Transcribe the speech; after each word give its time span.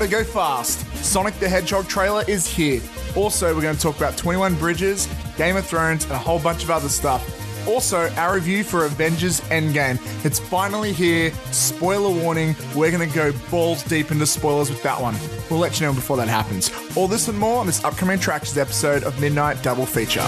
Gotta 0.00 0.12
go 0.12 0.24
fast. 0.24 0.86
Sonic 1.04 1.34
the 1.40 1.48
Hedgehog 1.50 1.86
trailer 1.86 2.24
is 2.26 2.46
here. 2.46 2.80
Also, 3.16 3.54
we're 3.54 3.60
going 3.60 3.76
to 3.76 3.82
talk 3.82 3.98
about 3.98 4.16
21 4.16 4.54
Bridges, 4.54 5.06
Game 5.36 5.56
of 5.56 5.66
Thrones, 5.66 6.04
and 6.04 6.12
a 6.12 6.18
whole 6.18 6.38
bunch 6.38 6.64
of 6.64 6.70
other 6.70 6.88
stuff. 6.88 7.68
Also, 7.68 8.08
our 8.14 8.36
review 8.36 8.64
for 8.64 8.86
Avengers 8.86 9.42
Endgame. 9.50 9.98
It's 10.24 10.38
finally 10.38 10.94
here. 10.94 11.30
Spoiler 11.50 12.08
warning, 12.08 12.56
we're 12.74 12.90
going 12.90 13.06
to 13.06 13.14
go 13.14 13.30
balls 13.50 13.82
deep 13.82 14.10
into 14.10 14.24
spoilers 14.24 14.70
with 14.70 14.82
that 14.84 14.98
one. 14.98 15.16
We'll 15.50 15.60
let 15.60 15.78
you 15.78 15.86
know 15.86 15.92
before 15.92 16.16
that 16.16 16.28
happens. 16.28 16.70
All 16.96 17.06
this 17.06 17.28
and 17.28 17.38
more 17.38 17.58
on 17.58 17.66
this 17.66 17.84
upcoming 17.84 18.18
Attractions 18.18 18.56
episode 18.56 19.04
of 19.04 19.20
Midnight 19.20 19.62
Double 19.62 19.84
Feature. 19.84 20.24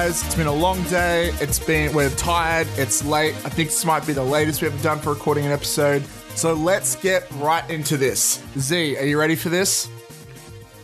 Guys, 0.00 0.24
it's 0.24 0.34
been 0.34 0.46
a 0.46 0.52
long 0.52 0.82
day. 0.84 1.28
It's 1.42 1.58
been, 1.58 1.92
we're 1.92 2.08
tired. 2.10 2.66
It's 2.76 3.04
late. 3.04 3.34
I 3.44 3.50
think 3.50 3.68
this 3.68 3.84
might 3.84 4.06
be 4.06 4.14
the 4.14 4.24
latest 4.24 4.62
we've 4.62 4.72
ever 4.72 4.82
done 4.82 4.98
for 4.98 5.12
recording 5.12 5.44
an 5.44 5.52
episode. 5.52 6.02
So 6.34 6.54
let's 6.54 6.96
get 6.96 7.30
right 7.32 7.68
into 7.68 7.98
this. 7.98 8.42
Z, 8.56 8.96
are 8.96 9.04
you 9.04 9.18
ready 9.18 9.36
for 9.36 9.50
this? 9.50 9.90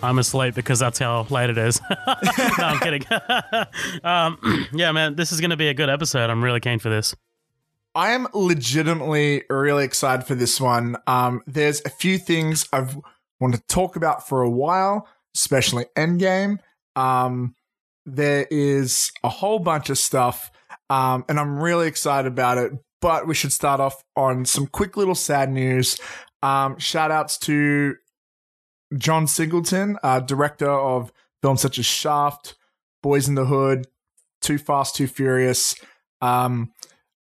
I'm 0.02 0.18
asleep 0.18 0.54
because 0.54 0.78
that's 0.78 0.98
how 0.98 1.26
late 1.30 1.48
it 1.48 1.56
is. 1.56 1.80
no, 1.90 2.14
I'm 2.58 2.78
kidding. 2.80 3.04
um, 4.04 4.66
yeah, 4.74 4.92
man, 4.92 5.16
this 5.16 5.32
is 5.32 5.40
going 5.40 5.48
to 5.48 5.56
be 5.56 5.68
a 5.68 5.74
good 5.74 5.88
episode. 5.88 6.28
I'm 6.28 6.44
really 6.44 6.60
keen 6.60 6.78
for 6.78 6.90
this. 6.90 7.16
I 7.94 8.10
am 8.10 8.28
legitimately 8.34 9.44
really 9.48 9.84
excited 9.84 10.26
for 10.26 10.34
this 10.34 10.60
one. 10.60 10.98
Um, 11.06 11.40
there's 11.46 11.80
a 11.86 11.90
few 11.90 12.18
things 12.18 12.68
I've 12.70 12.98
wanted 13.40 13.66
to 13.66 13.66
talk 13.66 13.96
about 13.96 14.28
for 14.28 14.42
a 14.42 14.50
while, 14.50 15.08
especially 15.34 15.86
Endgame. 15.96 16.58
Um, 16.96 17.54
there 18.06 18.46
is 18.50 19.12
a 19.22 19.28
whole 19.28 19.58
bunch 19.58 19.90
of 19.90 19.98
stuff, 19.98 20.50
um, 20.88 21.24
and 21.28 21.38
I'm 21.38 21.60
really 21.60 21.88
excited 21.88 22.28
about 22.28 22.58
it. 22.58 22.72
But 23.02 23.26
we 23.26 23.34
should 23.34 23.52
start 23.52 23.80
off 23.80 24.02
on 24.16 24.46
some 24.46 24.66
quick 24.66 24.96
little 24.96 25.14
sad 25.14 25.50
news. 25.52 25.98
Um, 26.42 26.78
shout 26.78 27.10
outs 27.10 27.36
to 27.38 27.96
John 28.96 29.26
Singleton, 29.26 29.98
uh, 30.02 30.20
director 30.20 30.70
of 30.70 31.12
films 31.42 31.60
such 31.60 31.78
as 31.78 31.86
Shaft, 31.86 32.54
Boys 33.02 33.28
in 33.28 33.34
the 33.34 33.44
Hood, 33.44 33.86
Too 34.40 34.58
Fast, 34.58 34.96
Too 34.96 35.06
Furious. 35.06 35.76
Um, 36.20 36.72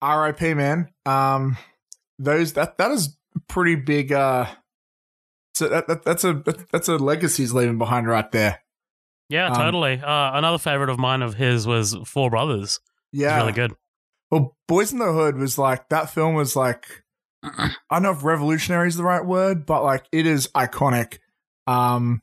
R.I.P. 0.03 0.55
Man. 0.55 0.89
Um, 1.07 1.57
those 2.19 2.55
that 2.55 2.79
that 2.79 2.91
is 2.91 3.17
pretty 3.49 3.77
big. 3.77 4.13
Uh, 4.13 4.47
so 5.55 5.69
that, 5.69 5.87
that 5.89 6.05
that's 6.05 6.25
a 6.25 6.43
that's 6.73 6.89
a 6.89 6.97
legacy 6.97 7.43
he's 7.43 7.53
leaving 7.53 7.79
behind 7.79 8.09
right 8.09 8.31
there. 8.33 8.61
Yeah, 9.31 9.47
Um, 9.47 9.57
totally. 9.57 10.01
Uh, 10.01 10.37
another 10.37 10.59
favorite 10.59 10.91
of 10.91 10.99
mine 10.99 11.23
of 11.23 11.35
his 11.35 11.67
was 11.67 11.97
Four 12.05 12.29
Brothers. 12.31 12.81
Yeah, 13.13 13.39
really 13.39 13.53
good. 13.53 13.73
Well, 14.31 14.57
Boys 14.69 14.93
in 14.93 14.99
the 14.99 15.13
Hood 15.13 15.37
was 15.37 15.57
like 15.57 15.89
that 15.89 16.11
film 16.11 16.35
was 16.35 16.55
like 16.55 16.85
I 17.43 17.71
don't 17.91 18.03
know 18.03 18.11
if 18.13 18.23
revolutionary 18.23 18.89
is 18.89 18.97
the 18.97 19.03
right 19.05 19.25
word, 19.25 19.65
but 19.65 19.83
like 19.83 20.05
it 20.13 20.27
is 20.27 20.49
iconic. 20.49 21.19
Um 21.67 22.23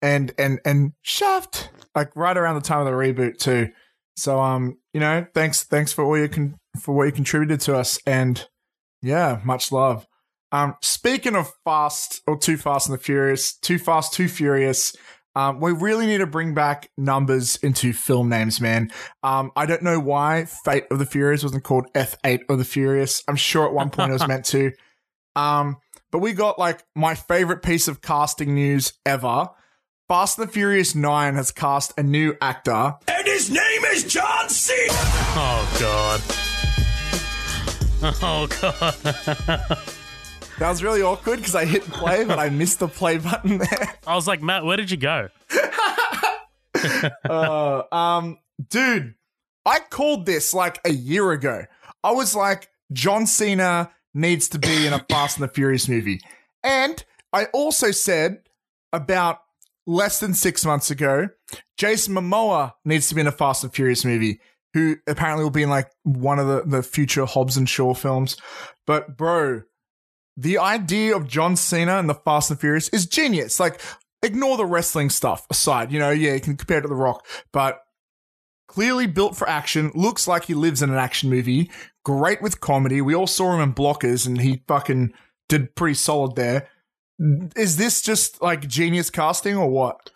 and 0.00 0.32
and 0.38 0.60
and 0.64 0.92
Shaft 1.02 1.70
like 1.94 2.14
right 2.14 2.36
around 2.36 2.54
the 2.54 2.60
time 2.60 2.80
of 2.80 2.86
the 2.86 2.92
reboot 2.92 3.38
too. 3.38 3.70
So 4.16 4.40
um 4.40 4.78
you 4.92 5.00
know, 5.00 5.26
thanks 5.34 5.64
thanks 5.64 5.92
for 5.92 6.04
all 6.04 6.18
you 6.18 6.28
can 6.28 6.56
for 6.80 6.94
what 6.94 7.04
you 7.04 7.12
contributed 7.12 7.60
to 7.62 7.76
us 7.76 7.98
and 8.06 8.46
yeah, 9.02 9.40
much 9.44 9.72
love. 9.72 10.06
Um 10.52 10.76
speaking 10.80 11.34
of 11.36 11.52
fast 11.64 12.22
or 12.26 12.38
too 12.38 12.56
fast 12.56 12.88
and 12.88 12.98
the 12.98 13.02
furious, 13.02 13.54
too 13.56 13.78
fast, 13.78 14.12
too 14.14 14.28
furious. 14.28 14.94
Um, 15.36 15.60
we 15.60 15.72
really 15.72 16.06
need 16.06 16.18
to 16.18 16.26
bring 16.26 16.54
back 16.54 16.90
numbers 16.96 17.56
into 17.56 17.92
film 17.92 18.30
names, 18.30 18.58
man. 18.58 18.90
Um, 19.22 19.52
I 19.54 19.66
don't 19.66 19.82
know 19.82 20.00
why 20.00 20.46
Fate 20.46 20.86
of 20.90 20.98
the 20.98 21.04
Furious 21.04 21.42
wasn't 21.42 21.62
called 21.62 21.92
F8 21.92 22.40
of 22.48 22.56
the 22.56 22.64
Furious. 22.64 23.22
I'm 23.28 23.36
sure 23.36 23.66
at 23.66 23.74
one 23.74 23.90
point 23.90 24.10
it 24.10 24.14
was 24.14 24.26
meant 24.28 24.46
to. 24.46 24.72
Um, 25.36 25.76
but 26.10 26.20
we 26.20 26.32
got 26.32 26.58
like 26.58 26.82
my 26.94 27.14
favorite 27.14 27.62
piece 27.62 27.86
of 27.86 28.00
casting 28.00 28.54
news 28.54 28.94
ever. 29.04 29.50
Fast 30.08 30.38
and 30.38 30.48
the 30.48 30.52
Furious 30.52 30.94
9 30.94 31.34
has 31.34 31.50
cast 31.50 31.92
a 31.98 32.02
new 32.02 32.34
actor. 32.40 32.94
And 33.06 33.26
his 33.26 33.50
name 33.50 33.84
is 33.92 34.04
John 34.04 34.48
C. 34.48 34.72
Oh, 34.90 35.76
God. 35.78 36.22
Oh, 38.22 38.46
God. 38.60 39.78
That 40.58 40.70
was 40.70 40.82
really 40.82 41.02
awkward 41.02 41.36
because 41.36 41.54
I 41.54 41.66
hit 41.66 41.82
play, 41.82 42.24
but 42.24 42.38
I 42.38 42.48
missed 42.48 42.78
the 42.78 42.88
play 42.88 43.18
button 43.18 43.58
there. 43.58 43.94
I 44.06 44.14
was 44.14 44.26
like, 44.26 44.42
Matt, 44.42 44.64
where 44.64 44.78
did 44.78 44.90
you 44.90 44.96
go? 44.96 45.28
uh, 47.28 47.82
um, 47.92 48.38
dude, 48.70 49.14
I 49.66 49.80
called 49.80 50.24
this 50.24 50.54
like 50.54 50.80
a 50.84 50.92
year 50.92 51.32
ago. 51.32 51.64
I 52.02 52.12
was 52.12 52.34
like, 52.34 52.70
John 52.92 53.26
Cena 53.26 53.90
needs 54.14 54.48
to 54.50 54.58
be 54.58 54.86
in 54.86 54.94
a 54.94 55.04
Fast 55.10 55.38
and 55.38 55.48
the 55.48 55.52
Furious 55.52 55.88
movie. 55.88 56.20
And 56.62 57.04
I 57.32 57.46
also 57.46 57.90
said 57.90 58.38
about 58.92 59.40
less 59.86 60.20
than 60.20 60.32
six 60.32 60.64
months 60.64 60.90
ago, 60.90 61.28
Jason 61.76 62.14
Momoa 62.14 62.72
needs 62.84 63.08
to 63.10 63.14
be 63.14 63.20
in 63.20 63.26
a 63.26 63.32
Fast 63.32 63.62
and 63.62 63.74
Furious 63.74 64.04
movie, 64.04 64.40
who 64.72 64.96
apparently 65.06 65.44
will 65.44 65.50
be 65.50 65.62
in 65.62 65.70
like 65.70 65.90
one 66.02 66.38
of 66.38 66.46
the, 66.46 66.62
the 66.64 66.82
future 66.82 67.26
Hobbs 67.26 67.58
and 67.58 67.68
Shaw 67.68 67.92
films. 67.92 68.36
But 68.86 69.18
bro, 69.18 69.62
the 70.36 70.58
idea 70.58 71.16
of 71.16 71.26
John 71.26 71.56
Cena 71.56 71.98
and 71.98 72.08
the 72.08 72.14
Fast 72.14 72.50
and 72.50 72.60
Furious 72.60 72.88
is 72.90 73.06
genius. 73.06 73.58
Like, 73.58 73.80
ignore 74.22 74.56
the 74.56 74.66
wrestling 74.66 75.10
stuff 75.10 75.46
aside. 75.50 75.92
You 75.92 75.98
know, 75.98 76.10
yeah, 76.10 76.34
you 76.34 76.40
can 76.40 76.56
compare 76.56 76.78
it 76.78 76.82
to 76.82 76.88
The 76.88 76.94
Rock, 76.94 77.26
but 77.52 77.80
clearly 78.68 79.06
built 79.06 79.36
for 79.36 79.48
action. 79.48 79.90
Looks 79.94 80.28
like 80.28 80.44
he 80.44 80.54
lives 80.54 80.82
in 80.82 80.90
an 80.90 80.96
action 80.96 81.30
movie. 81.30 81.70
Great 82.04 82.42
with 82.42 82.60
comedy. 82.60 83.00
We 83.00 83.14
all 83.14 83.26
saw 83.26 83.54
him 83.54 83.60
in 83.60 83.74
Blockers, 83.74 84.26
and 84.26 84.40
he 84.40 84.62
fucking 84.68 85.12
did 85.48 85.74
pretty 85.74 85.94
solid 85.94 86.36
there. 86.36 86.68
Is 87.56 87.76
this 87.78 88.02
just 88.02 88.42
like 88.42 88.68
genius 88.68 89.08
casting 89.08 89.56
or 89.56 89.70
what? 89.70 90.10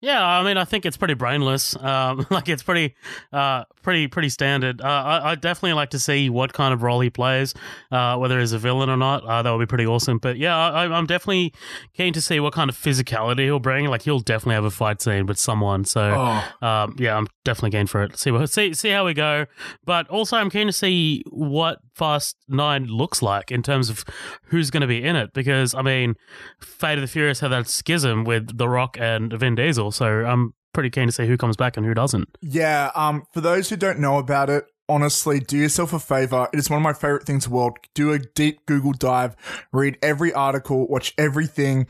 Yeah, 0.00 0.24
I 0.24 0.44
mean, 0.44 0.56
I 0.58 0.64
think 0.64 0.86
it's 0.86 0.96
pretty 0.96 1.14
brainless. 1.14 1.74
Um, 1.76 2.26
like 2.30 2.48
it's 2.48 2.62
pretty, 2.62 2.94
uh, 3.32 3.64
pretty, 3.86 4.08
pretty 4.08 4.28
standard. 4.28 4.80
Uh, 4.80 4.84
I, 4.84 5.30
I 5.30 5.34
definitely 5.36 5.74
like 5.74 5.90
to 5.90 6.00
see 6.00 6.28
what 6.28 6.52
kind 6.52 6.74
of 6.74 6.82
role 6.82 6.98
he 6.98 7.08
plays, 7.08 7.54
uh, 7.92 8.16
whether 8.16 8.40
he's 8.40 8.50
a 8.50 8.58
villain 8.58 8.90
or 8.90 8.96
not. 8.96 9.24
Uh, 9.24 9.42
that 9.42 9.50
would 9.52 9.60
be 9.60 9.66
pretty 9.66 9.86
awesome. 9.86 10.18
But 10.18 10.38
yeah, 10.38 10.56
I, 10.56 10.92
I'm 10.92 11.06
definitely 11.06 11.54
keen 11.96 12.12
to 12.14 12.20
see 12.20 12.40
what 12.40 12.52
kind 12.52 12.68
of 12.68 12.76
physicality 12.76 13.44
he'll 13.44 13.60
bring. 13.60 13.86
Like 13.86 14.02
he'll 14.02 14.18
definitely 14.18 14.56
have 14.56 14.64
a 14.64 14.72
fight 14.72 15.00
scene 15.00 15.26
with 15.26 15.38
someone. 15.38 15.84
So 15.84 16.00
Oh, 16.02 16.66
um, 16.66 16.96
yeah, 16.98 17.16
I'm 17.16 17.28
definitely 17.44 17.78
keen 17.78 17.86
for 17.86 18.02
it. 18.02 18.18
See 18.18 18.32
what 18.32 18.50
see 18.50 18.74
see 18.74 18.90
how 18.90 19.06
we 19.06 19.14
go. 19.14 19.46
But 19.84 20.08
also, 20.08 20.36
I'm 20.36 20.50
keen 20.50 20.66
to 20.66 20.72
see 20.72 21.22
what 21.30 21.78
Fast 21.94 22.36
Nine 22.48 22.86
looks 22.86 23.22
like 23.22 23.52
in 23.52 23.62
terms 23.62 23.88
of 23.88 24.04
who's 24.46 24.72
going 24.72 24.80
to 24.80 24.88
be 24.88 25.00
in 25.00 25.14
it. 25.14 25.32
Because 25.32 25.76
I 25.76 25.82
mean, 25.82 26.16
Fate 26.60 26.94
of 26.94 27.02
the 27.02 27.06
Furious 27.06 27.38
had 27.38 27.52
that 27.52 27.68
schism 27.68 28.24
with 28.24 28.58
The 28.58 28.68
Rock 28.68 28.96
and 28.98 29.32
Vin 29.32 29.54
Diesel, 29.54 29.92
so 29.92 30.24
I'm 30.24 30.54
pretty 30.76 30.90
keen 30.90 31.06
to 31.06 31.12
see 31.12 31.26
who 31.26 31.36
comes 31.36 31.56
back 31.56 31.76
and 31.76 31.84
who 31.84 31.94
doesn't. 31.94 32.28
yeah. 32.42 32.90
Um, 32.94 33.26
for 33.32 33.40
those 33.40 33.68
who 33.70 33.76
don't 33.76 33.98
know 33.98 34.18
about 34.18 34.50
it, 34.50 34.66
honestly, 34.88 35.40
do 35.40 35.56
yourself 35.56 35.92
a 35.92 35.98
favor. 35.98 36.48
It 36.52 36.58
is 36.58 36.70
one 36.70 36.76
of 36.76 36.82
my 36.82 36.92
favorite 36.92 37.24
things 37.24 37.46
in 37.46 37.50
the 37.50 37.56
world. 37.56 37.78
Do 37.94 38.12
a 38.12 38.18
deep 38.18 38.66
Google 38.66 38.92
dive, 38.92 39.34
read 39.72 39.98
every 40.02 40.32
article, 40.32 40.86
watch 40.86 41.14
everything. 41.18 41.86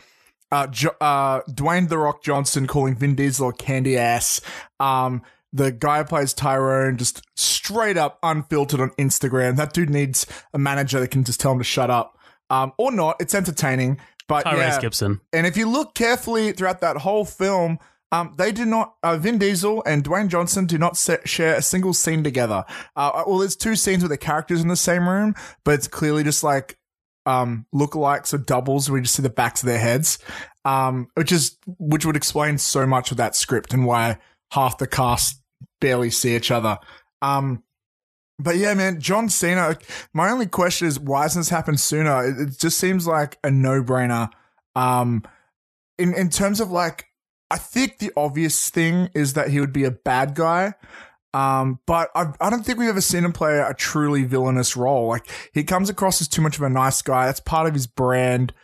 Uh, 0.52 0.68
jo- 0.68 0.94
uh, 1.00 1.42
Dwayne 1.50 1.88
the 1.88 1.98
Rock 1.98 2.22
Johnson 2.22 2.66
calling 2.66 2.94
Vin 2.94 3.16
Diesel 3.16 3.48
a 3.48 3.52
candy 3.52 3.98
ass. 3.98 4.40
Um, 4.78 5.22
the 5.52 5.72
guy 5.72 5.98
who 5.98 6.04
plays 6.04 6.32
Tyrone 6.32 6.96
just 6.96 7.22
straight 7.34 7.96
up 7.96 8.18
unfiltered 8.22 8.80
on 8.80 8.90
Instagram. 8.90 9.56
That 9.56 9.72
dude 9.72 9.90
needs 9.90 10.26
a 10.54 10.58
manager 10.58 11.00
that 11.00 11.10
can 11.10 11.24
just 11.24 11.40
tell 11.40 11.52
him 11.52 11.58
to 11.58 11.64
shut 11.64 11.90
up. 11.90 12.16
Um, 12.48 12.72
or 12.78 12.92
not. 12.92 13.16
It's 13.18 13.34
entertaining, 13.34 13.98
but 14.28 14.44
Tyrese 14.44 14.58
yeah. 14.58 14.80
Gibson. 14.80 15.20
And 15.32 15.46
if 15.46 15.56
you 15.56 15.68
look 15.68 15.94
carefully 15.94 16.52
throughout 16.52 16.80
that 16.80 16.98
whole 16.98 17.24
film, 17.24 17.78
um, 18.12 18.34
they 18.38 18.52
do 18.52 18.64
not. 18.64 18.94
Uh, 19.02 19.16
Vin 19.16 19.38
Diesel 19.38 19.82
and 19.84 20.04
Dwayne 20.04 20.28
Johnson 20.28 20.66
do 20.66 20.78
not 20.78 20.96
share 21.24 21.54
a 21.54 21.62
single 21.62 21.92
scene 21.92 22.22
together. 22.22 22.64
Uh, 22.94 23.24
well, 23.26 23.38
there's 23.38 23.56
two 23.56 23.76
scenes 23.76 24.02
with 24.02 24.10
the 24.10 24.18
characters 24.18 24.62
in 24.62 24.68
the 24.68 24.76
same 24.76 25.08
room, 25.08 25.34
but 25.64 25.74
it's 25.74 25.88
clearly 25.88 26.22
just 26.22 26.44
like 26.44 26.78
um 27.26 27.66
lookalikes 27.74 28.32
or 28.32 28.38
doubles. 28.38 28.88
We 28.88 29.00
just 29.00 29.16
see 29.16 29.22
the 29.22 29.30
backs 29.30 29.62
of 29.62 29.66
their 29.66 29.80
heads, 29.80 30.18
um, 30.64 31.08
which 31.14 31.32
is 31.32 31.58
which 31.66 32.06
would 32.06 32.16
explain 32.16 32.58
so 32.58 32.86
much 32.86 33.10
of 33.10 33.16
that 33.16 33.34
script 33.34 33.72
and 33.72 33.84
why 33.84 34.18
half 34.52 34.78
the 34.78 34.86
cast 34.86 35.42
barely 35.80 36.10
see 36.10 36.36
each 36.36 36.50
other. 36.50 36.78
Um, 37.22 37.64
but 38.38 38.56
yeah, 38.56 38.74
man, 38.74 39.00
John 39.00 39.28
Cena. 39.28 39.78
My 40.12 40.30
only 40.30 40.46
question 40.46 40.86
is, 40.86 41.00
why 41.00 41.22
hasn't 41.22 41.44
this 41.44 41.50
happened 41.50 41.80
sooner? 41.80 42.24
It, 42.24 42.48
it 42.48 42.58
just 42.58 42.78
seems 42.78 43.06
like 43.06 43.38
a 43.42 43.50
no 43.50 43.82
brainer. 43.82 44.28
Um, 44.74 45.22
in 45.98 46.14
in 46.14 46.28
terms 46.28 46.60
of 46.60 46.70
like, 46.70 47.06
I 47.50 47.58
think 47.58 47.98
the 47.98 48.12
obvious 48.16 48.70
thing 48.70 49.10
is 49.14 49.34
that 49.34 49.48
he 49.50 49.60
would 49.60 49.72
be 49.72 49.84
a 49.84 49.90
bad 49.90 50.34
guy. 50.34 50.74
Um, 51.34 51.80
but 51.86 52.10
I, 52.14 52.32
I 52.40 52.50
don't 52.50 52.64
think 52.64 52.78
we've 52.78 52.88
ever 52.88 53.00
seen 53.00 53.24
him 53.24 53.32
play 53.32 53.58
a 53.58 53.74
truly 53.74 54.24
villainous 54.24 54.76
role. 54.76 55.08
Like 55.08 55.30
he 55.52 55.64
comes 55.64 55.90
across 55.90 56.20
as 56.20 56.28
too 56.28 56.40
much 56.40 56.56
of 56.56 56.62
a 56.62 56.70
nice 56.70 57.02
guy. 57.02 57.26
That's 57.26 57.40
part 57.40 57.66
of 57.66 57.74
his 57.74 57.86
brand. 57.86 58.54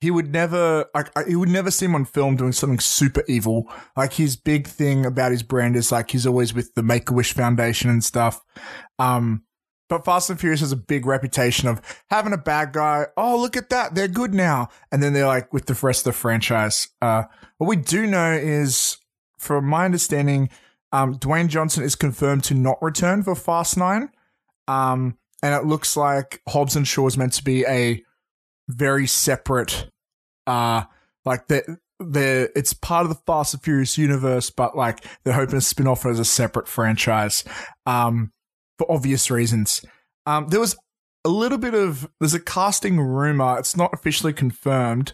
he 0.00 0.10
would 0.10 0.32
never 0.32 0.86
like 0.94 1.10
he 1.26 1.36
would 1.36 1.48
never 1.48 1.70
see 1.70 1.84
him 1.84 1.94
on 1.94 2.04
film 2.06 2.36
doing 2.36 2.52
something 2.52 2.78
super 2.80 3.22
evil. 3.28 3.70
Like 3.96 4.14
his 4.14 4.36
big 4.36 4.66
thing 4.66 5.04
about 5.04 5.32
his 5.32 5.42
brand 5.42 5.76
is 5.76 5.92
like 5.92 6.10
he's 6.10 6.26
always 6.26 6.54
with 6.54 6.74
the 6.74 6.82
Make 6.82 7.10
a 7.10 7.14
Wish 7.14 7.34
Foundation 7.34 7.90
and 7.90 8.02
stuff. 8.02 8.40
Um, 8.98 9.44
but 9.90 10.06
Fast 10.06 10.30
and 10.30 10.40
Furious 10.40 10.60
has 10.60 10.72
a 10.72 10.76
big 10.76 11.04
reputation 11.04 11.68
of 11.68 11.82
having 12.08 12.32
a 12.32 12.38
bad 12.38 12.72
guy. 12.72 13.06
Oh, 13.16 13.38
look 13.38 13.56
at 13.56 13.68
that, 13.68 13.94
they're 13.94 14.08
good 14.08 14.32
now, 14.32 14.70
and 14.90 15.02
then 15.02 15.12
they're 15.12 15.26
like 15.26 15.52
with 15.52 15.66
the 15.66 15.78
rest 15.82 16.06
of 16.06 16.14
the 16.14 16.18
franchise. 16.18 16.88
Uh, 17.02 17.24
what 17.58 17.66
we 17.66 17.76
do 17.76 18.06
know 18.06 18.32
is, 18.32 18.96
from 19.36 19.66
my 19.66 19.84
understanding, 19.84 20.48
um, 20.92 21.18
Dwayne 21.18 21.48
Johnson 21.48 21.82
is 21.84 21.94
confirmed 21.94 22.44
to 22.44 22.54
not 22.54 22.82
return 22.82 23.22
for 23.22 23.34
Fast 23.34 23.76
Nine. 23.76 24.10
Um, 24.66 25.18
and 25.42 25.54
it 25.54 25.66
looks 25.66 25.96
like 25.96 26.42
Hobbs 26.48 26.76
and 26.76 26.86
Shaw 26.86 27.06
is 27.06 27.16
meant 27.16 27.32
to 27.34 27.44
be 27.44 27.64
a 27.66 28.04
very 28.68 29.06
separate, 29.06 29.90
uh, 30.46 30.84
like 31.24 31.48
the 31.48 31.78
the 31.98 32.50
it's 32.54 32.72
part 32.72 33.04
of 33.04 33.08
the 33.10 33.20
Fast 33.26 33.54
and 33.54 33.62
Furious 33.62 33.98
universe, 33.98 34.50
but 34.50 34.76
like 34.76 35.04
they're 35.24 35.34
hoping 35.34 35.56
to 35.56 35.60
spin 35.60 35.86
off 35.86 36.06
as 36.06 36.18
a 36.18 36.24
separate 36.24 36.68
franchise, 36.68 37.44
um, 37.86 38.32
for 38.80 38.90
obvious 38.90 39.30
reasons. 39.30 39.84
Um, 40.24 40.48
there 40.48 40.58
was 40.58 40.74
a 41.26 41.28
little 41.28 41.58
bit 41.58 41.74
of 41.74 42.08
there's 42.18 42.32
a 42.32 42.40
casting 42.40 42.98
rumor. 42.98 43.58
It's 43.58 43.76
not 43.76 43.92
officially 43.92 44.32
confirmed. 44.32 45.12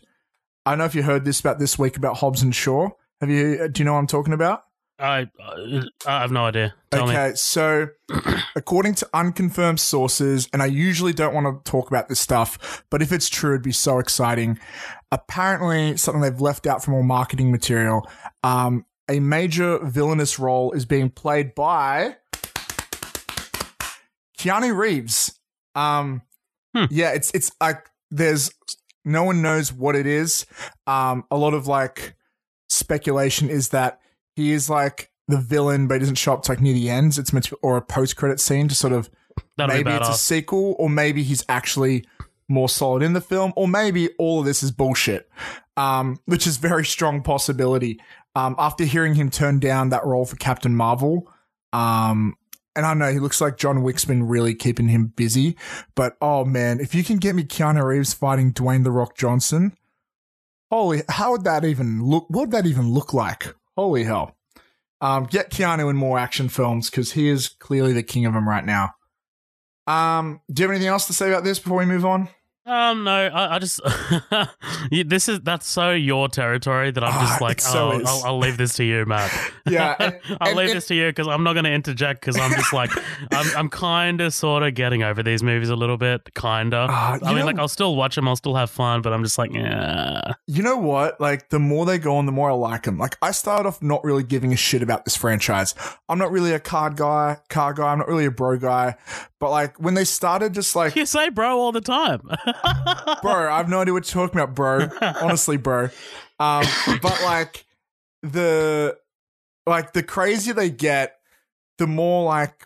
I 0.64 0.70
don't 0.70 0.78
know 0.78 0.84
if 0.84 0.94
you 0.94 1.02
heard 1.02 1.24
this 1.24 1.40
about 1.40 1.58
this 1.58 1.78
week 1.78 1.96
about 1.96 2.18
Hobbs 2.18 2.42
and 2.42 2.54
Shaw. 2.54 2.90
Have 3.20 3.28
you? 3.28 3.68
Do 3.68 3.80
you 3.80 3.84
know 3.84 3.94
what 3.94 3.98
I'm 3.98 4.06
talking 4.06 4.32
about? 4.32 4.62
I 5.00 5.28
uh, 5.42 5.82
I 6.06 6.20
have 6.20 6.30
no 6.30 6.44
idea. 6.44 6.74
Tell 6.92 7.06
me. 7.06 7.12
okay, 7.12 7.34
so 7.34 7.88
according 8.56 8.94
to 8.96 9.08
unconfirmed 9.12 9.80
sources, 9.80 10.48
and 10.52 10.62
I 10.62 10.66
usually 10.66 11.12
don't 11.12 11.34
want 11.34 11.64
to 11.64 11.68
talk 11.68 11.88
about 11.88 12.08
this 12.08 12.20
stuff, 12.20 12.84
but 12.88 13.02
if 13.02 13.10
it's 13.10 13.28
true, 13.28 13.54
it'd 13.54 13.62
be 13.62 13.72
so 13.72 13.98
exciting. 13.98 14.60
Apparently, 15.10 15.96
something 15.96 16.22
they've 16.22 16.40
left 16.40 16.68
out 16.68 16.84
from 16.84 16.94
all 16.94 17.02
marketing 17.02 17.50
material. 17.50 18.08
Um, 18.44 18.86
a 19.08 19.20
major 19.20 19.78
villainous 19.84 20.38
role 20.38 20.72
is 20.72 20.84
being 20.84 21.10
played 21.10 21.54
by 21.54 22.16
Keanu 24.46 24.76
Reeves. 24.76 25.38
Um, 25.74 26.22
Hmm. 26.74 26.84
yeah, 26.90 27.10
it's 27.12 27.30
it's 27.32 27.50
like 27.60 27.88
there's 28.10 28.50
no 29.04 29.24
one 29.24 29.40
knows 29.40 29.72
what 29.72 29.96
it 29.96 30.06
is. 30.06 30.44
Um, 30.86 31.24
a 31.30 31.36
lot 31.36 31.54
of 31.54 31.66
like 31.66 32.14
speculation 32.68 33.48
is 33.48 33.70
that 33.70 34.00
he 34.34 34.52
is 34.52 34.68
like 34.68 35.10
the 35.28 35.38
villain, 35.38 35.86
but 35.88 35.94
he 35.94 36.00
doesn't 36.00 36.16
show 36.16 36.34
up 36.34 36.42
to 36.44 36.52
like 36.52 36.60
near 36.60 36.74
the 36.74 36.90
ends. 36.90 37.18
It's 37.18 37.32
meant 37.32 37.46
to, 37.46 37.58
or 37.62 37.76
a 37.76 37.82
post 37.82 38.16
credit 38.16 38.40
scene 38.40 38.68
to 38.68 38.74
sort 38.74 38.92
of 38.92 39.08
That'd 39.56 39.74
maybe 39.74 39.90
it's 39.96 40.08
a 40.08 40.12
sequel, 40.18 40.76
or 40.78 40.88
maybe 40.90 41.22
he's 41.22 41.44
actually 41.48 42.04
more 42.48 42.68
solid 42.68 43.02
in 43.02 43.12
the 43.12 43.20
film, 43.20 43.52
or 43.56 43.66
maybe 43.66 44.10
all 44.18 44.40
of 44.40 44.44
this 44.46 44.62
is 44.62 44.70
bullshit, 44.70 45.28
um, 45.76 46.20
which 46.26 46.46
is 46.46 46.58
very 46.58 46.84
strong 46.84 47.22
possibility. 47.22 48.00
Um, 48.34 48.54
after 48.58 48.84
hearing 48.84 49.14
him 49.14 49.30
turn 49.30 49.58
down 49.60 49.88
that 49.90 50.04
role 50.04 50.26
for 50.26 50.36
Captain 50.36 50.76
Marvel, 50.76 51.32
um, 51.72 52.36
and 52.76 52.86
I 52.86 52.94
know 52.94 53.10
he 53.10 53.18
looks 53.18 53.40
like 53.40 53.56
John 53.56 53.82
Wick's 53.82 54.04
been 54.04 54.28
really 54.28 54.54
keeping 54.54 54.88
him 54.88 55.06
busy, 55.16 55.56
but 55.94 56.16
oh 56.20 56.44
man, 56.44 56.78
if 56.80 56.94
you 56.94 57.02
can 57.02 57.16
get 57.16 57.34
me 57.34 57.42
Keanu 57.42 57.82
Reeves 57.82 58.12
fighting 58.12 58.52
Dwayne 58.52 58.84
the 58.84 58.90
Rock 58.90 59.16
Johnson, 59.16 59.76
holy, 60.70 61.02
how 61.08 61.32
would 61.32 61.44
that 61.44 61.64
even 61.64 62.04
look? 62.04 62.26
What 62.28 62.40
would 62.42 62.50
that 62.52 62.66
even 62.66 62.92
look 62.92 63.12
like? 63.14 63.54
Holy 63.76 64.04
hell! 64.04 64.36
Um, 65.00 65.24
get 65.24 65.50
Keanu 65.50 65.90
in 65.90 65.96
more 65.96 66.18
action 66.18 66.48
films 66.48 66.90
because 66.90 67.12
he 67.12 67.28
is 67.28 67.48
clearly 67.48 67.92
the 67.92 68.02
king 68.02 68.26
of 68.26 68.34
them 68.34 68.48
right 68.48 68.64
now. 68.64 68.92
Um, 69.86 70.40
do 70.52 70.62
you 70.62 70.68
have 70.68 70.74
anything 70.74 70.88
else 70.88 71.06
to 71.06 71.12
say 71.12 71.28
about 71.28 71.44
this 71.44 71.58
before 71.58 71.78
we 71.78 71.86
move 71.86 72.04
on? 72.04 72.28
Um, 72.66 73.04
no, 73.04 73.12
I, 73.12 73.54
I 73.54 73.58
just 73.60 73.80
this 75.06 75.28
is 75.28 75.40
that's 75.40 75.68
so 75.68 75.92
your 75.92 76.28
territory 76.28 76.90
that 76.90 77.04
I'm 77.04 77.12
Ah, 77.14 77.26
just 77.28 77.40
like, 77.40 77.58
it 77.58 77.62
so 77.62 77.92
oh, 77.92 77.98
is. 78.00 78.08
I'll, 78.08 78.22
I'll 78.24 78.38
leave 78.38 78.56
this 78.56 78.74
to 78.74 78.84
you, 78.84 79.04
Matt. 79.06 79.30
Yeah, 79.68 79.96
and- 80.00 80.20
I'll 80.40 80.48
and- 80.50 80.58
leave 80.58 80.68
and- 80.70 80.76
this 80.76 80.86
to 80.88 80.94
you 80.94 81.08
because 81.08 81.26
I'm 81.26 81.42
not 81.42 81.54
going 81.54 81.64
to 81.64 81.72
interject 81.72 82.20
because 82.20 82.36
I'm 82.38 82.52
just 82.52 82.72
like, 82.72 82.90
I'm, 83.32 83.46
I'm 83.56 83.68
kind 83.68 84.20
of 84.20 84.32
sort 84.32 84.62
of 84.62 84.74
getting 84.74 85.02
over 85.02 85.22
these 85.24 85.42
movies 85.42 85.70
a 85.70 85.74
little 85.76 85.96
bit, 85.96 86.32
kind 86.34 86.72
of. 86.72 86.88
Ah, 86.90 87.14
you 87.14 87.20
I 87.22 87.28
mean, 87.30 87.38
know- 87.40 87.46
like, 87.46 87.58
I'll 87.58 87.66
still 87.68 87.96
watch 87.96 88.14
them, 88.14 88.28
I'll 88.28 88.36
still 88.36 88.54
have 88.54 88.70
fun, 88.70 89.02
but 89.02 89.12
I'm 89.12 89.24
just 89.24 89.38
like, 89.38 89.52
yeah. 89.52 90.34
You 90.46 90.62
know 90.62 90.76
what? 90.76 91.20
Like, 91.20 91.48
the 91.48 91.58
more 91.58 91.84
they 91.84 91.98
go 91.98 92.16
on, 92.16 92.26
the 92.26 92.32
more 92.32 92.50
I 92.50 92.54
like 92.54 92.84
them. 92.84 92.96
Like, 92.98 93.16
I 93.22 93.32
started 93.32 93.66
off 93.68 93.82
not 93.82 94.04
really 94.04 94.22
giving 94.22 94.52
a 94.52 94.56
shit 94.56 94.82
about 94.82 95.04
this 95.04 95.16
franchise. 95.16 95.74
I'm 96.08 96.18
not 96.18 96.30
really 96.30 96.52
a 96.52 96.60
card 96.60 96.96
guy, 96.96 97.38
car 97.48 97.74
guy. 97.74 97.90
I'm 97.92 97.98
not 97.98 98.06
really 98.08 98.26
a 98.26 98.30
bro 98.30 98.56
guy. 98.58 98.94
But 99.38 99.50
like, 99.50 99.78
when 99.78 99.94
they 99.94 100.04
started 100.04 100.54
just 100.54 100.74
like, 100.74 100.96
You 100.96 101.06
say 101.06 101.28
bro 101.28 101.58
all 101.58 101.72
the 101.72 101.80
time. 101.80 102.20
bro, 103.22 103.52
I 103.52 103.58
have 103.58 103.68
no 103.68 103.80
idea 103.80 103.92
what 103.92 104.12
you're 104.12 104.26
talking 104.26 104.40
about, 104.40 104.54
bro. 104.54 104.88
Honestly, 105.20 105.56
bro. 105.56 105.90
Um, 106.40 106.64
but 107.02 107.20
like, 107.22 107.64
the, 108.22 108.96
like, 109.66 109.92
the 109.92 110.02
crazier 110.02 110.54
they 110.54 110.70
get, 110.70 111.18
the 111.78 111.86
more 111.86 112.24
like, 112.24 112.64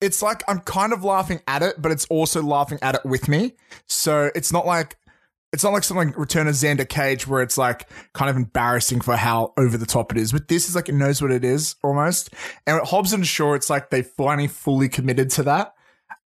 it's 0.00 0.22
like 0.22 0.42
I'm 0.46 0.60
kind 0.60 0.92
of 0.92 1.02
laughing 1.02 1.40
at 1.48 1.62
it, 1.62 1.80
but 1.80 1.90
it's 1.92 2.04
also 2.06 2.42
laughing 2.42 2.78
at 2.82 2.94
it 2.94 3.04
with 3.04 3.28
me. 3.28 3.54
So 3.86 4.30
it's 4.34 4.52
not 4.52 4.66
like 4.66 4.96
it's 5.52 5.64
not 5.64 5.72
like 5.72 5.84
something 5.84 6.08
like 6.08 6.18
Return 6.18 6.46
of 6.46 6.54
Xander 6.54 6.88
Cage 6.88 7.26
where 7.26 7.42
it's 7.42 7.56
like 7.56 7.88
kind 8.12 8.28
of 8.28 8.36
embarrassing 8.36 9.00
for 9.00 9.16
how 9.16 9.54
over 9.56 9.78
the 9.78 9.86
top 9.86 10.12
it 10.12 10.18
is. 10.18 10.32
But 10.32 10.48
this 10.48 10.68
is 10.68 10.74
like 10.74 10.88
it 10.88 10.94
knows 10.94 11.22
what 11.22 11.30
it 11.30 11.44
is 11.44 11.76
almost. 11.82 12.30
And 12.66 12.80
Hobbs 12.86 13.12
and 13.12 13.26
Shaw, 13.26 13.54
it's 13.54 13.70
like 13.70 13.90
they 13.90 14.02
finally 14.02 14.48
fully 14.48 14.88
committed 14.88 15.30
to 15.32 15.44
that. 15.44 15.74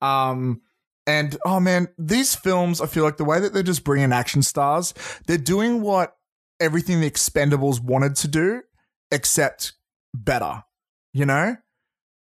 Um, 0.01 0.63
and 1.07 1.37
oh 1.45 1.59
man, 1.59 1.89
these 1.99 2.35
films, 2.35 2.81
I 2.81 2.87
feel 2.87 3.03
like 3.03 3.17
the 3.17 3.25
way 3.25 3.41
that 3.41 3.53
they're 3.53 3.63
just 3.63 3.83
bringing 3.83 4.13
action 4.13 4.43
stars, 4.43 4.95
they're 5.27 5.37
doing 5.37 5.83
what 5.83 6.17
everything 6.61 7.01
the 7.01 7.11
Expendables 7.11 7.81
wanted 7.81 8.15
to 8.17 8.29
do, 8.29 8.63
except 9.11 9.73
better. 10.15 10.63
You 11.13 11.27
know? 11.27 11.57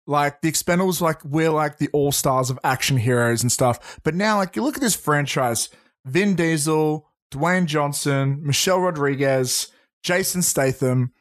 Like 0.06 0.40
the 0.40 0.52
Expendables, 0.52 1.00
like 1.00 1.24
we're 1.24 1.50
like 1.50 1.78
the 1.78 1.88
all 1.88 2.12
stars 2.12 2.48
of 2.48 2.60
action 2.62 2.96
heroes 2.96 3.42
and 3.42 3.50
stuff. 3.50 3.98
But 4.04 4.14
now, 4.14 4.36
like 4.36 4.54
you 4.54 4.62
look 4.62 4.76
at 4.76 4.80
this 4.80 4.94
franchise: 4.94 5.68
Vin 6.06 6.34
Diesel, 6.34 7.06
Dwayne 7.30 7.66
Johnson, 7.66 8.40
Michelle 8.42 8.80
Rodriguez, 8.80 9.68
Jason 10.02 10.40
Statham. 10.42 11.12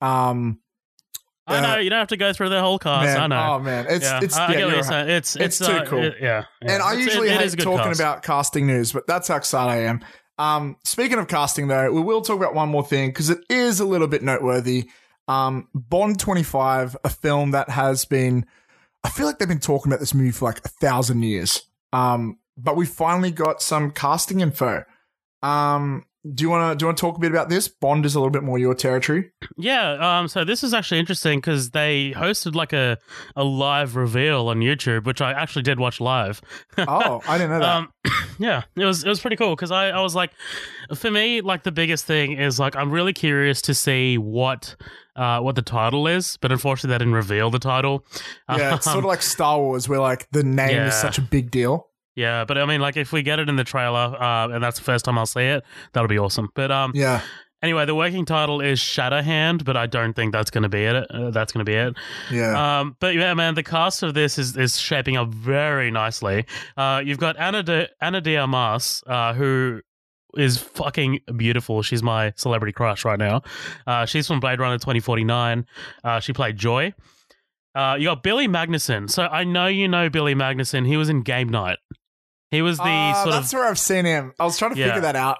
Um, 0.00 0.60
I 1.46 1.60
know, 1.62 1.78
you 1.78 1.88
don't 1.88 1.98
have 1.98 2.08
to 2.08 2.16
go 2.18 2.32
through 2.34 2.50
the 2.50 2.60
whole 2.60 2.78
cast. 2.78 3.04
man, 3.04 3.18
I 3.20 3.26
know. 3.26 3.54
oh 3.54 3.58
man, 3.58 3.86
it's 3.88 4.04
yeah, 4.04 4.20
it's 4.22 4.36
I, 4.36 4.46
I 4.46 4.50
yeah, 4.50 4.56
get 4.58 4.64
what 4.66 4.74
you're 4.74 4.84
you're 4.84 4.90
right. 4.90 5.08
It's, 5.08 5.34
It's 5.36 5.60
it's, 5.60 5.66
too 5.68 5.74
uh, 5.76 5.84
cool. 5.86 6.04
it- 6.04 6.16
yeah, 6.20 6.44
yeah. 6.62 6.72
And 6.74 6.82
I 6.82 6.92
It's- 6.92 7.06
usually 7.06 7.28
it- 7.30 7.38
hate 7.38 7.46
is 7.46 7.54
a 7.54 7.56
good 7.56 7.64
talking 7.64 7.84
cast. 7.86 8.00
about 8.00 8.22
casting 8.22 8.66
news, 8.66 8.92
but 8.92 9.06
that's 9.06 9.28
how 9.28 9.36
excited 9.36 9.70
I 9.70 9.76
am. 9.88 10.00
Um, 10.36 10.76
speaking 10.84 11.18
of 11.18 11.26
casting, 11.26 11.66
though, 11.68 11.90
we 11.90 12.00
will 12.02 12.20
talk 12.20 12.36
about 12.36 12.54
one 12.54 12.68
more 12.68 12.84
thing 12.84 13.08
because 13.08 13.30
it 13.30 13.40
is 13.48 13.80
a 13.80 13.84
little 13.86 14.06
bit 14.08 14.22
noteworthy. 14.22 14.88
Um, 15.26 15.68
Bond 15.74 16.20
25, 16.20 16.96
a 17.02 17.08
film 17.08 17.50
that 17.52 17.70
has 17.70 18.04
been, 18.04 18.44
I 19.02 19.08
feel 19.10 19.26
like 19.26 19.38
they've 19.38 19.48
been 19.48 19.58
talking 19.58 19.90
about 19.90 20.00
this 20.00 20.14
movie 20.14 20.30
for 20.30 20.44
like 20.44 20.58
a 20.64 20.68
thousand 20.68 21.22
years. 21.22 21.62
Um, 21.92 22.38
but 22.58 22.76
we 22.76 22.84
finally 22.84 23.30
got 23.30 23.62
some 23.62 23.90
casting 23.90 24.40
info. 24.40 24.84
Um, 25.42 26.04
do 26.34 26.42
you 26.42 26.50
want 26.50 26.72
to 26.72 26.76
do 26.76 26.82
you 26.82 26.86
want 26.88 26.98
to 26.98 27.00
talk 27.00 27.16
a 27.16 27.20
bit 27.20 27.30
about 27.30 27.48
this? 27.48 27.68
Bond 27.68 28.04
is 28.04 28.14
a 28.16 28.18
little 28.18 28.32
bit 28.32 28.42
more 28.42 28.58
your 28.58 28.74
territory. 28.74 29.30
Yeah, 29.56 29.92
um, 30.18 30.26
so 30.28 30.44
this 30.44 30.64
is 30.64 30.74
actually 30.74 30.98
interesting 30.98 31.38
because 31.38 31.70
they 31.70 32.12
hosted 32.14 32.54
like 32.56 32.72
a, 32.72 32.98
a 33.36 33.44
live 33.44 33.94
reveal 33.94 34.48
on 34.48 34.58
YouTube, 34.58 35.04
which 35.04 35.20
I 35.22 35.30
actually 35.32 35.62
did 35.62 35.78
watch 35.78 36.00
live. 36.00 36.42
Oh, 36.78 37.22
I 37.26 37.38
didn't 37.38 37.50
know 37.52 37.60
that. 37.60 37.68
Um, 37.68 37.92
yeah, 38.38 38.62
it 38.76 38.84
was 38.84 39.04
it 39.04 39.08
was 39.08 39.20
pretty 39.20 39.36
cool 39.36 39.54
because 39.54 39.70
I, 39.70 39.90
I 39.90 40.00
was 40.00 40.14
like, 40.16 40.32
for 40.94 41.10
me, 41.10 41.40
like 41.40 41.62
the 41.62 41.72
biggest 41.72 42.04
thing 42.04 42.32
is 42.32 42.58
like 42.58 42.74
I'm 42.76 42.90
really 42.90 43.12
curious 43.12 43.62
to 43.62 43.72
see 43.74 44.18
what 44.18 44.74
uh 45.16 45.38
what 45.40 45.54
the 45.54 45.62
title 45.62 46.08
is, 46.08 46.36
but 46.38 46.50
unfortunately 46.50 46.94
they 46.94 46.98
didn't 46.98 47.14
reveal 47.14 47.48
the 47.50 47.58
title. 47.60 48.04
yeah, 48.50 48.74
it's 48.74 48.86
Um, 48.88 48.92
sort 48.94 49.04
of 49.04 49.08
like 49.08 49.22
Star 49.22 49.58
Wars, 49.60 49.88
where 49.88 50.00
like 50.00 50.28
the 50.32 50.42
name 50.42 50.70
Yeah. 50.70 50.88
is 50.88 50.94
such 50.94 51.16
a 51.16 51.22
big 51.22 51.50
deal. 51.52 51.86
Yeah, 52.18 52.44
but 52.44 52.58
I 52.58 52.66
mean, 52.66 52.80
like 52.80 52.96
if 52.96 53.12
we 53.12 53.22
get 53.22 53.38
it 53.38 53.48
in 53.48 53.54
the 53.54 53.62
trailer, 53.64 54.20
uh, 54.20 54.48
and 54.48 54.62
that's 54.62 54.78
the 54.78 54.84
first 54.84 55.04
time 55.04 55.16
I'll 55.16 55.24
see 55.24 55.42
it, 55.42 55.62
that'll 55.92 56.08
be 56.08 56.18
awesome. 56.18 56.48
But 56.54 56.72
um, 56.72 56.90
Yeah, 56.94 57.20
anyway, 57.62 57.86
the 57.86 57.94
working 57.94 58.24
title 58.24 58.60
is 58.60 58.80
Shatterhand, 58.80 59.64
but 59.64 59.76
I 59.76 59.86
don't 59.86 60.14
think 60.14 60.32
that's 60.32 60.50
going 60.50 60.62
to 60.62 60.68
be 60.68 60.84
it. 60.84 60.96
Uh, 61.10 61.30
that's 61.30 61.52
going 61.52 61.64
to 61.64 61.70
be 61.70 61.76
it. 61.76 61.94
yeah. 62.30 62.80
Um, 62.80 62.96
but 62.98 63.14
yeah, 63.14 63.34
man, 63.34 63.54
the 63.54 63.62
cast 63.62 64.02
of 64.02 64.14
this 64.14 64.36
is, 64.36 64.56
is 64.56 64.76
shaping 64.76 65.16
up 65.16 65.28
very 65.28 65.92
nicely. 65.92 66.44
Uh, 66.76 67.02
you've 67.04 67.18
got 67.18 67.38
Ana 67.38 67.62
de, 67.62 67.88
Ana 68.00 68.20
de 68.20 68.36
Armas, 68.36 69.04
uh, 69.06 69.32
who 69.34 69.80
is 70.36 70.58
fucking 70.58 71.20
beautiful. 71.36 71.82
She's 71.82 72.02
my 72.02 72.32
celebrity 72.36 72.72
crush 72.72 73.04
right 73.04 73.18
now. 73.18 73.42
Uh, 73.86 74.06
she's 74.06 74.26
from 74.26 74.40
Blade 74.40 74.58
Runner 74.58 74.78
2049. 74.78 75.66
Uh, 76.02 76.20
she 76.20 76.32
played 76.32 76.56
Joy. 76.56 76.92
Uh, 77.74 77.96
you 77.98 78.06
got 78.06 78.22
Billy 78.24 78.48
Magnussen. 78.48 79.08
So 79.08 79.24
I 79.24 79.44
know 79.44 79.68
you 79.68 79.86
know 79.86 80.10
Billy 80.10 80.34
Magnussen. 80.34 80.84
He 80.86 80.96
was 80.96 81.08
in 81.08 81.22
Game 81.22 81.48
Night. 81.48 81.78
He 82.50 82.62
was 82.62 82.78
the 82.78 82.84
Ah, 82.86 83.22
sort 83.24 83.34
that's 83.34 83.52
where 83.52 83.64
I've 83.68 83.78
seen 83.78 84.04
him. 84.04 84.32
I 84.38 84.44
was 84.44 84.58
trying 84.58 84.74
to 84.74 84.78
Yeah. 84.80 84.86
figure 84.86 85.02
that 85.02 85.16
out. 85.16 85.38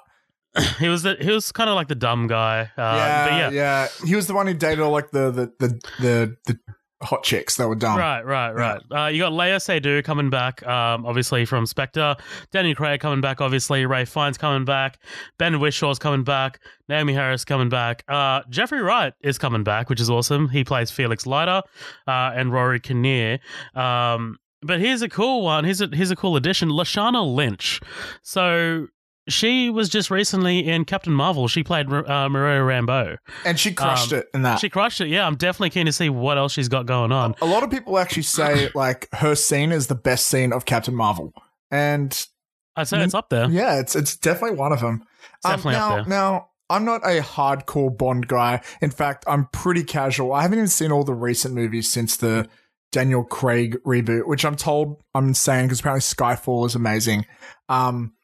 he 0.78 0.88
was 0.88 1.02
the, 1.02 1.16
he 1.20 1.30
was 1.30 1.52
kind 1.52 1.68
of 1.70 1.76
like 1.76 1.88
the 1.88 1.94
dumb 1.94 2.26
guy. 2.26 2.62
Uh, 2.76 2.82
yeah, 2.82 3.24
but 3.28 3.36
yeah, 3.36 3.50
yeah, 3.50 3.88
He 4.06 4.14
was 4.16 4.26
the 4.26 4.34
one 4.34 4.46
who 4.46 4.54
dated 4.54 4.80
all 4.80 4.90
like 4.92 5.10
the 5.10 5.30
the 5.30 5.52
the 5.58 5.68
the, 6.00 6.36
the 6.46 6.58
hot 7.00 7.22
chicks. 7.22 7.56
that 7.56 7.68
were 7.68 7.76
dumb. 7.76 7.96
Right, 7.96 8.24
right, 8.26 8.50
right. 8.50 8.80
Uh, 8.90 9.06
you 9.06 9.20
got 9.22 9.32
Léa 9.32 9.56
Seydoux 9.58 10.02
coming 10.02 10.30
back, 10.30 10.66
um, 10.66 11.06
obviously 11.06 11.44
from 11.44 11.64
Spectre. 11.64 12.16
Danny 12.50 12.74
Craig 12.74 12.98
coming 13.00 13.20
back, 13.20 13.40
obviously. 13.40 13.86
Ralph 13.86 14.08
Fiennes 14.08 14.36
coming 14.36 14.64
back. 14.64 14.98
Ben 15.38 15.60
Whishaw's 15.60 15.98
coming 16.00 16.24
back. 16.24 16.58
Naomie 16.90 17.14
Harris 17.14 17.44
coming 17.44 17.68
back. 17.68 18.02
Uh, 18.08 18.40
Jeffrey 18.50 18.80
Wright 18.82 19.12
is 19.22 19.38
coming 19.38 19.62
back, 19.62 19.88
which 19.88 20.00
is 20.00 20.10
awesome. 20.10 20.48
He 20.48 20.64
plays 20.64 20.90
Felix 20.90 21.24
Leiter 21.24 21.62
uh, 22.08 22.32
and 22.34 22.52
Rory 22.52 22.80
Kinnear. 22.80 23.38
Um, 23.76 24.38
but 24.62 24.80
here's 24.80 25.02
a 25.02 25.08
cool 25.08 25.42
one. 25.42 25.64
Here's 25.64 25.80
a 25.80 25.88
here's 25.92 26.10
a 26.10 26.16
cool 26.16 26.36
addition. 26.36 26.68
Lashana 26.70 27.24
Lynch. 27.34 27.80
So 28.22 28.88
she 29.28 29.68
was 29.68 29.88
just 29.90 30.10
recently 30.10 30.66
in 30.66 30.84
Captain 30.86 31.12
Marvel. 31.12 31.48
She 31.48 31.62
played 31.62 31.92
uh, 31.92 32.28
Maria 32.30 32.60
Rambeau. 32.62 33.18
And 33.44 33.60
she 33.60 33.72
crushed 33.72 34.12
Um, 34.12 34.20
it 34.20 34.26
in 34.32 34.42
that. 34.42 34.58
She 34.58 34.70
crushed 34.70 35.00
it. 35.02 35.08
Yeah, 35.08 35.26
I'm 35.26 35.36
definitely 35.36 35.70
keen 35.70 35.84
to 35.86 35.92
see 35.92 36.08
what 36.08 36.38
else 36.38 36.52
she's 36.52 36.68
got 36.68 36.86
going 36.86 37.12
on. 37.12 37.34
a 37.42 37.46
lot 37.46 37.62
of 37.62 37.70
people 37.70 37.98
actually 37.98 38.22
say 38.22 38.70
like 38.74 39.08
her 39.14 39.34
scene 39.34 39.70
is 39.70 39.88
the 39.88 39.94
best 39.94 40.28
scene 40.28 40.52
of 40.52 40.64
Captain 40.64 40.94
Marvel. 40.94 41.32
And 41.70 42.26
I'd 42.74 42.88
say 42.88 43.02
it's 43.02 43.12
up 43.14 43.28
there. 43.28 43.50
yeah, 43.50 43.78
it's 43.78 43.94
it's 43.94 44.16
definitely 44.16 44.56
one 44.56 44.72
of 44.72 44.80
them. 44.80 45.04
It's 45.34 45.44
definitely 45.44 45.72
now, 45.74 45.88
up 45.90 45.96
there. 46.06 46.08
now 46.08 46.48
I'm 46.70 46.84
not 46.86 47.04
a 47.04 47.20
hardcore 47.20 47.96
Bond 47.96 48.28
guy. 48.28 48.62
In 48.80 48.90
fact, 48.90 49.24
I'm 49.26 49.46
pretty 49.52 49.84
casual. 49.84 50.32
I 50.32 50.42
haven't 50.42 50.58
even 50.58 50.68
seen 50.68 50.90
all 50.92 51.04
the 51.04 51.14
recent 51.14 51.54
movies 51.54 51.90
since 51.90 52.16
the 52.16 52.48
Daniel 52.92 53.24
Craig 53.24 53.78
reboot, 53.86 54.26
which 54.26 54.44
I'm 54.44 54.56
told 54.56 55.02
I'm 55.14 55.28
insane 55.28 55.66
because 55.66 55.80
apparently 55.80 56.00
Skyfall 56.00 56.66
is 56.66 56.74
amazing. 56.74 57.26
Um, 57.68 58.14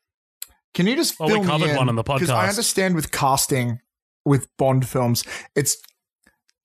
can 0.72 0.86
you 0.86 0.96
just 0.96 1.18
Well, 1.20 1.28
we 1.28 1.34
fill 1.34 1.42
me 1.42 1.48
covered 1.48 1.70
in? 1.70 1.76
one 1.76 1.88
on 1.88 1.96
the 1.96 2.02
Because 2.02 2.30
I 2.30 2.48
understand 2.48 2.94
with 2.94 3.12
casting 3.12 3.80
with 4.24 4.48
Bond 4.56 4.88
films, 4.88 5.22
it's 5.54 5.76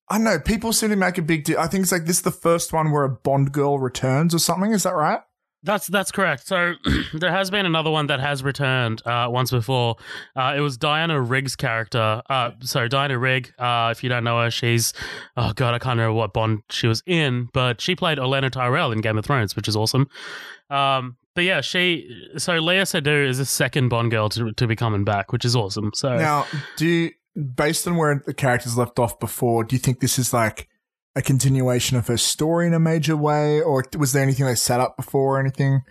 I 0.10 0.15
don't 0.15 0.24
know. 0.24 0.39
People 0.39 0.74
seem 0.74 0.89
to 0.89 0.96
make 0.96 1.18
a 1.20 1.22
big 1.22 1.44
deal. 1.44 1.60
I 1.60 1.68
think 1.68 1.84
it's 1.84 1.91
like 1.91 2.06
this 2.06 2.18
is 2.18 2.24
the 2.24 2.32
first 2.32 2.74
one 2.74 2.91
where 2.91 3.03
a 3.03 3.10
Bond 3.10 3.51
girl 3.51 3.77
returns 3.77 4.34
or 4.34 4.39
something. 4.39 4.72
Is 4.72 4.84
that 4.84 4.96
right? 4.96 5.20
That's 5.63 5.88
that's 5.88 6.12
correct. 6.12 6.48
So 6.48 6.75
there 7.13 7.32
has 7.32 7.51
been 7.51 7.66
another 7.66 7.92
one 7.92 8.08
that 8.08 8.20
has 8.22 8.44
returned 8.44 9.06
uh, 9.06 9.28
once 9.30 9.51
before. 9.51 9.98
Uh, 10.36 10.54
it 10.56 10.62
was 10.62 10.78
Diana 10.78 11.22
Rigg's 11.22 11.56
character. 11.56 12.22
Uh, 12.30 12.51
so 12.62 12.88
Diana 12.88 13.18
Rigg, 13.20 13.54
uh, 13.60 13.89
if 13.92 14.01
you 14.01 14.10
don't 14.10 14.24
know 14.24 14.42
her, 14.42 14.51
she's 14.51 14.94
oh 15.36 15.51
god, 15.54 15.74
I 15.74 15.80
can't 15.80 15.98
remember 15.98 16.13
what 16.13 16.32
Bond 16.34 16.63
she 16.70 16.88
was 16.88 17.04
in, 17.06 17.50
but 17.51 17.82
she 17.82 17.96
played 17.96 18.20
Olenna 18.20 18.50
Tyrell 18.50 18.94
in 18.94 19.01
Game 19.01 19.18
of 19.18 19.25
Thrones, 19.25 19.56
which 19.56 19.68
is 19.68 19.75
awesome. 19.75 20.08
Um, 20.70 21.18
but 21.36 21.44
yeah, 21.44 21.60
she 21.60 22.10
so 22.38 22.54
Léa 22.54 22.84
Seydoux 22.84 23.28
is 23.28 23.38
the 23.38 23.46
second 23.46 23.89
Bond 23.89 24.12
girl 24.12 24.30
to 24.30 24.54
to 24.54 24.66
be 24.66 24.78
coming 24.78 25.04
back, 25.04 25.34
which 25.34 25.44
is 25.44 25.58
awesome. 25.58 25.92
So 25.94 26.16
Now, 26.16 26.46
do 26.78 26.88
you, 26.88 27.12
based 27.56 27.86
on 27.86 27.98
where 27.98 28.24
the 28.25 28.34
characters 28.34 28.78
left 28.78 28.98
off 28.98 29.20
before, 29.20 29.66
do 29.66 29.75
you 29.75 29.80
think 29.80 30.00
this 30.00 30.18
is 30.18 30.34
like 30.34 30.68
a 31.19 31.21
continuation 31.21 31.97
of 31.97 32.07
her 32.07 32.17
story 32.17 32.65
in 32.65 32.73
a 32.73 32.79
major 32.79 33.15
way, 33.15 33.61
or 33.61 33.83
was 33.97 34.13
there 34.13 34.23
anything 34.23 34.45
they 34.45 34.55
set 34.55 34.79
up 34.79 34.95
before 34.95 35.35
or 35.35 35.39
anything? 35.39 35.81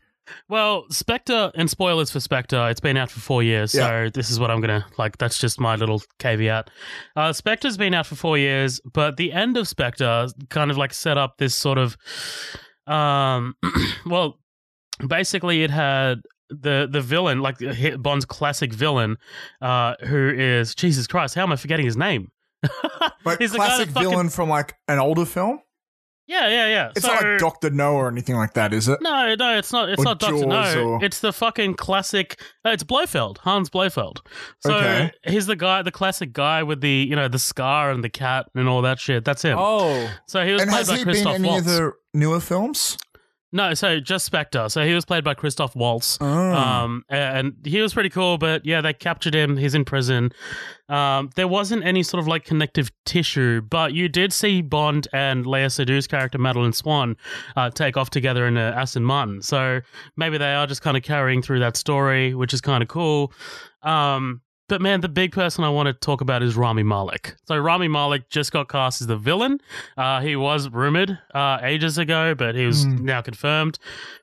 Well, 0.49 0.87
Spectre, 0.90 1.52
and 1.54 1.68
spoilers 1.70 2.11
for 2.11 2.18
Spectre, 2.18 2.68
it's 2.70 2.80
been 2.80 2.97
out 2.97 3.11
for 3.11 3.20
four 3.20 3.42
years, 3.42 3.73
so 3.73 4.11
this 4.12 4.30
is 4.30 4.40
what 4.40 4.50
I'm 4.50 4.61
gonna 4.62 4.87
like. 4.97 5.18
That's 5.18 5.38
just 5.38 5.61
my 5.61 5.76
little 5.76 6.02
caveat. 6.18 6.70
Uh, 7.14 7.32
Spectre's 7.35 7.76
been 7.76 7.92
out 7.94 8.06
for 8.06 8.14
four 8.14 8.38
years, 8.38 8.80
but 8.92 9.18
the 9.18 9.32
end 9.32 9.56
of 9.58 9.68
Spectre 9.68 10.28
kind 10.49 10.70
of 10.70 10.78
like 10.78 10.94
set 10.94 11.18
up 11.18 11.37
this 11.37 11.54
sort 11.54 11.76
of, 11.78 11.97
um, 12.87 13.54
well, 14.06 14.38
basically 15.06 15.62
it 15.62 15.70
had 15.70 16.23
the 16.49 16.88
the 16.90 17.02
villain, 17.02 17.40
like 17.40 17.56
Bond's 17.99 18.25
classic 18.25 18.73
villain, 18.73 19.16
uh, 19.61 19.94
who 20.06 20.30
is 20.30 20.75
Jesus 20.75 21.06
Christ, 21.06 21.35
how 21.35 21.42
am 21.42 21.52
I 21.52 21.56
forgetting 21.56 21.85
his 21.85 21.97
name? 21.97 22.30
Like 23.25 23.38
He's 23.41 23.53
classic 23.53 23.91
fucking- 23.91 24.11
villain 24.11 24.29
from 24.31 24.49
like 24.49 24.75
an 24.88 24.99
older 24.99 25.25
film. 25.25 25.61
Yeah, 26.27 26.47
yeah, 26.49 26.67
yeah. 26.69 26.91
It's 26.95 27.07
so, 27.07 27.09
not 27.09 27.23
like 27.25 27.38
Doctor 27.38 27.71
No 27.71 27.95
or 27.95 28.07
anything 28.09 28.37
like 28.37 28.53
that, 28.53 28.75
is 28.75 28.87
it? 28.87 28.99
No, 29.00 29.35
no, 29.35 29.57
it's 29.57 29.73
not. 29.73 29.88
It's 29.88 29.99
Or 29.99 30.05
not 30.05 30.19
Doctor 30.19 30.45
No. 30.45 30.85
or- 30.91 31.03
It's 31.05 31.21
the 31.21 31.33
fucking 31.33 31.75
classic. 31.75 32.38
Uh, 32.67 32.71
it's 32.71 32.83
Blofeld, 32.85 33.38
Hans 33.38 33.71
Blofeld. 33.71 34.21
So 34.61 34.75
Okay. 34.75 35.11
he's 35.27 35.47
the 35.47 35.57
guy, 35.57 35.81
the 35.81 35.91
classic 35.91 36.35
guy 36.35 36.62
with 36.62 36.83
the 36.83 37.07
you 37.09 37.17
know 37.17 37.29
the 37.29 37.38
scar 37.38 37.91
and 37.91 38.05
the 38.05 38.11
cat 38.11 38.45
and 38.55 38.69
all 38.69 38.83
that 38.83 39.00
shit. 39.00 39.25
That's 39.25 39.41
him. 39.41 39.57
Oh, 39.59 40.11
so 40.27 40.45
he 40.45 40.53
was 40.53 40.61
and 40.62 40.71
played 40.71 40.87
by 40.87 40.97
he 40.99 41.05
been 41.05 41.09
in 41.09 41.15
Christoph 41.15 41.35
any 41.35 41.49
Waltz. 41.49 41.67
of 41.67 41.73
the 41.73 41.93
newer 42.12 42.41
films? 42.41 42.99
No, 43.50 43.73
so 43.73 43.99
just 43.99 44.26
Spectre. 44.26 44.69
So 44.69 44.85
he 44.85 44.93
was 44.93 45.07
played 45.07 45.25
by 45.25 45.33
Christoph 45.33 45.75
Waltz. 45.75 46.19
Oh. 46.21 46.26
Um, 46.26 47.02
and 47.09 47.55
he 47.64 47.81
was 47.81 47.95
pretty 47.95 48.11
cool, 48.11 48.37
but 48.37 48.67
yeah, 48.67 48.83
they 48.83 48.93
captured 48.93 49.35
him. 49.35 49.57
He's 49.57 49.75
in 49.75 49.87
prison. 49.87 50.33
Um, 50.90 51.31
there 51.35 51.49
wasn't 51.49 51.85
any 51.85 52.02
sort 52.02 52.21
of 52.21 52.28
like 52.28 52.45
connective 52.45 52.90
tissue, 53.07 53.62
but 53.62 53.95
you 53.95 54.09
did 54.09 54.35
see 54.35 54.61
Bond 54.61 55.09
and 55.14 55.47
Léa 55.47 55.67
Seydoux's 55.67 56.07
character 56.07 56.38
Madeleine 56.38 56.75
Swann 56.75 57.17
uh, 57.57 57.71
take 57.71 57.97
off 57.97 58.11
together 58.11 58.47
in 58.47 58.59
a 58.59 58.71
Aston 58.76 59.05
Martin. 59.05 59.40
So 59.40 59.81
maybe 60.17 60.37
they 60.37 60.52
are 60.52 60.67
just 60.67 60.83
kind 60.83 60.97
of 60.97 61.02
carrying 61.02 61.40
through 61.40 61.61
that 61.61 61.76
story, 61.76 62.35
which 62.35 62.52
is 62.52 62.61
kind 62.61 62.83
of 62.83 62.88
cool. 62.88 63.33
Um, 63.83 64.43
but 64.69 64.81
man, 64.81 65.01
the 65.01 65.09
big 65.09 65.33
person 65.33 65.65
I 65.65 65.71
want 65.71 65.87
to 65.87 65.93
talk 65.93 66.21
about 66.21 66.43
is 66.43 66.57
Rami 66.57 66.83
Malek. 66.83 67.35
So 67.47 67.57
Rami 67.57 67.89
Malek 67.89 68.29
just 68.31 68.53
got 68.53 68.69
cast 68.69 69.01
as 69.01 69.07
the 69.07 69.17
villain. 69.17 69.59
Uh, 69.97 70.21
he 70.21 70.37
was 70.37 70.69
rumored 70.69 71.19
uh, 71.35 71.59
ages 71.63 71.99
ago, 71.99 72.35
but 72.35 72.55
he 72.55 72.67
was 72.67 72.85
Hmm. 72.85 73.05
now 73.05 73.23
confirmed. 73.23 73.79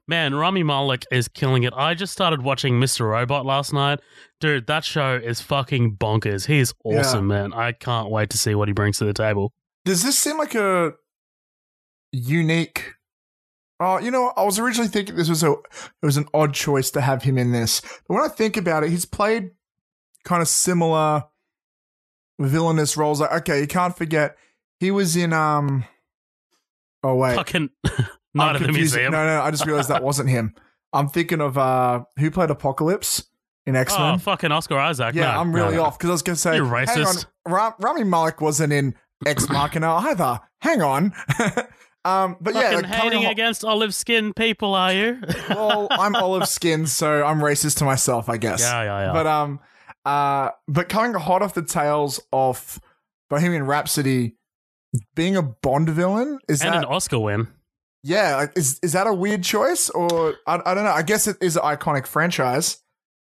Man, 0.08 0.36
Rami 0.36 0.64
Malek 0.64 1.06
is 1.12 1.28
killing 1.28 1.64
it. 1.64 1.74
I 1.75 1.94
just 1.96 2.14
started 2.14 2.42
watching 2.44 2.80
Mr. 2.80 3.10
Robot 3.10 3.46
last 3.46 3.74
night. 3.74 4.00
Dude, 4.40 4.68
that 4.68 4.84
show 4.84 5.16
is 5.16 5.42
fucking 5.42 5.98
bonkers. 5.98 6.46
He's 6.46 6.74
Yeah. 6.86 7.00
awesome, 7.00 7.28
man. 7.28 7.54
I 7.54 7.72
can't 7.72 8.10
wait 8.10 8.30
to 8.32 8.38
see 8.38 8.54
what 8.56 8.68
he 8.68 8.74
brings 8.74 8.98
to 9.00 9.06
the 9.06 9.14
table. 9.14 9.52
Does 9.86 10.04
this 10.04 10.18
seem 10.18 10.38
like 10.38 10.56
a 10.56 10.94
unique? 12.12 12.94
Oh, 13.80 14.00
you 14.00 14.10
know, 14.10 14.32
I 14.38 14.44
was 14.44 14.58
originally 14.58 14.88
thinking 14.88 15.16
this 15.16 15.28
was 15.30 15.44
a 15.44 15.52
it 15.52 16.04
was 16.04 16.18
an 16.18 16.28
odd 16.34 16.54
choice 16.54 16.90
to 16.92 17.02
have 17.02 17.24
him 17.24 17.38
in 17.38 17.52
this, 17.52 17.82
but 18.08 18.14
when 18.16 18.24
I 18.24 18.30
think 18.30 18.56
about 18.58 18.84
it, 18.84 18.90
he's 18.90 19.06
played 19.06 19.52
kind 20.25 20.41
of 20.41 20.48
similar 20.48 21.24
villainous 22.39 22.98
roles. 22.98 23.22
Like, 23.22 23.32
okay, 23.41 23.62
you 23.62 23.67
can't 23.67 23.96
forget 23.96 24.36
he 24.79 24.91
was 24.91 25.15
in 25.15 25.34
um. 25.34 25.86
Oh 27.03 27.15
wait, 27.15 27.36
Fucking 27.36 27.70
I'm 27.86 27.94
Night 28.34 28.55
at 28.55 28.60
the 28.60 28.65
confused. 28.65 28.96
Museum. 28.96 29.12
No, 29.12 29.25
no, 29.25 29.41
I 29.41 29.51
just 29.51 29.65
realized 29.65 29.89
that 29.89 30.03
wasn't 30.03 30.29
him. 30.29 30.53
I'm 30.91 31.08
thinking 31.08 31.39
of 31.41 31.58
uh 31.58 32.03
who 32.20 32.32
played 32.32 32.50
Apocalypse 32.50 33.24
in 33.65 33.75
X 33.75 33.98
Men. 33.98 34.15
Oh, 34.15 34.17
fucking 34.17 34.51
Oscar 34.51 34.77
Isaac. 34.77 35.13
Yeah, 35.15 35.32
No, 35.34 35.39
I'm 35.39 35.53
really 35.55 35.75
no, 35.75 35.84
off 35.84 35.98
because 35.98 36.10
I 36.10 36.13
was 36.13 36.22
going 36.24 36.36
to 36.36 36.41
say, 36.41 36.55
You're 36.55 36.65
hang 36.65 36.88
on, 37.05 37.13
racist. 37.15 37.25
Ra- 37.48 37.74
Rami 37.79 38.03
Malek 38.03 38.41
wasn't 38.41 38.74
in 38.74 38.96
Ex 39.25 39.48
Machina 39.50 39.91
either. 39.94 40.39
Hang 40.60 40.82
on. 40.82 41.13
um, 42.05 42.38
but 42.41 42.53
yeah, 42.53 42.72
Fucking 42.72 42.82
like, 42.82 42.84
coming 42.84 43.12
hating 43.12 43.24
ho- 43.24 43.32
against 43.32 43.63
olive 43.65 43.94
skinned 43.96 44.36
people, 44.36 44.74
are 44.74 44.94
you? 44.94 45.22
well, 45.50 45.88
I'm 45.91 46.15
olive 46.15 46.48
skinned, 46.48 46.89
so 46.89 47.24
I'm 47.24 47.39
racist 47.39 47.77
to 47.77 47.86
myself, 47.86 48.29
I 48.29 48.38
guess. 48.38 48.62
yeah, 48.62 48.84
yeah, 48.84 49.05
yeah. 49.08 49.13
But 49.13 49.27
um, 49.27 49.60
uh, 50.05 50.51
but 50.67 50.89
coming 50.89 51.13
hot 51.13 51.41
off 51.41 51.53
the 51.53 51.63
tails 51.63 52.21
of 52.31 52.79
Bohemian 53.29 53.65
Rhapsody, 53.65 54.35
being 55.15 55.35
a 55.35 55.41
Bond 55.41 55.89
villain 55.89 56.39
is 56.47 56.62
and 56.62 56.74
that 56.74 56.83
an 56.83 56.85
Oscar 56.85 57.19
win. 57.19 57.47
yeah, 58.03 58.35
like, 58.35 58.53
is 58.55 58.79
is 58.81 58.93
that 58.93 59.07
a 59.07 59.13
weird 59.13 59.43
choice 59.43 59.89
or 59.89 60.35
I, 60.47 60.62
I 60.65 60.74
don't 60.74 60.83
know. 60.83 60.91
I 60.91 61.01
guess 61.01 61.27
it 61.27 61.38
is 61.41 61.55
an 61.55 61.63
iconic 61.63 62.05
franchise. 62.05 62.81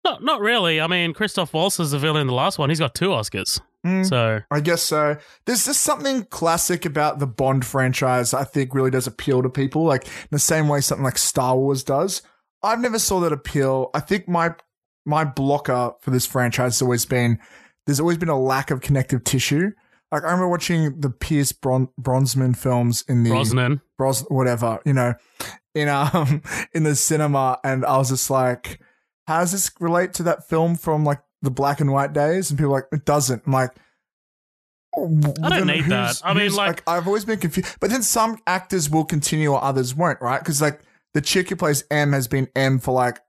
Not, 0.04 0.22
not 0.22 0.40
really. 0.40 0.80
I 0.80 0.86
mean, 0.86 1.12
Christoph 1.12 1.52
Waltz 1.52 1.80
is 1.80 1.90
the 1.90 1.98
villain 1.98 2.22
in 2.22 2.26
the 2.28 2.32
last 2.32 2.58
one. 2.58 2.70
He's 2.70 2.78
got 2.78 2.94
two 2.94 3.08
Oscars. 3.08 3.60
Mm. 3.84 4.08
So 4.08 4.40
I 4.50 4.60
guess 4.60 4.82
so. 4.82 5.16
There's 5.46 5.64
just 5.66 5.82
something 5.82 6.24
classic 6.26 6.86
about 6.86 7.18
the 7.18 7.26
Bond 7.26 7.66
franchise 7.66 8.32
I 8.32 8.44
think 8.44 8.74
really 8.74 8.90
does 8.90 9.06
appeal 9.06 9.42
to 9.42 9.50
people, 9.50 9.82
like 9.84 10.06
in 10.06 10.28
the 10.30 10.38
same 10.38 10.68
way 10.68 10.80
something 10.80 11.04
like 11.04 11.18
Star 11.18 11.56
Wars 11.56 11.82
does. 11.82 12.22
I've 12.62 12.80
never 12.80 12.98
saw 12.98 13.20
that 13.20 13.32
appeal. 13.32 13.90
I 13.94 14.00
think 14.00 14.28
my 14.28 14.54
my 15.08 15.24
blocker 15.24 15.92
for 16.00 16.10
this 16.10 16.26
franchise 16.26 16.74
has 16.74 16.82
always 16.82 17.06
been 17.06 17.38
there's 17.86 17.98
always 18.00 18.18
been 18.18 18.28
a 18.28 18.38
lack 18.38 18.70
of 18.70 18.82
connective 18.82 19.24
tissue. 19.24 19.70
Like 20.12 20.22
I 20.22 20.26
remember 20.26 20.48
watching 20.48 21.00
the 21.00 21.08
Pierce 21.10 21.52
Bron- 21.52 21.88
Brosnan 21.98 22.54
films 22.54 23.02
in 23.08 23.22
the 23.24 23.30
Brosnan. 23.30 23.80
Bros 23.96 24.20
whatever, 24.28 24.78
you 24.84 24.92
know, 24.92 25.14
in 25.74 25.88
um 25.88 26.42
in 26.74 26.82
the 26.84 26.94
cinema 26.94 27.58
and 27.64 27.84
I 27.84 27.96
was 27.96 28.10
just 28.10 28.28
like, 28.30 28.80
how 29.26 29.40
does 29.40 29.52
this 29.52 29.70
relate 29.80 30.12
to 30.14 30.22
that 30.24 30.48
film 30.48 30.76
from 30.76 31.04
like 31.04 31.20
the 31.42 31.50
black 31.50 31.80
and 31.80 31.90
white 31.92 32.12
days? 32.12 32.50
And 32.50 32.58
people 32.58 32.72
were 32.72 32.78
like, 32.78 32.88
it 32.92 33.04
doesn't. 33.06 33.42
I'm 33.46 33.52
like 33.52 33.70
I 34.96 35.48
don't 35.50 35.66
need 35.66 35.84
that. 35.86 36.20
I 36.24 36.34
mean, 36.34 36.52
like- 36.54 36.82
I've 36.88 37.06
always 37.06 37.24
been 37.24 37.38
confused. 37.38 37.76
But 37.80 37.90
then 37.90 38.02
some 38.02 38.38
actors 38.46 38.90
will 38.90 39.04
continue 39.04 39.52
or 39.52 39.62
others 39.62 39.94
won't, 39.94 40.20
right? 40.20 40.40
Because 40.40 40.60
like 40.60 40.80
the 41.14 41.20
chick 41.20 41.48
who 41.48 41.56
plays 41.56 41.84
M 41.90 42.12
has 42.12 42.26
been 42.28 42.48
M 42.56 42.78
for 42.78 42.92
like 42.92 43.20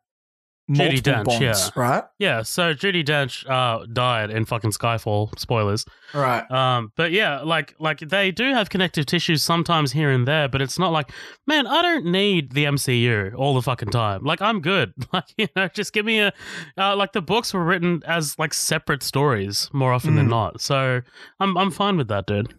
Multiple 0.71 1.13
Dench, 1.13 1.25
bonds, 1.25 1.41
yeah. 1.41 1.69
right? 1.75 2.03
Yeah, 2.19 2.41
so 2.43 2.75
Judi 2.75 3.03
Dench 3.03 3.43
uh, 3.49 3.87
died 3.91 4.29
in 4.29 4.45
fucking 4.45 4.69
Skyfall. 4.71 5.37
Spoilers. 5.39 5.83
Right. 6.13 6.49
Um, 6.51 6.91
but 6.95 7.11
yeah, 7.11 7.41
like 7.41 7.73
like 7.79 7.99
they 7.99 8.29
do 8.31 8.53
have 8.53 8.69
connective 8.69 9.07
tissues 9.07 9.41
sometimes 9.41 9.91
here 9.93 10.11
and 10.11 10.27
there, 10.27 10.47
but 10.47 10.61
it's 10.61 10.77
not 10.77 10.91
like, 10.91 11.11
man, 11.47 11.65
I 11.65 11.81
don't 11.81 12.05
need 12.05 12.51
the 12.53 12.65
MCU 12.65 13.33
all 13.35 13.55
the 13.55 13.63
fucking 13.63 13.89
time. 13.89 14.23
Like 14.23 14.41
I'm 14.41 14.61
good. 14.61 14.93
Like 15.11 15.25
you 15.37 15.47
know, 15.55 15.67
just 15.69 15.91
give 15.91 16.05
me 16.05 16.19
a 16.19 16.31
uh, 16.77 16.95
like 16.95 17.13
the 17.13 17.21
books 17.21 17.51
were 17.51 17.63
written 17.65 18.03
as 18.05 18.37
like 18.37 18.53
separate 18.53 19.01
stories 19.01 19.69
more 19.73 19.91
often 19.91 20.15
than 20.15 20.27
Mm. 20.27 20.29
not. 20.29 20.61
So 20.61 21.01
I'm 21.39 21.57
I'm 21.57 21.71
fine 21.71 21.97
with 21.97 22.09
that, 22.09 22.27
dude. 22.27 22.53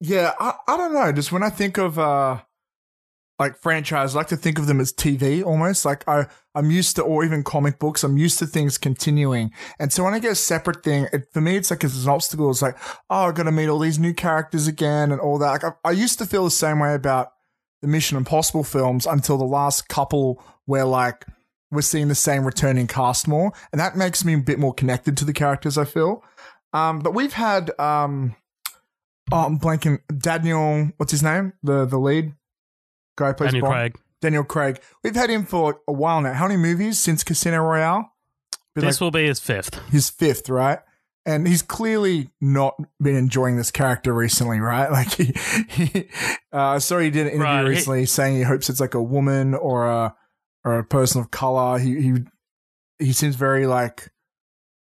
yeah, 0.00 0.32
I, 0.38 0.52
I 0.68 0.76
don't 0.76 0.92
know. 0.92 1.10
Just 1.12 1.32
when 1.32 1.42
I 1.42 1.48
think 1.48 1.78
of 1.78 1.98
uh 1.98 2.40
like 3.38 3.60
franchise, 3.60 4.14
I 4.14 4.18
like 4.18 4.28
to 4.28 4.36
think 4.36 4.58
of 4.58 4.66
them 4.66 4.80
as 4.80 4.92
TV 4.92 5.44
almost. 5.44 5.84
Like 5.84 6.06
I, 6.08 6.26
I'm 6.54 6.70
used 6.70 6.96
to, 6.96 7.02
or 7.02 7.24
even 7.24 7.42
comic 7.42 7.78
books, 7.78 8.04
I'm 8.04 8.16
used 8.16 8.38
to 8.38 8.46
things 8.46 8.78
continuing. 8.78 9.52
And 9.78 9.92
so 9.92 10.04
when 10.04 10.14
I 10.14 10.20
get 10.20 10.32
a 10.32 10.36
separate 10.36 10.84
thing, 10.84 11.08
it, 11.12 11.32
for 11.32 11.40
me, 11.40 11.56
it's 11.56 11.70
like 11.70 11.82
it's 11.82 12.04
an 12.04 12.10
obstacle. 12.10 12.50
It's 12.50 12.62
like, 12.62 12.76
oh, 13.10 13.26
I 13.26 13.32
got 13.32 13.44
to 13.44 13.52
meet 13.52 13.68
all 13.68 13.80
these 13.80 13.98
new 13.98 14.14
characters 14.14 14.68
again 14.68 15.10
and 15.10 15.20
all 15.20 15.38
that. 15.38 15.50
Like 15.50 15.64
I, 15.64 15.88
I 15.88 15.90
used 15.92 16.18
to 16.20 16.26
feel 16.26 16.44
the 16.44 16.50
same 16.50 16.78
way 16.78 16.94
about 16.94 17.32
the 17.82 17.88
Mission 17.88 18.16
Impossible 18.16 18.64
films 18.64 19.04
until 19.04 19.36
the 19.36 19.44
last 19.44 19.88
couple 19.88 20.42
where 20.66 20.84
like 20.84 21.26
we're 21.70 21.82
seeing 21.82 22.08
the 22.08 22.14
same 22.14 22.44
returning 22.44 22.86
cast 22.86 23.26
more. 23.26 23.52
And 23.72 23.80
that 23.80 23.96
makes 23.96 24.24
me 24.24 24.34
a 24.34 24.38
bit 24.38 24.60
more 24.60 24.72
connected 24.72 25.16
to 25.18 25.24
the 25.24 25.32
characters, 25.32 25.76
I 25.76 25.84
feel. 25.84 26.22
Um, 26.72 27.00
but 27.00 27.14
we've 27.14 27.32
had, 27.32 27.70
um, 27.80 28.36
oh, 29.32 29.44
I'm 29.44 29.58
blanking. 29.58 30.00
Daniel, 30.16 30.92
what's 30.98 31.12
his 31.12 31.22
name? 31.22 31.52
The 31.62 31.84
the 31.84 31.98
lead 31.98 32.34
guy 33.16 33.32
plays 33.32 33.52
Daniel 33.52 33.66
Bond. 33.68 33.74
Craig. 33.74 33.98
Daniel 34.20 34.44
Craig. 34.44 34.80
We've 35.02 35.14
had 35.14 35.30
him 35.30 35.44
for 35.44 35.80
a 35.86 35.92
while 35.92 36.20
now. 36.20 36.32
How 36.32 36.46
many 36.48 36.56
movies 36.58 36.98
since 36.98 37.22
Casino 37.24 37.58
Royale? 37.58 38.10
This 38.74 38.84
like 38.84 39.00
will 39.00 39.10
be 39.10 39.26
his 39.26 39.38
fifth. 39.40 39.78
his 39.90 40.10
fifth, 40.10 40.48
right? 40.48 40.78
And 41.26 41.46
he's 41.46 41.62
clearly 41.62 42.30
not 42.40 42.74
been 43.00 43.16
enjoying 43.16 43.56
this 43.56 43.70
character 43.70 44.12
recently, 44.12 44.60
right? 44.60 44.90
Like 44.90 45.12
he, 45.12 45.32
he 45.68 46.08
uh, 46.52 46.78
sorry, 46.78 47.04
he 47.04 47.10
did 47.10 47.26
an 47.26 47.34
interview 47.34 47.44
Right, 47.44 47.62
he- 47.64 47.68
recently 47.68 48.06
saying 48.06 48.36
he 48.36 48.42
hopes 48.42 48.68
it's 48.68 48.80
like 48.80 48.94
a 48.94 49.02
woman 49.02 49.54
or 49.54 49.86
a 49.86 50.14
or 50.64 50.78
a 50.78 50.84
person 50.84 51.20
of 51.20 51.30
color. 51.30 51.78
He 51.78 52.00
he 52.00 52.12
he 52.98 53.12
seems 53.12 53.36
very 53.36 53.66
like 53.66 54.10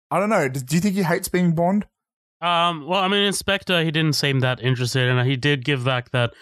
I 0.09 0.19
don't 0.19 0.29
know. 0.29 0.47
Do 0.49 0.59
do 0.59 0.75
you 0.75 0.81
think 0.81 0.95
he 0.95 1.03
hates 1.03 1.27
being 1.27 1.53
Bond? 1.53 1.85
Um, 2.39 2.85
well, 2.87 2.99
I 3.01 3.07
mean, 3.07 3.23
in 3.23 3.33
Spectre, 3.33 3.83
he 3.83 3.89
didn't 3.91 4.13
seem 4.13 4.41
that 4.41 4.61
interested, 4.61 5.09
and 5.09 5.27
he 5.27 5.35
did 5.35 5.65
give 5.65 5.83
back 5.83 6.11
that 6.11 6.33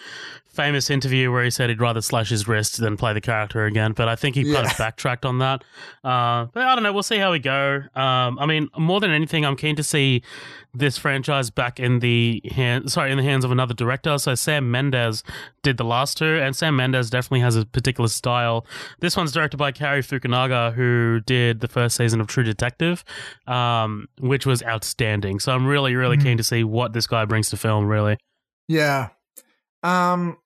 famous 0.55 0.89
interview 0.89 1.31
where 1.31 1.43
he 1.43 1.49
said 1.51 1.69
he'd 1.69 1.81
rather 1.81 2.01
slash 2.01 2.29
his 2.29 2.47
wrist 2.47 2.77
than 2.79 2.97
play 2.97 3.13
the 3.13 3.21
character 3.21 3.65
again. 3.65 3.91
But 3.93 4.07
I 4.07 4.15
think 4.15 4.35
he 4.35 4.51
kind 4.51 4.65
of 4.65 4.77
backtracked 4.77 5.25
on 5.25 5.39
that. 5.39 5.63
Uh, 6.03 6.45
but 6.53 6.63
I 6.63 6.73
don't 6.75 6.83
know. 6.83 6.93
We'll 6.93 7.03
see 7.03 7.17
how 7.17 7.31
we 7.31 7.39
go. 7.39 7.81
Um, 7.95 8.39
I 8.39 8.45
mean, 8.45 8.69
more 8.77 8.99
than 8.99 9.11
anything, 9.11 9.45
I'm 9.45 9.55
keen 9.55 9.75
to 9.75 9.83
see 9.83 10.23
this 10.73 10.97
franchise 10.97 11.49
back 11.49 11.79
in 11.79 11.99
the 11.99 12.41
hand, 12.51 12.91
sorry, 12.91 13.09
in 13.11 13.17
the 13.17 13.23
hands 13.23 13.45
of 13.45 13.51
another 13.51 13.73
director. 13.73 14.17
So 14.17 14.35
Sam 14.35 14.69
Mendes 14.71 15.23
did 15.63 15.77
the 15.77 15.85
last 15.85 16.17
two, 16.17 16.39
and 16.41 16.53
Sam 16.53 16.75
Mendes 16.75 17.09
definitely 17.09 17.39
has 17.41 17.55
a 17.55 17.65
particular 17.65 18.09
style. 18.09 18.65
This 18.99 19.15
one's 19.15 19.31
directed 19.31 19.55
by 19.55 19.71
Cary 19.71 20.01
Fukunaga, 20.01 20.73
who 20.73 21.21
did 21.25 21.61
the 21.61 21.69
first 21.69 21.95
season 21.95 22.19
of 22.19 22.27
True 22.27 22.43
Detective, 22.43 23.05
um, 23.47 24.07
which 24.19 24.45
was 24.45 24.61
outstanding. 24.63 25.39
So 25.39 25.53
I'm 25.53 25.65
really, 25.65 25.95
really 25.95 26.17
Mhm. 26.17 26.23
keen 26.23 26.37
to 26.37 26.43
see 26.43 26.63
what 26.65 26.91
this 26.91 27.07
guy 27.07 27.23
brings 27.23 27.49
to 27.51 27.57
film. 27.57 27.87
Really, 27.87 28.17
Yeah. 28.67 29.09
Um 29.83 30.37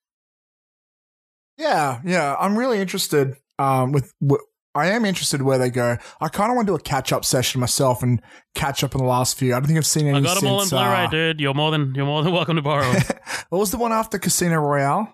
Yeah, 1.60 2.00
yeah. 2.04 2.36
I'm 2.40 2.56
really 2.58 2.78
interested 2.80 3.36
um 3.58 3.92
with 3.92 4.12
wh- 4.28 4.42
I 4.74 4.90
am 4.90 5.04
interested 5.04 5.42
where 5.42 5.58
they 5.58 5.68
go. 5.68 5.96
I 6.20 6.28
kind 6.28 6.50
of 6.50 6.56
want 6.56 6.68
to 6.68 6.72
do 6.72 6.76
a 6.76 6.80
catch 6.80 7.12
up 7.12 7.24
session 7.24 7.60
myself 7.60 8.02
and 8.04 8.22
catch 8.54 8.84
up 8.84 8.94
on 8.94 9.00
the 9.02 9.06
last 9.08 9.36
few. 9.36 9.52
I 9.52 9.58
don't 9.58 9.66
think 9.66 9.76
I've 9.78 9.84
seen 9.86 10.06
any 10.06 10.18
I 10.18 10.20
got 10.20 10.40
them 10.40 10.48
all 10.48 10.62
in 10.62 10.68
Blu-ray, 10.68 11.04
uh, 11.06 11.10
dude. 11.10 11.40
You're 11.40 11.54
more 11.54 11.70
than 11.72 11.92
you're 11.94 12.06
more 12.06 12.22
than 12.22 12.32
welcome 12.32 12.54
to 12.56 12.62
borrow. 12.62 12.86
what 13.48 13.58
was 13.58 13.72
the 13.72 13.78
one 13.78 13.92
after 13.92 14.18
Casino 14.18 14.56
Royale? 14.60 15.12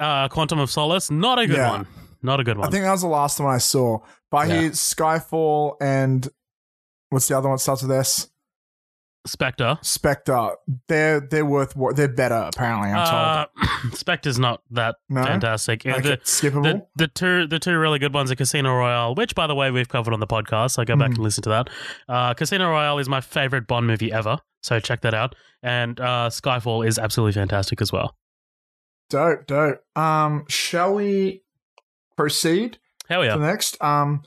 uh, 0.00 0.28
Quantum 0.28 0.58
of 0.58 0.70
Solace, 0.70 1.10
not 1.10 1.38
a 1.38 1.46
good 1.46 1.56
Yeah. 1.56 1.70
one. 1.70 1.86
Not 2.22 2.40
a 2.40 2.44
good 2.44 2.58
one. 2.58 2.66
I 2.66 2.70
think 2.70 2.84
that 2.84 2.90
was 2.92 3.02
the 3.02 3.08
last 3.08 3.38
one 3.40 3.54
I 3.54 3.58
saw. 3.58 3.98
But 4.30 4.36
I 4.38 4.44
Yeah. 4.46 4.60
hear 4.62 4.70
Skyfall 4.70 5.76
and 5.80 6.28
what's 7.10 7.28
the 7.28 7.36
other 7.38 7.48
one 7.48 7.56
that 7.56 7.60
starts 7.60 7.82
with 7.82 7.92
S? 7.92 8.28
Spectre. 9.26 9.78
Spectre. 9.82 10.50
They're 10.88 11.20
they're 11.20 11.46
worth 11.46 11.74
what 11.76 11.96
they're 11.96 12.08
better 12.08 12.34
apparently. 12.52 12.90
I'm 12.90 13.06
told. 13.06 13.68
Uh, 13.68 13.90
Spectre's 13.96 14.38
not 14.38 14.60
that 14.70 14.96
No? 15.08 15.24
Fantastic. 15.24 15.84
Yeah, 15.84 16.00
the, 16.00 16.16
skippable. 16.18 16.62
the 16.64 16.86
the 16.96 17.08
two 17.08 17.46
the 17.46 17.58
two 17.58 17.76
really 17.78 17.98
good 17.98 18.12
ones 18.12 18.30
are 18.30 18.34
Casino 18.34 18.74
Royale, 18.74 19.14
which 19.14 19.34
by 19.34 19.46
the 19.46 19.54
way 19.54 19.70
we've 19.70 19.88
covered 19.88 20.12
on 20.12 20.20
the 20.20 20.26
podcast. 20.26 20.72
So 20.72 20.84
go 20.84 20.96
back 20.96 21.10
Mhm. 21.10 21.14
and 21.14 21.18
listen 21.24 21.42
to 21.44 21.48
that. 21.50 21.68
Uh, 22.08 22.34
Casino 22.34 22.68
Royale 22.70 22.98
is 22.98 23.08
my 23.08 23.20
favorite 23.22 23.66
Bond 23.66 23.86
movie 23.86 24.12
ever, 24.12 24.38
so 24.62 24.78
check 24.80 25.00
that 25.02 25.14
out. 25.14 25.34
And 25.62 25.98
uh, 26.00 26.28
Skyfall 26.30 26.86
is 26.86 26.98
absolutely 26.98 27.32
fantastic 27.32 27.80
as 27.80 27.90
well. 27.92 28.14
dope, 29.10 29.46
dope. 29.46 29.80
Um, 29.96 30.44
shall 30.48 30.94
we 30.94 31.42
proceed? 32.16 32.78
Hell 33.08 33.20
to 33.22 33.26
yeah! 33.26 33.36
the 33.36 33.46
next. 33.46 33.82
Um, 33.82 34.22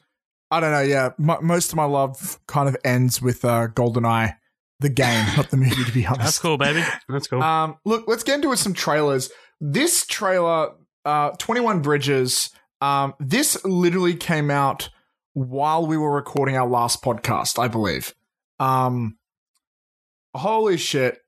I 0.49 0.59
don't 0.59 0.71
know. 0.71 0.81
Yeah, 0.81 1.09
M- 1.19 1.45
most 1.45 1.71
of 1.71 1.75
my 1.75 1.85
love 1.85 2.39
kind 2.47 2.69
of 2.69 2.75
ends 2.83 3.21
with 3.21 3.43
uh, 3.43 3.67
Goldeneye, 3.67 4.35
the 4.79 4.89
game, 4.89 5.25
not 5.35 5.49
the 5.49 5.57
movie. 5.57 5.83
To 5.83 5.91
be 5.91 6.05
honest, 6.05 6.21
That's 6.21 6.39
cool, 6.39 6.57
baby. 6.57 6.83
That's 7.09 7.27
cool. 7.27 7.41
Um, 7.41 7.77
look, 7.85 8.05
let's 8.07 8.23
get 8.23 8.35
into 8.35 8.55
some 8.55 8.73
trailers. 8.73 9.31
This 9.59 10.05
trailer, 10.05 10.71
uh, 11.05 11.31
Twenty 11.37 11.61
One 11.61 11.81
Bridges. 11.81 12.49
Um, 12.79 13.15
this 13.19 13.63
literally 13.65 14.15
came 14.15 14.51
out 14.51 14.89
while 15.33 15.85
we 15.85 15.97
were 15.97 16.13
recording 16.13 16.57
our 16.57 16.67
last 16.67 17.03
podcast, 17.03 17.57
I 17.59 17.67
believe. 17.67 18.13
Um, 18.59 19.17
holy 20.35 20.77
shit! 20.77 21.19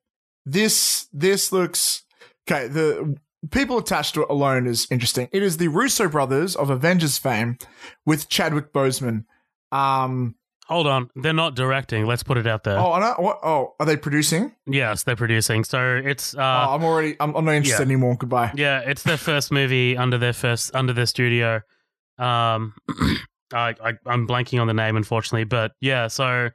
This 0.45 1.07
this 1.11 1.51
looks 1.51 2.03
okay. 2.47 2.67
The 2.67 3.17
people 3.51 3.77
attached 3.77 4.13
to 4.15 4.23
it 4.23 4.29
alone 4.29 4.67
is 4.67 4.87
interesting. 4.91 5.27
It 5.31 5.43
is 5.43 5.57
the 5.57 5.69
Russo 5.69 6.07
brothers 6.07 6.55
of 6.55 6.69
Avengers 6.69 7.17
fame 7.17 7.57
with 8.05 8.29
Chadwick 8.29 8.73
Boseman. 8.73 9.25
Um, 9.71 10.35
Hold 10.69 10.85
on, 10.85 11.09
they're 11.15 11.33
not 11.33 11.55
directing. 11.55 12.05
Let's 12.05 12.21
put 12.21 12.37
it 12.37 12.45
out 12.45 12.63
there. 12.63 12.77
oh, 12.77 12.91
I 12.91 12.99
don't, 12.99 13.19
what? 13.19 13.39
Oh, 13.41 13.73
are 13.79 13.87
they 13.87 13.97
producing? 13.97 14.53
Yes, 14.67 15.01
they're 15.01 15.15
producing. 15.15 15.63
So 15.63 15.99
it's 16.05 16.35
uh, 16.35 16.37
oh, 16.37 16.75
I'm 16.75 16.83
already. 16.83 17.15
I'm, 17.19 17.35
I'm 17.35 17.43
not 17.43 17.55
interested 17.55 17.87
yeah. 17.87 17.93
anymore. 17.93 18.15
Goodbye. 18.17 18.51
Yeah, 18.55 18.81
it's 18.81 19.01
their 19.01 19.17
first 19.17 19.51
movie 19.51 19.97
under 19.97 20.19
their 20.19 20.31
first 20.31 20.75
under 20.75 20.93
their 20.93 21.07
studio. 21.07 21.61
Um, 22.19 22.75
I, 23.51 23.73
I 23.83 23.93
I'm 24.05 24.27
blanking 24.27 24.61
on 24.61 24.67
the 24.67 24.75
name 24.75 24.95
unfortunately, 24.95 25.45
but 25.45 25.71
yeah, 25.81 26.05
so 26.05 26.49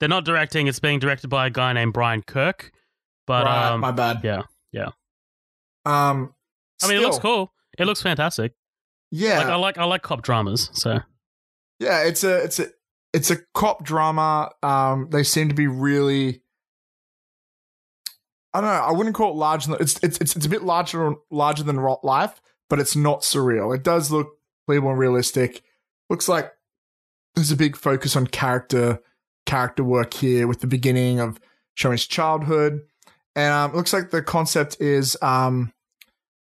they're 0.00 0.08
not 0.10 0.26
directing. 0.26 0.66
It's 0.66 0.80
being 0.80 0.98
directed 0.98 1.28
by 1.28 1.46
a 1.46 1.50
guy 1.50 1.72
named 1.72 1.94
Brian 1.94 2.20
Kirk. 2.20 2.70
But 3.26 3.46
right, 3.46 3.70
um, 3.70 3.80
my 3.80 3.90
bad. 3.90 4.20
yeah, 4.22 4.42
yeah. 4.70 4.90
Um, 5.86 6.34
I 6.82 6.88
mean, 6.88 6.98
it 6.98 7.00
looks 7.00 7.18
cool. 7.18 7.54
It 7.78 7.86
looks 7.86 8.02
fantastic. 8.02 8.52
Yeah, 9.10 9.38
Like 9.38 9.46
I 9.46 9.56
like 9.56 9.78
I 9.78 9.84
like 9.84 10.02
cop 10.02 10.20
dramas. 10.20 10.68
So 10.74 10.98
yeah. 11.78 12.02
It's 12.02 12.22
a 12.22 12.42
it's 12.44 12.58
a 12.58 12.66
it's 13.16 13.30
a 13.30 13.38
cop 13.54 13.82
drama. 13.82 14.50
Um, 14.62 15.08
they 15.10 15.22
seem 15.22 15.48
to 15.48 15.54
be 15.54 15.66
really. 15.66 16.42
I 18.52 18.60
don't 18.60 18.68
know. 18.70 18.76
I 18.76 18.92
wouldn't 18.92 19.16
call 19.16 19.30
it 19.32 19.36
large. 19.36 19.66
It's 19.68 19.98
it's 20.02 20.18
it's, 20.18 20.36
it's 20.36 20.46
a 20.46 20.50
bit 20.50 20.62
larger 20.62 21.14
larger 21.30 21.62
than 21.62 21.76
life, 22.02 22.42
but 22.68 22.78
it's 22.78 22.94
not 22.94 23.22
surreal. 23.22 23.74
It 23.74 23.82
does 23.82 24.10
look 24.10 24.28
believable 24.66 24.90
and 24.90 24.98
realistic. 24.98 25.62
Looks 26.10 26.28
like 26.28 26.52
there's 27.34 27.50
a 27.50 27.56
big 27.56 27.74
focus 27.74 28.16
on 28.16 28.26
character 28.26 29.00
character 29.46 29.82
work 29.82 30.12
here 30.12 30.46
with 30.46 30.60
the 30.60 30.66
beginning 30.66 31.18
of 31.18 31.40
showing 31.74 31.92
his 31.92 32.06
childhood, 32.06 32.80
and 33.34 33.52
um, 33.52 33.70
it 33.70 33.76
looks 33.76 33.94
like 33.94 34.10
the 34.10 34.22
concept 34.22 34.76
is 34.78 35.16
um, 35.22 35.72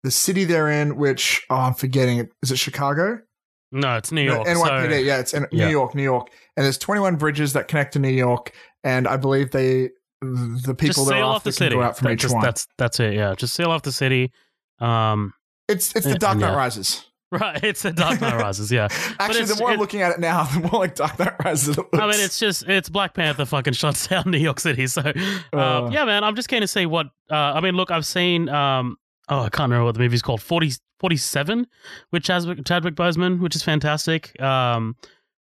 the 0.02 0.10
city 0.10 0.44
they're 0.44 0.68
in, 0.70 0.96
which 0.96 1.46
oh, 1.48 1.56
I'm 1.56 1.74
forgetting. 1.74 2.28
Is 2.42 2.50
it 2.50 2.58
Chicago? 2.58 3.20
no, 3.72 3.96
it's 3.96 4.10
New 4.10 4.24
No, 4.26 4.34
York. 4.36 4.48
NYPD, 4.48 4.90
so, 4.90 4.96
yeah, 4.96 5.18
it's 5.18 5.34
in 5.34 5.46
Yeah. 5.52 5.66
New 5.66 5.70
York, 5.70 5.94
New 5.94 6.02
York, 6.02 6.30
and 6.60 6.64
there's 6.66 6.76
21 6.76 7.16
bridges 7.16 7.54
that 7.54 7.68
connect 7.68 7.94
to 7.94 7.98
New 7.98 8.10
York, 8.10 8.52
and 8.84 9.08
I 9.08 9.16
believe 9.16 9.50
they, 9.50 9.88
the 10.20 10.74
people 10.76 11.04
just 11.04 11.08
they're 11.08 11.24
off 11.24 11.42
the 11.42 11.52
city. 11.52 11.74
go 11.74 11.82
out 11.82 11.96
from 11.96 12.08
That- 12.08 12.12
each 12.12 12.20
just- 12.20 12.34
one. 12.34 12.44
That's 12.44 12.68
that's 12.76 13.00
it. 13.00 13.14
Yeah, 13.14 13.34
just 13.34 13.54
seal 13.54 13.70
off 13.70 13.80
the 13.80 13.92
city. 13.92 14.30
Um, 14.78 15.32
It's 15.68 15.96
it's 15.96 16.04
the 16.06 16.16
Dark 16.18 16.36
Knight 16.36 16.50
Yeah. 16.50 16.56
Rises. 16.56 17.06
right. 17.32 17.62
It's 17.64 17.80
the 17.82 17.92
Dark 17.92 18.20
Knight 18.20 18.34
Rises. 18.38 18.70
Yeah. 18.70 18.88
Actually, 19.18 19.44
the 19.44 19.56
more 19.56 19.70
I'm 19.70 19.78
looking 19.78 20.02
at 20.02 20.12
it 20.12 20.20
now, 20.20 20.44
the 20.52 20.60
more 20.68 20.80
like 20.80 20.96
Dark 20.96 21.18
Knight 21.18 21.34
Rises. 21.42 21.70
It 21.70 21.78
looks. 21.78 21.88
I 21.98 22.00
mean, 22.06 22.20
it's 22.20 22.38
just 22.38 22.68
it's 22.68 22.90
Black 22.90 23.14
Panther 23.14 23.46
fucking 23.46 23.72
shuts 23.72 24.06
down 24.08 24.24
New 24.26 24.36
York 24.38 24.60
City. 24.60 24.86
So, 24.86 25.00
uh, 25.02 25.56
Uh. 25.56 25.90
yeah, 25.90 26.04
man, 26.04 26.24
I'm 26.24 26.36
just 26.36 26.48
keen 26.48 26.60
to 26.60 26.68
see 26.68 26.84
what. 26.84 27.06
Uh, 27.30 27.34
I 27.54 27.60
mean, 27.62 27.74
look, 27.76 27.90
I've 27.90 28.04
seen. 28.04 28.48
Um, 28.50 28.96
oh, 29.30 29.38
I 29.40 29.48
can't 29.48 29.70
remember 29.70 29.84
what 29.86 29.94
the 29.94 30.00
movie's 30.00 30.22
called. 30.22 30.42
40, 30.42 30.72
47 30.98 31.66
with 32.12 32.22
Chadwick, 32.24 32.64
Chadwick 32.66 32.94
Boseman, 32.96 33.40
which 33.40 33.54
is 33.56 33.62
fantastic. 33.62 34.38
Um, 34.42 34.96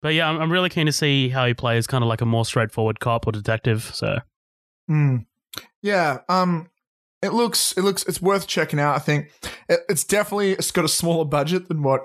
but 0.04 0.12
yeah, 0.12 0.28
I'm, 0.28 0.38
I'm 0.38 0.52
really 0.52 0.68
keen 0.68 0.84
to 0.84 0.92
see 0.92 1.30
how 1.30 1.46
he 1.46 1.54
plays 1.54 1.86
kind 1.86 2.04
of 2.04 2.08
like 2.08 2.20
a 2.20 2.26
more 2.26 2.44
straightforward 2.44 3.00
cop 3.00 3.26
or 3.26 3.32
detective. 3.32 3.90
So, 3.94 4.18
Mm. 4.90 5.24
Yeah. 5.80 6.18
Um. 6.28 6.68
It 7.22 7.32
looks. 7.32 7.72
It 7.72 7.84
looks. 7.84 8.04
It's 8.04 8.20
worth 8.20 8.46
checking 8.46 8.78
out. 8.78 8.96
I 8.96 8.98
think 8.98 9.32
it, 9.66 9.80
it's 9.88 10.04
definitely. 10.04 10.52
It's 10.52 10.70
got 10.70 10.84
a 10.84 10.88
smaller 10.88 11.24
budget 11.24 11.68
than 11.68 11.82
what 11.82 12.02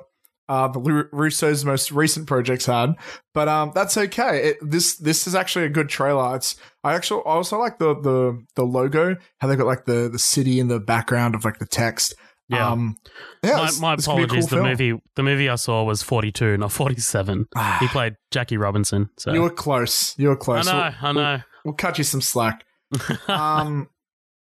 uh, 0.48 0.70
the 0.70 1.10
Russo's 1.12 1.66
most 1.66 1.92
recent 1.92 2.26
projects 2.26 2.68
had, 2.68 2.96
but 3.34 3.50
um, 3.50 3.74
that's 3.76 3.98
okay. 3.98 4.52
It, 4.52 4.58
this 4.62 4.96
this 4.96 5.28
is 5.28 5.36
actually 5.36 5.66
a 5.66 5.70
good 5.70 5.90
trailer. 5.90 6.38
It's. 6.38 6.56
I 6.86 6.94
actually 6.94 7.24
I 7.26 7.32
also 7.32 7.60
like 7.60 7.80
the 7.80 7.96
the 7.96 8.46
the 8.56 8.64
logo. 8.64 9.18
How 9.40 9.50
they 9.50 9.58
got 9.58 9.68
like 9.68 9.84
the 9.84 10.08
the 10.10 10.20
city 10.20 10.62
in 10.62 10.70
the 10.70 10.80
background 10.80 11.36
of 11.36 11.44
like 11.44 11.60
the 11.60 11.68
text. 11.68 12.16
Yeah. 12.50 12.72
Um. 12.72 12.98
Yeah. 13.44 13.56
my 13.58 13.72
my 13.80 13.96
this 13.96 14.06
could 14.08 14.16
be 14.18 14.22
a 14.22 14.26
apologies. 14.26 14.50
cool 14.50 14.58
the 14.60 14.64
film. 14.64 14.68
movie 14.68 15.02
the 15.16 15.24
movie 15.24 15.50
I 15.50 15.56
saw 15.56 15.84
was 15.84 16.02
42, 16.04 16.58
not 16.58 16.72
47. 16.72 17.48
Ah, 17.56 17.78
He 17.80 17.88
played 17.88 18.16
Jackie 18.32 18.58
Robinson. 18.58 19.10
So 19.18 19.34
you 19.34 19.42
were 19.42 19.50
close. 19.50 20.18
You 20.18 20.30
were 20.30 20.36
close. 20.38 20.68
I 20.68 20.72
know, 20.90 20.96
We'll, 21.02 21.10
I 21.10 21.12
know. 21.38 21.44
We'll 21.66 21.74
cut 21.76 21.98
you 21.98 22.04
some 22.04 22.22
slack. 22.22 22.66
um 23.28 23.90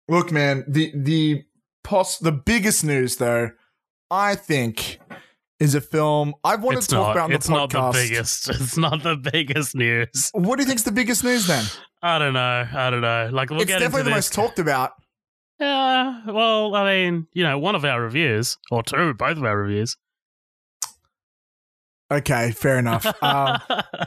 Look, 0.08 0.30
man, 0.32 0.64
the 0.68 0.92
the 0.94 1.44
pos- 1.82 2.18
the 2.18 2.32
biggest 2.32 2.84
news 2.84 3.16
though, 3.16 3.50
I 4.10 4.34
think, 4.34 5.00
is 5.60 5.74
a 5.74 5.80
film 5.80 6.34
I've 6.44 6.62
wanted 6.62 6.78
it's 6.78 6.88
to 6.88 6.96
talk 6.96 7.06
not. 7.06 7.12
about 7.16 7.24
on 7.30 7.32
it's 7.32 7.46
the 7.46 7.52
not 7.54 7.70
the 7.70 7.90
biggest. 7.92 8.48
It's 8.50 8.76
not 8.76 9.02
the 9.02 9.16
biggest 9.16 9.74
news. 9.74 10.30
What 10.34 10.56
do 10.56 10.62
you 10.62 10.66
think's 10.68 10.82
the 10.82 10.92
biggest 10.92 11.24
news 11.24 11.46
then? 11.46 11.64
I 12.02 12.18
don't 12.18 12.34
know. 12.34 12.66
I 12.74 12.90
don't 12.90 13.00
know. 13.00 13.30
Like 13.32 13.48
we'll 13.48 13.62
it's 13.62 13.68
get 13.70 13.78
definitely 13.78 14.00
into 14.00 14.10
the 14.10 14.16
this. 14.16 14.26
most 14.28 14.34
talked 14.34 14.58
about. 14.58 14.90
Yeah. 15.60 16.22
Well, 16.26 16.74
I 16.74 16.84
mean, 16.84 17.26
you 17.32 17.44
know, 17.44 17.58
one 17.58 17.74
of 17.74 17.84
our 17.84 18.02
reviews 18.02 18.58
or 18.70 18.82
two, 18.82 19.14
both 19.14 19.36
of 19.36 19.44
our 19.44 19.56
reviews. 19.56 19.96
Okay, 22.10 22.50
fair 22.52 22.78
enough. 22.78 23.06
Um, 23.22 23.58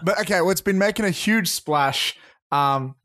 but 0.04 0.20
okay, 0.22 0.42
well, 0.42 0.52
it's 0.52 0.62
been 0.62 0.78
making 0.78 1.06
a 1.06 1.10
huge 1.10 1.50
splash. 1.50 2.16
Um, 2.52 2.96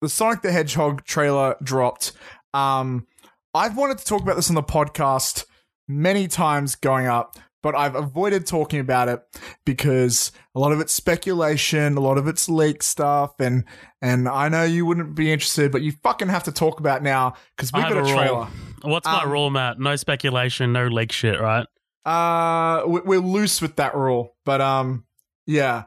the 0.00 0.08
Sonic 0.08 0.42
the 0.42 0.52
Hedgehog 0.52 1.04
trailer 1.04 1.56
dropped. 1.62 2.12
Um, 2.54 3.06
I've 3.52 3.76
wanted 3.76 3.98
to 3.98 4.04
talk 4.04 4.22
about 4.22 4.36
this 4.36 4.48
on 4.48 4.54
the 4.54 4.62
podcast 4.62 5.44
many 5.88 6.28
times 6.28 6.76
going 6.76 7.06
up, 7.06 7.36
but 7.62 7.74
I've 7.74 7.94
avoided 7.94 8.46
talking 8.46 8.80
about 8.80 9.08
it 9.08 9.20
because 9.64 10.32
a 10.54 10.58
lot 10.60 10.72
of 10.72 10.80
it's 10.80 10.92
speculation, 10.94 11.96
a 11.96 12.00
lot 12.00 12.18
of 12.18 12.26
it's 12.26 12.48
leak 12.48 12.82
stuff, 12.82 13.38
and 13.40 13.64
and 14.02 14.28
I 14.28 14.48
know 14.48 14.64
you 14.64 14.86
wouldn't 14.86 15.14
be 15.14 15.32
interested, 15.32 15.70
but 15.72 15.82
you 15.82 15.92
fucking 16.02 16.28
have 16.28 16.44
to 16.44 16.52
talk 16.52 16.80
about 16.80 17.00
it 17.00 17.04
now 17.04 17.34
because 17.56 17.72
we've 17.72 17.82
got 17.82 17.92
a 17.92 17.98
a 17.98 18.02
rule. 18.02 18.12
trailer. 18.14 18.46
What's 18.82 19.06
my 19.06 19.22
Um, 19.22 19.30
rule, 19.30 19.50
Matt? 19.50 19.78
No 19.78 19.96
speculation, 19.96 20.72
no 20.72 20.86
leak 20.86 21.12
shit, 21.12 21.38
right? 21.40 21.66
Uh, 22.04 22.82
we- 22.86 23.00
we're 23.02 23.18
loose 23.20 23.60
with 23.60 23.76
that 23.76 23.94
rule, 23.94 24.34
but 24.44 24.60
um, 24.60 25.04
yeah. 25.46 25.84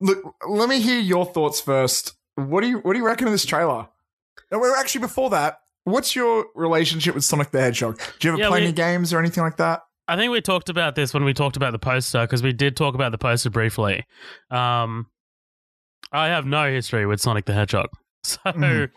Look, 0.00 0.34
let 0.48 0.68
me 0.68 0.80
hear 0.80 0.98
your 1.00 1.24
thoughts 1.26 1.60
first. 1.60 2.14
What 2.36 2.62
do 2.62 2.68
you 2.68 2.78
what 2.78 2.94
do 2.94 2.98
you 2.98 3.06
reckon 3.06 3.26
of 3.28 3.32
this 3.32 3.44
trailer? 3.46 3.88
No, 4.50 4.58
well, 4.58 4.74
actually, 4.74 5.02
before 5.02 5.30
that, 5.30 5.60
what's 5.84 6.16
your 6.16 6.46
relationship 6.54 7.14
with 7.14 7.24
Sonic 7.24 7.50
the 7.50 7.60
Hedgehog? 7.60 7.98
Do 8.18 8.28
you 8.28 8.32
ever 8.34 8.42
Yeah, 8.42 8.48
play 8.48 8.60
we- 8.60 8.64
any 8.66 8.72
games 8.72 9.12
or 9.12 9.18
anything 9.18 9.44
like 9.44 9.56
that? 9.58 9.82
I 10.06 10.16
think 10.16 10.32
we 10.32 10.40
talked 10.40 10.68
about 10.68 10.94
this 10.94 11.14
when 11.14 11.24
we 11.24 11.32
talked 11.32 11.56
about 11.56 11.72
the 11.72 11.78
poster 11.78 12.22
because 12.22 12.42
we 12.42 12.52
did 12.52 12.76
talk 12.76 12.94
about 12.94 13.12
the 13.12 13.18
poster 13.18 13.50
briefly. 13.50 14.04
Um, 14.50 15.06
I 16.12 16.28
have 16.28 16.46
no 16.46 16.70
history 16.70 17.06
with 17.06 17.20
Sonic 17.20 17.46
the 17.46 17.54
Hedgehog, 17.54 17.88
so 18.26 18.38
Mhm. 18.46 18.90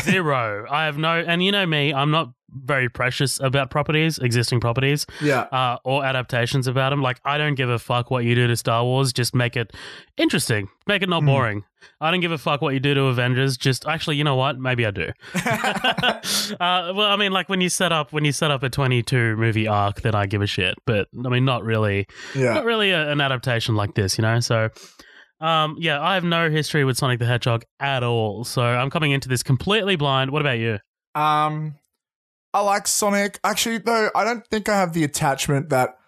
zero. 0.00 0.66
I 0.70 0.84
have 0.86 0.98
no, 0.98 1.18
and 1.26 1.42
you 1.42 1.52
know 1.52 1.66
me, 1.66 1.92
I'm 1.92 2.10
not 2.10 2.30
very 2.64 2.88
precious 2.88 3.40
about 3.40 3.68
properties, 3.70 4.18
existing 4.18 4.60
properties, 4.60 5.06
Yeah, 5.20 5.40
uh, 5.50 5.78
or 5.82 6.04
adaptations 6.04 6.68
about 6.68 6.90
them. 6.90 7.02
Like 7.02 7.18
I 7.24 7.36
don't 7.36 7.56
give 7.56 7.68
a 7.68 7.80
fuck 7.80 8.12
what 8.12 8.24
you 8.24 8.34
do 8.36 8.46
to 8.46 8.56
Star 8.56 8.84
Wars, 8.84 9.12
just 9.12 9.34
make 9.34 9.56
it 9.56 9.72
interesting, 10.16 10.68
make 10.86 11.02
it 11.02 11.08
not 11.08 11.22
Mhm. 11.22 11.26
boring. 11.26 11.64
I 12.00 12.10
don't 12.12 12.20
give 12.20 12.30
a 12.32 12.38
fuck 12.38 12.62
what 12.62 12.72
you 12.72 12.80
do 12.80 12.94
to 12.94 13.02
Avengers. 13.06 13.56
Just 13.56 13.86
actually, 13.86 14.16
you 14.16 14.24
know 14.24 14.36
what? 14.36 14.58
Maybe 14.58 14.86
I 14.86 14.90
do. 14.90 15.10
uh, 15.34 16.92
well, 16.94 17.00
I 17.10 17.16
mean, 17.16 17.32
like 17.32 17.48
when 17.48 17.60
you 17.60 17.68
set 17.68 17.92
up 17.92 18.12
when 18.12 18.24
you 18.24 18.32
set 18.32 18.50
up 18.50 18.62
a 18.62 18.70
22 18.70 19.36
movie 19.36 19.66
arc, 19.66 20.02
then 20.02 20.14
I 20.14 20.26
give 20.26 20.42
a 20.42 20.46
shit. 20.46 20.76
But 20.86 21.08
I 21.24 21.28
mean, 21.28 21.44
not 21.44 21.64
really, 21.64 22.06
yeah. 22.34 22.54
not 22.54 22.64
really 22.64 22.90
a, 22.90 23.10
an 23.10 23.20
adaptation 23.20 23.74
like 23.74 23.94
this, 23.94 24.16
you 24.18 24.22
know. 24.22 24.40
So, 24.40 24.68
um, 25.44 25.76
yeah, 25.78 26.00
I 26.00 26.14
have 26.14 26.24
no 26.24 26.48
history 26.48 26.84
with 26.84 26.96
Sonic 26.96 27.18
the 27.18 27.26
Hedgehog 27.26 27.64
at 27.78 28.02
all. 28.02 28.44
So 28.44 28.62
I'm 28.62 28.88
coming 28.88 29.10
into 29.10 29.28
this 29.28 29.42
completely 29.42 29.94
blind. 29.94 30.30
What 30.30 30.40
about 30.40 30.58
you? 30.58 30.78
Um, 31.14 31.74
I 32.54 32.60
like 32.60 32.88
Sonic. 32.88 33.40
Actually, 33.44 33.78
though, 33.78 34.08
I 34.14 34.24
don't 34.24 34.46
think 34.46 34.70
I 34.70 34.76
have 34.78 34.94
the 34.94 35.04
attachment 35.04 35.68
that 35.68 35.98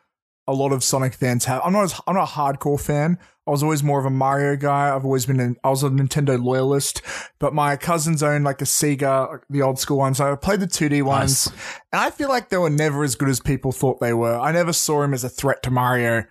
a 0.46 0.55
lot 0.55 0.72
of 0.72 0.83
Sonic 0.83 1.12
fans 1.12 1.44
have. 1.44 1.61
I'm 1.62 1.75
not. 1.75 1.85
As, 1.85 2.01
I'm 2.07 2.14
not 2.14 2.31
a 2.31 2.33
hardcore 2.33 2.81
fan. 2.81 3.18
I 3.46 3.51
was 3.51 3.62
always 3.62 3.83
more 3.83 4.01
of 4.01 4.07
a 4.07 4.11
Mario 4.11 4.57
guy. 4.57 4.94
I've 4.94 5.05
always 5.05 5.27
been. 5.27 5.40
An, 5.40 5.57
I 5.62 5.68
was 5.68 5.83
a 5.83 5.90
Nintendo 5.90 6.42
loyalist, 6.42 7.03
but 7.38 7.53
my 7.53 7.77
cousins 7.77 8.22
own 8.22 8.42
like 8.42 8.62
a 8.62 8.64
Sega, 8.64 9.33
like 9.33 9.42
the 9.51 9.61
old 9.61 9.79
school 9.79 9.99
ones. 9.99 10.18
I 10.18 10.35
played 10.37 10.61
the 10.61 10.66
2D 10.66 11.03
ones, 11.03 11.53
and 11.92 12.01
I 12.01 12.11
feel 12.11 12.31
like 12.31 12.49
they 12.49 12.57
were 12.57 12.70
never 12.70 13.05
as 13.05 13.16
good 13.16 13.29
as 13.29 13.38
people 13.38 13.70
thought 13.70 14.01
they 14.01 14.14
were. 14.14 14.38
I 14.38 14.53
never 14.53 14.72
saw 14.72 15.03
him 15.03 15.12
as 15.12 15.25
a 15.25 15.29
threat 15.29 15.62
to 15.64 15.70
Mario. 15.70 16.25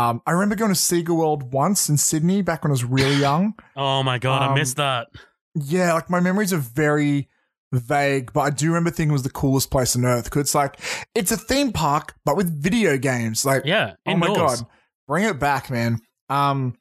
Um, 0.00 0.22
I 0.26 0.30
remember 0.32 0.54
going 0.54 0.72
to 0.72 0.78
Sega 0.78 1.14
World 1.14 1.52
once 1.52 1.88
in 1.88 1.96
Sydney 1.96 2.42
back 2.42 2.64
when 2.64 2.70
I 2.70 2.72
was 2.72 2.84
really 2.84 3.16
young. 3.20 3.54
Oh 3.76 4.02
my 4.02 4.18
god, 4.18 4.42
Um, 4.42 4.52
I 4.52 4.54
missed 4.54 4.76
that. 4.76 5.08
Yeah, 5.54 5.92
like 5.94 6.08
my 6.08 6.20
memories 6.20 6.52
are 6.52 6.58
very 6.58 7.28
vague, 7.72 8.32
but 8.32 8.40
I 8.40 8.50
do 8.50 8.68
remember 8.68 8.90
thinking 8.90 9.10
it 9.10 9.12
was 9.12 9.22
the 9.24 9.30
coolest 9.30 9.70
place 9.70 9.94
on 9.96 10.04
earth 10.04 10.24
because 10.24 10.40
it's 10.42 10.54
like 10.54 10.78
it's 11.14 11.30
a 11.32 11.36
theme 11.36 11.72
park 11.72 12.14
but 12.24 12.36
with 12.36 12.62
video 12.62 12.96
games. 12.98 13.44
Like, 13.44 13.64
Yeah, 13.64 13.94
oh 14.06 14.16
my 14.16 14.28
god, 14.28 14.58
bring 15.06 15.24
it 15.24 15.38
back, 15.38 15.70
man. 15.70 16.00
Um, 16.28 16.76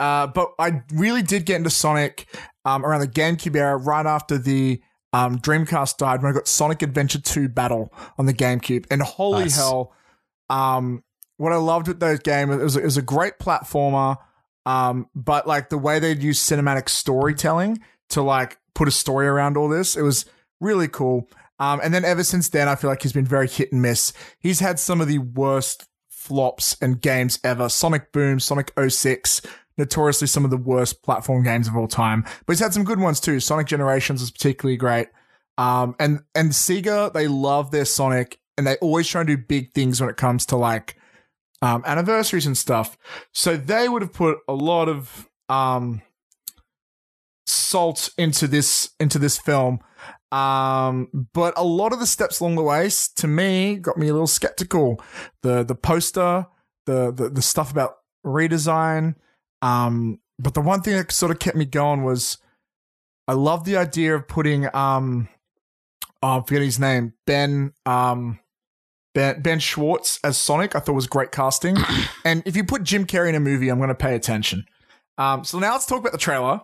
uh, 0.00 0.26
but 0.26 0.52
I 0.58 0.82
really 0.92 1.22
did 1.22 1.44
get 1.46 1.56
into 1.56 1.70
Sonic 1.70 2.26
um 2.64 2.84
around 2.84 3.00
the 3.00 3.08
GameCube 3.08 3.54
era, 3.56 3.76
right 3.76 4.06
after 4.06 4.38
the 4.38 4.80
um 5.12 5.38
Dreamcast 5.38 5.98
died 5.98 6.22
when 6.22 6.32
I 6.32 6.34
got 6.34 6.48
Sonic 6.48 6.82
Adventure 6.82 7.20
2 7.20 7.48
Battle 7.50 7.92
on 8.18 8.26
the 8.26 8.34
GameCube, 8.34 8.86
and 8.90 9.02
holy 9.02 9.42
Nice. 9.44 9.56
hell, 9.56 9.92
um, 10.48 11.04
what 11.36 11.52
I 11.52 11.56
loved 11.56 11.88
with 11.88 12.00
those 12.00 12.20
games 12.20 12.52
it 12.54 12.62
was 12.62 12.76
it 12.76 12.84
was 12.84 12.96
a 12.96 13.02
great 13.02 13.38
platformer. 13.38 14.16
Um, 14.64 15.08
but 15.14 15.46
like 15.46 15.70
the 15.70 15.78
way 15.78 15.98
they'd 15.98 16.22
use 16.22 16.38
cinematic 16.40 16.88
storytelling 16.88 17.80
to 18.10 18.22
like 18.22 18.58
put 18.74 18.88
a 18.88 18.92
story 18.92 19.26
around 19.26 19.56
all 19.56 19.68
this, 19.68 19.96
it 19.96 20.02
was 20.02 20.24
really 20.60 20.88
cool. 20.88 21.28
Um, 21.58 21.80
and 21.82 21.92
then 21.92 22.04
ever 22.04 22.24
since 22.24 22.48
then, 22.48 22.68
I 22.68 22.74
feel 22.74 22.90
like 22.90 23.02
he's 23.02 23.12
been 23.12 23.26
very 23.26 23.48
hit 23.48 23.72
and 23.72 23.82
miss. 23.82 24.12
He's 24.38 24.60
had 24.60 24.78
some 24.78 25.00
of 25.00 25.08
the 25.08 25.18
worst 25.18 25.86
flops 26.08 26.76
and 26.80 27.00
games 27.00 27.38
ever. 27.44 27.68
Sonic 27.68 28.12
Boom, 28.12 28.38
Sonic 28.40 28.72
06, 28.88 29.42
notoriously 29.76 30.28
some 30.28 30.44
of 30.44 30.50
the 30.50 30.56
worst 30.56 31.02
platform 31.02 31.42
games 31.42 31.68
of 31.68 31.76
all 31.76 31.88
time. 31.88 32.22
But 32.46 32.52
he's 32.52 32.60
had 32.60 32.72
some 32.74 32.84
good 32.84 33.00
ones 33.00 33.20
too. 33.20 33.40
Sonic 33.40 33.66
Generations 33.66 34.20
was 34.20 34.30
particularly 34.30 34.76
great. 34.76 35.08
Um, 35.58 35.94
and 35.98 36.20
and 36.34 36.50
Sega, 36.50 37.12
they 37.12 37.28
love 37.28 37.70
their 37.70 37.84
Sonic, 37.84 38.40
and 38.56 38.66
they 38.66 38.76
always 38.76 39.06
try 39.06 39.20
and 39.20 39.28
do 39.28 39.36
big 39.36 39.72
things 39.72 40.00
when 40.00 40.10
it 40.10 40.16
comes 40.16 40.46
to 40.46 40.56
like 40.56 40.96
um, 41.62 41.82
anniversaries 41.86 42.44
and 42.44 42.58
stuff. 42.58 42.98
So 43.32 43.56
they 43.56 43.88
would 43.88 44.02
have 44.02 44.12
put 44.12 44.38
a 44.48 44.52
lot 44.52 44.88
of 44.88 45.28
um, 45.48 46.02
salt 47.46 48.10
into 48.18 48.46
this 48.48 48.90
into 49.00 49.18
this 49.18 49.38
film. 49.38 49.80
Um, 50.32 51.08
but 51.32 51.54
a 51.56 51.64
lot 51.64 51.92
of 51.92 52.00
the 52.00 52.06
steps 52.06 52.40
along 52.40 52.56
the 52.56 52.62
way, 52.62 52.90
to 53.16 53.28
me, 53.28 53.76
got 53.76 53.96
me 53.96 54.08
a 54.08 54.12
little 54.12 54.26
skeptical. 54.26 55.00
The 55.42 55.62
the 55.62 55.74
poster, 55.74 56.46
the 56.86 57.12
the, 57.12 57.30
the 57.30 57.42
stuff 57.42 57.70
about 57.70 57.94
redesign. 58.26 59.14
Um, 59.62 60.18
but 60.38 60.54
the 60.54 60.60
one 60.60 60.82
thing 60.82 60.96
that 60.96 61.12
sort 61.12 61.30
of 61.30 61.38
kept 61.38 61.56
me 61.56 61.64
going 61.64 62.02
was 62.02 62.38
I 63.28 63.34
love 63.34 63.64
the 63.64 63.76
idea 63.76 64.16
of 64.16 64.26
putting 64.26 64.74
um, 64.74 65.28
oh, 66.22 66.40
I 66.40 66.42
forget 66.42 66.62
his 66.62 66.80
name, 66.80 67.14
Ben 67.24 67.72
um. 67.86 68.40
Ben, 69.14 69.42
ben 69.42 69.58
Schwartz 69.58 70.18
as 70.24 70.38
Sonic, 70.38 70.74
I 70.74 70.80
thought 70.80 70.94
was 70.94 71.06
great 71.06 71.32
casting. 71.32 71.76
and 72.24 72.42
if 72.46 72.56
you 72.56 72.64
put 72.64 72.82
Jim 72.82 73.06
Carrey 73.06 73.28
in 73.28 73.34
a 73.34 73.40
movie, 73.40 73.68
I'm 73.68 73.78
going 73.78 73.88
to 73.88 73.94
pay 73.94 74.14
attention. 74.14 74.66
Um, 75.18 75.44
so 75.44 75.58
now 75.58 75.72
let's 75.72 75.86
talk 75.86 76.00
about 76.00 76.12
the 76.12 76.18
trailer. 76.18 76.62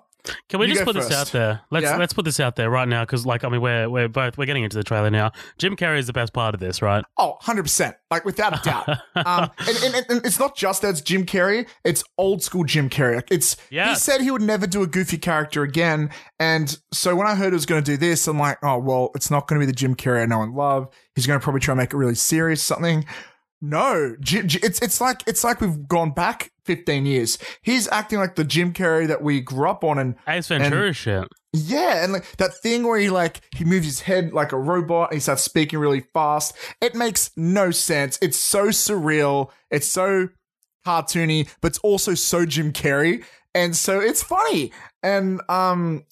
Can 0.48 0.60
we 0.60 0.66
You 0.66 0.74
just 0.74 0.84
put 0.84 0.94
this 0.94 1.10
out 1.10 1.28
there? 1.28 1.60
Let's 1.70 1.84
Yeah? 1.84 1.96
let's 1.96 2.12
put 2.12 2.24
this 2.24 2.40
out 2.40 2.56
there 2.56 2.70
right 2.70 2.88
now 2.88 3.04
because, 3.04 3.26
like, 3.26 3.44
I 3.44 3.48
mean, 3.48 3.60
we're 3.60 3.88
we're 3.88 4.08
both 4.08 4.38
we're 4.38 4.46
getting 4.46 4.64
into 4.64 4.76
the 4.76 4.84
trailer 4.84 5.10
now. 5.10 5.32
Jim 5.58 5.76
Carrey 5.76 5.98
is 5.98 6.06
the 6.06 6.12
best 6.12 6.32
part 6.32 6.54
of 6.54 6.60
this, 6.60 6.82
right? 6.82 7.04
Oh, 7.16 7.36
100%. 7.42 7.94
Like, 8.10 8.24
without 8.24 8.58
a 8.58 8.62
doubt. 8.62 8.88
um, 9.26 9.50
and, 9.58 9.94
and, 9.94 10.06
and 10.08 10.26
it's 10.26 10.38
not 10.38 10.56
just 10.56 10.84
as 10.84 11.00
Jim 11.00 11.26
Carrey, 11.26 11.66
it's 11.84 12.02
old 12.16 12.42
school 12.42 12.64
Jim 12.64 12.88
Carrey. 12.88 13.22
It's 13.30 13.56
He 13.90 13.94
said 13.96 14.20
he 14.20 14.30
would 14.30 14.42
never 14.42 14.66
do 14.66 14.82
a 14.82 14.86
goofy 14.86 15.18
character 15.18 15.62
again. 15.62 16.10
And 16.38 16.78
so 16.92 17.14
when 17.16 17.26
I 17.26 17.34
heard 17.34 17.52
he 17.52 17.54
was 17.54 17.66
going 17.66 17.82
to 17.82 17.90
do 17.90 17.96
this, 17.96 18.26
I'm 18.26 18.38
like, 18.38 18.58
oh, 18.62 18.78
well, 18.78 19.10
it's 19.14 19.30
not 19.30 19.48
going 19.48 19.60
to 19.60 19.66
be 19.66 19.70
the 19.70 19.76
Jim 19.76 19.94
Carrey 19.94 20.22
I 20.22 20.26
know 20.26 20.42
and 20.42 20.54
love. 20.54 20.88
He's 21.14 21.26
going 21.26 21.38
to 21.38 21.42
probably 21.42 21.60
try 21.60 21.72
and 21.72 21.78
make 21.78 21.92
it 21.92 21.96
really 21.96 22.14
serious, 22.14 22.62
something. 22.62 23.04
No, 23.60 24.14
it's 24.20 24.80
it's 24.80 25.00
like 25.00 25.22
it's 25.26 25.42
like 25.42 25.60
we've 25.60 25.88
gone 25.88 26.12
back 26.12 26.52
15 26.64 27.06
years. 27.06 27.38
He's 27.62 27.88
acting 27.88 28.18
like 28.18 28.36
the 28.36 28.44
Jim 28.44 28.72
Carrey 28.72 29.08
that 29.08 29.22
we 29.22 29.40
grew 29.40 29.68
up 29.68 29.82
on, 29.82 29.98
and 29.98 30.14
Ace 30.28 30.48
Ventura 30.48 30.92
shit. 30.92 31.26
yeah, 31.52 32.04
and 32.04 32.12
like 32.12 32.36
that 32.36 32.54
thing 32.54 32.86
where 32.86 32.98
he 32.98 33.10
like 33.10 33.40
he 33.56 33.64
moves 33.64 33.86
his 33.86 34.00
head 34.00 34.32
like 34.32 34.52
a 34.52 34.58
robot 34.58 35.10
and 35.10 35.16
he 35.16 35.20
starts 35.20 35.42
speaking 35.42 35.78
really 35.80 36.04
fast. 36.14 36.54
It 36.80 36.94
makes 36.94 37.30
no 37.36 37.70
sense. 37.72 38.18
It's 38.22 38.38
so 38.38 38.68
surreal. 38.68 39.50
It's 39.70 39.88
so 39.88 40.28
cartoony, 40.86 41.48
but 41.60 41.72
it's 41.72 41.78
also 41.78 42.14
so 42.14 42.46
Jim 42.46 42.72
Carrey. 42.72 43.24
And 43.54 43.74
so 43.74 43.98
it's 43.98 44.22
funny. 44.22 44.72
And 45.02 45.40
um 45.48 46.04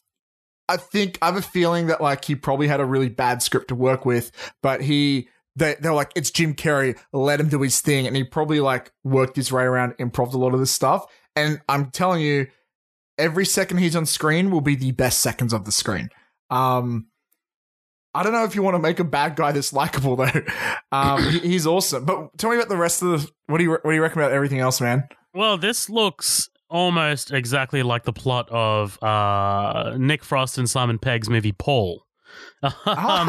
I 0.68 0.78
think 0.78 1.18
I 1.22 1.26
have 1.26 1.36
a 1.36 1.42
feeling 1.42 1.86
that 1.86 2.00
like 2.00 2.24
he 2.24 2.34
probably 2.34 2.66
had 2.66 2.80
a 2.80 2.84
really 2.84 3.08
bad 3.08 3.40
script 3.40 3.68
to 3.68 3.76
work 3.76 4.04
with, 4.04 4.32
but 4.62 4.80
he 4.80 5.28
they 5.56 5.76
they're 5.80 5.94
like, 5.94 6.12
it's 6.14 6.30
Jim 6.30 6.54
Carrey, 6.54 6.98
let 7.12 7.40
him 7.40 7.48
do 7.48 7.62
his 7.62 7.80
thing. 7.80 8.06
And 8.06 8.14
he 8.14 8.24
probably 8.24 8.60
like 8.60 8.92
worked 9.02 9.36
his 9.36 9.50
way 9.50 9.64
around, 9.64 9.94
improved 9.98 10.34
a 10.34 10.38
lot 10.38 10.54
of 10.54 10.60
this 10.60 10.70
stuff. 10.70 11.06
And 11.34 11.60
I'm 11.68 11.90
telling 11.90 12.22
you, 12.22 12.46
every 13.18 13.46
second 13.46 13.78
he's 13.78 13.96
on 13.96 14.06
screen 14.06 14.50
will 14.50 14.60
be 14.60 14.76
the 14.76 14.92
best 14.92 15.20
seconds 15.20 15.52
of 15.52 15.64
the 15.64 15.72
screen. 15.72 16.10
Um, 16.50 17.06
I 18.14 18.22
don't 18.22 18.32
know 18.32 18.44
if 18.44 18.54
you 18.54 18.62
want 18.62 18.76
to 18.76 18.78
make 18.78 18.98
a 18.98 19.04
bad 19.04 19.36
guy 19.36 19.52
this 19.52 19.72
likable 19.72 20.16
though. 20.16 20.30
Um, 20.92 21.20
he, 21.30 21.40
he's 21.40 21.66
awesome. 21.66 22.04
But 22.04 22.38
tell 22.38 22.48
me 22.48 22.56
about 22.56 22.68
the 22.68 22.76
rest 22.76 23.02
of 23.02 23.08
the. 23.08 23.30
What 23.48 23.58
do 23.58 23.64
you 23.64 23.70
What 23.72 23.84
do 23.84 23.92
you 23.92 24.00
reckon 24.00 24.20
about 24.20 24.30
everything 24.30 24.60
else, 24.60 24.80
man? 24.80 25.08
Well, 25.34 25.58
this 25.58 25.90
looks 25.90 26.48
almost 26.70 27.32
exactly 27.32 27.82
like 27.82 28.04
the 28.04 28.12
plot 28.12 28.48
of 28.50 29.02
uh, 29.02 29.96
Nick 29.98 30.22
Frost 30.24 30.58
and 30.58 30.70
Simon 30.70 30.98
Pegg's 30.98 31.28
movie 31.28 31.52
Paul. 31.52 32.05
Um, 32.62 33.28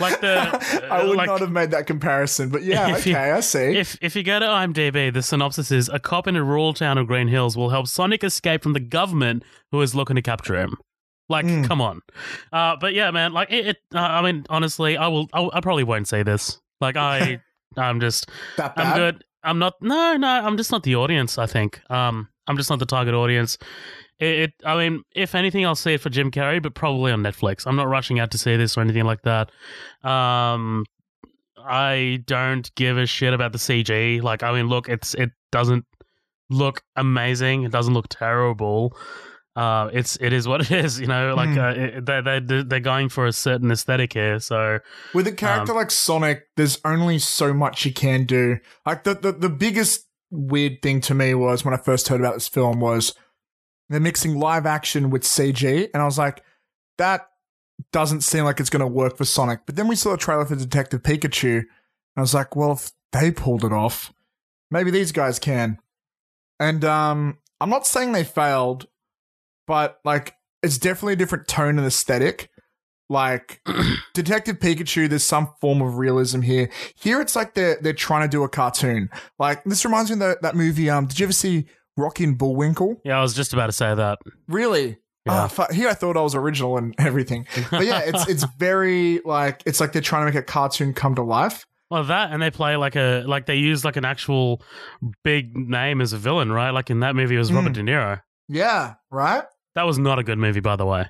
like 0.00 0.20
the- 0.20 0.88
I 0.90 1.04
would 1.04 1.16
like- 1.16 1.28
not 1.28 1.40
have 1.40 1.50
made 1.52 1.70
that 1.70 1.86
comparison, 1.86 2.48
but 2.50 2.62
yeah, 2.62 2.90
If 2.96 3.06
you- 3.06 3.12
okay, 3.14 3.30
I 3.30 3.40
see. 3.40 3.76
if 3.76 3.96
if 4.02 4.16
you 4.16 4.22
go 4.22 4.38
to 4.40 4.46
IMDb, 4.46 5.12
the 5.12 5.22
synopsis 5.22 5.70
is: 5.70 5.88
a 5.88 5.98
cop 5.98 6.26
in 6.26 6.36
a 6.36 6.42
rural 6.44 6.74
town 6.74 6.98
of 6.98 7.06
Green 7.06 7.28
Hills 7.28 7.56
will 7.56 7.70
help 7.70 7.86
Sonic 7.86 8.24
escape 8.24 8.62
from 8.62 8.72
the 8.72 8.80
government 8.80 9.44
who 9.70 9.80
is 9.82 9.94
looking 9.94 10.16
to 10.16 10.22
capture 10.22 10.56
him. 10.58 10.76
Like, 11.28 11.46
Mm. 11.46 11.64
come 11.66 11.80
on. 11.80 12.00
Uh, 12.52 12.74
but 12.80 12.92
yeah, 12.92 13.12
man. 13.12 13.32
Like, 13.32 13.52
it. 13.52 13.66
it 13.68 13.76
uh, 13.94 13.98
I 14.00 14.20
mean, 14.22 14.44
honestly, 14.50 14.96
I 14.96 15.06
will. 15.08 15.28
I, 15.32 15.48
I 15.52 15.60
probably 15.60 15.84
won't 15.84 16.08
see 16.08 16.22
this. 16.24 16.60
Like, 16.80 16.96
I. 16.96 17.40
I'm 17.76 18.00
just. 18.00 18.28
that 18.56 18.74
bad? 18.74 18.86
I'm 18.86 18.96
good. 18.98 19.24
I'm 19.44 19.58
not. 19.60 19.74
No, 19.80 20.16
no. 20.16 20.26
I'm 20.28 20.56
just 20.56 20.72
not 20.72 20.82
the 20.82 20.96
audience. 20.96 21.38
I 21.38 21.46
think. 21.46 21.80
Um, 21.88 22.28
I'm 22.48 22.56
just 22.56 22.68
not 22.68 22.80
the 22.80 22.86
target 22.86 23.14
audience. 23.14 23.58
It, 24.20 24.38
it. 24.38 24.52
I 24.64 24.76
mean, 24.76 25.02
if 25.14 25.34
anything, 25.34 25.64
I'll 25.66 25.74
see 25.74 25.94
it 25.94 26.00
for 26.00 26.10
Jim 26.10 26.30
Carrey, 26.30 26.62
but 26.62 26.74
probably 26.74 27.10
on 27.10 27.22
Netflix. 27.22 27.66
I'm 27.66 27.76
not 27.76 27.88
rushing 27.88 28.20
out 28.20 28.30
to 28.32 28.38
see 28.38 28.56
this 28.56 28.76
or 28.76 28.82
anything 28.82 29.04
like 29.04 29.22
that. 29.22 29.50
Um, 30.02 30.84
I 31.58 32.22
don't 32.26 32.72
give 32.74 32.98
a 32.98 33.06
shit 33.06 33.34
about 33.34 33.52
the 33.52 33.58
CG. 33.58 34.22
Like, 34.22 34.42
I 34.42 34.52
mean, 34.52 34.68
look, 34.68 34.88
it's 34.88 35.14
it 35.14 35.30
doesn't 35.52 35.84
look 36.48 36.82
amazing. 36.96 37.64
It 37.64 37.72
doesn't 37.72 37.94
look 37.94 38.06
terrible. 38.08 38.96
Uh, 39.56 39.90
it's 39.92 40.16
it 40.20 40.32
is 40.32 40.46
what 40.46 40.60
it 40.60 40.70
is. 40.70 41.00
You 41.00 41.06
know, 41.06 41.34
like 41.34 41.50
Hmm. 41.50 41.58
uh, 41.58 42.00
they 42.00 42.20
they 42.40 42.62
they're 42.62 42.80
going 42.80 43.08
for 43.08 43.26
a 43.26 43.32
certain 43.32 43.70
aesthetic 43.70 44.12
here. 44.12 44.38
So 44.38 44.78
With 45.12 45.26
a 45.26 45.32
character 45.32 45.72
like 45.74 45.90
Sonic, 45.90 46.44
there's 46.56 46.78
only 46.84 47.18
so 47.18 47.52
much 47.52 47.84
you 47.84 47.92
can 47.92 48.24
do. 48.24 48.58
Like 48.86 49.04
the, 49.04 49.14
the 49.14 49.32
the 49.32 49.48
biggest 49.48 50.06
weird 50.30 50.80
thing 50.82 51.00
to 51.02 51.14
me 51.14 51.34
was 51.34 51.64
when 51.64 51.74
I 51.74 51.78
first 51.78 52.08
heard 52.08 52.20
about 52.20 52.34
this 52.34 52.48
film 52.48 52.80
was 52.80 53.14
they're 53.90 54.00
mixing 54.00 54.38
live 54.38 54.66
action 54.66 55.10
with 55.10 55.22
CG, 55.22 55.90
and 55.92 56.02
I 56.02 56.06
was 56.06 56.16
like, 56.16 56.42
that 56.98 57.28
doesn't 57.92 58.22
seem 58.22 58.44
like 58.44 58.60
it's 58.60 58.70
going 58.70 58.80
to 58.80 58.86
work 58.86 59.16
for 59.16 59.24
Sonic. 59.24 59.60
But 59.66 59.76
then 59.76 59.88
we 59.88 59.96
saw 59.96 60.14
a 60.14 60.18
trailer 60.18 60.46
for 60.46 60.56
Detective 60.56 61.02
Pikachu, 61.02 61.58
and 61.58 61.66
I 62.16 62.20
was 62.20 62.34
like, 62.34 62.54
well, 62.54 62.72
if 62.72 62.92
they 63.12 63.30
pulled 63.30 63.64
it 63.64 63.72
off, 63.72 64.12
maybe 64.70 64.90
these 64.90 65.12
guys 65.12 65.38
can. 65.38 65.78
And 66.60 66.84
um, 66.84 67.38
I'm 67.60 67.70
not 67.70 67.86
saying 67.86 68.12
they 68.12 68.24
failed, 68.24 68.86
but 69.66 69.98
like 70.04 70.34
it's 70.62 70.78
definitely 70.78 71.14
a 71.14 71.16
different 71.16 71.48
tone 71.48 71.78
and 71.78 71.86
aesthetic. 71.86 72.50
Like 73.08 73.60
Detective 74.14 74.60
Pikachu, 74.60 75.08
there's 75.08 75.24
some 75.24 75.52
form 75.60 75.82
of 75.82 75.96
realism 75.96 76.42
here. 76.42 76.70
Here, 76.94 77.20
it's 77.20 77.34
like 77.34 77.54
they're 77.54 77.78
they're 77.80 77.92
trying 77.92 78.22
to 78.22 78.28
do 78.28 78.44
a 78.44 78.48
cartoon. 78.48 79.10
Like 79.38 79.64
this 79.64 79.84
reminds 79.84 80.10
me 80.10 80.14
of 80.14 80.20
that 80.20 80.42
that 80.42 80.54
movie. 80.54 80.88
Um, 80.88 81.06
did 81.06 81.18
you 81.18 81.24
ever 81.24 81.32
see 81.32 81.66
Rocky 81.96 82.24
and 82.24 82.36
Bullwinkle? 82.38 83.00
yeah, 83.04 83.18
I 83.18 83.22
was 83.22 83.34
just 83.34 83.52
about 83.52 83.66
to 83.66 83.72
say 83.72 83.94
that. 83.94 84.18
Really? 84.48 84.98
Yeah. 85.26 85.44
Oh, 85.44 85.48
fu- 85.48 85.74
here 85.74 85.88
I 85.88 85.94
thought 85.94 86.16
I 86.16 86.22
was 86.22 86.34
original 86.34 86.78
and 86.78 86.94
everything. 86.98 87.46
But 87.70 87.84
yeah, 87.84 88.00
it's 88.04 88.26
it's 88.28 88.44
very 88.58 89.20
like 89.24 89.62
it's 89.66 89.78
like 89.80 89.92
they're 89.92 90.00
trying 90.02 90.22
to 90.26 90.32
make 90.32 90.34
a 90.40 90.42
cartoon 90.42 90.94
come 90.94 91.14
to 91.16 91.22
life. 91.22 91.66
Well, 91.90 92.04
that 92.04 92.32
and 92.32 92.40
they 92.40 92.50
play 92.50 92.76
like 92.76 92.96
a 92.96 93.24
like 93.26 93.46
they 93.46 93.56
use 93.56 93.84
like 93.84 93.96
an 93.96 94.04
actual 94.04 94.62
big 95.24 95.56
name 95.56 96.00
as 96.00 96.12
a 96.12 96.18
villain, 96.18 96.50
right? 96.52 96.70
Like 96.70 96.88
in 96.88 97.00
that 97.00 97.14
movie, 97.16 97.34
it 97.34 97.38
was 97.38 97.52
Robert 97.52 97.72
Mm. 97.72 97.74
De 97.74 97.82
Niro. 97.82 98.20
Yeah, 98.48 98.94
right. 99.10 99.44
That 99.74 99.82
was 99.84 99.98
not 99.98 100.18
a 100.18 100.22
good 100.22 100.38
movie, 100.38 100.60
by 100.60 100.76
the 100.76 100.86
way. 100.86 101.06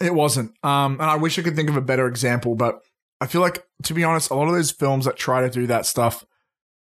It 0.00 0.14
wasn't. 0.14 0.52
Um, 0.62 0.94
and 1.00 1.10
I 1.10 1.16
wish 1.16 1.38
I 1.38 1.42
could 1.42 1.56
think 1.56 1.68
of 1.70 1.76
a 1.76 1.80
better 1.82 2.06
example, 2.06 2.54
but 2.54 2.80
I 3.20 3.26
feel 3.26 3.40
like, 3.40 3.64
to 3.84 3.94
be 3.94 4.04
honest, 4.04 4.30
a 4.30 4.34
lot 4.34 4.48
of 4.48 4.54
those 4.54 4.70
films 4.70 5.04
that 5.06 5.16
try 5.16 5.40
to 5.42 5.50
do 5.50 5.66
that 5.68 5.86
stuff 5.86 6.24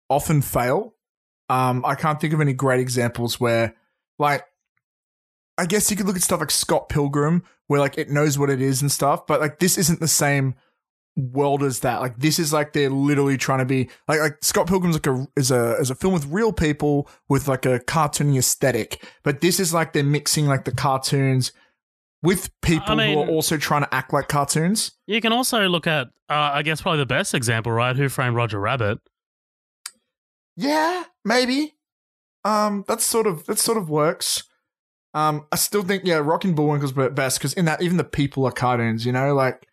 often 0.09 0.41
fail. 0.41 0.93
Um, 1.49 1.83
I 1.85 1.95
can't 1.95 2.19
think 2.21 2.33
of 2.33 2.41
any 2.41 2.53
great 2.53 2.79
examples 2.79 3.39
where, 3.39 3.75
like, 4.17 4.45
I 5.57 5.65
guess 5.65 5.89
you 5.91 5.97
could 5.97 6.05
look 6.05 6.15
at 6.15 6.21
stuff 6.21 6.39
like 6.39 6.51
Scott 6.51 6.89
Pilgrim, 6.89 7.43
where 7.67 7.79
like 7.79 7.97
it 7.97 8.09
knows 8.09 8.37
what 8.37 8.49
it 8.49 8.61
is 8.61 8.81
and 8.81 8.91
stuff, 8.91 9.27
but 9.27 9.41
like 9.41 9.59
this 9.59 9.77
isn't 9.77 9.99
the 9.99 10.07
same 10.07 10.55
world 11.17 11.63
as 11.63 11.81
that. 11.81 11.99
Like 11.99 12.17
this 12.17 12.39
is 12.39 12.53
like 12.53 12.73
they're 12.73 12.89
literally 12.89 13.37
trying 13.37 13.59
to 13.59 13.65
be 13.65 13.89
like 14.07 14.19
like 14.19 14.37
Scott 14.41 14.67
Pilgrim's 14.67 14.95
like 14.95 15.07
a 15.07 15.27
is 15.35 15.51
a 15.51 15.75
is 15.79 15.89
a 15.89 15.95
film 15.95 16.13
with 16.13 16.25
real 16.27 16.53
people 16.53 17.09
with 17.27 17.47
like 17.47 17.65
a 17.65 17.79
cartoony 17.79 18.37
aesthetic, 18.37 19.05
but 19.23 19.41
this 19.41 19.59
is 19.59 19.73
like 19.73 19.93
they're 19.93 20.03
mixing 20.03 20.45
like 20.45 20.65
the 20.65 20.71
cartoons 20.71 21.51
with 22.21 22.49
people 22.61 22.99
I 22.99 23.13
who 23.13 23.19
are 23.19 23.27
also 23.27 23.57
trying 23.57 23.83
to 23.83 23.93
act 23.93 24.13
like 24.13 24.27
cartoons. 24.27 24.91
You 25.07 25.21
can 25.21 25.31
also 25.31 25.67
look 25.67 25.87
at, 25.87 26.07
uh, 26.29 26.51
I 26.53 26.63
guess, 26.63 26.81
probably 26.81 26.99
the 26.99 27.05
best 27.05 27.33
example, 27.33 27.71
right? 27.71 27.95
Who 27.95 28.09
Framed 28.09 28.35
Roger 28.35 28.59
Rabbit? 28.59 28.99
Yeah, 30.55 31.03
maybe. 31.29 31.75
Um, 32.43 32.83
that's 32.87 33.05
sort 33.05 33.27
of 33.27 33.45
that 33.45 33.59
sort 33.59 33.77
of 33.77 33.89
works. 33.89 34.43
Um, 35.13 35.47
I 35.51 35.55
still 35.55 35.83
think 35.83 36.03
yeah, 36.05 36.17
Rockin' 36.17 36.55
Bullwinkle's 36.55 36.91
be- 36.91 37.09
best 37.09 37.39
because 37.39 37.53
in 37.53 37.65
that 37.65 37.81
even 37.81 37.97
the 37.97 38.03
people 38.03 38.45
are 38.45 38.51
cartoons, 38.51 39.05
you 39.05 39.13
know, 39.13 39.33
like. 39.33 39.67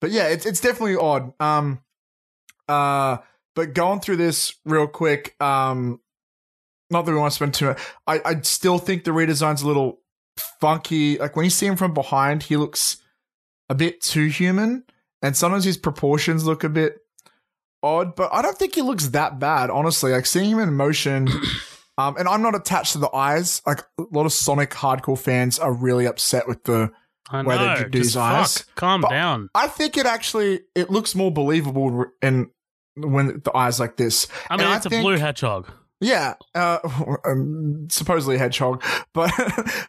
But 0.00 0.10
yeah, 0.10 0.28
it's 0.28 0.44
it's 0.44 0.60
definitely 0.60 0.96
odd. 0.96 1.32
Um, 1.40 1.80
uh, 2.68 3.18
but 3.54 3.72
going 3.72 4.00
through 4.00 4.16
this 4.16 4.54
real 4.66 4.86
quick, 4.86 5.40
um, 5.40 6.00
not 6.90 7.06
that 7.06 7.12
we 7.12 7.18
want 7.18 7.32
to 7.32 7.36
spend 7.36 7.54
too 7.54 7.66
much. 7.66 7.80
I 8.06 8.20
I 8.24 8.40
still 8.42 8.78
think 8.78 9.04
the 9.04 9.12
redesign's 9.12 9.62
a 9.62 9.66
little 9.66 10.00
funky. 10.60 11.18
Like 11.18 11.36
when 11.36 11.44
you 11.44 11.50
see 11.50 11.66
him 11.66 11.76
from 11.76 11.94
behind, 11.94 12.42
he 12.42 12.56
looks 12.56 12.98
a 13.68 13.74
bit 13.74 14.00
too 14.00 14.26
human, 14.26 14.84
and 15.22 15.36
sometimes 15.36 15.64
his 15.64 15.78
proportions 15.78 16.44
look 16.44 16.62
a 16.62 16.68
bit 16.68 16.98
odd, 17.86 18.16
but 18.16 18.32
I 18.32 18.42
don't 18.42 18.58
think 18.58 18.74
he 18.74 18.82
looks 18.82 19.08
that 19.08 19.38
bad, 19.38 19.70
honestly. 19.70 20.12
Like 20.12 20.26
seeing 20.26 20.50
him 20.50 20.58
in 20.58 20.74
motion, 20.74 21.28
um, 21.98 22.16
and 22.16 22.28
I'm 22.28 22.42
not 22.42 22.54
attached 22.54 22.92
to 22.92 22.98
the 22.98 23.14
eyes. 23.14 23.62
Like 23.66 23.80
a 23.98 24.02
lot 24.10 24.26
of 24.26 24.32
Sonic 24.32 24.70
hardcore 24.70 25.18
fans 25.18 25.58
are 25.58 25.72
really 25.72 26.06
upset 26.06 26.46
with 26.48 26.64
the. 26.64 26.90
I 27.28 27.42
Where 27.42 27.76
they 27.82 27.88
do 27.88 27.98
his 27.98 28.16
eyes. 28.16 28.58
fuck, 28.58 28.74
calm 28.76 29.00
But- 29.00 29.10
down. 29.10 29.48
I 29.54 29.66
think 29.66 29.96
it 29.96 30.06
actually 30.06 30.60
it 30.76 30.90
looks 30.90 31.14
more 31.14 31.32
believable 31.32 32.04
in 32.22 32.50
when 32.96 33.40
the 33.44 33.56
eyes 33.56 33.80
like 33.80 33.96
this. 33.96 34.28
I 34.48 34.56
mean, 34.56 34.66
and 34.66 34.76
it's 34.76 34.86
a 34.86 34.90
think- 34.90 35.02
blue 35.02 35.16
hedgehog. 35.16 35.68
Yeah, 36.00 36.34
uh, 36.54 36.78
um, 37.24 37.88
supposedly 37.90 38.36
a 38.36 38.38
hedgehog, 38.38 38.84
but 39.14 39.32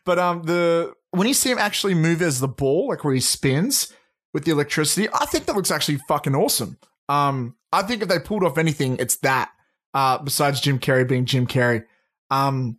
but 0.06 0.18
um 0.18 0.44
the 0.44 0.94
when 1.12 1.28
you 1.28 1.34
see 1.34 1.52
him 1.52 1.58
actually 1.60 1.94
move 1.96 2.22
as 2.22 2.40
the 2.40 2.48
ball, 2.48 2.88
like 2.88 3.04
where 3.04 3.14
he 3.14 3.20
spins 3.20 3.94
with 4.34 4.46
the 4.46 4.52
electricity, 4.52 5.08
I 5.14 5.26
think 5.26 5.46
that 5.46 5.56
looks 5.56 5.70
actually 5.70 6.00
fucking 6.08 6.34
awesome. 6.34 6.78
Um, 7.10 7.56
I 7.72 7.84
think 7.84 8.02
if 8.02 8.08
they 8.08 8.20
pulled 8.20 8.44
off 8.44 8.58
anything, 8.58 8.98
it's 9.00 9.18
that. 9.18 9.52
Uh, 9.94 10.18
besides 10.20 10.62
Jim 10.62 10.80
Carrey 10.80 11.08
being 11.08 11.26
Jim 11.26 11.48
Carrey, 11.48 11.86
um, 12.30 12.78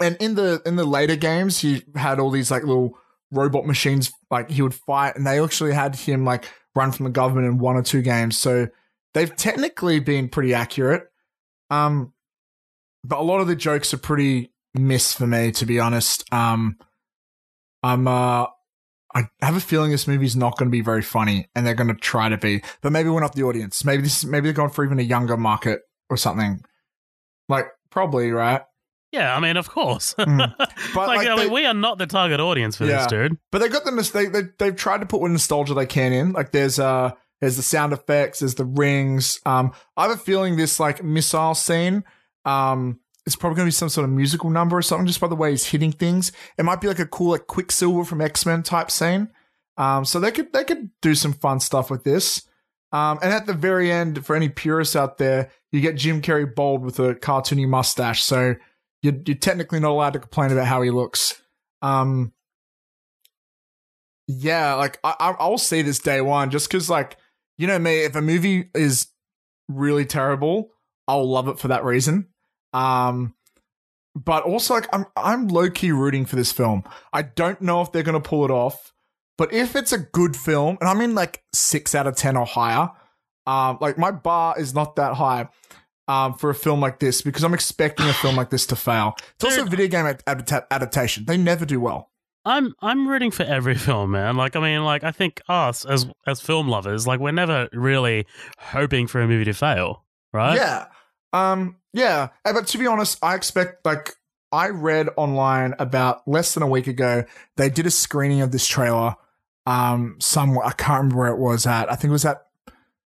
and 0.00 0.16
in 0.20 0.34
the 0.34 0.62
in 0.64 0.76
the 0.76 0.84
later 0.84 1.16
games, 1.16 1.58
he 1.58 1.82
had 1.96 2.20
all 2.20 2.30
these 2.30 2.50
like 2.50 2.62
little 2.62 2.96
robot 3.32 3.66
machines, 3.66 4.12
like 4.30 4.50
he 4.50 4.62
would 4.62 4.74
fight, 4.74 5.16
and 5.16 5.26
they 5.26 5.42
actually 5.42 5.72
had 5.72 5.96
him 5.96 6.24
like 6.24 6.48
run 6.74 6.92
from 6.92 7.04
the 7.04 7.10
government 7.10 7.46
in 7.46 7.58
one 7.58 7.76
or 7.76 7.82
two 7.82 8.02
games. 8.02 8.38
So 8.38 8.68
they've 9.14 9.34
technically 9.34 10.00
been 10.00 10.28
pretty 10.28 10.54
accurate. 10.54 11.08
Um, 11.70 12.12
but 13.04 13.18
a 13.18 13.22
lot 13.22 13.40
of 13.40 13.46
the 13.48 13.56
jokes 13.56 13.92
are 13.92 13.98
pretty 13.98 14.52
miss 14.74 15.12
for 15.12 15.26
me, 15.26 15.50
to 15.52 15.66
be 15.66 15.80
honest. 15.80 16.24
Um, 16.32 16.76
I'm 17.82 18.06
uh, 18.06 18.46
I 19.14 19.24
have 19.40 19.56
a 19.56 19.60
feeling 19.60 19.90
this 19.90 20.06
movie's 20.06 20.36
not 20.36 20.58
going 20.58 20.68
to 20.68 20.70
be 20.70 20.82
very 20.82 21.02
funny, 21.02 21.48
and 21.54 21.66
they're 21.66 21.74
going 21.74 21.88
to 21.88 21.94
try 21.94 22.28
to 22.28 22.36
be, 22.36 22.62
but 22.82 22.92
maybe 22.92 23.08
we're 23.08 23.20
not 23.20 23.34
the 23.34 23.42
audience. 23.44 23.84
Maybe 23.84 24.02
this, 24.02 24.24
maybe 24.24 24.44
they're 24.48 24.52
going 24.52 24.70
for 24.70 24.84
even 24.84 24.98
a 24.98 25.02
younger 25.02 25.36
market 25.36 25.80
or 26.10 26.16
something. 26.16 26.60
Like 27.48 27.66
probably 27.90 28.30
right, 28.30 28.62
Yeah, 29.12 29.34
I 29.34 29.40
mean, 29.40 29.56
of 29.56 29.68
course. 29.70 30.14
Mm. 30.18 30.54
But, 30.94 31.08
like, 31.08 31.18
like, 31.18 31.28
I 31.28 31.36
they- 31.36 31.44
mean, 31.44 31.52
we 31.52 31.64
are 31.66 31.74
not 31.74 31.98
the 31.98 32.06
target 32.06 32.40
audience 32.40 32.76
for 32.76 32.84
Yeah. 32.84 32.98
this, 32.98 33.06
dude. 33.08 33.38
but 33.50 33.58
they 33.60 33.68
got 33.68 33.84
the 33.84 33.92
mistake. 33.92 34.32
They 34.32 34.42
they've 34.58 34.76
tried 34.76 34.98
to 35.00 35.06
put 35.06 35.20
what 35.20 35.30
nostalgia 35.30 35.74
they 35.74 35.86
can 35.86 36.12
in. 36.12 36.32
Like 36.32 36.52
there's 36.52 36.78
uh 36.78 37.12
there's 37.40 37.56
the 37.56 37.62
sound 37.62 37.92
effects, 37.92 38.40
there's 38.40 38.56
the 38.56 38.64
rings. 38.64 39.38
Um, 39.46 39.72
I 39.96 40.02
have 40.02 40.10
a 40.10 40.16
feeling 40.16 40.56
this 40.56 40.78
like 40.80 41.02
missile 41.04 41.54
scene. 41.54 42.04
Um, 42.44 43.00
it's 43.28 43.36
probably 43.36 43.56
going 43.56 43.66
to 43.66 43.68
be 43.68 43.72
some 43.72 43.90
sort 43.90 44.06
of 44.06 44.10
musical 44.10 44.48
number 44.48 44.78
or 44.78 44.80
something, 44.80 45.06
just 45.06 45.20
by 45.20 45.28
the 45.28 45.36
way 45.36 45.50
he's 45.50 45.66
hitting 45.66 45.92
things. 45.92 46.32
It 46.56 46.64
might 46.64 46.80
be 46.80 46.88
like 46.88 46.98
a 46.98 47.04
cool 47.04 47.32
like 47.32 47.46
Quicksilver 47.46 48.06
from 48.06 48.22
X 48.22 48.46
Men 48.46 48.62
type 48.62 48.90
scene. 48.90 49.28
Um, 49.76 50.06
so 50.06 50.18
they 50.18 50.32
could 50.32 50.50
they 50.54 50.64
could 50.64 50.88
do 51.02 51.14
some 51.14 51.34
fun 51.34 51.60
stuff 51.60 51.90
with 51.90 52.04
this. 52.04 52.48
Um, 52.90 53.18
and 53.22 53.30
at 53.30 53.44
the 53.44 53.52
very 53.52 53.92
end, 53.92 54.24
for 54.24 54.34
any 54.34 54.48
purists 54.48 54.96
out 54.96 55.18
there, 55.18 55.50
you 55.72 55.82
get 55.82 55.96
Jim 55.96 56.22
Carrey 56.22 56.52
bold 56.52 56.82
with 56.82 56.98
a 57.00 57.14
cartoony 57.16 57.68
mustache. 57.68 58.22
So 58.24 58.54
you're, 59.02 59.16
you're 59.26 59.36
technically 59.36 59.78
not 59.78 59.90
allowed 59.90 60.14
to 60.14 60.20
complain 60.20 60.50
about 60.50 60.66
how 60.66 60.80
he 60.80 60.90
looks. 60.90 61.42
Um, 61.82 62.32
yeah, 64.26 64.72
like 64.72 64.98
I- 65.04 65.36
I'll 65.38 65.58
see 65.58 65.82
this 65.82 65.98
day 65.98 66.22
one 66.22 66.48
just 66.50 66.66
because, 66.66 66.88
like, 66.88 67.18
you 67.58 67.66
know 67.66 67.78
me, 67.78 68.04
if 68.04 68.16
a 68.16 68.22
movie 68.22 68.70
is 68.74 69.08
really 69.68 70.06
terrible, 70.06 70.70
I'll 71.06 71.28
love 71.28 71.48
it 71.48 71.58
for 71.58 71.68
that 71.68 71.84
reason. 71.84 72.28
Um, 72.72 73.34
but 74.14 74.42
also, 74.44 74.74
like, 74.74 74.88
I'm 74.92 75.06
I'm 75.16 75.48
low 75.48 75.70
key 75.70 75.92
rooting 75.92 76.26
for 76.26 76.36
this 76.36 76.52
film. 76.52 76.82
I 77.12 77.22
don't 77.22 77.60
know 77.60 77.82
if 77.82 77.92
they're 77.92 78.02
gonna 78.02 78.20
pull 78.20 78.44
it 78.44 78.50
off, 78.50 78.92
but 79.36 79.52
if 79.52 79.76
it's 79.76 79.92
a 79.92 79.98
good 79.98 80.36
film, 80.36 80.78
and 80.80 80.88
I'm 80.88 81.00
in 81.00 81.14
like 81.14 81.42
six 81.52 81.94
out 81.94 82.06
of 82.06 82.16
ten 82.16 82.36
or 82.36 82.46
higher, 82.46 82.90
um, 83.46 83.78
like 83.80 83.98
my 83.98 84.10
bar 84.10 84.58
is 84.58 84.74
not 84.74 84.96
that 84.96 85.14
high. 85.14 85.48
Um, 86.08 86.32
for 86.32 86.48
a 86.48 86.54
film 86.54 86.80
like 86.80 87.00
this, 87.00 87.20
because 87.20 87.44
I'm 87.44 87.52
expecting 87.52 88.06
a 88.06 88.14
film 88.14 88.34
like 88.34 88.48
this 88.48 88.64
to 88.68 88.76
fail. 88.76 89.14
It's 89.34 89.44
also 89.44 89.66
a 89.66 89.68
video 89.68 89.88
game 89.88 90.06
ad- 90.06 90.24
adapta- 90.24 90.64
adaptation. 90.70 91.26
They 91.26 91.36
never 91.36 91.66
do 91.66 91.80
well. 91.80 92.10
I'm 92.46 92.74
I'm 92.80 93.06
rooting 93.06 93.30
for 93.30 93.42
every 93.42 93.74
film, 93.74 94.12
man. 94.12 94.36
Like 94.36 94.56
I 94.56 94.60
mean, 94.60 94.84
like 94.84 95.04
I 95.04 95.10
think 95.10 95.42
us 95.48 95.84
as 95.84 96.06
as 96.26 96.40
film 96.40 96.66
lovers, 96.66 97.06
like 97.06 97.20
we're 97.20 97.32
never 97.32 97.68
really 97.72 98.26
hoping 98.58 99.06
for 99.06 99.20
a 99.20 99.28
movie 99.28 99.44
to 99.44 99.52
fail, 99.52 100.04
right? 100.32 100.56
Yeah. 100.56 100.86
Um, 101.34 101.76
yeah. 101.98 102.28
Uh, 102.44 102.52
But 102.52 102.66
to 102.68 102.78
be 102.78 102.86
honest, 102.86 103.18
I 103.22 103.34
expect 103.34 103.84
like 103.84 104.14
I 104.52 104.68
read 104.68 105.08
online 105.16 105.74
about 105.78 106.26
less 106.26 106.54
than 106.54 106.62
a 106.62 106.68
week 106.68 106.86
ago, 106.86 107.24
they 107.56 107.68
did 107.68 107.86
a 107.86 107.90
screening 107.90 108.40
of 108.40 108.52
this 108.52 108.66
trailer. 108.66 109.16
Um, 109.66 110.16
somewhere 110.18 110.64
I 110.64 110.72
can't 110.72 110.98
remember 110.98 111.16
where 111.18 111.28
it 111.28 111.38
was 111.38 111.66
at. 111.66 111.92
I 111.92 111.94
think 111.94 112.08
it 112.08 112.12
was 112.12 112.24
at 112.24 112.46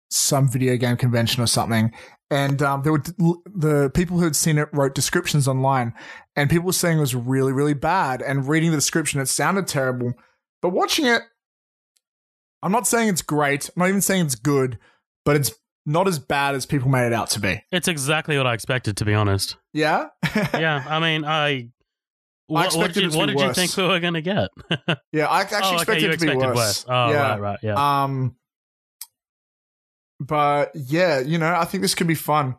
some 0.08 0.48
video 0.48 0.76
game 0.76 0.96
convention 0.96 1.42
or 1.42 1.48
something. 1.48 1.92
And 2.30 2.62
um, 2.62 2.82
there 2.82 2.92
were 2.92 3.02
the 3.44 3.90
people 3.94 4.18
who 4.18 4.24
had 4.24 4.36
seen 4.36 4.58
it 4.58 4.68
wrote 4.72 4.94
descriptions 4.94 5.46
online, 5.46 5.94
and 6.36 6.48
people 6.48 6.66
were 6.66 6.72
saying 6.72 6.98
it 6.98 7.00
was 7.00 7.14
really, 7.14 7.52
really 7.52 7.74
bad. 7.74 8.22
And 8.22 8.48
reading 8.48 8.70
the 8.70 8.76
description, 8.76 9.20
it 9.20 9.26
sounded 9.26 9.66
terrible. 9.66 10.14
But 10.62 10.70
watching 10.70 11.06
it, 11.06 11.22
I'm 12.62 12.72
not 12.72 12.86
saying 12.86 13.08
it's 13.08 13.22
great. 13.22 13.68
I'm 13.68 13.80
not 13.80 13.88
even 13.88 14.00
saying 14.00 14.26
it's 14.26 14.34
good, 14.36 14.78
but 15.24 15.36
it's 15.36 15.52
not 15.86 16.08
as 16.08 16.18
bad 16.18 16.54
as 16.54 16.66
people 16.66 16.88
made 16.88 17.06
it 17.06 17.12
out 17.12 17.30
to 17.30 17.40
be. 17.40 17.62
It's 17.70 17.88
exactly 17.88 18.36
what 18.36 18.46
I 18.46 18.54
expected, 18.54 18.96
to 18.98 19.04
be 19.04 19.14
honest. 19.14 19.56
Yeah. 19.72 20.08
yeah, 20.54 20.84
I 20.88 21.00
mean, 21.00 21.24
I. 21.24 21.70
What, 22.46 22.58
what 22.58 22.66
expected 22.66 22.94
did, 22.94 23.04
it 23.04 23.12
you, 23.12 23.18
what 23.18 23.26
did 23.26 23.40
you 23.40 23.52
think 23.54 23.76
we 23.76 23.84
were 23.84 24.00
going 24.00 24.14
to 24.14 24.20
get? 24.20 24.50
yeah, 25.12 25.26
I 25.26 25.40
actually 25.40 25.60
oh, 25.62 25.74
expected 25.76 26.10
it 26.10 26.20
to 26.20 26.26
be 26.26 26.32
expected 26.32 26.54
worse. 26.54 26.84
Oh, 26.86 27.10
yeah. 27.10 27.30
right, 27.30 27.40
right, 27.40 27.58
yeah. 27.62 28.02
Um, 28.04 28.36
but 30.20 30.72
yeah, 30.74 31.20
you 31.20 31.38
know, 31.38 31.54
I 31.54 31.64
think 31.64 31.82
this 31.82 31.94
could 31.94 32.06
be 32.06 32.14
fun. 32.14 32.56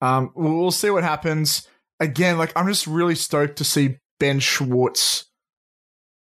Um, 0.00 0.32
we'll, 0.34 0.58
we'll 0.58 0.70
see 0.72 0.90
what 0.90 1.04
happens. 1.04 1.68
Again, 2.00 2.36
like 2.36 2.52
I'm 2.56 2.66
just 2.66 2.86
really 2.88 3.14
stoked 3.14 3.58
to 3.58 3.64
see 3.64 3.98
Ben 4.18 4.40
Schwartz. 4.40 5.26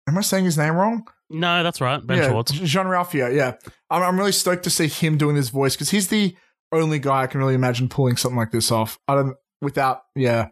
Am 0.07 0.19
I 0.19 0.21
saying 0.21 0.45
his 0.45 0.59
name 0.59 0.75
wrong? 0.75 1.09
No, 1.35 1.63
that's 1.63 1.81
right, 1.81 2.05
Ben 2.05 2.19
yeah, 2.19 2.29
Schwartz. 2.31 2.53
Jean 2.53 2.87
Ralphio. 2.87 3.35
Yeah, 3.35 3.55
I'm, 3.91 4.03
I'm 4.03 4.19
really 4.19 4.33
stoked 4.33 4.65
to 4.65 4.71
see 4.71 4.89
him 4.89 5.19
doing 5.19 5.37
this 5.37 5.49
voice 5.49 5.75
because 5.75 5.91
he's 5.91 6.09
the 6.09 6.37
only 6.73 6.99
guy 6.99 7.23
I 7.23 7.27
can 7.27 7.41
really 7.41 7.55
imagine 7.55 7.89
pulling 7.89 8.17
something 8.17 8.37
like 8.37 8.51
this 8.51 8.71
off. 8.71 8.99
I 9.09 9.15
don't 9.15 9.37
without 9.61 10.03
yeah. 10.15 10.49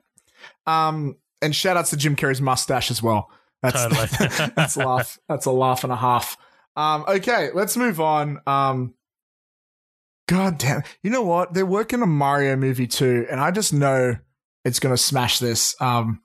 Um, 0.66 1.16
and 1.40 1.54
shout 1.54 1.76
outs 1.76 1.90
to 1.90 1.96
Jim 1.96 2.16
Carrey's 2.16 2.40
mustache 2.40 2.90
as 2.90 3.02
well. 3.02 3.30
That's 3.62 3.82
Totally. 3.82 4.50
that's 4.56 4.76
a 4.76 4.80
laugh. 4.80 5.18
That's 5.28 5.46
a 5.46 5.52
laugh 5.52 5.84
and 5.84 5.92
a 5.92 5.96
half. 5.96 6.36
Um, 6.76 7.04
okay, 7.06 7.50
let's 7.54 7.76
move 7.76 8.00
on. 8.00 8.40
Um, 8.46 8.94
God 10.28 10.58
damn, 10.58 10.82
you 11.02 11.10
know 11.10 11.22
what? 11.22 11.52
They're 11.52 11.66
working 11.66 12.00
on 12.00 12.04
a 12.04 12.10
Mario 12.10 12.56
movie 12.56 12.86
too, 12.86 13.26
and 13.30 13.40
I 13.40 13.50
just 13.50 13.72
know 13.72 14.16
it's 14.64 14.80
gonna 14.80 14.96
smash 14.96 15.38
this. 15.38 15.76
Um, 15.80 16.22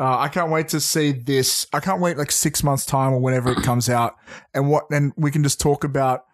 uh, 0.00 0.18
I 0.18 0.28
can't 0.28 0.50
wait 0.50 0.68
to 0.68 0.80
see 0.80 1.12
this. 1.12 1.66
I 1.72 1.80
can't 1.80 2.00
wait 2.00 2.16
like 2.16 2.30
six 2.30 2.62
months 2.62 2.86
time 2.86 3.12
or 3.12 3.18
whenever 3.20 3.50
it 3.52 3.62
comes 3.62 3.88
out, 3.88 4.16
and 4.54 4.68
what 4.70 4.84
and 4.90 5.12
we 5.16 5.30
can 5.30 5.42
just 5.42 5.60
talk 5.60 5.84
about 5.84 6.24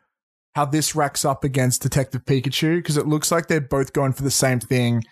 how 0.54 0.64
this 0.64 0.94
racks 0.94 1.24
up 1.24 1.42
against 1.44 1.82
Detective 1.82 2.24
Pikachu 2.24 2.76
because 2.76 2.96
it 2.96 3.06
looks 3.06 3.32
like 3.32 3.48
they're 3.48 3.60
both 3.60 3.92
going 3.92 4.12
for 4.12 4.22
the 4.22 4.30
same 4.30 4.60
thing, 4.60 5.02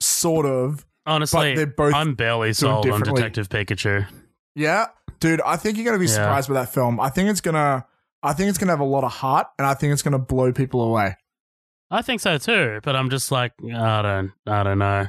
sort 0.00 0.46
of. 0.46 0.84
Honestly, 1.04 1.50
but 1.50 1.56
they're 1.56 1.66
both 1.66 1.94
I'm 1.94 2.14
barely 2.14 2.52
sold 2.52 2.88
on. 2.88 3.00
Detective 3.00 3.48
Pikachu. 3.48 4.06
Yeah, 4.54 4.86
dude, 5.18 5.40
I 5.40 5.56
think 5.56 5.76
you're 5.76 5.84
gonna 5.86 5.98
be 5.98 6.04
Yeah. 6.06 6.12
surprised 6.12 6.48
by 6.48 6.54
that 6.54 6.72
film. 6.72 7.00
I 7.00 7.08
think 7.08 7.28
it's 7.28 7.40
gonna, 7.40 7.84
I 8.22 8.32
think 8.34 8.50
it's 8.50 8.58
gonna 8.58 8.70
have 8.72 8.80
a 8.80 8.84
lot 8.84 9.02
of 9.02 9.10
heart, 9.12 9.48
and 9.58 9.66
I 9.66 9.74
think 9.74 9.92
it's 9.92 10.02
gonna 10.02 10.18
blow 10.20 10.52
people 10.52 10.82
away. 10.82 11.16
I 11.90 12.02
think 12.02 12.20
so 12.20 12.38
too, 12.38 12.80
but 12.84 12.94
I'm 12.94 13.10
just 13.10 13.32
like 13.32 13.52
I 13.64 14.02
don't, 14.02 14.32
I 14.46 14.62
don't 14.62 14.78
know. 14.78 15.08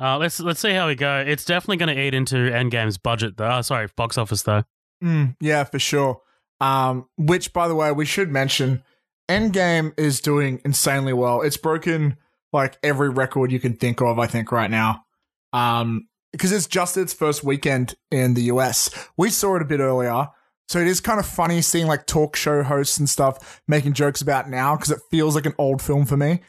Uh, 0.00 0.16
let's 0.18 0.38
let's 0.38 0.60
see 0.60 0.72
how 0.72 0.86
we 0.86 0.94
go. 0.94 1.24
It's 1.26 1.44
definitely 1.44 1.78
going 1.78 1.94
to 1.94 2.00
eat 2.00 2.14
into 2.14 2.36
Endgame's 2.36 2.98
budget, 2.98 3.36
though. 3.36 3.50
Oh, 3.50 3.62
sorry, 3.62 3.88
box 3.96 4.16
office 4.16 4.42
though. 4.42 4.62
Mm, 5.02 5.36
yeah, 5.40 5.64
for 5.64 5.78
sure. 5.78 6.22
Um, 6.60 7.08
which, 7.16 7.52
by 7.52 7.68
the 7.68 7.74
way, 7.74 7.90
we 7.92 8.04
should 8.04 8.30
mention, 8.30 8.82
Endgame 9.28 9.92
is 9.98 10.20
doing 10.20 10.60
insanely 10.64 11.12
well. 11.12 11.42
It's 11.42 11.56
broken 11.56 12.16
like 12.52 12.78
every 12.82 13.08
record 13.08 13.52
you 13.52 13.60
can 13.60 13.74
think 13.74 14.00
of. 14.00 14.18
I 14.18 14.26
think 14.26 14.52
right 14.52 14.70
now, 14.70 15.04
um, 15.52 16.08
because 16.32 16.52
it's 16.52 16.66
just 16.66 16.96
its 16.96 17.12
first 17.12 17.42
weekend 17.42 17.94
in 18.10 18.34
the 18.34 18.42
US. 18.42 18.90
We 19.16 19.30
saw 19.30 19.56
it 19.56 19.62
a 19.62 19.66
bit 19.66 19.80
earlier. 19.80 20.28
So 20.68 20.78
it 20.78 20.86
is 20.86 21.00
kind 21.00 21.18
of 21.18 21.24
funny 21.24 21.62
seeing 21.62 21.86
like 21.86 22.06
talk 22.06 22.36
show 22.36 22.62
hosts 22.62 22.98
and 22.98 23.08
stuff 23.08 23.62
making 23.66 23.94
jokes 23.94 24.20
about 24.20 24.50
now 24.50 24.76
because 24.76 24.90
it 24.90 25.00
feels 25.10 25.34
like 25.34 25.46
an 25.46 25.54
old 25.56 25.80
film 25.80 26.04
for 26.04 26.16
me. 26.16 26.40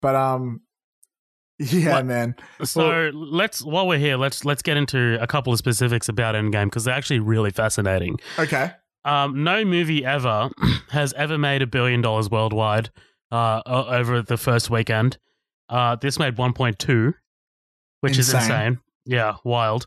But 0.00 0.14
um, 0.14 0.62
yeah, 1.58 1.92
What- 1.94 2.06
man. 2.06 2.34
So 2.64 3.10
let's 3.14 3.62
while 3.64 3.86
we're 3.88 3.98
here, 3.98 4.16
let's 4.16 4.44
let's 4.44 4.62
get 4.62 4.76
into 4.76 5.18
a 5.20 5.26
couple 5.26 5.52
of 5.52 5.58
specifics 5.58 6.08
about 6.08 6.34
Endgame 6.34 6.64
because 6.66 6.84
they're 6.84 6.94
actually 6.94 7.20
really 7.20 7.50
fascinating. 7.50 8.18
Okay. 8.38 8.72
Um, 9.04 9.44
no 9.44 9.64
movie 9.64 10.04
ever 10.04 10.50
has 10.90 11.12
ever 11.14 11.38
made 11.38 11.62
a 11.62 11.66
billion 11.66 12.02
dollars 12.02 12.28
worldwide 12.28 12.90
uh, 13.30 13.62
over 13.66 14.20
the 14.22 14.36
first 14.36 14.68
weekend. 14.70 15.18
Uh, 15.68 15.96
this 15.96 16.18
made 16.18 16.36
1.2, 16.36 17.14
which 18.00 18.18
is 18.18 18.32
Insane. 18.32 18.42
insane. 18.50 18.78
Yeah, 19.04 19.36
wild. 19.44 19.86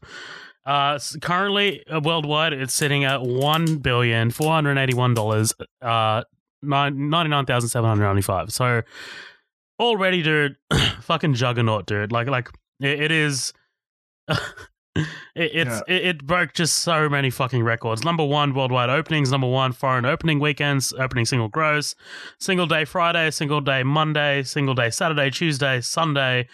Uh, 0.65 0.93
s- 0.95 1.17
currently 1.21 1.85
uh, 1.87 1.99
worldwide, 2.03 2.53
it's 2.53 2.73
sitting 2.73 3.03
at 3.03 3.21
one 3.21 3.77
billion 3.77 4.29
four 4.31 4.51
hundred 4.51 4.77
eighty-one 4.77 5.13
dollars, 5.13 5.53
uh, 5.81 6.23
ninety-nine 6.61 7.45
thousand 7.45 7.69
seven 7.69 7.89
hundred 7.89 8.03
ninety-five. 8.05 8.51
So 8.51 8.81
already, 9.79 10.21
dude, 10.21 10.55
fucking 11.01 11.33
juggernaut, 11.33 11.85
dude. 11.85 12.11
Like, 12.11 12.27
like 12.27 12.49
it, 12.79 13.01
it 13.01 13.11
is. 13.11 13.53
it, 14.27 15.07
it's 15.35 15.81
it, 15.87 16.05
it 16.05 16.25
broke 16.25 16.53
just 16.53 16.79
so 16.79 17.09
many 17.09 17.29
fucking 17.29 17.63
records. 17.63 18.03
Number 18.03 18.23
one 18.23 18.53
worldwide 18.53 18.89
openings. 18.89 19.31
Number 19.31 19.47
one 19.47 19.71
foreign 19.71 20.05
opening 20.05 20.39
weekends. 20.39 20.93
Opening 20.93 21.25
single 21.25 21.47
gross. 21.47 21.95
Single 22.39 22.67
day 22.67 22.85
Friday. 22.85 23.31
Single 23.31 23.61
day 23.61 23.83
Monday. 23.83 24.43
Single 24.43 24.75
day 24.75 24.89
Saturday. 24.89 25.29
Tuesday. 25.29 25.81
Sunday. 25.81 26.47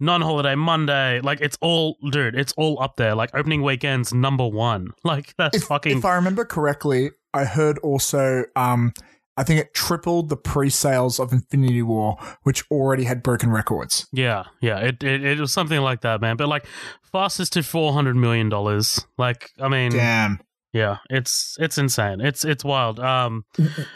Non-holiday 0.00 0.56
Monday. 0.56 1.20
Like 1.20 1.40
it's 1.40 1.56
all, 1.60 1.96
dude. 2.10 2.34
It's 2.34 2.52
all 2.56 2.82
up 2.82 2.96
there. 2.96 3.14
Like 3.14 3.30
opening 3.34 3.62
weekends 3.62 4.12
number 4.12 4.46
one. 4.46 4.88
Like 5.04 5.34
that's 5.36 5.58
if, 5.58 5.64
fucking. 5.64 5.98
if 5.98 6.04
I 6.04 6.14
remember 6.14 6.44
correctly, 6.44 7.10
I 7.34 7.44
heard 7.44 7.78
also 7.78 8.44
um 8.56 8.92
I 9.36 9.44
think 9.44 9.60
it 9.60 9.72
tripled 9.72 10.28
the 10.28 10.36
pre-sales 10.36 11.18
of 11.18 11.32
Infinity 11.32 11.82
War, 11.82 12.18
which 12.42 12.64
already 12.70 13.04
had 13.04 13.22
broken 13.22 13.50
records. 13.50 14.06
Yeah, 14.12 14.44
yeah, 14.60 14.78
it, 14.78 15.02
it 15.02 15.24
it 15.24 15.40
was 15.40 15.52
something 15.52 15.80
like 15.80 16.02
that, 16.02 16.20
man. 16.20 16.36
But 16.36 16.48
like 16.48 16.66
fastest 17.10 17.54
to 17.54 17.62
four 17.62 17.92
hundred 17.92 18.16
million 18.16 18.48
dollars. 18.48 19.06
Like, 19.16 19.50
I 19.58 19.68
mean, 19.68 19.92
Damn. 19.92 20.40
yeah, 20.74 20.98
it's 21.08 21.56
it's 21.58 21.78
insane. 21.78 22.20
It's 22.20 22.44
it's 22.44 22.62
wild. 22.62 23.00
Um, 23.00 23.44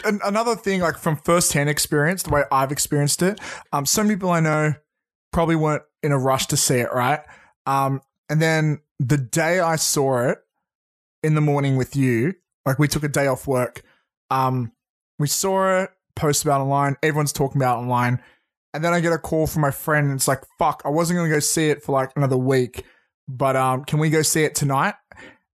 An- 0.05 0.21
another 0.25 0.57
thing, 0.57 0.81
like 0.81 0.97
from 0.97 1.17
first-hand 1.17 1.69
experience, 1.69 2.23
the 2.23 2.31
way 2.31 2.45
I've 2.51 2.73
experienced 2.73 3.21
it, 3.21 3.39
um, 3.73 3.85
some 3.85 4.09
people 4.09 4.31
I 4.31 4.41
know 4.41 4.75
probably 5.33 5.57
weren't 5.57 5.83
in 6.03 6.13
a 6.13 6.19
rush 6.19 6.47
to 6.47 6.57
see 6.57 6.77
it, 6.77 6.89
right? 6.95 7.21
Um, 7.67 8.01
and 8.31 8.41
then 8.41 8.81
the 8.99 9.19
day 9.19 9.61
I 9.61 9.77
saw 9.77 10.31
it 10.31 10.39
in 11.23 11.35
the 11.35 11.43
morning 11.43 11.77
with 11.77 11.95
you, 11.95 12.35
like 12.65 12.79
we 12.79 12.89
took 12.89 13.03
a 13.03 13.09
day 13.09 13.27
off 13.27 13.47
work, 13.47 13.83
um, 14.31 14.73
we 15.19 15.27
saw 15.27 15.83
it, 15.83 15.91
post 16.15 16.45
about 16.45 16.61
online, 16.61 16.97
everyone's 17.03 17.33
talking 17.33 17.61
about 17.61 17.79
online, 17.79 18.23
and 18.75 18.85
then 18.85 18.93
I 18.93 19.01
get 19.01 19.13
a 19.13 19.19
call 19.19 19.47
from 19.47 19.63
my 19.63 19.71
friend, 19.71 20.07
and 20.07 20.17
it's 20.17 20.29
like, 20.29 20.43
fuck, 20.59 20.83
I 20.85 20.89
wasn't 20.89 21.19
gonna 21.19 21.31
go 21.31 21.41
see 21.41 21.71
it 21.71 21.83
for 21.83 21.93
like 21.93 22.11
another 22.17 22.37
week, 22.37 22.85
but 23.29 23.57
um, 23.57 23.85
can 23.85 23.99
we 23.99 24.11
go 24.11 24.23
see 24.23 24.45
it 24.45 24.55
tonight? 24.55 24.95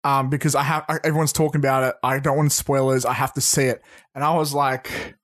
Um, 0.04 0.30
because 0.30 0.56
I 0.56 0.64
have 0.64 0.86
I, 0.88 1.00
everyone's 1.04 1.34
talking 1.34 1.60
about 1.60 1.84
it. 1.84 1.96
I 2.02 2.20
don't 2.20 2.38
want 2.38 2.52
spoilers. 2.52 3.06
I 3.06 3.14
have 3.14 3.34
to 3.34 3.42
see 3.42 3.64
it, 3.64 3.82
and 4.16 4.24
I 4.24 4.36
was 4.36 4.54
like, 4.54 5.16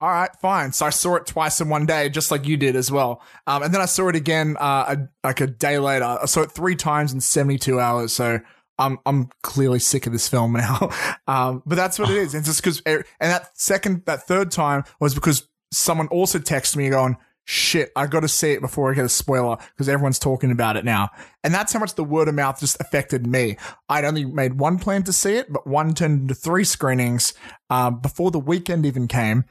all 0.00 0.10
right, 0.10 0.30
fine. 0.42 0.72
So 0.72 0.84
I 0.84 0.90
saw 0.90 1.16
it 1.16 1.24
twice 1.24 1.60
in 1.62 1.70
one 1.70 1.86
day, 1.86 2.10
just 2.10 2.30
like 2.30 2.46
you 2.46 2.58
did 2.58 2.76
as 2.76 2.90
well. 2.90 3.22
Um, 3.46 3.62
and 3.62 3.72
then 3.72 3.80
I 3.80 3.86
saw 3.86 4.08
it 4.08 4.16
again, 4.16 4.56
uh, 4.58 4.96
a, 4.96 5.08
like 5.26 5.40
a 5.40 5.46
day 5.46 5.78
later. 5.78 6.04
I 6.04 6.26
saw 6.26 6.42
it 6.42 6.52
three 6.52 6.76
times 6.76 7.14
in 7.14 7.22
72 7.22 7.80
hours. 7.80 8.12
So 8.12 8.40
I'm, 8.78 8.98
I'm 9.06 9.30
clearly 9.42 9.78
sick 9.78 10.06
of 10.06 10.12
this 10.12 10.28
film 10.28 10.52
now. 10.52 10.90
um, 11.26 11.62
but 11.66 11.76
that's 11.76 11.98
what 11.98 12.10
it 12.10 12.16
is. 12.16 12.34
It's 12.34 12.46
just 12.46 12.62
because, 12.62 12.80
and 12.84 13.04
that 13.20 13.56
second, 13.58 14.02
that 14.06 14.26
third 14.26 14.50
time 14.50 14.84
was 15.00 15.14
because 15.14 15.48
someone 15.72 16.08
also 16.08 16.38
texted 16.38 16.76
me 16.76 16.88
going, 16.90 17.16
shit, 17.44 17.90
I 17.94 18.06
got 18.06 18.20
to 18.20 18.28
see 18.28 18.52
it 18.52 18.60
before 18.60 18.90
I 18.90 18.94
get 18.94 19.04
a 19.04 19.08
spoiler 19.08 19.56
because 19.56 19.88
everyone's 19.88 20.18
talking 20.18 20.50
about 20.50 20.76
it 20.76 20.84
now. 20.84 21.10
And 21.42 21.52
that's 21.52 21.72
how 21.72 21.78
much 21.78 21.94
the 21.94 22.04
word 22.04 22.28
of 22.28 22.34
mouth 22.34 22.58
just 22.60 22.80
affected 22.80 23.26
me. 23.26 23.56
I'd 23.88 24.04
only 24.04 24.24
made 24.24 24.58
one 24.58 24.78
plan 24.78 25.02
to 25.04 25.12
see 25.12 25.36
it, 25.36 25.52
but 25.52 25.66
one 25.66 25.94
turned 25.94 26.22
into 26.22 26.34
three 26.34 26.64
screenings, 26.64 27.34
uh, 27.70 27.90
before 27.90 28.30
the 28.30 28.40
weekend 28.40 28.86
even 28.86 29.08
came 29.08 29.44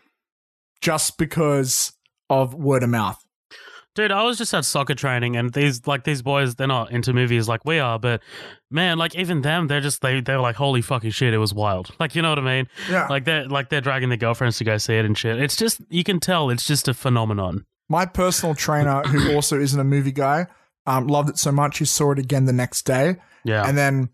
just 0.81 1.17
because 1.17 1.93
of 2.29 2.53
word 2.53 2.83
of 2.83 2.89
mouth. 2.89 3.22
Dude, 3.95 4.11
I 4.11 4.23
was 4.23 4.37
just 4.37 4.53
at 4.53 4.65
soccer 4.65 4.95
training, 4.95 5.35
and 5.35 5.53
these 5.53 5.85
like 5.87 6.03
these 6.03 6.21
boys, 6.21 6.55
they're 6.55 6.67
not 6.67 6.91
into 6.91 7.13
movies 7.13 7.47
like 7.47 7.65
we 7.65 7.79
are, 7.79 7.99
but 7.99 8.21
man, 8.69 8.97
like 8.97 9.15
even 9.15 9.41
them, 9.41 9.67
they're 9.67 9.81
just 9.81 10.01
they 10.01 10.21
they're 10.21 10.39
like, 10.39 10.55
holy 10.55 10.81
fucking 10.81 11.11
shit, 11.11 11.33
it 11.33 11.37
was 11.37 11.53
wild. 11.53 11.91
Like 11.99 12.15
you 12.15 12.21
know 12.21 12.29
what 12.29 12.39
I 12.39 12.41
mean? 12.41 12.67
Yeah. 12.89 13.07
Like 13.07 13.23
they're 13.23 13.47
like 13.47 13.69
they're 13.69 13.79
dragging 13.79 14.09
their 14.09 14.17
girlfriends 14.17 14.57
to 14.57 14.65
go 14.65 14.77
see 14.77 14.95
it 14.95 15.05
and 15.05 15.17
shit. 15.17 15.39
It's 15.39 15.55
just 15.55 15.79
you 15.89 16.03
can 16.03 16.19
tell 16.19 16.49
it's 16.49 16.65
just 16.65 16.87
a 16.89 16.93
phenomenon. 16.93 17.65
My 17.87 18.05
personal 18.05 18.55
trainer, 18.55 19.01
who 19.03 19.33
also 19.35 19.59
isn't 19.59 19.79
a 19.79 19.85
movie 19.85 20.11
guy, 20.11 20.47
um, 20.85 21.07
loved 21.07 21.29
it 21.29 21.37
so 21.37 21.51
much 21.51 21.77
he 21.77 21.85
saw 21.85 22.11
it 22.11 22.19
again 22.19 22.43
the 22.45 22.53
next 22.53 22.81
day. 22.83 23.17
Yeah. 23.45 23.65
And 23.65 23.77
then 23.77 24.09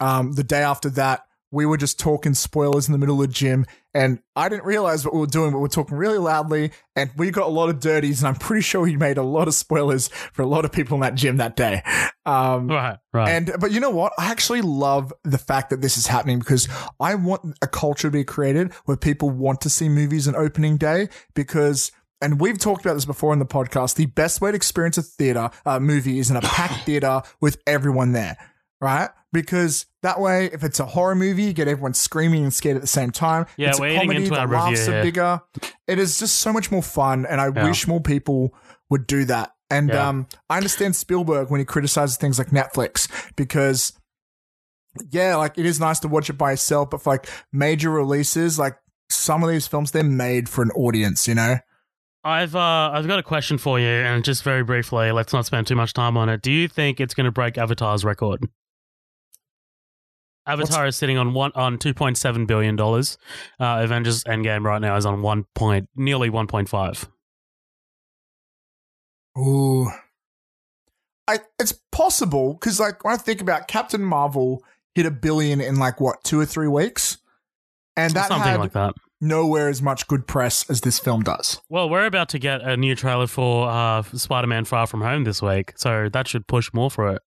um, 0.00 0.32
the 0.32 0.44
day 0.44 0.62
after 0.62 0.90
that, 0.90 1.24
we 1.50 1.66
were 1.66 1.76
just 1.76 1.98
talking 1.98 2.34
spoilers 2.34 2.86
in 2.88 2.92
the 2.92 2.98
middle 2.98 3.20
of 3.20 3.28
the 3.28 3.32
gym, 3.32 3.66
and 3.92 4.20
I 4.36 4.48
didn't 4.48 4.64
realize 4.64 5.04
what 5.04 5.14
we 5.14 5.20
were 5.20 5.26
doing, 5.26 5.50
but 5.50 5.58
we 5.58 5.62
were 5.62 5.68
talking 5.68 5.96
really 5.96 6.18
loudly, 6.18 6.70
and 6.94 7.10
we 7.16 7.30
got 7.30 7.46
a 7.46 7.50
lot 7.50 7.68
of 7.70 7.80
dirties, 7.80 8.20
and 8.20 8.28
I'm 8.28 8.36
pretty 8.36 8.62
sure 8.62 8.86
he 8.86 8.96
made 8.96 9.18
a 9.18 9.22
lot 9.22 9.48
of 9.48 9.54
spoilers 9.54 10.08
for 10.08 10.42
a 10.42 10.46
lot 10.46 10.64
of 10.64 10.72
people 10.72 10.94
in 10.96 11.00
that 11.00 11.14
gym 11.14 11.38
that 11.38 11.56
day. 11.56 11.82
Um, 12.26 12.68
Right, 12.68 12.98
right. 13.12 13.28
and 13.30 13.52
but 13.58 13.72
you 13.72 13.80
know 13.80 13.90
what? 13.90 14.12
I 14.18 14.30
actually 14.30 14.62
love 14.62 15.12
the 15.24 15.38
fact 15.38 15.70
that 15.70 15.80
this 15.80 15.96
is 15.96 16.06
happening 16.06 16.38
because 16.38 16.68
I 17.00 17.14
want 17.16 17.56
a 17.62 17.66
culture 17.66 18.08
to 18.08 18.12
be 18.12 18.24
created 18.24 18.72
where 18.84 18.96
people 18.96 19.30
want 19.30 19.60
to 19.62 19.70
see 19.70 19.88
movies 19.88 20.28
on 20.28 20.36
opening 20.36 20.76
day 20.76 21.08
because 21.34 21.90
and 22.22 22.38
we've 22.38 22.58
talked 22.58 22.84
about 22.84 22.94
this 22.94 23.06
before 23.06 23.32
in 23.32 23.38
the 23.38 23.46
podcast. 23.46 23.94
The 23.96 24.04
best 24.04 24.42
way 24.42 24.50
to 24.50 24.54
experience 24.56 24.98
a 24.98 25.02
theater 25.02 25.48
uh, 25.64 25.80
movie 25.80 26.18
is 26.18 26.30
in 26.30 26.36
a 26.36 26.42
packed 26.42 26.84
theater 26.84 27.22
with 27.40 27.56
everyone 27.66 28.12
there, 28.12 28.36
right? 28.80 29.10
Because 29.32 29.86
that 30.02 30.20
way, 30.20 30.46
if 30.52 30.64
it's 30.64 30.80
a 30.80 30.86
horror 30.86 31.14
movie, 31.14 31.44
you 31.44 31.52
get 31.52 31.68
everyone 31.68 31.94
screaming 31.94 32.42
and 32.42 32.52
scared 32.52 32.76
at 32.76 32.82
the 32.82 32.88
same 32.88 33.10
time. 33.10 33.46
Yeah, 33.56 33.68
it's 33.68 33.80
a 33.80 33.94
comedy, 33.94 34.18
into 34.24 34.30
the 34.34 34.40
our 34.40 34.48
laughs 34.48 34.70
review 34.70 34.90
are 34.92 34.94
here. 34.94 35.02
bigger. 35.02 35.40
It 35.86 35.98
is 35.98 36.18
just 36.18 36.36
so 36.36 36.52
much 36.52 36.70
more 36.70 36.82
fun, 36.82 37.26
and 37.26 37.40
I 37.40 37.50
Yeah. 37.54 37.66
wish 37.66 37.86
more 37.86 38.00
people 38.00 38.54
would 38.88 39.06
do 39.06 39.24
that. 39.26 39.52
And 39.70 39.90
Yeah. 39.90 40.08
um, 40.08 40.26
I 40.48 40.56
understand 40.56 40.96
Spielberg 40.96 41.48
when 41.50 41.60
he 41.60 41.64
criticizes 41.64 42.16
things 42.16 42.38
like 42.38 42.48
Netflix 42.48 43.06
because 43.36 43.92
yeah, 45.10 45.36
like 45.36 45.56
it 45.56 45.66
is 45.66 45.78
nice 45.78 46.00
to 46.00 46.08
watch 46.08 46.28
it 46.28 46.32
by 46.34 46.50
yourself, 46.50 46.90
but 46.90 47.00
for 47.02 47.10
like 47.10 47.28
major 47.52 47.90
releases, 47.90 48.58
like 48.58 48.76
some 49.08 49.44
of 49.44 49.48
these 49.50 49.66
films, 49.68 49.92
they're 49.92 50.02
made 50.02 50.48
for 50.48 50.62
an 50.62 50.70
audience, 50.72 51.28
you 51.28 51.34
know? 51.34 51.58
I've 52.24 52.54
uh, 52.56 52.90
I've 52.92 53.06
got 53.06 53.18
a 53.18 53.22
question 53.22 53.56
for 53.56 53.78
you, 53.78 53.86
and 53.86 54.22
just 54.24 54.42
very 54.42 54.62
briefly, 54.64 55.10
let's 55.12 55.32
not 55.32 55.46
spend 55.46 55.66
too 55.68 55.76
much 55.76 55.92
time 55.94 56.16
on 56.16 56.28
it. 56.28 56.42
Do 56.42 56.50
you 56.52 56.68
think 56.68 57.00
it's 57.00 57.14
going 57.14 57.24
to 57.24 57.30
break 57.30 57.56
Avatar's 57.56 58.04
record? 58.04 58.46
Avatar 60.52 60.86
is 60.86 60.96
sitting 60.96 61.16
on 61.18 61.34
one 61.34 61.52
on 61.54 61.78
two 61.78 61.94
point 61.94 62.16
seven 62.18 62.46
billion 62.46 62.76
dollars. 62.76 63.18
Uh, 63.58 63.80
Avengers 63.82 64.24
Endgame 64.24 64.64
right 64.64 64.80
now 64.80 64.96
is 64.96 65.06
on 65.06 65.22
one 65.22 65.44
point 65.54 65.88
nearly 65.96 66.30
one 66.30 66.46
point 66.46 66.68
five. 66.68 67.08
Ooh. 69.38 69.88
I 71.28 71.38
it's 71.60 71.74
possible 71.92 72.54
because 72.54 72.80
like 72.80 73.04
when 73.04 73.14
I 73.14 73.16
think 73.16 73.40
about 73.40 73.68
Captain 73.68 74.02
Marvel 74.02 74.64
hit 74.94 75.06
a 75.06 75.10
billion 75.12 75.60
in 75.60 75.76
like 75.76 76.00
what 76.00 76.24
two 76.24 76.40
or 76.40 76.44
three 76.46 76.66
weeks, 76.66 77.18
and 77.96 78.12
that 78.14 78.26
Something 78.28 78.50
had 78.50 78.58
like 78.58 78.72
that. 78.72 78.94
nowhere 79.20 79.68
as 79.68 79.80
much 79.80 80.08
good 80.08 80.26
press 80.26 80.68
as 80.68 80.80
this 80.80 80.98
film 80.98 81.22
does. 81.22 81.60
Well, 81.68 81.88
we're 81.88 82.06
about 82.06 82.30
to 82.30 82.40
get 82.40 82.62
a 82.62 82.76
new 82.76 82.96
trailer 82.96 83.28
for 83.28 83.68
uh, 83.68 84.02
Spider-Man: 84.02 84.64
Far 84.64 84.88
From 84.88 85.02
Home 85.02 85.22
this 85.22 85.40
week, 85.40 85.74
so 85.76 86.08
that 86.08 86.26
should 86.26 86.48
push 86.48 86.72
more 86.72 86.90
for 86.90 87.10
it. 87.10 87.22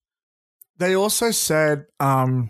They 0.79 0.95
also 0.95 1.31
said, 1.31 1.85
um, 2.01 2.49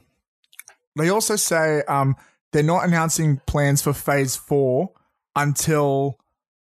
they 0.98 1.10
also 1.10 1.36
say 1.36 1.84
um, 1.88 2.16
they're 2.52 2.64
not 2.64 2.86
announcing 2.86 3.42
plans 3.48 3.82
for 3.82 3.94
Phase 3.94 4.36
Four 4.36 4.92
until 5.36 6.20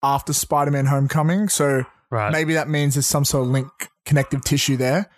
after 0.02 0.32
Spider-Man: 0.32 0.86
Homecoming. 0.86 1.48
So 1.48 1.84
Right. 2.10 2.30
maybe 2.32 2.54
that 2.54 2.68
means 2.68 2.94
there's 2.94 3.06
some 3.06 3.24
sort 3.24 3.44
of 3.46 3.50
link 3.50 3.68
connective 4.04 4.42
tissue 4.44 4.76
there. 4.76 5.10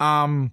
Um, 0.00 0.52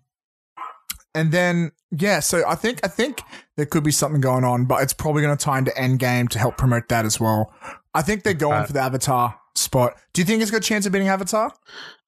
and 1.15 1.31
then 1.31 1.71
yeah, 1.91 2.19
so 2.19 2.43
I 2.47 2.55
think 2.55 2.81
I 2.83 2.87
think 2.89 3.21
there 3.55 3.65
could 3.65 3.83
be 3.83 3.91
something 3.91 4.19
going 4.21 4.43
on, 4.43 4.65
but 4.65 4.83
it's 4.83 4.93
probably 4.93 5.21
going 5.21 5.35
to 5.37 5.43
tie 5.43 5.57
into 5.57 5.71
Endgame 5.71 6.27
to 6.29 6.39
help 6.39 6.57
promote 6.57 6.89
that 6.89 7.05
as 7.05 7.19
well. 7.19 7.53
I 7.93 8.01
think 8.01 8.23
they're 8.23 8.33
going 8.33 8.59
Right. 8.59 8.67
for 8.67 8.73
the 8.73 8.81
Avatar 8.81 9.39
spot. 9.55 9.93
Do 10.13 10.21
you 10.21 10.25
think 10.25 10.41
it's 10.41 10.51
got 10.51 10.57
a 10.57 10.59
chance 10.59 10.85
of 10.85 10.91
beating 10.91 11.07
Avatar? 11.07 11.53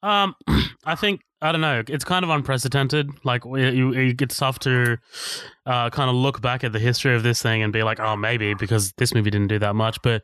Um, 0.03 0.35
I 0.85 0.95
think 0.95 1.21
I 1.41 1.51
don't 1.53 1.61
know. 1.61 1.83
It's 1.87 2.03
kind 2.03 2.23
of 2.25 2.29
unprecedented. 2.31 3.09
Like 3.23 3.45
you 3.45 3.93
it's 4.19 4.37
tough 4.37 4.59
to 4.59 4.97
uh, 5.65 5.89
kind 5.89 6.09
of 6.09 6.15
look 6.15 6.41
back 6.41 6.63
at 6.63 6.73
the 6.73 6.79
history 6.79 7.15
of 7.15 7.23
this 7.23 7.41
thing 7.41 7.63
and 7.63 7.71
be 7.71 7.83
like, 7.83 7.99
oh, 7.99 8.15
maybe 8.17 8.53
because 8.53 8.91
this 8.97 9.13
movie 9.13 9.29
didn't 9.29 9.47
do 9.47 9.59
that 9.59 9.73
much, 9.75 10.01
but 10.01 10.23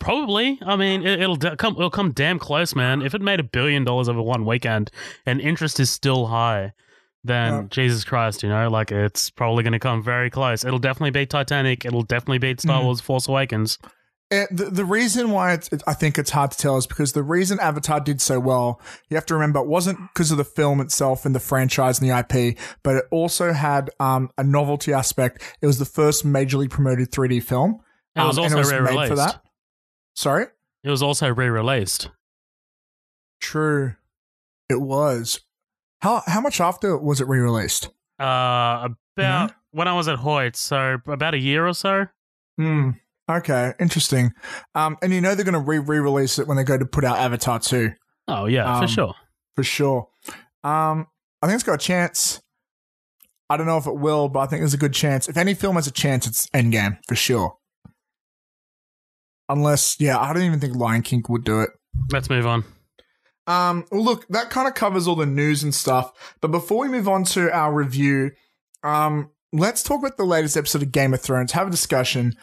probably. 0.00 0.58
I 0.66 0.76
mean, 0.76 1.06
it, 1.06 1.20
it'll 1.22 1.36
come. 1.36 1.74
It'll 1.76 1.90
come 1.90 2.12
damn 2.12 2.38
close, 2.38 2.74
man. 2.74 3.02
If 3.02 3.14
it 3.14 3.20
made 3.22 3.38
a 3.40 3.44
billion 3.44 3.84
dollars 3.84 4.08
over 4.08 4.20
one 4.22 4.44
weekend 4.44 4.90
and 5.24 5.40
interest 5.40 5.78
is 5.80 5.90
still 5.90 6.26
high. 6.26 6.72
Then 7.24 7.52
Yeah. 7.52 7.62
Jesus 7.70 8.04
Christ, 8.04 8.42
you 8.44 8.48
know, 8.48 8.68
like 8.68 8.92
it's 8.92 9.30
probably 9.30 9.62
going 9.64 9.72
to 9.72 9.80
come 9.80 10.02
very 10.02 10.30
close. 10.30 10.64
It'll 10.64 10.78
definitely 10.78 11.10
beat 11.10 11.30
Titanic. 11.30 11.84
It'll 11.84 12.02
definitely 12.02 12.38
beat 12.38 12.60
Star 12.60 12.80
Mhm. 12.80 12.84
Wars: 12.84 13.00
Force 13.00 13.26
Awakens. 13.28 13.78
It, 14.28 14.48
the, 14.50 14.64
the 14.64 14.84
reason 14.84 15.30
why 15.30 15.52
it's, 15.52 15.68
it, 15.68 15.82
I 15.86 15.94
think 15.94 16.18
it's 16.18 16.30
hard 16.30 16.50
to 16.50 16.58
tell 16.58 16.76
is 16.76 16.86
because 16.86 17.12
the 17.12 17.22
reason 17.22 17.60
Avatar 17.60 18.00
did 18.00 18.20
so 18.20 18.40
well, 18.40 18.80
you 19.08 19.16
have 19.16 19.26
to 19.26 19.34
remember, 19.34 19.60
it 19.60 19.68
wasn't 19.68 19.98
because 20.12 20.32
of 20.32 20.36
the 20.36 20.44
film 20.44 20.80
itself 20.80 21.24
and 21.24 21.32
the 21.34 21.40
franchise 21.40 22.00
and 22.00 22.10
the 22.10 22.18
IP, 22.18 22.58
but 22.82 22.96
it 22.96 23.04
also 23.12 23.52
had 23.52 23.90
um, 24.00 24.30
a 24.36 24.42
novelty 24.42 24.92
aspect. 24.92 25.42
It 25.60 25.66
was 25.66 25.78
the 25.78 25.84
first 25.84 26.26
majorly 26.26 26.68
promoted 26.68 27.12
3D 27.12 27.42
film. 27.44 27.80
It 28.16 28.20
was 28.20 28.36
um, 28.36 28.44
also 28.44 28.56
made 28.56 28.66
re-released. 28.66 29.08
for 29.10 29.16
that. 29.16 29.42
Sorry? 30.14 30.46
It 30.82 30.90
was 30.90 31.02
also 31.02 31.32
re-released. 31.32 32.10
True. 33.40 33.94
It 34.68 34.80
was. 34.80 35.40
How 36.00 36.22
how 36.26 36.40
much 36.40 36.60
after 36.60 36.96
was 36.96 37.20
it 37.20 37.28
re-released? 37.28 37.90
Uh, 38.18 38.88
about 39.16 39.52
when 39.70 39.88
I 39.88 39.94
was 39.94 40.08
at 40.08 40.16
Hoyt, 40.16 40.56
so 40.56 40.98
about 41.06 41.34
a 41.34 41.38
year 41.38 41.66
or 41.66 41.74
so. 41.74 42.06
Hmm. 42.56 42.90
Okay, 43.28 43.72
interesting. 43.80 44.32
Um, 44.74 44.96
and 45.02 45.12
you 45.12 45.20
know 45.20 45.34
they're 45.34 45.44
going 45.44 45.54
to 45.54 45.58
re 45.60 45.78
re-release 45.78 46.38
it 46.38 46.46
when 46.46 46.56
they 46.56 46.64
go 46.64 46.78
to 46.78 46.86
put 46.86 47.04
out 47.04 47.18
Avatar 47.18 47.58
2. 47.58 47.90
Oh 48.28 48.46
yeah, 48.46 48.72
Um, 48.76 48.82
for 48.82 48.88
sure. 48.88 49.14
for 49.56 49.64
sure. 49.64 50.08
Um, 50.64 51.06
I 51.42 51.46
think 51.46 51.54
it's 51.56 51.64
got 51.64 51.74
a 51.74 51.78
chance. 51.78 52.40
I 53.48 53.56
don't 53.56 53.66
know 53.66 53.78
if 53.78 53.86
it 53.86 53.96
will, 53.96 54.28
but 54.28 54.40
I 54.40 54.46
think 54.46 54.60
there's 54.60 54.74
a 54.74 54.78
good 54.78 54.92
chance. 54.94 55.28
If 55.28 55.36
any 55.36 55.54
film 55.54 55.76
has 55.76 55.86
a 55.86 55.92
chance, 55.92 56.26
it's 56.26 56.46
Endgame 56.50 56.98
for 57.08 57.14
sure. 57.14 57.54
Unless, 59.48 60.00
yeah, 60.00 60.18
I 60.18 60.32
don't 60.32 60.42
even 60.42 60.58
think 60.58 60.74
Lion 60.74 61.02
King 61.02 61.22
would 61.28 61.44
do 61.44 61.60
it. 61.60 61.70
Let's 62.12 62.28
move 62.28 62.46
on. 62.46 62.64
Um, 63.46 63.84
well, 63.92 64.02
look, 64.02 64.26
that 64.28 64.50
kind 64.50 64.66
of 64.66 64.74
covers 64.74 65.06
all 65.06 65.14
the 65.14 65.24
news 65.26 65.62
and 65.62 65.72
stuff. 65.72 66.10
But 66.40 66.50
before 66.50 66.78
we 66.78 66.88
move 66.88 67.06
on 67.06 67.22
to 67.24 67.52
our 67.52 67.72
review, 67.72 68.32
um, 68.82 69.30
let's 69.52 69.84
talk 69.84 70.00
about 70.00 70.16
the 70.16 70.24
latest 70.24 70.56
episode 70.56 70.82
of 70.82 70.90
Game 70.90 71.14
of 71.14 71.20
Thrones. 71.20 71.52
Have 71.52 71.68
a 71.68 71.70
discussion. 71.70 72.34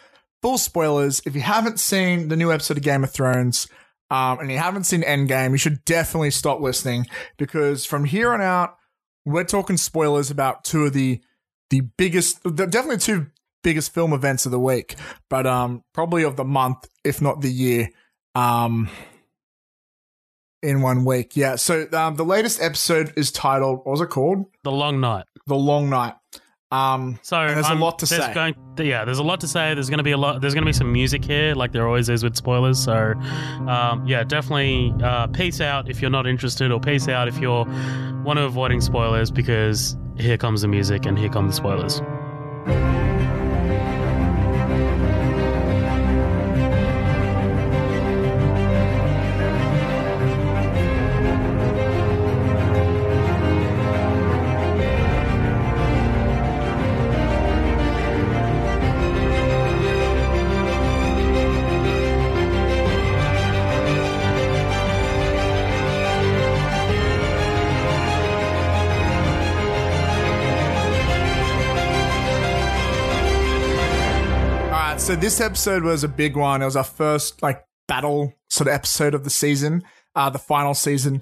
Full 0.44 0.58
spoilers. 0.58 1.22
If 1.26 1.36
you 1.36 1.42
haven't 1.42 1.80
seen 1.80 2.28
the 2.28 2.36
new 2.36 2.52
episode 2.52 2.78
of 2.78 2.84
Game 2.84 3.04
of 3.04 3.12
Thrones, 3.12 3.68
um, 4.12 4.40
and 4.40 4.52
you 4.52 4.58
haven't 4.58 4.84
seen 4.84 5.02
Endgame, 5.02 5.52
you 5.52 5.58
should 5.58 5.84
definitely 5.86 6.32
stop 6.32 6.60
listening 6.60 7.08
because 7.38 7.86
from 7.86 8.04
here 8.04 8.34
on 8.34 8.42
out, 8.42 8.76
we're 9.26 9.46
talking 9.46 9.78
spoilers 9.78 10.30
about 10.30 10.66
two 10.66 10.86
of 10.86 10.94
the 10.94 11.22
the 11.70 11.80
biggest, 11.80 12.44
definitely 12.44 12.98
two 12.98 13.28
biggest 13.64 13.94
film 13.94 14.12
events 14.12 14.46
of 14.46 14.52
the 14.52 14.60
week, 14.60 14.96
but 15.30 15.48
um, 15.48 15.82
probably 15.94 16.24
of 16.24 16.36
the 16.36 16.44
month, 16.44 16.90
if 17.04 17.22
not 17.22 17.42
the 17.42 17.52
year. 17.52 17.90
Um, 18.36 18.90
in 20.62 20.82
one 20.82 21.06
week. 21.06 21.36
Yeah. 21.36 21.56
So 21.56 21.88
um, 21.94 22.16
the 22.16 22.26
latest 22.26 22.62
episode 22.62 23.14
is 23.16 23.32
titled, 23.32 23.80
what 23.80 23.92
was 23.92 24.02
it 24.02 24.10
called? 24.10 24.46
The 24.64 24.72
Long 24.72 25.00
Night. 25.00 25.26
The 25.46 25.56
Long 25.56 25.90
Night. 25.90 26.14
Um, 26.74 27.20
So 27.22 27.36
there's 27.48 27.66
a 27.66 27.70
I'm- 27.70 27.80
lot 27.80 28.00
to 28.00 28.06
there's 28.06 28.26
say. 28.26 28.34
Going, 28.34 28.56
yeah, 28.78 29.06
there's 29.06 29.20
a 29.20 29.24
lot 29.24 29.40
to 29.42 29.48
say. 29.48 29.74
There's 29.76 29.90
going 29.90 30.00
to 30.00 30.04
be 30.04 30.12
a 30.12 30.18
lot. 30.18 30.42
There's 30.42 30.54
going 30.56 30.64
to 30.64 30.70
be 30.70 30.74
some 30.74 30.92
music 30.92 31.24
here, 31.24 31.54
like 31.54 31.72
there 31.72 31.88
always 31.88 32.10
is 32.10 32.24
with 32.24 32.36
spoilers. 32.36 32.84
So, 32.84 33.14
um, 33.68 34.04
yeah, 34.08 34.24
definitely 34.24 34.94
uh, 35.04 35.28
peace 35.28 35.62
out 35.62 35.90
if 35.90 36.02
you're 36.02 36.12
not 36.12 36.26
interested, 36.26 36.72
or 36.72 36.80
peace 36.80 37.08
out 37.08 37.28
if 37.28 37.38
you're 37.38 37.66
want 38.24 38.40
to 38.40 38.44
avoiding 38.46 38.82
spoilers 38.82 39.30
because 39.32 39.96
here 40.18 40.38
comes 40.38 40.62
the 40.62 40.68
music 40.68 41.06
and 41.06 41.18
here 41.20 41.30
come 41.30 41.48
the 41.48 41.54
spoilers. 41.54 42.02
So 75.14 75.20
this 75.20 75.40
episode 75.40 75.84
was 75.84 76.04
a 76.04 76.08
big 76.08 76.36
one. 76.36 76.64
It 76.64 76.66
was 76.66 76.76
our 76.76 76.84
first 76.84 77.44
like 77.44 77.64
battle 77.88 78.34
sort 78.50 78.68
of 78.68 78.74
episode 78.74 79.14
of 79.14 79.24
the 79.24 79.30
season, 79.30 79.84
uh, 80.16 80.32
the 80.32 80.40
final 80.40 80.74
season. 80.74 81.22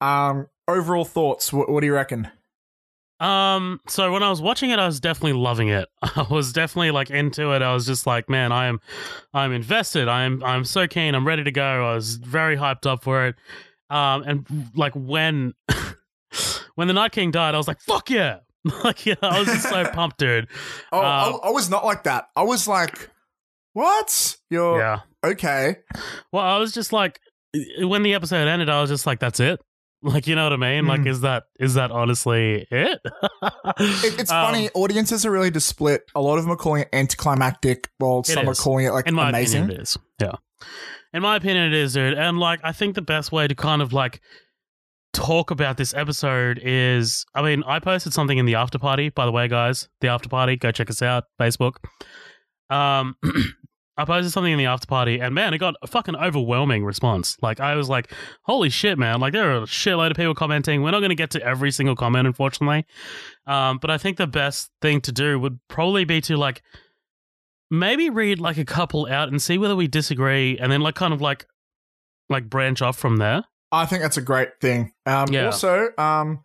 Um, 0.00 0.46
overall 0.68 1.04
thoughts. 1.04 1.52
What, 1.52 1.68
what 1.68 1.80
do 1.80 1.86
you 1.88 1.92
reckon? 1.92 2.30
Um, 3.18 3.80
so 3.88 4.12
when 4.12 4.22
I 4.22 4.30
was 4.30 4.40
watching 4.40 4.70
it, 4.70 4.78
I 4.78 4.86
was 4.86 5.00
definitely 5.00 5.40
loving 5.40 5.70
it. 5.70 5.88
I 6.02 6.24
was 6.30 6.52
definitely 6.52 6.92
like 6.92 7.10
into 7.10 7.50
it. 7.50 7.62
I 7.62 7.74
was 7.74 7.84
just 7.84 8.06
like, 8.06 8.30
man, 8.30 8.52
I 8.52 8.66
am, 8.66 8.78
I'm 9.34 9.50
invested. 9.50 10.06
I'm, 10.06 10.44
I'm 10.44 10.64
so 10.64 10.86
keen. 10.86 11.16
I'm 11.16 11.26
ready 11.26 11.42
to 11.42 11.50
go. 11.50 11.90
I 11.90 11.96
was 11.96 12.18
very 12.18 12.56
hyped 12.56 12.86
up 12.86 13.02
for 13.02 13.26
it. 13.26 13.34
Um, 13.90 14.22
and 14.22 14.70
like 14.76 14.92
when, 14.94 15.54
when 16.76 16.86
the 16.86 16.94
Night 16.94 17.10
King 17.10 17.32
died, 17.32 17.56
I 17.56 17.58
was 17.58 17.66
like, 17.66 17.80
fuck 17.80 18.08
yeah, 18.08 18.38
like, 18.84 19.04
yeah, 19.04 19.16
I 19.20 19.40
was 19.40 19.48
just 19.48 19.68
so 19.68 19.84
pumped, 19.86 20.18
dude. 20.18 20.46
Oh, 20.92 21.00
I, 21.00 21.26
Um, 21.26 21.40
I 21.42 21.50
was 21.50 21.68
not 21.68 21.84
like 21.84 22.04
that. 22.04 22.28
I 22.36 22.44
was 22.44 22.68
like, 22.68 23.10
what? 23.72 24.36
You're 24.50 24.78
Yeah. 24.78 25.00
okay. 25.24 25.76
Well, 26.32 26.44
I 26.44 26.58
was 26.58 26.72
just 26.72 26.92
like, 26.92 27.20
when 27.80 28.02
the 28.02 28.14
episode 28.14 28.48
ended, 28.48 28.68
I 28.68 28.80
was 28.80 28.90
just 28.90 29.06
like, 29.06 29.20
that's 29.20 29.40
it. 29.40 29.60
Like, 30.04 30.26
you 30.26 30.34
know 30.34 30.44
what 30.44 30.52
I 30.52 30.56
mean? 30.56 30.86
Like, 30.86 31.02
Mm. 31.02 31.06
is 31.08 31.20
that 31.20 31.44
is 31.60 31.74
that 31.74 31.90
honestly 31.92 32.66
it? 32.70 33.00
It, 33.04 34.18
it's 34.20 34.32
Um, 34.32 34.46
funny. 34.46 34.68
Audiences 34.74 35.24
are 35.24 35.30
really 35.30 35.50
to 35.52 35.60
split. 35.60 36.02
A 36.16 36.20
lot 36.20 36.38
of 36.38 36.44
them 36.44 36.52
are 36.52 36.56
calling 36.56 36.82
it 36.82 36.88
anticlimactic, 36.92 37.88
while 37.98 38.24
some 38.24 38.48
is. 38.48 38.58
are 38.58 38.62
calling 38.62 38.86
it 38.86 38.90
like 38.90 39.06
In 39.06 39.14
my 39.14 39.28
amazing. 39.28 39.62
opinion, 39.64 39.80
it 39.80 39.82
is. 39.82 39.98
Yeah. 40.20 40.32
In 41.12 41.22
my 41.22 41.36
opinion, 41.36 41.66
it 41.66 41.74
is, 41.74 41.92
dude. 41.92 42.14
And 42.14 42.38
like, 42.40 42.58
I 42.64 42.72
think 42.72 42.94
the 42.96 43.02
best 43.02 43.30
way 43.30 43.46
to 43.46 43.54
kind 43.54 43.80
of 43.80 43.92
like 43.92 44.20
talk 45.12 45.50
about 45.52 45.76
this 45.76 45.94
episode 45.94 46.58
is, 46.64 47.24
I 47.34 47.42
mean, 47.42 47.62
I 47.64 47.78
posted 47.78 48.12
something 48.12 48.38
in 48.38 48.46
the 48.46 48.56
after 48.56 48.78
party. 48.80 49.10
By 49.10 49.24
the 49.26 49.30
way, 49.32 49.46
guys, 49.46 49.88
the 50.00 50.08
after 50.08 50.28
party, 50.28 50.56
go 50.56 50.72
check 50.72 50.90
us 50.90 51.02
out, 51.02 51.24
Facebook. 51.40 51.74
Um, 52.70 53.14
I 54.02 54.04
posted 54.04 54.32
something 54.32 54.52
in 54.52 54.58
the 54.58 54.66
after 54.66 54.86
party, 54.86 55.20
and 55.20 55.34
man, 55.34 55.54
it 55.54 55.58
got 55.58 55.74
a 55.80 55.86
fucking 55.86 56.16
overwhelming 56.16 56.84
response. 56.84 57.36
Like, 57.40 57.60
I 57.60 57.76
was 57.76 57.88
like, 57.88 58.12
"Holy 58.42 58.68
shit, 58.68 58.98
man!" 58.98 59.20
Like, 59.20 59.32
there 59.32 59.52
are 59.52 59.62
a 59.62 59.66
shitload 59.66 60.10
of 60.10 60.16
people 60.16 60.34
commenting. 60.34 60.82
We're 60.82 60.90
not 60.90 61.00
going 61.00 61.10
to 61.10 61.14
get 61.14 61.30
to 61.30 61.42
every 61.42 61.70
single 61.70 61.94
comment, 61.94 62.26
unfortunately. 62.26 62.84
Um, 63.46 63.78
but 63.78 63.90
I 63.90 63.98
think 63.98 64.16
the 64.16 64.26
best 64.26 64.70
thing 64.80 65.00
to 65.02 65.12
do 65.12 65.38
would 65.38 65.60
probably 65.68 66.04
be 66.04 66.20
to 66.22 66.36
like 66.36 66.62
maybe 67.70 68.10
read 68.10 68.40
like 68.40 68.58
a 68.58 68.64
couple 68.64 69.06
out 69.06 69.28
and 69.28 69.40
see 69.40 69.58
whether 69.58 69.76
we 69.76 69.86
disagree, 69.86 70.58
and 70.58 70.70
then 70.72 70.80
like 70.80 70.94
kind 70.96 71.14
of 71.14 71.20
like 71.20 71.46
like 72.28 72.50
branch 72.50 72.82
off 72.82 72.98
from 72.98 73.18
there. 73.18 73.44
I 73.70 73.86
think 73.86 74.02
that's 74.02 74.16
a 74.16 74.22
great 74.22 74.60
thing. 74.60 74.92
Um, 75.06 75.28
Yeah. 75.30 75.46
Also, 75.46 75.88
um, 75.96 76.44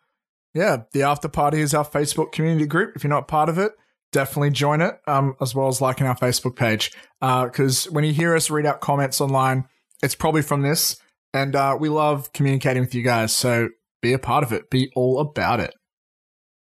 yeah, 0.54 0.84
the 0.94 1.04
after 1.04 1.28
party 1.28 1.62
is 1.62 1.74
our 1.74 1.86
Facebook 1.86 2.32
community 2.32 2.66
group. 2.66 2.96
If 2.96 3.04
you're 3.04 3.10
not 3.10 3.28
part 3.28 3.50
of 3.50 3.58
it, 3.58 3.74
definitely 4.12 4.52
join 4.52 4.82
it. 4.82 4.96
Um, 5.08 5.36
as 5.42 5.54
well 5.56 5.68
as 5.68 5.82
liking 5.82 6.08
our 6.08 6.16
Facebook 6.18 6.56
page. 6.56 6.92
Because 7.20 7.86
when 7.92 8.04
you 8.04 8.14
hear 8.14 8.36
us 8.36 8.50
read 8.50 8.66
out 8.66 8.82
comments 8.82 9.20
online, 9.22 9.66
it's 10.04 10.16
probably 10.16 10.42
from 10.44 10.62
this, 10.62 10.98
and 11.34 11.56
uh, 11.56 11.76
we 11.80 11.90
love 11.90 12.32
communicating 12.34 12.84
with 12.84 12.94
you 12.94 13.02
guys. 13.04 13.36
So 13.36 13.70
be 14.02 14.14
a 14.14 14.20
part 14.20 14.44
of 14.44 14.52
it. 14.52 14.70
Be 14.70 14.92
all 14.96 15.20
about 15.20 15.60
it. 15.60 15.74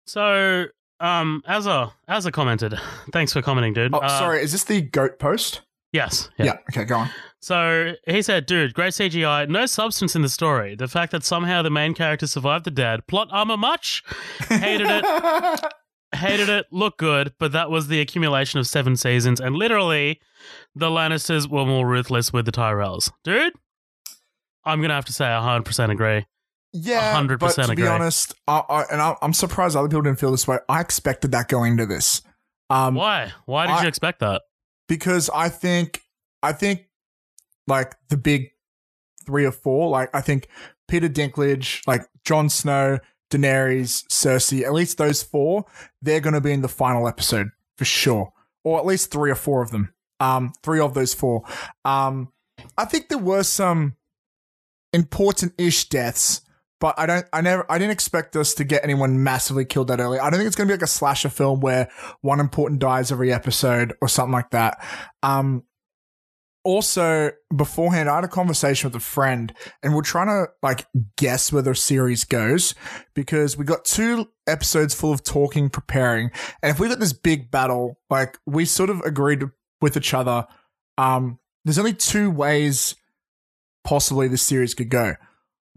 So, 0.07 0.65
um, 1.01 1.43
Azza, 1.47 1.93
Azza 2.09 2.33
commented. 2.33 2.75
Thanks 3.13 3.33
for 3.33 3.43
commenting, 3.43 3.75
dude. 3.75 3.95
Oh, 3.95 3.99
Uh, 3.99 4.19
sorry, 4.19 4.43
is 4.43 4.53
this 4.53 4.65
the 4.65 4.81
goat 4.81 5.19
post? 5.19 5.61
Yes. 5.93 6.29
Yeah. 6.39 6.59
Okay, 6.71 6.85
go 6.85 6.97
on. 6.97 7.11
So 7.41 7.93
he 8.07 8.21
said, 8.21 8.47
dude, 8.47 8.75
great 8.75 8.93
CGI, 8.93 9.49
no 9.49 9.65
substance 9.67 10.15
in 10.17 10.23
the 10.23 10.29
story. 10.29 10.75
The 10.75 10.89
fact 10.89 11.13
that 11.13 11.25
somehow 11.25 11.63
the 11.63 11.71
main 11.71 11.95
character 11.95 12.27
survived 12.27 12.65
the 12.65 12.71
dad, 12.71 13.07
Plot 13.07 13.29
armor 13.31 13.57
much? 13.57 14.03
Hated 14.49 14.87
it. 14.91 15.05
Hated 16.15 16.49
it. 16.49 16.67
Looked 16.71 16.99
good, 16.99 17.35
but 17.39 17.53
that 17.53 17.71
was 17.71 17.89
the 17.89 18.01
accumulation 18.01 18.59
of 18.59 18.67
seven 18.67 18.97
seasons, 18.97 19.41
and 19.41 19.55
literally, 19.55 20.21
the 20.75 20.89
Lannisters 20.89 21.49
were 21.49 21.67
more 21.67 21.87
ruthless 21.87 22.33
with 22.33 22.47
the 22.47 22.53
Tyrells. 22.53 23.11
Dude, 23.25 23.53
I'm 24.65 24.81
gonna 24.81 24.95
have 24.95 25.05
to 25.07 25.13
say 25.13 25.27
I 25.27 25.39
100% 25.59 25.91
agree. 25.91 26.27
Yeah, 26.73 27.15
100% 27.19 27.39
but 27.39 27.53
to 27.55 27.67
be 27.69 27.73
agree. 27.73 27.87
honest, 27.89 28.35
I, 28.47 28.59
I, 28.69 28.83
and 28.93 29.01
I, 29.01 29.17
I'm 29.23 29.33
surprised 29.33 29.75
other 29.77 29.89
people 29.89 30.03
didn't 30.03 30.19
feel 30.21 30.31
this 30.31 30.47
way. 30.47 30.59
I 30.69 30.81
expected 30.81 31.31
that 31.33 31.49
going 31.49 31.73
into 31.73 31.87
this. 31.87 32.21
Um, 32.71 32.95
Why? 32.95 33.33
Why 33.47 33.67
did 33.67 33.73
I- 33.77 33.83
you 33.83 33.89
expect 33.89 34.21
that? 34.21 34.43
because 34.89 35.29
I 35.35 35.51
think 35.51 36.03
I 36.43 36.53
think 36.53 36.87
like 37.67 37.95
the 38.09 38.17
big 38.17 38.51
three 39.27 39.45
or 39.45 39.53
four, 39.53 39.91
like 39.91 40.09
I 40.15 40.23
think 40.23 40.49
Peter 40.89 41.09
Dinklage, 41.11 41.83
like 41.87 42.07
Jon 42.25 42.49
Snow, 42.49 42.99
Daenerys, 43.31 44.07
Cersei, 44.09 44.65
at 44.65 44.73
least 44.73 44.99
those 44.99 45.23
four, 45.23 45.65
they're 46.03 46.21
going 46.21 46.35
to 46.35 46.41
be 46.41 46.53
in 46.53 46.63
the 46.63 46.69
final 46.69 47.07
episode 47.09 47.51
for 47.77 47.85
sure, 47.85 48.33
or 48.65 48.79
at 48.79 48.87
least 48.87 49.11
three 49.11 49.31
or 49.31 49.37
four 49.37 49.63
of 49.63 49.71
them. 49.71 49.93
Um, 50.21 50.53
three 50.63 50.81
of 50.81 50.95
those 50.95 51.15
four. 51.15 51.45
Um, 51.85 52.33
I 52.77 52.85
think 52.85 53.09
there 53.09 53.19
were 53.19 53.45
some 53.45 53.97
important-ish 54.93 55.89
deaths. 55.89 56.43
But 56.81 56.97
I 56.97 57.07
don't, 57.07 57.27
I 57.33 57.41
never, 57.41 57.67
I 57.69 57.77
didn't 57.77 57.91
expect 57.91 58.37
us 58.37 58.55
to 58.55 58.63
get 58.63 58.85
anyone 58.85 59.25
massively 59.25 59.65
killed 59.65 59.89
that 59.89 59.99
early. 59.99 60.21
I 60.21 60.31
don't 60.31 60.39
think 60.39 60.47
it's 60.47 60.55
going 60.55 60.69
to 60.69 60.73
be 60.73 60.77
like 60.77 60.85
a 60.85 60.87
slasher 60.87 61.29
film 61.29 61.59
where 61.59 61.89
one 62.21 62.39
important 62.39 62.79
dies 62.79 63.11
every 63.11 63.33
episode 63.33 63.95
or 64.01 64.07
something 64.07 64.33
like 64.33 64.51
that. 64.51 64.81
Um, 65.25 65.65
also 66.65 67.33
beforehand, 67.55 68.09
I 68.09 68.17
had 68.17 68.25
a 68.25 68.29
conversation 68.29 68.89
with 68.89 68.97
a 68.97 69.05
friend 69.05 69.53
and 69.83 69.95
we're 69.95 70.03
trying 70.03 70.27
to 70.27 70.47
like 70.63 70.87
guess 71.17 71.53
where 71.53 71.63
the 71.63 71.75
series 71.75 72.25
goes 72.25 72.75
because 73.15 73.57
we 73.57 73.65
got 73.65 73.85
two 73.85 74.29
episodes 74.47 74.95
full 74.95 75.13
of 75.13 75.23
talking, 75.23 75.71
preparing. 75.71 76.31
And 76.63 76.71
if 76.71 76.81
we 76.81 76.89
got 76.89 77.01
this 77.01 77.13
big 77.13 77.51
battle, 77.51 77.99
like 78.11 78.39
we 78.47 78.65
sort 78.65 78.91
of 78.91 79.01
agreed 79.01 79.45
with 79.81 79.97
each 79.97 80.15
other, 80.15 80.47
um, 80.97 81.39
there's 81.65 81.79
only 81.79 81.95
two 81.95 82.31
ways 82.31 82.97
possibly 83.85 84.29
the 84.29 84.37
series 84.37 84.75
could 84.75 84.91
go 84.91 85.15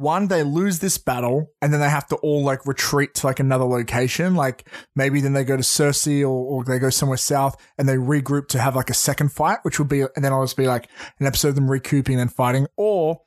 one 0.02 0.28
they 0.28 0.44
lose 0.44 0.80
this 0.80 0.98
battle 0.98 1.52
and 1.62 1.72
then 1.72 1.80
they 1.80 1.90
have 1.90 2.08
to 2.08 2.16
all 2.18 2.44
like 2.44 2.66
retreat 2.66 3.14
to 3.16 3.28
like 3.28 3.40
another 3.40 3.66
location. 3.66 4.36
Like 4.36 4.68
maybe 4.96 5.22
then 5.22 5.34
they 5.34 5.44
go 5.44 5.56
to 5.56 5.64
cersei 5.64 6.22
or, 6.22 6.28
or 6.28 6.64
they 6.64 6.80
go 6.80 6.90
somewhere 6.90 7.18
south 7.18 7.56
and 7.78 7.88
they 7.88 7.96
regroup 7.96 8.48
to 8.50 8.60
have 8.60 8.76
like 8.76 8.90
a 8.90 8.96
second 8.96 9.32
fight 9.32 9.60
which 9.64 9.80
would 9.80 9.88
be 9.88 10.02
and 10.02 10.26
then 10.26 10.34
i'll 10.34 10.44
just 10.44 10.58
be 10.58 10.68
like 10.68 10.90
an 11.20 11.26
episode 11.26 11.50
of 11.50 11.56
them 11.56 11.70
recouping 11.70 12.20
and 12.20 12.34
fighting. 12.34 12.68
Or 12.76 13.22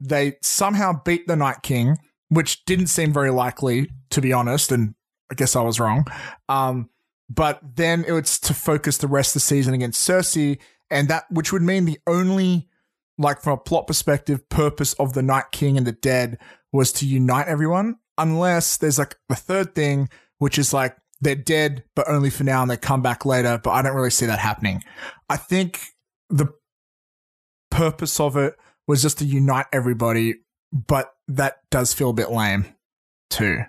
they 0.00 0.36
somehow 0.42 1.00
beat 1.04 1.26
the 1.26 1.36
night 1.36 1.62
king 1.62 1.96
which 2.28 2.64
didn't 2.64 2.88
seem 2.88 3.12
very 3.12 3.30
likely 3.30 3.88
to 4.10 4.20
be 4.20 4.32
honest 4.32 4.72
and 4.72 4.94
i 5.30 5.34
guess 5.34 5.56
i 5.56 5.62
was 5.62 5.80
wrong. 5.80 6.04
Um 6.48 6.90
but 7.28 7.60
then 7.74 8.04
it 8.06 8.12
was 8.12 8.38
to 8.38 8.54
focus 8.54 8.98
the 8.98 9.08
rest 9.08 9.30
of 9.30 9.34
the 9.34 9.40
season 9.40 9.74
against 9.74 10.08
cersei 10.08 10.58
and 10.90 11.08
that 11.08 11.24
which 11.30 11.52
would 11.52 11.62
mean 11.62 11.84
the 11.84 11.98
only 12.06 12.68
like 13.18 13.40
from 13.40 13.54
a 13.54 13.62
plot 13.62 13.86
perspective, 13.86 14.48
purpose 14.48 14.92
of 14.94 15.14
the 15.14 15.22
Night 15.22 15.46
King 15.52 15.76
and 15.76 15.86
the 15.86 15.92
Dead 15.92 16.38
was 16.72 16.92
to 16.92 17.06
unite 17.06 17.48
everyone, 17.48 17.96
unless 18.18 18.76
there's 18.76 18.98
like 18.98 19.16
the 19.28 19.34
third 19.34 19.74
thing, 19.74 20.08
which 20.38 20.58
is 20.58 20.72
like 20.72 20.96
they're 21.20 21.34
dead, 21.34 21.84
but 21.94 22.08
only 22.08 22.30
for 22.30 22.44
now 22.44 22.62
and 22.62 22.70
they 22.70 22.76
come 22.76 23.02
back 23.02 23.24
later. 23.24 23.58
But 23.62 23.70
I 23.70 23.82
don't 23.82 23.96
really 23.96 24.10
see 24.10 24.26
that 24.26 24.38
happening. 24.38 24.82
I 25.28 25.36
think 25.36 25.80
the 26.28 26.48
purpose 27.70 28.20
of 28.20 28.36
it 28.36 28.54
was 28.86 29.02
just 29.02 29.18
to 29.18 29.24
unite 29.24 29.66
everybody, 29.72 30.34
but 30.72 31.12
that 31.28 31.58
does 31.70 31.94
feel 31.94 32.10
a 32.10 32.14
bit 32.14 32.30
lame 32.30 32.66
too. 33.30 33.60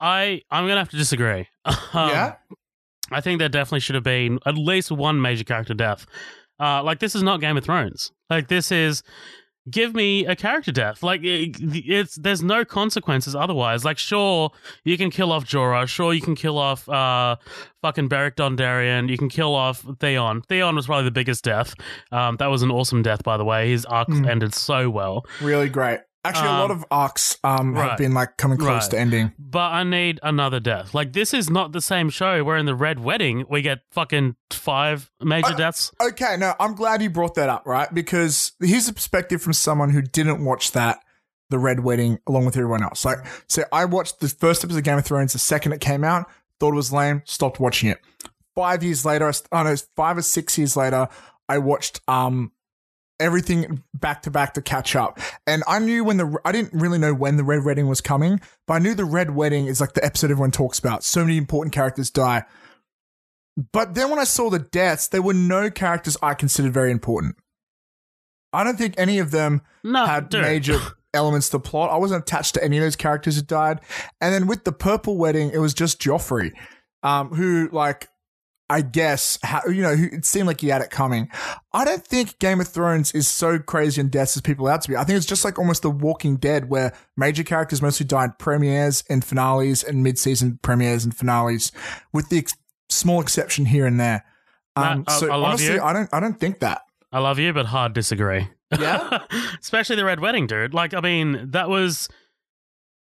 I 0.00 0.42
I'm 0.50 0.66
gonna 0.66 0.80
have 0.80 0.90
to 0.90 0.96
disagree. 0.96 1.48
Um, 1.94 2.10
yeah? 2.10 2.34
I 3.10 3.20
think 3.20 3.38
there 3.38 3.48
definitely 3.48 3.80
should 3.80 3.94
have 3.94 4.04
been 4.04 4.38
at 4.44 4.58
least 4.58 4.90
one 4.90 5.20
major 5.22 5.44
character 5.44 5.74
death. 5.74 6.06
Uh, 6.60 6.82
like 6.82 6.98
this 7.00 7.14
is 7.14 7.22
not 7.22 7.40
Game 7.40 7.56
of 7.56 7.64
Thrones. 7.64 8.12
Like 8.30 8.48
this 8.48 8.70
is 8.72 9.02
give 9.70 9.94
me 9.94 10.26
a 10.26 10.36
character 10.36 10.70
death. 10.70 11.02
Like 11.02 11.22
it, 11.24 11.56
it's 11.60 12.16
there's 12.16 12.42
no 12.42 12.64
consequences 12.64 13.34
otherwise. 13.34 13.84
Like 13.84 13.98
sure 13.98 14.50
you 14.84 14.96
can 14.98 15.10
kill 15.10 15.32
off 15.32 15.44
Jorah, 15.46 15.86
sure 15.88 16.12
you 16.12 16.20
can 16.20 16.34
kill 16.34 16.58
off 16.58 16.88
uh 16.88 17.36
fucking 17.82 18.08
Beric 18.08 18.36
Dondarrion, 18.36 19.08
you 19.08 19.16
can 19.18 19.28
kill 19.28 19.54
off 19.54 19.84
Theon. 20.00 20.42
Theon 20.42 20.76
was 20.76 20.86
probably 20.86 21.04
the 21.04 21.10
biggest 21.10 21.44
death. 21.44 21.74
Um, 22.12 22.36
that 22.36 22.46
was 22.46 22.62
an 22.62 22.70
awesome 22.70 23.02
death 23.02 23.24
by 23.24 23.36
the 23.36 23.44
way. 23.44 23.70
His 23.70 23.84
arc 23.86 24.08
Mm. 24.08 24.28
ended 24.28 24.54
so 24.54 24.90
well. 24.90 25.24
Really 25.40 25.68
great. 25.68 26.00
Actually, 26.24 26.48
a 26.48 26.52
lot 26.52 26.70
Um, 26.70 26.78
of 26.78 26.84
arcs 26.90 27.36
um, 27.44 27.74
have 27.76 27.98
been 27.98 28.14
like 28.14 28.36
coming 28.38 28.56
close 28.56 28.84
Right. 28.84 28.90
to 28.92 28.98
ending. 28.98 29.32
But 29.38 29.72
I 29.72 29.82
need 29.84 30.20
another 30.22 30.58
death. 30.58 30.94
Like 30.94 31.12
this 31.12 31.34
is 31.34 31.50
not 31.50 31.72
the 31.72 31.80
same 31.82 32.08
show 32.08 32.42
where 32.42 32.56
in 32.56 32.64
the 32.66 32.74
Red 32.74 32.98
Wedding 32.98 33.44
we 33.50 33.60
get 33.62 33.80
fucking 33.90 34.36
five 34.50 35.10
major 35.20 35.52
Uh, 35.52 35.56
deaths. 35.56 35.92
Okay, 36.00 36.36
no, 36.38 36.54
I'm 36.58 36.74
glad 36.74 37.02
you 37.02 37.10
brought 37.10 37.34
that 37.34 37.48
up, 37.50 37.64
right? 37.66 37.92
Because 37.92 38.52
here's 38.60 38.88
a 38.88 38.92
perspective 38.94 39.42
from 39.42 39.52
someone 39.52 39.90
who 39.90 40.00
didn't 40.00 40.42
watch 40.44 40.72
that, 40.72 41.00
The 41.50 41.58
Red 41.58 41.80
Wedding, 41.80 42.18
along 42.26 42.46
with 42.46 42.56
everyone 42.56 42.82
else. 42.82 43.04
Like, 43.04 43.18
so 43.48 43.64
I 43.70 43.84
watched 43.84 44.20
the 44.20 44.28
first 44.28 44.64
episode 44.64 44.78
of 44.78 44.84
Game 44.84 44.98
of 44.98 45.04
Thrones 45.04 45.34
the 45.34 45.38
second 45.38 45.72
it 45.72 45.80
came 45.80 46.04
out, 46.04 46.26
thought 46.58 46.72
it 46.72 46.76
was 46.76 46.90
lame, 46.92 47.20
stopped 47.26 47.60
watching 47.60 47.90
it. 47.90 48.00
Five 48.54 48.82
years 48.82 49.04
later, 49.04 49.28
I 49.28 49.32
st- 49.32 49.48
oh 49.52 49.62
no, 49.64 49.76
five 49.96 50.16
or 50.16 50.22
six 50.22 50.56
years 50.56 50.74
later, 50.76 51.08
I 51.48 51.58
watched 51.58 52.00
um 52.08 52.52
everything 53.20 53.82
back 53.94 54.22
to 54.22 54.30
back 54.30 54.54
to 54.54 54.62
catch 54.62 54.96
up. 54.96 55.18
And 55.46 55.62
I 55.66 55.78
knew 55.78 56.04
when 56.04 56.16
the 56.16 56.38
I 56.44 56.52
didn't 56.52 56.72
really 56.78 56.98
know 56.98 57.14
when 57.14 57.36
the 57.36 57.44
Red 57.44 57.64
Wedding 57.64 57.88
was 57.88 58.00
coming, 58.00 58.40
but 58.66 58.74
I 58.74 58.78
knew 58.80 58.94
the 58.94 59.04
Red 59.04 59.34
Wedding 59.34 59.66
is 59.66 59.80
like 59.80 59.94
the 59.94 60.04
episode 60.04 60.30
everyone 60.30 60.50
talks 60.50 60.78
about. 60.78 61.04
So 61.04 61.20
many 61.22 61.36
important 61.36 61.74
characters 61.74 62.10
die. 62.10 62.44
But 63.72 63.94
then 63.94 64.10
when 64.10 64.18
I 64.18 64.24
saw 64.24 64.50
the 64.50 64.58
deaths, 64.58 65.08
there 65.08 65.22
were 65.22 65.34
no 65.34 65.70
characters 65.70 66.16
I 66.22 66.34
considered 66.34 66.72
very 66.72 66.90
important. 66.90 67.36
I 68.52 68.64
don't 68.64 68.76
think 68.76 68.94
any 68.98 69.18
of 69.18 69.30
them 69.30 69.62
No, 69.84 70.06
had 70.06 70.28
dude. 70.28 70.42
major 70.42 70.78
elements 71.14 71.48
to 71.50 71.58
the 71.58 71.60
plot. 71.60 71.90
I 71.90 71.96
wasn't 71.96 72.22
attached 72.22 72.54
to 72.54 72.64
any 72.64 72.78
of 72.78 72.82
those 72.82 72.96
characters 72.96 73.36
who 73.36 73.42
died. 73.42 73.80
And 74.20 74.34
then 74.34 74.46
with 74.48 74.64
the 74.64 74.72
Purple 74.72 75.16
Wedding, 75.16 75.50
it 75.52 75.58
was 75.58 75.72
just 75.74 76.00
Joffrey, 76.00 76.52
um, 77.04 77.28
who 77.30 77.68
like 77.70 78.08
I 78.70 78.80
guess 78.80 79.38
how, 79.42 79.60
you 79.66 79.82
know 79.82 79.94
it 79.94 80.24
seemed 80.24 80.46
like 80.46 80.60
he 80.60 80.68
had 80.68 80.80
it 80.80 80.90
coming. 80.90 81.28
I 81.72 81.84
don't 81.84 82.04
think 82.04 82.38
Game 82.38 82.60
of 82.60 82.68
Thrones 82.68 83.12
is 83.12 83.28
so 83.28 83.58
crazy 83.58 84.00
in 84.00 84.08
deaths 84.08 84.36
as 84.36 84.40
people 84.42 84.66
out 84.68 84.82
to 84.82 84.88
be. 84.88 84.96
I 84.96 85.04
think 85.04 85.16
it's 85.18 85.26
just 85.26 85.44
like 85.44 85.58
almost 85.58 85.82
The 85.82 85.90
Walking 85.90 86.36
Dead, 86.36 86.70
where 86.70 86.94
major 87.16 87.42
characters 87.42 87.82
mostly 87.82 88.06
die 88.06 88.24
in 88.24 88.32
premieres 88.38 89.04
and 89.10 89.22
finales 89.24 89.82
and 89.84 90.02
mid-season 90.02 90.58
premieres 90.62 91.04
and 91.04 91.14
finales, 91.14 91.72
with 92.12 92.30
the 92.30 92.38
ex- 92.38 92.54
small 92.88 93.20
exception 93.20 93.66
here 93.66 93.86
and 93.86 94.00
there. 94.00 94.24
Um, 94.76 95.00
Matt, 95.00 95.04
I- 95.08 95.18
so 95.18 95.30
I 95.30 95.36
love 95.36 95.44
honestly, 95.50 95.74
you. 95.74 95.82
I 95.82 95.92
don't 95.92 96.08
I 96.12 96.20
don't 96.20 96.40
think 96.40 96.60
that. 96.60 96.82
I 97.12 97.18
love 97.20 97.38
you, 97.38 97.52
but 97.52 97.66
hard 97.66 97.92
disagree. 97.92 98.48
Yeah? 98.76 99.20
Especially 99.60 99.94
the 99.96 100.04
Red 100.04 100.18
Wedding, 100.20 100.46
dude. 100.48 100.74
Like, 100.74 100.94
I 100.94 101.00
mean, 101.00 101.50
that 101.52 101.68
was 101.68 102.08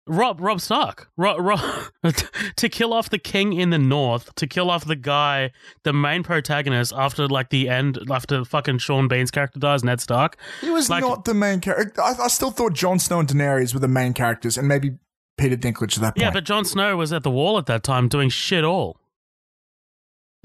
Rob 0.07 0.41
Robb 0.41 0.61
Stark. 0.61 1.09
Rob, 1.17 1.41
Rob 1.41 1.61
to 2.57 2.69
kill 2.69 2.93
off 2.93 3.11
the 3.11 3.19
king 3.19 3.53
in 3.53 3.71
the 3.71 3.79
north, 3.79 4.35
to 4.37 4.47
kill 4.47 4.71
off 4.71 4.85
the 4.85 4.95
guy, 4.97 5.51
the 5.83 5.93
main 5.93 6.23
protagonist 6.23 6.93
after 6.97 7.27
like 7.27 7.51
the 7.51 7.69
end, 7.69 7.99
after 8.11 8.45
fucking 8.45 8.79
Sean 8.79 9.09
Bean's 9.09 9.31
character 9.31 9.59
dies, 9.59 9.83
Ned 9.83 10.01
Stark. 10.01 10.37
He 10.61 10.71
was 10.71 10.89
Like- 10.89 11.03
not 11.03 11.25
the 11.25 11.35
main 11.35 11.61
character. 11.61 12.01
I, 12.03 12.15
I 12.23 12.29
still 12.29 12.51
thought 12.51 12.73
Jon 12.75 12.99
Snow 12.99 13.21
and 13.21 13.29
Daenerys 13.29 13.75
were 13.75 13.81
the 13.81 13.89
main 13.89 14.13
characters, 14.15 14.57
and 14.57 14.69
maybe 14.69 14.97
Peter 15.37 15.57
Dinklage 15.57 15.97
at 15.97 16.03
that 16.03 16.15
point. 16.15 16.19
Yeah, 16.19 16.31
but 16.31 16.45
Jon 16.45 16.65
Snow 16.65 16.97
was 16.97 17.13
at 17.13 17.23
the 17.23 17.31
wall 17.31 17.59
at 17.59 17.67
that 17.67 17.83
time 17.83 18.09
doing 18.09 18.29
shit 18.29 18.65
all. 18.65 18.99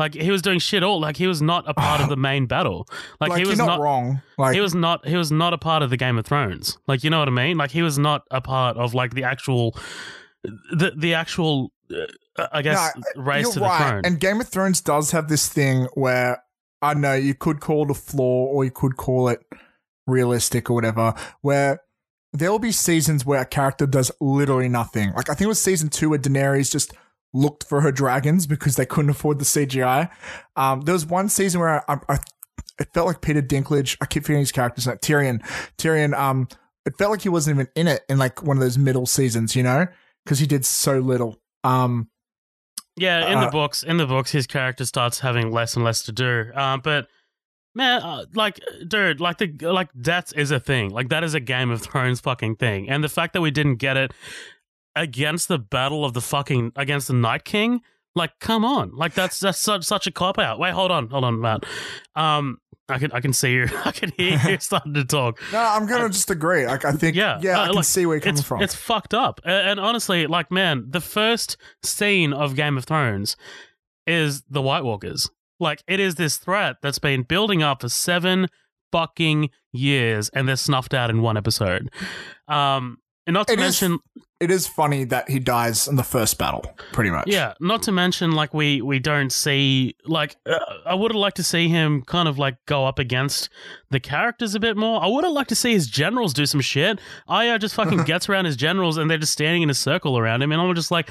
Like 0.01 0.15
he 0.15 0.31
was 0.31 0.41
doing 0.41 0.57
shit 0.57 0.81
all. 0.81 0.99
Like 0.99 1.15
he 1.15 1.27
was 1.27 1.43
not 1.43 1.69
a 1.69 1.75
part 1.75 2.01
of 2.01 2.09
the 2.09 2.15
main 2.29 2.47
battle. 2.47 2.87
Like, 3.19 3.29
like, 3.29 3.39
he 3.39 3.47
was 3.47 3.59
not. 3.59 3.67
not, 3.67 3.79
wrong. 3.79 4.19
Like 4.35 4.55
he 4.55 4.59
was 4.59 4.73
not. 4.73 5.07
He 5.07 5.15
was 5.15 5.31
not 5.31 5.53
a 5.53 5.59
part 5.59 5.83
of 5.83 5.91
the 5.91 5.97
Game 5.97 6.17
of 6.17 6.25
Thrones. 6.25 6.79
Like 6.87 7.03
you 7.03 7.11
know 7.11 7.19
what 7.19 7.27
I 7.27 7.31
mean. 7.31 7.55
Like 7.55 7.69
he 7.69 7.83
was 7.83 7.99
not 7.99 8.23
a 8.31 8.41
part 8.41 8.77
of 8.77 8.95
like 8.95 9.13
the 9.13 9.25
actual, 9.25 9.77
the 10.43 10.93
the 10.97 11.13
actual. 11.13 11.71
Uh, 11.93 12.47
I 12.51 12.63
guess 12.63 12.97
race 13.15 13.43
You're 13.43 13.53
to 13.53 13.59
the 13.59 13.65
right. 13.65 13.89
throne. 13.89 14.01
And 14.05 14.19
Game 14.19 14.41
of 14.41 14.47
Thrones 14.47 14.81
does 14.81 15.11
have 15.11 15.27
this 15.27 15.47
thing 15.47 15.87
where 15.93 16.41
I 16.81 16.93
don't 16.93 17.01
know 17.01 17.13
you 17.13 17.35
could 17.35 17.59
call 17.59 17.83
it 17.83 17.91
a 17.91 17.93
flaw 17.93 18.45
or 18.45 18.63
you 18.63 18.71
could 18.71 18.97
call 18.97 19.27
it 19.27 19.45
realistic 20.07 20.69
or 20.69 20.73
whatever, 20.73 21.13
where 21.41 21.81
there 22.33 22.49
will 22.49 22.59
be 22.59 22.71
seasons 22.71 23.23
where 23.23 23.41
a 23.41 23.45
character 23.45 23.85
does 23.85 24.11
literally 24.19 24.69
nothing. 24.69 25.11
Like 25.11 25.29
I 25.29 25.33
think 25.33 25.41
it 25.41 25.49
was 25.49 25.61
season 25.61 25.89
two 25.89 26.09
where 26.09 26.19
Daenerys 26.19 26.71
just 26.71 26.93
looked 27.33 27.63
for 27.63 27.81
her 27.81 27.91
dragons 27.91 28.47
because 28.47 28.75
they 28.75 28.85
couldn't 28.85 29.09
afford 29.09 29.39
the 29.39 29.45
CGI. 29.45 30.09
Um, 30.55 30.81
there 30.81 30.93
was 30.93 31.05
one 31.05 31.29
season 31.29 31.61
where 31.61 31.89
I, 31.89 31.99
I 32.09 32.19
it 32.79 32.93
felt 32.93 33.07
like 33.07 33.21
Peter 33.21 33.41
Dinklage. 33.41 33.97
I 34.01 34.05
keep 34.05 34.23
forgetting 34.23 34.41
his 34.41 34.51
character's 34.51 34.87
name. 34.87 34.97
Tyrion. 34.97 35.41
Tyrion. 35.77 36.17
Um, 36.17 36.47
it 36.85 36.97
felt 36.97 37.11
like 37.11 37.21
he 37.21 37.29
wasn't 37.29 37.55
even 37.55 37.67
in 37.75 37.87
it 37.87 38.03
in 38.09 38.17
like 38.17 38.41
one 38.43 38.57
of 38.57 38.61
those 38.61 38.77
middle 38.77 39.05
seasons, 39.05 39.55
you 39.55 39.63
know, 39.63 39.87
because 40.25 40.39
he 40.39 40.47
did 40.47 40.65
so 40.65 40.99
little. 40.99 41.39
Um, 41.63 42.09
yeah, 42.97 43.31
in 43.31 43.37
uh, 43.37 43.45
the 43.45 43.51
books, 43.51 43.83
in 43.83 43.97
the 43.97 44.07
books, 44.07 44.31
his 44.31 44.47
character 44.47 44.85
starts 44.85 45.19
having 45.19 45.51
less 45.51 45.75
and 45.75 45.85
less 45.85 46.03
to 46.03 46.11
do. 46.11 46.51
Um, 46.55 46.81
but 46.83 47.07
man, 47.75 48.01
uh, 48.01 48.25
like, 48.33 48.59
dude, 48.87 49.21
like 49.21 49.37
the 49.37 49.47
like 49.61 49.89
death 49.99 50.33
is 50.35 50.51
a 50.51 50.59
thing. 50.59 50.89
Like 50.89 51.09
that 51.09 51.23
is 51.23 51.33
a 51.33 51.39
Game 51.39 51.71
of 51.71 51.81
Thrones 51.81 52.19
fucking 52.19 52.55
thing. 52.55 52.89
And 52.89 53.03
the 53.03 53.09
fact 53.09 53.33
that 53.33 53.41
we 53.41 53.51
didn't 53.51 53.75
get 53.75 53.95
it 53.95 54.13
against 54.95 55.47
the 55.47 55.57
battle 55.59 56.03
of 56.05 56.13
the 56.13 56.21
fucking 56.21 56.73
against 56.75 57.07
the 57.07 57.13
Night 57.13 57.45
King, 57.45 57.81
like, 58.15 58.31
come 58.39 58.65
on, 58.65 58.91
like 58.95 59.13
that's 59.13 59.39
that's 59.39 59.59
such 59.59 59.83
such 59.83 60.07
a 60.07 60.11
cop 60.11 60.37
out. 60.37 60.59
Wait, 60.59 60.73
hold 60.73 60.91
on, 60.91 61.09
hold 61.09 61.23
on, 61.23 61.39
Matt. 61.39 61.63
Um, 62.15 62.57
I 62.89 62.97
can 62.99 63.11
I 63.13 63.21
can 63.21 63.31
see 63.31 63.53
you. 63.53 63.67
I 63.85 63.91
can 63.91 64.11
hear 64.17 64.37
you 64.49 64.57
starting 64.59 64.93
to 64.95 65.05
talk. 65.05 65.39
No, 65.53 65.59
I'm 65.59 65.85
gonna 65.85 66.09
just 66.09 66.29
agree. 66.29 66.65
Like 66.65 66.83
I 66.83 66.91
think, 66.91 67.15
Yeah, 67.15 67.39
yeah, 67.41 67.57
uh, 67.59 67.63
I 67.63 67.65
can 67.67 67.75
like, 67.75 67.85
see 67.85 68.05
where 68.05 68.15
you're 68.17 68.21
coming 68.21 68.37
it's, 68.39 68.47
from. 68.47 68.61
It's 68.61 68.75
fucked 68.75 69.13
up. 69.13 69.39
A- 69.45 69.49
And, 69.49 69.79
honestly, 69.79 70.27
like, 70.27 70.51
man, 70.51 70.85
the 70.89 70.99
first 71.01 71.55
scene 71.83 72.33
of 72.33 72.55
Game 72.55 72.77
of 72.77 72.83
Thrones 72.85 73.37
is 74.05 74.43
the 74.49 74.61
White 74.61 74.83
Walkers. 74.83 75.29
Like, 75.59 75.83
it 75.87 75.99
is 76.01 76.15
this 76.15 76.37
threat 76.37 76.77
that's 76.81 76.99
been 76.99 77.21
building 77.23 77.61
up 77.63 77.81
for 77.81 77.87
seven 77.89 78.47
fucking 78.91 79.51
years, 79.71 80.29
and 80.33 80.49
they're 80.49 80.55
snuffed 80.57 80.93
out 80.93 81.09
in 81.09 81.21
one 81.21 81.37
episode. 81.37 81.89
Um, 82.49 82.97
and 83.25 83.35
not 83.35 83.47
to 83.47 83.53
It 83.53 83.59
is- 83.59 83.81
mention, 83.81 83.99
it 84.41 84.51
is 84.51 84.67
funny 84.67 85.03
that 85.05 85.29
he 85.29 85.39
dies 85.39 85.87
in 85.87 85.95
the 85.95 86.03
first 86.03 86.37
battle, 86.37 86.65
pretty 86.91 87.11
much. 87.11 87.27
yeah, 87.27 87.53
not 87.59 87.83
to 87.83 87.91
mention, 87.91 88.31
like, 88.31 88.53
we 88.53 88.81
we 88.81 88.99
don't 88.99 89.31
see, 89.31 89.95
like, 90.05 90.35
uh, 90.45 90.59
I 90.85 90.95
would 90.95 91.11
have 91.11 91.19
liked 91.19 91.37
to 91.37 91.43
see 91.43 91.67
him 91.69 92.01
kind 92.01 92.27
of 92.27 92.37
like 92.37 92.55
go 92.65 92.85
up 92.85 92.99
against 92.99 93.49
the 93.91 93.99
characters 93.99 94.55
a 94.55 94.59
bit 94.59 94.75
more. 94.75 95.01
I 95.01 95.07
would 95.07 95.23
have 95.23 95.33
liked 95.33 95.49
to 95.49 95.55
see 95.55 95.73
his 95.73 95.87
generals 95.87 96.33
do 96.33 96.45
some 96.45 96.61
shit. 96.61 96.99
Arya 97.27 97.59
just 97.59 97.75
fucking 97.75 98.03
gets 98.05 98.27
around 98.27 98.45
his 98.45 98.55
generals 98.57 98.97
and 98.97 99.09
they're 99.09 99.17
just 99.17 99.33
standing 99.33 99.61
in 99.61 99.69
a 99.69 99.73
circle 99.75 100.17
around 100.17 100.41
him, 100.41 100.51
and 100.51 100.61
I'm 100.61 100.73
just 100.75 100.91
like, 100.91 101.09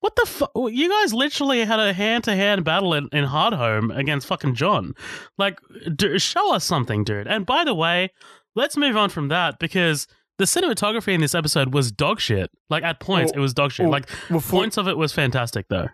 what 0.00 0.16
the 0.16 0.26
fuck? 0.26 0.50
You 0.54 0.90
guys 0.90 1.14
literally 1.14 1.64
had 1.64 1.80
a 1.80 1.92
hand 1.94 2.24
to 2.24 2.34
hand 2.36 2.64
battle 2.64 2.92
in, 2.92 3.08
in 3.12 3.24
Hardhome 3.24 3.96
against 3.96 4.26
fucking 4.26 4.54
Jon. 4.54 4.94
Like, 5.38 5.58
d- 5.96 6.18
show 6.18 6.52
us 6.52 6.64
something, 6.64 7.04
dude. 7.04 7.26
And 7.26 7.46
by 7.46 7.64
the 7.64 7.74
way, 7.74 8.10
let's 8.54 8.76
move 8.76 8.96
on 8.96 9.10
from 9.10 9.28
that 9.28 9.58
because. 9.58 10.06
The 10.38 10.44
cinematography 10.46 11.14
in 11.14 11.20
this 11.20 11.34
episode 11.34 11.72
was 11.72 11.92
dog 11.92 12.20
shit. 12.20 12.50
Like 12.70 12.82
at 12.82 12.98
points, 13.00 13.32
Well- 13.32 13.38
it 13.38 13.42
was 13.42 13.54
dog 13.54 13.70
shit. 13.72 13.84
well, 13.84 13.92
like 13.92 14.08
before- 14.28 14.60
points 14.60 14.76
of 14.76 14.88
it 14.88 14.96
was 14.96 15.12
fantastic, 15.12 15.66
though. 15.68 15.88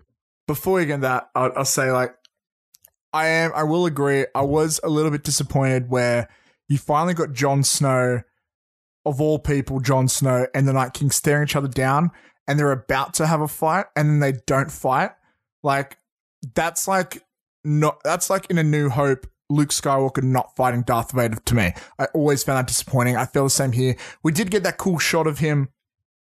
Before 0.47 0.74
we 0.74 0.86
get 0.86 1.03
that, 1.03 1.28
I'll, 1.34 1.53
I'll 1.57 1.64
say 1.64 1.93
like, 1.93 2.14
I 3.12 3.26
am. 3.26 3.53
I 3.55 3.64
will 3.64 3.86
agree. 3.86 4.26
I 4.34 4.43
was 4.43 4.80
a 4.82 4.88
little 4.88 5.11
bit 5.11 5.24
disappointed 5.24 5.91
where 5.91 6.28
you 6.68 6.78
finally 6.78 7.14
got 7.14 7.32
Jon 7.32 7.62
Snow, 7.64 8.22
of 9.05 9.20
all 9.20 9.38
people, 9.38 9.80
Jon 9.80 10.07
Snow 10.09 10.47
and 10.55 10.66
the 10.68 10.72
Night 10.72 10.93
King 10.93 11.11
staring 11.11 11.45
each 11.45 11.57
other 11.57 11.68
down, 11.68 12.11
and 12.47 12.59
they're 12.59 12.70
about 12.72 13.14
to 13.14 13.26
have 13.26 13.41
a 13.41 13.49
fight, 13.49 13.86
and 13.97 14.09
then 14.09 14.20
they 14.20 14.38
don't 14.47 14.70
fight. 14.70 15.11
Like 15.62 15.99
that's 16.55 16.86
like 16.88 17.22
not. 17.64 18.01
That's 18.05 18.30
like 18.30 18.47
in 18.51 18.59
A 18.59 18.62
New 18.62 18.88
Hope. 18.88 19.26
Luke 19.51 19.70
Skywalker 19.70 20.22
not 20.22 20.57
fighting 20.57 20.82
Darth 20.82 21.12
Vader 21.12 21.38
to 21.44 21.55
me. 21.55 21.72
I 21.98 22.07
always 22.14 22.42
found 22.42 22.59
that 22.59 22.68
disappointing. 22.68 23.16
I 23.16 23.26
feel 23.26 23.44
the 23.44 23.51
same 23.51 23.72
here. 23.72 23.96
We 24.22 24.32
did 24.32 24.51
get 24.51 24.62
that 24.62 24.78
cool 24.78 24.98
shot 24.98 25.26
of 25.26 25.40
him 25.40 25.68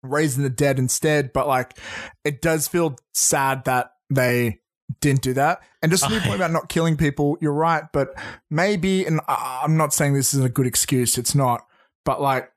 raising 0.03 0.43
the 0.43 0.51
dead 0.51 0.79
instead, 0.79 1.33
but 1.33 1.47
like 1.47 1.77
it 2.25 2.41
does 2.41 2.69
feel 2.69 2.97
sad 3.13 3.65
that 3.65 3.93
they 4.09 4.61
didn't 5.01 5.23
do 5.23 5.35
that. 5.35 5.61
And 5.83 5.91
just 5.91 6.05
to 6.05 6.13
your 6.13 6.23
point 6.23 6.37
about 6.37 6.53
not 6.53 6.69
killing 6.69 6.97
people, 6.97 7.37
you're 7.41 7.53
right, 7.53 7.85
but 7.93 8.15
maybe, 8.49 9.05
and 9.05 9.21
I'm 9.29 9.77
not 9.77 9.93
saying 9.93 10.15
this 10.15 10.33
is 10.33 10.45
a 10.45 10.49
good 10.49 10.67
excuse, 10.67 11.19
it's 11.19 11.35
not, 11.35 11.67
but 12.05 12.21
like 12.21 12.51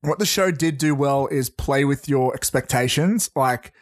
what 0.00 0.18
the 0.18 0.26
show 0.26 0.50
did 0.50 0.78
do 0.78 0.94
well 0.94 1.26
is 1.26 1.50
play 1.50 1.84
with 1.84 2.08
your 2.08 2.34
expectations. 2.34 3.30
Like 3.34 3.72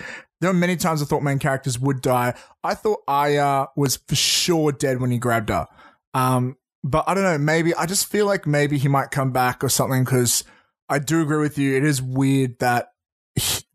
there 0.40 0.50
were 0.50 0.54
many 0.58 0.76
times 0.76 1.02
I 1.02 1.06
thought 1.06 1.22
main 1.22 1.38
characters 1.38 1.78
would 1.78 2.02
die. 2.02 2.34
I 2.62 2.74
thought 2.74 3.00
Arya 3.08 3.68
was 3.76 3.96
for 3.96 4.14
sure 4.14 4.72
dead 4.72 5.00
when 5.00 5.10
he 5.10 5.18
grabbed 5.18 5.48
her. 5.48 5.66
Um, 6.14 6.56
but 6.84 7.04
I 7.06 7.14
don't 7.14 7.24
know, 7.24 7.38
maybe 7.38 7.74
I 7.74 7.86
just 7.86 8.06
feel 8.06 8.26
like 8.26 8.46
maybe 8.46 8.78
he 8.78 8.88
might 8.88 9.10
come 9.10 9.32
back 9.32 9.64
or 9.64 9.68
something 9.68 10.04
because 10.04 10.44
I 10.88 10.98
do 10.98 11.20
agree 11.22 11.38
with 11.38 11.58
you. 11.58 11.76
It 11.76 11.84
is 11.84 12.00
weird 12.00 12.58
that 12.60 12.92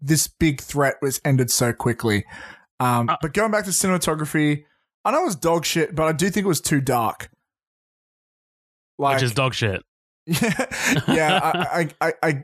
this 0.01 0.28
big 0.28 0.62
threat 0.62 0.95
was 1.01 1.20
ended 1.26 1.51
so 1.51 1.74
quickly. 1.74 2.26
Um, 2.80 3.09
Uh, 3.09 3.18
but 3.22 3.34
going 3.34 3.51
back 3.51 3.66
to 3.66 3.72
cinematography, 3.72 4.64
I 5.03 5.12
know 5.12 5.22
it 5.22 5.26
was 5.26 5.36
dog 5.36 5.66
shit, 5.66 5.93
but 5.95 6.03
I 6.07 6.12
do 6.14 6.30
think 6.30 6.45
it 6.45 6.47
was 6.47 6.62
too 6.62 6.82
dark. 6.82 7.30
Like, 8.97 9.16
which 9.16 9.24
is 9.24 9.34
dog 9.34 9.53
shit. 9.53 9.84
yeah, 10.26 10.66
yeah. 11.07 11.39
I, 11.43 11.89
I, 12.01 12.07
I, 12.07 12.14
I, 12.24 12.43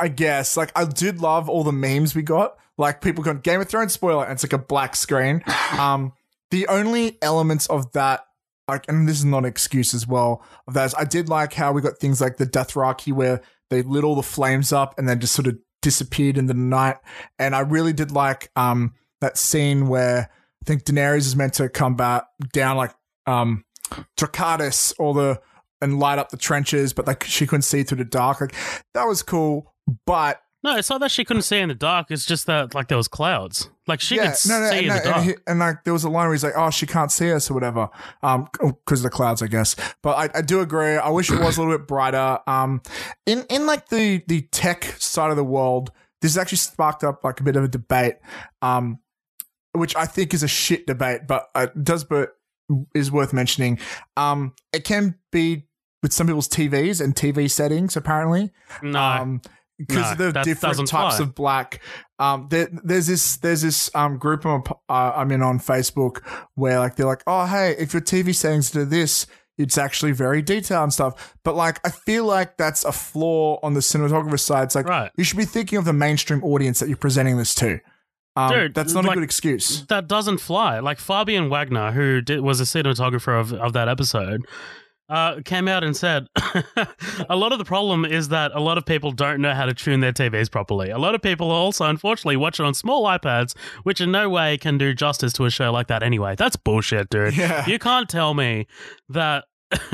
I 0.00 0.08
guess. 0.08 0.56
Like, 0.56 0.72
I 0.76 0.84
did 0.84 1.20
love 1.20 1.48
all 1.48 1.64
the 1.64 1.72
memes 1.72 2.14
we 2.14 2.22
got. 2.22 2.56
Like, 2.76 3.00
people 3.00 3.22
going 3.24 3.38
Game 3.38 3.60
of 3.60 3.68
Thrones 3.68 3.92
spoiler, 3.92 4.24
and 4.24 4.32
it's 4.32 4.44
like 4.44 4.52
a 4.52 4.58
black 4.58 4.96
screen. 4.96 5.42
Um, 5.78 6.12
the 6.50 6.68
only 6.68 7.18
elements 7.20 7.66
of 7.66 7.90
that, 7.92 8.26
like, 8.68 8.84
and 8.88 9.08
this 9.08 9.18
is 9.18 9.24
not 9.24 9.38
an 9.38 9.44
excuse 9.46 9.92
as 9.92 10.06
well. 10.06 10.40
Of 10.68 10.74
that, 10.74 10.84
is 10.86 10.94
I 10.94 11.04
did 11.04 11.28
like 11.28 11.52
how 11.52 11.72
we 11.72 11.82
got 11.82 11.98
things 11.98 12.20
like 12.20 12.36
the 12.36 12.46
Dothraki 12.46 13.12
where 13.12 13.40
they 13.70 13.82
lit 13.82 14.04
all 14.04 14.14
the 14.14 14.22
flames 14.22 14.72
up 14.72 14.96
and 14.96 15.08
then 15.08 15.18
just 15.18 15.34
sort 15.34 15.48
of 15.48 15.58
disappeared 15.82 16.38
in 16.38 16.46
the 16.46 16.54
night. 16.54 16.96
And 17.38 17.54
I 17.54 17.60
really 17.60 17.92
did 17.92 18.10
like 18.10 18.50
um 18.56 18.94
that 19.20 19.36
scene 19.36 19.88
where 19.88 20.30
I 20.30 20.64
think 20.64 20.84
Daenerys 20.84 21.18
is 21.18 21.36
meant 21.36 21.54
to 21.54 21.68
come 21.68 21.94
back 21.94 22.24
down 22.52 22.76
like 22.76 22.94
um 23.26 23.64
Dracarys 24.16 24.94
or 24.98 25.14
the 25.14 25.40
and 25.80 25.98
light 25.98 26.18
up 26.18 26.30
the 26.30 26.38
trenches, 26.38 26.94
but 26.94 27.06
like 27.06 27.24
she 27.24 27.46
couldn't 27.46 27.62
see 27.62 27.82
through 27.82 27.98
the 27.98 28.04
dark. 28.04 28.40
Like 28.40 28.54
that 28.94 29.04
was 29.04 29.22
cool, 29.22 29.73
but 30.06 30.40
No, 30.62 30.76
it's 30.76 30.88
not 30.88 31.00
that 31.00 31.10
she 31.10 31.24
couldn't 31.24 31.42
see 31.42 31.58
in 31.58 31.68
the 31.68 31.74
dark. 31.74 32.10
It's 32.10 32.24
just 32.24 32.46
that 32.46 32.74
like 32.74 32.88
there 32.88 32.96
was 32.96 33.08
clouds. 33.08 33.68
Like 33.86 34.00
she 34.00 34.16
yeah, 34.16 34.32
could 34.34 34.48
no, 34.48 34.60
no, 34.60 34.70
see 34.70 34.78
in 34.78 34.86
no, 34.88 34.94
the 34.94 35.00
dark. 35.04 35.16
and, 35.16 35.24
he, 35.26 35.34
and 35.46 35.58
like 35.58 35.84
there 35.84 35.92
was 35.92 36.04
a 36.04 36.08
line 36.08 36.24
where 36.26 36.32
he's 36.32 36.42
like, 36.44 36.54
"Oh, 36.56 36.70
she 36.70 36.86
can't 36.86 37.12
see 37.12 37.30
us" 37.32 37.50
or 37.50 37.54
whatever, 37.54 37.90
um, 38.22 38.48
because 38.60 39.00
of 39.00 39.02
the 39.04 39.10
clouds, 39.10 39.42
I 39.42 39.46
guess. 39.46 39.76
But 40.02 40.16
I, 40.34 40.38
I 40.38 40.42
do 40.42 40.60
agree. 40.60 40.96
I 40.96 41.10
wish 41.10 41.30
it 41.30 41.38
was 41.38 41.58
a 41.58 41.62
little 41.62 41.76
bit 41.76 41.86
brighter. 41.86 42.38
Um, 42.46 42.80
in 43.26 43.44
in 43.50 43.66
like 43.66 43.88
the 43.90 44.22
the 44.26 44.42
tech 44.52 44.84
side 44.98 45.30
of 45.30 45.36
the 45.36 45.44
world, 45.44 45.92
this 46.22 46.32
has 46.32 46.38
actually 46.38 46.58
sparked 46.58 47.04
up 47.04 47.22
like 47.24 47.40
a 47.40 47.42
bit 47.42 47.56
of 47.56 47.64
a 47.64 47.68
debate, 47.68 48.16
um, 48.62 49.00
which 49.72 49.94
I 49.96 50.06
think 50.06 50.32
is 50.32 50.42
a 50.42 50.48
shit 50.48 50.86
debate, 50.86 51.22
but 51.26 51.50
uh, 51.54 51.66
it 51.74 51.84
does 51.84 52.04
but 52.04 52.30
is 52.94 53.12
worth 53.12 53.34
mentioning. 53.34 53.78
Um, 54.16 54.54
it 54.72 54.84
can 54.84 55.16
be 55.30 55.66
with 56.02 56.14
some 56.14 56.26
people's 56.26 56.48
TVs 56.48 57.02
and 57.04 57.14
TV 57.14 57.50
settings, 57.50 57.96
apparently. 57.96 58.50
no, 58.82 58.98
Um, 58.98 59.42
because 59.78 60.18
No, 60.18 60.26
of 60.28 60.34
the 60.34 60.42
different 60.42 60.88
types 60.88 61.16
fly. 61.16 61.24
of 61.24 61.34
black. 61.34 61.80
Um, 62.18 62.46
there, 62.50 62.68
there's 62.84 63.06
this 63.08 63.36
there's 63.38 63.62
this 63.62 63.90
um 63.94 64.18
group 64.18 64.44
I'm, 64.46 64.62
uh, 64.88 65.12
I'm 65.16 65.30
in 65.32 65.42
on 65.42 65.58
Facebook 65.58 66.22
where 66.54 66.78
like 66.78 66.96
they're 66.96 67.06
like, 67.06 67.22
oh 67.26 67.46
hey, 67.46 67.74
if 67.78 67.92
your 67.92 68.02
TV 68.02 68.34
settings 68.34 68.70
do 68.70 68.84
this, 68.84 69.26
it's 69.58 69.78
actually 69.78 70.12
very 70.12 70.42
detailed 70.42 70.82
and 70.84 70.92
stuff. 70.92 71.36
But 71.44 71.54
like, 71.56 71.80
I 71.86 71.90
feel 71.90 72.24
like 72.24 72.56
that's 72.56 72.84
a 72.84 72.92
flaw 72.92 73.58
on 73.62 73.74
the 73.74 73.80
cinematographer 73.80 74.38
side. 74.40 74.64
It's 74.64 74.74
like 74.74 74.88
Right. 74.88 75.10
you 75.16 75.24
should 75.24 75.36
be 75.38 75.44
thinking 75.44 75.78
of 75.78 75.84
the 75.84 75.92
mainstream 75.92 76.42
audience 76.44 76.80
that 76.80 76.88
you're 76.88 76.96
presenting 76.96 77.36
this 77.36 77.54
to. 77.56 77.78
Um, 78.36 78.50
Dude, 78.52 78.74
that's 78.74 78.92
not 78.94 79.04
like- 79.04 79.12
a 79.12 79.20
good 79.20 79.24
excuse. 79.24 79.86
that 79.86 80.08
doesn't 80.08 80.38
fly. 80.38 80.80
Like 80.80 80.98
Fabian 80.98 81.50
Wagner, 81.50 81.92
who 81.92 82.20
did, 82.20 82.40
was 82.40 82.60
a 82.60 82.64
cinematographer 82.64 83.38
of, 83.40 83.52
of 83.52 83.72
that 83.74 83.88
episode, 83.88 84.44
uh, 85.08 85.40
came 85.44 85.68
out 85.68 85.84
and 85.84 85.96
said 85.96 86.26
a 87.28 87.36
lot 87.36 87.52
of 87.52 87.58
the 87.58 87.64
problem 87.64 88.04
is 88.04 88.28
that 88.28 88.52
a 88.54 88.60
lot 88.60 88.78
of 88.78 88.86
people 88.86 89.12
don't 89.12 89.40
know 89.40 89.52
how 89.52 89.66
to 89.66 89.74
tune 89.74 90.00
their 90.00 90.12
TVs 90.12 90.50
properly. 90.50 90.90
A 90.90 90.98
lot 90.98 91.14
of 91.14 91.22
people 91.22 91.50
also, 91.50 91.84
unfortunately, 91.84 92.36
watch 92.36 92.58
it 92.58 92.64
on 92.64 92.74
small 92.74 93.04
iPads, 93.04 93.56
which 93.82 94.00
in 94.00 94.10
no 94.10 94.28
way 94.28 94.56
can 94.56 94.78
do 94.78 94.94
justice 94.94 95.32
to 95.34 95.44
a 95.44 95.50
show 95.50 95.70
like 95.70 95.88
that 95.88 96.02
anyway. 96.02 96.34
That's 96.36 96.56
bullshit, 96.56 97.10
dude. 97.10 97.36
Yeah. 97.36 97.66
You 97.66 97.78
can't 97.78 98.08
tell 98.08 98.34
me 98.34 98.66
that. 99.08 99.44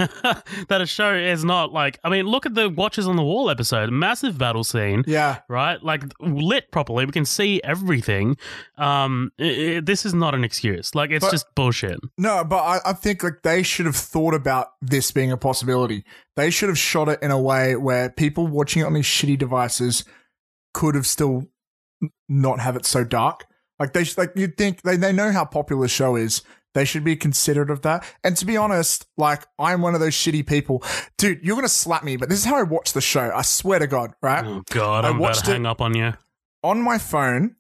that 0.69 0.81
a 0.81 0.87
show 0.87 1.15
is 1.15 1.45
not 1.45 1.73
like 1.73 1.99
I 2.05 2.11
mean 2.11 2.27
look 2.27 2.47
at 2.47 2.55
the 2.55 2.69
Watchers 2.69 3.07
on 3.07 3.17
the 3.17 3.23
Wall 3.23 3.51
episode 3.51 3.91
massive 3.91 4.39
battle 4.39 4.65
scene 4.65 5.05
Yeah. 5.07 5.41
right? 5.49 5.83
Like 5.83 6.03
lit 6.21 6.71
properly, 6.73 7.07
we 7.07 7.13
can 7.13 7.25
see 7.25 7.61
everything. 7.65 8.37
Um, 8.79 9.33
i 9.41 9.77
i 9.77 9.81
this 9.81 10.05
is 10.07 10.15
not 10.15 10.35
an 10.35 10.45
excuse. 10.45 10.95
Like 10.95 11.11
it's 11.11 11.25
But- 11.25 11.33
just 11.33 11.47
bullshit. 11.55 11.99
No, 12.19 12.45
but 12.45 12.59
I, 12.59 12.79
I 12.87 12.93
think 12.93 13.23
like 13.23 13.43
they 13.43 13.63
should 13.63 13.87
have 13.87 13.97
thought 13.97 14.35
about 14.35 14.69
this 14.81 15.11
being 15.11 15.33
a 15.33 15.37
possibility. 15.37 16.05
They 16.37 16.51
should 16.51 16.69
have 16.69 16.79
shot 16.79 17.09
it 17.09 17.19
in 17.23 17.31
a 17.31 17.41
way 17.41 17.77
where 17.77 18.11
people 18.11 18.47
watching 18.47 18.83
it 18.83 18.87
on 18.87 18.95
these 18.95 19.05
shitty 19.07 19.39
devices 19.39 20.05
could 20.73 20.95
have 20.95 21.07
still 21.07 21.47
not 22.29 22.61
have 22.61 22.77
it 22.77 22.87
so 22.87 23.05
dark. 23.05 23.45
Like 23.79 23.93
they 23.93 24.05
like 24.17 24.33
you'd 24.37 24.57
think 24.57 24.83
they, 24.83 24.97
they 24.97 25.13
know 25.13 25.33
how 25.33 25.45
popular 25.45 25.83
the 25.83 25.89
show 25.89 26.17
is. 26.17 26.43
They 26.75 26.85
should 26.85 27.05
be 27.05 27.17
considerate 27.17 27.71
of 27.71 27.83
that. 27.83 28.05
And 28.23 28.37
to 28.37 28.47
be 28.47 28.57
honest, 28.57 29.07
like 29.17 29.45
I'm 29.59 29.83
one 29.83 29.95
of 29.95 30.01
those 30.01 30.15
shitty 30.15 30.47
people. 30.47 30.85
Dude, 31.19 31.41
you're 31.43 31.57
gonna 31.57 31.69
slap 31.69 32.05
me, 32.05 32.17
but 32.17 32.29
this 32.29 32.39
is 32.39 32.45
how 32.45 32.57
I 32.57 32.63
watch 32.63 32.93
the 32.93 33.01
show. 33.01 33.31
I 33.35 33.43
swear 33.43 33.79
to 33.81 33.87
God, 33.87 34.13
right? 34.23 34.45
Oh 34.45 34.63
god, 34.71 35.05
I 35.05 35.09
I'm 35.09 35.17
about 35.17 35.35
to 35.37 35.51
hang 35.53 35.67
up 35.67 35.81
on 35.81 35.97
you. 35.97 36.13
on 36.63 36.83
my 36.83 36.99
phone, 36.99 37.57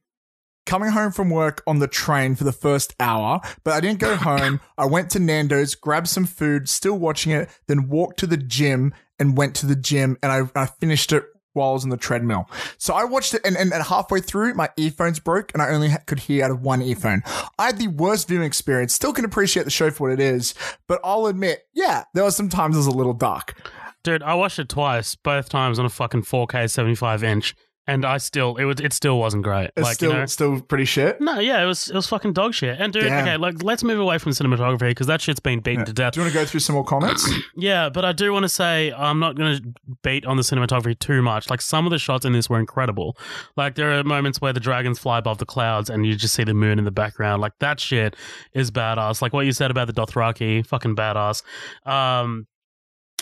coming 0.66 0.90
home 0.90 1.10
from 1.10 1.30
work 1.30 1.62
on 1.66 1.80
the 1.80 1.88
train 1.88 2.36
for 2.36 2.44
the 2.44 2.52
first 2.52 2.94
hour, 3.00 3.40
but 3.64 3.74
I 3.74 3.80
didn't 3.80 3.98
go 3.98 4.14
home. 4.30 4.60
I 4.78 4.86
went 4.86 5.10
to 5.10 5.18
Nando's, 5.18 5.74
grabbed 5.74 6.08
some 6.08 6.26
food, 6.26 6.68
still 6.68 6.98
watching 6.98 7.32
it, 7.32 7.48
then 7.66 7.88
walked 7.88 8.18
to 8.20 8.26
the 8.26 8.36
gym 8.36 8.94
and 9.18 9.36
went 9.36 9.54
to 9.56 9.66
the 9.66 9.76
gym 9.76 10.16
and 10.22 10.30
I, 10.32 10.42
I 10.60 10.66
finished 10.66 11.12
it 11.12 11.24
while 11.52 11.70
I 11.70 11.72
was 11.72 11.84
on 11.84 11.90
the 11.90 11.96
treadmill. 11.96 12.48
So 12.78 12.94
I 12.94 13.04
watched 13.04 13.34
it 13.34 13.42
and, 13.44 13.56
and, 13.56 13.72
and 13.72 13.82
halfway 13.82 14.20
through 14.20 14.54
my 14.54 14.68
earphones 14.76 15.18
broke 15.18 15.52
and 15.52 15.62
I 15.62 15.70
only 15.70 15.90
ha- 15.90 15.98
could 16.06 16.20
hear 16.20 16.44
out 16.44 16.50
of 16.50 16.62
one 16.62 16.82
earphone. 16.82 17.22
I 17.58 17.66
had 17.66 17.78
the 17.78 17.88
worst 17.88 18.28
viewing 18.28 18.44
experience. 18.44 18.94
Still 18.94 19.12
can 19.12 19.24
appreciate 19.24 19.64
the 19.64 19.70
show 19.70 19.90
for 19.90 20.08
what 20.08 20.12
it 20.12 20.20
is, 20.20 20.54
but 20.86 21.00
I'll 21.04 21.26
admit, 21.26 21.66
yeah, 21.72 22.04
there 22.14 22.24
were 22.24 22.30
some 22.30 22.48
times 22.48 22.76
it 22.76 22.80
was 22.80 22.86
a 22.86 22.90
little 22.92 23.14
dark. 23.14 23.54
Dude, 24.02 24.22
I 24.22 24.34
watched 24.34 24.58
it 24.58 24.68
twice, 24.68 25.14
both 25.14 25.50
times 25.50 25.78
on 25.78 25.84
a 25.84 25.90
fucking 25.90 26.22
4K 26.22 26.70
75 26.70 27.22
inch, 27.22 27.54
and 27.90 28.04
I 28.04 28.18
still 28.18 28.56
it 28.56 28.64
was 28.64 28.78
it 28.78 28.92
still 28.92 29.18
wasn't 29.18 29.42
great. 29.42 29.70
It's 29.76 29.84
like 29.84 29.94
still 29.96 30.12
you 30.12 30.18
know. 30.18 30.26
still 30.26 30.60
pretty 30.60 30.84
shit. 30.84 31.20
No, 31.20 31.40
yeah, 31.40 31.60
it 31.60 31.66
was 31.66 31.88
it 31.88 31.94
was 31.94 32.06
fucking 32.06 32.34
dog 32.34 32.54
shit. 32.54 32.80
And 32.80 32.92
dude, 32.92 33.04
Damn. 33.04 33.26
okay, 33.26 33.36
like 33.36 33.64
let's 33.64 33.82
move 33.82 33.98
away 33.98 34.18
from 34.18 34.30
cinematography 34.30 34.90
because 34.90 35.08
that 35.08 35.20
shit's 35.20 35.40
been 35.40 35.58
beaten 35.58 35.84
to 35.84 35.92
death. 35.92 36.12
Do 36.12 36.20
you 36.20 36.24
want 36.24 36.32
to 36.32 36.38
go 36.38 36.44
through 36.44 36.60
some 36.60 36.74
more 36.74 36.84
comments? 36.84 37.28
Yeah, 37.56 37.88
but 37.90 38.04
I 38.04 38.12
do 38.12 38.32
want 38.32 38.44
to 38.44 38.48
say 38.48 38.92
I'm 38.92 39.18
not 39.18 39.34
going 39.34 39.56
to 39.56 39.74
beat 40.02 40.24
on 40.24 40.36
the 40.36 40.42
cinematography 40.42 40.98
too 40.98 41.20
much. 41.20 41.50
Like 41.50 41.60
some 41.60 41.84
of 41.84 41.90
the 41.90 41.98
shots 41.98 42.24
in 42.24 42.32
this 42.32 42.48
were 42.48 42.58
incredible. 42.58 43.18
Like 43.56 43.74
there 43.74 43.98
are 43.98 44.04
moments 44.04 44.40
where 44.40 44.52
the 44.52 44.60
dragons 44.60 44.98
fly 44.98 45.18
above 45.18 45.38
the 45.38 45.46
clouds 45.46 45.90
and 45.90 46.06
you 46.06 46.14
just 46.14 46.34
see 46.34 46.44
the 46.44 46.54
moon 46.54 46.78
in 46.78 46.84
the 46.84 46.90
background. 46.90 47.42
Like 47.42 47.52
that 47.58 47.80
shit 47.80 48.16
is 48.54 48.70
badass. 48.70 49.20
Like 49.20 49.32
what 49.32 49.46
you 49.46 49.52
said 49.52 49.70
about 49.70 49.88
the 49.88 49.92
Dothraki, 49.92 50.64
fucking 50.64 50.96
badass. 50.96 51.42
Um, 51.84 52.46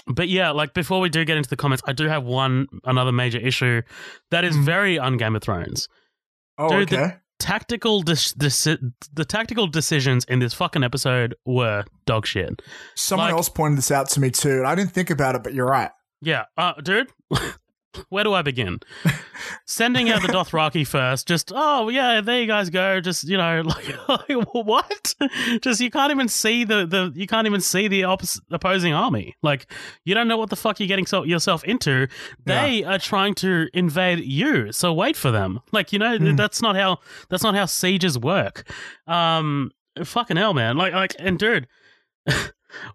but 0.08 0.28
yeah, 0.28 0.50
like 0.50 0.74
before 0.74 1.00
we 1.00 1.08
do 1.08 1.24
get 1.24 1.36
into 1.36 1.48
the 1.48 1.56
comments, 1.56 1.82
I 1.86 1.92
do 1.92 2.06
have 2.08 2.24
one 2.24 2.66
another 2.84 3.12
major 3.12 3.38
issue 3.38 3.82
that 4.30 4.44
is 4.44 4.56
Mhm. 4.56 4.64
very 4.64 4.98
un 4.98 5.16
Game 5.16 5.36
of 5.36 5.42
Thrones 5.42 5.88
Oh, 6.58 6.68
Dude, 6.70 6.88
the- 6.88 7.00
okay. 7.04 7.16
tactical 7.38 8.02
dis- 8.02 8.34
deci- 8.34 8.92
the 9.12 9.24
tactical 9.24 9.66
decisions 9.68 10.24
in 10.24 10.40
this 10.40 10.52
fucking 10.54 10.82
episode 10.82 11.34
were 11.46 11.84
dog 12.04 12.26
shit. 12.26 12.60
Someone 12.96 13.28
like- 13.28 13.34
else 13.36 13.48
pointed 13.48 13.78
this 13.78 13.90
out 13.92 14.08
to 14.10 14.20
me 14.20 14.30
too, 14.30 14.50
and 14.58 14.66
I 14.66 14.74
didn't 14.74 14.92
think 14.92 15.10
about 15.10 15.34
it, 15.36 15.42
but 15.44 15.54
you're 15.54 15.66
right. 15.68 15.90
Yeah, 16.20 16.46
uh, 16.56 16.72
dude. 16.82 17.08
Where 18.08 18.24
do 18.24 18.32
I 18.34 18.42
begin? 18.42 18.80
Sending 19.66 20.10
out 20.10 20.22
the 20.22 20.28
Dothraki 20.28 20.86
first, 20.86 21.28
just 21.28 21.52
oh 21.54 21.88
yeah, 21.88 22.20
there 22.20 22.40
you 22.40 22.46
guys 22.46 22.70
go. 22.70 23.00
Just 23.00 23.24
you 23.28 23.36
know, 23.36 23.62
like 24.08 24.30
what? 24.52 25.14
Just 25.62 25.80
you 25.80 25.90
can't 25.90 26.10
even 26.10 26.28
see 26.28 26.64
the 26.64 26.86
the 26.86 27.12
you 27.14 27.26
can't 27.26 27.46
even 27.46 27.60
see 27.60 27.88
the 27.88 28.02
oppos- 28.02 28.40
opposing 28.50 28.92
army. 28.94 29.36
Like 29.42 29.70
you 30.04 30.14
don't 30.14 30.28
know 30.28 30.36
what 30.36 30.50
the 30.50 30.56
fuck 30.56 30.80
you're 30.80 30.88
getting 30.88 31.06
so- 31.06 31.24
yourself 31.24 31.64
into. 31.64 32.08
They 32.44 32.84
are 32.84 32.98
trying 32.98 33.34
to 33.36 33.68
invade 33.74 34.20
you, 34.20 34.72
so 34.72 34.92
wait 34.92 35.16
for 35.16 35.30
them. 35.30 35.60
Like 35.72 35.92
you 35.92 35.98
know, 35.98 36.16
Hmm. 36.18 36.36
that's 36.36 36.60
not 36.62 36.76
how 36.76 36.98
that's 37.28 37.42
not 37.42 37.54
how 37.54 37.66
sieges 37.66 38.18
work. 38.18 38.68
Um, 39.06 39.70
fucking 40.02 40.36
hell, 40.36 40.54
man. 40.54 40.76
Like 40.76 40.92
like 40.94 41.14
and 41.18 41.38
dude. 41.38 41.66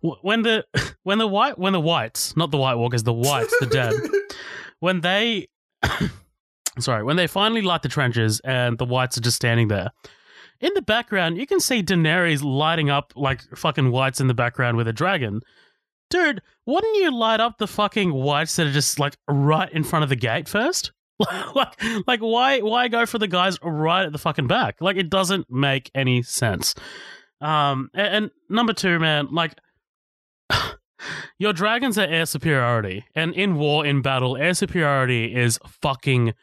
when 0.01 0.43
the 0.43 0.65
when 1.03 1.17
the 1.17 1.27
white 1.27 1.57
when 1.57 1.73
the 1.73 1.79
whites 1.79 2.35
not 2.37 2.51
the 2.51 2.57
white 2.57 2.75
walkers 2.75 3.01
the 3.03 3.13
whites 3.13 3.53
the 3.59 3.65
dead 3.65 3.93
when 4.83 4.99
they 4.99 5.47
sorry 6.79 7.05
when 7.05 7.15
they 7.15 7.25
finally 7.25 7.61
light 7.61 7.83
the 7.83 7.87
trenches 7.87 8.41
and 8.43 8.77
the 8.77 8.85
whites 8.85 9.17
are 9.17 9.21
just 9.21 9.37
standing 9.37 9.69
there 9.69 9.91
in 10.59 10.73
the 10.75 10.81
background 10.81 11.37
you 11.37 11.47
can 11.47 11.61
see 11.61 11.81
daenerys 11.81 12.43
lighting 12.43 12.89
up 12.89 13.13
like 13.15 13.41
fucking 13.55 13.91
whites 13.91 14.19
in 14.19 14.27
the 14.27 14.33
background 14.33 14.75
with 14.75 14.87
a 14.87 14.93
dragon. 14.93 15.39
Dude 16.09 16.41
wouldn't 16.65 16.97
you 16.97 17.15
light 17.15 17.39
up 17.39 17.59
the 17.59 17.67
fucking 17.67 18.13
whites 18.13 18.57
that 18.57 18.67
are 18.67 18.73
just 18.73 18.99
like 18.99 19.15
right 19.29 19.71
in 19.71 19.85
front 19.85 20.03
of 20.03 20.09
the 20.09 20.17
gate 20.17 20.49
first? 20.49 20.91
Like 21.55 21.81
like 22.05 22.19
why 22.19 22.59
why 22.59 22.89
go 22.89 23.05
for 23.05 23.19
the 23.19 23.27
guys 23.27 23.57
right 23.63 24.05
at 24.05 24.11
the 24.11 24.17
fucking 24.17 24.47
back? 24.47 24.81
Like 24.81 24.97
it 24.97 25.09
doesn't 25.09 25.49
make 25.49 25.89
any 25.95 26.23
sense. 26.23 26.75
Um 27.39 27.89
and, 27.93 28.15
and 28.15 28.31
number 28.49 28.73
two 28.73 28.99
man 28.99 29.27
like 29.31 29.53
your 31.37 31.53
dragons 31.53 31.97
are 31.97 32.05
air 32.07 32.25
superiority, 32.25 33.05
and 33.15 33.33
in 33.33 33.55
war, 33.55 33.85
in 33.85 34.01
battle, 34.01 34.37
air 34.37 34.53
superiority 34.53 35.33
is 35.35 35.59
fucking 35.81 36.33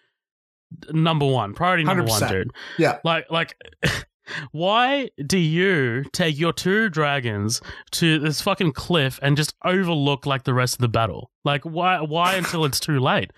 number 0.93 1.27
one, 1.27 1.55
priority 1.55 1.85
number 1.85 2.05
one, 2.05 2.23
100%. 2.23 2.29
dude. 2.29 2.51
Yeah. 2.79 2.99
Like, 3.05 3.31
like, 3.31 3.57
why 4.53 5.11
do 5.27 5.39
you 5.39 6.05
take 6.13 6.39
your 6.39 6.53
two 6.53 6.89
dragons 6.89 7.61
to 7.93 8.19
this 8.19 8.41
fucking 8.41 8.73
cliff 8.73 9.19
and 9.23 9.37
just 9.37 9.55
overlook 9.65 10.27
like 10.27 10.45
the 10.45 10.55
rest 10.55 10.75
of 10.75 10.81
the 10.81 10.89
battle? 10.89 11.31
Like, 11.45 11.65
why? 11.65 12.01
Why 12.01 12.35
until 12.35 12.65
it's 12.65 12.81
too 12.81 13.01
late? 13.01 13.33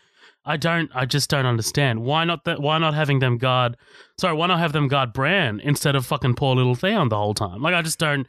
I 0.44 0.56
don't. 0.56 0.90
I 0.94 1.06
just 1.06 1.30
don't 1.30 1.46
understand. 1.46 2.02
Why 2.02 2.24
not 2.24 2.44
that? 2.44 2.60
Why 2.60 2.78
not 2.78 2.94
having 2.94 3.20
them 3.20 3.38
guard? 3.38 3.76
Sorry, 4.18 4.34
why 4.34 4.48
not 4.48 4.58
have 4.58 4.72
them 4.72 4.88
guard 4.88 5.12
Bran 5.12 5.60
instead 5.60 5.94
of 5.94 6.04
fucking 6.04 6.34
poor 6.34 6.56
little 6.56 6.74
Theon 6.74 7.08
the 7.08 7.16
whole 7.16 7.34
time? 7.34 7.62
Like, 7.62 7.74
I 7.74 7.82
just 7.82 7.98
don't. 7.98 8.26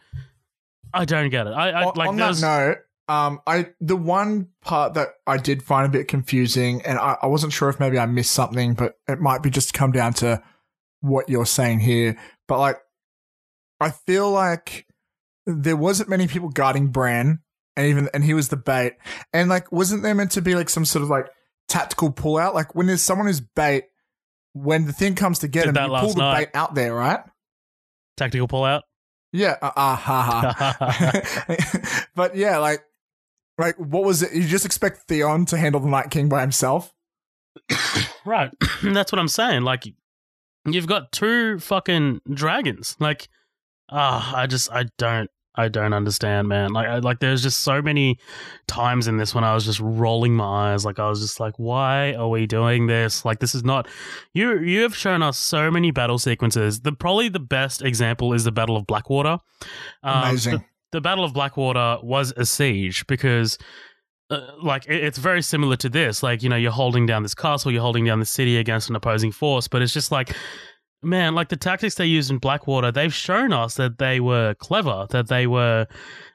I 0.93 1.05
don't 1.05 1.29
get 1.29 1.47
it. 1.47 1.51
I, 1.51 1.69
I 1.69 1.83
on, 1.85 1.93
like 1.95 2.09
on 2.09 2.15
that 2.17 2.39
note, 2.41 2.77
um, 3.07 3.41
I 3.45 3.67
the 3.81 3.95
one 3.95 4.49
part 4.61 4.93
that 4.93 5.09
I 5.27 5.37
did 5.37 5.63
find 5.63 5.85
a 5.85 5.89
bit 5.89 6.07
confusing, 6.07 6.81
and 6.83 6.97
I, 6.97 7.17
I 7.21 7.27
wasn't 7.27 7.53
sure 7.53 7.69
if 7.69 7.79
maybe 7.79 7.97
I 7.99 8.05
missed 8.05 8.31
something, 8.31 8.73
but 8.75 8.97
it 9.07 9.19
might 9.19 9.43
be 9.43 9.49
just 9.49 9.73
come 9.73 9.91
down 9.91 10.13
to 10.15 10.41
what 11.01 11.29
you're 11.29 11.45
saying 11.45 11.79
here. 11.79 12.17
But 12.47 12.59
like, 12.59 12.77
I 13.79 13.89
feel 13.89 14.31
like 14.31 14.87
there 15.45 15.75
wasn't 15.75 16.09
many 16.09 16.27
people 16.27 16.49
guarding 16.49 16.87
Bran, 16.87 17.39
and 17.75 17.87
even 17.87 18.09
and 18.13 18.23
he 18.23 18.33
was 18.33 18.49
the 18.49 18.57
bait, 18.57 18.93
and 19.33 19.49
like, 19.49 19.71
wasn't 19.71 20.03
there 20.03 20.15
meant 20.15 20.31
to 20.31 20.41
be 20.41 20.55
like 20.55 20.69
some 20.69 20.85
sort 20.85 21.03
of 21.03 21.09
like 21.09 21.27
tactical 21.67 22.11
pullout? 22.11 22.53
Like 22.53 22.75
when 22.75 22.87
there's 22.87 23.01
someone 23.01 23.27
who's 23.27 23.41
bait, 23.41 23.85
when 24.53 24.85
the 24.85 24.93
thing 24.93 25.15
comes 25.15 25.39
to 25.39 25.47
get 25.47 25.65
Did 25.65 25.75
him, 25.75 25.91
you 25.91 25.97
pull 25.97 26.13
the 26.13 26.19
night. 26.19 26.53
bait 26.53 26.57
out 26.57 26.75
there, 26.75 26.93
right? 26.93 27.19
tactical 28.15 28.47
pullout. 28.47 28.81
Yeah, 29.33 29.57
uh, 29.63 29.71
uh, 29.75 29.95
ha 29.95 30.53
ha. 30.55 32.05
but 32.15 32.35
yeah, 32.35 32.59
like, 32.59 32.83
like 33.57 33.75
what 33.77 34.03
was 34.03 34.21
it? 34.21 34.33
You 34.33 34.47
just 34.47 34.65
expect 34.65 35.07
Theon 35.07 35.45
to 35.47 35.57
handle 35.57 35.81
the 35.81 35.89
Night 35.89 36.11
King 36.11 36.29
by 36.29 36.41
himself? 36.41 36.93
right. 38.25 38.51
That's 38.83 39.11
what 39.11 39.19
I'm 39.19 39.27
saying. 39.27 39.63
Like, 39.63 39.85
you've 40.65 40.87
got 40.87 41.11
two 41.11 41.59
fucking 41.59 42.21
dragons. 42.31 42.95
Like, 42.99 43.27
ah, 43.89 44.35
I 44.35 44.45
just, 44.45 44.71
I 44.71 44.85
don't, 44.99 45.31
I 45.55 45.67
don't 45.67 45.93
understand, 45.93 46.47
man. 46.47 46.73
Like, 46.73 46.87
I, 46.87 46.97
like, 46.99 47.19
there's 47.19 47.43
just 47.43 47.59
so 47.59 47.81
many 47.81 48.17
times 48.67 49.07
in 49.07 49.17
this 49.17 49.35
when 49.35 49.43
I 49.43 49.53
was 49.53 49.65
just 49.65 49.79
rolling 49.79 50.33
my 50.33 50.73
eyes. 50.73 50.83
Like, 50.83 50.97
I 50.97 51.07
was 51.07 51.21
just 51.21 51.39
like, 51.39 51.53
why 51.57 52.13
are 52.13 52.27
we 52.27 52.47
doing 52.47 52.87
this? 52.87 53.23
Like, 53.23 53.39
this 53.39 53.53
is 53.53 53.63
not. 53.63 53.87
You, 54.33 54.59
you 54.59 54.81
have 54.81 54.95
shown 54.95 55.21
us 55.21 55.37
so 55.37 55.69
many 55.69 55.91
battle 55.91 56.17
sequences. 56.17 56.81
The 56.81 56.91
probably 56.91 57.29
the 57.29 57.39
best 57.39 57.83
example 57.83 58.33
is 58.33 58.43
the 58.45 58.51
Battle 58.51 58.75
of 58.75 58.87
Blackwater. 58.87 59.37
Um, 60.01 60.23
Amazing. 60.29 60.57
the- 60.57 60.63
the 60.93 61.01
Battle 61.01 61.23
of 61.25 61.33
Blackwater 61.33 61.97
was 62.03 62.33
a 62.37 62.45
siege 62.45 63.07
because 63.07 63.57
uh, 64.29 64.41
like 64.61 64.85
it, 64.87 65.03
it's 65.03 65.17
very 65.17 65.41
similar 65.41 65.75
to 65.77 65.89
this. 65.89 66.21
Like 66.21 66.43
you 66.43 66.49
know, 66.49 66.55
you're 66.55 66.71
holding 66.71 67.07
down 67.07 67.23
this 67.23 67.33
castle, 67.33 67.71
you're 67.71 67.81
holding 67.81 68.05
down 68.05 68.19
the 68.19 68.27
city 68.27 68.57
against 68.57 68.91
an 68.91 68.95
opposing 68.95 69.31
force, 69.31 69.67
but 69.67 69.81
it's 69.81 69.91
just 69.93 70.11
like. 70.11 70.35
Man, 71.03 71.35
like 71.35 71.49
the 71.49 71.57
tactics 71.57 71.95
they 71.95 72.05
used 72.05 72.31
in 72.31 72.37
Blackwater, 72.37 72.91
they've 72.91 73.13
shown 73.13 73.51
us 73.53 73.75
that 73.75 73.97
they 73.97 74.19
were 74.19 74.53
clever, 74.55 75.07
that 75.11 75.27
they 75.27 75.47
were 75.47 75.87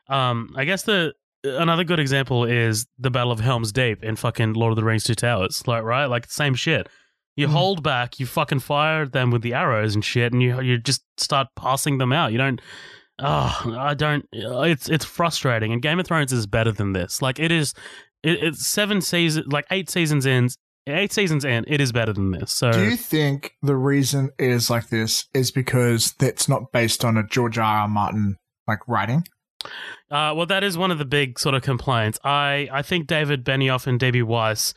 um, 0.09 0.53
I 0.57 0.65
guess 0.65 0.83
the 0.83 1.13
another 1.45 1.85
good 1.85 2.01
example 2.01 2.45
is 2.45 2.87
the 2.99 3.11
Battle 3.11 3.31
of 3.33 3.41
Helm's 3.41 3.73
Deep 3.73 4.03
in 4.03 4.17
fucking 4.17 4.55
Lord 4.55 4.73
of 4.73 4.77
the 4.77 4.85
Rings 4.85 5.05
Two 5.05 5.15
Towers. 5.15 5.67
Like, 5.67 5.83
right, 5.83 6.07
like 6.07 6.31
same 6.31 6.55
shit. 6.55 6.89
You 7.37 7.47
Mhm. 7.47 7.51
hold 7.53 7.83
back, 7.83 8.19
you 8.19 8.27
fucking 8.27 8.59
fire 8.61 9.07
them 9.07 9.31
with 9.31 9.43
the 9.43 9.55
arrows 9.55 9.95
and 9.95 10.05
shit, 10.05 10.33
and 10.33 10.43
you 10.43 10.61
you 10.61 10.79
just 10.79 11.03
start 11.17 11.49
passing 11.57 11.99
them 11.99 12.13
out. 12.13 12.33
You 12.33 12.39
don't. 12.39 12.61
Oh, 13.21 13.75
I 13.79 13.95
don't. 13.95 14.25
It's 14.33 14.89
it's 14.89 15.05
frustrating. 15.05 15.73
And 15.73 15.83
Game 15.83 15.99
of 16.01 16.07
Thrones 16.07 16.33
is 16.33 16.47
better 16.47 16.73
than 16.73 16.93
this. 16.93 17.21
Like 17.23 17.39
it 17.39 17.53
is. 17.53 17.75
It, 18.25 18.43
it's 18.43 18.67
seven 18.67 19.01
seasons, 19.01 19.47
like 19.49 19.67
eight 19.71 19.89
seasons 19.89 20.27
in. 20.27 20.49
Eight 20.89 21.13
seasons 21.13 21.45
in, 21.45 21.65
it 21.69 21.81
is 21.81 21.93
better 21.93 22.13
than 22.13 22.31
this. 22.31 22.53
So 22.53 22.73
Do 22.73 22.83
you 22.85 22.97
think 22.97 23.55
the 23.63 23.77
reason 23.77 24.31
it 24.39 24.51
is 24.51 24.71
like 24.71 24.89
this 24.89 25.27
is 25.35 25.51
because 25.51 26.15
it's 26.21 26.49
not 26.49 26.73
based 26.73 27.05
on 27.05 27.17
a 27.17 27.27
George 27.27 27.59
R. 27.59 27.81
R. 27.83 27.89
Martin 27.89 28.37
like 28.67 28.81
writing? 28.89 29.25
Uh, 30.11 30.33
well, 30.37 30.47
that 30.47 30.65
is 30.65 30.79
one 30.79 30.91
of 30.91 30.99
the 30.99 31.05
big 31.05 31.39
sort 31.39 31.55
of 31.55 31.63
complaints. 31.63 32.19
I, 32.25 32.69
I 32.73 32.83
think 32.83 33.07
David 33.07 33.45
Benioff 33.45 33.87
and 33.87 33.99
D. 34.01 34.11
B. 34.11 34.23
Weiss, 34.23 34.73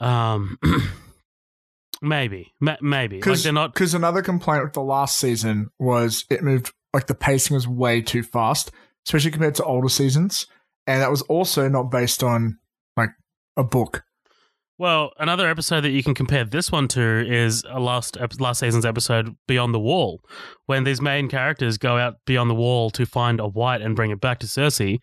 um, 0.00 0.58
maybe, 2.02 2.52
ma- 2.60 2.76
maybe 2.80 3.16
like 3.16 3.22
Because 3.22 3.42
they're 3.44 3.52
not. 3.52 3.78
another 3.94 4.22
complaint 4.22 4.64
with 4.64 4.72
the 4.72 4.82
last 4.82 5.18
season 5.18 5.70
was 5.78 6.24
it 6.30 6.42
moved 6.42 6.72
like 6.92 7.06
the 7.06 7.14
pacing 7.14 7.54
was 7.54 7.66
way 7.66 8.02
too 8.02 8.22
fast, 8.22 8.70
especially 9.06 9.30
compared 9.30 9.54
to 9.56 9.64
older 9.64 9.88
seasons, 9.88 10.46
and 10.86 11.00
that 11.00 11.10
was 11.10 11.22
also 11.22 11.68
not 11.68 11.90
based 11.90 12.22
on 12.22 12.58
like 12.96 13.10
a 13.56 13.64
book. 13.64 14.04
Well, 14.78 15.12
another 15.18 15.48
episode 15.48 15.82
that 15.82 15.90
you 15.90 16.02
can 16.02 16.14
compare 16.14 16.44
this 16.44 16.72
one 16.72 16.88
to 16.88 17.00
is 17.00 17.62
a 17.70 17.78
last 17.78 18.16
last 18.40 18.60
season's 18.60 18.86
episode 18.86 19.36
Beyond 19.46 19.74
the 19.74 19.80
Wall, 19.80 20.20
when 20.66 20.84
these 20.84 21.00
main 21.00 21.28
characters 21.28 21.78
go 21.78 21.98
out 21.98 22.16
beyond 22.26 22.50
the 22.50 22.54
wall 22.54 22.90
to 22.90 23.06
find 23.06 23.38
a 23.38 23.46
white 23.46 23.82
and 23.82 23.94
bring 23.94 24.10
it 24.10 24.20
back 24.20 24.38
to 24.40 24.46
Cersei. 24.46 24.98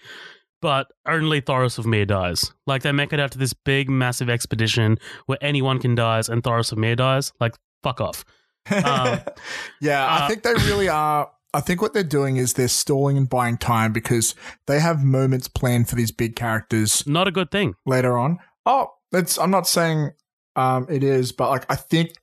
But 0.62 0.88
only 1.08 1.42
Thoros 1.42 1.78
of 1.78 1.86
Myr 1.86 2.06
dies. 2.06 2.52
Like 2.68 2.82
they 2.82 2.92
make 2.92 3.14
it 3.14 3.20
out 3.20 3.32
to 3.32 3.38
this 3.38 3.54
big, 3.54 3.90
massive 3.90 4.30
expedition 4.30 4.98
where 5.28 5.38
anyone 5.40 5.80
can 5.80 5.96
die, 5.96 6.22
and 6.28 6.44
Thoros 6.44 6.72
of 6.74 6.78
Myr 6.78 6.96
dies. 6.96 7.32
Like 7.40 7.56
fuck 7.84 8.02
off. 8.02 8.26
Um, 8.70 9.20
yeah, 9.82 10.06
I 10.06 10.26
uh, 10.26 10.28
think 10.28 10.44
they 10.44 10.54
really 10.54 10.90
are. 10.90 11.32
I 11.54 11.62
think 11.62 11.82
what 11.82 11.94
they're 11.94 12.04
doing 12.04 12.38
is 12.38 12.54
they're 12.54 12.68
stalling 12.68 13.18
and 13.18 13.30
buying 13.30 13.58
time 13.58 13.94
because 13.94 14.36
they 14.68 14.80
have 14.80 15.04
moments 15.04 15.48
planned 15.48 15.90
for 15.90 15.96
these 15.96 16.12
big 16.12 16.36
characters 16.36 17.08
Not 17.08 17.28
a 17.28 17.32
good 17.32 17.50
thing. 17.50 17.74
later 17.88 18.18
on. 18.18 18.38
Oh, 18.68 18.90
that's 19.12 19.38
I'm 19.38 19.52
not 19.52 19.68
saying 19.68 20.12
um 20.56 20.88
it 20.90 21.04
is, 21.04 21.32
but 21.32 21.50
like 21.50 21.66
I 21.70 21.76
think 21.76 22.14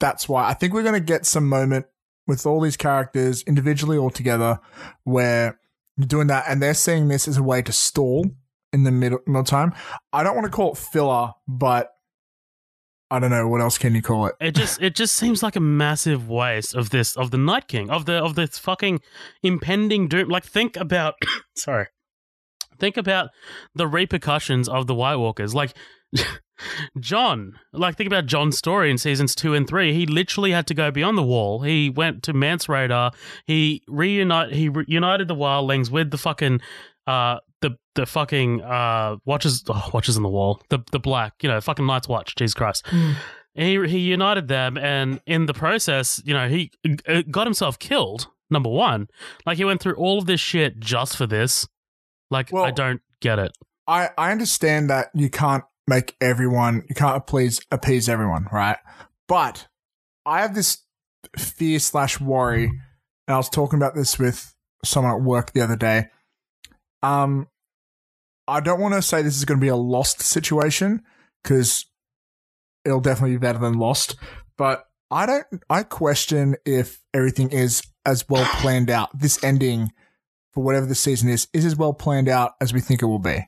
that's 0.00 0.28
why. 0.28 0.48
I 0.48 0.54
think 0.54 0.72
we're 0.74 0.82
gonna 0.82 1.00
get 1.00 1.26
some 1.26 1.48
moment 1.48 1.86
with 2.26 2.46
all 2.46 2.60
these 2.60 2.76
characters 2.76 3.42
individually 3.42 3.96
or 3.96 4.10
together 4.10 4.60
where 5.04 5.58
you're 5.96 6.06
doing 6.06 6.28
that 6.28 6.44
and 6.48 6.62
they're 6.62 6.74
seeing 6.74 7.08
this 7.08 7.26
as 7.28 7.36
a 7.36 7.42
way 7.42 7.62
to 7.62 7.72
stall 7.72 8.26
in 8.72 8.84
the 8.84 8.90
middle, 8.90 9.18
middle 9.26 9.44
time. 9.44 9.72
I 10.12 10.22
don't 10.22 10.34
want 10.34 10.46
to 10.46 10.50
call 10.50 10.72
it 10.72 10.78
filler, 10.78 11.32
but 11.46 11.90
I 13.10 13.18
don't 13.18 13.30
know 13.30 13.46
what 13.46 13.60
else 13.60 13.76
can 13.76 13.94
you 13.94 14.00
call 14.00 14.26
it. 14.26 14.34
It 14.40 14.54
just 14.54 14.80
it 14.80 14.94
just 14.94 15.14
seems 15.16 15.42
like 15.42 15.54
a 15.54 15.60
massive 15.60 16.28
waste 16.30 16.74
of 16.74 16.90
this 16.90 17.14
of 17.14 17.30
the 17.30 17.36
Night 17.36 17.68
King 17.68 17.90
of 17.90 18.06
the 18.06 18.14
of 18.14 18.34
this 18.36 18.58
fucking 18.58 19.00
impending 19.42 20.08
doom. 20.08 20.30
Like 20.30 20.44
think 20.44 20.78
about 20.78 21.14
sorry, 21.56 21.88
think 22.78 22.96
about 22.96 23.28
the 23.74 23.86
repercussions 23.86 24.66
of 24.66 24.86
the 24.86 24.94
White 24.94 25.16
Walkers. 25.16 25.54
Like 25.54 25.76
Jon, 27.00 27.58
like 27.72 27.96
think 27.96 28.06
about 28.06 28.26
Jon's 28.26 28.58
story 28.58 28.90
in 28.90 28.98
seasons 28.98 29.34
two 29.34 29.54
and 29.54 29.66
three. 29.66 29.92
He 29.92 30.06
literally 30.06 30.52
had 30.52 30.66
to 30.68 30.74
go 30.74 30.90
beyond 30.90 31.18
the 31.18 31.22
wall. 31.22 31.62
He 31.62 31.90
went 31.90 32.22
to 32.24 32.32
Mance 32.32 32.66
Rayder. 32.66 33.12
He 33.46 33.82
reunite 33.88 34.52
he 34.52 34.68
reunited 34.68 35.28
the 35.28 35.34
wildlings 35.34 35.90
with 35.90 36.10
the 36.10 36.18
fucking 36.18 36.60
uh 37.06 37.38
the 37.60 37.76
the 37.94 38.06
fucking 38.06 38.62
uh 38.62 39.16
watches 39.24 39.64
oh, 39.68 39.90
watches 39.92 40.16
on 40.16 40.22
the 40.22 40.28
wall. 40.28 40.60
The 40.68 40.80
the 40.92 41.00
black 41.00 41.34
you 41.42 41.48
know 41.48 41.60
fucking 41.60 41.86
Night's 41.86 42.08
Watch. 42.08 42.34
Jesus 42.36 42.54
Christ. 42.54 42.86
He 43.54 43.86
he 43.86 43.98
united 43.98 44.48
them 44.48 44.78
and 44.78 45.20
in 45.26 45.46
the 45.46 45.54
process 45.54 46.22
you 46.24 46.32
know 46.32 46.48
he 46.48 46.70
uh, 47.08 47.22
got 47.30 47.46
himself 47.46 47.78
killed 47.78 48.28
number 48.50 48.70
one. 48.70 49.08
Like 49.46 49.58
he 49.58 49.64
went 49.64 49.80
through 49.80 49.94
all 49.94 50.18
of 50.18 50.26
this 50.26 50.40
shit 50.40 50.78
just 50.78 51.16
for 51.16 51.26
this. 51.26 51.66
Like 52.30 52.52
Well- 52.52 52.64
i 52.64 52.70
don't 52.70 53.00
get 53.20 53.38
it. 53.38 53.52
I, 53.88 54.10
I 54.16 54.30
understand 54.30 54.90
that 54.90 55.08
you 55.12 55.28
can't 55.28 55.64
make 55.92 56.16
everyone, 56.20 56.84
you 56.88 56.94
can't 56.94 57.26
please 57.26 57.60
appease 57.70 58.08
everyone, 58.08 58.48
right? 58.50 58.78
But 59.28 59.68
I 60.24 60.40
have 60.40 60.54
this 60.54 60.78
fear 61.36 61.78
slash 61.78 62.20
worry, 62.20 62.64
and 62.64 63.34
I 63.34 63.36
was 63.36 63.50
talking 63.50 63.78
about 63.78 63.94
this 63.94 64.18
with 64.18 64.54
someone 64.84 65.14
at 65.14 65.22
work 65.22 65.52
the 65.52 65.60
other 65.60 65.76
day. 65.76 66.06
Um, 67.02 67.48
I 68.48 68.60
don't 68.60 68.80
want 68.80 68.94
to 68.94 69.02
say 69.02 69.22
this 69.22 69.36
is 69.36 69.44
going 69.44 69.60
to 69.60 69.64
be 69.64 69.68
a 69.68 69.76
lost 69.76 70.22
situation 70.22 71.02
because 71.42 71.86
it'll 72.84 73.00
definitely 73.00 73.36
be 73.36 73.40
better 73.40 73.58
than 73.58 73.74
lost, 73.74 74.16
but 74.56 74.86
I 75.10 75.26
don't. 75.26 75.46
I 75.68 75.82
question 75.82 76.56
if 76.64 77.02
everything 77.12 77.50
is 77.50 77.82
as 78.06 78.26
well 78.30 78.46
planned 78.60 78.88
out. 78.88 79.10
This 79.18 79.42
ending 79.44 79.92
for 80.52 80.64
whatever 80.64 80.86
the 80.86 80.94
season 80.94 81.28
is 81.28 81.48
is 81.52 81.66
as 81.66 81.76
well 81.76 81.92
planned 81.92 82.28
out 82.28 82.52
as 82.62 82.72
we 82.72 82.80
think 82.80 83.02
it 83.02 83.06
will 83.06 83.18
be. 83.18 83.46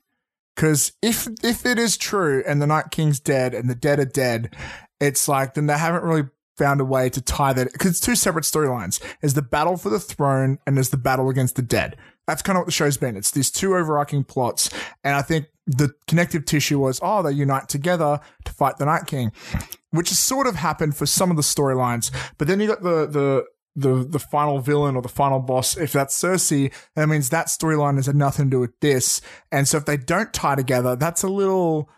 Because 0.55 0.93
if 1.03 1.29
if 1.43 1.67
it 1.67 1.79
is 1.79 1.97
true 1.97 2.43
and 2.47 2.63
the 2.63 2.67
Night 2.67 2.91
King's 2.91 3.21
dead 3.21 3.55
and 3.55 3.69
the 3.69 3.75
dead 3.75 3.99
are 3.99 4.05
dead, 4.05 4.55
it's 5.01 5.29
like 5.29 5.55
then 5.55 5.67
they 5.67 5.79
haven't 5.79 6.05
really 6.05 6.29
found 6.57 6.81
a 6.81 6.85
way 6.85 7.11
to 7.11 7.21
tie 7.21 7.53
that 7.53 7.73
because 7.73 7.93
it's 7.93 8.01
two 8.01 8.15
separate 8.15 8.45
storylines. 8.45 9.01
There's 9.21 9.35
the 9.35 9.43
battle 9.43 9.77
for 9.77 9.91
the 9.91 9.99
throne 9.99 10.59
and 10.67 10.77
there's 10.77 10.91
the 10.91 10.97
battle 10.97 11.29
against 11.29 11.57
the 11.57 11.63
dead. 11.63 11.97
That's 12.27 12.43
kind 12.43 12.57
of 12.57 12.61
what 12.61 12.67
the 12.67 12.73
show's 12.73 12.97
been. 12.97 13.17
It's 13.17 13.33
these 13.33 13.51
two 13.51 13.77
overarching 13.77 14.25
plots, 14.25 14.71
and 15.03 15.15
I 15.15 15.23
think 15.23 15.47
the 15.67 15.93
connective 16.07 16.45
tissue 16.45 16.79
was 16.79 17.01
oh 17.03 17.23
they 17.23 17.33
unite 17.33 17.69
together 17.69 18.21
to 18.45 18.53
fight 18.53 18.79
the 18.79 18.87
Night 18.87 19.07
King, 19.07 19.33
which 19.91 20.11
has 20.11 20.19
sort 20.19 20.47
of 20.47 20.55
happened 20.55 20.97
for 20.97 21.07
some 21.07 21.31
of 21.31 21.37
the 21.37 21.43
storylines. 21.43 22.11
But 22.39 22.49
then 22.49 22.61
you 22.61 22.69
got 22.69 22.83
the 22.83 23.07
the 23.07 23.45
the 23.77 24.07
the 24.09 24.19
final 24.21 24.61
villain 24.61 24.95
or 24.97 25.03
the 25.03 25.09
final 25.09 25.41
boss, 25.41 25.77
if 25.77 25.93
that's 25.93 26.17
Cersei, 26.21 26.73
that 26.95 27.09
means 27.09 27.31
that 27.31 27.47
storyline 27.49 27.97
has 27.97 28.07
had 28.07 28.17
nothing 28.17 28.47
to 28.47 28.51
do 28.51 28.61
with 28.61 28.79
this. 28.81 29.21
And 29.51 29.67
so 29.67 29.79
if 29.79 29.85
they 29.85 29.97
don't 29.97 30.33
tie 30.33 30.55
together, 30.55 30.95
that's 30.97 31.23
a 31.23 31.29
little 31.29 31.91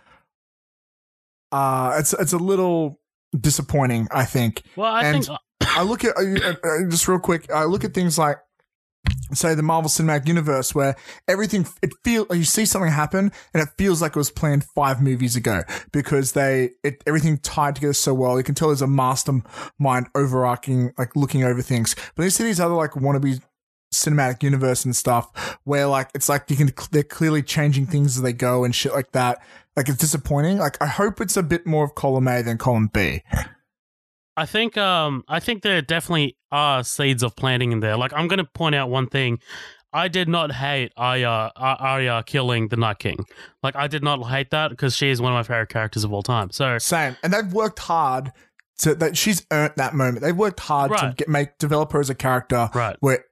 uh 1.52 1.96
it's 1.98 2.12
it's 2.14 2.32
a 2.32 2.38
little 2.38 3.00
disappointing, 3.38 4.08
I 4.10 4.24
think. 4.24 4.62
well 4.76 4.92
i 4.92 5.02
And- 5.04 5.24
think 5.24 5.38
I 5.68 5.82
look 5.82 6.04
at 6.04 6.16
uh, 6.16 6.88
just 6.88 7.06
real 7.08 7.18
quick. 7.18 7.50
I 7.52 7.64
look 7.64 7.84
at 7.84 7.92
things 7.92 8.18
like, 8.18 8.38
say, 9.32 9.54
the 9.54 9.62
Marvel 9.62 9.88
Cinematic 9.88 10.28
Universe, 10.28 10.74
where 10.74 10.96
everything 11.28 11.66
it 11.82 11.92
feel 12.04 12.26
you 12.30 12.44
see 12.44 12.64
something 12.64 12.90
happen 12.90 13.32
and 13.52 13.62
it 13.62 13.68
feels 13.78 14.02
like 14.02 14.12
it 14.12 14.18
was 14.18 14.30
planned 14.30 14.64
five 14.64 15.02
movies 15.02 15.36
ago 15.36 15.62
because 15.92 16.32
they 16.32 16.70
it 16.82 17.02
everything 17.06 17.38
tied 17.38 17.76
together 17.76 17.92
so 17.92 18.14
well. 18.14 18.38
You 18.38 18.44
can 18.44 18.54
tell 18.54 18.68
there's 18.68 18.82
a 18.82 18.86
mastermind 18.86 20.08
overarching, 20.14 20.92
like 20.98 21.16
looking 21.16 21.44
over 21.44 21.62
things. 21.62 21.96
But 22.14 22.24
you 22.24 22.30
see 22.30 22.44
these 22.44 22.60
other 22.60 22.74
like 22.74 22.92
wannabe 22.92 23.40
cinematic 23.94 24.42
universe 24.42 24.84
and 24.84 24.94
stuff 24.94 25.58
where 25.64 25.86
like 25.86 26.10
it's 26.14 26.28
like 26.28 26.50
you 26.50 26.56
can 26.56 26.72
they're 26.90 27.02
clearly 27.02 27.42
changing 27.42 27.86
things 27.86 28.16
as 28.16 28.22
they 28.22 28.32
go 28.32 28.64
and 28.64 28.74
shit 28.74 28.92
like 28.92 29.12
that. 29.12 29.38
Like 29.76 29.88
it's 29.88 29.98
disappointing. 29.98 30.58
Like 30.58 30.80
I 30.82 30.86
hope 30.86 31.20
it's 31.20 31.36
a 31.36 31.42
bit 31.42 31.66
more 31.66 31.84
of 31.84 31.94
column 31.94 32.28
A 32.28 32.42
than 32.42 32.58
column 32.58 32.90
B. 32.92 33.22
I 34.36 34.46
think 34.46 34.76
um 34.76 35.24
I 35.28 35.40
think 35.40 35.62
there 35.62 35.80
definitely 35.82 36.36
are 36.52 36.84
seeds 36.84 37.22
of 37.22 37.36
planting 37.36 37.72
in 37.72 37.80
there. 37.80 37.96
Like 37.96 38.12
I'm 38.12 38.28
going 38.28 38.38
to 38.38 38.44
point 38.44 38.74
out 38.74 38.90
one 38.90 39.08
thing. 39.08 39.38
I 39.92 40.08
did 40.08 40.28
not 40.28 40.52
hate 40.52 40.92
Arya 40.96 41.52
Arya 41.56 42.22
killing 42.26 42.68
the 42.68 42.76
Night 42.76 42.98
King. 42.98 43.24
Like 43.62 43.76
I 43.76 43.86
did 43.86 44.02
not 44.02 44.22
hate 44.24 44.50
that 44.50 44.68
because 44.70 44.94
she 44.94 45.08
is 45.08 45.22
one 45.22 45.32
of 45.32 45.36
my 45.36 45.42
favorite 45.42 45.70
characters 45.70 46.04
of 46.04 46.12
all 46.12 46.22
time. 46.22 46.50
So 46.50 46.78
Same. 46.78 47.16
And 47.22 47.32
they've 47.32 47.52
worked 47.52 47.78
hard 47.78 48.32
to 48.80 48.94
that 48.96 49.16
she's 49.16 49.46
earned 49.50 49.74
that 49.76 49.94
moment. 49.94 50.20
They've 50.20 50.36
worked 50.36 50.60
hard 50.60 50.92
to 50.98 51.14
get 51.16 51.28
make 51.28 51.56
develop 51.58 51.92
her 51.92 52.00
as 52.00 52.10
a 52.10 52.14
character 52.14 52.68
right. 52.74 52.96
where 53.00 53.24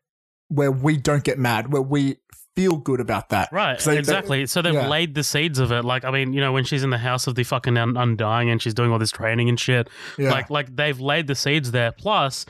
where 0.49 0.73
we 0.73 0.97
don't 0.97 1.25
get 1.25 1.39
mad, 1.39 1.73
where 1.73 1.83
we 1.83 2.17
feel 2.57 2.77
good 2.77 3.01
about 3.01 3.31
that. 3.31 3.49
Right, 3.53 3.79
they- 3.79 3.93
they- 3.93 3.99
exactly. 3.99 4.47
so 4.47 4.63
they've 4.63 4.75
yeah. 4.75 4.89
laid 4.89 5.15
the 5.15 5.25
seeds 5.25 5.59
of 5.59 5.73
it. 5.73 5.85
Like, 5.85 6.05
I 6.05 6.11
mean, 6.11 6.33
you 6.33 6.41
know, 6.41 6.53
when 6.53 6.65
she's 6.65 6.85
in 6.85 6.91
the 6.91 6.99
house 6.99 7.27
of 7.27 7.35
the 7.35 7.45
fucking 7.45 7.77
un- 7.77 7.97
undying 7.97 8.51
and 8.51 8.61
she's 8.63 8.75
doing 8.75 8.91
all 8.93 8.99
this 8.99 9.11
training 9.11 9.49
and 9.49 9.59
shit, 9.59 9.89
yeah. 10.19 10.31
like, 10.31 10.51
like 10.51 10.75
they've 10.77 10.99
laid 11.01 11.27
the 11.27 11.35
seeds 11.35 11.71
there. 11.73 11.93
Plus, 11.93 12.47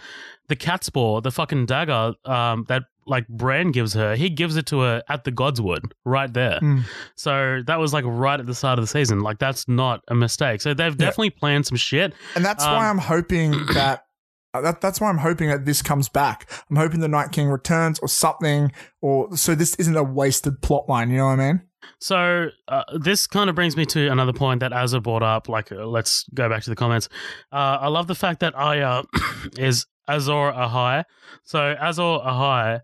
the 0.48 0.56
catspaw, 0.56 1.22
the 1.22 1.30
fucking 1.30 1.66
dagger, 1.66 2.12
um, 2.26 2.64
that 2.68 2.82
like 3.06 3.26
Bran 3.28 3.70
gives 3.70 3.92
her, 3.94 4.14
he 4.16 4.30
gives 4.30 4.56
it 4.56 4.64
to 4.66 4.80
her 4.80 5.02
at 5.08 5.24
the 5.24 5.32
Godswood, 5.32 5.92
right 6.04 6.32
there. 6.32 6.58
Mm. 6.60 6.84
So 7.16 7.62
that 7.66 7.78
was 7.78 7.92
like 7.92 8.04
right 8.06 8.40
at 8.40 8.46
the 8.46 8.54
start 8.54 8.78
of 8.78 8.82
the 8.82 8.86
season. 8.86 9.20
Like, 9.20 9.38
that's 9.38 9.68
not 9.68 10.02
a 10.08 10.14
mistake. 10.14 10.60
So 10.62 10.72
they've 10.74 10.96
definitely 10.96 11.30
planned 11.30 11.66
some 11.66 11.76
shit. 11.76 12.14
and 12.34 12.44
that's 12.44 12.64
why 12.64 12.88
um, 12.88 12.98
I'm 12.98 13.04
hoping 13.04 13.50
that. 13.74 14.06
Uh, 14.54 14.60
That, 14.60 14.80
that's 14.80 15.00
why 15.00 15.08
I'm 15.08 15.18
hoping 15.18 15.48
that 15.48 15.64
this 15.64 15.82
comes 15.82 16.08
back. 16.08 16.50
I'm 16.70 16.76
hoping 16.76 17.00
the 17.00 17.08
Night 17.08 17.32
King 17.32 17.48
returns 17.48 17.98
or 17.98 18.08
something, 18.08 18.72
or 19.02 19.36
so 19.36 19.54
this 19.54 19.74
isn't 19.74 19.96
a 19.96 20.04
wasted 20.04 20.62
plot 20.62 20.88
line. 20.88 21.10
You 21.10 21.18
know 21.18 21.26
what 21.26 21.40
I 21.40 21.52
mean? 21.52 21.62
So 22.00 22.48
uh, 22.68 22.84
this 22.98 23.26
kind 23.26 23.50
of 23.50 23.56
brings 23.56 23.76
me 23.76 23.84
to 23.86 24.08
another 24.08 24.32
point 24.32 24.60
that 24.60 24.72
Azza 24.72 25.02
brought 25.02 25.22
up. 25.22 25.48
Like, 25.48 25.70
uh, 25.72 25.86
let's 25.86 26.24
go 26.32 26.48
back 26.48 26.62
to 26.62 26.70
the 26.70 26.76
comments. 26.76 27.08
Uh, 27.52 27.78
I 27.80 27.88
love 27.88 28.06
the 28.06 28.14
fact 28.14 28.40
that 28.40 28.54
Arya 28.54 29.02
is 29.58 29.86
Azor 30.08 30.52
Ahai. 30.52 31.04
So 31.44 31.74
Azor 31.80 32.20
Ahai, 32.24 32.80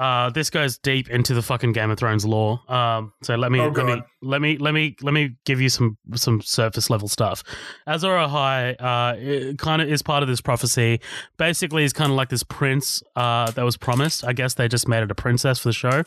uh, 0.00 0.30
this 0.30 0.48
goes 0.48 0.78
deep 0.78 1.10
into 1.10 1.34
the 1.34 1.42
fucking 1.42 1.72
Game 1.72 1.90
of 1.90 1.98
Thrones 1.98 2.24
lore. 2.24 2.58
Um, 2.72 3.12
so 3.22 3.34
let 3.34 3.52
me 3.52 3.60
Oh, 3.60 3.68
let 3.68 3.84
me 3.84 4.02
let 4.22 4.40
me 4.40 4.56
let 4.56 4.72
me 4.72 4.96
let 5.02 5.12
me 5.12 5.36
give 5.44 5.60
you 5.60 5.68
some 5.68 5.98
some 6.14 6.40
surface 6.40 6.88
level 6.88 7.06
stuff. 7.06 7.42
Azor 7.86 8.16
Ahai 8.16 8.76
uh, 8.80 9.54
kind 9.56 9.82
of 9.82 9.90
is 9.90 10.00
part 10.00 10.22
of 10.22 10.28
this 10.30 10.40
prophecy. 10.40 11.00
Basically, 11.36 11.82
he's 11.82 11.92
kind 11.92 12.10
of 12.10 12.16
like 12.16 12.30
this 12.30 12.42
prince 12.42 13.02
uh, 13.14 13.50
that 13.50 13.62
was 13.62 13.76
promised. 13.76 14.24
I 14.24 14.32
guess 14.32 14.54
they 14.54 14.68
just 14.68 14.88
made 14.88 15.02
it 15.02 15.10
a 15.10 15.14
princess 15.14 15.58
for 15.58 15.68
the 15.68 15.74
show. 15.74 16.02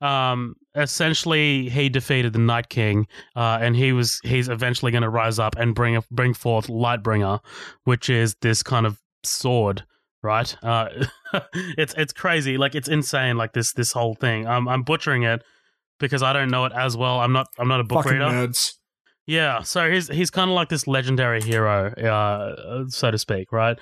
Um, 0.00 0.56
essentially, 0.74 1.68
he 1.68 1.90
defeated 1.90 2.32
the 2.32 2.38
Night 2.38 2.70
King, 2.70 3.06
uh, 3.36 3.58
and 3.60 3.76
he 3.76 3.92
was 3.92 4.18
he's 4.24 4.48
eventually 4.48 4.92
going 4.92 5.02
to 5.02 5.10
rise 5.10 5.38
up 5.38 5.56
and 5.58 5.74
bring 5.74 6.02
bring 6.10 6.32
forth 6.32 6.68
Lightbringer, 6.68 7.40
which 7.84 8.08
is 8.08 8.34
this 8.40 8.62
kind 8.62 8.86
of 8.86 8.98
sword. 9.22 9.84
Right, 10.22 10.56
uh, 10.62 10.88
it's 11.54 11.94
it's 11.96 12.12
crazy, 12.12 12.56
like 12.58 12.74
it's 12.74 12.88
insane, 12.88 13.36
like 13.36 13.52
this 13.52 13.72
this 13.72 13.92
whole 13.92 14.14
thing. 14.14 14.46
I'm 14.48 14.66
I'm 14.68 14.82
butchering 14.82 15.22
it 15.22 15.42
because 16.00 16.22
I 16.22 16.32
don't 16.32 16.50
know 16.50 16.64
it 16.64 16.72
as 16.74 16.96
well. 16.96 17.20
I'm 17.20 17.32
not 17.32 17.46
I'm 17.58 17.68
not 17.68 17.80
a 17.80 17.84
book 17.84 18.04
Fucking 18.04 18.18
reader. 18.18 18.30
nerds. 18.30 18.72
Yeah, 19.26 19.62
so 19.62 19.90
he's 19.90 20.08
he's 20.08 20.30
kind 20.30 20.50
of 20.50 20.54
like 20.54 20.68
this 20.68 20.86
legendary 20.86 21.42
hero, 21.42 21.90
uh, 21.92 22.84
so 22.88 23.10
to 23.10 23.18
speak, 23.18 23.52
right? 23.52 23.76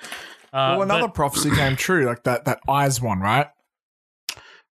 Uh, 0.53 0.75
well, 0.77 0.81
another 0.83 1.01
but- 1.07 1.13
prophecy 1.15 1.49
came 1.51 1.75
true, 1.77 2.05
like 2.05 2.23
that 2.23 2.45
that 2.45 2.59
eyes 2.67 3.01
one, 3.01 3.19
right? 3.19 3.47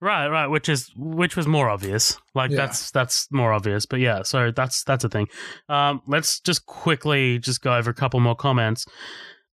right, 0.01 0.27
right, 0.29 0.47
which 0.47 0.67
is 0.69 0.91
which 0.95 1.35
was 1.35 1.47
more 1.47 1.69
obvious. 1.69 2.17
Like 2.33 2.51
Yeah. 2.51 2.57
that's 2.57 2.91
that's 2.91 3.27
more 3.31 3.53
obvious, 3.53 3.85
but 3.85 3.99
yeah, 3.99 4.23
so 4.23 4.51
that's 4.51 4.83
that's 4.83 5.03
a 5.03 5.09
thing. 5.09 5.27
Um, 5.69 6.01
let's 6.07 6.39
just 6.39 6.65
quickly 6.65 7.37
just 7.39 7.61
go 7.61 7.75
over 7.75 7.91
a 7.91 7.93
couple 7.93 8.19
more 8.19 8.35
comments. 8.35 8.85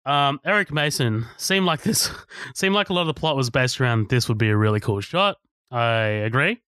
Um, 0.06 0.40
Eric 0.44 0.72
Mason 0.72 1.26
seemed 1.36 1.66
like 1.66 1.82
this 1.82 2.10
seemed 2.54 2.74
like 2.74 2.90
a 2.90 2.92
lot 2.92 3.02
of 3.02 3.06
the 3.08 3.14
plot 3.14 3.36
was 3.36 3.50
based 3.50 3.80
around 3.80 4.08
this 4.08 4.28
would 4.28 4.38
be 4.38 4.48
a 4.48 4.56
really 4.56 4.80
cool 4.80 5.00
shot. 5.00 5.36
I 5.70 6.04
agree. 6.04 6.62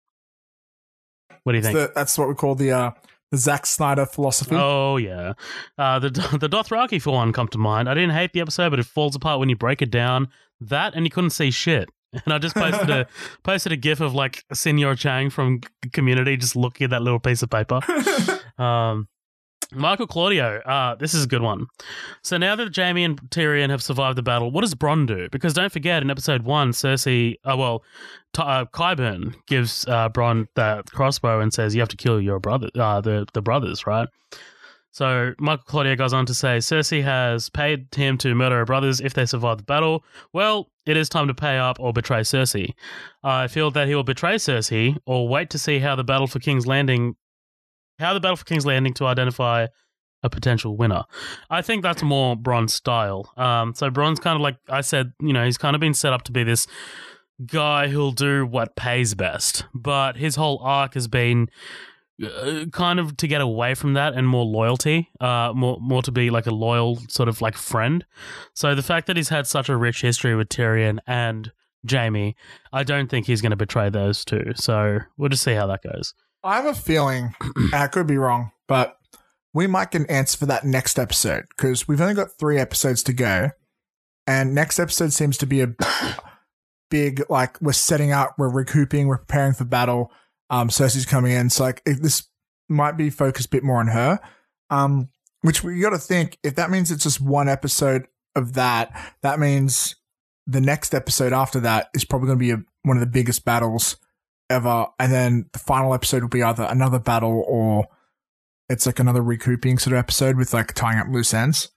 What 1.44 1.52
do 1.52 1.58
you 1.58 1.62
think? 1.62 1.76
the, 1.76 1.92
that's 1.94 2.18
what 2.18 2.28
we 2.28 2.34
call 2.34 2.56
the 2.56 2.72
uh, 2.72 2.90
the 3.30 3.38
Zack 3.38 3.64
Snyder 3.64 4.06
philosophy. 4.06 4.56
Oh 4.58 4.96
yeah, 4.96 5.34
uh, 5.78 5.98
the 6.00 6.10
the 6.40 6.48
Dothraki 6.48 7.00
for 7.00 7.12
one 7.12 7.32
come 7.32 7.48
to 7.48 7.58
mind. 7.58 7.88
I 7.88 7.94
didn't 7.94 8.10
hate 8.10 8.32
the 8.32 8.40
episode, 8.40 8.70
but 8.70 8.80
it 8.80 8.86
falls 8.86 9.14
apart 9.14 9.38
when 9.38 9.48
you 9.48 9.56
break 9.56 9.82
it 9.82 9.90
down. 9.90 10.28
That 10.60 10.94
and 10.94 11.06
you 11.06 11.10
couldn't 11.10 11.30
see 11.30 11.50
shit. 11.50 11.88
And 12.24 12.32
I 12.32 12.38
just 12.38 12.56
posted 12.56 12.88
a 12.88 13.06
posted 13.42 13.70
a 13.70 13.76
gif 13.76 14.00
of 14.00 14.14
like 14.14 14.42
Señor 14.54 14.96
Chang 14.96 15.28
from 15.28 15.60
Community 15.92 16.38
just 16.38 16.56
looking 16.56 16.86
at 16.86 16.90
that 16.90 17.02
little 17.02 17.20
piece 17.20 17.42
of 17.42 17.50
paper. 17.50 17.80
Um, 18.56 19.08
Michael 19.72 20.06
Claudio, 20.06 20.60
uh, 20.60 20.94
this 20.94 21.12
is 21.12 21.24
a 21.24 21.26
good 21.26 21.42
one. 21.42 21.66
So 22.22 22.38
now 22.38 22.56
that 22.56 22.74
Jaime 22.74 23.04
and 23.04 23.20
Tyrion 23.30 23.68
have 23.68 23.82
survived 23.82 24.16
the 24.16 24.22
battle, 24.22 24.50
what 24.50 24.62
does 24.62 24.74
Bronn 24.74 25.06
do? 25.06 25.28
Because 25.30 25.52
don't 25.52 25.72
forget, 25.72 26.02
in 26.02 26.10
episode 26.10 26.42
one, 26.42 26.70
Cersei, 26.70 27.34
uh, 27.44 27.56
well, 27.56 27.82
T- 28.32 28.42
uh, 28.42 28.64
gives 29.46 29.86
uh, 29.86 30.08
Bronn 30.08 30.46
that 30.54 30.90
crossbow 30.92 31.40
and 31.40 31.52
says, 31.52 31.74
"You 31.74 31.80
have 31.80 31.88
to 31.90 31.96
kill 31.96 32.20
your 32.20 32.40
brother, 32.40 32.70
uh, 32.78 33.00
the 33.00 33.26
the 33.34 33.42
brothers, 33.42 33.86
right?" 33.86 34.08
So 34.90 35.34
Michael 35.38 35.64
Claudio 35.64 35.96
goes 35.96 36.12
on 36.12 36.26
to 36.26 36.34
say, 36.34 36.58
Cersei 36.58 37.04
has 37.04 37.50
paid 37.50 37.94
him 37.94 38.18
to 38.18 38.34
murder 38.34 38.56
her 38.56 38.64
brothers 38.64 39.00
if 39.00 39.14
they 39.14 39.26
survive 39.26 39.58
the 39.58 39.62
battle. 39.62 40.02
Well, 40.32 40.70
it 40.86 40.96
is 40.96 41.08
time 41.08 41.28
to 41.28 41.34
pay 41.34 41.56
up 41.56 41.78
or 41.78 41.92
betray 41.92 42.22
Cersei. 42.22 42.72
I 43.22 43.46
feel 43.46 43.70
that 43.72 43.86
he 43.86 43.94
will 43.94 44.02
betray 44.02 44.36
Cersei 44.36 44.96
or 45.06 45.28
wait 45.28 45.50
to 45.50 45.58
see 45.58 45.78
how 45.78 45.94
the 45.94 46.02
battle 46.02 46.26
for 46.26 46.40
King's 46.40 46.66
Landing 46.66 47.14
how 47.98 48.14
the 48.14 48.20
battle 48.20 48.36
for 48.36 48.44
King's 48.44 48.66
Landing 48.66 48.94
to 48.94 49.06
identify 49.06 49.66
a 50.22 50.30
potential 50.30 50.76
winner. 50.76 51.04
I 51.48 51.62
think 51.62 51.82
that's 51.82 52.02
more 52.02 52.36
Bronn's 52.36 52.74
style. 52.74 53.32
Um, 53.36 53.74
so 53.74 53.90
Bronn's 53.90 54.18
kind 54.18 54.36
of 54.36 54.40
like 54.40 54.56
I 54.68 54.80
said, 54.80 55.12
you 55.20 55.32
know, 55.32 55.44
he's 55.44 55.58
kind 55.58 55.74
of 55.76 55.80
been 55.80 55.94
set 55.94 56.12
up 56.12 56.22
to 56.24 56.32
be 56.32 56.42
this 56.42 56.66
guy 57.46 57.88
who'll 57.88 58.12
do 58.12 58.44
what 58.44 58.74
pays 58.76 59.14
best, 59.14 59.64
but 59.72 60.16
his 60.16 60.34
whole 60.34 60.58
arc 60.62 60.94
has 60.94 61.06
been 61.06 61.48
uh, 62.22 62.64
kind 62.72 62.98
of 62.98 63.16
to 63.18 63.28
get 63.28 63.40
away 63.40 63.74
from 63.74 63.94
that 63.94 64.14
and 64.14 64.26
more 64.26 64.44
loyalty, 64.44 65.08
uh, 65.20 65.52
more 65.54 65.78
more 65.80 66.02
to 66.02 66.10
be 66.10 66.30
like 66.30 66.46
a 66.46 66.54
loyal 66.54 66.98
sort 67.08 67.28
of 67.28 67.40
like 67.40 67.56
friend. 67.56 68.04
So 68.54 68.74
the 68.74 68.82
fact 68.82 69.06
that 69.06 69.16
he's 69.16 69.28
had 69.28 69.46
such 69.46 69.68
a 69.68 69.76
rich 69.76 70.00
history 70.00 70.34
with 70.34 70.48
Tyrion 70.48 70.98
and 71.06 71.52
Jaime, 71.88 72.34
I 72.72 72.82
don't 72.82 73.08
think 73.08 73.26
he's 73.26 73.40
going 73.40 73.50
to 73.50 73.56
betray 73.56 73.88
those 73.88 74.24
two. 74.24 74.52
So 74.56 74.98
we'll 75.16 75.28
just 75.28 75.44
see 75.44 75.54
how 75.54 75.68
that 75.68 75.82
goes. 75.82 76.12
I 76.42 76.56
have 76.56 76.66
a 76.66 76.74
feeling, 76.74 77.34
I 77.72 77.88
could 77.88 78.06
be 78.06 78.18
wrong, 78.18 78.52
but 78.66 78.96
we 79.52 79.66
might 79.66 79.90
get 79.90 80.02
an 80.02 80.10
answer 80.10 80.38
for 80.38 80.46
that 80.46 80.64
next 80.64 80.98
episode 80.98 81.44
because 81.48 81.88
we've 81.88 82.00
only 82.00 82.14
got 82.14 82.38
three 82.38 82.58
episodes 82.58 83.02
to 83.04 83.12
go, 83.12 83.50
and 84.26 84.54
next 84.54 84.78
episode 84.78 85.12
seems 85.12 85.36
to 85.38 85.46
be 85.46 85.60
a 85.60 85.74
big 86.90 87.22
like 87.28 87.60
we're 87.60 87.72
setting 87.72 88.12
up, 88.12 88.34
we're 88.38 88.50
recouping, 88.50 89.08
we're 89.08 89.18
preparing 89.18 89.54
for 89.54 89.64
battle. 89.64 90.12
Um, 90.50 90.68
Cersei's 90.68 91.06
coming 91.06 91.32
in, 91.32 91.50
so 91.50 91.64
like 91.64 91.82
this 91.84 92.28
might 92.68 92.96
be 92.96 93.10
focused 93.10 93.46
a 93.46 93.50
bit 93.50 93.64
more 93.64 93.80
on 93.80 93.88
her. 93.88 94.20
Um, 94.70 95.08
which 95.42 95.62
we 95.62 95.80
got 95.80 95.90
to 95.90 95.98
think 95.98 96.38
if 96.42 96.56
that 96.56 96.70
means 96.70 96.90
it's 96.90 97.04
just 97.04 97.20
one 97.20 97.48
episode 97.48 98.06
of 98.34 98.54
that, 98.54 99.14
that 99.22 99.38
means 99.38 99.96
the 100.46 100.60
next 100.60 100.94
episode 100.94 101.32
after 101.32 101.60
that 101.60 101.88
is 101.94 102.04
probably 102.04 102.26
going 102.26 102.38
to 102.38 102.44
be 102.44 102.50
a, 102.50 102.64
one 102.82 102.96
of 102.96 103.00
the 103.00 103.06
biggest 103.06 103.44
battles 103.44 103.96
ever. 104.50 104.86
And 104.98 105.12
then 105.12 105.46
the 105.52 105.58
final 105.58 105.94
episode 105.94 106.22
will 106.22 106.28
be 106.28 106.42
either 106.42 106.64
another 106.70 106.98
battle 106.98 107.44
or 107.46 107.86
it's 108.68 108.86
like 108.86 108.98
another 108.98 109.22
recouping 109.22 109.78
sort 109.78 109.92
of 109.94 109.98
episode 109.98 110.36
with 110.36 110.52
like 110.52 110.74
tying 110.74 110.98
up 110.98 111.08
loose 111.08 111.32
ends. 111.34 111.70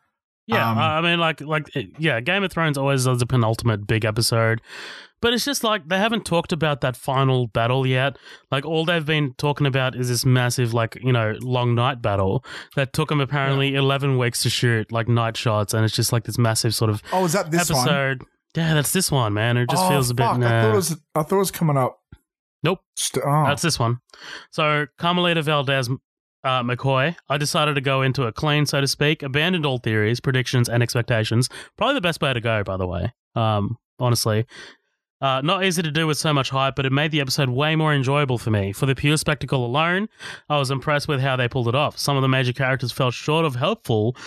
Yeah, 0.47 0.69
Um, 0.71 0.77
I 0.79 1.01
mean, 1.01 1.19
like, 1.19 1.39
like, 1.39 1.69
yeah, 1.97 2.19
Game 2.19 2.43
of 2.43 2.51
Thrones 2.51 2.77
always 2.77 3.05
does 3.05 3.21
a 3.21 3.25
penultimate 3.25 3.85
big 3.87 4.03
episode, 4.03 4.59
but 5.21 5.33
it's 5.33 5.45
just 5.45 5.63
like 5.63 5.87
they 5.87 5.97
haven't 5.99 6.25
talked 6.25 6.51
about 6.51 6.81
that 6.81 6.97
final 6.97 7.47
battle 7.47 7.85
yet. 7.87 8.17
Like, 8.49 8.65
all 8.65 8.83
they've 8.83 9.05
been 9.05 9.33
talking 9.37 9.67
about 9.67 9.95
is 9.95 10.09
this 10.09 10.25
massive, 10.25 10.73
like, 10.73 10.97
you 11.01 11.13
know, 11.13 11.35
long 11.41 11.75
night 11.75 12.01
battle 12.01 12.43
that 12.75 12.91
took 12.91 13.09
them 13.09 13.21
apparently 13.21 13.75
eleven 13.75 14.17
weeks 14.17 14.41
to 14.43 14.49
shoot, 14.49 14.91
like 14.91 15.07
night 15.07 15.37
shots, 15.37 15.73
and 15.73 15.85
it's 15.85 15.95
just 15.95 16.11
like 16.11 16.23
this 16.25 16.39
massive 16.39 16.73
sort 16.75 16.89
of 16.89 17.01
Oh, 17.13 17.23
is 17.23 17.33
that 17.33 17.51
this 17.51 17.69
one? 17.71 17.87
episode. 17.87 18.23
Yeah, 18.57 18.73
that's 18.73 18.91
this 18.91 19.09
one, 19.11 19.33
man. 19.33 19.55
It 19.55 19.69
just 19.69 19.83
Oh, 19.85 19.89
feels 19.89 20.09
a 20.09 20.15
bit. 20.15 20.23
fuck, 20.25 20.37
I 20.41 20.61
thought 20.63 20.71
it 20.71 20.75
was. 20.75 20.91
I 21.15 21.23
thought 21.23 21.35
it 21.35 21.39
was 21.39 21.51
coming 21.51 21.77
up. 21.77 22.00
Nope. 22.63 22.79
St- 22.95 23.25
oh. 23.25 23.45
That's 23.45 23.61
this 23.61 23.79
one. 23.79 23.99
So 24.51 24.85
Carmelita 24.97 25.41
Valdez 25.41 25.89
uh, 26.43 26.63
McCoy, 26.63 27.15
I 27.29 27.37
decided 27.37 27.75
to 27.75 27.81
go 27.81 28.01
into 28.01 28.23
a 28.23 28.31
clean, 28.31 28.65
so 28.65 28.81
to 28.81 28.87
speak, 28.87 29.23
abandoned 29.23 29.65
all 29.65 29.77
theories, 29.77 30.19
predictions, 30.19 30.69
and 30.69 30.81
expectations. 30.81 31.49
Probably 31.77 31.95
the 31.95 32.01
best 32.01 32.21
way 32.21 32.33
to 32.33 32.41
go, 32.41 32.63
by 32.63 32.77
the 32.77 32.87
way. 32.87 33.13
Um, 33.35 33.77
honestly. 33.99 34.45
Uh, 35.21 35.39
not 35.41 35.63
easy 35.63 35.83
to 35.83 35.91
do 35.91 36.07
with 36.07 36.17
so 36.17 36.33
much 36.33 36.49
hype, 36.49 36.75
but 36.75 36.85
it 36.85 36.91
made 36.91 37.11
the 37.11 37.21
episode 37.21 37.47
way 37.47 37.75
more 37.75 37.93
enjoyable 37.93 38.39
for 38.39 38.49
me. 38.49 38.73
For 38.73 38.87
the 38.87 38.95
pure 38.95 39.17
spectacle 39.17 39.63
alone, 39.63 40.09
I 40.49 40.57
was 40.57 40.71
impressed 40.71 41.07
with 41.07 41.21
how 41.21 41.35
they 41.35 41.47
pulled 41.47 41.67
it 41.67 41.75
off. 41.75 41.95
Some 41.99 42.15
of 42.15 42.23
the 42.23 42.27
major 42.27 42.53
characters 42.53 42.91
fell 42.91 43.11
short 43.11 43.45
of 43.45 43.55
helpful 43.55 44.17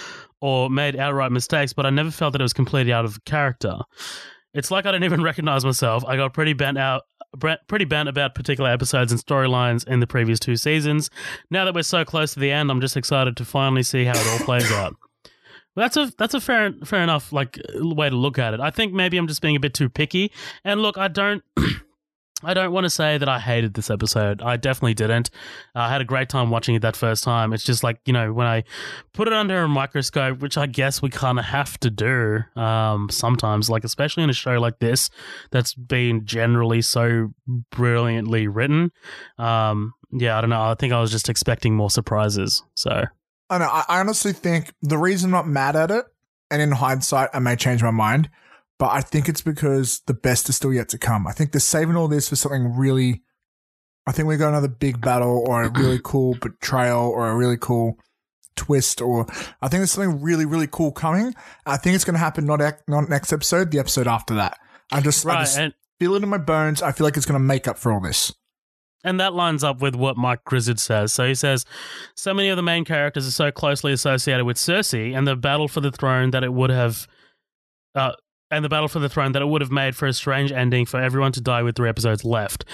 or 0.40 0.70
made 0.70 0.94
outright 0.94 1.32
mistakes, 1.32 1.72
but 1.72 1.84
I 1.84 1.90
never 1.90 2.12
felt 2.12 2.32
that 2.32 2.40
it 2.40 2.44
was 2.44 2.52
completely 2.52 2.92
out 2.92 3.04
of 3.04 3.24
character. 3.24 3.78
It's 4.52 4.70
like 4.70 4.86
I 4.86 4.92
didn't 4.92 5.04
even 5.04 5.22
recognize 5.24 5.64
myself. 5.64 6.04
I 6.06 6.14
got 6.14 6.32
pretty 6.32 6.52
bent 6.52 6.78
out, 6.78 7.02
pretty 7.68 7.84
bent 7.84 8.08
about 8.08 8.34
particular 8.34 8.70
episodes 8.70 9.12
and 9.12 9.20
storylines 9.20 9.86
in 9.86 10.00
the 10.00 10.06
previous 10.06 10.38
two 10.38 10.56
seasons. 10.56 11.10
Now 11.50 11.64
that 11.64 11.74
we're 11.74 11.82
so 11.82 12.04
close 12.04 12.34
to 12.34 12.40
the 12.40 12.50
end, 12.50 12.70
I'm 12.70 12.80
just 12.80 12.96
excited 12.96 13.36
to 13.36 13.44
finally 13.44 13.82
see 13.82 14.04
how 14.04 14.18
it 14.18 14.26
all 14.28 14.44
plays 14.44 14.70
out. 14.72 14.96
That's 15.76 15.96
a 15.96 16.12
that's 16.16 16.34
a 16.34 16.40
fair 16.40 16.72
fair 16.84 17.02
enough 17.02 17.32
like 17.32 17.58
way 17.74 18.08
to 18.08 18.14
look 18.14 18.38
at 18.38 18.54
it. 18.54 18.60
I 18.60 18.70
think 18.70 18.92
maybe 18.92 19.16
I'm 19.16 19.26
just 19.26 19.42
being 19.42 19.56
a 19.56 19.60
bit 19.60 19.74
too 19.74 19.88
picky. 19.88 20.30
And 20.64 20.80
look, 20.80 20.96
I 20.96 21.08
don't 21.08 21.42
I 22.46 22.54
don't 22.54 22.72
want 22.72 22.84
to 22.84 22.90
say 22.90 23.18
that 23.18 23.28
I 23.28 23.38
hated 23.38 23.74
this 23.74 23.90
episode. 23.90 24.42
I 24.42 24.56
definitely 24.56 24.94
didn't. 24.94 25.30
I 25.74 25.90
had 25.90 26.00
a 26.00 26.04
great 26.04 26.28
time 26.28 26.50
watching 26.50 26.74
it 26.74 26.82
that 26.82 26.96
first 26.96 27.24
time. 27.24 27.52
It's 27.52 27.64
just 27.64 27.82
like, 27.82 28.00
you 28.06 28.12
know, 28.12 28.32
when 28.32 28.46
I 28.46 28.64
put 29.12 29.28
it 29.28 29.34
under 29.34 29.62
a 29.62 29.68
microscope, 29.68 30.40
which 30.40 30.56
I 30.56 30.66
guess 30.66 31.02
we 31.02 31.10
kind 31.10 31.38
of 31.38 31.44
have 31.44 31.78
to 31.80 31.90
do 31.90 32.40
um, 32.56 33.08
sometimes, 33.10 33.70
like, 33.70 33.84
especially 33.84 34.22
in 34.22 34.30
a 34.30 34.34
show 34.34 34.60
like 34.60 34.78
this 34.78 35.10
that's 35.50 35.74
been 35.74 36.24
generally 36.26 36.82
so 36.82 37.32
brilliantly 37.70 38.48
written. 38.48 38.92
Um, 39.38 39.94
yeah, 40.12 40.38
I 40.38 40.40
don't 40.40 40.50
know. 40.50 40.62
I 40.62 40.74
think 40.74 40.92
I 40.92 41.00
was 41.00 41.10
just 41.10 41.28
expecting 41.28 41.74
more 41.74 41.90
surprises. 41.90 42.62
So, 42.74 43.04
I 43.50 43.58
know. 43.58 43.68
I 43.70 44.00
honestly 44.00 44.32
think 44.32 44.72
the 44.82 44.98
reason 44.98 45.28
I'm 45.28 45.32
not 45.32 45.48
mad 45.48 45.76
at 45.76 45.90
it, 45.90 46.04
and 46.50 46.62
in 46.62 46.72
hindsight, 46.72 47.30
I 47.32 47.38
may 47.40 47.56
change 47.56 47.82
my 47.82 47.90
mind, 47.90 48.30
but 48.78 48.90
I 48.92 49.00
think 49.00 49.28
it's 49.28 49.42
because 49.42 50.00
the 50.06 50.14
best 50.14 50.48
is 50.48 50.56
still 50.56 50.72
yet 50.72 50.88
to 50.90 50.98
come. 50.98 51.26
I 51.26 51.32
think 51.32 51.52
they're 51.52 51.60
saving 51.60 51.96
all 51.96 52.08
this 52.08 52.28
for 52.28 52.36
something 52.36 52.76
really. 52.76 53.22
I 54.06 54.12
think 54.12 54.28
we 54.28 54.36
got 54.36 54.48
another 54.50 54.68
big 54.68 55.00
battle 55.00 55.44
or 55.48 55.62
a 55.62 55.68
really 55.70 55.98
cool 56.04 56.36
betrayal 56.40 57.08
or 57.08 57.28
a 57.30 57.36
really 57.36 57.56
cool 57.58 57.98
twist 58.56 59.00
or 59.00 59.26
I 59.60 59.68
think 59.68 59.80
there's 59.80 59.90
something 59.92 60.22
really 60.22 60.44
really 60.46 60.68
cool 60.70 60.92
coming. 60.92 61.34
I 61.66 61.76
think 61.76 61.94
it's 61.96 62.04
going 62.04 62.14
to 62.14 62.20
happen 62.20 62.46
not 62.46 62.60
ec- 62.60 62.86
not 62.88 63.08
next 63.08 63.32
episode, 63.32 63.70
the 63.70 63.78
episode 63.78 64.06
after 64.06 64.34
that. 64.34 64.58
I 64.92 65.00
just 65.00 65.26
I 65.26 65.40
just 65.40 65.58
And, 65.58 65.74
feel 65.98 66.14
it 66.14 66.22
in 66.22 66.28
my 66.28 66.38
bones. 66.38 66.82
I 66.82 66.92
feel 66.92 67.04
like 67.04 67.16
it's 67.16 67.26
going 67.26 67.40
to 67.40 67.44
make 67.44 67.66
up 67.66 67.78
for 67.78 67.92
all 67.92 68.00
this. 68.00 68.32
and 69.02 69.18
that 69.20 69.32
lines 69.34 69.64
up 69.64 69.80
with 69.80 69.94
what 69.96 70.16
Mike 70.16 70.44
Grizzard 70.44 70.78
says. 70.78 71.12
So 71.12 71.26
he 71.26 71.34
says, 71.34 71.64
so 72.14 72.32
many 72.34 72.48
of 72.48 72.56
the 72.56 72.62
main 72.62 72.84
characters 72.84 73.26
are 73.26 73.30
so 73.32 73.50
closely 73.50 73.92
associated 73.92 74.44
with 74.44 74.56
Cersei 74.56 75.16
and 75.16 75.26
the 75.26 75.34
battle 75.36 75.66
for 75.68 75.80
the 75.80 75.90
throne 75.92 76.30
that 76.30 76.42
it 76.44 76.52
would 76.52 76.70
have, 76.70 77.06
uh, 77.94 78.12
and 78.54 78.64
the 78.64 78.68
battle 78.68 78.88
for 78.88 78.98
the 78.98 79.08
throne 79.08 79.32
that 79.32 79.42
it 79.42 79.46
would 79.46 79.60
have 79.60 79.70
made 79.70 79.94
for 79.96 80.06
a 80.06 80.12
strange 80.12 80.52
ending 80.52 80.86
for 80.86 81.00
everyone 81.00 81.32
to 81.32 81.40
die 81.40 81.62
with 81.62 81.76
three 81.76 81.88
episodes 81.88 82.24
left. 82.24 82.64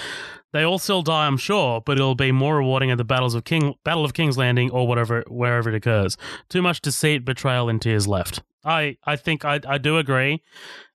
They 0.53 0.63
all 0.65 0.79
still 0.79 1.03
die, 1.03 1.27
I'm 1.27 1.37
sure, 1.37 1.81
but 1.81 1.97
it'll 1.97 2.17
be 2.17 2.33
more 2.33 2.57
rewarding 2.57 2.91
at 2.91 2.99
the 2.99 3.05
battles 3.05 3.35
of 3.37 3.45
King, 3.45 3.75
Battle 3.85 4.05
of 4.05 4.15
King's 4.15 4.37
Landing 4.37 4.71
or 4.73 4.87
whatever, 4.89 5.23
wherever 5.29 5.69
it 5.69 5.77
occurs. 5.77 6.17
Too 6.49 6.61
much 6.61 6.81
deceit, 6.81 7.25
betrayal, 7.25 7.69
and 7.69 7.81
tears 7.81 8.09
left. 8.09 8.43
I, 8.65 8.97
I 9.05 9.15
think 9.17 9.45
I, 9.45 9.61
I 9.67 9.79
do 9.79 9.97
agree. 9.99 10.43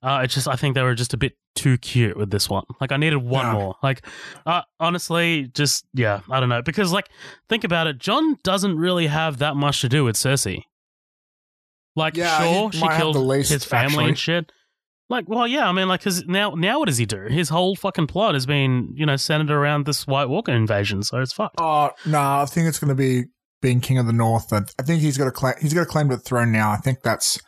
Uh, 0.03 0.21
it's 0.23 0.33
just 0.33 0.47
I 0.47 0.55
think 0.55 0.75
they 0.75 0.83
were 0.83 0.93
just 0.93 1.13
a 1.13 1.17
bit 1.17 1.33
too 1.55 1.77
cute 1.77 2.17
with 2.17 2.29
this 2.31 2.49
one. 2.49 2.65
Like 2.81 2.91
I 2.91 2.97
needed 2.97 3.15
one 3.17 3.45
Yeah. 3.45 3.53
more. 3.53 3.75
Like 3.81 4.05
uh, 4.45 4.61
honestly, 4.79 5.49
just 5.53 5.85
yeah, 5.93 6.19
I 6.29 6.39
don't 6.41 6.49
know 6.49 6.61
because 6.61 6.91
like 6.91 7.07
think 7.47 7.63
about 7.63 7.87
it. 7.87 7.97
Jon 7.97 8.37
doesn't 8.43 8.77
really 8.77 9.07
have 9.07 9.37
that 9.37 9.55
much 9.55 9.79
to 9.81 9.89
do 9.89 10.03
with 10.03 10.15
Cersei. 10.17 10.63
Like 11.95 12.17
Yeah, 12.17 12.39
sure, 12.43 12.71
she 12.73 12.87
killed 12.97 13.15
his 13.45 13.63
family 13.63 13.85
actually. 13.87 14.05
and 14.09 14.17
shit. 14.19 14.51
Like, 15.07 15.29
well, 15.29 15.47
yeah, 15.47 15.69
I 15.69 15.71
mean, 15.71 15.87
like, 15.87 15.99
because 15.99 16.25
now, 16.25 16.51
now 16.51 16.79
what 16.79 16.85
does 16.85 16.97
he 16.97 17.05
do? 17.05 17.27
His 17.29 17.49
whole 17.49 17.75
fucking 17.75 18.07
plot 18.07 18.33
has 18.33 18.47
been, 18.47 18.91
you 18.95 19.05
know, 19.05 19.17
centered 19.17 19.51
around 19.51 19.85
this 19.85 20.07
White 20.07 20.29
Walker 20.29 20.51
invasion, 20.51 21.03
so 21.03 21.19
it's 21.19 21.31
fucked. 21.31 21.57
Oh 21.59 21.91
no, 22.07 22.19
I 22.19 22.45
think 22.45 22.67
it's 22.67 22.79
going 22.79 22.89
to 22.89 22.95
be 22.95 23.25
being 23.61 23.81
king 23.81 23.99
of 23.99 24.07
the 24.07 24.13
north. 24.13 24.51
I 24.51 24.61
I 24.79 24.83
think 24.83 25.01
he's 25.01 25.17
got 25.17 25.27
a 25.27 25.31
claim. 25.31 25.55
He's 25.61 25.73
got 25.73 25.81
a 25.81 25.85
claim 25.85 26.09
to 26.09 26.15
the 26.15 26.21
throne 26.21 26.51
now. 26.51 26.71
I 26.71 26.77
think 26.77 27.01
that's 27.03 27.39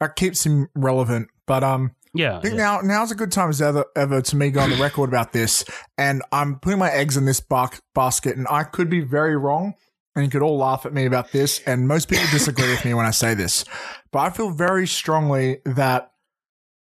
that 0.00 0.16
keeps 0.16 0.44
him 0.44 0.68
relevant. 0.74 1.28
But 1.46 1.62
um, 1.62 1.92
yeah, 2.12 2.38
I 2.38 2.40
think 2.40 2.54
yeah. 2.54 2.60
now 2.60 2.80
now's 2.82 3.12
a 3.12 3.14
good 3.14 3.30
time 3.30 3.50
as 3.50 3.62
ever 3.62 3.84
ever 3.94 4.20
to 4.20 4.36
me 4.36 4.50
go 4.50 4.60
on 4.60 4.70
the 4.70 4.76
record 4.76 5.08
about 5.08 5.32
this, 5.32 5.64
and 5.96 6.22
I'm 6.32 6.58
putting 6.58 6.80
my 6.80 6.90
eggs 6.90 7.16
in 7.16 7.24
this 7.24 7.40
bar- 7.40 7.70
basket, 7.94 8.36
and 8.36 8.48
I 8.50 8.64
could 8.64 8.90
be 8.90 9.00
very 9.00 9.36
wrong, 9.36 9.74
and 10.16 10.24
you 10.24 10.30
could 10.30 10.42
all 10.42 10.58
laugh 10.58 10.86
at 10.86 10.92
me 10.92 11.04
about 11.04 11.30
this, 11.30 11.60
and 11.66 11.86
most 11.86 12.08
people 12.08 12.26
disagree 12.32 12.68
with 12.68 12.84
me 12.84 12.94
when 12.94 13.06
I 13.06 13.12
say 13.12 13.34
this, 13.34 13.64
but 14.10 14.18
I 14.20 14.30
feel 14.30 14.50
very 14.50 14.88
strongly 14.88 15.58
that 15.64 16.10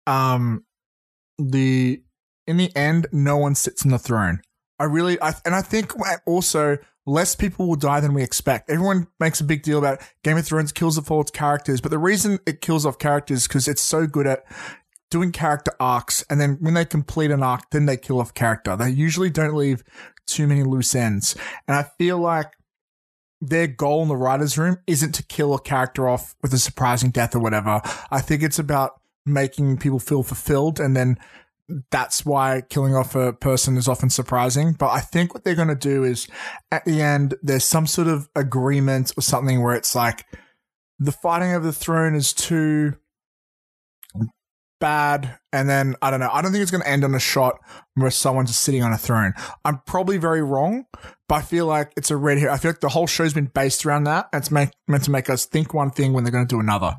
um 0.09 0.65
the 1.37 2.01
in 2.47 2.57
the 2.57 2.75
end 2.75 3.07
no 3.11 3.37
one 3.37 3.55
sits 3.55 3.85
on 3.85 3.91
the 3.91 3.99
throne. 3.99 4.41
I 4.79 4.85
really, 4.85 5.21
I, 5.21 5.33
and 5.45 5.53
I 5.53 5.61
think 5.61 5.93
also 6.25 6.77
less 7.05 7.35
people 7.35 7.67
will 7.67 7.75
die 7.75 7.99
than 7.99 8.13
we 8.13 8.23
expect. 8.23 8.69
Everyone 8.69 9.07
makes 9.19 9.41
a 9.41 9.43
big 9.43 9.61
deal 9.61 9.77
about 9.77 10.01
Game 10.23 10.37
of 10.37 10.45
Thrones 10.45 10.71
kills 10.71 10.97
off 10.97 11.11
all 11.11 11.21
its 11.21 11.31
characters, 11.31 11.81
but 11.81 11.91
the 11.91 11.99
reason 11.99 12.39
it 12.47 12.61
kills 12.61 12.85
off 12.85 12.97
characters 12.97 13.47
because 13.47 13.67
it's 13.67 13.81
so 13.81 14.07
good 14.07 14.25
at 14.25 14.45
doing 15.11 15.31
character 15.31 15.73
arcs, 15.79 16.23
and 16.29 16.39
then 16.39 16.57
when 16.59 16.75
they 16.75 16.85
complete 16.85 17.31
an 17.31 17.43
arc, 17.43 17.69
then 17.71 17.85
they 17.85 17.97
kill 17.97 18.19
off 18.19 18.33
character. 18.33 18.75
They 18.75 18.89
usually 18.89 19.29
don't 19.29 19.55
leave 19.55 19.83
too 20.27 20.47
many 20.47 20.63
loose 20.63 20.95
ends, 20.95 21.35
and 21.67 21.75
I 21.75 21.83
feel 21.97 22.17
like 22.17 22.51
their 23.41 23.67
goal 23.67 24.01
in 24.01 24.07
the 24.07 24.17
writers' 24.17 24.57
room 24.57 24.77
isn't 24.87 25.13
to 25.13 25.23
kill 25.23 25.53
a 25.53 25.61
character 25.61 26.07
off 26.07 26.35
with 26.41 26.53
a 26.53 26.59
surprising 26.59 27.11
death 27.11 27.35
or 27.35 27.39
whatever. 27.39 27.81
I 28.11 28.21
think 28.21 28.43
it's 28.43 28.59
about 28.59 28.98
making 29.25 29.77
people 29.77 29.99
feel 29.99 30.23
fulfilled, 30.23 30.79
and 30.79 30.95
then 30.95 31.17
that's 31.91 32.25
why 32.25 32.61
killing 32.69 32.95
off 32.95 33.15
a 33.15 33.33
person 33.33 33.77
is 33.77 33.87
often 33.87 34.09
surprising. 34.09 34.73
But 34.73 34.89
I 34.89 34.99
think 34.99 35.33
what 35.33 35.43
they're 35.43 35.55
going 35.55 35.67
to 35.67 35.75
do 35.75 36.03
is 36.03 36.27
at 36.71 36.85
the 36.85 37.01
end, 37.01 37.35
there's 37.41 37.63
some 37.63 37.87
sort 37.87 38.07
of 38.07 38.29
agreement 38.35 39.13
or 39.17 39.21
something 39.21 39.61
where 39.61 39.75
it's 39.75 39.95
like 39.95 40.25
the 40.97 41.11
fighting 41.11 41.53
over 41.53 41.65
the 41.65 41.73
throne 41.73 42.15
is 42.15 42.33
too 42.33 42.95
bad. 44.79 45.37
And 45.53 45.69
then 45.69 45.95
I 46.01 46.09
don't 46.09 46.19
know. 46.19 46.29
I 46.31 46.41
don't 46.41 46.51
think 46.51 46.61
it's 46.61 46.71
going 46.71 46.83
to 46.83 46.89
end 46.89 47.03
on 47.03 47.13
a 47.13 47.19
shot 47.19 47.59
where 47.95 48.11
someone's 48.11 48.49
just 48.49 48.61
sitting 48.61 48.83
on 48.83 48.93
a 48.93 48.97
throne. 48.97 49.33
I'm 49.63 49.81
probably 49.85 50.17
very 50.17 50.41
wrong, 50.41 50.85
but 51.27 51.35
I 51.35 51.41
feel 51.41 51.65
like 51.65 51.91
it's 51.97 52.11
a 52.11 52.17
red 52.17 52.37
hair. 52.37 52.49
I 52.49 52.57
feel 52.57 52.71
like 52.71 52.79
the 52.79 52.89
whole 52.89 53.07
show's 53.07 53.33
been 53.33 53.51
based 53.53 53.85
around 53.85 54.05
that. 54.05 54.29
It's 54.33 54.51
make, 54.51 54.69
meant 54.87 55.03
to 55.03 55.11
make 55.11 55.29
us 55.29 55.45
think 55.45 55.73
one 55.73 55.91
thing 55.91 56.13
when 56.13 56.23
they're 56.23 56.31
going 56.31 56.47
to 56.47 56.55
do 56.55 56.59
another. 56.59 56.97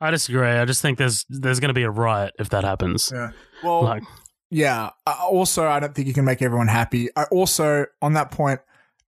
I 0.00 0.10
disagree. 0.10 0.46
I 0.48 0.64
just 0.64 0.80
think 0.82 0.98
there's 0.98 1.24
there's 1.28 1.60
going 1.60 1.68
to 1.68 1.74
be 1.74 1.82
a 1.82 1.90
riot 1.90 2.34
if 2.38 2.48
that 2.50 2.64
happens. 2.64 3.10
Yeah. 3.14 3.30
Well, 3.62 3.82
Like, 3.84 4.02
Yeah. 4.50 4.90
I- 5.06 5.12
Also, 5.30 5.66
I 5.66 5.78
don't 5.80 5.94
think 5.94 6.08
you 6.08 6.14
can 6.14 6.24
make 6.24 6.40
everyone 6.42 6.68
happy. 6.68 7.08
I 7.16 7.24
also, 7.24 7.86
on 8.00 8.14
that 8.14 8.30
point, 8.30 8.60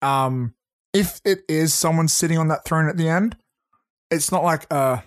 um, 0.01 0.53
if 0.93 1.21
it 1.25 1.39
is 1.47 1.73
someone 1.73 2.07
sitting 2.07 2.37
on 2.37 2.49
that 2.49 2.65
throne 2.65 2.87
at 2.89 2.97
the 2.97 3.07
end, 3.09 3.37
it's 4.11 4.31
not 4.31 4.43
like 4.43 4.71
a 4.71 5.03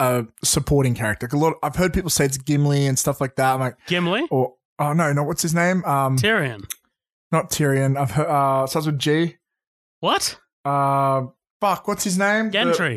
a 0.00 0.26
supporting 0.42 0.94
character. 0.94 1.28
A 1.32 1.36
lot. 1.36 1.54
I've 1.62 1.76
heard 1.76 1.92
people 1.94 2.10
say 2.10 2.24
it's 2.24 2.38
Gimli 2.38 2.86
and 2.86 2.98
stuff 2.98 3.20
like 3.20 3.36
that. 3.36 3.54
I'm 3.54 3.60
like, 3.60 3.76
Gimli, 3.86 4.26
or 4.30 4.54
oh 4.80 4.92
no, 4.92 5.12
no, 5.12 5.22
what's 5.22 5.42
his 5.42 5.54
name? 5.54 5.84
Um, 5.84 6.16
Tyrion. 6.18 6.64
not 7.30 7.50
Tyrion. 7.50 7.96
I've 7.96 8.10
heard. 8.10 8.26
Uh, 8.26 8.66
starts 8.66 8.86
with 8.86 8.98
G. 8.98 9.36
What? 10.00 10.36
Uh, 10.64 11.26
fuck, 11.60 11.86
what's 11.86 12.02
his 12.02 12.18
name? 12.18 12.50
The- 12.50 12.96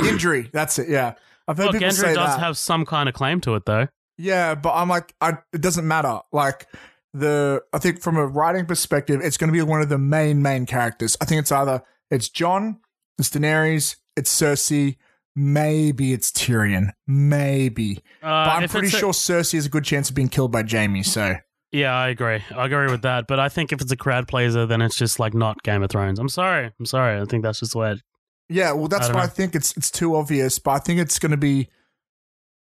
Gendry. 0.00 0.50
That's 0.52 0.78
it. 0.78 0.88
Yeah. 0.88 1.14
I've 1.46 1.56
heard 1.56 1.64
Well, 1.64 1.72
people 1.74 1.88
Gendry 1.88 1.92
say 1.92 2.14
does 2.14 2.36
that. 2.36 2.40
have 2.40 2.56
some 2.58 2.84
kind 2.86 3.08
of 3.08 3.14
claim 3.14 3.40
to 3.42 3.54
it, 3.54 3.64
though. 3.66 3.88
Yeah, 4.16 4.54
but 4.54 4.72
I'm 4.74 4.88
like, 4.88 5.14
I, 5.20 5.38
it 5.52 5.60
doesn't 5.60 5.86
matter. 5.86 6.20
Like 6.32 6.66
the, 7.12 7.62
I 7.72 7.78
think 7.78 8.00
from 8.00 8.16
a 8.16 8.26
writing 8.26 8.64
perspective, 8.66 9.20
it's 9.22 9.36
going 9.36 9.48
to 9.48 9.52
be 9.52 9.62
one 9.62 9.80
of 9.82 9.88
the 9.88 9.98
main 9.98 10.40
main 10.42 10.66
characters. 10.66 11.16
I 11.20 11.24
think 11.24 11.40
it's 11.40 11.52
either 11.52 11.82
it's 12.10 12.28
Jon, 12.28 12.78
it's 13.18 13.28
Daenerys, 13.30 13.96
it's 14.16 14.32
Cersei, 14.34 14.96
maybe 15.36 16.12
it's 16.12 16.30
Tyrion, 16.30 16.92
maybe. 17.06 17.98
Uh, 18.22 18.26
But 18.46 18.48
I'm 18.50 18.62
if 18.64 18.70
pretty 18.72 18.86
it's 18.86 18.96
a- 18.96 18.98
sure 19.00 19.12
Cersei 19.12 19.54
has 19.54 19.66
a 19.66 19.70
good 19.70 19.84
chance 19.84 20.08
of 20.10 20.14
being 20.16 20.28
killed 20.28 20.52
by 20.52 20.62
Jaime. 20.62 21.02
So 21.02 21.34
Yeah, 21.72 21.92
I 21.94 22.08
agree. 22.08 22.42
I 22.56 22.66
agree 22.66 22.86
with 22.90 23.02
that. 23.02 23.26
But 23.26 23.40
I 23.40 23.48
think 23.48 23.72
if 23.72 23.80
it's 23.80 23.90
a 23.92 23.96
crowd 23.96 24.28
pleaser, 24.28 24.64
then 24.64 24.80
it's 24.80 24.96
just 24.96 25.18
like 25.18 25.34
not 25.34 25.62
Game 25.64 25.82
of 25.82 25.90
Thrones. 25.90 26.18
I'm 26.20 26.28
sorry. 26.28 26.70
I'm 26.78 26.86
sorry. 26.86 27.20
I 27.20 27.24
think 27.24 27.42
that's 27.42 27.58
just 27.60 27.72
the 27.72 27.78
way. 27.78 27.92
It, 27.92 28.00
yeah, 28.48 28.72
well, 28.72 28.88
that's 28.88 29.08
I 29.08 29.14
why 29.14 29.22
I 29.22 29.26
think 29.26 29.54
it's 29.54 29.76
it's 29.76 29.90
too 29.90 30.16
obvious. 30.16 30.58
But 30.58 30.72
I 30.72 30.78
think 30.78 31.00
it's 31.00 31.18
going 31.18 31.30
to 31.32 31.36
be, 31.36 31.68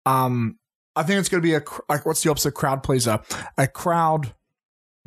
um, 0.05 0.57
I 0.95 1.03
think 1.03 1.19
it's 1.19 1.29
going 1.29 1.41
to 1.41 1.47
be 1.47 1.55
a 1.55 1.61
like 1.89 2.05
what's 2.05 2.23
the 2.23 2.29
opposite 2.31 2.53
crowd 2.53 2.83
pleaser? 2.83 3.19
A 3.57 3.67
crowd 3.67 4.33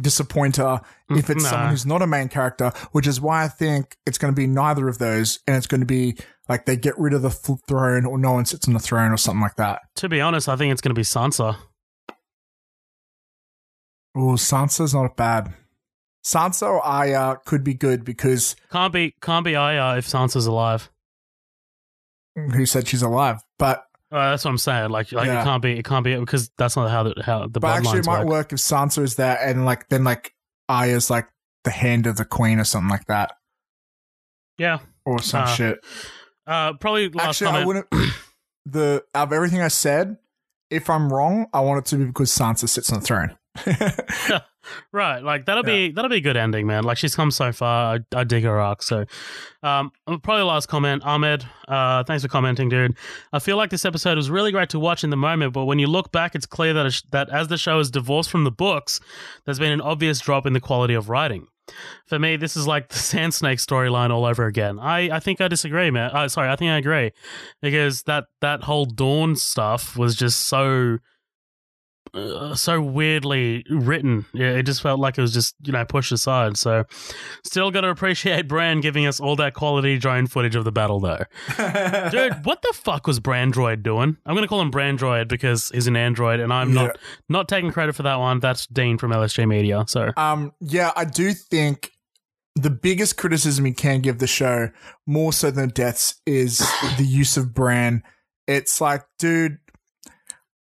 disappointer 0.01 0.81
if 1.11 1.29
it's 1.29 1.43
Nah. 1.43 1.51
someone 1.51 1.71
who's 1.71 1.85
not 1.87 2.03
a 2.03 2.07
main 2.07 2.29
character, 2.29 2.71
which 2.93 3.07
is 3.07 3.21
why 3.21 3.43
I 3.45 3.49
think 3.49 3.97
it's 4.07 4.17
going 4.19 4.33
to 4.33 4.37
be 4.37 4.47
neither 4.47 4.89
of 4.89 4.99
those, 4.99 5.41
and 5.47 5.57
it's 5.57 5.67
going 5.67 5.81
to 5.81 5.87
be 5.87 6.17
like 6.49 6.67
they 6.67 6.77
get 6.77 6.97
rid 6.99 7.13
of 7.15 7.23
the 7.23 7.31
th- 7.31 7.59
throne, 7.67 8.05
or 8.07 8.17
no 8.19 8.33
one 8.33 8.45
sits 8.45 8.69
on 8.69 8.75
the 8.75 8.81
throne, 8.81 9.11
or 9.13 9.17
something 9.17 9.41
like 9.41 9.57
that. 9.57 9.81
to 9.97 10.09
be 10.09 10.21
honest, 10.21 10.49
I 10.49 10.57
think 10.57 10.73
it's 10.73 10.81
going 10.81 10.95
to 10.95 10.99
be 10.99 11.03
Sansa. 11.05 11.57
Oh, 14.17 14.35
Sansa's 14.35 14.95
not 14.95 15.17
bad. 15.17 15.53
Sansa 16.25 16.63
or 16.67 16.81
Arya 16.81 17.41
could 17.47 17.65
be 17.65 17.75
good 17.75 18.05
because 18.05 18.57
Can't 18.71 18.93
be 18.93 19.15
can't 19.23 19.45
be 19.45 19.55
Arya 19.57 19.97
if 19.99 20.07
Sansa's 20.07 20.47
alive. 20.47 20.91
who 22.35 22.67
said 22.67 22.87
she's 22.89 23.03
alive? 23.03 23.43
But 23.59 23.85
Uh, 24.11 24.31
that's 24.31 24.45
what 24.45 24.51
I'm 24.53 24.59
saying. 24.59 24.91
Like, 24.91 25.13
like 25.13 25.27
Yeah. 25.27 25.41
it 25.41 25.45
can't 25.45 25.63
be 25.63 25.73
it 25.79 25.85
can't 25.85 26.05
be 26.05 26.17
because 26.17 26.51
that's 26.59 26.77
not 26.77 26.91
how 26.91 27.03
the 27.05 27.23
how 27.25 27.47
the 27.47 27.61
but 27.61 27.77
actually, 27.79 28.01
it 28.01 28.07
might 28.07 28.21
work. 28.21 28.29
work 28.29 28.53
if 28.53 28.59
Sansa 28.59 29.03
is 29.03 29.17
there, 29.17 29.39
and 29.43 29.65
like 29.65 29.89
then 29.89 30.05
like 30.05 30.35
Arya's 30.69 31.11
like 31.11 31.29
the 31.65 31.71
hand 31.71 32.07
of 32.07 32.17
the 32.17 32.25
queen 32.25 32.59
or 32.59 32.65
something 32.65 32.89
like 32.91 33.07
that, 33.07 33.33
Yeah. 34.59 34.79
or 35.05 35.21
some 35.21 35.43
Uh, 35.45 35.47
shit. 35.47 35.85
Uh, 36.47 36.73
probably 36.75 37.11
last 37.11 37.43
Actually, 37.43 37.61
I 37.61 37.65
wouldn't. 37.65 37.87
the 38.67 39.05
out 39.15 39.29
of 39.29 39.33
everything 39.33 39.61
I 39.61 39.69
said, 39.69 40.17
if 40.71 40.89
I'm 40.91 41.13
wrong, 41.13 41.47
I 41.53 41.61
want 41.61 41.79
it 41.87 41.91
to 41.91 41.97
be 41.97 42.05
because 42.07 42.31
Sansa 42.31 42.69
sits 42.69 42.91
on 42.93 43.01
the 43.01 43.05
throne. 43.07 43.37
Right, 44.93 45.23
like 45.23 45.47
that'll 45.47 45.63
be 45.63 45.91
that'll 45.91 46.09
be 46.11 46.17
a 46.17 46.21
good 46.21 46.37
ending, 46.37 46.67
man. 46.67 46.85
Like 46.85 46.97
she's 46.99 47.15
come 47.15 47.31
so 47.31 47.53
far, 47.53 47.97
I, 48.15 48.19
I 48.21 48.25
dig 48.25 48.45
her 48.45 48.61
arc. 48.61 48.83
So, 48.83 49.05
um, 49.63 49.91
probably 50.07 50.43
last 50.45 50.67
comment, 50.67 51.03
Ahmed. 51.05 51.45
Uh, 51.67 52.05
thanks 52.05 52.23
for 52.23 52.29
commenting, 52.29 52.69
dude. 52.69 52.97
I 53.33 53.39
feel 53.39 53.57
like 53.57 53.71
this 53.71 53.85
episode 53.85 54.17
was 54.17 54.31
really 54.31 54.53
great 54.53 54.71
to 54.71 54.79
watch 54.79 55.05
in 55.05 55.11
the 55.11 55.17
moment, 55.17 55.53
but 55.53 55.65
when 55.67 55.79
you 55.79 55.87
look 55.87 56.13
back, 56.13 56.35
it's 56.35 56.47
clear 56.47 56.73
that 56.75 56.87
it- 56.87 57.03
that 57.11 57.29
as 57.31 57.49
the 57.49 57.57
show 57.59 57.79
is 57.79 57.91
divorced 57.91 58.31
from 58.31 58.45
the 58.45 58.51
books, 58.51 59.01
there's 59.45 59.59
been 59.59 59.73
an 59.73 59.81
obvious 59.81 60.21
drop 60.21 60.47
in 60.47 60.53
the 60.53 60.61
quality 60.61 60.95
of 60.95 61.09
writing. 61.09 61.47
For 62.07 62.19
me, 62.19 62.37
this 62.37 62.57
is 62.57 62.67
like 62.67 62.89
the 62.91 62.99
Sand 62.99 63.35
Snake 63.35 63.59
storyline 63.59 64.11
all 64.11 64.25
over 64.25 64.47
again. 64.47 64.79
I, 64.79 65.17
I 65.17 65.21
think 65.21 65.41
I 65.41 65.49
disagree, 65.49 65.91
man. 65.91 66.11
Uh, 66.15 66.29
sorry, 66.29 66.49
I 66.49 66.57
think 66.57 66.71
I 66.71 66.77
agree 66.79 67.13
because 67.61 68.05
that 68.05 68.25
that 68.41 68.63
whole 68.65 68.87
Dorne 68.87 69.37
stuff 69.37 69.97
was 69.97 70.15
just 70.17 70.47
so 70.47 70.99
uh, 72.15 72.55
so 72.55 72.81
weirdly 72.81 73.65
written. 73.71 74.25
Yeah, 74.33 74.51
it 74.51 74.65
just 74.65 74.83
felt 74.83 75.01
like 75.01 75.19
it 75.19 75.21
was 75.21 75.33
just 75.33 75.55
you 75.63 75.73
know 75.73 75.85
pushed 75.85 76.13
aside. 76.13 76.57
So, 76.57 76.85
still 77.45 77.71
got 77.71 77.83
to 77.83 77.89
appreciate 77.89 78.49
Bran 78.49 78.81
giving 78.81 79.07
us 79.07 79.21
all 79.21 79.37
that 79.37 79.55
quality 79.55 79.99
drone 79.99 80.27
footage 80.27 80.55
of 80.57 80.65
the 80.65 80.73
battle, 80.73 81.01
though. 81.01 81.25
Dude, 82.11 82.45
what 82.45 82.63
the 82.63 82.73
fuck 82.75 83.07
was 83.07 83.21
Brandroid 83.21 83.83
doing? 83.83 84.17
I'm 84.27 84.35
gonna 84.35 84.49
call 84.49 84.61
him 84.61 84.71
Brandroid 84.71 85.29
because 85.29 85.71
he's 85.71 85.87
an 85.87 85.97
android, 85.97 86.41
and 86.41 86.53
I'm 86.53 86.73
Yeah. 86.75 86.83
not 86.87 86.99
not 87.29 87.49
taking 87.49 87.71
credit 87.73 87.95
for 87.95 88.03
that 88.05 88.17
one. 88.19 88.41
That's 88.41 88.67
Dean 88.67 88.99
from 88.99 89.13
LSJ 89.13 89.47
Media. 89.47 89.85
So, 89.89 90.11
Um, 90.17 90.53
yeah, 90.61 90.93
I 90.97 91.05
do 91.05 91.33
think 91.33 91.93
the 92.57 92.71
biggest 92.71 93.17
criticism 93.17 93.67
you 93.67 93.75
can 93.75 94.01
give 94.01 94.19
the 94.19 94.27
show, 94.27 94.69
more 95.07 95.33
so 95.33 95.51
than 95.51 95.69
deaths, 95.69 96.21
is 96.27 96.59
the 96.97 97.05
use 97.05 97.37
of 97.37 97.55
Bran. 97.55 98.03
It's 98.49 98.81
like, 98.81 99.03
dude, 99.19 99.59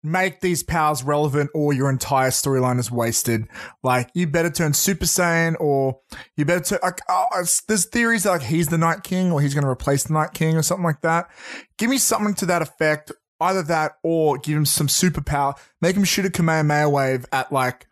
make 0.07 0.41
these 0.41 0.62
powers 0.62 1.03
relevant 1.03 1.51
or 1.53 1.73
your 1.73 1.91
entire 1.91 2.31
storyline 2.31 2.78
is 2.78 2.91
wasted. 2.91 3.49
Like 3.83 4.09
you 4.15 4.27
better 4.27 4.51
turn 4.51 4.73
Super 4.73 5.05
Saiyan 5.05 5.57
or 5.59 5.99
you 6.37 6.45
better 6.45 6.62
turn 6.62 6.78
like 6.83 7.01
oh, 7.09 7.27
there's 7.66 7.87
theories 7.87 8.23
that 8.23 8.31
like 8.31 8.43
he's 8.43 8.69
the 8.69 8.78
Night 8.78 9.03
King 9.03 9.33
or 9.33 9.41
he's 9.41 9.53
going 9.53 9.65
to 9.65 9.70
replace 9.70 10.05
the 10.05 10.15
Night 10.15 10.33
King 10.33 10.57
or 10.57 10.62
something 10.62 10.85
like 10.85 11.01
that. 11.03 11.28
Give 11.77 11.91
me 11.91 11.99
something 11.99 12.35
to 12.35 12.47
that 12.47 12.62
effect. 12.62 13.12
Either 13.39 13.62
that 13.65 13.99
or 14.03 14.39
give 14.39 14.57
him 14.57 14.65
some 14.65 14.87
superpower. 14.87 15.55
Make 15.83 15.95
him 15.95 16.05
shoot 16.05 16.24
a 16.24 16.31
Kamehameha 16.31 16.89
wave 16.89 17.27
at 17.33 17.53
like 17.53 17.87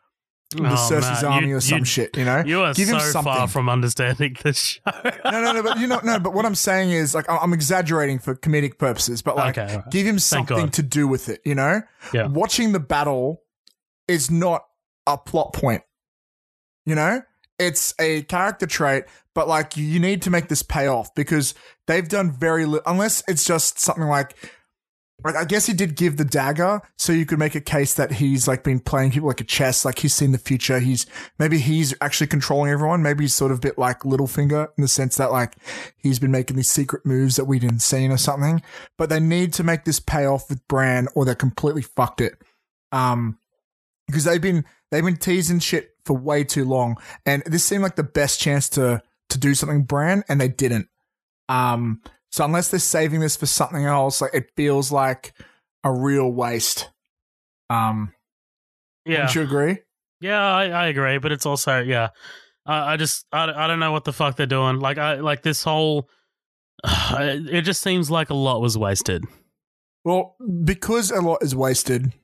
the 0.63 0.71
Oh, 0.71 0.75
Cersei's 0.75 1.23
Matt, 1.23 1.25
army 1.25 1.49
you- 1.49 1.57
or 1.57 1.61
some 1.61 1.81
you- 1.81 1.85
shit, 1.85 2.17
you 2.17 2.25
know? 2.25 2.43
You 2.45 2.63
are 2.63 2.73
Give 2.75 2.89
him 2.89 3.01
so 3.01 3.11
something. 3.11 3.33
far 3.35 3.49
from 3.49 3.69
understanding 3.69 4.37
this 4.43 4.59
show. 4.59 4.81
no, 5.25 5.31
no, 5.43 5.53
no, 5.53 5.63
but 5.63 5.79
you 5.79 5.87
know, 5.87 6.01
no, 6.05 6.19
but 6.19 6.33
what 6.33 6.47
I'm 6.47 6.55
saying 6.55 6.91
is 6.91 7.15
like 7.15 7.27
I'm 7.29 7.53
exaggerating 7.53 8.19
for 8.19 8.35
comedic 8.35 8.79
purposes, 8.79 9.23
but 9.23 9.37
like 9.37 9.59
Okay, 9.59 9.77
right. 9.77 9.91
give 9.91 10.07
him 10.07 10.19
something 10.19 10.69
to 10.71 10.83
do 10.83 11.09
with 11.09 11.29
it, 11.29 11.41
you 11.45 11.55
know? 11.55 11.83
Yeah. 12.13 12.27
Watching 12.29 12.73
the 12.73 12.81
battle 12.81 13.43
is 14.09 14.31
not 14.31 14.65
a 15.07 15.19
plot 15.19 15.53
point. 15.53 15.83
You 16.87 16.95
know? 16.95 17.23
It's 17.59 17.95
a 18.01 18.23
character 18.23 18.67
trait, 18.67 19.05
but 19.35 19.47
like 19.49 19.77
you 19.77 20.01
need 20.01 20.23
to 20.23 20.31
make 20.31 20.49
this 20.49 20.63
pay 20.63 20.89
off 20.89 21.15
because 21.15 21.55
they've 21.87 22.09
done 22.09 22.33
very 22.33 22.67
little 22.67 22.83
unless 22.85 23.23
it's 23.29 23.45
just 23.45 23.79
something 23.79 24.05
like 24.05 24.35
like 25.23 25.37
I 25.37 25.45
guess 25.45 25.67
he 25.67 25.73
did 25.73 25.97
give 25.97 26.17
the 26.17 26.25
dagger, 26.25 26.83
so 26.99 27.13
you 27.13 27.25
could 27.25 27.39
make 27.39 27.55
a 27.55 27.61
case 27.61 27.95
that 27.95 28.13
he's 28.13 28.49
like 28.49 28.65
been 28.65 28.81
playing 28.81 29.13
people 29.13 29.29
like 29.29 29.41
a 29.41 29.45
chess, 29.45 29.85
like 29.85 30.01
he's 30.01 30.15
seen 30.15 30.33
the 30.33 30.39
future. 30.39 30.81
He's 30.81 31.07
maybe 31.39 31.59
he's 31.59 31.95
actually 32.01 32.27
controlling 32.27 32.71
everyone. 32.71 33.03
Maybe 33.03 33.25
he's 33.25 33.35
sort 33.35 33.53
of 33.53 33.59
a 33.59 33.61
bit 33.61 33.79
like 33.79 34.01
Littlefinger 34.01 34.69
in 34.77 34.83
the 34.83 34.89
sense 34.89 35.17
that 35.17 35.31
like 35.31 35.55
he's 35.97 36.19
been 36.19 36.33
making 36.33 36.57
these 36.57 36.71
secret 36.71 37.07
moves 37.07 37.37
that 37.37 37.45
we 37.45 37.59
didn't 37.59 37.81
see 37.81 38.09
or 38.09 38.17
something. 38.17 38.61
But 38.99 39.09
they 39.09 39.21
need 39.21 39.53
to 39.55 39.63
make 39.63 39.85
this 39.85 40.01
pay 40.01 40.27
off 40.27 40.51
with 40.51 40.67
Bran, 40.67 41.09
or 41.15 41.25
they're 41.25 41.35
completely 41.35 41.83
fucked 41.83 42.21
it. 42.21 42.35
Um, 42.91 43.39
because 44.07 44.25
they've 44.25 44.43
been 44.43 44.65
they've 44.91 45.05
been 45.05 45.17
teasing 45.17 45.61
shit 45.61 45.91
for 46.05 46.17
way 46.17 46.45
too 46.45 46.65
long, 46.65 46.97
and 47.25 47.43
this 47.47 47.65
seemed 47.65 47.83
like 47.83 47.97
the 47.97 48.03
best 48.03 48.41
chance 48.41 48.69
to 48.71 49.01
to 49.31 49.39
do 49.39 49.55
something 49.55 49.85
Bran, 49.85 50.25
and 50.29 50.41
they 50.41 50.49
didn't. 50.49 50.89
Um, 51.49 52.03
so 52.35 52.45
unless 52.45 52.69
they're 52.69 52.81
saving 52.81 53.21
this 53.21 53.37
for 53.37 53.47
something 53.47 53.85
else, 53.85 54.21
like 54.21 54.35
it 54.35 54.51
feels 54.57 54.91
like 54.91 55.35
a 55.85 55.93
real 55.93 56.29
waste. 56.29 56.91
Um, 57.71 58.13
yeah. 59.07 59.19
wouldn't 59.19 59.35
you 59.37 59.43
agree? 59.43 59.79
Yeah, 60.21 60.43
I, 60.43 60.65
I 60.67 60.87
agree, 60.89 61.19
but 61.19 61.31
it's 61.31 61.47
also 61.47 61.81
yeah. 61.81 62.09
I 62.67 62.95
I 62.95 62.97
just 62.97 63.25
I, 63.31 63.45
I 63.45 63.69
don't 63.69 63.79
know 63.79 63.93
what 63.93 64.03
the 64.03 64.13
fuck 64.13 64.35
they're 64.35 64.47
doing. 64.47 64.81
Like 64.81 64.99
I 64.99 65.15
like 65.21 65.43
this 65.43 65.63
whole. 65.63 66.09
It 67.13 67.63
just 67.63 67.81
seems 67.81 68.11
like 68.11 68.31
a 68.31 68.35
lot 68.35 68.61
was 68.61 68.77
wasted. 68.77 69.25
Well, 70.05 70.35
because 70.65 71.13
a 71.13 71.21
lot 71.21 71.41
is 71.41 71.55
wasted, 71.55 72.15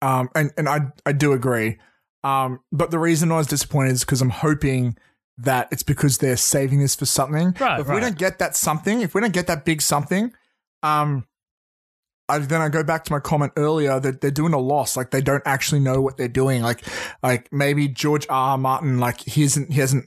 um, 0.00 0.28
and 0.36 0.52
and 0.56 0.68
I 0.68 0.92
I 1.04 1.10
do 1.10 1.32
agree. 1.32 1.78
Um, 2.22 2.60
but 2.70 2.92
the 2.92 3.00
reason 3.00 3.32
I 3.32 3.38
was 3.38 3.48
disappointed 3.48 3.94
is 3.94 4.04
because 4.04 4.22
I'm 4.22 4.30
hoping 4.30 4.96
that 5.42 5.68
it's 5.70 5.82
because 5.82 6.18
they're 6.18 6.36
saving 6.36 6.80
this 6.80 6.94
for 6.94 7.06
something. 7.06 7.54
Right, 7.58 7.80
if 7.80 7.88
we 7.88 8.00
don't 8.00 8.18
get 8.18 8.38
that 8.38 8.56
something, 8.56 9.00
if 9.00 9.14
we 9.14 9.20
don't 9.20 9.32
get 9.32 9.46
that 9.46 9.64
big 9.64 9.82
something, 9.82 10.32
um, 10.82 11.26
I, 12.30 12.38
then 12.38 12.60
I 12.60 12.68
go 12.68 12.84
back 12.84 13.04
to 13.04 13.12
my 13.12 13.18
comment 13.18 13.52
earlier 13.56 13.98
that 13.98 14.20
they're 14.20 14.30
doing 14.30 14.52
a 14.52 14.58
loss. 14.58 14.96
Like 14.96 15.10
they 15.10 15.20
don't 15.20 15.42
actually 15.44 15.80
know 15.80 16.00
what 16.00 16.16
they're 16.16 16.28
doing. 16.28 16.62
Like, 16.62 16.84
like 17.22 17.52
maybe 17.52 17.88
George 17.88 18.26
R. 18.28 18.50
R. 18.50 18.58
Martin, 18.58 19.00
like 19.00 19.20
he 19.20 19.42
isn't, 19.42 19.72
he 19.72 19.80
hasn't, 19.80 20.06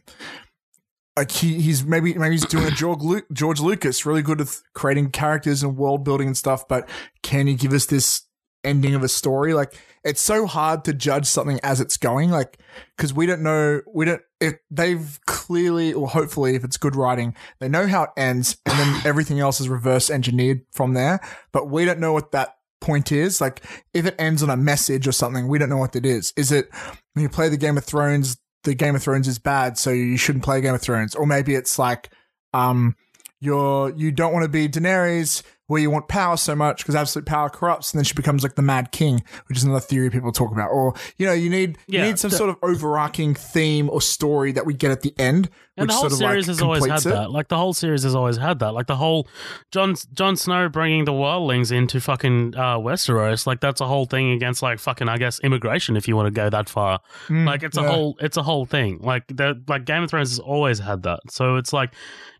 like 1.17 1.31
he, 1.31 1.61
he's 1.61 1.83
maybe, 1.83 2.13
maybe 2.13 2.35
he's 2.35 2.45
doing 2.45 2.65
a 2.65 2.71
George, 2.71 3.01
Lu- 3.01 3.21
George 3.33 3.59
Lucas, 3.59 4.05
really 4.05 4.21
good 4.21 4.39
at 4.39 4.47
creating 4.73 5.11
characters 5.11 5.63
and 5.63 5.75
world 5.77 6.03
building 6.03 6.27
and 6.27 6.37
stuff. 6.37 6.67
But 6.67 6.89
can 7.21 7.45
he 7.47 7.55
give 7.55 7.73
us 7.73 7.85
this 7.85 8.23
ending 8.63 8.95
of 8.95 9.03
a 9.03 9.09
story? 9.09 9.53
Like 9.53 9.73
it's 10.03 10.21
so 10.21 10.47
hard 10.47 10.85
to 10.85 10.93
judge 10.93 11.25
something 11.25 11.59
as 11.61 11.81
it's 11.81 11.97
going. 11.97 12.29
Like, 12.29 12.57
cause 12.97 13.13
we 13.13 13.25
don't 13.25 13.43
know, 13.43 13.81
we 13.93 14.05
don't, 14.05 14.21
if 14.43 14.55
they've 14.69 15.19
clearly, 15.25 15.93
or 15.93 16.07
hopefully 16.07 16.55
if 16.55 16.63
it's 16.63 16.77
good 16.77 16.95
writing, 16.95 17.33
they 17.59 17.69
know 17.69 17.87
how 17.87 18.03
it 18.03 18.09
ends 18.17 18.57
and 18.65 18.77
then 18.77 19.01
everything 19.05 19.39
else 19.39 19.61
is 19.61 19.69
reverse 19.69 20.09
engineered 20.09 20.61
from 20.71 20.93
there. 20.93 21.21
But 21.53 21.69
we 21.69 21.85
don't 21.85 21.99
know 21.99 22.11
what 22.11 22.31
that 22.33 22.55
point 22.81 23.11
is. 23.11 23.39
Like 23.39 23.63
if 23.93 24.05
it 24.05 24.15
ends 24.19 24.43
on 24.43 24.49
a 24.49 24.57
message 24.57 25.07
or 25.07 25.13
something, 25.13 25.47
we 25.47 25.57
don't 25.57 25.69
know 25.69 25.77
what 25.77 25.95
it 25.95 26.05
is. 26.05 26.33
Is 26.35 26.51
it 26.51 26.69
when 27.13 27.23
you 27.23 27.29
play 27.29 27.47
the 27.47 27.57
Game 27.57 27.77
of 27.77 27.85
Thrones, 27.85 28.37
the 28.63 28.75
Game 28.75 28.95
of 28.95 29.01
Thrones 29.01 29.27
is 29.27 29.39
bad, 29.39 29.77
so 29.77 29.89
you 29.89 30.17
shouldn't 30.17 30.43
play 30.43 30.59
Game 30.59 30.75
of 30.75 30.81
Thrones? 30.81 31.15
Or 31.15 31.25
maybe 31.25 31.55
it's 31.55 31.79
like, 31.79 32.09
um, 32.53 32.95
you're, 33.39 33.93
you 33.95 34.11
don't 34.11 34.33
want 34.33 34.43
to 34.43 34.49
be 34.49 34.67
Daenerys 34.67 35.41
where 35.73 35.81
you 35.81 35.89
want 35.89 36.07
power 36.07 36.37
so 36.37 36.55
much 36.55 36.77
because 36.83 36.95
absolute 36.95 37.25
power 37.25 37.49
corrupts 37.49 37.91
and 37.91 37.99
then 37.99 38.05
she 38.05 38.13
becomes 38.13 38.43
like 38.43 38.55
the 38.55 38.61
mad 38.61 38.91
king, 38.91 39.21
which 39.47 39.57
is 39.57 39.63
another 39.63 39.81
theory 39.81 40.09
people 40.09 40.31
talk 40.31 40.51
about. 40.51 40.69
Or, 40.69 40.93
you 41.17 41.25
know, 41.25 41.33
you 41.33 41.49
need, 41.49 41.77
you 41.87 41.99
need 42.05 42.19
some 42.19 42.29
sort 42.37 42.49
of 42.49 42.57
overarching 42.63 43.33
theme 43.35 43.89
or 43.89 44.01
story 44.01 44.51
that 44.53 44.65
we 44.65 44.73
get 44.73 44.91
at 44.91 45.01
the 45.01 45.13
end. 45.19 45.49
And 45.75 45.89
the 45.89 45.93
whole 45.93 46.09
series 46.09 46.47
like 46.47 46.53
has 46.53 46.61
always 46.61 46.85
had 46.85 46.99
it. 46.99 47.03
that. 47.05 47.31
Like 47.31 47.47
the 47.47 47.57
whole 47.57 47.73
series 47.73 48.03
has 48.03 48.13
always 48.13 48.37
had 48.37 48.59
that. 48.59 48.73
Like 48.73 48.85
the 48.85 48.95
whole 48.95 49.27
Jon 49.71 49.95
Jon 50.13 50.35
Snow 50.35 50.69
bringing 50.69 51.05
the 51.05 51.11
wildlings 51.13 51.71
into 51.71 51.99
fucking 51.99 52.53
uh, 52.55 52.77
Westeros. 52.77 53.47
Like 53.47 53.59
that's 53.59 53.81
a 53.81 53.87
whole 53.87 54.05
thing 54.05 54.31
against 54.31 54.61
like 54.61 54.79
fucking 54.79 55.09
I 55.09 55.17
guess 55.17 55.39
immigration 55.39 55.97
if 55.97 56.07
you 56.07 56.15
want 56.15 56.27
to 56.27 56.31
go 56.31 56.49
that 56.49 56.69
far. 56.69 56.99
Mm, 57.27 57.47
like 57.47 57.63
it's 57.63 57.77
a 57.77 57.83
whole 57.83 58.15
it's 58.21 58.37
a 58.37 58.43
whole 58.43 58.65
thing. 58.67 58.99
Like 59.01 59.25
the 59.27 59.61
like 59.67 59.85
Game 59.85 60.03
of 60.03 60.11
Thrones 60.11 60.29
has 60.29 60.39
always 60.39 60.77
had 60.77 61.03
that. 61.03 61.21
So 61.29 61.55
it's 61.55 61.73
like 61.73 61.93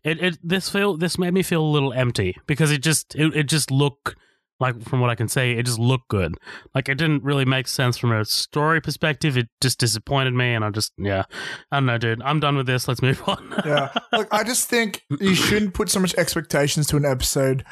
it, 0.04 0.22
it 0.22 0.38
this 0.42 0.68
feel 0.68 0.96
this 0.96 1.18
made 1.18 1.34
me 1.34 1.42
feel 1.42 1.62
a 1.62 1.66
little 1.66 1.92
empty 1.92 2.36
because 2.46 2.70
it 2.70 2.82
just 2.82 3.16
it, 3.16 3.34
it 3.34 3.48
just 3.48 3.72
looked 3.72 4.14
like 4.60 4.80
from 4.82 5.00
what 5.00 5.10
I 5.10 5.14
can 5.14 5.28
see, 5.28 5.52
it 5.52 5.64
just 5.66 5.78
looked 5.78 6.08
good. 6.08 6.34
Like 6.74 6.88
it 6.88 6.96
didn't 6.96 7.24
really 7.24 7.44
make 7.44 7.66
sense 7.68 7.96
from 7.96 8.12
a 8.12 8.24
story 8.24 8.80
perspective. 8.80 9.36
It 9.36 9.48
just 9.60 9.78
disappointed 9.80 10.32
me, 10.34 10.54
and 10.54 10.64
I 10.64 10.70
just 10.70 10.92
yeah, 10.96 11.24
I 11.72 11.76
don't 11.76 11.86
know, 11.86 11.98
dude. 11.98 12.22
I'm 12.22 12.40
done 12.40 12.56
with 12.56 12.66
this. 12.66 12.86
Let's 12.88 13.02
move 13.02 13.22
on. 13.28 13.54
yeah. 13.66 13.92
Look, 14.12 14.28
I 14.32 14.44
just 14.44 14.68
think 14.68 15.02
you 15.20 15.34
shouldn't 15.34 15.74
put 15.74 15.90
so 15.90 16.00
much 16.00 16.14
expectations 16.14 16.86
to 16.88 16.96
an 16.96 17.04
episode 17.04 17.64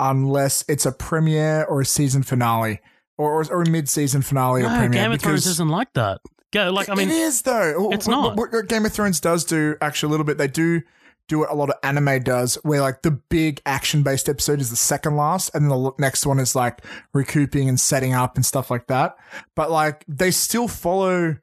unless 0.00 0.64
it's 0.68 0.86
a 0.86 0.92
premiere 0.92 1.64
or 1.64 1.80
a 1.80 1.84
season 1.86 2.22
finale 2.22 2.80
or, 3.16 3.40
or, 3.42 3.52
or 3.52 3.62
a 3.62 3.68
mid-season 3.68 4.22
finale 4.22 4.62
or 4.62 4.68
premiere. 4.68 4.90
Game 4.90 5.12
of 5.12 5.20
Thrones 5.20 5.46
isn't 5.46 5.68
like 5.68 5.92
that. 5.94 6.20
Go 6.52 6.70
like 6.70 6.88
I 6.88 6.94
mean, 6.94 7.10
it 7.10 7.14
is 7.16 7.42
though. 7.42 7.90
it's 7.92 8.06
What- 8.06 8.12
not. 8.12 8.36
What, 8.36 8.52
what 8.52 8.68
Game 8.68 8.86
of 8.86 8.92
Thrones 8.92 9.20
does 9.20 9.44
do 9.44 9.76
actually 9.80 10.08
a 10.08 10.10
little 10.12 10.24
bit. 10.24 10.38
They 10.38 10.46
do 10.48 10.82
do 11.28 11.40
what 11.40 11.50
a 11.50 11.54
lot 11.54 11.70
of 11.70 11.76
anime 11.82 12.22
does, 12.22 12.56
where 12.62 12.80
like 12.80 13.02
the 13.02 13.10
big 13.10 13.60
action-based 13.66 14.28
episode 14.28 14.60
is 14.60 14.70
the 14.70 14.76
second 14.76 15.16
last, 15.16 15.54
and 15.54 15.64
then 15.64 15.70
the 15.70 15.92
next 15.98 16.26
one 16.26 16.38
is 16.38 16.56
like 16.56 16.82
recouping 17.14 17.68
and 17.68 17.78
setting 17.78 18.14
up 18.14 18.36
and 18.36 18.44
stuff 18.44 18.70
like 18.70 18.86
that. 18.88 19.16
But 19.54 19.70
like 19.70 20.04
they 20.08 20.30
still 20.30 20.68
follow 20.68 21.36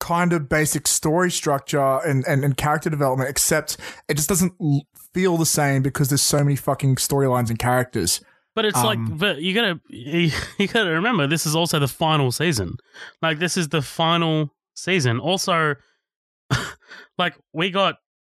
kind 0.00 0.32
of 0.32 0.48
basic 0.48 0.86
story 0.86 1.30
structure 1.30 1.98
and, 2.06 2.24
and, 2.26 2.44
and 2.44 2.56
character 2.56 2.90
development, 2.90 3.30
except 3.30 3.76
it 4.08 4.14
just 4.14 4.28
doesn't 4.28 4.52
feel 5.12 5.36
the 5.36 5.46
same 5.46 5.82
because 5.82 6.08
there's 6.08 6.22
so 6.22 6.38
many 6.38 6.56
fucking 6.56 6.96
storylines 6.96 7.50
and 7.50 7.58
characters. 7.58 8.20
but 8.54 8.64
it's 8.64 8.82
like, 8.82 8.98
um, 8.98 9.16
but 9.18 9.40
you 9.40 9.54
gotta 9.54 9.80
you, 9.88 10.30
you 10.58 10.68
gotta 10.68 10.90
remember 10.90 11.26
this 11.26 11.46
is 11.46 11.54
also 11.54 11.78
the 11.78 11.88
final 11.88 12.32
season. 12.32 12.76
Like 13.22 13.38
this 13.38 13.56
is 13.56 13.68
the 13.68 13.82
final 13.82 14.54
season. 14.74 15.20
Also, 15.20 15.76
like 17.18 17.34
we 17.52 17.70
got. 17.70 17.96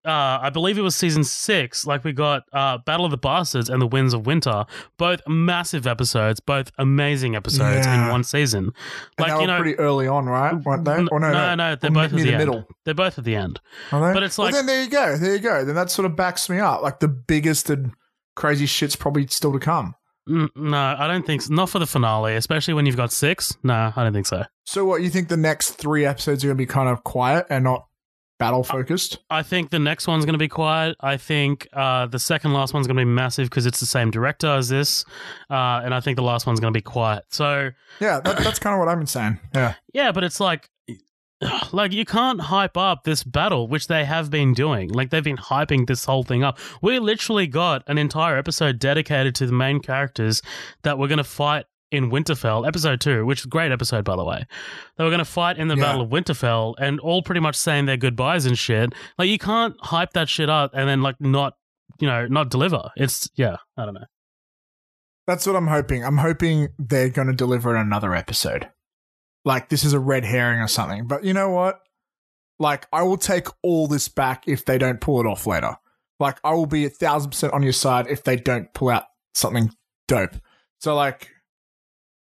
Uh, 0.08 0.38
I 0.40 0.48
believe 0.48 0.78
it 0.78 0.82
was 0.82 0.96
season 0.96 1.22
six. 1.22 1.86
Like 1.86 2.02
we 2.02 2.12
got 2.12 2.44
uh, 2.52 2.78
Battle 2.78 3.04
of 3.04 3.10
the 3.10 3.18
Bastards 3.18 3.68
and 3.68 3.82
the 3.82 3.86
Winds 3.86 4.14
of 4.14 4.24
Winter, 4.26 4.64
both 4.96 5.20
massive 5.28 5.86
episodes, 5.86 6.40
both 6.40 6.72
amazing 6.78 7.36
episodes 7.36 7.86
in 7.86 8.08
one 8.08 8.24
season. 8.24 8.72
Like 9.18 9.38
you 9.38 9.46
know, 9.46 9.60
pretty 9.60 9.78
early 9.78 10.08
on, 10.08 10.24
right? 10.24 10.54
Weren't 10.54 10.86
they? 10.86 11.06
Or 11.12 11.20
no, 11.20 11.30
no, 11.32 11.54
no, 11.54 11.76
they're 11.76 11.90
or 11.90 11.94
both 11.94 12.04
at 12.04 12.10
the, 12.12 12.22
the 12.22 12.28
end. 12.30 12.38
middle. 12.38 12.68
They're 12.86 12.94
both 12.94 13.18
at 13.18 13.24
the 13.24 13.36
end. 13.36 13.60
But 13.90 14.22
it's 14.22 14.38
well, 14.38 14.46
like- 14.46 14.54
then 14.54 14.64
there 14.64 14.82
you 14.82 14.88
go, 14.88 15.16
there 15.18 15.34
you 15.34 15.40
go. 15.40 15.64
Then 15.64 15.74
that 15.74 15.90
sort 15.90 16.06
of 16.06 16.16
backs 16.16 16.48
me 16.48 16.58
up. 16.58 16.80
Like 16.82 17.00
the 17.00 17.08
biggest 17.08 17.68
and 17.68 17.92
crazy 18.34 18.64
shit's 18.64 18.96
probably 18.96 19.26
still 19.26 19.52
to 19.52 19.58
come. 19.58 19.94
No, 20.26 20.96
I 20.98 21.06
don't 21.06 21.26
think 21.26 21.42
so. 21.42 21.54
Not 21.54 21.70
for 21.70 21.78
the 21.78 21.86
finale, 21.86 22.36
especially 22.36 22.74
when 22.74 22.84
you've 22.86 22.96
got 22.96 23.12
six. 23.12 23.56
No, 23.62 23.92
I 23.94 24.04
don't 24.04 24.12
think 24.12 24.26
so. 24.26 24.44
So, 24.66 24.84
what 24.84 25.00
you 25.02 25.08
think 25.08 25.28
the 25.28 25.38
next 25.38 25.70
three 25.72 26.04
episodes 26.04 26.44
are 26.44 26.48
going 26.48 26.56
to 26.56 26.62
be 26.62 26.66
kind 26.66 26.88
of 26.88 27.02
quiet 27.02 27.46
and 27.48 27.64
not 27.64 27.87
battle 28.38 28.64
focused? 28.64 29.18
I 29.30 29.42
think 29.42 29.70
the 29.70 29.78
next 29.78 30.06
one's 30.06 30.24
going 30.24 30.34
to 30.34 30.38
be 30.38 30.48
quiet. 30.48 30.96
I 31.00 31.16
think 31.16 31.68
uh, 31.72 32.06
the 32.06 32.18
second 32.18 32.52
last 32.52 32.72
one's 32.72 32.86
going 32.86 32.96
to 32.96 33.00
be 33.00 33.10
massive 33.10 33.50
because 33.50 33.66
it's 33.66 33.80
the 33.80 33.86
same 33.86 34.10
director 34.10 34.48
as 34.48 34.68
this. 34.68 35.04
Uh, 35.50 35.82
and 35.84 35.92
I 35.92 36.00
think 36.00 36.16
the 36.16 36.22
last 36.22 36.46
one's 36.46 36.60
going 36.60 36.72
to 36.72 36.76
be 36.76 36.82
quiet. 36.82 37.24
So, 37.30 37.70
Yeah, 38.00 38.20
that, 38.20 38.38
that's 38.38 38.58
kind 38.58 38.74
of 38.74 38.80
what 38.80 38.88
I've 38.88 38.98
been 38.98 39.06
saying. 39.06 39.38
Yeah, 39.54 39.74
yeah, 39.92 40.12
but 40.12 40.24
it's 40.24 40.40
like. 40.40 40.70
Like 41.70 41.92
you 41.92 42.04
can't 42.04 42.40
hype 42.40 42.76
up 42.76 43.04
this 43.04 43.22
battle, 43.22 43.68
which 43.68 43.86
they 43.86 44.04
have 44.04 44.28
been 44.28 44.54
doing. 44.54 44.88
Like 44.88 45.10
they've 45.10 45.22
been 45.22 45.36
hyping 45.36 45.86
this 45.86 46.04
whole 46.04 46.24
thing 46.24 46.42
up. 46.42 46.58
We 46.82 46.98
literally 46.98 47.46
got 47.46 47.84
an 47.86 47.96
entire 47.96 48.36
episode 48.36 48.80
dedicated 48.80 49.36
to 49.36 49.46
the 49.46 49.52
main 49.52 49.78
characters 49.78 50.42
that 50.82 50.98
we're 50.98 51.06
going 51.06 51.18
to 51.18 51.24
fight 51.24 51.66
in 51.90 52.10
Winterfell, 52.10 52.66
episode 52.66 53.00
two, 53.00 53.24
which 53.24 53.40
is 53.40 53.44
a 53.46 53.48
great 53.48 53.72
episode 53.72 54.04
by 54.04 54.16
the 54.16 54.24
way. 54.24 54.44
They 54.96 55.04
were 55.04 55.10
going 55.10 55.18
to 55.20 55.24
fight 55.24 55.58
in 55.58 55.68
the 55.68 55.76
Yeah. 55.76 55.84
Battle 55.84 56.02
of 56.02 56.10
Winterfell, 56.10 56.74
and 56.78 57.00
all 57.00 57.22
pretty 57.22 57.40
much 57.40 57.56
saying 57.56 57.86
their 57.86 57.96
goodbyes 57.96 58.46
and 58.46 58.58
shit. 58.58 58.92
Like 59.18 59.28
you 59.28 59.38
can't 59.38 59.74
hype 59.80 60.12
that 60.12 60.28
shit 60.28 60.50
up 60.50 60.72
and 60.74 60.88
then 60.88 61.02
like 61.02 61.20
not, 61.20 61.54
you 61.98 62.06
know, 62.06 62.26
not 62.26 62.50
deliver. 62.50 62.90
It's 62.96 63.30
yeah, 63.34 63.56
I 63.76 63.84
don't 63.84 63.94
know. 63.94 64.04
That's 65.26 65.46
what 65.46 65.56
I'm 65.56 65.66
hoping. 65.66 66.04
I'm 66.04 66.18
hoping 66.18 66.68
they're 66.78 67.10
going 67.10 67.28
to 67.28 67.34
deliver 67.34 67.74
in 67.74 67.80
another 67.82 68.14
episode. 68.14 68.68
Like 69.44 69.68
this 69.68 69.84
is 69.84 69.92
a 69.92 69.98
red 70.00 70.24
herring 70.24 70.60
or 70.60 70.68
something. 70.68 71.06
But 71.06 71.24
you 71.24 71.32
know 71.32 71.50
what? 71.50 71.80
Like 72.58 72.86
I 72.92 73.02
will 73.02 73.16
take 73.18 73.46
all 73.62 73.86
this 73.86 74.08
back 74.08 74.44
if 74.46 74.64
they 74.64 74.78
don't 74.78 75.00
pull 75.00 75.20
it 75.20 75.26
off 75.26 75.46
later. 75.46 75.76
Like 76.20 76.38
I 76.42 76.52
will 76.54 76.66
be 76.66 76.84
a 76.84 76.90
thousand 76.90 77.30
percent 77.30 77.52
on 77.52 77.62
your 77.62 77.72
side 77.72 78.06
if 78.08 78.24
they 78.24 78.36
don't 78.36 78.72
pull 78.74 78.88
out 78.88 79.04
something 79.34 79.70
dope. 80.08 80.34
So 80.80 80.94
like, 80.96 81.30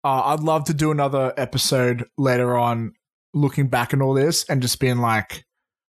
uh, 0.04 0.22
I'd 0.26 0.40
love 0.40 0.64
to 0.64 0.74
do 0.74 0.90
another 0.90 1.32
episode 1.36 2.08
later 2.16 2.56
on, 2.56 2.94
looking 3.34 3.68
back 3.68 3.92
at 3.94 4.00
all 4.00 4.14
this 4.14 4.44
and 4.48 4.62
just 4.62 4.80
being 4.80 4.98
like, 4.98 5.44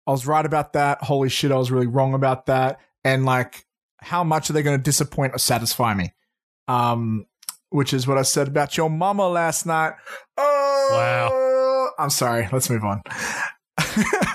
I 0.06 0.10
was 0.10 0.26
right 0.26 0.44
about 0.44 0.72
that. 0.72 1.02
Holy 1.02 1.28
shit, 1.28 1.52
I 1.52 1.56
was 1.56 1.70
really 1.70 1.86
wrong 1.86 2.14
about 2.14 2.46
that. 2.46 2.80
And 3.04 3.24
like, 3.24 3.64
how 3.98 4.24
much 4.24 4.48
are 4.50 4.52
they 4.54 4.62
going 4.62 4.78
to 4.78 4.82
disappoint 4.82 5.34
or 5.34 5.38
satisfy 5.38 5.94
me? 5.94 6.12
Um, 6.68 7.26
which 7.68 7.92
is 7.92 8.06
what 8.06 8.18
I 8.18 8.22
said 8.22 8.48
about 8.48 8.76
your 8.76 8.90
mama 8.90 9.28
last 9.28 9.66
night. 9.66 9.92
Oh, 10.36 10.88
Wow. 10.92 11.90
I'm 12.02 12.10
sorry. 12.10 12.48
Let's 12.50 12.68
move 12.70 12.82
on. 12.84 13.02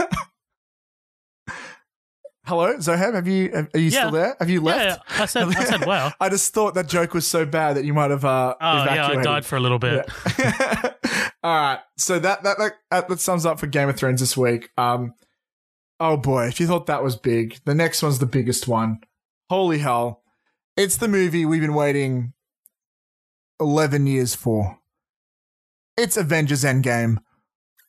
Hello, 2.48 2.76
Zohab. 2.78 3.14
Have 3.16 3.28
you 3.28 3.52
are 3.74 3.80
you 3.80 3.90
Yeah. 3.90 4.00
still 4.02 4.12
there? 4.12 4.36
Have 4.40 4.50
you 4.50 4.60
Yeah, 4.64 4.76
left? 4.76 5.02
yeah, 5.10 5.22
I 5.24 5.26
said, 5.26 5.44
I 5.48 5.64
said, 5.66 5.86
wow. 5.88 6.12
I 6.20 6.30
just 6.30 6.54
thought 6.54 6.76
that 6.76 6.88
joke 6.88 7.14
was 7.14 7.26
so 7.28 7.46
bad 7.46 7.76
that 7.78 7.86
you 7.86 7.94
might 7.94 8.12
have 8.12 8.24
uh, 8.26 8.56
Oh 8.62 8.84
yeah, 8.86 9.08
I 9.08 9.22
died 9.24 9.46
for 9.46 9.56
a 9.56 9.60
little 9.60 9.80
bit. 9.80 10.08
Yeah. 10.38 10.92
All 11.44 11.56
right, 11.56 11.80
so 11.98 12.20
that, 12.20 12.44
that 12.44 12.58
that 12.58 12.72
that 12.92 13.08
that 13.08 13.20
sums 13.20 13.46
up 13.46 13.60
for 13.60 13.68
Game 13.68 13.90
of 13.90 13.96
Thrones 13.98 14.20
this 14.20 14.36
week. 14.38 14.70
Um, 14.78 15.14
oh 16.00 16.18
boy, 16.18 16.48
if 16.48 16.60
you 16.60 16.68
thought 16.68 16.86
that 16.88 17.04
was 17.04 17.16
big, 17.16 17.60
the 17.66 17.76
next 17.76 18.02
one's 18.04 18.20
the 18.20 18.26
biggest 18.26 18.68
one. 18.68 19.00
Holy 19.50 19.78
hell! 19.80 20.22
It's 20.78 20.98
the 20.98 21.08
movie 21.08 21.46
we've 21.46 21.62
been 21.62 21.74
waiting 21.76 22.34
eleven 23.60 24.08
years 24.08 24.34
for. 24.36 24.80
It's 25.98 26.18
Avengers 26.18 26.64
Endgame. 26.64 27.18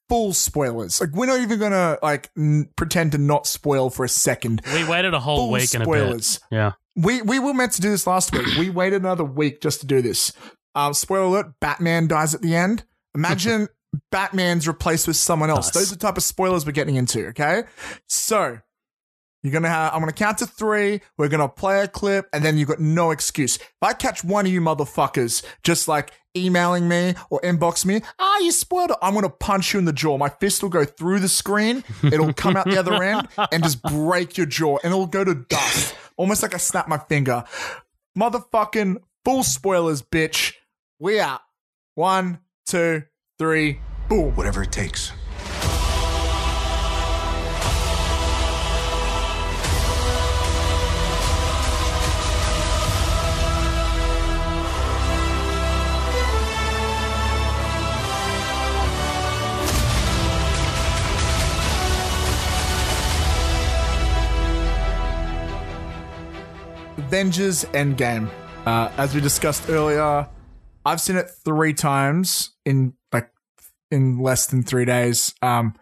Full 0.09 0.33
spoilers. 0.33 1.01
Like 1.01 1.11
we're 1.13 1.27
not 1.27 1.41
even 1.41 1.59
gonna 1.59 1.99
like 2.03 2.31
n- 2.37 2.69
pretend 2.77 3.13
to 3.13 3.19
not 3.19 3.47
spoil 3.47 3.91
for 3.91 4.05
a 4.05 4.09
second. 4.09 4.63
We 4.73 4.85
waited 4.89 5.15
a 5.15 5.21
whole 5.21 5.37
Full 5.39 5.51
week 5.51 5.75
and 5.75 5.83
a 5.83 5.87
bit. 5.87 5.93
spoilers. 5.93 6.41
Yeah. 6.51 6.73
We 6.95 7.23
we 7.23 7.39
were 7.39 7.53
meant 7.55 7.73
to 7.73 7.81
do 7.83 7.91
this 7.91 8.07
last 8.07 8.33
week. 8.33 8.47
We 8.57 8.71
waited 8.71 9.03
another 9.03 9.25
week 9.25 9.61
just 9.61 9.81
to 9.81 9.87
do 9.87 10.01
this. 10.03 10.33
Um, 10.75 10.95
spoiler 10.95 11.25
alert: 11.25 11.47
Batman 11.61 12.07
dies 12.07 12.35
at 12.35 12.41
the 12.43 12.55
end. 12.55 12.85
Imagine 13.15 13.69
Batman's 14.13 14.69
replaced 14.69 15.07
with 15.07 15.17
someone 15.17 15.51
else. 15.51 15.67
Nice. 15.69 15.75
Those 15.75 15.93
are 15.93 15.97
the 15.97 16.01
type 16.01 16.17
of 16.17 16.23
spoilers 16.23 16.65
we're 16.67 16.73
getting 16.73 16.97
into. 16.97 17.27
Okay, 17.29 17.65
so 18.09 18.59
you're 19.47 19.53
gonna 19.53 19.73
have. 19.73 19.95
I'm 19.95 20.01
gonna 20.01 20.13
count 20.13 20.39
to 20.39 20.47
three. 20.47 21.01
We're 21.17 21.29
gonna 21.29 21.49
play 21.49 21.83
a 21.83 21.89
clip, 21.89 22.29
and 22.33 22.45
then 22.45 22.57
you've 22.59 22.69
got 22.69 22.81
no 22.81 23.11
excuse. 23.11 23.57
If 23.57 23.83
I 23.83 23.93
catch 23.93 24.25
one 24.25 24.47
of 24.47 24.53
you 24.53 24.61
motherfuckers 24.61 25.45
just 25.63 25.89
like 25.89 26.13
emailing 26.37 26.89
me 26.89 27.15
or 27.31 27.41
inbox 27.41 27.87
me, 27.87 28.01
ah, 28.19 28.39
you 28.41 28.53
spoiled 28.53 28.91
it. 28.91 28.97
I'm 29.03 29.15
gonna 29.15 29.31
punch 29.31 29.73
you 29.73 29.79
in 29.79 29.85
the 29.85 29.93
jaw. 29.93 30.19
My 30.19 30.29
fist 30.29 30.63
will 30.63 30.71
go 30.71 30.85
through 30.85 31.21
the 31.21 31.29
screen. 31.29 31.85
It'll 32.03 32.33
come 32.33 32.57
out 32.57 32.67
the 32.67 32.79
other 32.79 33.03
end 33.03 33.29
and 33.53 33.63
just 33.63 33.83
break 33.83 34.37
your 34.37 34.47
jaw, 34.47 34.79
and 34.83 34.93
it'll 34.93 35.07
go 35.07 35.25
to 35.25 35.35
dust, 35.35 35.95
almost 36.17 36.43
like 36.43 36.55
I 36.55 36.59
snap 36.59 36.89
my 36.89 36.99
finger. 36.99 37.45
Motherfucking 38.19 38.97
full 39.25 39.43
spoilers, 39.43 40.03
bitch. 40.03 40.55
We 40.99 41.21
out. 41.21 41.41
One, 41.95 42.41
two, 42.67 43.05
three, 43.39 43.81
boom. 44.09 44.35
Whatever 44.35 44.63
it 44.63 44.73
takes. 44.73 45.13
Avengers 67.07 67.65
Endgame. 67.67 68.29
Uh, 68.67 68.91
as 68.97 69.15
we 69.15 69.21
discussed 69.21 69.69
earlier, 69.69 70.29
I've 70.85 71.01
seen 71.01 71.15
it 71.15 71.31
three 71.31 71.73
times 71.73 72.51
in 72.65 72.95
like 73.13 73.31
in 73.93 74.19
less 74.19 74.47
than 74.49 74.65
three 74.65 74.85
days. 74.85 75.33
Um, 75.41 75.77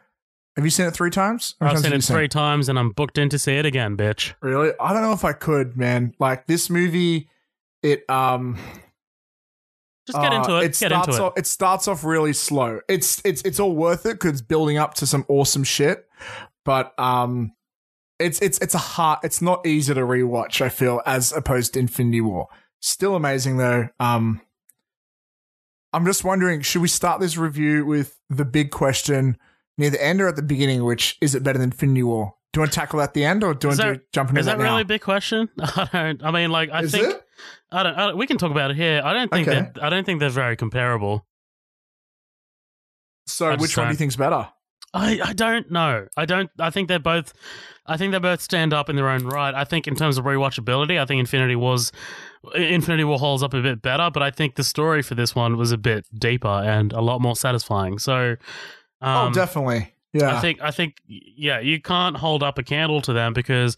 have 0.54 0.66
you 0.66 0.70
seen 0.70 0.84
it 0.84 0.90
three 0.90 1.08
times? 1.08 1.54
I've 1.62 1.70
times 1.70 1.82
seen 1.82 1.92
it 1.94 1.96
you 1.96 2.02
three 2.02 2.28
times 2.28 2.68
and 2.68 2.78
I'm 2.78 2.90
booked 2.90 3.16
in 3.16 3.30
to 3.30 3.38
see 3.38 3.54
it 3.54 3.64
again, 3.64 3.96
bitch. 3.96 4.34
Really? 4.42 4.72
I 4.78 4.92
don't 4.92 5.00
know 5.00 5.12
if 5.12 5.24
I 5.24 5.32
could, 5.32 5.78
man. 5.78 6.14
Like 6.18 6.46
this 6.46 6.68
movie, 6.68 7.30
it 7.82 8.08
um 8.10 8.58
Just 10.06 10.18
get 10.18 10.30
uh, 10.30 10.36
into 10.36 10.58
it. 10.58 10.64
It 10.64 10.78
get 10.78 10.90
starts 10.90 11.08
into 11.08 11.22
it. 11.22 11.26
off. 11.26 11.32
It 11.38 11.46
starts 11.46 11.88
off 11.88 12.04
really 12.04 12.34
slow. 12.34 12.80
It's 12.86 13.22
it's 13.24 13.40
it's 13.46 13.58
all 13.58 13.74
worth 13.74 14.04
it 14.04 14.20
because 14.20 14.32
it's 14.32 14.42
building 14.42 14.76
up 14.76 14.92
to 14.96 15.06
some 15.06 15.24
awesome 15.28 15.64
shit. 15.64 16.06
But 16.66 16.92
um, 16.98 17.52
it's 18.18 18.40
it's 18.40 18.58
it's 18.58 18.74
a 18.74 18.78
hard. 18.78 19.18
It's 19.22 19.42
not 19.42 19.66
easy 19.66 19.92
to 19.94 20.00
rewatch. 20.00 20.60
I 20.60 20.68
feel 20.68 21.00
as 21.06 21.32
opposed 21.32 21.74
to 21.74 21.80
Infinity 21.80 22.20
War. 22.20 22.48
Still 22.80 23.16
amazing 23.16 23.56
though. 23.56 23.88
Um, 23.98 24.40
I'm 25.92 26.04
just 26.04 26.24
wondering, 26.24 26.60
should 26.62 26.82
we 26.82 26.88
start 26.88 27.20
this 27.20 27.36
review 27.36 27.86
with 27.86 28.18
the 28.30 28.44
big 28.44 28.70
question 28.70 29.36
near 29.78 29.90
the 29.90 30.04
end 30.04 30.20
or 30.20 30.28
at 30.28 30.36
the 30.36 30.42
beginning? 30.42 30.84
Which 30.84 31.16
is 31.20 31.34
it 31.34 31.42
better 31.42 31.58
than 31.58 31.70
Infinity 31.70 32.02
War? 32.02 32.34
Do 32.52 32.58
you 32.58 32.62
want 32.62 32.72
to 32.72 32.78
tackle 32.78 32.98
that 32.98 33.08
at 33.10 33.14
the 33.14 33.24
end 33.24 33.42
or 33.42 33.52
do 33.54 33.68
you 33.68 33.72
Is 33.72 33.78
want 33.78 33.90
that- 33.94 33.98
to 33.98 34.04
jump 34.12 34.30
into 34.30 34.40
Is 34.40 34.46
that 34.46 34.58
now? 34.58 34.64
really 34.64 34.82
a 34.82 34.84
big 34.84 35.00
question? 35.00 35.48
I 35.60 35.88
don't. 35.92 36.22
I 36.24 36.30
mean, 36.30 36.50
like, 36.50 36.70
I 36.70 36.82
Is 36.82 36.92
think? 36.92 37.14
I 37.72 37.82
don't, 37.82 37.94
I 37.96 38.06
don't. 38.06 38.16
We 38.16 38.26
can 38.28 38.38
talk 38.38 38.52
about 38.52 38.70
it 38.70 38.76
here. 38.76 39.00
I 39.04 39.12
don't 39.12 39.30
think 39.30 39.48
Okay. 39.48 39.60
that. 39.74 39.82
I 39.82 39.88
don't 39.90 40.04
think 40.04 40.20
they're 40.20 40.30
very 40.30 40.56
comparable. 40.56 41.26
So, 43.26 43.46
I 43.48 43.56
which 43.56 43.76
one 43.76 43.86
do 43.86 43.92
you 43.92 43.96
think's 43.96 44.16
better? 44.16 44.48
I, 44.94 45.20
I 45.22 45.32
don't 45.32 45.70
know. 45.72 46.06
I 46.16 46.24
don't. 46.24 46.48
I 46.58 46.70
think 46.70 46.88
they're 46.88 46.98
both. 47.00 47.32
I 47.86 47.96
think 47.98 48.12
they 48.12 48.18
both 48.18 48.40
stand 48.40 48.72
up 48.72 48.88
in 48.88 48.96
their 48.96 49.08
own 49.10 49.26
right. 49.26 49.52
I 49.54 49.64
think 49.64 49.86
in 49.86 49.94
terms 49.96 50.16
of 50.16 50.24
rewatchability, 50.24 50.98
I 50.98 51.04
think 51.04 51.18
Infinity 51.20 51.56
was 51.56 51.92
Infinity 52.54 53.04
War 53.04 53.18
holds 53.18 53.42
up 53.42 53.52
a 53.54 53.60
bit 53.60 53.82
better. 53.82 54.08
But 54.12 54.22
I 54.22 54.30
think 54.30 54.54
the 54.54 54.64
story 54.64 55.02
for 55.02 55.14
this 55.16 55.34
one 55.34 55.56
was 55.56 55.72
a 55.72 55.76
bit 55.76 56.06
deeper 56.18 56.48
and 56.48 56.92
a 56.92 57.00
lot 57.00 57.20
more 57.20 57.34
satisfying. 57.36 57.98
So, 57.98 58.36
um, 59.02 59.28
oh, 59.28 59.32
definitely. 59.32 59.92
Yeah. 60.12 60.36
I 60.36 60.40
think 60.40 60.62
I 60.62 60.70
think 60.70 60.94
yeah, 61.06 61.58
you 61.58 61.80
can't 61.80 62.16
hold 62.16 62.44
up 62.44 62.56
a 62.58 62.62
candle 62.62 63.02
to 63.02 63.12
them 63.12 63.32
because 63.32 63.76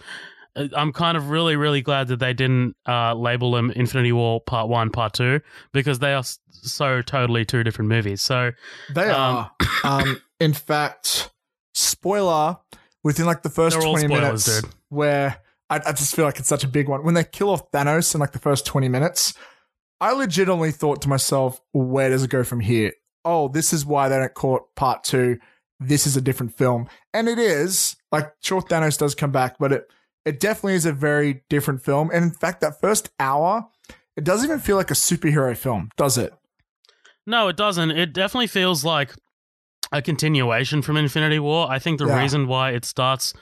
uh, 0.54 0.68
I'm 0.76 0.92
kind 0.92 1.16
of 1.16 1.30
really 1.30 1.56
really 1.56 1.80
glad 1.80 2.08
that 2.08 2.18
they 2.18 2.34
didn't 2.34 2.76
uh, 2.86 3.14
label 3.14 3.52
them 3.52 3.70
Infinity 3.70 4.12
War 4.12 4.40
Part 4.42 4.68
One, 4.68 4.90
Part 4.90 5.14
Two 5.14 5.40
because 5.72 5.98
they 5.98 6.12
are 6.12 6.24
so 6.50 7.00
totally 7.00 7.46
two 7.46 7.64
different 7.64 7.88
movies. 7.88 8.20
So 8.20 8.52
They 8.94 9.08
Um, 9.08 9.36
are. 9.36 9.50
um, 9.84 10.20
in 10.40 10.52
fact, 10.52 11.30
spoiler 11.74 12.58
within 13.04 13.26
like 13.26 13.42
the 13.42 13.48
1st 13.48 13.70
They're 13.70 13.82
all 13.82 13.92
20 13.94 14.06
spoilers, 14.06 14.46
minutes, 14.48 14.62
dude. 14.62 14.70
where 14.88 15.38
I, 15.70 15.76
I 15.86 15.92
just 15.92 16.14
feel 16.14 16.24
like 16.24 16.38
it's 16.38 16.48
such 16.48 16.64
a 16.64 16.68
big 16.68 16.88
one. 16.88 17.04
When 17.04 17.14
they 17.14 17.24
kill 17.24 17.50
off 17.50 17.70
Thanos 17.70 18.14
in 18.14 18.20
like 18.20 18.32
the 18.32 18.38
first 18.38 18.66
20 18.66 18.88
minutes, 18.88 19.34
I 20.00 20.12
legitimately 20.12 20.72
thought 20.72 21.02
to 21.02 21.08
myself, 21.08 21.60
where 21.72 22.10
does 22.10 22.22
it 22.22 22.30
go 22.30 22.44
from 22.44 22.60
here? 22.60 22.92
Oh, 23.24 23.48
this 23.48 23.72
is 23.72 23.84
why 23.84 24.08
they 24.08 24.16
don't 24.16 24.34
call 24.34 24.56
it 24.56 24.62
part 24.76 25.02
two. 25.04 25.38
This 25.80 26.06
is 26.06 26.16
a 26.16 26.20
different 26.20 26.56
film. 26.56 26.88
And 27.12 27.28
it 27.28 27.38
is. 27.38 27.96
Like, 28.12 28.32
sure, 28.42 28.62
Thanos 28.62 28.98
does 28.98 29.14
come 29.14 29.32
back, 29.32 29.56
but 29.58 29.72
it, 29.72 29.90
it 30.24 30.38
definitely 30.40 30.74
is 30.74 30.86
a 30.86 30.92
very 30.92 31.42
different 31.50 31.82
film. 31.82 32.10
And 32.12 32.24
in 32.24 32.30
fact, 32.30 32.60
that 32.60 32.80
first 32.80 33.10
hour, 33.18 33.66
it 34.16 34.24
doesn't 34.24 34.46
even 34.48 34.60
feel 34.60 34.76
like 34.76 34.90
a 34.90 34.94
superhero 34.94 35.56
film, 35.56 35.90
does 35.96 36.16
it? 36.18 36.32
no, 37.26 37.48
it 37.48 37.56
doesn't. 37.56 37.90
It 37.90 38.12
definitely 38.12 38.46
feels 38.46 38.84
like 38.84 39.12
a 39.96 40.02
continuation 40.02 40.82
from 40.82 40.96
Infinity 40.96 41.38
War. 41.38 41.70
I 41.70 41.78
think 41.78 41.98
the 41.98 42.06
Yeah. 42.06 42.20
reason 42.20 42.46
why 42.46 42.70
it 42.70 42.84
starts 42.84 43.32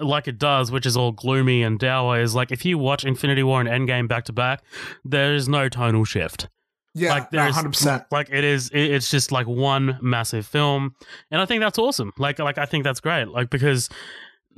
like 0.00 0.28
it 0.28 0.38
does, 0.38 0.70
which 0.70 0.86
is 0.86 0.96
all 0.96 1.10
gloomy 1.12 1.62
and 1.62 1.78
dour, 1.78 2.20
is 2.20 2.34
like 2.34 2.52
if 2.52 2.64
you 2.64 2.78
watch 2.78 3.04
Infinity 3.04 3.42
War 3.42 3.60
and 3.60 3.68
Endgame 3.68 4.06
back 4.08 4.24
to 4.26 4.32
back, 4.32 4.62
there 5.04 5.34
is 5.34 5.48
no 5.48 5.68
tonal 5.68 6.04
shift. 6.04 6.48
Yeah, 6.94 7.10
like 7.10 7.30
there's 7.30 7.54
100%. 7.54 8.06
like 8.10 8.28
it 8.32 8.42
is 8.44 8.70
it, 8.70 8.80
it's 8.90 9.10
just 9.10 9.30
like 9.30 9.46
one 9.46 9.98
massive 10.02 10.44
film 10.46 10.94
and 11.30 11.40
i 11.40 11.44
think 11.44 11.60
that's 11.60 11.78
awesome 11.78 12.12
like 12.18 12.40
like 12.40 12.58
i 12.58 12.64
think 12.66 12.82
that's 12.82 12.98
great 12.98 13.28
like 13.28 13.50
because 13.50 13.88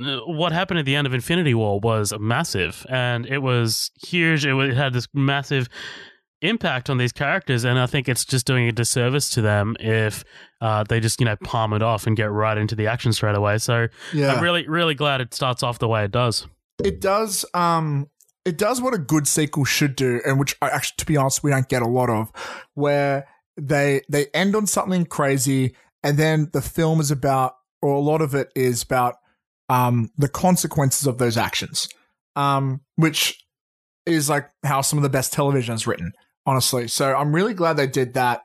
uh, 0.03 0.21
what 0.21 0.53
happened 0.53 0.79
at 0.79 0.87
the 0.87 0.95
end 0.97 1.07
of 1.07 1.13
infinity 1.13 1.53
war 1.53 1.81
was 1.81 2.15
massive 2.19 2.87
and 2.89 3.27
it 3.27 3.39
was 3.43 3.91
huge 4.03 4.47
it, 4.47 4.55
wa- 4.55 4.63
it 4.63 4.75
had 4.77 4.95
this 4.95 5.07
massive 5.13 5.69
impact 6.43 6.89
on 6.89 6.97
these 6.99 7.13
characters 7.13 7.65
and 7.65 7.79
i 7.79 7.85
think 7.87 8.09
it's 8.09 8.25
just 8.25 8.47
doing 8.47 8.67
a 8.67 8.73
disservice 8.73 9.29
to 9.29 9.43
them 9.43 9.77
if 9.79 10.25
uh, 10.63 10.85
they 10.85 11.01
just 11.01 11.21
you 11.21 11.25
know 11.27 11.37
palm 11.45 11.73
it 11.73 11.83
off 11.83 12.07
and 12.07 12.17
get 12.17 12.31
right 12.31 12.59
into 12.59 12.75
the 12.75 12.87
action 12.87 13.13
straight 13.13 13.35
away. 13.35 13.57
So 13.59 13.89
Yeah. 14.13 14.35
i'm 14.35 14.43
really 14.43 14.69
really 14.69 14.95
glad 14.95 15.21
it 15.21 15.33
starts 15.35 15.63
off 15.63 15.79
the 15.79 15.89
way 15.89 16.05
it 16.05 16.11
does. 16.11 16.47
It 16.85 17.01
does 17.01 17.45
um 17.55 18.09
it 18.45 18.57
does 18.59 18.81
what 18.81 18.95
a 18.95 18.99
good 18.99 19.27
sequel 19.29 19.65
should 19.65 19.97
do 19.97 20.21
and 20.27 20.39
which 20.39 20.57
I 20.63 20.69
actually 20.71 20.97
to 20.99 21.07
be 21.07 21.17
honest 21.17 21.43
we 21.43 21.51
don't 21.51 21.69
get 21.69 21.83
a 21.83 21.87
lot 21.89 22.11
of 22.11 22.31
where 22.75 23.27
they 23.57 24.03
they 24.09 24.27
end 24.35 24.55
on 24.57 24.67
something 24.67 25.05
crazy 25.07 25.75
and 26.03 26.19
then 26.19 26.51
the 26.53 26.63
film 26.63 27.01
is 27.01 27.11
about 27.11 27.55
or 27.83 27.95
a 27.95 28.01
lot 28.01 28.23
of 28.23 28.35
it 28.35 28.51
is 28.55 28.83
about 28.83 29.17
um 29.69 30.11
the 30.17 30.29
consequences 30.29 31.07
of 31.07 31.19
those 31.19 31.37
actions 31.37 31.89
um 32.37 32.81
which 32.97 33.45
is 34.07 34.29
like 34.31 34.49
how 34.65 34.81
some 34.81 34.99
of 34.99 35.03
the 35.03 35.11
best 35.11 35.33
television 35.33 35.75
is 35.75 35.87
written 35.87 36.13
honestly. 36.51 36.89
So 36.89 37.15
I'm 37.15 37.33
really 37.33 37.55
glad 37.55 37.77
they 37.77 37.87
did 37.87 38.15
that. 38.15 38.43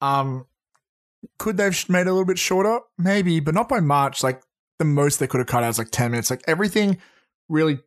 Um, 0.00 0.46
could 1.40 1.56
they've 1.56 1.88
made 1.88 2.02
it 2.02 2.06
a 2.06 2.12
little 2.12 2.24
bit 2.24 2.38
shorter? 2.38 2.78
Maybe, 2.96 3.40
but 3.40 3.52
not 3.52 3.68
by 3.68 3.80
much. 3.80 4.22
Like 4.22 4.42
the 4.78 4.84
most 4.84 5.18
they 5.18 5.26
could 5.26 5.40
have 5.40 5.48
cut 5.48 5.64
out 5.64 5.70
is 5.70 5.78
like 5.78 5.90
10 5.90 6.12
minutes. 6.12 6.30
Like 6.30 6.44
everything 6.46 6.98
really 7.48 7.80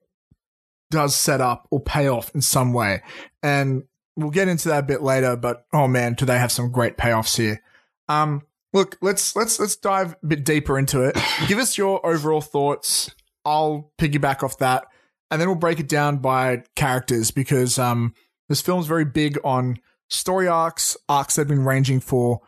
does 0.90 1.16
set 1.16 1.40
up 1.40 1.70
or 1.72 1.80
pay 1.80 2.10
off 2.10 2.36
in 2.36 2.42
some 2.42 2.74
way. 2.74 3.02
And 3.42 3.84
we'll 4.18 4.30
get 4.32 4.50
into 4.50 4.68
that 4.68 4.80
a 4.84 4.88
bit 4.88 5.02
later, 5.02 5.38
but 5.38 5.66
oh 5.72 5.88
man, 5.88 6.16
do 6.16 6.26
they 6.26 6.38
have 6.38 6.52
some 6.52 6.70
great 6.70 6.98
payoffs 6.98 7.38
here. 7.38 7.62
Um, 8.10 8.42
look, 8.74 8.98
let's 9.02 9.38
let's 9.38 9.58
let's 9.58 9.78
dive 9.78 10.18
a 10.22 10.28
bit 10.28 10.44
deeper 10.44 10.78
into 10.78 11.02
it. 11.04 11.18
Give 11.48 11.60
us 11.60 11.78
your 11.78 12.06
overall 12.06 12.42
thoughts. 12.42 13.10
I'll 13.46 13.94
piggyback 13.98 14.44
off 14.44 14.58
that, 14.58 14.84
and 15.32 15.40
then 15.40 15.48
we'll 15.48 15.58
break 15.58 15.80
it 15.80 15.88
down 15.88 16.18
by 16.18 16.64
characters 16.76 17.32
because 17.32 17.80
um, 17.80 18.14
this 18.52 18.62
film's 18.62 18.88
very 18.88 19.06
big 19.06 19.38
on 19.44 19.78
story 20.10 20.48
arcs, 20.48 20.98
arcs 21.10 21.36
that 21.36 21.42
have 21.42 21.48
been 21.48 21.66
ranging 21.66 22.00
for 22.00 22.42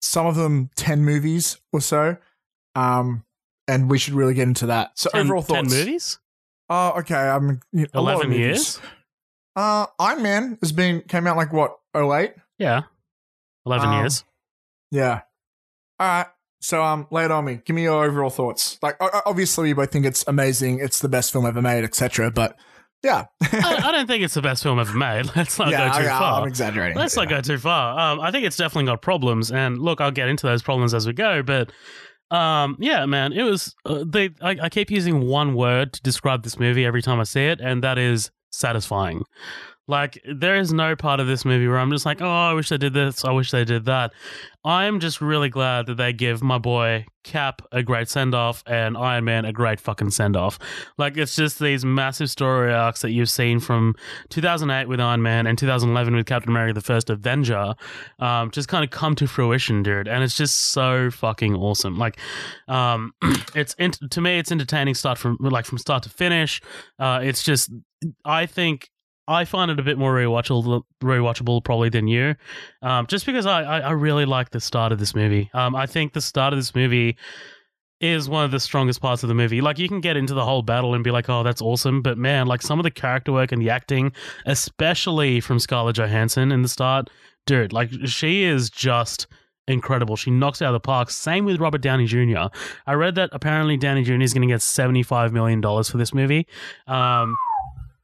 some 0.00 0.26
of 0.26 0.34
them 0.34 0.70
ten 0.76 1.04
movies 1.04 1.58
or 1.72 1.80
so. 1.80 2.16
Um, 2.74 3.24
and 3.68 3.90
we 3.90 3.98
should 3.98 4.14
really 4.14 4.34
get 4.34 4.48
into 4.48 4.66
that. 4.66 4.98
So 4.98 5.10
10, 5.10 5.20
overall 5.26 5.42
10 5.42 5.64
thoughts. 5.64 5.74
movies? 5.74 6.18
Oh, 6.68 6.94
okay. 7.00 7.14
I'm 7.14 7.60
you 7.72 7.82
know, 7.82 7.86
a 7.94 8.00
lot 8.00 8.14
of 8.16 8.22
11 8.24 8.32
years? 8.38 8.80
Uh, 9.54 9.86
Iron 9.98 10.22
Man 10.22 10.58
has 10.62 10.72
been 10.72 11.02
came 11.02 11.26
out 11.26 11.36
like 11.36 11.52
what 11.52 11.76
08? 11.94 12.32
Yeah. 12.58 12.82
11 13.66 13.88
Um, 13.88 13.98
years. 14.00 14.24
Yeah. 14.90 15.20
All 16.00 16.06
right. 16.08 16.26
So 16.60 16.82
um, 16.82 17.06
lay 17.10 17.24
it 17.24 17.30
on 17.30 17.44
me. 17.44 17.60
Give 17.64 17.76
me 17.76 17.82
your 17.82 18.04
overall 18.04 18.30
thoughts. 18.30 18.78
Like, 18.82 18.96
obviously, 19.26 19.68
we 19.68 19.72
both 19.74 19.90
think 19.90 20.06
it's 20.06 20.24
amazing. 20.26 20.78
It's 20.78 21.00
the 21.00 21.08
best 21.08 21.32
film 21.32 21.44
ever 21.44 21.60
made, 21.60 21.82
etc. 21.84 22.30
But 22.30 22.56
yeah, 23.02 23.24
I, 23.40 23.80
I 23.84 23.92
don't 23.92 24.06
think 24.06 24.22
it's 24.24 24.34
the 24.34 24.42
best 24.42 24.62
film 24.62 24.78
ever 24.78 24.96
made. 24.96 25.30
Let's 25.36 25.58
not 25.58 25.70
yeah, 25.70 25.88
go 25.92 25.98
too 25.98 26.04
yeah, 26.04 26.18
far. 26.18 26.42
I'm 26.42 26.48
exaggerating. 26.48 26.96
Let's 26.96 27.16
Yeah. 27.16 27.22
not 27.24 27.30
go 27.30 27.40
too 27.40 27.58
far. 27.58 27.98
Um, 27.98 28.20
I 28.20 28.30
think 28.30 28.44
it's 28.46 28.56
definitely 28.56 28.86
got 28.90 29.02
problems, 29.02 29.50
and 29.50 29.78
look, 29.78 30.00
I'll 30.00 30.10
get 30.10 30.28
into 30.28 30.46
those 30.46 30.62
problems 30.62 30.94
as 30.94 31.06
we 31.06 31.12
go. 31.12 31.42
But 31.42 31.72
um, 32.30 32.76
yeah, 32.78 33.04
man, 33.06 33.32
it 33.32 33.42
was. 33.42 33.74
Uh, 33.84 34.04
they, 34.06 34.30
I, 34.40 34.56
I 34.62 34.68
keep 34.68 34.90
using 34.90 35.26
one 35.26 35.54
word 35.54 35.92
to 35.94 36.02
describe 36.02 36.42
this 36.44 36.58
movie 36.58 36.84
every 36.84 37.02
time 37.02 37.20
I 37.20 37.24
see 37.24 37.44
it, 37.46 37.60
and 37.60 37.82
that 37.84 37.98
is 37.98 38.30
satisfying. 38.50 39.24
Like 39.88 40.22
there 40.30 40.56
is 40.56 40.72
no 40.72 40.94
part 40.94 41.20
of 41.20 41.26
this 41.26 41.44
movie 41.44 41.66
where 41.66 41.78
I'm 41.78 41.90
just 41.90 42.06
like, 42.06 42.22
oh, 42.22 42.28
I 42.28 42.52
wish 42.52 42.68
they 42.68 42.78
did 42.78 42.94
this, 42.94 43.24
I 43.24 43.32
wish 43.32 43.50
they 43.50 43.64
did 43.64 43.84
that. 43.86 44.12
I'm 44.64 45.00
just 45.00 45.20
really 45.20 45.48
glad 45.48 45.86
that 45.86 45.96
they 45.96 46.12
give 46.12 46.40
my 46.42 46.58
boy 46.58 47.06
Cap 47.24 47.62
a 47.70 47.82
great 47.82 48.08
send 48.08 48.34
off 48.34 48.62
and 48.66 48.96
Iron 48.96 49.24
Man 49.24 49.44
a 49.44 49.52
great 49.52 49.80
fucking 49.80 50.10
send 50.10 50.36
off. 50.36 50.58
Like 50.98 51.16
it's 51.16 51.36
just 51.36 51.58
these 51.58 51.84
massive 51.84 52.30
story 52.30 52.72
arcs 52.72 53.02
that 53.02 53.10
you've 53.10 53.30
seen 53.30 53.60
from 53.60 53.94
2008 54.30 54.88
with 54.88 55.00
Iron 55.00 55.22
Man 55.22 55.46
and 55.46 55.56
2011 55.56 56.16
with 56.16 56.26
Captain 56.26 56.50
America: 56.50 56.74
The 56.74 56.80
First 56.80 57.10
Avenger, 57.10 57.74
um, 58.18 58.50
just 58.50 58.68
kind 58.68 58.82
of 58.84 58.90
come 58.90 59.14
to 59.16 59.28
fruition, 59.28 59.82
dude. 59.84 60.08
And 60.08 60.24
it's 60.24 60.36
just 60.36 60.72
so 60.72 61.10
fucking 61.12 61.54
awesome. 61.54 61.96
Like, 61.96 62.18
um, 62.66 63.12
it's 63.54 63.76
ent- 63.78 63.98
to 64.10 64.20
me, 64.20 64.38
it's 64.38 64.50
entertaining 64.50 64.94
start 64.94 65.18
from 65.18 65.36
like 65.40 65.64
from 65.64 65.78
start 65.78 66.02
to 66.04 66.10
finish. 66.10 66.60
Uh, 66.98 67.20
it's 67.22 67.42
just, 67.42 67.70
I 68.24 68.46
think. 68.46 68.90
I 69.28 69.44
find 69.44 69.70
it 69.70 69.78
a 69.78 69.82
bit 69.82 69.98
more 69.98 70.14
rewatchable, 70.14 70.82
rewatchable 71.02 71.62
probably 71.62 71.88
than 71.88 72.08
you, 72.08 72.34
um, 72.82 73.06
just 73.06 73.24
because 73.24 73.46
I, 73.46 73.62
I, 73.62 73.78
I 73.80 73.90
really 73.92 74.24
like 74.24 74.50
the 74.50 74.60
start 74.60 74.92
of 74.92 74.98
this 74.98 75.14
movie. 75.14 75.48
Um, 75.54 75.76
I 75.76 75.86
think 75.86 76.12
the 76.12 76.20
start 76.20 76.52
of 76.52 76.58
this 76.58 76.74
movie 76.74 77.16
is 78.00 78.28
one 78.28 78.44
of 78.44 78.50
the 78.50 78.58
strongest 78.58 79.00
parts 79.00 79.22
of 79.22 79.28
the 79.28 79.34
movie. 79.34 79.60
Like 79.60 79.78
you 79.78 79.88
can 79.88 80.00
get 80.00 80.16
into 80.16 80.34
the 80.34 80.44
whole 80.44 80.62
battle 80.62 80.92
and 80.94 81.04
be 81.04 81.12
like, 81.12 81.30
"Oh, 81.30 81.44
that's 81.44 81.62
awesome," 81.62 82.02
but 82.02 82.18
man, 82.18 82.46
like 82.46 82.60
some 82.60 82.80
of 82.80 82.82
the 82.82 82.90
character 82.90 83.32
work 83.32 83.52
and 83.52 83.62
the 83.62 83.70
acting, 83.70 84.12
especially 84.44 85.40
from 85.40 85.60
Scarlett 85.60 85.96
Johansson 85.96 86.50
in 86.50 86.62
the 86.62 86.68
start, 86.68 87.08
dude, 87.46 87.72
like 87.72 87.90
she 88.04 88.42
is 88.42 88.70
just 88.70 89.28
incredible. 89.68 90.16
She 90.16 90.32
knocks 90.32 90.60
out 90.60 90.68
of 90.68 90.72
the 90.74 90.80
park. 90.80 91.10
Same 91.10 91.44
with 91.44 91.60
Robert 91.60 91.80
Downey 91.80 92.06
Jr. 92.06 92.48
I 92.86 92.94
read 92.94 93.14
that 93.14 93.30
apparently 93.32 93.76
Downey 93.76 94.02
Jr. 94.02 94.20
is 94.20 94.34
going 94.34 94.46
to 94.46 94.52
get 94.52 94.62
seventy 94.62 95.04
five 95.04 95.32
million 95.32 95.60
dollars 95.60 95.88
for 95.88 95.96
this 95.96 96.12
movie. 96.12 96.48
Um, 96.88 97.36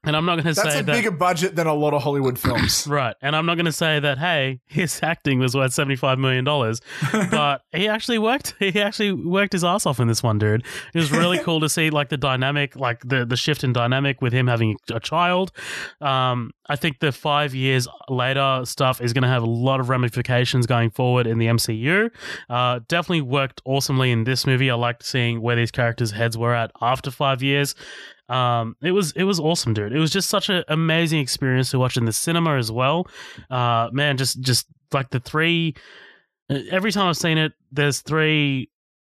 and 0.04 0.14
I'm 0.16 0.24
not 0.24 0.36
going 0.36 0.44
to 0.44 0.54
say 0.54 0.62
That's 0.62 0.76
a 0.76 0.82
that. 0.84 0.92
bigger 0.92 1.10
budget 1.10 1.56
than 1.56 1.66
a 1.66 1.74
lot 1.74 1.92
of 1.92 2.02
Hollywood 2.02 2.38
films. 2.38 2.86
Right. 2.86 3.16
And 3.20 3.34
I'm 3.34 3.46
not 3.46 3.56
going 3.56 3.66
to 3.66 3.72
say 3.72 3.98
that, 3.98 4.18
hey, 4.18 4.60
his 4.66 5.00
acting 5.02 5.40
was 5.40 5.54
worth 5.56 5.72
$75 5.72 6.18
million, 6.18 6.44
but 7.30 7.62
he 7.72 7.88
actually 7.88 8.18
worked, 8.18 8.54
he 8.60 8.80
actually 8.80 9.12
worked 9.12 9.52
his 9.52 9.64
ass 9.64 9.86
off 9.86 9.98
in 9.98 10.06
this 10.06 10.22
one, 10.22 10.38
dude. 10.38 10.64
It 10.94 10.98
was 10.98 11.10
really 11.10 11.38
cool 11.42 11.60
to 11.60 11.68
see 11.68 11.90
like 11.90 12.10
the 12.10 12.16
dynamic, 12.16 12.76
like 12.76 13.00
the, 13.04 13.26
the 13.26 13.36
shift 13.36 13.64
in 13.64 13.72
dynamic 13.72 14.22
with 14.22 14.32
him 14.32 14.46
having 14.46 14.76
a 14.92 15.00
child. 15.00 15.50
Um, 16.00 16.52
I 16.68 16.76
think 16.76 17.00
the 17.00 17.10
five 17.10 17.54
years 17.54 17.88
later 18.08 18.62
stuff 18.64 19.00
is 19.00 19.12
going 19.12 19.22
to 19.22 19.28
have 19.28 19.42
a 19.42 19.46
lot 19.50 19.80
of 19.80 19.88
ramifications 19.88 20.66
going 20.66 20.90
forward 20.90 21.26
in 21.26 21.38
the 21.38 21.46
MCU. 21.46 22.10
Uh, 22.48 22.80
definitely 22.86 23.22
worked 23.22 23.62
awesomely 23.64 24.12
in 24.12 24.24
this 24.24 24.46
movie. 24.46 24.70
I 24.70 24.74
liked 24.74 25.04
seeing 25.04 25.40
where 25.40 25.56
these 25.56 25.70
characters' 25.70 26.12
heads 26.12 26.38
were 26.38 26.54
at 26.54 26.70
after 26.80 27.10
five 27.10 27.42
years. 27.42 27.74
Um, 28.28 28.76
it 28.82 28.92
was 28.92 29.12
it 29.12 29.24
was 29.24 29.40
awesome, 29.40 29.74
dude. 29.74 29.92
It 29.92 29.98
was 29.98 30.10
just 30.10 30.28
such 30.28 30.48
an 30.48 30.62
amazing 30.68 31.20
experience 31.20 31.70
to 31.70 31.78
watch 31.78 31.96
in 31.96 32.04
the 32.04 32.12
cinema 32.12 32.56
as 32.56 32.70
well. 32.70 33.06
Uh, 33.50 33.88
man, 33.92 34.16
just 34.16 34.40
just 34.40 34.66
like 34.92 35.10
the 35.10 35.20
three. 35.20 35.74
Every 36.50 36.92
time 36.92 37.08
I've 37.08 37.16
seen 37.16 37.36
it, 37.36 37.52
there's 37.72 38.00
three, 38.00 38.70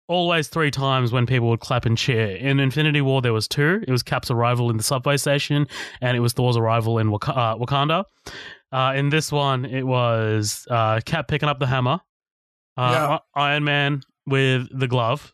always 0.07 0.47
three 0.47 0.71
times 0.71 1.11
when 1.11 1.27
people 1.27 1.47
would 1.49 1.59
clap 1.59 1.85
and 1.85 1.95
cheer. 1.97 2.35
In 2.37 2.59
Infinity 2.59 3.01
War, 3.01 3.21
there 3.21 3.33
was 3.33 3.47
two. 3.47 3.83
It 3.87 3.91
was 3.91 4.01
Cap's 4.01 4.31
arrival 4.31 4.71
in 4.71 4.77
the 4.77 4.83
subway 4.83 5.15
station, 5.17 5.67
and 6.01 6.17
it 6.17 6.21
was 6.21 6.33
Thor's 6.33 6.57
arrival 6.57 6.97
in 6.97 7.11
Wak- 7.11 7.29
uh, 7.29 7.55
Wakanda. 7.57 8.03
Uh, 8.71 8.93
in 8.95 9.09
this 9.09 9.31
one, 9.31 9.65
it 9.65 9.83
was 9.85 10.67
uh, 10.71 11.01
Cap 11.05 11.27
picking 11.27 11.49
up 11.49 11.59
the 11.59 11.67
hammer, 11.67 11.99
uh, 12.77 13.19
I- 13.35 13.51
Iron 13.51 13.63
Man 13.63 14.01
with 14.25 14.67
the 14.77 14.87
glove, 14.87 15.33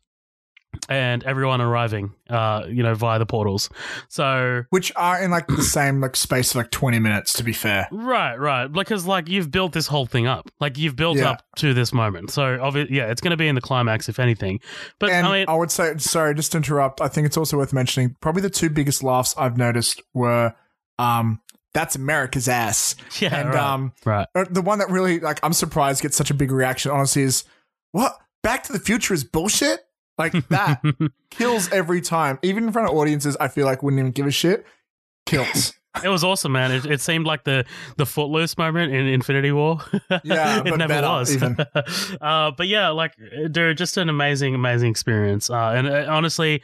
and 0.90 1.24
everyone 1.24 1.62
arriving, 1.62 2.14
uh, 2.30 2.64
you 2.68 2.84
know, 2.84 2.94
via 2.96 3.20
the 3.20 3.26
portals. 3.26 3.70
So 4.10 4.64
Which 4.70 4.92
are 4.96 5.22
in 5.22 5.32
like 5.32 5.48
the 5.48 5.62
same 5.62 6.02
like 6.02 6.16
space 6.16 6.52
of 6.52 6.58
like 6.58 6.72
20 6.72 7.00
minutes, 7.00 7.34
to 7.34 7.44
be 7.44 7.54
fair. 7.54 7.88
Right, 7.92 8.36
right. 8.36 8.68
Because 8.68 9.06
like 9.06 9.28
you've 9.30 9.52
built 9.52 9.74
this 9.74 9.88
whole 9.88 10.06
thing 10.06 10.28
up, 10.28 10.50
like 10.60 10.78
you've 10.78 10.96
built 10.96 11.18
Yeah. 11.18 11.32
up 11.32 11.44
to 11.58 11.74
this 11.74 11.94
moment. 11.94 12.32
So 12.32 12.60
obviously, 12.62 12.96
yeah, 12.98 13.12
it's 13.12 13.22
going 13.22 13.32
to 13.32 13.38
be 13.38 13.48
in 13.48 13.56
the 13.56 13.62
climax 13.62 14.10
if 14.10 14.20
anything. 14.20 14.60
But 15.00 15.10
And 15.12 15.28
I 15.28 15.32
mean, 15.40 15.46
I 15.48 15.56
would 15.56 15.72
say, 15.72 15.98
sorry, 15.98 16.34
just 16.36 16.52
to 16.54 16.58
interrupt. 16.58 17.02
I 17.02 17.08
think 17.08 17.26
it's 17.28 17.38
also 17.38 17.58
worth 17.58 17.74
mentioning. 17.74 18.16
Probably 18.22 18.42
the 18.42 18.50
two 18.50 18.70
biggest 18.70 19.04
laughs 19.04 19.34
I've 19.38 19.58
noticed 19.58 20.02
were, 20.14 20.54
um, 21.00 21.42
"That's 21.74 21.96
America's 21.96 22.48
ass," 22.48 22.96
yeah, 23.20 23.36
and 23.40 23.50
right, 23.50 23.64
um, 23.64 23.94
right. 24.06 24.28
uh, 24.36 24.46
the 24.50 24.62
one 24.62 24.80
that 24.80 24.90
really 24.90 25.20
like 25.20 25.40
I'm 25.44 25.54
surprised 25.54 26.02
gets 26.02 26.16
such 26.18 26.32
a 26.32 26.34
big 26.34 26.52
reaction. 26.52 26.92
Honestly, 26.92 27.24
is 27.24 27.44
what 27.92 28.18
Back 28.44 28.64
to 28.64 28.74
the 28.74 28.80
Future 28.80 29.14
is 29.14 29.24
bullshit. 29.24 29.82
Like 30.18 30.48
that 30.50 30.82
kills 31.30 31.72
every 31.72 32.02
time. 32.02 32.40
Even 32.42 32.66
in 32.66 32.72
front 32.72 32.90
of 32.90 32.96
audiences, 32.96 33.36
I 33.40 33.48
feel 33.48 33.66
like 33.66 33.84
wouldn't 33.84 34.00
even 34.00 34.12
give 34.12 34.26
a 34.28 34.32
shit. 34.32 34.66
Kills. 35.26 35.74
it 36.04 36.10
was 36.10 36.24
awesome, 36.24 36.52
man. 36.52 36.72
It, 36.72 36.86
it 36.86 37.02
seemed 37.02 37.26
like 37.26 37.44
the 37.44 37.66
the 37.98 38.06
footloose 38.06 38.58
moment 38.58 38.94
in 38.94 39.08
Infinity 39.08 39.52
War. 39.52 39.80
Yeah, 40.24 40.60
it 40.66 40.70
but 40.70 40.78
never 40.78 40.88
better, 40.88 41.08
was. 41.08 42.16
uh, 42.22 42.52
but 42.52 42.68
yeah, 42.68 42.90
like, 42.90 43.14
dude, 43.52 43.78
just 43.78 43.98
an 43.98 44.10
amazing, 44.10 44.56
amazing 44.56 44.90
experience. 44.90 45.50
Uh, 45.50 45.74
and 45.76 45.88
uh, 45.88 46.06
honestly, 46.10 46.62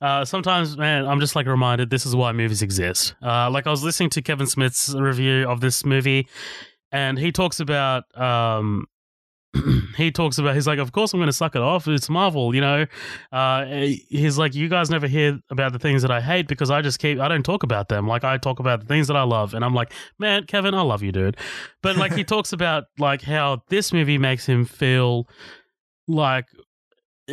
uh, 0.00 0.24
sometimes, 0.24 0.76
man, 0.76 1.06
I'm 1.06 1.20
just 1.20 1.36
like 1.36 1.46
reminded 1.46 1.90
this 1.90 2.06
is 2.06 2.16
why 2.16 2.32
movies 2.32 2.62
exist. 2.62 3.14
Uh, 3.22 3.50
like 3.50 3.66
I 3.66 3.70
was 3.70 3.84
listening 3.84 4.10
to 4.10 4.22
Kevin 4.22 4.46
Smith's 4.46 4.94
review 4.94 5.48
of 5.48 5.60
this 5.60 5.84
movie, 5.84 6.28
and 6.90 7.18
he 7.18 7.32
talks 7.32 7.60
about 7.60 8.04
um, 8.18 8.86
he 9.96 10.10
talks 10.10 10.38
about 10.38 10.54
he's 10.54 10.66
like 10.66 10.78
of 10.78 10.92
course 10.92 11.12
i'm 11.12 11.20
going 11.20 11.26
to 11.26 11.32
suck 11.32 11.54
it 11.54 11.62
off. 11.62 11.86
It's 11.86 12.08
marvel 12.08 12.54
you 12.54 12.60
know? 12.60 12.86
Uh 13.30 13.64
he's 14.08 14.38
like 14.38 14.54
you 14.54 14.68
guys 14.68 14.90
never 14.90 15.06
hear 15.06 15.38
about 15.50 15.72
the 15.72 15.78
things 15.78 16.02
that 16.02 16.10
i 16.10 16.20
hate 16.20 16.48
because 16.48 16.70
i 16.70 16.80
just 16.80 16.98
keep 16.98 17.18
i 17.20 17.28
don't 17.28 17.42
talk 17.42 17.62
about 17.62 17.88
them. 17.88 18.06
Like 18.06 18.24
i 18.24 18.38
talk 18.38 18.60
about 18.60 18.80
the 18.80 18.86
things 18.86 19.08
that 19.08 19.16
i 19.16 19.22
love. 19.22 19.54
And 19.54 19.64
i'm 19.64 19.74
like 19.74 19.92
man 20.18 20.44
kevin 20.46 20.74
i 20.74 20.82
love 20.82 21.02
you 21.02 21.12
dude. 21.12 21.36
But 21.82 21.96
like 21.96 22.14
he 22.14 22.24
talks 22.32 22.52
about 22.52 22.84
like 22.98 23.22
how 23.22 23.62
this 23.68 23.92
movie 23.92 24.18
makes 24.18 24.46
him 24.46 24.64
feel 24.64 25.28
like 26.08 26.46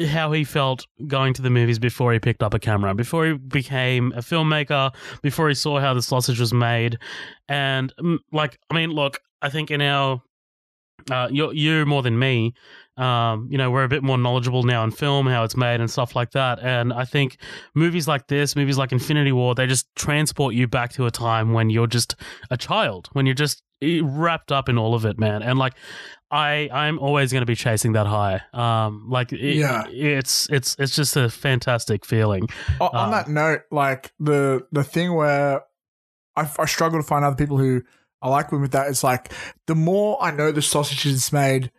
how 0.08 0.32
he 0.32 0.44
felt 0.44 0.86
going 1.08 1.34
to 1.34 1.42
the 1.42 1.50
movies 1.50 1.80
before 1.80 2.14
he 2.14 2.20
picked 2.20 2.44
up 2.44 2.54
a 2.54 2.60
camera, 2.60 2.94
before 2.94 3.26
he 3.26 3.34
became 3.34 4.12
a 4.14 4.20
filmmaker, 4.20 4.94
before 5.22 5.50
he 5.50 5.56
saw 5.56 5.80
how 5.80 5.94
the 5.94 6.02
sausage 6.02 6.40
was 6.40 6.54
made. 6.54 6.98
And 7.48 7.94
mm, 8.00 8.20
like, 8.32 8.60
I 8.70 8.76
mean, 8.76 8.92
look, 8.92 9.20
I 9.42 9.50
think 9.50 9.72
in 9.72 9.82
our 9.82 10.22
uh, 11.12 11.28
you 11.32 11.52
you 11.52 11.86
more 11.86 12.02
than 12.04 12.18
me. 12.20 12.54
Um, 12.98 13.48
you 13.50 13.58
know, 13.58 13.72
we're 13.72 13.86
a 13.86 13.88
bit 13.88 14.04
more 14.04 14.18
knowledgeable 14.18 14.64
now 14.64 14.84
in 14.84 14.92
film, 14.92 15.26
how 15.26 15.46
it's 15.46 15.56
made 15.56 15.80
and 15.80 15.90
stuff 15.90 16.18
like 16.18 16.32
that. 16.32 16.60
And 16.60 16.92
I 16.92 17.06
think 17.06 17.38
movies 17.74 18.10
like 18.10 18.28
this, 18.28 18.58
movies 18.58 18.78
like 18.78 18.92
Infinity 18.92 19.32
War, 19.32 19.56
they 19.56 19.68
just 19.68 19.88
transport 19.96 20.54
you 20.54 20.68
back 20.68 20.92
to 20.94 21.06
a 21.06 21.12
time 21.12 21.54
when 21.54 21.70
you're 21.70 21.88
just 21.88 22.16
a 22.52 22.58
child, 22.58 23.08
when 23.14 23.26
you're 23.26 23.36
just 23.36 23.64
eh, 23.82 24.02
wrapped 24.04 24.52
up 24.52 24.68
in 24.68 24.78
all 24.78 24.96
of 24.96 25.06
it, 25.06 25.18
man. 25.18 25.42
And 25.44 25.58
like, 25.58 25.76
I 26.30 26.70
I'm 26.74 27.00
always 27.00 27.32
going 27.32 27.42
to 27.42 27.46
be 27.46 27.56
chasing 27.56 27.94
that 27.94 28.06
high. 28.06 28.42
Um, 28.54 29.06
like, 29.10 29.32
it, 29.32 29.56
Yeah. 29.56 29.86
it's 29.88 30.50
it's 30.50 30.76
it's 30.78 30.94
just 30.94 31.16
a 31.16 31.30
fantastic 31.30 32.06
feeling. 32.06 32.50
O- 32.82 32.88
on 32.90 33.06
Um, 33.06 33.12
that 33.12 33.30
note, 33.30 33.62
like 33.72 34.12
the 34.20 34.68
the 34.74 34.84
thing 34.84 35.14
where 35.14 35.62
I, 36.36 36.50
I 36.60 36.66
struggle 36.66 37.00
to 37.00 37.08
find 37.08 37.24
other 37.24 37.38
people 37.38 37.58
who 37.58 37.84
I 38.22 38.30
like 38.30 38.52
when 38.52 38.62
with 38.62 38.72
that. 38.72 38.88
It's 38.88 39.04
like 39.04 39.32
the 39.66 39.76
more 39.76 40.22
I 40.22 40.32
know 40.32 40.52
the 40.52 40.62
sausage 40.62 41.06
is 41.06 41.32
made, 41.32 41.72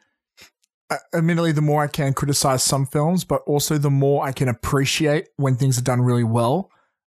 uh, 0.91 0.97
admittedly, 1.15 1.53
the 1.53 1.61
more 1.63 1.83
I 1.83 1.87
can 1.87 2.13
criticize 2.15 2.63
some 2.63 2.87
films, 2.87 3.25
but 3.25 3.43
also 3.47 3.79
the 3.79 3.91
more 3.91 4.25
I 4.25 4.33
can 4.33 4.49
appreciate 4.49 5.29
when 5.37 5.57
things 5.57 5.79
are 5.79 5.83
done 5.83 6.01
really 6.01 6.25
well. 6.25 6.71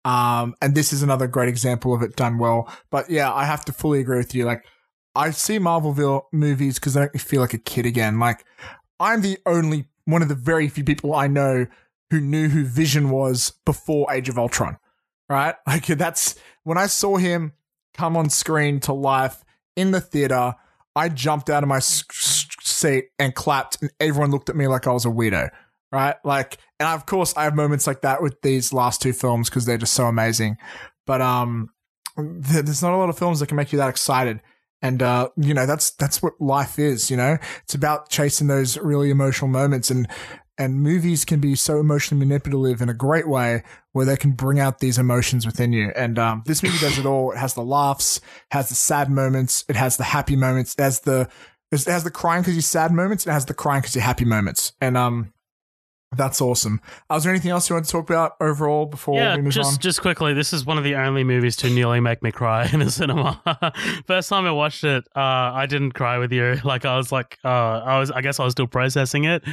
Um, 0.06 0.56
and 0.62 0.76
this 0.76 0.94
is 0.94 1.02
another 1.02 1.28
great 1.28 1.50
example 1.50 1.94
of 1.94 2.04
it 2.04 2.16
done 2.16 2.38
well. 2.38 2.72
But 2.92 3.10
yeah, 3.10 3.34
I 3.34 3.46
have 3.46 3.66
to 3.66 3.74
fully 3.74 4.00
agree 4.00 4.18
with 4.18 4.36
you. 4.36 4.46
Like, 4.46 4.64
I 5.16 5.32
see 5.32 5.60
Marvel 5.60 6.28
movies 6.32 6.76
because 6.76 6.94
they 6.94 7.02
make 7.02 7.16
me 7.16 7.20
feel 7.20 7.42
like 7.42 7.54
a 7.54 7.60
kid 7.60 7.86
again. 7.86 8.20
Like, 8.20 8.46
I'm 9.00 9.22
the 9.22 9.40
only 9.46 9.88
one 10.06 10.22
of 10.22 10.30
the 10.30 10.36
very 10.36 10.70
few 10.70 10.84
people 10.84 11.16
I 11.16 11.28
know 11.28 11.66
who 12.12 12.22
knew 12.22 12.50
who 12.50 12.66
Vision 12.66 13.10
was 13.10 13.54
before 13.66 14.12
Age 14.14 14.30
of 14.30 14.38
Ultron. 14.38 14.78
Right? 15.28 15.56
Like, 15.68 15.88
that's 15.88 16.36
when 16.64 16.78
I 16.78 16.86
saw 16.86 17.18
him 17.18 17.54
come 17.96 18.16
on 18.18 18.30
screen 18.30 18.80
to 18.82 18.94
life 18.94 19.44
in 19.76 19.92
the 19.92 20.02
theater. 20.02 20.56
I 20.96 21.10
jumped 21.10 21.50
out 21.50 21.64
of 21.64 21.70
my 21.70 21.80
seat 21.80 23.06
and 23.20 23.36
clapped, 23.36 23.82
and 23.82 23.92
everyone 24.00 24.32
looked 24.32 24.50
at 24.50 24.56
me 24.56 24.68
like 24.68 24.88
I 24.88 24.92
was 24.92 25.06
a 25.06 25.10
weirdo 25.10 25.50
right? 25.96 26.16
Like, 26.26 26.58
and 26.80 26.90
of 26.90 27.06
course, 27.06 27.34
I 27.38 27.46
have 27.46 27.56
moments 27.56 27.88
like 27.88 28.02
that 28.02 28.22
with 28.22 28.42
these 28.42 28.74
last 28.74 29.02
two 29.02 29.14
films 29.14 29.50
because 29.50 29.66
they're 29.66 29.78
just 29.78 29.94
so 29.94 30.06
amazing. 30.08 30.58
But 31.08 31.22
um, 31.22 31.70
there's 32.18 32.84
not 32.84 32.94
a 32.94 32.98
lot 32.98 33.10
of 33.10 33.18
films 33.18 33.40
that 33.40 33.48
can 33.48 33.56
make 33.56 33.72
you 33.72 33.78
that 33.78 33.90
excited. 33.90 34.42
And 34.82 35.02
uh, 35.02 35.30
you 35.38 35.54
know, 35.54 35.66
that's 35.66 35.92
that's 35.92 36.22
what 36.22 36.34
life 36.40 36.78
is. 36.78 37.10
You 37.10 37.18
know, 37.18 37.38
it's 37.64 37.74
about 37.74 38.10
chasing 38.10 38.48
those 38.48 38.78
really 38.78 39.10
emotional 39.10 39.48
moments, 39.48 39.90
and 39.90 40.08
and 40.58 40.82
movies 40.82 41.26
can 41.26 41.40
be 41.40 41.56
so 41.56 41.80
emotionally 41.80 42.26
manipulative 42.26 42.82
in 42.82 42.90
a 42.90 42.94
great 42.94 43.28
way 43.28 43.64
where 43.92 44.06
they 44.06 44.18
can 44.18 44.32
bring 44.32 44.60
out 44.60 44.80
these 44.80 44.98
emotions 44.98 45.46
within 45.46 45.74
you. 45.74 45.92
And 45.96 46.18
um, 46.18 46.44
this 46.46 46.64
movie 46.64 46.80
does 46.80 46.98
it 46.98 47.06
all. 47.06 47.32
It 47.32 47.38
has 47.38 47.54
the 47.54 47.64
laughs, 47.64 48.22
has 48.52 48.70
the 48.70 48.76
sad 48.76 49.10
moments, 49.10 49.66
it 49.68 49.76
has 49.76 49.98
the 49.98 50.04
happy 50.04 50.36
moments, 50.36 50.76
it 50.78 50.82
has 50.82 51.02
the 51.02 51.30
it 51.72 51.84
has 51.86 52.04
the 52.04 52.12
crying 52.12 52.42
because 52.42 52.56
you're 52.56 52.62
sad 52.62 52.92
moments, 52.92 53.28
it 53.28 53.32
has 53.32 53.46
the 53.46 53.54
crying 53.54 53.82
because 53.82 53.96
you're 53.96 54.04
happy 54.04 54.26
moments. 54.26 54.74
And 54.80 54.96
um, 54.96 55.34
that's 56.16 56.42
awesome. 56.42 56.82
Uh, 57.10 57.16
was 57.16 57.24
there 57.24 57.32
anything 57.34 57.52
else 57.52 57.70
you 57.70 57.76
want 57.76 57.86
to 57.86 57.92
talk 57.92 58.10
about 58.10 58.36
overall 58.40 58.86
before 58.86 59.16
yeah, 59.18 59.36
we 59.36 59.44
move 59.44 59.54
just, 59.54 59.74
on? 59.74 59.80
Just 59.80 60.02
quickly, 60.02 60.34
this 60.34 60.54
is 60.54 60.66
one 60.66 60.78
of 60.78 60.84
the 60.84 60.96
only 60.96 61.24
movies 61.24 61.56
to 61.58 61.70
nearly 61.70 62.00
make 62.00 62.22
me 62.24 62.32
cry 62.32 62.68
in 62.74 62.80
the 62.80 62.90
cinema. 62.92 63.42
First 64.08 64.30
time 64.30 64.46
I 64.46 64.52
watched 64.52 64.84
it, 64.84 65.06
uh, 65.16 65.20
I 65.20 65.66
didn't 65.66 65.92
cry 65.92 66.18
with 66.18 66.32
you. 66.32 66.60
Like 66.66 66.84
I 66.84 66.98
was 66.98 67.12
like, 67.12 67.38
uh, 67.46 67.48
I 67.48 68.00
was, 68.00 68.10
I 68.12 68.22
guess 68.22 68.40
I 68.40 68.44
was 68.44 68.54
still 68.54 68.66
processing 68.68 69.26
it. 69.26 69.44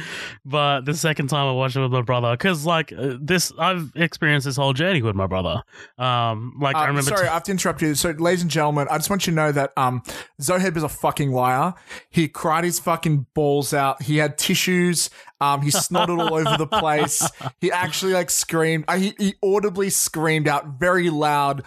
But 0.43 0.81
the 0.85 0.93
second 0.95 1.27
time 1.27 1.45
I 1.47 1.51
watched 1.51 1.75
it 1.75 1.81
with 1.81 1.91
my 1.91 2.01
brother, 2.01 2.31
because 2.31 2.65
like 2.65 2.91
uh, 2.91 3.17
this, 3.21 3.51
I've 3.59 3.91
experienced 3.95 4.45
this 4.45 4.55
whole 4.57 4.73
journey 4.73 5.01
with 5.01 5.15
my 5.15 5.27
brother. 5.27 5.61
Um, 5.97 6.55
like 6.59 6.75
I 6.75 6.83
Um, 6.83 6.87
remember. 6.87 7.09
sorry, 7.09 7.23
t- 7.23 7.29
I 7.29 7.33
have 7.33 7.43
to 7.43 7.51
interrupt 7.51 7.81
you. 7.81 7.93
So, 7.95 8.11
ladies 8.11 8.41
and 8.41 8.49
gentlemen, 8.49 8.87
I 8.89 8.97
just 8.97 9.09
want 9.09 9.27
you 9.27 9.31
to 9.31 9.35
know 9.35 9.51
that 9.51 9.73
um, 9.77 10.01
Zoheb 10.41 10.75
is 10.75 10.83
a 10.83 10.89
fucking 10.89 11.31
liar. 11.31 11.73
He 12.09 12.27
cried 12.27 12.63
his 12.63 12.79
fucking 12.79 13.27
balls 13.33 13.73
out. 13.73 14.01
He 14.01 14.17
had 14.17 14.37
tissues. 14.37 15.09
Um, 15.43 15.61
he 15.61 15.71
snotted 15.71 16.17
all 16.19 16.33
over 16.33 16.57
the 16.57 16.67
place. 16.67 17.29
He 17.59 17.69
actually 17.69 18.13
like 18.13 18.29
screamed. 18.29 18.85
Uh, 18.87 18.97
he, 18.97 19.13
he 19.17 19.35
audibly 19.43 19.89
screamed 19.89 20.47
out 20.47 20.79
very 20.79 21.09
loud. 21.09 21.63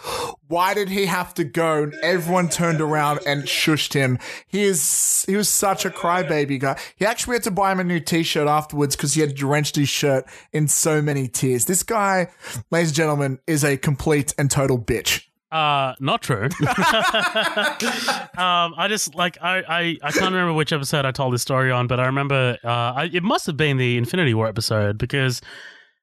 Why 0.48 0.72
did 0.72 0.88
he 0.88 1.06
have 1.06 1.34
to 1.34 1.44
go? 1.44 1.82
And 1.82 1.94
everyone 2.02 2.48
turned 2.48 2.80
around 2.80 3.20
and 3.26 3.44
shushed 3.44 3.92
him. 3.92 4.18
He 4.46 4.62
is 4.62 5.24
he 5.28 5.36
was 5.36 5.48
such 5.48 5.84
a 5.84 5.90
crybaby 5.90 6.58
guy. 6.58 6.78
He 6.96 7.04
actually 7.04 7.34
had 7.34 7.42
to 7.44 7.50
buy 7.50 7.72
him 7.72 7.80
a 7.80 7.84
new 7.84 8.00
t-shirt 8.00 8.48
afterwards 8.48 8.96
because 8.96 9.14
he 9.14 9.20
had 9.20 9.34
drenched 9.34 9.76
his 9.76 9.90
shirt 9.90 10.24
in 10.52 10.68
so 10.68 11.02
many 11.02 11.28
tears. 11.28 11.66
This 11.66 11.82
guy, 11.82 12.28
ladies 12.70 12.90
and 12.90 12.96
gentlemen, 12.96 13.38
is 13.46 13.62
a 13.62 13.76
complete 13.76 14.32
and 14.38 14.50
total 14.50 14.78
bitch. 14.78 15.25
Uh, 15.56 15.94
not 16.00 16.20
true. 16.20 16.44
um, 18.36 18.74
I 18.76 18.86
just 18.90 19.14
like 19.14 19.38
I, 19.40 19.62
I 19.66 19.98
I 20.02 20.12
can't 20.12 20.26
remember 20.34 20.52
which 20.52 20.70
episode 20.70 21.06
I 21.06 21.12
told 21.12 21.32
this 21.32 21.40
story 21.40 21.70
on, 21.70 21.86
but 21.86 21.98
I 21.98 22.04
remember 22.04 22.58
uh, 22.62 22.68
I, 22.68 23.10
it 23.10 23.22
must 23.22 23.46
have 23.46 23.56
been 23.56 23.78
the 23.78 23.96
Infinity 23.96 24.34
War 24.34 24.48
episode 24.48 24.98
because, 24.98 25.40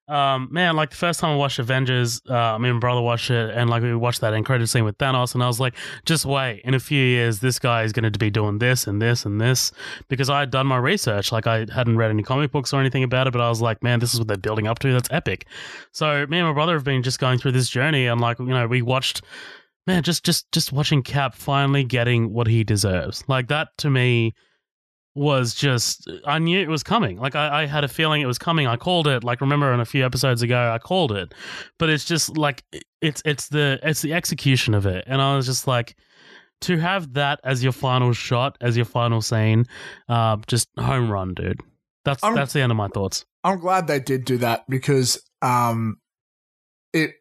um, 0.07 0.49
man, 0.51 0.75
like 0.75 0.89
the 0.89 0.97
first 0.97 1.21
time 1.21 1.31
I 1.31 1.35
watched 1.35 1.59
Avengers, 1.59 2.21
uh, 2.27 2.57
me 2.59 2.69
and 2.69 2.81
brother 2.81 3.01
watched 3.01 3.31
it, 3.31 3.55
and 3.55 3.69
like 3.69 3.81
we 3.83 3.95
watched 3.95 4.19
that 4.21 4.33
incredible 4.33 4.67
scene 4.67 4.83
with 4.83 4.97
Thanos, 4.97 5.33
and 5.33 5.41
I 5.41 5.47
was 5.47 5.61
like, 5.61 5.75
just 6.05 6.25
wait, 6.25 6.61
in 6.65 6.73
a 6.73 6.79
few 6.79 7.01
years, 7.01 7.39
this 7.39 7.57
guy 7.57 7.83
is 7.83 7.93
going 7.93 8.11
to 8.11 8.19
be 8.19 8.29
doing 8.29 8.59
this 8.59 8.85
and 8.85 9.01
this 9.01 9.25
and 9.25 9.39
this 9.39 9.71
because 10.09 10.29
I 10.29 10.41
had 10.41 10.51
done 10.51 10.67
my 10.67 10.77
research, 10.77 11.31
like 11.31 11.47
I 11.47 11.65
hadn't 11.73 11.95
read 11.97 12.09
any 12.09 12.23
comic 12.23 12.51
books 12.51 12.73
or 12.73 12.81
anything 12.81 13.03
about 13.03 13.27
it, 13.27 13.31
but 13.31 13.41
I 13.41 13.47
was 13.47 13.61
like, 13.61 13.81
man, 13.81 13.99
this 13.99 14.13
is 14.13 14.19
what 14.19 14.27
they're 14.27 14.37
building 14.37 14.67
up 14.67 14.79
to. 14.79 14.91
That's 14.91 15.09
epic. 15.09 15.47
So 15.93 16.25
me 16.27 16.39
and 16.39 16.47
my 16.47 16.53
brother 16.53 16.73
have 16.73 16.83
been 16.83 17.01
just 17.01 17.19
going 17.19 17.39
through 17.39 17.53
this 17.53 17.69
journey, 17.69 18.07
and 18.07 18.19
like 18.19 18.39
you 18.39 18.45
know, 18.45 18.67
we 18.67 18.81
watched 18.81 19.21
man 19.87 20.03
just 20.03 20.25
just 20.25 20.51
just 20.51 20.73
watching 20.73 21.01
cap 21.01 21.33
finally 21.33 21.83
getting 21.83 22.31
what 22.31 22.47
he 22.47 22.63
deserves 22.63 23.23
like 23.27 23.49
that 23.49 23.67
to 23.77 23.89
me 23.89 24.33
was 25.15 25.53
just 25.53 26.09
i 26.25 26.39
knew 26.39 26.59
it 26.59 26.69
was 26.69 26.81
coming. 26.81 27.17
Like 27.17 27.35
I, 27.35 27.63
I 27.63 27.65
had 27.67 27.83
a 27.83 27.87
feeling 27.87 28.21
it 28.21 28.25
was 28.25 28.39
coming. 28.39 28.65
I 28.65 28.77
called 28.77 29.07
it 29.07 29.23
like 29.23 29.41
remember 29.41 29.71
in 29.71 29.79
a 29.79 29.85
few 29.85 30.03
episodes 30.05 30.41
ago 30.41 30.71
i 30.73 30.79
called 30.79 31.11
it. 31.11 31.33
But 31.77 31.89
it's 31.89 32.05
just 32.05 32.37
like 32.37 32.63
it's 33.01 33.21
it's 33.25 33.49
the 33.49 33.79
it's 33.83 34.01
the 34.01 34.13
execution 34.13 34.73
of 34.73 34.85
it. 34.85 35.03
And 35.07 35.21
i 35.21 35.35
was 35.35 35.45
just 35.45 35.67
like 35.67 35.95
to 36.61 36.77
have 36.77 37.13
that 37.13 37.39
as 37.43 37.61
your 37.61 37.73
final 37.73 38.13
shot 38.13 38.57
as 38.61 38.75
your 38.75 38.85
final 38.85 39.21
scene 39.21 39.65
uh 40.09 40.37
just 40.47 40.67
home 40.79 41.11
run 41.11 41.33
dude. 41.33 41.59
That's 42.05 42.23
I'm- 42.23 42.35
that's 42.35 42.53
the 42.53 42.61
end 42.61 42.71
of 42.71 42.77
my 42.77 42.87
thoughts. 42.87 43.25
I'm 43.43 43.59
glad 43.59 43.87
they 43.87 43.99
did 43.99 44.25
do 44.25 44.37
that 44.37 44.63
because 44.67 45.21
um 45.41 45.97
it 46.93 47.11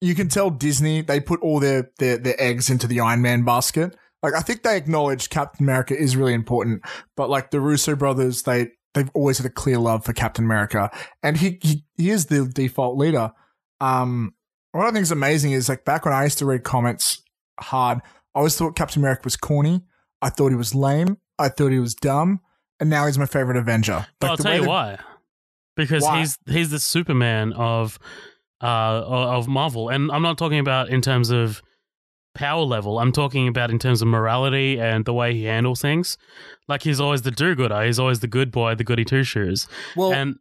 you 0.00 0.14
can 0.14 0.28
tell 0.28 0.50
Disney 0.50 1.02
they 1.02 1.20
put 1.20 1.40
all 1.40 1.60
their, 1.60 1.90
their 1.98 2.18
their 2.18 2.34
eggs 2.38 2.68
into 2.68 2.86
the 2.86 3.00
Iron 3.00 3.22
Man 3.22 3.44
basket. 3.44 3.94
Like 4.22 4.34
I 4.34 4.40
think 4.40 4.62
they 4.62 4.76
acknowledge 4.76 5.30
Captain 5.30 5.64
America 5.64 5.96
is 5.96 6.16
really 6.16 6.34
important, 6.34 6.82
but 7.16 7.30
like 7.30 7.50
the 7.50 7.60
Russo 7.60 7.94
brothers, 7.94 8.42
they 8.42 8.70
they've 8.94 9.10
always 9.14 9.38
had 9.38 9.46
a 9.46 9.50
clear 9.50 9.78
love 9.78 10.04
for 10.04 10.12
Captain 10.12 10.44
America, 10.44 10.90
and 11.22 11.36
he 11.36 11.58
he, 11.62 11.84
he 11.96 12.10
is 12.10 12.26
the 12.26 12.46
default 12.46 12.96
leader. 12.96 13.32
Um, 13.80 14.34
what 14.72 14.86
I 14.86 14.90
think 14.90 15.02
is 15.02 15.10
amazing 15.12 15.52
is 15.52 15.68
like 15.68 15.84
back 15.84 16.04
when 16.04 16.14
I 16.14 16.24
used 16.24 16.38
to 16.38 16.46
read 16.46 16.64
comics 16.64 17.22
hard, 17.60 17.98
I 18.34 18.38
always 18.38 18.56
thought 18.56 18.76
Captain 18.76 19.00
America 19.02 19.22
was 19.24 19.36
corny. 19.36 19.82
I 20.22 20.30
thought 20.30 20.48
he 20.48 20.56
was 20.56 20.74
lame. 20.74 21.18
I 21.38 21.48
thought 21.50 21.72
he 21.72 21.78
was 21.78 21.94
dumb, 21.94 22.40
and 22.80 22.88
now 22.88 23.06
he's 23.06 23.18
my 23.18 23.26
favorite 23.26 23.58
Avenger. 23.58 24.06
Like, 24.20 24.30
I'll 24.30 24.36
tell 24.38 24.54
you 24.54 24.62
that- 24.62 24.68
why. 24.68 24.98
Because 25.76 26.02
Why? 26.02 26.20
he's 26.20 26.38
he's 26.46 26.70
the 26.70 26.80
Superman 26.80 27.52
of 27.52 27.98
uh 28.62 29.02
of 29.06 29.46
Marvel, 29.46 29.90
and 29.90 30.10
I'm 30.10 30.22
not 30.22 30.38
talking 30.38 30.58
about 30.58 30.88
in 30.88 31.02
terms 31.02 31.28
of 31.28 31.60
power 32.36 32.62
level. 32.62 32.98
I'm 32.98 33.12
talking 33.12 33.48
about 33.48 33.70
in 33.70 33.78
terms 33.78 34.02
of 34.02 34.08
morality 34.08 34.78
and 34.80 35.04
the 35.04 35.12
way 35.14 35.34
he 35.34 35.44
handles 35.44 35.80
things. 35.80 36.16
Like 36.68 36.82
he's 36.82 37.00
always 37.00 37.22
the 37.22 37.30
do-gooder. 37.30 37.84
He's 37.84 37.98
always 37.98 38.20
the 38.20 38.28
good 38.28 38.50
boy, 38.52 38.74
the 38.74 38.84
goody 38.84 39.04
two 39.04 39.24
shoes. 39.24 39.66
Well, 39.96 40.12
and 40.12 40.36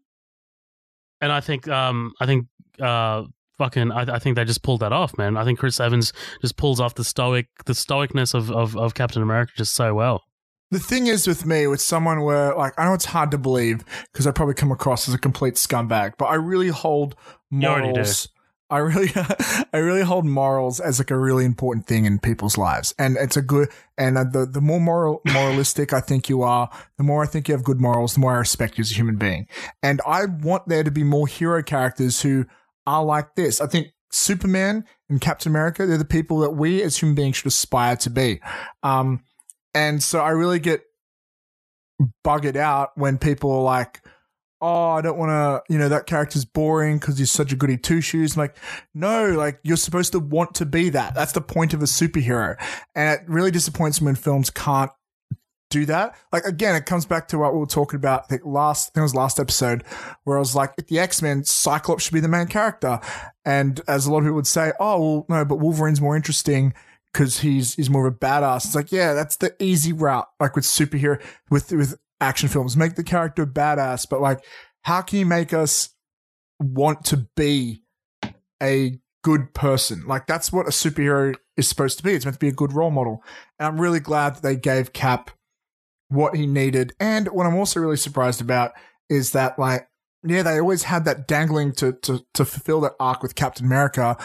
and 1.22 1.32
I 1.32 1.40
think 1.42 1.68
um 1.68 2.14
I 2.20 2.26
think 2.26 2.48
uh 2.80 3.24
fucking 3.58 3.92
I, 3.92 4.16
I 4.16 4.20
think 4.20 4.36
they 4.36 4.46
just 4.46 4.62
pulled 4.64 4.82
that 4.82 4.92
off, 4.92 5.18
man. 5.18 5.38
I 5.38 5.44
think 5.46 5.60
Chris 5.60 5.80
Evans 5.80 6.14
just 6.42 6.58
pulls 6.58 6.80
off 6.80 6.96
the 6.96 7.04
stoic 7.04 7.48
the 7.66 7.74
stoicness 7.74 8.34
of 8.34 8.52
of, 8.52 8.76
of 8.78 8.94
Captain 8.94 9.22
America 9.22 9.54
just 9.56 9.74
so 9.76 9.94
well. 9.94 10.24
The 10.72 10.80
thing 10.80 11.06
is 11.08 11.28
with 11.28 11.46
me, 11.46 11.68
with 11.68 11.80
someone 11.80 12.22
where, 12.24 12.54
like, 12.56 12.74
I 12.78 12.86
know 12.86 12.96
it's 12.96 13.06
hard 13.06 13.30
to 13.32 13.38
believe 13.38 13.86
because 14.12 14.26
I 14.26 14.32
probably 14.32 14.56
come 14.56 14.72
across 14.72 15.08
as 15.08 15.14
a 15.14 15.18
complete 15.20 15.54
scumbag, 15.56 16.14
but 16.18 16.26
I 16.26 16.36
really 16.36 16.70
hold 16.70 17.16
You 17.52 17.68
already 17.68 17.90
do. 17.90 17.94
morals. 17.94 18.28
I 18.76 18.80
really, 18.80 19.10
I 19.74 19.78
really 19.78 20.02
hold 20.02 20.26
morals 20.26 20.80
as 20.80 21.00
like 21.00 21.12
a 21.12 21.18
really 21.18 21.46
important 21.46 21.88
thing 21.88 22.06
in 22.06 22.20
people's 22.20 22.58
lives, 22.58 22.94
and 23.00 23.18
it's 23.18 23.38
a 23.38 23.42
good. 23.42 23.70
And 23.98 24.18
uh, 24.18 24.26
the 24.26 24.46
the 24.46 24.62
more 24.62 24.82
moral 24.82 25.22
moralistic 25.34 25.94
I 25.94 26.02
think 26.02 26.28
you 26.28 26.42
are, 26.42 26.70
the 26.98 27.04
more 27.04 27.24
I 27.24 27.28
think 27.28 27.48
you 27.48 27.54
have 27.54 27.64
good 27.64 27.80
morals, 27.80 28.16
the 28.16 28.20
more 28.20 28.34
I 28.34 28.38
respect 28.38 28.78
you 28.78 28.82
as 28.82 28.92
a 28.92 28.96
human 28.96 29.16
being. 29.16 29.48
And 29.82 30.02
I 30.06 30.26
want 30.26 30.68
there 30.68 30.84
to 30.84 30.92
be 30.92 31.04
more 31.04 31.28
hero 31.28 31.64
characters 31.64 32.22
who 32.22 32.46
are 32.86 33.04
like 33.04 33.36
this. 33.36 33.62
I 33.62 33.68
think 33.68 33.94
Superman 34.12 34.86
and 35.10 35.22
Captain 35.22 35.52
America, 35.52 35.86
they're 35.86 35.98
the 35.98 36.06
people 36.06 36.40
that 36.40 36.52
we 36.52 36.84
as 36.84 36.98
human 36.98 37.16
beings 37.16 37.38
should 37.38 37.48
aspire 37.48 37.96
to 37.98 38.10
be. 38.10 38.42
Um, 38.84 39.24
and 39.74 40.04
so 40.04 40.20
I 40.20 40.30
really 40.30 40.60
get 40.60 40.84
buggered 42.26 42.56
out 42.56 42.92
when 42.96 43.18
people 43.18 43.52
are 43.52 43.64
like, 43.64 44.02
oh, 44.62 44.92
I 44.92 45.02
don't 45.02 45.18
want 45.18 45.30
to, 45.30 45.74
you 45.74 45.80
know, 45.80 45.90
that 45.90 46.06
character's 46.06 46.46
boring 46.46 46.98
because 46.98 47.18
he's 47.18 47.32
such 47.32 47.52
a 47.52 47.56
goody 47.56 47.78
two 47.78 48.02
shoes. 48.02 48.38
Like, 48.38 48.56
no, 48.94 49.32
like 49.32 49.60
you're 49.64 49.78
supposed 49.78 50.12
to 50.14 50.20
want 50.20 50.56
to 50.56 50.66
be 50.66 50.90
that. 50.90 51.14
That's 51.14 51.34
the 51.34 51.42
point 51.42 51.74
of 51.74 51.82
a 51.82 51.86
superhero. 51.86 52.56
And 52.96 53.20
it 53.20 53.28
really 53.28 53.52
disappoints 53.52 54.02
me 54.02 54.06
when 54.06 54.16
films 54.16 54.50
can't 54.50 54.92
do 55.70 55.86
that. 55.86 56.16
Like 56.32 56.46
again, 56.46 56.76
it 56.76 56.86
comes 56.86 57.06
back 57.06 57.28
to 57.30 57.38
what 57.38 57.54
we 57.54 57.60
were 57.60 57.66
talking 57.66 57.98
about. 57.98 58.24
I 58.24 58.28
think 58.28 58.42
last, 58.46 58.90
I 58.90 58.90
think 58.92 59.02
it 59.02 59.04
was 59.04 59.16
last 59.16 59.40
episode 59.40 59.84
where 60.24 60.38
I 60.38 60.40
was 60.40 60.56
like, 60.56 60.76
the 60.76 61.00
X 61.00 61.22
Men, 61.22 61.44
Cyclops 61.44 62.04
should 62.04 62.14
be 62.14 62.20
the 62.20 62.28
main 62.28 62.48
character. 62.48 63.00
And 63.44 63.82
as 63.88 64.06
a 64.06 64.12
lot 64.12 64.20
of 64.20 64.24
people 64.24 64.36
would 64.36 64.48
say, 64.48 64.72
oh, 64.80 65.00
well, 65.00 65.26
no, 65.30 65.46
but 65.46 65.58
Wolverine's 65.58 66.02
more 66.02 66.16
interesting 66.16 66.74
because 67.12 67.40
he's 67.40 67.76
he's 67.76 67.90
more 67.90 68.08
of 68.08 68.14
a 68.14 68.18
badass. 68.18 68.66
It's 68.66 68.76
like, 68.76 68.92
yeah, 68.92 69.14
that's 69.14 69.38
the 69.38 69.56
easy 69.60 69.94
route. 69.94 70.28
Like 70.40 70.56
with 70.56 70.66
superhero, 70.66 71.22
with 71.50 71.72
with 71.72 71.98
action 72.26 72.50
films, 72.50 72.76
make 72.76 72.96
the 72.96 73.04
character 73.04 73.46
badass. 73.46 74.08
But 74.10 74.22
like, 74.22 74.44
how 74.82 75.02
can 75.02 75.20
you 75.20 75.26
make 75.26 75.54
us 75.54 75.90
want 76.60 77.06
to 77.06 77.28
be 77.36 77.84
a 78.62 79.00
good 79.26 79.56
person. 79.56 80.06
Like 80.06 80.28
that's 80.28 80.52
what 80.52 80.68
a 80.68 80.70
superhero 80.70 81.36
is 81.58 81.68
supposed 81.68 81.98
to 81.98 82.04
be. 82.04 82.14
It's 82.14 82.26
meant 82.26 82.36
to 82.36 82.40
be 82.40 82.48
a 82.48 82.54
good 82.54 82.74
role 82.74 82.92
model. 82.92 83.24
And 83.58 83.68
I'm 83.68 83.82
really 83.82 84.00
glad 84.00 84.36
that 84.36 84.44
they 84.44 84.56
gave 84.56 84.94
Cap 84.94 85.32
what 86.10 86.36
he 86.36 86.46
needed. 86.46 86.94
And 87.00 87.28
what 87.30 87.48
I'm 87.48 87.56
also 87.56 87.80
really 87.80 87.98
surprised 87.98 88.40
about 88.40 88.74
is 89.10 89.32
that 89.32 89.58
like 89.58 89.90
yeah, 90.28 90.44
they 90.44 90.60
always 90.60 90.84
had 90.84 91.06
that 91.06 91.28
dangling 91.28 91.72
to 91.74 91.94
to 92.04 92.24
to 92.36 92.46
fulfill 92.46 92.82
that 92.82 92.94
arc 93.00 93.24
with 93.24 93.34
Captain 93.34 93.66
America, 93.66 94.16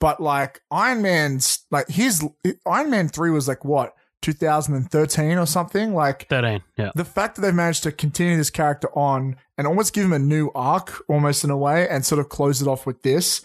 but 0.00 0.20
like 0.20 0.60
Iron 0.70 1.02
Man's 1.02 1.64
like 1.70 1.88
his 1.88 2.26
Iron 2.66 2.90
Man 2.90 3.08
3 3.08 3.30
was 3.30 3.46
like 3.46 3.64
what 3.64 3.94
2013 4.22 5.38
or 5.38 5.46
something 5.46 5.94
like 5.94 6.28
13. 6.28 6.62
Yeah. 6.76 6.90
the 6.94 7.04
fact 7.04 7.36
that 7.36 7.42
they've 7.42 7.54
managed 7.54 7.82
to 7.84 7.92
continue 7.92 8.36
this 8.36 8.50
character 8.50 8.88
on 8.96 9.36
and 9.56 9.66
almost 9.66 9.94
give 9.94 10.04
him 10.04 10.12
a 10.12 10.18
new 10.18 10.50
arc 10.54 11.02
almost 11.08 11.44
in 11.44 11.50
a 11.50 11.56
way 11.56 11.88
and 11.88 12.04
sort 12.04 12.18
of 12.18 12.28
close 12.28 12.60
it 12.60 12.68
off 12.68 12.86
with 12.86 13.02
this 13.02 13.42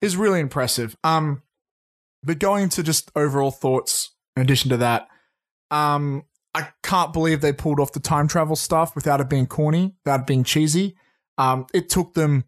is 0.00 0.16
really 0.16 0.40
impressive 0.40 0.96
um 1.04 1.42
but 2.22 2.38
going 2.38 2.64
into 2.64 2.82
just 2.82 3.10
overall 3.14 3.50
thoughts 3.50 4.12
in 4.36 4.42
addition 4.42 4.70
to 4.70 4.76
that 4.78 5.08
um 5.70 6.24
i 6.54 6.68
can't 6.82 7.12
believe 7.12 7.40
they 7.40 7.52
pulled 7.52 7.78
off 7.80 7.92
the 7.92 8.00
time 8.00 8.26
travel 8.26 8.56
stuff 8.56 8.94
without 8.94 9.20
it 9.20 9.28
being 9.28 9.46
corny 9.46 9.94
without 10.04 10.20
it 10.20 10.26
being 10.26 10.44
cheesy 10.44 10.96
um 11.38 11.66
it 11.74 11.88
took 11.88 12.14
them 12.14 12.44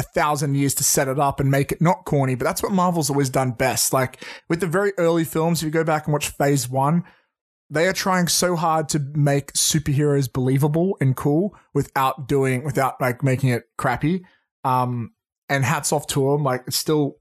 a 0.00 0.02
thousand 0.02 0.54
years 0.56 0.74
to 0.74 0.84
set 0.84 1.06
it 1.06 1.20
up 1.20 1.38
and 1.38 1.50
make 1.50 1.70
it 1.70 1.80
not 1.80 2.04
corny, 2.04 2.34
but 2.34 2.44
that's 2.44 2.62
what 2.62 2.72
Marvel's 2.72 3.10
always 3.10 3.30
done 3.30 3.52
best. 3.52 3.92
Like 3.92 4.24
with 4.48 4.60
the 4.60 4.66
very 4.66 4.92
early 4.98 5.24
films, 5.24 5.60
if 5.60 5.66
you 5.66 5.70
go 5.70 5.84
back 5.84 6.06
and 6.06 6.12
watch 6.12 6.28
phase 6.30 6.68
one, 6.68 7.04
they 7.68 7.86
are 7.86 7.92
trying 7.92 8.26
so 8.26 8.56
hard 8.56 8.88
to 8.88 8.98
make 8.98 9.52
superheroes 9.52 10.32
believable 10.32 10.96
and 11.00 11.14
cool 11.14 11.54
without 11.72 12.26
doing, 12.26 12.64
without 12.64 13.00
like 13.00 13.22
making 13.22 13.50
it 13.50 13.64
crappy. 13.78 14.24
Um, 14.64 15.12
and 15.50 15.64
hats 15.64 15.92
off 15.92 16.06
to 16.06 16.30
them. 16.30 16.44
Like 16.44 16.62
it's 16.66 16.76
still, 16.76 17.16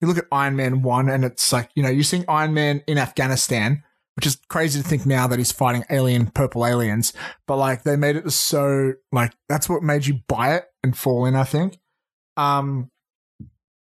you 0.00 0.08
look 0.08 0.18
at 0.18 0.24
Iron 0.32 0.56
Man 0.56 0.82
1 0.82 1.08
and 1.08 1.24
it's 1.24 1.52
like, 1.52 1.70
you 1.76 1.82
know, 1.82 1.90
you're 1.90 2.02
seeing 2.02 2.24
Iron 2.28 2.54
Man 2.54 2.82
in 2.88 2.98
Afghanistan, 2.98 3.84
which 4.16 4.26
is 4.26 4.40
crazy 4.48 4.82
to 4.82 4.88
think 4.88 5.06
now 5.06 5.26
that 5.28 5.38
he's 5.38 5.52
fighting 5.52 5.84
alien, 5.90 6.28
purple 6.28 6.66
aliens. 6.66 7.12
But 7.46 7.58
like 7.58 7.84
they 7.84 7.96
made 7.96 8.16
it 8.16 8.30
so, 8.30 8.94
like, 9.12 9.34
that's 9.48 9.68
what 9.68 9.82
made 9.82 10.06
you 10.06 10.20
buy 10.26 10.54
it 10.54 10.64
and 10.82 10.96
fall 10.96 11.26
in, 11.26 11.36
I 11.36 11.44
think. 11.44 11.78
Um, 12.36 12.90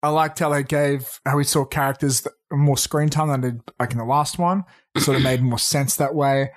I 0.02 0.08
liked 0.08 0.38
how 0.38 0.50
they 0.50 0.62
gave 0.62 1.20
how 1.24 1.38
we 1.38 1.44
saw 1.44 1.64
characters 1.64 2.26
more 2.52 2.76
screen 2.76 3.08
time 3.08 3.28
than 3.28 3.40
they 3.40 3.50
did 3.52 3.62
like 3.80 3.92
in 3.92 3.98
the 3.98 4.04
last 4.04 4.38
one. 4.38 4.64
It 4.94 5.00
sort 5.00 5.16
of 5.16 5.22
made 5.22 5.42
more 5.42 5.58
sense 5.58 5.96
that 5.96 6.14
way. 6.14 6.50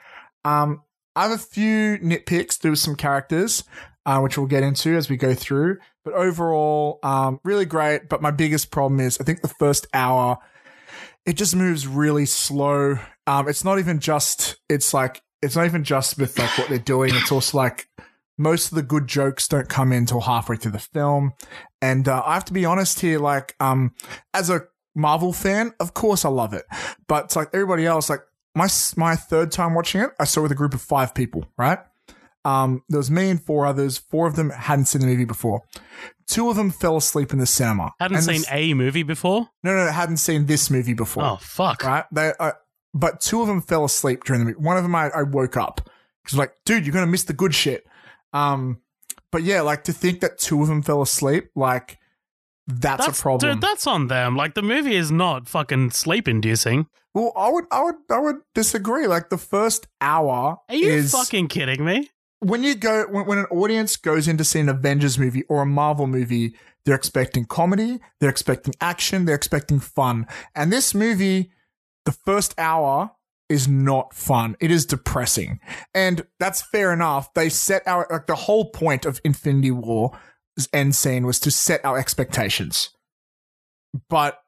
Um, 0.44 0.84
I 1.16 1.24
have 1.24 1.32
a 1.32 1.38
few 1.38 1.98
nitpicks 1.98 2.60
to 2.62 2.76
some 2.76 2.96
characters, 2.96 3.64
uh, 4.06 4.20
which 4.20 4.38
we'll 4.38 4.48
get 4.48 4.64
into 4.64 4.96
as 4.96 5.10
we 5.10 5.18
go 5.18 5.34
through. 5.34 5.78
But 6.04 6.14
overall, 6.14 7.00
um, 7.04 7.40
really 7.44 7.66
great. 7.66 8.10
But 8.10 8.22
my 8.22 8.32
biggest 8.32 8.70
problem 8.70 9.00
is 9.00 9.18
I 9.20 9.24
think 9.24 9.42
the 9.42 9.48
first 9.48 9.88
hour, 9.94 10.38
it 11.26 11.34
just 11.34 11.56
moves 11.56 11.88
really 11.88 12.26
slow. 12.26 13.00
Um, 13.26 13.48
it's 13.48 13.64
not 13.64 13.80
even 13.80 14.00
just 14.00 14.58
it's 14.70 14.94
like 14.94 15.22
it's 15.42 15.56
not 15.56 15.66
even 15.66 15.84
just 15.84 16.18
with 16.18 16.38
like 16.38 16.58
what 16.58 16.70
they're 16.70 16.80
doing. 16.80 17.16
It's 17.16 17.32
also 17.32 17.58
like 17.58 17.88
most 18.38 18.72
of 18.72 18.76
the 18.76 18.84
good 18.84 19.08
jokes 19.08 19.48
don't 19.48 19.70
come 19.70 19.92
in 19.92 20.00
until 20.00 20.22
halfway 20.22 20.56
through 20.58 20.72
the 20.74 20.80
film. 20.80 21.34
And 21.82 22.08
uh, 22.08 22.24
I 22.26 22.36
have 22.36 22.46
to 22.46 22.54
be 22.54 22.66
honest 22.66 23.00
here, 23.00 23.20
like, 23.20 23.56
um, 23.60 23.94
as 24.34 24.50
a 24.50 24.62
Marvel 24.96 25.34
fan, 25.34 25.74
of 25.80 25.94
course 25.94 26.26
I 26.26 26.30
love 26.30 26.54
it. 26.54 26.66
But 27.08 27.26
it's 27.26 27.36
like 27.36 27.50
everybody 27.54 27.86
else, 27.86 28.10
like 28.10 28.22
my 28.56 28.68
my 28.96 29.16
third 29.16 29.52
time 29.52 29.74
watching 29.76 30.02
it, 30.02 30.10
I 30.20 30.24
saw 30.26 30.40
it 30.42 30.44
with 30.44 30.52
a 30.52 30.56
group 30.56 30.74
of 30.74 30.82
five 30.82 31.14
people, 31.14 31.46
right? 31.58 31.80
Um, 32.46 32.82
there 32.90 32.98
was 32.98 33.12
me 33.12 33.30
and 33.30 33.44
four 33.44 33.66
others. 33.66 33.98
Four 33.98 34.26
of 34.28 34.36
them 34.36 34.50
hadn't 34.52 34.86
seen 34.86 35.02
the 35.02 35.08
movie 35.08 35.26
before. 35.26 35.62
Two 36.28 36.50
of 36.50 36.56
them 36.56 36.72
fell 36.72 36.96
asleep 36.98 37.34
in 37.34 37.40
the 37.40 37.46
cinema. 37.46 37.92
Hadn't 38.00 38.18
And 38.18 38.26
seen 38.26 38.36
this- 38.42 38.48
a 38.52 38.74
movie 38.74 39.04
before? 39.04 39.50
no, 39.64 39.76
no, 39.76 39.86
they 39.86 39.92
hadn't 39.92 40.18
seen 40.18 40.46
this 40.46 40.70
movie 40.72 40.94
before 40.94 41.24
Oh, 41.24 41.38
fuck. 41.42 41.84
right? 41.84 42.06
They, 42.12 42.34
uh, 42.40 42.54
but 42.94 43.20
two 43.20 43.42
of 43.42 43.48
them 43.48 43.62
fell 43.62 43.84
asleep 43.86 44.24
during 44.24 44.40
the 44.42 44.46
movie. 44.46 44.60
One 44.60 44.78
of 44.78 44.84
them 44.84 44.96
I, 44.96 45.10
I 45.10 45.24
woke 45.24 45.58
up 45.58 45.90
because 46.24 46.38
like, 46.38 46.54
dude, 46.66 46.86
you're 46.86 46.94
gonna 46.94 47.06
miss 47.06 47.24
the 47.26 47.34
good 47.34 47.54
shit. 47.54 47.86
Um, 48.38 48.82
but 49.32 49.44
yeah, 49.44 49.62
like 49.62 49.84
to 49.86 49.94
think 49.94 50.22
that 50.22 50.38
two 50.38 50.62
of 50.62 50.68
them 50.68 50.82
fell 50.82 51.02
asleep, 51.02 51.50
like 51.56 51.98
that's, 52.68 53.06
That's, 53.06 53.20
a 53.20 53.22
problem. 53.22 53.54
Dude, 53.54 53.62
that's 53.62 53.88
on 53.88 54.08
them. 54.08 54.36
Like, 54.36 54.54
the 54.54 54.62
movie 54.62 54.96
is 54.96 55.10
not 55.10 55.48
fucking 55.48 55.92
sleep 55.92 56.28
inducing. 56.28 56.88
well, 57.14 57.32
I 57.36 57.50
would, 57.50 57.64
I 57.72 57.82
would, 57.82 57.96
I 58.10 58.20
would 58.20 58.38
disagree. 58.54 59.08
Like 59.08 59.30
the 59.30 59.38
first 59.38 59.88
hour 60.02 60.58
Are 60.68 60.76
you 60.76 60.90
is 60.90 61.12
fucking 61.12 61.48
kidding 61.48 61.84
me? 61.86 62.10
when 62.40 62.64
you 62.64 62.76
go 62.76 63.06
when, 63.10 63.26
when 63.26 63.38
an 63.40 63.46
audience 63.46 63.96
goes 63.96 64.28
in 64.28 64.38
to 64.38 64.44
see 64.44 64.60
an 64.60 64.70
Avengers 64.70 65.18
movie 65.18 65.44
or 65.50 65.62
a 65.62 65.66
Marvel 65.66 66.08
movie, 66.08 66.56
they're 66.86 66.96
expecting 66.96 67.46
comedy, 67.46 68.00
they're 68.20 68.30
expecting 68.30 68.74
action, 68.82 69.26
they're 69.26 69.36
expecting 69.36 69.80
fun. 69.80 70.28
And 70.54 70.72
this 70.72 70.94
movie, 70.94 71.52
the 72.06 72.12
first 72.12 72.54
hour 72.58 73.12
is 73.50 73.68
not 73.68 74.14
fun. 74.14 74.56
It 74.60 74.72
is 74.72 74.86
depressing. 74.86 75.60
And 75.94 76.26
that's 76.40 76.62
fair 76.62 76.92
enough. 76.92 77.34
They 77.34 77.50
set 77.50 77.84
our 77.88 78.08
like 78.10 78.28
the 78.28 78.36
whole 78.36 78.70
point 78.72 79.06
of 79.06 79.22
Infinity 79.24 79.72
War's 79.72 80.12
end 80.74 80.96
scene 80.96 81.26
was 81.26 81.40
to 81.42 81.52
set 81.52 81.84
our 81.86 81.98
expectations. 81.98 82.90
But 84.10 84.40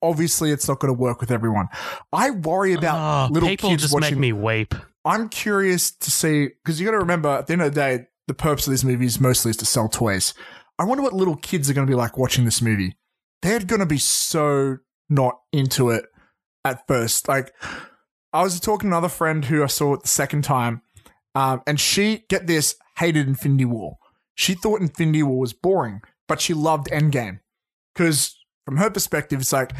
obviously 0.00 0.52
it's 0.52 0.68
not 0.68 0.78
going 0.78 0.94
to 0.94 0.98
work 0.98 1.20
with 1.20 1.30
everyone. 1.30 1.68
I 2.12 2.30
worry 2.30 2.74
about 2.74 3.28
Oh, 3.28 3.32
little 3.32 3.48
people 3.48 3.70
kids 3.70 3.82
just 3.82 3.94
watching 3.94 4.20
make 4.20 4.20
me 4.20 4.32
weep. 4.32 4.74
I'm 5.04 5.28
curious 5.28 5.90
to 5.90 6.10
see 6.10 6.48
because 6.48 6.80
you 6.80 6.86
got 6.86 6.92
to 6.92 6.98
remember 6.98 7.28
at 7.28 7.46
the 7.46 7.54
end 7.54 7.62
of 7.62 7.74
the 7.74 7.80
day, 7.80 8.06
the 8.26 8.34
purpose 8.34 8.66
of 8.66 8.72
these 8.72 8.84
movies 8.84 9.20
mostly 9.20 9.50
is 9.50 9.56
to 9.58 9.66
sell 9.66 9.88
toys. 9.88 10.34
I 10.78 10.84
wonder 10.84 11.02
what 11.02 11.14
little 11.14 11.36
kids 11.36 11.68
are 11.68 11.74
going 11.74 11.86
to 11.86 11.90
be 11.90 11.96
like 11.96 12.18
watching 12.18 12.44
this 12.44 12.62
movie. 12.62 12.96
They're 13.42 13.60
going 13.60 13.80
to 13.80 13.86
be 13.86 13.98
so 13.98 14.78
not 15.08 15.40
into 15.52 15.90
it 15.90 16.04
at 16.64 16.86
first. 16.86 17.26
Like, 17.26 17.52
I 18.32 18.42
was 18.42 18.60
talking 18.60 18.90
to 18.90 18.96
another 18.96 19.08
friend 19.08 19.44
who 19.44 19.62
I 19.62 19.66
saw 19.66 19.94
it 19.94 20.02
the 20.02 20.08
second 20.08 20.42
time, 20.42 20.82
um, 21.34 21.62
and 21.66 21.80
she 21.80 22.24
get 22.28 22.46
this 22.46 22.74
hated 22.98 23.26
Infinity 23.26 23.64
War. 23.64 23.98
She 24.34 24.54
thought 24.54 24.80
Infinity 24.80 25.22
War 25.22 25.38
was 25.38 25.52
boring, 25.52 26.02
but 26.26 26.40
she 26.40 26.54
loved 26.54 26.88
Endgame 26.88 27.40
because 27.94 28.36
from 28.64 28.76
her 28.76 28.90
perspective, 28.90 29.40
it's 29.40 29.52
like 29.52 29.72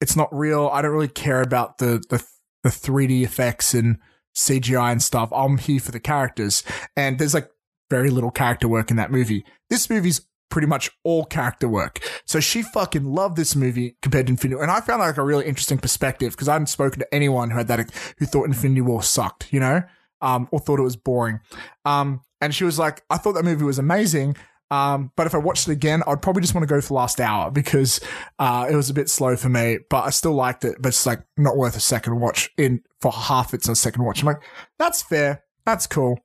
it's 0.00 0.16
not 0.16 0.28
real. 0.32 0.70
I 0.72 0.82
don't 0.82 0.92
really 0.92 1.08
care 1.08 1.42
about 1.42 1.78
the 1.78 2.02
the 2.10 2.24
the 2.62 2.70
3D 2.70 3.22
effects 3.22 3.74
and 3.74 3.98
CGI 4.34 4.92
and 4.92 5.02
stuff. 5.02 5.28
I'm 5.32 5.58
here 5.58 5.80
for 5.80 5.92
the 5.92 6.00
characters. 6.00 6.64
And 6.96 7.18
there's 7.18 7.34
like 7.34 7.48
very 7.90 8.10
little 8.10 8.30
character 8.30 8.66
work 8.66 8.90
in 8.90 8.96
that 8.96 9.12
movie. 9.12 9.44
This 9.70 9.88
movie's 9.88 10.22
pretty 10.50 10.66
much 10.66 10.90
all 11.02 11.24
character 11.24 11.68
work. 11.68 12.00
So 12.26 12.40
she 12.40 12.62
fucking 12.62 13.04
loved 13.04 13.36
this 13.36 13.56
movie 13.56 13.96
compared 14.02 14.26
to 14.26 14.32
Infinity 14.32 14.56
War. 14.56 14.62
And 14.62 14.72
I 14.72 14.80
found 14.80 15.00
like 15.00 15.16
a 15.16 15.22
really 15.22 15.46
interesting 15.46 15.78
perspective 15.78 16.32
because 16.32 16.48
I 16.48 16.52
hadn't 16.52 16.68
spoken 16.68 17.00
to 17.00 17.14
anyone 17.14 17.50
who 17.50 17.58
had 17.58 17.68
that, 17.68 17.90
who 18.18 18.26
thought 18.26 18.44
Infinity 18.44 18.82
War 18.82 19.02
sucked, 19.02 19.52
you 19.52 19.60
know, 19.60 19.82
um, 20.20 20.48
or 20.52 20.60
thought 20.60 20.78
it 20.78 20.84
was 20.84 20.96
boring. 20.96 21.40
Um, 21.84 22.20
and 22.40 22.54
she 22.54 22.64
was 22.64 22.78
like, 22.78 23.02
I 23.10 23.16
thought 23.16 23.32
that 23.32 23.44
movie 23.44 23.64
was 23.64 23.78
amazing. 23.78 24.36
Um, 24.70 25.12
but 25.16 25.26
if 25.26 25.34
I 25.34 25.38
watched 25.38 25.68
it 25.68 25.72
again, 25.72 26.02
I'd 26.06 26.22
probably 26.22 26.42
just 26.42 26.54
want 26.54 26.66
to 26.66 26.74
go 26.74 26.80
for 26.80 26.94
last 26.94 27.20
hour 27.20 27.50
because 27.50 28.00
uh, 28.38 28.66
it 28.70 28.74
was 28.74 28.90
a 28.90 28.94
bit 28.94 29.08
slow 29.08 29.36
for 29.36 29.48
me. 29.48 29.78
But 29.90 30.04
I 30.04 30.10
still 30.10 30.32
liked 30.32 30.64
it. 30.64 30.76
But 30.80 30.88
it's 30.88 31.06
like 31.06 31.20
not 31.36 31.56
worth 31.56 31.76
a 31.76 31.80
second 31.80 32.20
watch. 32.20 32.50
In 32.56 32.82
for 33.00 33.12
half, 33.12 33.54
it's 33.54 33.68
a 33.68 33.76
second 33.76 34.04
watch. 34.04 34.20
I'm 34.20 34.26
like, 34.26 34.42
that's 34.78 35.02
fair. 35.02 35.44
That's 35.64 35.86
cool. 35.86 36.18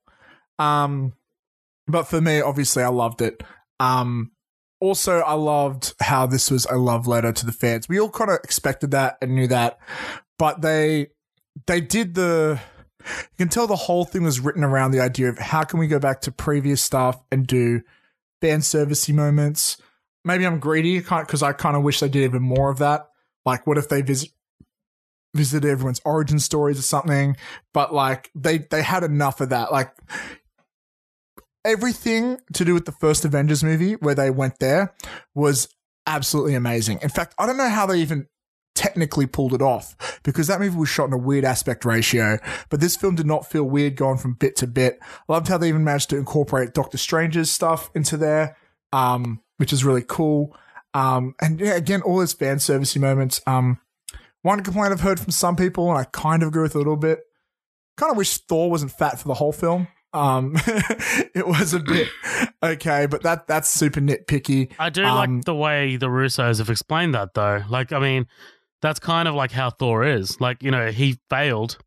Um, 0.58 1.14
but 1.88 2.04
for 2.04 2.22
me, 2.22 2.42
obviously, 2.42 2.84
I 2.84 2.90
loved 2.90 3.22
it. 3.22 3.44
Um, 3.80 4.32
also, 4.82 5.20
I 5.20 5.34
loved 5.34 5.94
how 6.00 6.26
this 6.26 6.50
was 6.50 6.66
a 6.66 6.78
love 6.78 7.06
letter 7.06 7.32
to 7.34 7.46
the 7.46 7.52
fans. 7.52 7.90
We 7.90 8.00
all 8.00 8.10
kind 8.10 8.30
of 8.30 8.38
expected 8.44 8.92
that 8.92 9.18
and 9.22 9.36
knew 9.36 9.48
that, 9.48 9.78
but 10.38 10.62
they 10.62 11.08
they 11.68 11.82
did 11.82 12.16
the. 12.16 12.60
You 13.00 13.38
can 13.38 13.50
tell 13.50 13.68
the 13.68 13.76
whole 13.76 14.06
thing 14.06 14.24
was 14.24 14.40
written 14.40 14.64
around 14.64 14.92
the 14.92 15.00
idea 15.00 15.30
of 15.30 15.38
how 15.38 15.64
can 15.64 15.80
we 15.80 15.88
go 15.88 16.00
back 16.00 16.22
to 16.22 16.32
previous 16.32 16.82
stuff 16.82 17.22
and 17.32 17.48
do 17.48 17.82
fan 18.42 18.60
servicey 18.60 19.14
moments. 19.14 19.78
Maybe 20.26 20.46
I'm 20.46 20.60
greedy 20.60 21.00
because 21.00 21.42
I 21.42 21.54
kind 21.54 21.78
of 21.78 21.84
wish 21.84 22.02
they 22.02 22.10
did 22.10 22.24
even 22.24 22.44
more 22.44 22.70
of 22.70 22.80
that. 22.80 23.08
Like, 23.46 23.66
what 23.66 23.78
if 23.78 23.90
they 23.90 24.02
visit 24.02 24.30
visited 25.34 25.70
everyone's 25.70 26.02
origin 26.06 26.40
stories 26.40 26.80
or 26.80 26.84
something? 26.84 27.38
But 27.74 27.94
like, 27.94 28.32
they 28.36 28.60
they 28.60 28.82
had 28.82 29.04
enough 29.04 29.42
of 29.42 29.50
that. 29.50 29.72
Like, 29.72 29.94
everything 31.70 32.40
to 32.54 32.66
do 32.66 32.74
with 32.74 32.86
the 32.86 32.92
first 32.92 33.26
Avengers 33.26 33.64
movie 33.64 33.94
where 33.94 34.16
they 34.16 34.30
went 34.30 34.60
there 34.60 34.94
was 35.36 35.68
absolutely 36.06 36.56
amazing. 36.56 37.00
In 37.02 37.10
fact, 37.10 37.36
I 37.38 37.46
don't 37.46 37.58
know 37.58 37.70
how 37.70 37.86
they 37.86 38.00
even 38.00 38.28
technically 38.76 39.26
pulled 39.26 39.54
it 39.54 39.62
off 39.62 40.20
because 40.24 40.48
that 40.48 40.60
movie 40.60 40.78
was 40.78 40.90
shot 40.90 41.06
in 41.06 41.14
a 41.14 41.18
weird 41.18 41.46
aspect 41.46 41.86
ratio, 41.86 42.40
but 42.70 42.80
this 42.80 42.96
film 42.96 43.16
did 43.16 43.26
not 43.26 43.50
feel 43.50 43.64
weird 43.64 43.96
going 43.96 44.18
from 44.18 44.34
bit 44.34 44.56
to 44.58 44.68
bit. 44.68 45.00
I 45.02 45.34
loved 45.34 45.48
how 45.48 45.58
they 45.58 45.68
even 45.68 45.84
managed 45.84 46.10
to 46.12 46.18
incorporate 46.18 46.74
Doctor 46.74 46.98
Strange's 46.98 47.52
stuff 47.52 47.90
into 47.94 48.18
there, 48.18 48.58
um, 48.94 49.42
which 49.58 49.74
is 49.74 49.84
really 49.84 50.04
cool. 50.08 50.56
Um, 50.94 51.36
and 51.42 51.60
yeah, 51.60 51.76
again, 51.76 52.02
all 52.02 52.20
those 52.20 52.34
fan 52.34 52.58
servicey 52.58 53.00
moments. 53.00 53.42
Um, 53.46 53.80
one 54.42 54.64
complaint 54.64 54.94
I've 54.94 55.02
heard 55.02 55.20
from 55.20 55.32
some 55.32 55.56
people, 55.56 55.90
and 55.90 56.00
I 56.00 56.06
kind 56.06 56.42
of 56.42 56.50
agree 56.50 56.64
with 56.64 56.76
a 56.76 56.80
little 56.80 56.96
bit. 56.96 57.20
Kind 57.98 58.12
of 58.12 58.18
wish 58.18 58.38
Thor 58.38 58.72
wasn't 58.72 58.94
fat 58.94 59.20
for 59.20 59.28
the 59.28 59.34
whole 59.34 59.52
film. 59.52 59.90
Um, 60.14 60.54
it 61.36 61.48
was 61.48 61.74
a 61.74 61.80
bit 61.80 62.08
okay, 62.64 63.06
but 63.06 63.22
that 63.24 63.48
that's 63.48 63.70
super 63.70 64.00
nitpicky. 64.02 64.72
I 64.80 64.90
do 64.90 65.04
Um, 65.06 65.16
like 65.38 65.46
the 65.46 65.56
way 65.56 65.98
the 65.98 66.08
Russos 66.08 66.58
have 66.60 66.70
explained 66.70 67.14
that, 67.16 67.34
though. 67.36 67.64
Like, 67.70 67.92
I 67.94 68.00
mean, 68.00 68.26
that's 68.82 69.00
kind 69.00 69.28
of 69.28 69.36
like 69.36 69.52
how 69.52 69.70
Thor 69.70 70.04
is. 70.04 70.40
Like, 70.42 70.64
you 70.64 70.72
know, 70.72 70.92
he 70.92 71.20
failed. 71.30 71.78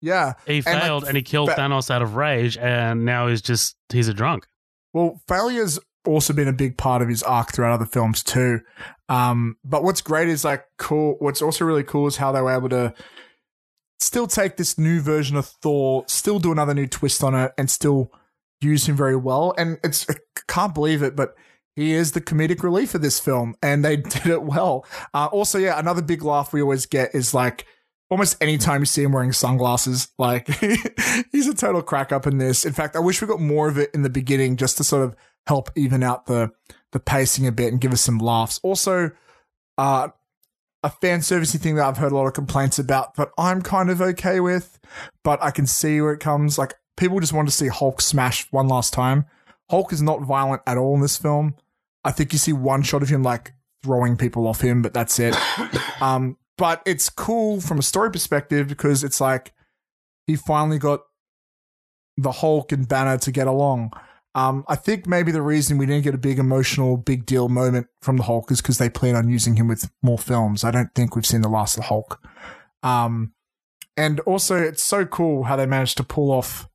Yeah. 0.00 0.34
He 0.46 0.56
And, 0.56 0.66
like, 0.66 0.82
failed 0.82 1.04
and 1.04 1.16
he 1.16 1.22
killed 1.22 1.50
fa- 1.50 1.56
Thanos 1.56 1.90
out 1.90 2.02
of 2.02 2.16
rage, 2.16 2.58
and 2.58 3.04
now 3.04 3.28
he's 3.28 3.40
just, 3.40 3.76
he's 3.90 4.08
a 4.08 4.14
drunk. 4.14 4.46
Well, 4.92 5.20
failure's 5.28 5.78
also 6.04 6.32
been 6.34 6.48
a 6.48 6.52
big 6.52 6.76
part 6.76 7.00
of 7.00 7.08
his 7.08 7.22
arc 7.22 7.52
throughout 7.54 7.72
other 7.72 7.86
films 7.86 8.22
too. 8.24 8.60
Um, 9.08 9.56
but 9.64 9.84
what's 9.84 10.00
great 10.00 10.28
is 10.28 10.44
like 10.44 10.64
cool. 10.76 11.14
What's 11.20 11.40
also 11.40 11.64
really 11.64 11.84
cool 11.84 12.06
is 12.08 12.16
how 12.16 12.32
they 12.32 12.40
were 12.42 12.50
able 12.54 12.68
to 12.70 12.92
still 14.02 14.26
take 14.26 14.56
this 14.56 14.78
new 14.78 15.00
version 15.00 15.36
of 15.36 15.46
Thor, 15.46 16.04
still 16.06 16.38
do 16.38 16.52
another 16.52 16.74
new 16.74 16.86
twist 16.86 17.22
on 17.22 17.34
it, 17.34 17.52
and 17.56 17.70
still 17.70 18.12
use 18.60 18.88
him 18.88 18.96
very 18.96 19.16
well. 19.16 19.54
And 19.56 19.78
it's 19.84 20.08
I 20.10 20.14
can't 20.48 20.74
believe 20.74 21.02
it, 21.02 21.16
but 21.16 21.34
he 21.74 21.92
is 21.92 22.12
the 22.12 22.20
comedic 22.20 22.62
relief 22.62 22.94
of 22.94 23.02
this 23.02 23.18
film, 23.18 23.54
and 23.62 23.84
they 23.84 23.96
did 24.14 24.26
it 24.26 24.42
well. 24.42 24.84
Uh, 25.14 25.26
also, 25.26 25.58
yeah, 25.58 25.78
another 25.78 26.02
big 26.02 26.22
laugh 26.22 26.52
we 26.52 26.62
always 26.62 26.86
get 26.86 27.14
is 27.14 27.32
like 27.32 27.66
almost 28.10 28.36
any 28.42 28.58
time 28.58 28.82
you 28.82 28.86
see 28.86 29.02
him 29.02 29.12
wearing 29.12 29.32
sunglasses, 29.32 30.08
like 30.18 30.46
he's 31.32 31.48
a 31.48 31.54
total 31.54 31.82
crack 31.82 32.12
up 32.12 32.26
in 32.26 32.38
this. 32.38 32.64
In 32.64 32.72
fact, 32.72 32.96
I 32.96 33.00
wish 33.00 33.22
we 33.22 33.28
got 33.28 33.40
more 33.40 33.68
of 33.68 33.78
it 33.78 33.90
in 33.94 34.02
the 34.02 34.10
beginning 34.10 34.56
just 34.56 34.76
to 34.76 34.84
sort 34.84 35.04
of 35.04 35.16
help 35.46 35.70
even 35.76 36.02
out 36.02 36.26
the 36.26 36.50
the 36.92 37.00
pacing 37.00 37.46
a 37.46 37.52
bit 37.52 37.72
and 37.72 37.80
give 37.80 37.92
us 37.92 38.02
some 38.02 38.18
laughs. 38.18 38.60
Also, 38.62 39.12
uh, 39.78 40.08
a 40.82 40.90
fan 40.90 41.20
servicey 41.20 41.60
thing 41.60 41.76
that 41.76 41.86
I've 41.86 41.98
heard 41.98 42.12
a 42.12 42.16
lot 42.16 42.26
of 42.26 42.32
complaints 42.32 42.78
about, 42.78 43.14
but 43.14 43.30
I'm 43.38 43.62
kind 43.62 43.90
of 43.90 44.00
okay 44.00 44.40
with. 44.40 44.78
But 45.22 45.42
I 45.42 45.50
can 45.50 45.66
see 45.66 46.00
where 46.00 46.12
it 46.12 46.20
comes. 46.20 46.58
Like 46.58 46.74
people 46.96 47.20
just 47.20 47.32
want 47.32 47.48
to 47.48 47.54
see 47.54 47.68
Hulk 47.68 48.00
smash 48.00 48.46
one 48.50 48.68
last 48.68 48.92
time. 48.92 49.26
Hulk 49.70 49.92
is 49.92 50.02
not 50.02 50.22
violent 50.22 50.62
at 50.66 50.76
all 50.76 50.94
in 50.94 51.00
this 51.00 51.16
film. 51.16 51.54
I 52.04 52.10
think 52.10 52.32
you 52.32 52.38
see 52.38 52.52
one 52.52 52.82
shot 52.82 53.02
of 53.02 53.08
him 53.08 53.22
like 53.22 53.52
throwing 53.82 54.16
people 54.16 54.46
off 54.46 54.60
him, 54.60 54.82
but 54.82 54.92
that's 54.92 55.18
it. 55.18 55.36
um, 56.00 56.36
but 56.58 56.82
it's 56.84 57.08
cool 57.08 57.60
from 57.60 57.78
a 57.78 57.82
story 57.82 58.10
perspective 58.10 58.68
because 58.68 59.04
it's 59.04 59.20
like 59.20 59.52
he 60.26 60.36
finally 60.36 60.78
got 60.78 61.00
the 62.16 62.32
Hulk 62.32 62.72
and 62.72 62.88
Banner 62.88 63.18
to 63.18 63.32
get 63.32 63.46
along. 63.46 63.92
Um, 64.34 64.64
I 64.66 64.76
think 64.76 65.06
maybe 65.06 65.30
the 65.30 65.42
reason 65.42 65.76
we 65.76 65.86
didn't 65.86 66.04
get 66.04 66.14
a 66.14 66.18
big 66.18 66.38
emotional, 66.38 66.96
big 66.96 67.26
deal 67.26 67.48
moment 67.48 67.88
from 68.00 68.16
the 68.16 68.22
Hulk 68.22 68.50
is 68.50 68.62
because 68.62 68.78
they 68.78 68.88
plan 68.88 69.14
on 69.14 69.28
using 69.28 69.56
him 69.56 69.68
with 69.68 69.90
more 70.00 70.18
films. 70.18 70.64
I 70.64 70.70
don't 70.70 70.94
think 70.94 71.14
we've 71.14 71.26
seen 71.26 71.42
the 71.42 71.48
last 71.48 71.76
of 71.76 71.82
the 71.82 71.88
Hulk. 71.88 72.18
Um, 72.82 73.34
and 73.96 74.20
also, 74.20 74.56
it's 74.56 74.82
so 74.82 75.04
cool 75.04 75.44
how 75.44 75.56
they 75.56 75.66
managed 75.66 75.98
to 75.98 76.04
pull 76.04 76.30
off 76.30 76.66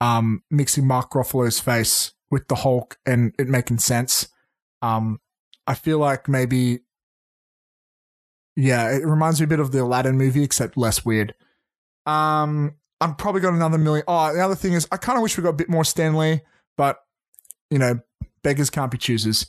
um, 0.00 0.42
mixing 0.50 0.86
Mark 0.86 1.12
Ruffalo's 1.12 1.60
face 1.60 2.12
with 2.30 2.48
the 2.48 2.56
Hulk 2.56 2.98
and 3.06 3.32
it 3.38 3.46
making 3.46 3.78
sense. 3.78 4.28
Um, 4.82 5.20
I 5.66 5.74
feel 5.74 5.98
like 5.98 6.28
maybe, 6.28 6.80
yeah, 8.56 8.90
it 8.90 9.06
reminds 9.06 9.40
me 9.40 9.44
a 9.44 9.48
bit 9.48 9.60
of 9.60 9.70
the 9.70 9.82
Aladdin 9.82 10.18
movie, 10.18 10.42
except 10.42 10.76
less 10.76 11.04
weird. 11.04 11.34
Um, 12.04 12.74
I'm 13.00 13.14
probably 13.14 13.40
got 13.40 13.54
another 13.54 13.78
million. 13.78 14.04
Oh, 14.08 14.34
the 14.34 14.40
other 14.40 14.56
thing 14.56 14.72
is, 14.72 14.88
I 14.90 14.96
kind 14.96 15.16
of 15.16 15.22
wish 15.22 15.38
we 15.38 15.44
got 15.44 15.50
a 15.50 15.54
bit 15.54 15.68
more 15.68 15.84
Stan 15.84 16.16
Lee, 16.16 16.40
but 16.76 16.98
you 17.70 17.78
know, 17.78 18.00
beggars 18.42 18.70
can't 18.70 18.90
be 18.90 18.98
choosers. 18.98 19.46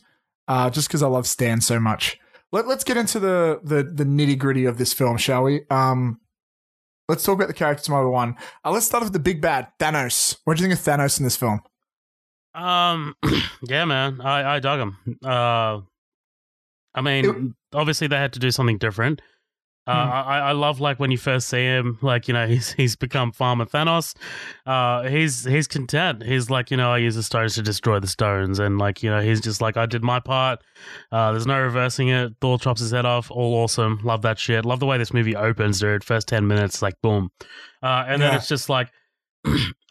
Uh, 0.47 0.69
just 0.69 0.87
because 0.87 1.01
I 1.01 1.07
love 1.07 1.25
Stan 1.25 1.59
so 1.61 1.79
much. 1.79 2.19
Let, 2.51 2.67
let's 2.67 2.83
get 2.83 2.97
into 2.97 3.19
the 3.19 3.59
the, 3.63 3.83
the 3.83 4.03
nitty 4.05 4.37
gritty 4.37 4.65
of 4.65 4.77
this 4.77 4.93
film, 4.93 5.17
shall 5.17 5.43
we? 5.43 5.61
Um, 5.69 6.19
let's 7.09 7.23
talk 7.23 7.35
about 7.35 7.47
the 7.47 7.53
characters 7.53 7.89
one 7.89 8.03
by 8.03 8.09
one. 8.09 8.35
Uh, 8.63 8.71
let's 8.71 8.85
start 8.85 9.03
with 9.03 9.13
the 9.13 9.19
big 9.19 9.41
bad, 9.41 9.67
Thanos. 9.79 10.37
What 10.43 10.57
do 10.57 10.63
you 10.63 10.69
think 10.69 10.79
of 10.79 10.85
Thanos 10.85 11.19
in 11.19 11.23
this 11.23 11.35
film? 11.35 11.61
Um, 12.53 13.15
yeah, 13.67 13.85
man, 13.85 14.21
I, 14.21 14.55
I 14.55 14.59
dug 14.59 14.79
him. 14.79 14.97
Uh, 15.25 15.81
I 16.93 17.01
mean, 17.01 17.25
It- 17.25 17.77
obviously 17.77 18.07
they 18.07 18.17
had 18.17 18.33
to 18.33 18.39
do 18.39 18.51
something 18.51 18.77
different. 18.77 19.21
Uh, 19.87 19.93
Hmm. 19.93 20.29
I, 20.29 20.39
I 20.39 20.51
love 20.53 20.79
like 20.79 20.99
when 20.99 21.11
you 21.11 21.17
first 21.17 21.47
see 21.47 21.63
him, 21.63 21.99
like 22.01 22.27
you 22.27 22.33
know 22.33 22.47
he's 22.47 22.73
he's 22.73 22.95
become 22.95 23.31
Farmer 23.31 23.65
Thanos. 23.65 24.15
Uh, 24.65 25.03
he's 25.03 25.45
he's 25.45 25.67
content. 25.67 26.23
He's 26.23 26.49
like 26.49 26.71
you 26.71 26.77
know 26.77 26.91
I 26.91 26.97
use 26.97 27.15
the 27.15 27.21
stones 27.23 27.53
to 27.55 27.61
destroy 27.61 27.99
the 27.99 28.07
stones, 28.07 28.57
and 28.57 28.79
like 28.79 29.03
you 29.03 29.09
know 29.11 29.21
he's 29.21 29.41
just 29.41 29.61
like 29.61 29.77
I 29.77 29.85
did 29.85 30.03
my 30.03 30.19
part. 30.19 30.59
Uh, 31.11 31.31
there's 31.31 31.45
no 31.47 31.59
reversing 31.61 32.07
it. 32.09 32.33
Thor 32.41 32.57
chops 32.57 32.81
his 32.81 32.91
head 32.91 33.05
off. 33.05 33.29
All 33.29 33.53
awesome. 33.63 33.99
Love 34.03 34.23
that 34.23 34.39
shit. 34.39 34.65
Love 34.65 34.79
the 34.79 34.87
way 34.87 34.97
this 34.97 35.13
movie 35.13 35.35
opens, 35.35 35.79
dude. 35.79 36.03
First 36.03 36.27
ten 36.27 36.47
minutes, 36.47 36.81
like 36.81 36.95
boom, 37.01 37.29
uh, 37.83 38.05
and 38.07 38.21
then 38.21 38.33
it's 38.33 38.47
just 38.47 38.69
like 38.69 38.91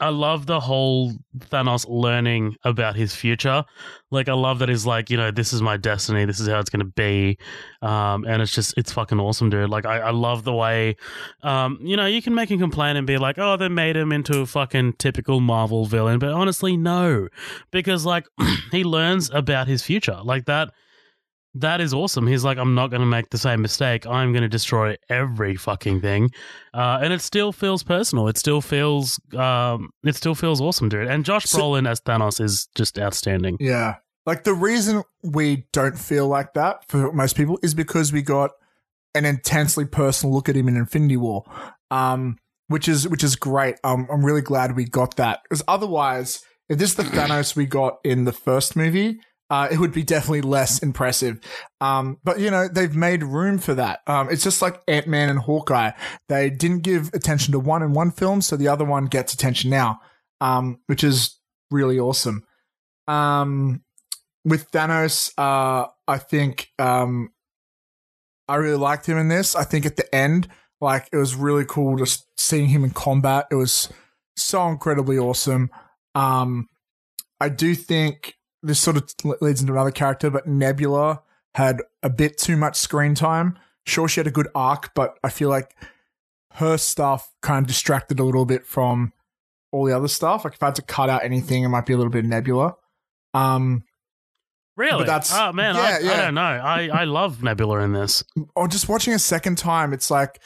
I 0.01 0.09
love 0.09 0.47
the 0.47 0.61
whole 0.61 1.13
Thanos 1.39 1.87
learning 1.89 2.57
about 2.65 2.97
his 2.97 3.15
future. 3.15 3.65
Like, 4.11 4.29
I 4.29 4.33
love 4.33 4.59
that 4.59 4.69
he's 4.69 4.85
like, 4.85 5.09
you 5.09 5.17
know, 5.17 5.31
this 5.31 5.53
is 5.53 5.63
my 5.63 5.77
destiny. 5.77 6.25
This 6.25 6.41
is 6.41 6.49
how 6.49 6.59
it's 6.59 6.71
going 6.71 6.85
to 6.85 6.93
be. 6.93 7.39
Um, 7.81 8.25
and 8.27 8.43
it's 8.43 8.53
just, 8.53 8.75
it's 8.77 8.93
fucking 8.93 9.21
awesome, 9.21 9.51
dude. 9.51 9.71
Like, 9.71 9.87
I, 9.87 9.99
I 9.99 10.11
love 10.11 10.45
the 10.45 10.53
way, 10.53 10.97
um, 11.43 11.79
you 11.81 11.97
know, 11.97 12.07
you 12.07 12.21
can 12.21 12.35
make 12.35 12.51
him 12.51 12.59
complain 12.59 12.97
and 12.97 13.07
be 13.07 13.19
like, 13.19 13.39
oh, 13.39 13.57
they 13.57 13.69
made 13.69 13.97
him 13.97 14.13
into 14.13 14.41
a 14.41 14.47
fucking 14.47 14.95
typical 14.95 15.41
Marvel 15.41 15.85
villain. 15.85 16.19
But 16.19 16.33
honestly, 16.33 16.77
no. 16.77 17.29
Because, 17.71 18.05
like, 18.05 18.27
he 18.73 18.85
learns 18.85 19.31
about 19.33 19.69
his 19.69 19.83
future. 19.83 20.19
Like, 20.23 20.47
that. 20.47 20.71
That 21.55 21.81
is 21.81 21.95
awesome. 21.95 22.27
He's 22.27 22.45
like, 22.45 22.59
I'm 22.59 22.75
not 22.75 22.89
going 22.91 23.01
to 23.01 23.07
make 23.07 23.31
the 23.31 23.39
same 23.39 23.63
mistake. 23.63 24.07
I'm 24.07 24.33
going 24.33 24.43
to 24.43 24.49
destroy 24.49 24.97
every 25.09 25.55
fucking 25.57 26.01
thing, 26.01 26.31
uh, 26.73 26.99
and 27.03 27.13
it 27.13 27.21
still 27.21 27.53
feels 27.53 27.83
personal. 27.85 28.27
It 28.29 28.37
still 28.39 28.61
feels, 28.61 29.21
um, 29.37 29.91
it 30.05 30.17
still 30.17 30.35
feels 30.35 30.61
awesome, 30.61 30.89
dude. 30.89 31.07
And 31.09 31.25
Josh 31.25 31.45
So- 31.45 31.59
Brolin 31.59 31.89
as 31.89 32.01
Thanos 32.01 32.41
is 32.41 32.69
just 32.75 32.99
outstanding. 32.99 33.57
Yeah. 33.61 33.97
Like 34.27 34.45
the 34.45 34.55
reason 34.55 35.03
we 35.23 35.67
don't 35.73 35.99
feel 35.99 36.27
like 36.27 36.55
that 36.55 36.89
for 36.89 37.13
most 37.13 37.37
people 37.37 37.59
is 37.63 37.75
because 37.75 38.13
we 38.13 38.23
got 38.23 38.53
an 39.15 39.25
intensely 39.27 39.85
personal 39.85 40.35
look 40.35 40.49
at 40.49 40.57
him 40.57 40.67
in 40.67 40.77
Infinity 40.77 41.19
War. 41.19 41.45
Um, 41.91 42.39
which 42.69 42.89
is 42.89 43.07
which 43.07 43.23
is 43.23 43.37
great. 43.37 43.77
Um, 43.85 44.09
I'm 44.11 44.25
really 44.25 44.41
glad 44.41 44.75
we 44.75 44.87
got 44.87 45.17
that. 45.17 45.41
Because 45.45 45.63
otherwise, 45.69 46.41
if 46.71 46.79
this 46.79 46.91
is 46.91 46.97
the 46.97 47.03
Thanos 47.03 47.55
we 47.55 47.67
got 47.67 47.99
in 48.03 48.25
the 48.25 48.33
first 48.33 48.75
movie, 48.75 49.21
uh, 49.55 49.69
it 49.71 49.79
would 49.79 49.93
be 49.93 50.03
definitely 50.03 50.43
less 50.43 50.81
impressive. 50.81 51.39
Um, 51.81 52.19
but 52.25 52.41
you 52.41 52.51
know, 52.51 52.67
they've 52.67 52.95
made 52.97 53.23
room 53.23 53.59
for 53.59 53.73
that. 53.75 54.01
Um, 54.09 54.29
it's 54.29 54.43
just 54.43 54.61
like 54.61 54.83
Ant 54.89 55.07
Man 55.07 55.31
and 55.31 55.39
Hawkeye. 55.39 55.93
They 56.29 56.51
didn't 56.51 56.81
give 56.81 57.11
attention 57.15 57.53
to 57.53 57.61
one 57.61 57.81
in 57.85 57.93
one 57.93 58.11
film, 58.11 58.41
so 58.41 58.57
the 58.57 58.67
other 58.67 58.85
one 58.85 59.05
gets 59.05 59.33
attention 59.33 59.71
now. 59.71 60.01
Um, 60.41 60.81
which 60.87 61.05
is 61.05 61.39
really 61.71 62.01
awesome. 62.01 62.43
Um, 63.07 63.85
with 64.45 64.71
Thanos, 64.73 65.33
uh, 65.39 65.87
I 66.09 66.19
think 66.19 66.71
um, 66.81 67.31
I 68.49 68.57
really 68.57 68.77
liked 68.77 69.07
him 69.07 69.19
in 69.19 69.29
this. 69.29 69.55
I 69.55 69.63
think 69.63 69.87
at 69.87 69.97
the 69.97 70.13
end, 70.13 70.49
like 70.81 71.09
it 71.13 71.17
was 71.17 71.37
really 71.37 71.65
cool 71.65 71.97
just 71.97 72.27
seeing 72.37 72.69
him 72.69 72.83
in 72.83 72.91
combat. 72.91 73.47
It 73.53 73.55
was 73.55 73.89
so 74.37 74.67
incredibly 74.69 75.17
awesome. 75.17 75.71
Um, 76.17 76.69
I 77.41 77.49
do 77.51 77.77
think 77.77 78.35
this 78.65 78.81
sort 78.81 78.97
of 78.97 79.15
leads 79.41 79.61
into 79.61 79.73
another 79.75 79.91
character, 79.91 80.31
but 80.31 80.47
Nebula 80.47 81.23
had 81.55 81.83
a 82.03 82.11
bit 82.11 82.39
too 82.39 82.57
much 82.57 82.77
screen 82.77 83.15
time. 83.15 83.59
Sure, 83.87 84.09
she 84.09 84.19
had 84.21 84.27
a 84.27 84.31
good 84.33 84.49
arc, 84.55 84.95
but 84.95 85.19
I 85.23 85.29
feel 85.29 85.49
like 85.51 85.77
her 86.55 86.77
stuff 86.77 87.33
kind 87.43 87.63
of 87.63 87.67
distracted 87.69 88.19
a 88.19 88.25
little 88.25 88.45
bit 88.47 88.67
from 88.67 89.13
all 89.71 89.85
the 89.85 89.93
other 89.97 90.09
stuff. 90.09 90.45
Like 90.45 90.55
if 90.55 90.63
I 90.63 90.67
had 90.67 90.75
to 90.77 90.83
cut 90.83 91.11
out 91.11 91.23
anything, 91.25 91.63
it 91.65 91.69
might 91.69 91.85
be 91.87 91.93
a 91.93 91.97
little 91.97 92.13
bit 92.13 92.25
Nebula. 92.25 92.77
Um, 93.35 93.85
Really? 94.77 95.05
that's- 95.05 95.33
oh 95.33 95.53
man, 95.53 95.77
yeah, 95.77 95.81
I, 95.81 95.87
I 95.87 95.99
yeah. 96.01 96.23
don't 96.23 96.35
know. 96.35 96.41
I, 96.43 96.89
I 96.89 97.05
love 97.05 97.43
Nebula 97.43 97.81
in 97.81 97.93
this. 97.93 98.25
or 98.57 98.67
just 98.67 98.89
watching 98.89 99.13
a 99.15 99.19
second 99.21 99.57
time, 99.59 99.93
it's 99.93 100.11
like 100.11 100.41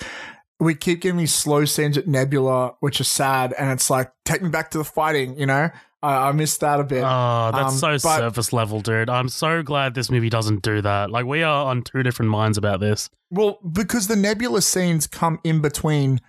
we 0.61 0.75
keep 0.75 1.01
getting 1.03 1.19
these 1.19 1.35
slow 1.35 1.65
scenes 1.65 1.97
at 1.97 2.09
Nebula, 2.09 2.75
which 2.81 3.01
are 3.01 3.05
sad, 3.05 3.53
and 3.59 3.71
it's 3.71 3.91
like 3.91 4.13
take 4.25 4.43
me 4.43 4.49
back 4.49 4.71
to 4.73 4.79
the 4.79 4.85
fighting. 4.85 5.39
You 5.39 5.47
know, 5.47 5.71
I, 6.03 6.29
I 6.29 6.33
missed 6.33 6.61
that 6.61 6.81
a 6.81 6.85
bit. 6.85 7.05
Oh, 7.05 7.51
that's 7.53 7.75
Um, 7.83 7.99
so 7.99 8.09
but- 8.09 8.19
surface 8.19 8.53
level, 8.53 8.81
dude. 8.81 9.09
I'm 9.09 9.29
so 9.29 9.63
glad 9.63 9.95
this 9.95 10.11
movie 10.11 10.31
doesn't 10.31 10.63
do 10.63 10.81
that. 10.83 11.11
Like 11.11 11.27
we 11.27 11.43
are 11.43 11.67
on 11.67 11.83
two 11.83 12.03
different 12.03 12.31
minds 12.31 12.59
about 12.59 12.81
this. 12.81 13.09
Well, 13.31 13.59
because 13.71 14.09
the 14.09 14.17
Nebula 14.17 14.63
scenes 14.63 15.07
come 15.07 15.39
in 15.45 15.61
between 15.61 16.21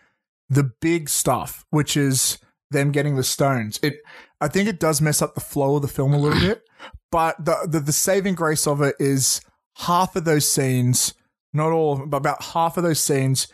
the 0.50 0.72
big 0.82 1.10
stuff, 1.10 1.66
which 1.70 1.96
is 1.98 2.38
them 2.72 2.92
getting 2.92 3.16
the 3.16 3.24
stones. 3.24 3.80
It, 3.82 3.96
I 4.42 4.48
think 4.48 4.70
it 4.70 4.80
does 4.80 5.02
mess 5.02 5.22
up 5.22 5.34
the 5.34 5.42
flow 5.42 5.76
of 5.78 5.82
the 5.82 5.88
film 5.88 6.14
a 6.14 6.18
little 6.20 6.40
bit, 6.48 6.64
but 7.12 7.44
the, 7.44 7.68
the 7.68 7.80
the 7.80 7.92
saving 7.94 8.36
grace 8.36 8.68
of 8.68 8.82
it 8.82 8.96
is 9.00 9.42
half 9.78 10.16
of 10.16 10.26
those 10.26 10.50
scenes, 10.50 11.14
not 11.52 11.72
all 11.72 11.94
of 11.94 12.00
them, 12.00 12.10
but 12.10 12.18
about 12.18 12.44
half 12.44 12.78
of 12.78 12.84
those 12.84 13.00
scenes 13.00 13.48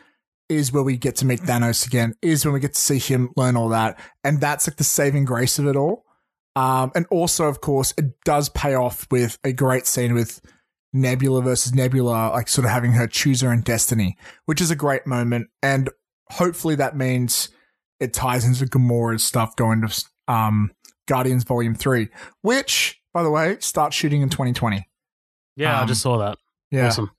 is 0.49 0.71
where 0.71 0.83
we 0.83 0.97
get 0.97 1.15
to 1.17 1.25
meet 1.25 1.41
Thanos 1.41 1.85
again. 1.87 2.13
Is 2.21 2.45
when 2.45 2.53
we 2.53 2.59
get 2.59 2.73
to 2.73 2.81
see 2.81 2.99
him 2.99 3.31
learn 3.35 3.55
all 3.57 3.69
that, 3.69 3.99
and 4.23 4.39
that's 4.41 4.67
like 4.67 4.77
the 4.77 4.83
saving 4.83 5.25
grace 5.25 5.57
of 5.59 5.67
it 5.67 5.75
all. 5.75 6.05
Um, 6.55 6.91
and 6.95 7.05
also, 7.11 7.45
of 7.45 7.59
course, 7.61 7.93
it 7.97 8.21
does 8.23 8.49
pay 8.49 8.75
off 8.75 9.07
with 9.11 9.37
a 9.43 9.51
great 9.51 9.85
scene 9.85 10.13
with 10.13 10.39
Nebula 10.93 11.41
versus 11.41 11.73
Nebula, 11.73 12.29
like 12.29 12.47
sort 12.47 12.63
of 12.65 12.71
having 12.71 12.93
her 12.93 13.07
choose 13.07 13.41
her 13.41 13.51
own 13.51 13.61
destiny, 13.61 14.15
which 14.45 14.61
is 14.61 14.71
a 14.71 14.75
great 14.75 15.05
moment. 15.05 15.49
And 15.61 15.89
hopefully 16.31 16.75
that 16.75 16.95
means 16.95 17.49
it 17.99 18.13
ties 18.13 18.45
into 18.45 18.65
Gamora's 18.65 19.23
stuff 19.23 19.55
going 19.57 19.81
to 19.85 20.05
um, 20.27 20.71
Guardians 21.07 21.43
Volume 21.43 21.75
Three, 21.75 22.07
which, 22.41 23.01
by 23.13 23.21
the 23.23 23.29
way, 23.31 23.57
starts 23.59 23.95
shooting 23.95 24.21
in 24.21 24.29
2020. 24.29 24.87
Yeah, 25.57 25.77
I 25.77 25.81
Um, 25.81 25.87
just 25.87 26.01
saw 26.01 26.17
that. 26.19 26.37
Yeah. 26.71 26.87
Awesome. 26.87 27.11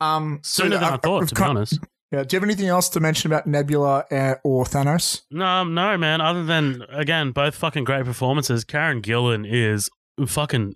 Um, 0.00 0.40
so 0.42 0.62
Sooner 0.62 0.76
than 0.76 0.84
I, 0.84 0.94
I- 0.94 0.96
thought, 0.98 1.22
I've 1.24 1.28
to 1.28 1.34
be 1.34 1.42
honest. 1.42 1.78
Yeah. 2.10 2.24
Do 2.24 2.34
you 2.34 2.40
have 2.40 2.44
anything 2.44 2.68
else 2.68 2.88
to 2.90 3.00
mention 3.00 3.30
about 3.30 3.46
Nebula 3.46 4.04
uh, 4.10 4.34
or 4.42 4.64
Thanos? 4.64 5.22
No, 5.30 5.64
no, 5.64 5.98
man. 5.98 6.20
Other 6.20 6.44
than 6.44 6.82
again, 6.90 7.32
both 7.32 7.54
fucking 7.54 7.84
great 7.84 8.04
performances. 8.04 8.64
Karen 8.64 9.02
Gillan 9.02 9.46
is 9.46 9.90
fucking 10.26 10.74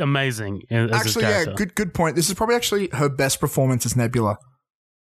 amazing 0.00 0.62
as 0.70 0.92
actually, 0.92 1.24
yeah, 1.24 1.44
good 1.56 1.74
good 1.74 1.94
point. 1.94 2.14
This 2.14 2.28
is 2.28 2.34
probably 2.34 2.56
actually 2.56 2.88
her 2.92 3.08
best 3.08 3.40
performance 3.40 3.86
as 3.86 3.96
Nebula. 3.96 4.36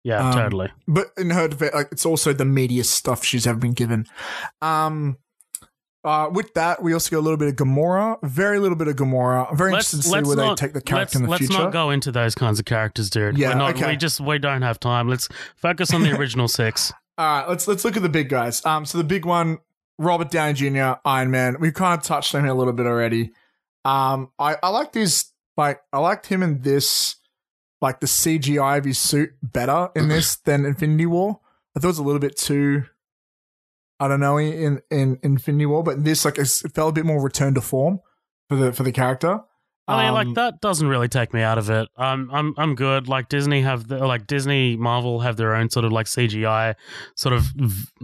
Yeah, 0.03 0.27
um, 0.27 0.33
totally. 0.33 0.69
but 0.87 1.07
in 1.17 1.29
her 1.29 1.47
like 1.47 1.87
it's 1.91 2.05
also 2.05 2.33
the 2.33 2.43
meatiest 2.43 2.87
stuff 2.87 3.23
she's 3.23 3.47
ever 3.47 3.57
been 3.57 3.71
given. 3.71 4.05
Um, 4.61 5.17
uh, 6.03 6.29
with 6.31 6.53
that, 6.55 6.83
we 6.83 6.93
also 6.93 7.09
get 7.09 7.17
a 7.17 7.21
little 7.21 7.37
bit 7.37 7.47
of 7.47 7.55
Gamora, 7.55 8.17
very 8.23 8.59
little 8.59 8.77
bit 8.77 8.87
of 8.87 8.95
Gamora. 8.95 9.49
I'm 9.49 9.57
very 9.57 9.71
Let's, 9.71 9.93
interested 9.93 9.97
to 9.97 10.03
see 10.03 10.13
let's 10.13 10.27
where 10.27 10.37
not, 10.37 10.57
they 10.57 10.65
take 10.65 10.73
the 10.73 10.81
character 10.81 11.19
let's, 11.19 11.23
in 11.25 11.29
the 11.29 11.37
future. 11.37 11.53
let's 11.53 11.63
not 11.63 11.73
go 11.73 11.89
into 11.91 12.11
those 12.11 12.35
kinds 12.35 12.59
of 12.59 12.65
characters, 12.65 13.09
dude. 13.09 13.37
Yeah, 13.37 13.49
We're 13.49 13.55
not, 13.55 13.75
okay. 13.75 13.91
we 13.91 13.97
just 13.97 14.19
we 14.19 14.37
don't 14.37 14.61
have 14.63 14.79
time. 14.79 15.07
Let's 15.07 15.29
focus 15.55 15.93
on 15.93 16.03
the 16.03 16.11
original 16.19 16.47
six. 16.47 16.91
All 17.17 17.25
right, 17.25 17.49
let's 17.49 17.67
let's 17.67 17.85
look 17.85 17.95
at 17.95 18.03
the 18.03 18.09
big 18.09 18.27
guys. 18.27 18.65
Um, 18.65 18.85
so 18.85 18.97
the 18.97 19.03
big 19.03 19.25
one, 19.25 19.59
Robert 19.97 20.31
Downey 20.31 20.53
Jr., 20.53 20.93
Iron 21.05 21.31
Man. 21.31 21.57
We've 21.59 21.73
kind 21.73 21.97
of 21.97 22.05
touched 22.05 22.33
on 22.35 22.43
him 22.43 22.49
a 22.49 22.53
little 22.55 22.73
bit 22.73 22.85
already. 22.85 23.31
Um, 23.85 24.31
I 24.39 24.57
I 24.61 24.69
liked 24.69 24.95
his 24.95 25.31
like 25.55 25.81
I 25.93 25.99
liked 25.99 26.27
him 26.27 26.43
in 26.43 26.61
this, 26.61 27.15
like 27.81 27.99
the 27.99 28.07
CGI 28.07 28.79
of 28.79 28.85
his 28.85 28.97
suit 28.97 29.31
better 29.41 29.89
in 29.95 30.07
this 30.09 30.35
than 30.37 30.65
Infinity 30.65 31.05
War. 31.05 31.39
I 31.75 31.79
thought 31.79 31.87
it 31.87 31.91
was 31.91 31.99
a 31.99 32.03
little 32.03 32.19
bit 32.19 32.35
too, 32.35 32.83
I 34.03 34.07
don't 34.07 34.19
know, 34.19 34.37
in 34.37 34.81
in 34.89 35.19
Infinity 35.23 35.65
War, 35.65 35.83
but 35.83 36.03
this 36.03 36.25
like 36.25 36.37
it 36.37 36.47
felt 36.73 36.89
a 36.89 36.93
bit 36.93 37.05
more 37.05 37.21
return 37.21 37.53
to 37.55 37.61
form 37.61 37.99
for 38.49 38.55
the 38.55 38.73
for 38.73 38.83
the 38.83 38.91
character. 38.91 39.39
I 39.85 39.97
mean, 39.97 40.07
Um, 40.07 40.13
like 40.13 40.35
that 40.35 40.61
doesn't 40.61 40.87
really 40.87 41.09
take 41.09 41.33
me 41.33 41.41
out 41.41 41.57
of 41.57 41.69
it. 41.69 41.89
I'm 41.97 42.29
I'm 42.31 42.53
I'm 42.57 42.75
good. 42.75 43.09
Like 43.09 43.27
Disney 43.27 43.61
have 43.61 43.87
the, 43.87 44.05
like 44.05 44.27
Disney 44.27 44.77
Marvel 44.77 45.19
have 45.19 45.35
their 45.35 45.55
own 45.55 45.69
sort 45.69 45.83
of 45.85 45.91
like 45.91 46.05
CGI 46.05 46.75
sort 47.15 47.33
of 47.33 47.47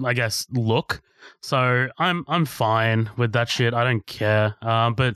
I 0.04 0.14
guess 0.14 0.46
look. 0.52 1.02
So 1.42 1.88
I'm 1.98 2.26
I'm 2.28 2.46
fine 2.46 3.10
with 3.18 3.32
that 3.34 3.48
shit. 3.50 3.74
I 3.74 3.84
don't 3.84 4.06
care. 4.06 4.56
Um, 4.62 4.94
but 4.94 5.14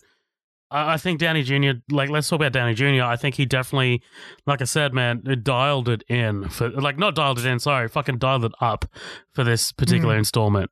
I, 0.73 0.93
I 0.93 0.97
think 0.97 1.19
Downey 1.19 1.43
Jr. 1.43 1.79
Like 1.89 2.09
let's 2.09 2.27
talk 2.27 2.37
about 2.37 2.51
Downey 2.51 2.73
Jr. 2.73 3.03
I 3.03 3.15
think 3.15 3.35
he 3.35 3.45
definitely, 3.45 4.01
like 4.45 4.61
I 4.61 4.65
said, 4.65 4.93
man, 4.93 5.21
it 5.25 5.43
dialed 5.43 5.87
it 5.87 6.03
in 6.09 6.49
for 6.49 6.69
like 6.69 6.97
not 6.97 7.15
dialed 7.15 7.39
it 7.39 7.45
in. 7.45 7.59
Sorry, 7.59 7.87
fucking 7.87 8.17
dialed 8.17 8.43
it 8.43 8.51
up 8.59 8.85
for 9.33 9.43
this 9.43 9.71
particular 9.71 10.17
installment. 10.17 10.71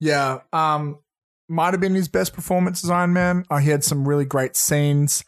Yeah, 0.00 0.38
um, 0.52 0.98
might 1.48 1.74
have 1.74 1.80
been 1.80 1.94
his 1.94 2.08
best 2.08 2.32
performance 2.32 2.82
as 2.82 2.90
Iron 2.90 3.12
Man. 3.12 3.44
Uh, 3.50 3.58
he 3.58 3.70
had 3.70 3.84
some 3.84 4.08
really 4.08 4.24
great 4.24 4.56
scenes. 4.56 5.24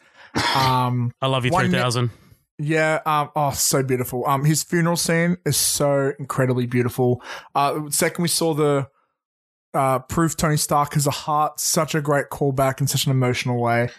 Um, 0.55 1.13
I 1.21 1.27
love 1.27 1.45
you, 1.45 1.51
One 1.51 1.69
three 1.69 1.77
thousand. 1.79 2.09
yeah, 2.57 3.01
um, 3.05 3.29
oh, 3.35 3.51
so 3.51 3.83
beautiful. 3.83 4.25
Um, 4.25 4.43
his 4.45 4.63
funeral 4.63 4.95
scene 4.95 5.37
is 5.45 5.57
so 5.57 6.13
incredibly 6.17 6.65
beautiful. 6.65 7.21
Uh, 7.53 7.81
second 7.89 8.23
we 8.23 8.29
saw 8.29 8.55
the 8.55 8.87
uh 9.73 9.99
proof 9.99 10.37
Tony 10.37 10.57
Stark 10.57 10.93
has 10.93 11.07
a 11.07 11.11
heart, 11.11 11.59
such 11.59 11.95
a 11.95 12.01
great 12.01 12.29
callback 12.29 12.81
in 12.81 12.87
such 12.87 13.05
an 13.05 13.11
emotional 13.11 13.61
way. 13.61 13.89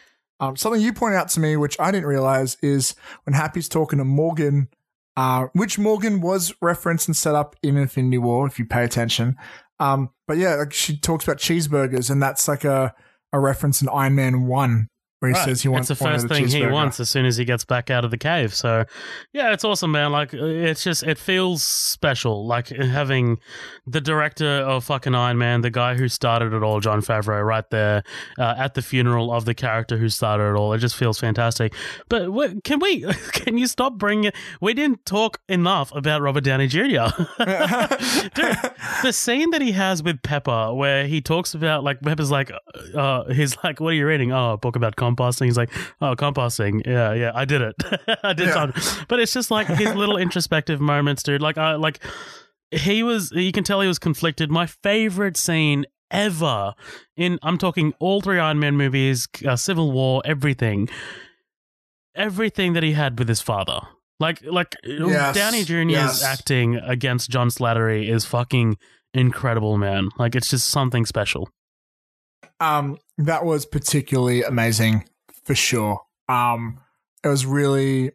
Um, 0.41 0.57
something 0.57 0.81
you 0.81 0.93
pointed 0.93 1.17
out 1.17 1.29
to 1.31 1.41
me, 1.41 1.57
which 1.57 1.79
I 1.79 1.91
didn't 1.91 2.07
realize, 2.07 2.57
is 2.63 2.95
when 3.25 3.35
Happy's 3.35 3.69
talking 3.69 3.99
to 3.99 4.05
Morgan, 4.05 4.69
uh, 5.17 5.47
which 5.53 5.79
Morgan 5.79 6.21
was 6.21 6.53
referenced 6.61 7.09
and 7.09 7.17
set 7.17 7.35
up 7.35 7.57
in 7.63 7.77
Infinity 7.77 8.19
War, 8.19 8.47
if 8.47 8.59
you 8.59 8.67
pay 8.67 8.85
attention. 8.85 9.37
Um, 9.79 10.11
but 10.27 10.37
yeah, 10.37 10.57
like 10.57 10.73
she 10.73 10.97
talks 10.99 11.25
about 11.25 11.39
cheeseburgers, 11.39 12.11
and 12.11 12.23
that's 12.23 12.49
like 12.49 12.65
a, 12.65 12.95
a 13.33 13.41
reference 13.41 13.81
in 13.81 13.89
Iron 13.89 14.17
Man 14.17 14.47
1, 14.47 14.89
where 15.25 15.31
he 15.31 15.35
Right. 15.39 15.45
says 15.47 15.63
he 15.63 15.69
wants 15.69 15.91
it's 15.91 15.99
the 15.99 16.05
first 16.05 16.27
a 16.27 16.29
thing 16.29 16.47
he 16.49 16.67
wants 16.67 17.01
as 17.01 17.09
soon 17.11 17.25
as 17.25 17.37
he 17.37 17.45
gets 17.45 17.65
back 17.65 17.91
out 17.91 18.05
of 18.05 18.11
the 18.11 18.19
cave. 18.19 18.55
So, 18.55 18.85
yeah, 19.33 19.53
it's 19.53 19.65
awesome, 19.65 19.91
man. 19.93 20.13
Like, 20.13 20.35
it's 20.35 20.85
just 20.85 21.03
it 21.03 21.19
feels 21.19 21.63
special. 21.63 22.47
Like 22.47 22.69
having 22.69 23.39
the 23.87 24.01
director 24.01 24.47
of 24.47 24.85
fucking 24.85 25.15
Iron 25.15 25.39
Man, 25.39 25.63
the 25.63 25.71
guy 25.71 25.95
who 25.95 26.09
started 26.09 26.53
it 26.53 26.63
all, 26.63 26.81
Jon 26.81 27.01
Favreau, 27.01 27.45
right 27.45 27.69
there 27.71 28.03
uh, 28.39 28.55
at 28.59 28.75
the 28.75 28.83
funeral 28.83 29.33
of 29.33 29.45
the 29.47 29.55
character 29.55 29.97
who 29.97 30.09
started 30.09 30.45
it 30.51 30.57
all. 30.57 30.73
It 30.75 30.79
just 30.79 30.97
feels 30.97 31.19
fantastic. 31.19 31.73
But 32.09 32.31
what, 32.33 32.63
can 32.65 32.79
we? 32.81 33.05
Can 33.33 33.57
you 33.59 33.67
stop 33.67 33.95
bringing? 33.99 34.33
We 34.61 34.75
didn't 34.75 35.05
talk 35.07 35.41
enough 35.49 35.95
about 35.95 36.21
Robert 36.23 36.45
Downey 36.45 36.67
Jr. 36.67 36.81
Dude, 37.39 38.57
the 39.03 39.13
scene 39.13 39.51
that 39.51 39.61
he 39.63 39.73
has 39.73 40.03
with 40.03 40.23
Pepper, 40.23 40.73
where 40.75 41.07
he 41.07 41.21
talks 41.21 41.55
about 41.55 41.85
like 41.85 42.01
Pepper's 42.01 42.31
like, 42.31 42.51
uh, 42.95 43.25
he's 43.33 43.57
like, 43.65 43.81
"What 43.81 43.91
are 43.91 43.97
you 43.97 44.07
reading?" 44.07 44.33
Oh, 44.33 44.53
a 44.53 44.57
book 44.57 44.77
about 44.77 44.97
composting. 45.15 45.45
He's 45.47 45.57
like, 45.57 45.71
"Oh, 46.01 46.15
composting. 46.17 46.85
Yeah, 46.87 47.13
yeah, 47.13 47.33
I 47.35 47.45
did 47.45 47.63
it. 47.63 47.75
I 48.23 48.33
did 48.33 48.49
Yeah. 48.49 48.69
it." 48.69 49.05
But 49.09 49.21
it's 49.21 49.33
just 49.33 49.51
like 49.51 49.67
his 49.67 49.95
little 49.95 50.17
introspective 50.27 50.81
moments, 50.81 51.23
dude. 51.23 51.41
Like, 51.43 51.59
I 51.59 51.75
like 51.75 52.01
he 52.71 53.03
was. 53.03 53.31
You 53.33 53.53
can 53.53 53.65
tell 53.65 53.81
he 53.81 53.89
was 53.89 53.99
conflicted. 53.99 54.51
My 54.51 54.67
favorite 54.67 55.37
scene 55.37 55.87
ever 56.11 56.75
in 57.17 57.39
I'm 57.43 57.59
talking 57.59 57.93
all 57.99 58.21
three 58.21 58.39
Iron 58.39 58.59
Man 58.61 58.77
movies, 58.77 59.27
uh, 59.47 59.57
Civil 59.57 59.91
War, 59.93 60.23
everything. 60.25 60.89
Everything 62.15 62.75
that 62.75 62.83
he 62.85 62.93
had 62.93 63.19
with 63.19 63.29
his 63.29 63.41
father. 63.41 63.81
Like 64.21 64.41
like 64.45 64.77
Yes, 64.85 65.35
Downey 65.35 65.65
Jr.'s 65.65 65.91
yes. 65.91 66.23
acting 66.23 66.77
against 66.77 67.29
John 67.31 67.49
Slattery 67.49 68.09
is 68.09 68.25
fucking 68.25 68.77
incredible, 69.13 69.77
man. 69.79 70.11
Like 70.19 70.37
it's 70.37 70.49
just 70.49 70.69
something 70.69 71.05
special. 71.07 71.49
Um, 72.61 72.99
that 73.19 73.45
was 73.45 73.67
particularly 73.67 74.43
amazing 74.43 75.09
for 75.45 75.55
sure. 75.55 76.01
Um, 76.29 76.81
it 77.23 77.29
was 77.29 77.47
really, 77.47 78.13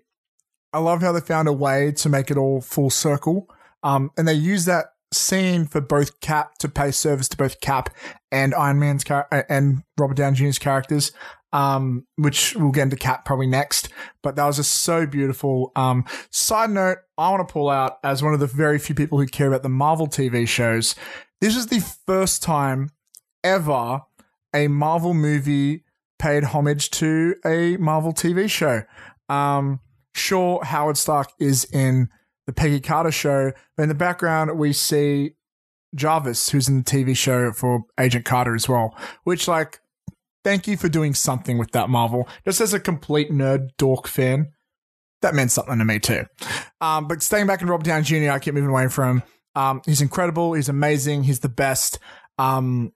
I 0.74 0.80
love 0.80 1.02
how 1.02 1.11
they 1.11 1.20
found 1.20 1.48
a 1.48 1.53
way 1.53 1.91
to 1.94 2.10
make 2.10 2.32
it 2.32 2.38
all 2.38 2.61
full 2.61 2.90
circle. 2.90 3.49
Um, 3.84 4.11
and 4.18 4.28
they 4.28 4.34
used 4.34 4.66
that 4.68 4.88
scene 5.14 5.66
for 5.66 5.82
both 5.82 6.20
Cap 6.20 6.57
to 6.60 6.70
pay 6.70 6.91
service 6.91 7.28
to 7.30 7.38
both 7.38 7.61
Cap 7.61 7.90
and 8.32 8.53
Iron 8.53 8.80
Man's 8.80 9.03
char- 9.03 9.28
uh, 9.32 9.44
and 9.49 9.84
Robert 9.98 10.18
Downey 10.18 10.36
Jr.'s 10.36 10.60
characters. 10.60 11.11
Um, 11.52 12.06
which 12.16 12.56
we'll 12.56 12.70
get 12.70 12.84
into 12.84 12.95
Cap 12.95 13.26
probably 13.26 13.48
next, 13.48 13.90
but 14.22 14.36
that 14.36 14.45
was 14.45 14.57
just 14.57 14.72
so 14.72 15.07
beautiful. 15.07 15.72
Um, 15.76 16.06
side 16.30 16.70
note, 16.70 16.99
I 17.18 17.32
want 17.32 17.48
to 17.48 17.52
pull 17.52 17.72
out 17.72 17.98
as 18.03 18.22
one 18.22 18.36
of 18.36 18.40
the 18.40 18.45
very 18.45 18.78
few 18.78 18.94
people 18.94 19.18
who 19.18 19.26
care 19.26 19.48
about 19.48 19.64
the 19.64 19.70
Marvel 19.70 20.06
TV 20.06 20.48
shows. 20.48 20.94
This 21.41 21.56
is 21.56 21.66
the 21.66 21.80
first 22.06 22.44
time 22.44 22.91
ever 23.44 24.03
a 24.54 24.68
Marvel 24.68 25.14
movie 25.14 25.84
paid 26.18 26.44
homage 26.44 26.90
to 26.92 27.36
a 27.46 27.78
Marvel 27.78 28.14
TV 28.14 28.50
show. 28.50 28.84
Um, 29.30 29.80
sure, 30.14 30.64
Howard 30.64 30.98
Stark 30.98 31.30
is 31.40 31.66
in 31.66 32.10
the 32.46 32.54
Peggy 32.54 32.80
Carter 32.80 33.12
show, 33.12 33.52
but 33.78 33.84
in 33.84 33.90
the 33.90 33.96
background 33.96 34.58
we 34.58 34.74
see 34.74 35.32
Jarvis, 35.96 36.50
who's 36.50 36.68
in 36.68 36.80
the 36.80 36.84
TV 36.84 37.16
show 37.16 37.52
for 37.52 37.82
Agent 38.00 38.26
Carter 38.26 38.56
as 38.56 38.68
well. 38.68 38.96
Which, 39.24 39.48
like, 39.48 39.80
thank 40.44 40.68
you 40.68 40.78
for 40.78 40.90
doing 40.90 41.14
something 41.14 41.58
with 41.58 41.72
that 41.72 41.90
Marvel. 41.90 42.28
Just 42.46 42.62
as 42.62 42.74
a 42.74 42.80
complete 42.80 43.32
nerd 43.32 43.70
dork 43.78 44.08
fan, 44.08 44.52
that 45.22 45.36
meant 45.36 45.52
something 45.52 45.78
to 45.78 45.86
me 45.86 46.00
too. 46.00 46.26
Um, 46.82 47.08
but 47.08 47.22
staying 47.22 47.48
back 47.48 47.62
in 47.62 47.68
Robert 47.68 47.86
Downey 47.86 48.04
Jr., 48.04 48.32
I 48.32 48.40
keep 48.40 48.54
moving 48.54 48.70
away 48.70 48.88
from. 48.88 49.24
Um, 49.56 49.82
he's 49.86 50.02
incredible. 50.02 50.54
He's 50.54 50.70
amazing. 50.70 51.24
He's 51.24 51.40
the 51.40 51.50
best. 51.50 52.00
Um, 52.38 52.94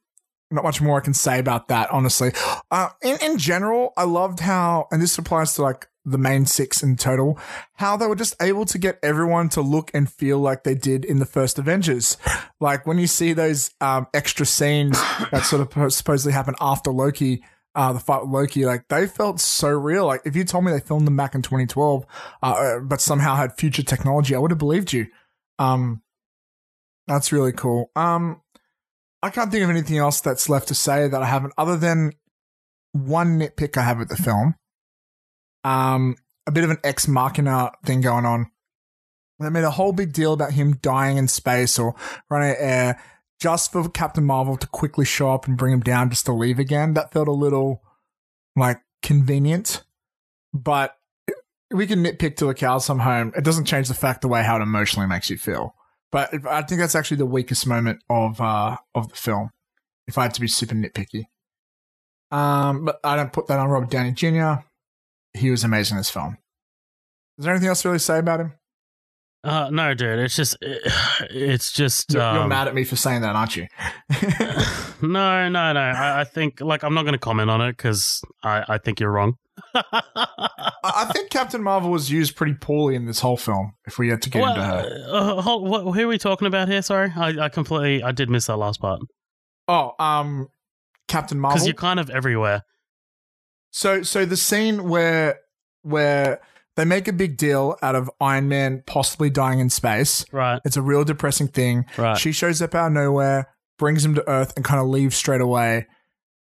not 0.54 0.64
much 0.64 0.82
more 0.82 0.98
I 0.98 1.04
can 1.04 1.14
say 1.14 1.40
about 1.40 1.68
that, 1.68 1.90
honestly. 1.92 2.32
Uh, 2.72 2.90
in, 3.02 3.18
in 3.22 3.38
general, 3.38 3.94
I 3.98 4.04
loved 4.04 4.40
how, 4.40 4.88
and 4.92 5.02
this 5.02 5.18
applies 5.18 5.54
to 5.56 5.62
like 5.62 5.88
the 6.06 6.18
main 6.18 6.46
six 6.46 6.84
in 6.84 6.98
total, 6.98 7.40
how 7.76 7.96
they 7.96 8.08
were 8.08 8.16
just 8.16 8.36
able 8.42 8.66
to 8.66 8.78
get 8.78 9.00
everyone 9.02 9.50
to 9.50 9.62
look 9.62 9.90
and 9.94 10.12
feel 10.12 10.40
like 10.40 10.64
they 10.64 10.76
did 10.76 11.06
in 11.06 11.20
the 11.20 11.26
first 11.26 11.58
Avengers. 11.58 12.18
Like 12.60 12.86
when 12.86 12.98
you 12.98 13.08
see 13.08 13.34
those 13.34 13.72
um, 13.80 14.08
extra 14.14 14.46
scenes 14.46 15.00
that 15.32 15.44
sort 15.46 15.76
of 15.76 15.94
supposedly 15.94 16.34
happen 16.34 16.56
after 16.60 16.92
Loki, 16.92 17.44
uh, 17.76 17.94
the 17.94 18.00
fight 18.00 18.22
with 18.22 18.32
Loki, 18.32 18.66
like 18.66 18.88
they 18.90 19.08
felt 19.08 19.40
so 19.40 19.70
real. 19.70 20.06
Like 20.06 20.22
if 20.26 20.36
you 20.36 20.44
told 20.44 20.66
me 20.66 20.72
they 20.72 20.80
filmed 20.80 21.08
them 21.08 21.18
back 21.18 21.36
in 21.36 21.42
2012, 21.42 22.06
uh, 22.42 22.46
uh, 22.46 22.80
but 22.80 23.02
somehow 23.02 23.36
had 23.36 23.58
future 23.58 23.84
technology, 23.84 24.36
I 24.36 24.40
would 24.40 24.52
have 24.52 24.58
believed 24.58 24.94
you. 24.94 25.08
Um, 25.58 26.02
that's 27.08 27.32
really 27.32 27.52
cool. 27.52 27.92
Um, 27.96 28.42
I 29.24 29.30
can't 29.30 29.50
think 29.50 29.64
of 29.64 29.70
anything 29.70 29.98
else 29.98 30.20
that's 30.20 30.50
left 30.50 30.68
to 30.68 30.76
say 30.76 31.08
that 31.08 31.22
I 31.24 31.26
haven't, 31.26 31.54
other 31.58 31.78
than 31.78 32.12
one 32.92 33.40
nitpick 33.40 33.78
I 33.78 33.84
have 33.84 33.98
with 33.98 34.10
the 34.10 34.18
film. 34.18 34.56
Um, 35.64 36.18
a 36.46 36.52
bit 36.52 36.66
of 36.66 36.70
an 36.70 36.80
ex 36.84 37.08
machina 37.08 37.72
thing 37.86 38.02
going 38.02 38.26
on. 38.26 38.52
They 39.40 39.50
made 39.50 39.64
a 39.64 39.72
whole 39.72 39.94
big 39.94 40.12
deal 40.12 40.34
about 40.34 40.52
him 40.52 40.76
dying 40.76 41.18
in 41.18 41.30
space 41.30 41.80
or 41.80 41.96
running 42.30 42.50
out 42.50 42.58
of 42.58 42.62
air 42.62 43.04
just 43.40 43.72
for 43.72 43.88
Captain 43.90 44.26
Marvel 44.26 44.58
to 44.58 44.68
quickly 44.68 45.06
show 45.06 45.32
up 45.32 45.48
and 45.48 45.58
bring 45.58 45.74
him 45.74 45.80
down 45.80 46.10
just 46.10 46.26
to 46.26 46.34
leave 46.34 46.60
again. 46.60 46.94
That 46.94 47.14
felt 47.14 47.30
a 47.30 47.32
little 47.32 47.82
like 48.58 48.82
convenient, 49.02 49.84
but 50.54 50.98
we 51.72 51.88
can 51.88 52.04
nitpick 52.04 52.36
till 52.36 52.50
the 52.50 52.54
cows 52.54 52.88
come 52.88 53.00
home. 53.00 53.32
It 53.38 53.46
doesn't 53.46 53.66
change 53.66 53.88
the 53.88 53.94
fact 53.94 54.22
the 54.22 54.28
way 54.28 54.44
how 54.44 54.58
it 54.58 54.62
emotionally 54.62 55.08
makes 55.08 55.30
you 55.30 55.38
feel. 55.38 55.76
But 56.14 56.46
I 56.46 56.62
think 56.62 56.80
that's 56.80 56.94
actually 56.94 57.18
the 57.18 57.26
weakest 57.26 57.66
moment 57.66 58.04
of 58.08 58.40
uh, 58.40 58.78
of 58.94 59.10
the 59.10 59.16
film. 59.16 59.50
if 60.08 60.16
I 60.18 60.24
had 60.24 60.34
to 60.36 60.42
be 60.42 60.48
super 60.48 60.76
nitpicky. 60.76 61.26
Um, 62.30 62.86
but 62.86 63.00
I 63.04 63.16
don't 63.16 63.34
put 63.34 63.48
that 63.48 63.58
on 63.60 63.68
Robert 63.68 63.90
Downey 63.90 64.12
Jr. 64.12 64.64
He 65.34 65.50
was 65.50 65.64
amazing 65.64 65.96
in 65.96 66.02
this 66.02 66.12
film. 66.12 66.38
Is 67.40 67.46
there 67.46 67.54
anything 67.54 67.70
else 67.70 67.82
to 67.82 67.90
really 67.90 68.00
say 68.00 68.20
about 68.20 68.42
him? 68.42 68.54
Uh, 69.44 69.72
no, 69.72 69.96
dude. 69.96 70.20
It's 70.20 70.36
just, 70.36 70.56
it's 71.32 71.72
just. 71.72 72.14
You're, 72.14 72.22
you're 72.22 72.44
um, 72.44 72.50
mad 72.50 72.68
at 72.68 72.76
me 72.76 72.84
for 72.84 72.96
saying 72.96 73.22
that, 73.22 73.36
aren't 73.36 73.58
you? 73.58 73.68
No, 75.04 75.50
no, 75.50 75.74
no. 75.74 75.80
I, 75.82 76.22
I 76.22 76.24
think 76.24 76.62
like 76.62 76.82
I'm 76.84 76.94
not 76.94 77.02
going 77.02 77.12
to 77.14 77.20
comment 77.20 77.50
on 77.50 77.60
it 77.60 77.76
because 77.76 78.22
I, 78.42 78.64
I 78.70 78.78
think 78.78 79.02
you're 79.02 79.12
wrong. 79.12 79.36
I 79.76 81.10
think 81.14 81.30
Captain 81.30 81.62
Marvel 81.64 81.90
was 81.92 82.10
used 82.12 82.36
pretty 82.36 82.54
poorly 82.54 82.96
in 82.96 83.06
this 83.06 83.20
whole 83.20 83.38
film. 83.38 83.74
If 83.86 83.98
we 83.98 84.10
had 84.10 84.22
to 84.24 84.30
get 84.30 84.42
Well, 84.42 84.52
into 84.52 84.64
her. 84.64 85.06
uh, 85.12 85.42
hold- 85.42 85.68
what, 85.68 85.82
who 85.96 86.02
are 86.04 86.08
we 86.08 86.18
talking 86.18 86.48
about 86.48 86.68
here? 86.68 86.82
Sorry, 86.82 87.12
I, 87.16 87.46
I 87.46 87.50
completely 87.50 88.04
I 88.04 88.12
did 88.12 88.30
miss 88.30 88.48
that 88.48 88.58
last 88.58 88.80
part 88.82 89.00
Oh, 89.68 89.94
um, 90.00 90.48
Captain 91.08 91.40
Marvel. 91.40 91.56
because 91.56 91.68
you're 91.68 91.74
kind 91.76 92.00
of 92.00 92.10
everywhere. 92.10 92.64
So 93.72 94.04
so 94.04 94.26
the 94.26 94.38
scene 94.38 94.88
where 94.90 95.40
where 95.82 96.42
they 96.76 96.86
make 96.86 97.08
a 97.08 97.14
big 97.14 97.38
deal 97.38 97.78
out 97.82 97.96
of 97.96 98.10
Iron 98.20 98.48
Man 98.48 98.84
possibly 98.88 99.30
dying 99.30 99.60
in 99.60 99.70
space. 99.70 100.26
Right, 100.32 100.60
It's 100.66 100.78
a 100.78 100.82
real 100.82 101.04
depressing 101.04 101.48
thing. 101.48 101.86
right. 101.98 102.18
She 102.18 102.32
shows 102.32 102.62
up 102.62 102.74
out 102.76 102.88
of 102.88 102.94
nowhere, 102.94 103.48
brings 103.78 104.04
him 104.04 104.16
to 104.16 104.28
Earth, 104.28 104.54
and 104.56 104.66
kind 104.66 104.80
of 104.82 104.88
leaves 104.88 105.16
straight 105.16 105.42
away. 105.42 105.86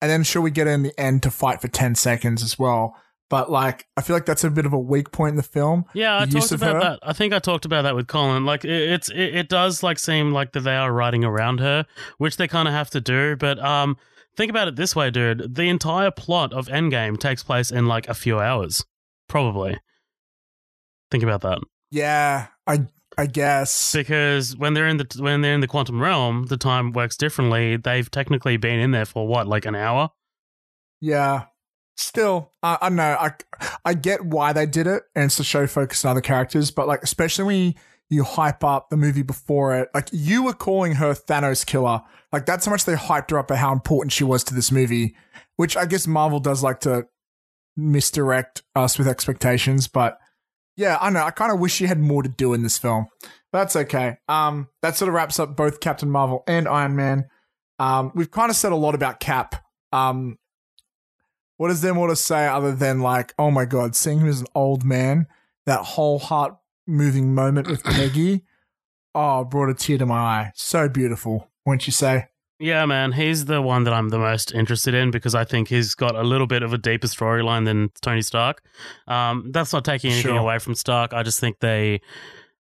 And 0.03 0.11
then 0.11 0.23
sure 0.25 0.43
we 0.43 0.51
get 0.51 0.67
in 0.67 0.83
the 0.83 1.01
end 1.01 1.23
to 1.23 1.31
fight 1.31 1.63
for 1.63 1.69
ten 1.69 1.95
seconds 1.95 2.43
as 2.43 2.59
well. 2.59 2.95
But 3.31 3.51
like 3.51 3.87
I 3.97 4.03
feel 4.03 4.15
like 4.15 4.27
that's 4.27 4.45
a 4.45 4.51
bit 4.51 4.67
of 4.67 4.75
a 4.75 4.79
weak 4.79 5.11
point 5.11 5.31
in 5.31 5.37
the 5.37 5.43
film. 5.43 5.87
Yeah, 5.95 6.19
I 6.19 6.27
the 6.27 6.33
use 6.33 6.51
talked 6.51 6.61
about 6.63 6.75
her? 6.75 6.81
that. 6.81 6.99
I 7.03 7.15
think 7.15 7.33
I 7.33 7.39
talked 7.39 7.65
about 7.65 7.83
that 7.83 7.95
with 7.95 8.07
Colin. 8.09 8.45
Like, 8.45 8.67
it, 8.67 8.71
it's 8.93 9.09
it, 9.09 9.35
it 9.37 9.49
does 9.49 9.83
like 9.83 9.99
seem 9.99 10.33
like 10.33 10.53
that 10.53 10.61
they 10.61 10.77
are 10.77 10.93
riding 10.93 11.25
around 11.25 11.61
her, 11.61 11.87
which 12.19 12.37
they 12.37 12.47
kind 12.47 12.69
of 12.69 12.75
have 12.75 12.91
to 12.91 13.01
do. 13.01 13.37
But 13.37 13.59
um, 13.65 13.97
think 14.37 14.51
about 14.51 14.69
it 14.69 14.77
this 14.77 14.95
way, 14.95 15.11
dude. 15.11 15.55
The 15.55 15.71
entire 15.71 16.11
plot 16.11 16.53
of 16.53 16.67
Endgame 16.67 17.19
takes 17.19 17.43
place 17.43 17.71
in 17.71 17.87
like 17.87 18.07
a 18.07 18.15
few 18.15 18.39
hours, 18.39 18.85
probably. 19.29 19.79
Think 21.11 21.23
about 21.23 21.41
that, 21.43 21.61
Yeah, 21.91 22.49
I 22.67 22.87
I 23.19 23.27
guess. 23.27 23.93
because 23.93 24.57
when 24.57 24.75
they're 24.75 24.87
in 24.89 24.97
the 24.97 25.07
when 25.19 25.41
they're 25.41 25.55
in 25.55 25.61
the 25.61 25.69
quantum 25.69 26.01
realm, 26.01 26.47
the 26.47 26.57
time 26.57 26.93
works 26.93 27.17
differently. 27.17 27.77
They've 27.77 28.11
technically 28.11 28.57
been 28.57 28.81
in 28.81 28.91
there 28.91 29.05
for 29.05 29.27
what, 29.27 29.47
like 29.47 29.67
an 29.67 29.75
hour? 29.75 30.11
Yeah. 31.01 31.45
Still, 31.97 32.53
I 32.63 32.79
I 32.81 32.89
don't 32.89 32.97
know. 32.97 33.17
I 33.21 33.33
I 33.85 33.95
get 33.95 34.25
why 34.25 34.53
they 34.53 34.67
did 34.67 34.87
it, 34.87 35.03
and 35.15 35.27
it's 35.27 35.37
to 35.37 35.45
show 35.45 35.67
focus 35.67 36.05
on 36.05 36.13
other 36.13 36.21
characters. 36.21 36.71
But 36.71 36.89
like, 36.89 37.03
especially 37.03 37.45
when 37.45 37.57
you, 37.57 37.75
you 38.09 38.25
hype 38.25 38.65
up 38.65 38.89
the 38.89 38.97
movie 38.97 39.23
before 39.23 39.77
it, 39.77 39.91
like 39.95 40.09
you 40.11 40.43
were 40.45 40.55
calling 40.55 40.95
her 40.95 41.13
Thanos 41.13 41.67
killer. 41.67 42.01
Like 42.33 42.47
that's 42.47 42.65
how 42.65 42.73
much 42.73 42.87
they 42.87 42.95
hyped 42.95 43.31
her 43.31 43.39
up 43.39 43.51
and 43.51 43.59
how 43.59 43.73
important 43.73 44.13
she 44.13 44.25
was 44.25 44.43
to 44.45 44.55
this 44.55 44.73
movie. 44.73 45.15
Which 45.57 45.77
I 45.77 45.85
guess 45.85 46.07
Marvel 46.07 46.41
does 46.41 46.63
like 46.63 46.81
to 46.81 47.07
misdirect 47.77 48.63
us 48.75 48.99
with 48.99 49.07
expectations. 49.07 49.87
But 49.87 50.19
yeah, 50.77 50.99
I 51.01 51.11
know. 51.11 51.23
I 51.23 51.31
kind 51.31 51.53
of 51.53 51.61
wish 51.61 51.73
she 51.73 51.87
had 51.87 51.99
more 51.99 52.23
to 52.23 52.29
do 52.29 52.55
in 52.55 52.63
this 52.63 52.79
film. 52.79 53.07
But 53.51 53.59
that's 53.59 53.77
okay. 53.77 54.17
Um, 54.29 54.69
that 54.81 54.97
sort 54.97 55.09
of 55.09 55.15
wraps 55.15 55.39
up 55.39 55.57
both 55.57 55.81
Captain 55.81 56.11
Marvel 56.11 56.43
and 56.47 56.67
Iron 56.67 56.97
Man. 56.97 57.27
Um, 57.79 58.13
we've 58.15 58.31
kind 58.31 58.51
of 58.51 58.57
said 58.57 58.73
a 58.73 58.77
lot 58.77 58.95
about 58.95 59.21
Cap. 59.21 59.63
Um, 59.93 60.39
what 61.59 61.71
is 61.71 61.83
there 61.83 61.95
more 61.95 62.09
to 62.09 62.17
say 62.17 62.47
other 62.47 62.73
than 62.75 63.01
like, 63.01 63.35
oh 63.39 63.51
my 63.51 63.65
god, 63.67 63.95
seeing 63.95 64.21
him 64.21 64.29
as 64.29 64.41
an 64.41 64.47
old 64.55 64.85
man, 64.85 65.27
that 65.67 65.81
whole 65.81 66.19
heart 66.19 66.57
moving 66.87 67.35
moment 67.35 67.69
with 67.69 67.85
Peggy, 67.85 68.45
oh, 69.15 69.45
brought 69.45 69.69
a 69.69 69.75
tear 69.75 69.99
to 69.99 70.07
my 70.07 70.19
eye. 70.19 70.53
So 70.55 70.89
beautiful, 70.89 71.51
won't 71.67 71.87
you 71.87 71.93
say? 71.93 72.29
Yeah, 72.63 72.87
man, 72.87 73.11
he's 73.11 73.47
the 73.47 73.61
one 73.61 73.83
that 73.85 73.93
I'm 73.93 74.11
the 74.11 74.21
most 74.21 74.55
interested 74.55 74.95
in 74.95 75.11
because 75.11 75.35
I 75.35 75.45
think 75.45 75.67
he's 75.67 75.97
got 75.97 76.15
a 76.15 76.23
little 76.23 76.47
bit 76.47 76.63
of 76.63 76.73
a 76.73 76.79
deeper 76.79 77.09
storyline 77.09 77.65
than 77.65 77.91
Tony 78.03 78.23
Stark. 78.23 78.63
Um, 79.09 79.51
that's 79.51 79.73
not 79.73 79.85
taking 79.85 80.13
anything 80.13 80.31
Sure. 80.31 80.39
away 80.39 80.61
from 80.61 80.77
Stark. 80.77 81.13
I 81.13 81.25
just 81.25 81.41
think 81.41 81.59
they, 81.59 82.01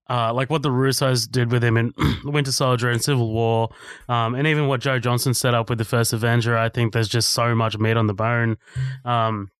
uh, 0.10 0.34
like 0.34 0.50
what 0.50 0.64
the 0.64 0.72
Russos 0.72 1.30
did 1.30 1.52
with 1.52 1.64
him 1.64 1.78
in 1.78 1.94
Winter 2.26 2.52
Soldier 2.52 2.90
and 2.90 3.00
Civil 3.00 3.32
War, 3.32 3.70
um, 4.10 4.34
and 4.34 4.48
even 4.48 4.68
what 4.68 4.82
Joe 4.82 4.98
Johnston 4.98 5.36
set 5.36 5.54
up 5.54 5.70
with 5.70 5.78
the 5.78 5.86
first 5.86 6.14
Avenger. 6.14 6.58
I 6.58 6.70
think 6.70 6.94
there's 6.94 7.08
just 7.08 7.30
so 7.30 7.54
much 7.54 7.78
meat 7.78 7.96
on 7.96 8.08
the 8.08 8.16
bone. 8.16 8.58
Um, 9.06 9.52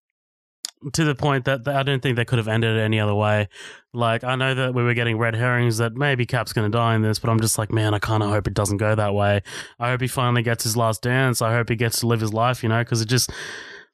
to 0.92 1.04
the 1.04 1.14
point 1.14 1.44
that 1.44 1.66
I 1.68 1.82
don't 1.82 2.02
think 2.02 2.16
they 2.16 2.24
could 2.24 2.38
have 2.38 2.48
ended 2.48 2.76
it 2.76 2.80
any 2.80 2.98
other 2.98 3.14
way. 3.14 3.48
Like, 3.92 4.24
I 4.24 4.36
know 4.36 4.54
that 4.54 4.74
we 4.74 4.82
were 4.82 4.94
getting 4.94 5.18
red 5.18 5.34
herrings 5.34 5.78
that 5.78 5.94
maybe 5.94 6.26
Cap's 6.26 6.52
going 6.52 6.70
to 6.70 6.76
die 6.76 6.94
in 6.94 7.02
this, 7.02 7.18
but 7.18 7.30
I'm 7.30 7.40
just 7.40 7.58
like, 7.58 7.70
man, 7.70 7.94
I 7.94 7.98
kind 7.98 8.22
of 8.22 8.30
hope 8.30 8.46
it 8.46 8.54
doesn't 8.54 8.78
go 8.78 8.94
that 8.94 9.14
way. 9.14 9.42
I 9.78 9.90
hope 9.90 10.00
he 10.00 10.08
finally 10.08 10.42
gets 10.42 10.64
his 10.64 10.76
last 10.76 11.02
dance. 11.02 11.42
I 11.42 11.52
hope 11.52 11.68
he 11.68 11.76
gets 11.76 12.00
to 12.00 12.06
live 12.06 12.20
his 12.20 12.32
life, 12.32 12.62
you 12.62 12.68
know, 12.68 12.82
because 12.82 13.00
it 13.00 13.08
just, 13.08 13.30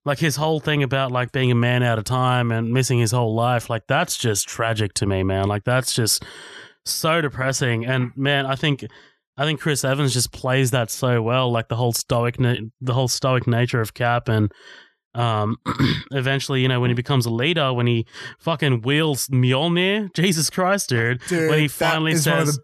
like, 0.05 0.19
his 0.19 0.37
whole 0.37 0.61
thing 0.61 0.83
about, 0.83 1.13
like, 1.13 1.33
being 1.33 1.51
a 1.51 1.57
man 1.57 1.83
out 1.83 1.99
of 1.99 2.05
time 2.05 2.53
and 2.53 2.73
missing 2.73 2.99
his 2.99 3.11
whole 3.11 3.35
life, 3.35 3.69
like, 3.69 3.87
that's 3.89 4.17
just 4.17 4.49
tragic 4.49 4.95
to 4.95 5.07
me, 5.07 5.23
man. 5.23 5.49
Like, 5.49 5.65
that's 5.65 5.95
just 5.95 6.25
so 6.85 7.21
depressing. 7.21 7.85
And, 7.85 8.13
man, 8.17 8.47
I 8.47 8.55
think. 8.55 8.85
I 9.41 9.45
think 9.45 9.61
Chris 9.61 9.85
Evans 9.85 10.15
just 10.15 10.33
plays 10.33 10.73
that 10.73 10.91
so 10.91 11.23
well, 11.23 11.49
like 11.53 11.69
the 11.69 11.77
whole 11.77 11.93
stoic, 11.93 12.41
na- 12.41 12.57
the 12.81 12.93
whole 12.93 13.07
stoic 13.07 13.47
nature 13.47 13.81
of 13.81 13.95
Cap, 13.95 14.29
and 14.29 14.51
um, 15.19 15.57
eventually, 16.13 16.61
you 16.63 16.69
know, 16.69 16.81
when 16.81 16.91
he 16.91 16.95
becomes 16.95 17.27
a 17.27 17.31
leader, 17.31 17.73
when 17.73 17.87
he 17.87 18.07
fucking 18.39 18.83
wields 18.83 19.29
Mjolnir, 19.29 20.13
Jesus 20.21 20.51
Christ, 20.51 20.89
dude, 20.89 21.21
Dude, 21.29 21.51
when 21.51 21.59
he 21.59 21.69
finally 21.69 22.13
is 22.13 22.27
one 22.27 22.39
of 22.41 22.47
says, 22.49 22.57
the- 22.57 22.63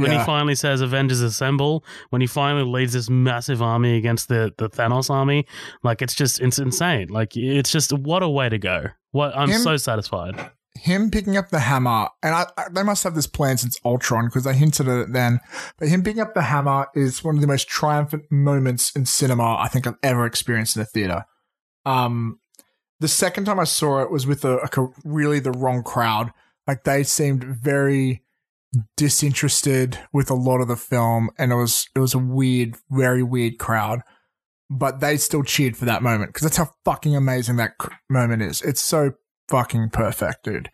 when 0.00 0.12
he 0.12 0.18
finally 0.24 0.54
says 0.54 0.80
Avengers 0.80 1.20
assemble, 1.20 1.84
when 2.10 2.20
he 2.20 2.26
finally 2.28 2.64
leads 2.64 2.92
this 2.92 3.10
massive 3.10 3.60
army 3.60 3.96
against 3.96 4.28
the 4.28 4.52
the 4.58 4.68
Thanos 4.70 5.10
army, 5.10 5.44
like 5.82 6.00
it's 6.02 6.14
just 6.14 6.40
it's 6.40 6.58
insane. 6.60 7.08
Like 7.08 7.36
it's 7.36 7.72
just 7.72 7.92
what 7.92 8.22
a 8.22 8.28
way 8.28 8.48
to 8.48 8.58
go. 8.58 8.86
What 9.10 9.36
I'm 9.36 9.48
Him- 9.50 9.60
so 9.62 9.76
satisfied. 9.76 10.50
him 10.78 11.10
picking 11.10 11.36
up 11.38 11.48
the 11.48 11.58
hammer, 11.60 12.08
and 12.22 12.34
I, 12.34 12.44
I, 12.56 12.64
they 12.70 12.82
must 12.84 13.02
have 13.02 13.14
this 13.16 13.26
plan 13.26 13.56
since 13.56 13.80
Ultron 13.84 14.26
because 14.26 14.44
they 14.44 14.54
hinted 14.54 14.86
at 14.88 14.98
it 14.98 15.12
then. 15.12 15.40
But 15.78 15.88
him 15.88 16.02
picking 16.04 16.20
up 16.22 16.34
the 16.34 16.42
hammer 16.42 16.86
is 16.94 17.24
one 17.24 17.34
of 17.34 17.40
the 17.40 17.46
most 17.48 17.66
triumphant 17.66 18.24
moments 18.30 18.92
in 18.94 19.04
cinema 19.06 19.56
I 19.56 19.66
think 19.68 19.86
I've 19.88 19.96
ever 20.02 20.26
experienced 20.26 20.76
in 20.76 20.82
a 20.82 20.86
theater. 20.86 21.24
Um, 21.86 22.40
the 23.00 23.08
second 23.08 23.44
time 23.44 23.60
I 23.60 23.64
saw 23.64 24.02
it 24.02 24.10
was 24.10 24.26
with 24.26 24.44
a, 24.44 24.56
a 24.56 24.88
really 25.04 25.40
the 25.40 25.52
wrong 25.52 25.82
crowd. 25.82 26.32
Like 26.66 26.84
they 26.84 27.04
seemed 27.04 27.44
very 27.44 28.22
disinterested 28.96 29.98
with 30.12 30.30
a 30.30 30.34
lot 30.34 30.60
of 30.60 30.68
the 30.68 30.76
film, 30.76 31.30
and 31.38 31.52
it 31.52 31.54
was 31.54 31.88
it 31.94 32.00
was 32.00 32.14
a 32.14 32.18
weird, 32.18 32.76
very 32.90 33.22
weird 33.22 33.58
crowd. 33.58 34.02
But 34.68 34.98
they 35.00 35.16
still 35.16 35.44
cheered 35.44 35.76
for 35.76 35.84
that 35.84 36.02
moment 36.02 36.30
because 36.30 36.42
that's 36.42 36.56
how 36.56 36.70
fucking 36.84 37.14
amazing 37.14 37.56
that 37.56 37.74
moment 38.10 38.42
is. 38.42 38.62
It's 38.62 38.82
so 38.82 39.12
fucking 39.48 39.90
perfect, 39.90 40.42
dude. 40.42 40.70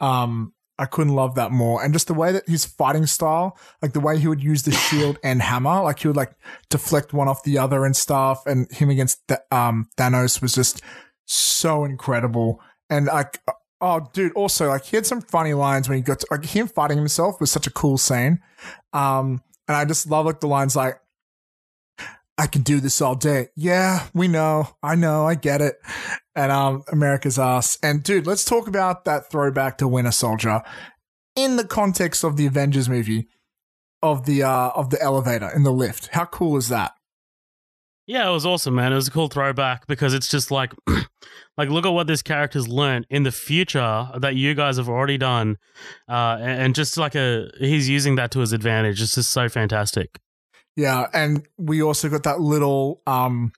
Um, 0.00 0.52
I 0.78 0.86
couldn't 0.86 1.14
love 1.14 1.36
that 1.36 1.52
more. 1.52 1.82
And 1.82 1.92
just 1.92 2.08
the 2.08 2.14
way 2.14 2.32
that 2.32 2.48
his 2.48 2.64
fighting 2.64 3.06
style, 3.06 3.56
like 3.80 3.92
the 3.92 4.00
way 4.00 4.18
he 4.18 4.26
would 4.26 4.42
use 4.42 4.62
the 4.62 4.72
shield 4.72 5.18
and 5.22 5.40
hammer, 5.40 5.82
like 5.82 6.00
he 6.00 6.08
would 6.08 6.16
like 6.16 6.32
deflect 6.68 7.12
one 7.12 7.28
off 7.28 7.44
the 7.44 7.58
other 7.58 7.84
and 7.84 7.96
stuff. 7.96 8.44
And 8.46 8.70
him 8.72 8.90
against 8.90 9.26
Th- 9.28 9.40
um, 9.52 9.88
Thanos 9.96 10.42
was 10.42 10.54
just 10.54 10.82
so 11.26 11.84
incredible. 11.84 12.60
And 12.90 13.06
like, 13.06 13.40
oh, 13.80 14.08
dude, 14.12 14.32
also 14.32 14.68
like 14.68 14.84
he 14.84 14.96
had 14.96 15.06
some 15.06 15.20
funny 15.20 15.54
lines 15.54 15.88
when 15.88 15.96
he 15.96 16.02
got 16.02 16.20
to, 16.20 16.26
like 16.30 16.44
him 16.44 16.66
fighting 16.66 16.98
himself 16.98 17.40
was 17.40 17.50
such 17.50 17.66
a 17.66 17.72
cool 17.72 17.98
scene. 17.98 18.40
Um, 18.92 19.42
and 19.68 19.76
I 19.76 19.84
just 19.84 20.10
love 20.10 20.26
like 20.26 20.40
the 20.40 20.48
lines 20.48 20.74
like, 20.74 20.98
I 22.36 22.46
can 22.46 22.62
do 22.62 22.80
this 22.80 23.00
all 23.00 23.14
day. 23.14 23.48
Yeah, 23.54 24.06
we 24.12 24.26
know. 24.26 24.68
I 24.82 24.96
know. 24.96 25.26
I 25.26 25.36
get 25.36 25.60
it. 25.60 25.76
And 26.34 26.50
um, 26.50 26.82
America's 26.90 27.38
ass. 27.38 27.78
And 27.82 28.02
dude, 28.02 28.26
let's 28.26 28.44
talk 28.44 28.66
about 28.66 29.04
that 29.04 29.30
throwback 29.30 29.78
to 29.78 29.88
Winter 29.88 30.10
Soldier 30.10 30.62
in 31.36 31.56
the 31.56 31.64
context 31.64 32.24
of 32.24 32.36
the 32.36 32.46
Avengers 32.46 32.88
movie 32.88 33.28
of 34.02 34.26
the 34.26 34.42
uh 34.42 34.70
of 34.74 34.90
the 34.90 35.00
elevator 35.00 35.50
in 35.54 35.62
the 35.62 35.72
lift. 35.72 36.08
How 36.08 36.26
cool 36.26 36.56
is 36.56 36.68
that? 36.68 36.92
Yeah, 38.06 38.28
it 38.28 38.32
was 38.32 38.44
awesome, 38.44 38.74
man. 38.74 38.92
It 38.92 38.96
was 38.96 39.08
a 39.08 39.10
cool 39.10 39.28
throwback 39.28 39.86
because 39.86 40.12
it's 40.12 40.28
just 40.28 40.50
like, 40.50 40.74
like 41.56 41.70
look 41.70 41.86
at 41.86 41.92
what 41.92 42.06
this 42.06 42.20
character's 42.20 42.68
learned 42.68 43.06
in 43.08 43.22
the 43.22 43.32
future 43.32 44.08
that 44.18 44.36
you 44.36 44.54
guys 44.54 44.76
have 44.76 44.90
already 44.90 45.16
done, 45.16 45.56
uh, 46.06 46.36
and, 46.38 46.62
and 46.62 46.74
just 46.74 46.98
like 46.98 47.14
a 47.14 47.48
he's 47.58 47.88
using 47.88 48.16
that 48.16 48.30
to 48.32 48.40
his 48.40 48.52
advantage. 48.52 49.00
It's 49.00 49.14
just 49.14 49.30
so 49.30 49.48
fantastic. 49.48 50.20
Yeah, 50.76 51.06
and 51.12 51.46
we 51.56 51.82
also 51.82 52.08
got 52.08 52.24
that 52.24 52.40
little 52.40 53.02
um 53.06 53.52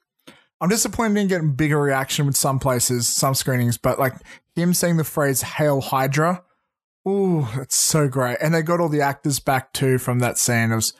I'm 0.61 0.69
disappointed 0.69 1.21
in 1.21 1.29
getting 1.29 1.53
bigger 1.53 1.81
reaction 1.81 2.27
with 2.27 2.37
some 2.37 2.59
places, 2.59 3.09
some 3.09 3.35
screenings, 3.35 3.77
but 3.77 3.99
like 3.99 4.15
him 4.55 4.73
saying 4.73 4.97
the 4.97 5.05
phrase 5.05 5.43
Hail 5.43 5.81
Hydra. 5.81 6.43
Ooh, 7.07 7.47
that's 7.55 7.77
so 7.77 8.09
great. 8.09 8.39
And 8.41 8.55
they 8.55 8.63
got 8.63 8.81
all 8.81 8.89
the 8.89 9.03
actors 9.03 9.39
back 9.39 9.73
too 9.73 9.99
from 9.99 10.21
that 10.21 10.39
scene. 10.39 10.73
It 10.73 10.77
was 10.77 10.95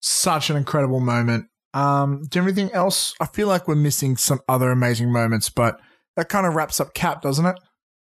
such 0.00 0.48
an 0.48 0.56
incredible 0.56 1.00
moment. 1.00 1.46
Um, 1.74 2.22
do 2.28 2.38
you 2.38 2.44
have 2.44 2.52
anything 2.52 2.74
else? 2.74 3.14
I 3.20 3.26
feel 3.26 3.48
like 3.48 3.68
we're 3.68 3.74
missing 3.74 4.16
some 4.16 4.40
other 4.48 4.70
amazing 4.70 5.12
moments, 5.12 5.50
but 5.50 5.80
that 6.16 6.28
kind 6.28 6.46
of 6.46 6.54
wraps 6.54 6.80
up 6.80 6.94
Cap, 6.94 7.20
doesn't 7.20 7.44
it? 7.44 7.58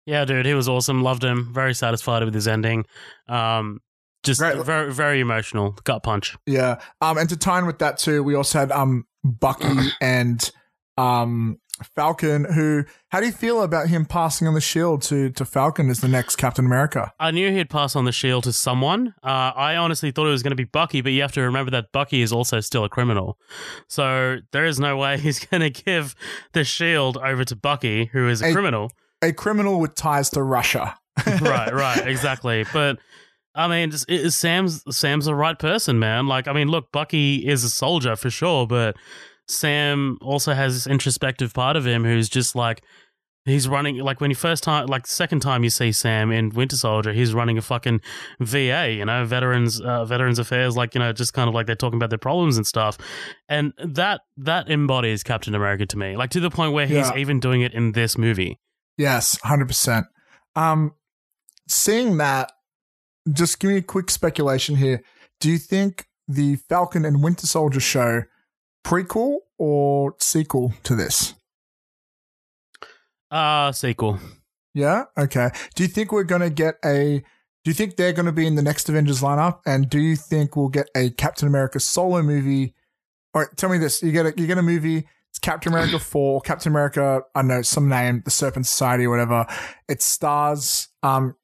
Yeah, 0.07 0.25
dude, 0.25 0.47
he 0.47 0.55
was 0.55 0.69
awesome. 0.69 1.03
Loved 1.03 1.25
him. 1.25 1.53
Very 1.53 1.75
satisfied 1.75 2.25
with 2.25 2.35
his 2.35 2.49
ending. 2.49 2.87
Um, 3.29 3.81
just 4.29 4.41
Great. 4.41 4.65
very 4.65 4.93
very 4.93 5.21
emotional. 5.21 5.73
Gut 5.85 6.03
punch. 6.03 6.37
Yeah. 6.47 6.81
Um, 7.01 7.19
and 7.19 7.29
to 7.31 7.37
tie 7.37 7.59
in 7.59 7.67
with 7.67 7.79
that 7.81 7.99
too, 7.99 8.23
we 8.23 8.35
also 8.35 8.59
had 8.61 8.71
um 8.71 9.07
Bucky 9.25 9.67
and 10.01 10.51
um, 10.97 11.59
Falcon. 11.95 12.45
Who? 12.45 12.85
How 13.11 13.21
do 13.21 13.27
you 13.27 13.33
feel 13.33 13.63
about 13.63 13.89
him 13.89 14.05
passing 14.05 14.49
on 14.49 14.55
the 14.55 14.61
shield 14.61 15.03
to 15.03 15.31
to 15.31 15.45
Falcon 15.45 15.91
as 15.91 16.01
the 16.01 16.09
next 16.09 16.37
Captain 16.37 16.67
America? 16.67 17.13
I 17.21 17.31
knew 17.31 17.51
he'd 17.53 17.71
pass 17.71 17.95
on 17.95 18.05
the 18.05 18.13
shield 18.13 18.45
to 18.45 18.53
someone. 18.53 19.15
Uh, 19.23 19.53
I 19.55 19.77
honestly 19.77 20.11
thought 20.11 20.27
it 20.27 20.31
was 20.31 20.43
going 20.43 20.51
to 20.51 20.57
be 20.57 20.65
Bucky, 20.65 21.01
but 21.01 21.13
you 21.13 21.23
have 21.23 21.33
to 21.33 21.43
remember 21.43 21.71
that 21.71 21.93
Bucky 21.93 22.21
is 22.23 22.33
also 22.33 22.61
still 22.61 22.85
a 22.85 22.89
criminal. 22.89 23.39
So 23.89 24.39
there 24.53 24.65
is 24.65 24.81
no 24.81 24.97
way 24.97 25.19
he's 25.21 25.45
going 25.45 25.61
to 25.61 25.71
give 25.71 26.15
the 26.53 26.65
shield 26.65 27.17
over 27.17 27.45
to 27.45 27.57
Bucky, 27.57 28.07
who 28.07 28.29
is 28.29 28.43
a, 28.43 28.47
A- 28.47 28.53
criminal. 28.53 28.91
A 29.23 29.33
criminal 29.33 29.81
with 29.81 29.95
ties 29.95 30.31
to 30.31 30.43
Russia. 30.43 30.97
right, 31.41 31.73
right, 31.73 32.07
exactly. 32.07 32.65
But 32.73 32.99
I 33.59 33.67
mean, 33.69 33.93
it's, 34.09 34.37
Sam's 34.37 34.83
Sam's 34.97 35.25
the 35.27 35.35
right 35.35 35.59
person, 35.59 35.99
man. 35.99 36.27
Like, 36.29 36.47
I 36.49 36.53
mean, 36.53 36.69
look, 36.69 36.93
Bucky 36.93 37.47
is 37.47 37.65
a 37.65 37.71
soldier 37.71 38.15
for 38.17 38.31
sure, 38.31 38.67
but 38.67 38.97
Sam 39.49 40.17
also 40.23 40.55
has 40.55 40.75
this 40.75 40.87
introspective 40.87 41.53
part 41.53 41.77
of 41.77 41.87
him 41.87 42.05
who's 42.05 42.29
just 42.29 42.55
like 42.55 42.83
he's 43.45 43.67
running 43.67 43.97
like 43.97 44.21
when 44.21 44.31
you 44.31 44.35
first 44.35 44.63
time 44.63 44.87
like 44.87 45.07
second 45.07 45.41
time 45.41 45.65
you 45.65 45.71
see 45.71 45.91
Sam 45.91 46.31
in 46.31 46.51
Winter 46.51 46.77
Soldier, 46.77 47.13
he's 47.13 47.35
running 47.35 47.57
a 47.59 47.63
fucking 47.63 48.01
VA, 48.41 48.93
you 48.93 49.05
know, 49.05 49.25
veterans 49.25 49.81
uh, 49.81 50.05
veterans 50.05 50.39
affairs, 50.39 50.77
like 50.77 50.95
you 50.95 51.01
know, 51.01 51.13
just 51.13 51.33
kind 51.33 51.49
of 51.49 51.55
like 51.55 51.67
they're 51.67 51.75
talking 51.75 51.97
about 51.97 52.11
their 52.11 52.19
problems 52.19 52.57
and 52.59 52.67
stuff, 52.67 52.97
and 53.49 53.73
that 53.79 54.21
that 54.37 54.71
embodies 54.71 55.23
Captain 55.23 55.55
America 55.55 55.85
to 55.87 55.99
me, 55.99 56.17
like 56.17 56.31
to 56.31 56.41
the 56.41 56.51
point 56.51 56.73
where 56.75 56.87
he's 56.87 57.09
Yeah. 57.11 57.17
even 57.17 57.41
doing 57.41 57.63
it 57.63 57.73
in 57.75 57.93
this 57.93 58.17
movie. 58.17 58.59
Yes, 58.97 59.39
hundred 59.43 59.69
percent. 59.69 60.07
Um, 60.55 60.93
seeing 61.69 62.19
that, 62.19 62.53
just 63.33 63.59
give 63.59 63.71
me 63.71 63.77
a 63.79 63.83
quick 63.83 64.11
speculation 64.11 64.77
here. 64.77 65.03
Do 65.41 65.51
you 65.51 65.59
think 65.59 66.07
the 66.27 66.57
Falcon 66.57 67.05
and 67.05 67.23
Winter 67.23 67.47
Soldier 67.47 67.81
show 67.81 68.23
prequel 68.85 69.39
or 69.59 70.15
sequel 70.19 70.73
to 70.85 70.95
this? 70.95 71.35
Uh 73.31 73.73
sequel. 73.73 74.19
Yeah. 74.75 75.05
Okay. 75.17 75.51
Do 75.75 75.83
you 75.83 75.89
think 75.89 76.13
we're 76.13 76.25
gonna 76.25 76.51
get 76.51 76.77
a? 76.85 77.23
Do 77.65 77.71
you 77.71 77.75
think 77.75 77.97
they're 77.97 78.13
gonna 78.13 78.33
be 78.33 78.47
in 78.47 78.55
the 78.55 78.63
next 78.63 78.89
Avengers 78.89 79.21
lineup? 79.21 79.61
And 79.67 79.91
do 79.91 79.99
you 79.99 80.17
think 80.17 80.57
we'll 80.57 80.69
get 80.69 80.89
a 80.97 81.11
Captain 81.11 81.49
America 81.49 81.81
solo 81.81 82.23
movie? 82.23 82.75
All 83.35 83.43
right, 83.43 83.57
tell 83.57 83.69
me 83.71 83.79
this: 83.79 84.03
you 84.03 84.13
get 84.13 84.27
a 84.27 84.35
you 84.37 84.47
get 84.47 84.59
a 84.59 84.63
movie. 84.63 85.07
It's 85.31 85.39
Captain 85.39 85.73
America 85.73 85.99
four, 85.99 86.41
Captain 86.41 86.73
America. 86.73 87.23
I 87.35 87.41
don't 87.41 87.49
know 87.49 87.63
some 87.63 87.89
name, 87.89 88.23
the 88.25 88.31
Serpent 88.31 88.67
Society, 88.67 89.05
or 89.05 89.11
whatever. 89.11 89.47
It 89.89 90.01
stars 90.01 90.89
um 91.03 91.35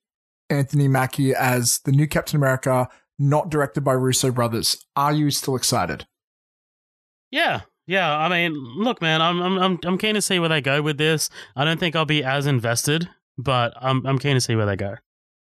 Anthony 0.51 0.89
Mackie 0.89 1.35
as 1.35 1.81
the 1.85 1.93
new 1.93 2.07
Captain 2.07 2.37
America, 2.37 2.89
not 3.19 3.51
directed 3.51 3.83
by 3.83 3.93
Russo 3.93 4.31
brothers. 4.31 4.77
Are 4.97 5.13
you 5.13 5.31
still 5.31 5.57
excited? 5.57 6.07
Yeah, 7.31 7.63
yeah. 7.87 8.17
I 8.17 8.29
mean, 8.29 8.55
look, 8.55 9.01
man, 9.03 9.21
I'm 9.21 9.41
I'm 9.41 9.59
I'm 9.59 9.79
I'm 9.85 9.99
keen 9.99 10.15
to 10.15 10.23
see 10.23 10.39
where 10.39 10.49
they 10.49 10.61
go 10.61 10.83
with 10.83 10.99
this. 10.99 11.31
I 11.57 11.65
don't 11.65 11.81
think 11.81 11.97
I'll 11.97 12.05
be 12.05 12.23
as 12.23 12.47
invested, 12.47 13.09
but 13.39 13.73
I'm 13.81 14.07
I'm 14.07 14.19
keen 14.19 14.35
to 14.35 14.41
see 14.41 14.55
where 14.55 14.67
they 14.67 14.77
go. 14.77 14.97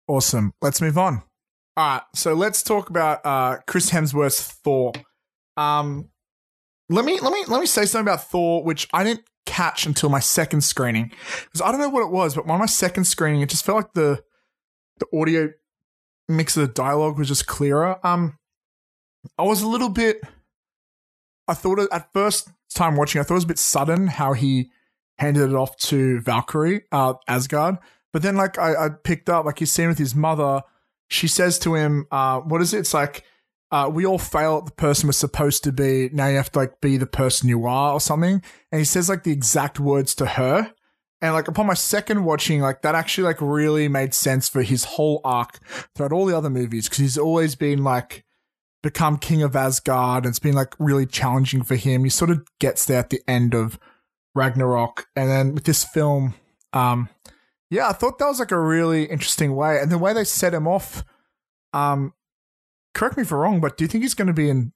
Awesome. 0.08 0.52
Let's 0.60 0.80
move 0.80 0.98
on. 0.98 1.22
All 1.76 1.94
right, 1.94 2.02
so 2.14 2.34
let's 2.34 2.62
talk 2.62 2.88
about 2.88 3.26
uh, 3.26 3.58
Chris 3.66 3.90
Hemsworth's 3.90 4.40
Thor. 4.40 4.92
Um, 5.56 6.10
let 6.88 7.04
me 7.04 7.18
let 7.20 7.32
me 7.32 7.44
let 7.48 7.60
me 7.60 7.66
say 7.66 7.84
something 7.84 8.06
about 8.06 8.28
Thor, 8.30 8.62
which 8.62 8.86
I 8.92 9.02
didn't 9.02 9.24
catch 9.46 9.84
until 9.84 10.08
my 10.08 10.20
second 10.20 10.62
screening 10.62 11.10
because 11.44 11.60
I 11.60 11.70
don't 11.70 11.80
know 11.80 11.88
what 11.88 12.02
it 12.02 12.10
was, 12.10 12.34
but 12.36 12.48
on 12.48 12.60
my 12.60 12.66
second 12.66 13.04
screening, 13.04 13.40
it 13.40 13.50
just 13.50 13.64
felt 13.64 13.76
like 13.76 13.92
the 13.94 14.22
the 14.98 15.06
audio 15.18 15.50
mix 16.28 16.56
of 16.56 16.66
the 16.66 16.72
dialogue 16.72 17.18
was 17.18 17.28
just 17.28 17.46
clearer. 17.46 17.98
Um, 18.06 18.38
I 19.38 19.42
was 19.42 19.62
a 19.62 19.68
little 19.68 19.88
bit. 19.88 20.20
I 21.48 21.54
thought 21.54 21.78
at 21.92 22.12
first 22.12 22.48
time 22.74 22.96
watching, 22.96 23.20
I 23.20 23.24
thought 23.24 23.34
it 23.34 23.36
was 23.36 23.44
a 23.44 23.48
bit 23.48 23.58
sudden 23.58 24.06
how 24.06 24.32
he 24.32 24.70
handed 25.18 25.50
it 25.50 25.54
off 25.54 25.76
to 25.76 26.20
Valkyrie, 26.20 26.82
uh, 26.90 27.14
Asgard. 27.28 27.78
But 28.12 28.22
then, 28.22 28.36
like, 28.36 28.58
I, 28.58 28.86
I 28.86 28.88
picked 28.90 29.28
up, 29.28 29.44
like, 29.44 29.58
he's 29.58 29.72
seen 29.72 29.88
with 29.88 29.98
his 29.98 30.14
mother. 30.14 30.62
She 31.08 31.28
says 31.28 31.58
to 31.60 31.74
him, 31.74 32.06
uh, 32.10 32.40
what 32.40 32.62
is 32.62 32.72
it? 32.72 32.78
It's 32.78 32.94
like, 32.94 33.24
uh, 33.70 33.90
we 33.92 34.06
all 34.06 34.18
fail 34.18 34.58
at 34.58 34.66
the 34.66 34.72
person 34.72 35.08
we're 35.08 35.12
supposed 35.12 35.64
to 35.64 35.72
be. 35.72 36.10
Now 36.12 36.28
you 36.28 36.36
have 36.36 36.52
to, 36.52 36.58
like, 36.60 36.80
be 36.80 36.96
the 36.96 37.06
person 37.06 37.48
you 37.48 37.66
are 37.66 37.92
or 37.92 38.00
something. 38.00 38.42
And 38.70 38.78
he 38.78 38.84
says, 38.84 39.08
like, 39.08 39.24
the 39.24 39.32
exact 39.32 39.80
words 39.80 40.14
to 40.16 40.26
her. 40.26 40.73
And, 41.24 41.32
like, 41.32 41.48
upon 41.48 41.66
my 41.66 41.74
second 41.74 42.24
watching, 42.24 42.60
like, 42.60 42.82
that 42.82 42.94
actually, 42.94 43.24
like, 43.24 43.40
really 43.40 43.88
made 43.88 44.12
sense 44.12 44.46
for 44.46 44.62
his 44.62 44.84
whole 44.84 45.22
arc 45.24 45.58
throughout 45.94 46.12
all 46.12 46.26
the 46.26 46.36
other 46.36 46.50
movies. 46.50 46.86
Cause 46.86 46.98
he's 46.98 47.16
always 47.16 47.54
been, 47.54 47.82
like, 47.82 48.26
become 48.82 49.16
king 49.16 49.42
of 49.42 49.56
Asgard. 49.56 50.24
And 50.24 50.32
it's 50.32 50.38
been, 50.38 50.54
like, 50.54 50.74
really 50.78 51.06
challenging 51.06 51.62
for 51.62 51.76
him. 51.76 52.04
He 52.04 52.10
sort 52.10 52.30
of 52.30 52.46
gets 52.60 52.84
there 52.84 52.98
at 52.98 53.08
the 53.08 53.22
end 53.26 53.54
of 53.54 53.78
Ragnarok. 54.34 55.06
And 55.16 55.30
then 55.30 55.54
with 55.54 55.64
this 55.64 55.82
film, 55.82 56.34
um, 56.74 57.08
yeah, 57.70 57.88
I 57.88 57.92
thought 57.92 58.18
that 58.18 58.28
was 58.28 58.38
like 58.38 58.50
a 58.50 58.60
really 58.60 59.04
interesting 59.04 59.56
way. 59.56 59.80
And 59.80 59.90
the 59.90 59.96
way 59.96 60.12
they 60.12 60.24
set 60.24 60.52
him 60.52 60.68
off, 60.68 61.04
um, 61.72 62.12
correct 62.92 63.16
me 63.16 63.22
if 63.22 63.32
I'm 63.32 63.38
wrong, 63.38 63.60
but 63.60 63.78
do 63.78 63.84
you 63.84 63.88
think 63.88 64.04
he's 64.04 64.14
going 64.14 64.28
to 64.28 64.34
be 64.34 64.50
in 64.50 64.72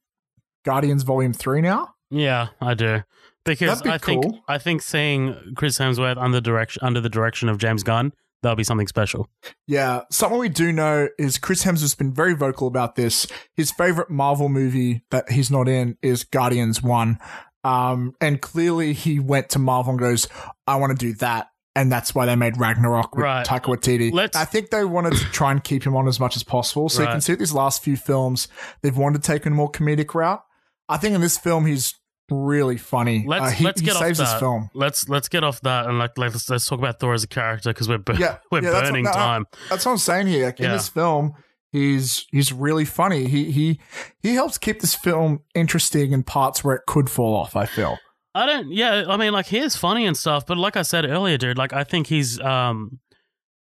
Guardians 0.65 1.03
Volume 1.03 1.35
3 1.35 1.61
now? 1.61 1.95
Yeah, 2.11 2.49
I 2.61 2.73
do. 2.73 3.03
Because 3.49 3.83
be 3.83 3.91
I 3.91 3.99
think 3.99 4.25
cool. 4.25 4.41
I 4.49 4.59
think 4.59 4.83
seeing 4.83 5.35
Chris 5.57 5.79
Hemsworth 5.79 6.17
under 6.17 6.41
direction 6.41 6.83
under 6.85 7.01
the 7.01 7.09
direction 7.09 7.49
of 7.49 7.59
James 7.59 7.83
Gunn, 7.83 8.13
that'll 8.43 8.57
be 8.57 8.65
something 8.65 8.87
special. 8.89 9.29
Yeah, 9.67 10.03
something 10.11 10.39
we 10.39 10.49
do 10.49 10.73
know 10.73 11.09
is 11.19 11.39
Chris 11.39 11.65
Hemsworth's 11.65 11.95
been 11.95 12.13
very 12.15 12.35
vocal 12.35 12.67
about 12.69 12.95
this. 12.97 13.27
His 13.55 13.71
favorite 13.71 14.11
Marvel 14.11 14.49
movie 14.49 15.05
that 15.11 15.31
he's 15.31 15.51
not 15.51 15.69
in 15.69 15.97
is 16.03 16.25
Guardians 16.25 16.83
1. 16.83 17.19
Um, 17.65 18.15
and 18.21 18.41
clearly 18.41 18.93
he 18.93 19.19
went 19.19 19.49
to 19.51 19.59
Marvel 19.59 19.91
and 19.91 19.99
goes, 20.01 20.29
I 20.67 20.77
want 20.77 20.99
to 20.99 21.07
do 21.07 21.15
that. 21.17 21.49
And 21.75 21.93
that's 21.93 22.15
why 22.15 22.27
they 22.27 22.35
made 22.35 22.57
Ragnarok 22.57 23.15
with 23.15 23.23
Right. 23.25 23.47
Taika 23.47 23.67
Waititi. 23.77 24.13
Let's- 24.13 24.37
I 24.37 24.45
think 24.45 24.71
they 24.71 24.85
wanted 24.85 25.15
to 25.15 25.25
try 25.27 25.53
and 25.53 25.63
keep 25.63 25.85
him 25.85 25.95
on 25.97 26.09
as 26.09 26.19
much 26.19 26.35
as 26.37 26.43
possible. 26.43 26.89
So 26.89 27.03
you 27.03 27.07
can 27.07 27.15
Right. 27.17 27.23
see 27.23 27.35
these 27.35 27.53
last 27.53 27.83
few 27.85 27.97
films, 27.97 28.49
they've 28.83 28.97
wanted 28.97 29.23
to 29.23 29.27
take 29.33 29.47
a 29.47 29.51
more 29.51 29.71
comedic 29.71 30.15
route. 30.15 30.43
I 30.89 30.97
think 30.97 31.15
in 31.15 31.21
this 31.21 31.37
film, 31.39 31.67
he's 31.67 31.95
really 32.31 32.77
funny. 32.77 33.25
Let's 33.27 33.43
Uh, 33.45 33.51
he, 33.51 33.65
let's 33.65 33.81
get 33.81 33.97
off 33.97 34.17
that. 34.17 34.39
film. 34.41 34.71
Let's 34.75 35.09
let's 35.09 35.29
get 35.29 35.45
off 35.45 35.61
that 35.63 35.87
and 35.87 35.99
like 35.99 36.17
let's 36.19 36.49
let's 36.51 36.67
talk 36.67 36.79
about 36.79 37.01
Thor 37.01 37.15
as 37.15 37.25
a 37.25 37.29
character 37.29 37.71
because 37.71 37.89
we're 37.89 37.99
bur- 37.99 38.15
Yeah, 38.15 38.39
we're 38.51 38.63
yeah, 38.63 38.71
that's 38.71 38.83
what- 38.85 38.91
burning 38.91 39.05
time. 39.07 39.47
That's 39.71 39.85
what 39.87 39.93
I'm 39.93 39.99
saying 39.99 40.27
here. 40.29 40.47
Like 40.47 40.61
in 40.61 40.71
this 40.71 40.89
film, 40.89 41.35
he's 41.73 42.27
he's 42.31 42.53
really 42.53 42.85
funny. 42.85 43.27
He 43.29 43.51
he 43.51 43.81
he 44.23 44.35
helps 44.35 44.59
keep 44.59 44.81
this 44.81 44.95
film 44.95 45.41
interesting 45.55 46.13
in 46.13 46.23
parts 46.23 46.63
where 46.65 46.77
it 46.77 46.83
could 46.87 47.09
fall 47.11 47.35
off. 47.37 47.57
I 47.57 47.67
feel. 47.67 47.99
I 48.35 48.47
don't. 48.47 48.71
Yeah, 48.73 49.05
I 49.09 49.17
mean, 49.17 49.33
like 49.33 49.47
he 49.47 49.59
is 49.59 49.77
funny 49.77 50.07
and 50.07 50.17
stuff, 50.17 50.47
but 50.47 50.57
like 50.59 50.77
I 50.77 50.83
said 50.83 51.05
earlier, 51.07 51.39
dude, 51.39 51.59
like 51.59 51.73
I 51.73 51.85
think 51.85 52.07
he's. 52.09 52.39
um 52.41 53.01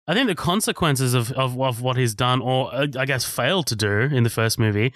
I 0.09 0.15
think 0.15 0.27
the 0.27 0.35
consequences 0.35 1.15
of, 1.15 1.31
of, 1.33 1.59
of 1.61 1.81
what 1.81 1.97
he's 1.97 2.13
done, 2.13 2.41
or 2.43 2.75
uh, 2.75 2.89
I 2.99 3.07
guess 3.07 3.25
failed 3.25 3.69
to 3.69 3.77
do 3.77 3.89
in 4.01 4.25
the 4.25 4.31
first 4.31 4.59
movie, 4.59 4.93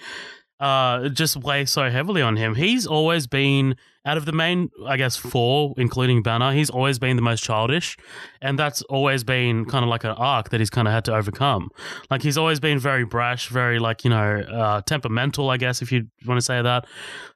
uh, 0.59 1.09
just 1.09 1.37
weigh 1.37 1.65
so 1.65 1.89
heavily 1.89 2.21
on 2.21 2.35
him. 2.35 2.55
He's 2.55 2.87
always 2.87 3.27
been 3.27 3.75
out 4.05 4.17
of 4.17 4.25
the 4.25 4.31
main, 4.31 4.71
I 4.85 4.95
guess, 4.97 5.17
four, 5.17 5.73
including 5.77 6.23
Banner. 6.23 6.53
He's 6.53 6.69
always 6.69 6.97
been 6.97 7.15
the 7.15 7.21
most 7.21 7.43
childish, 7.43 7.97
and 8.41 8.57
that's 8.57 8.81
always 8.83 9.23
been 9.23 9.65
kind 9.65 9.83
of 9.83 9.89
like 9.89 10.03
an 10.03 10.11
arc 10.11 10.49
that 10.49 10.59
he's 10.59 10.69
kind 10.69 10.87
of 10.87 10.93
had 10.93 11.05
to 11.05 11.15
overcome. 11.15 11.69
Like 12.09 12.23
he's 12.23 12.37
always 12.37 12.59
been 12.59 12.79
very 12.79 13.03
brash, 13.03 13.49
very 13.49 13.79
like 13.79 14.03
you 14.03 14.09
know 14.09 14.39
uh, 14.39 14.81
temperamental, 14.81 15.49
I 15.49 15.57
guess, 15.57 15.81
if 15.81 15.91
you 15.91 16.07
want 16.25 16.37
to 16.37 16.45
say 16.45 16.61
that. 16.61 16.85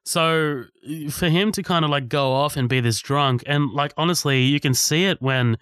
So 0.03 0.63
for 1.09 1.29
him 1.29 1.51
to 1.51 1.61
kind 1.61 1.85
of 1.85 1.91
like 1.91 2.07
go 2.07 2.31
off 2.31 2.55
and 2.57 2.69
be 2.69 2.79
this 2.79 2.99
drunk, 2.99 3.43
and 3.45 3.71
like 3.71 3.93
honestly, 3.97 4.43
you 4.43 4.59
can 4.59 4.73
see 4.73 5.05
it 5.05 5.21
when 5.21 5.57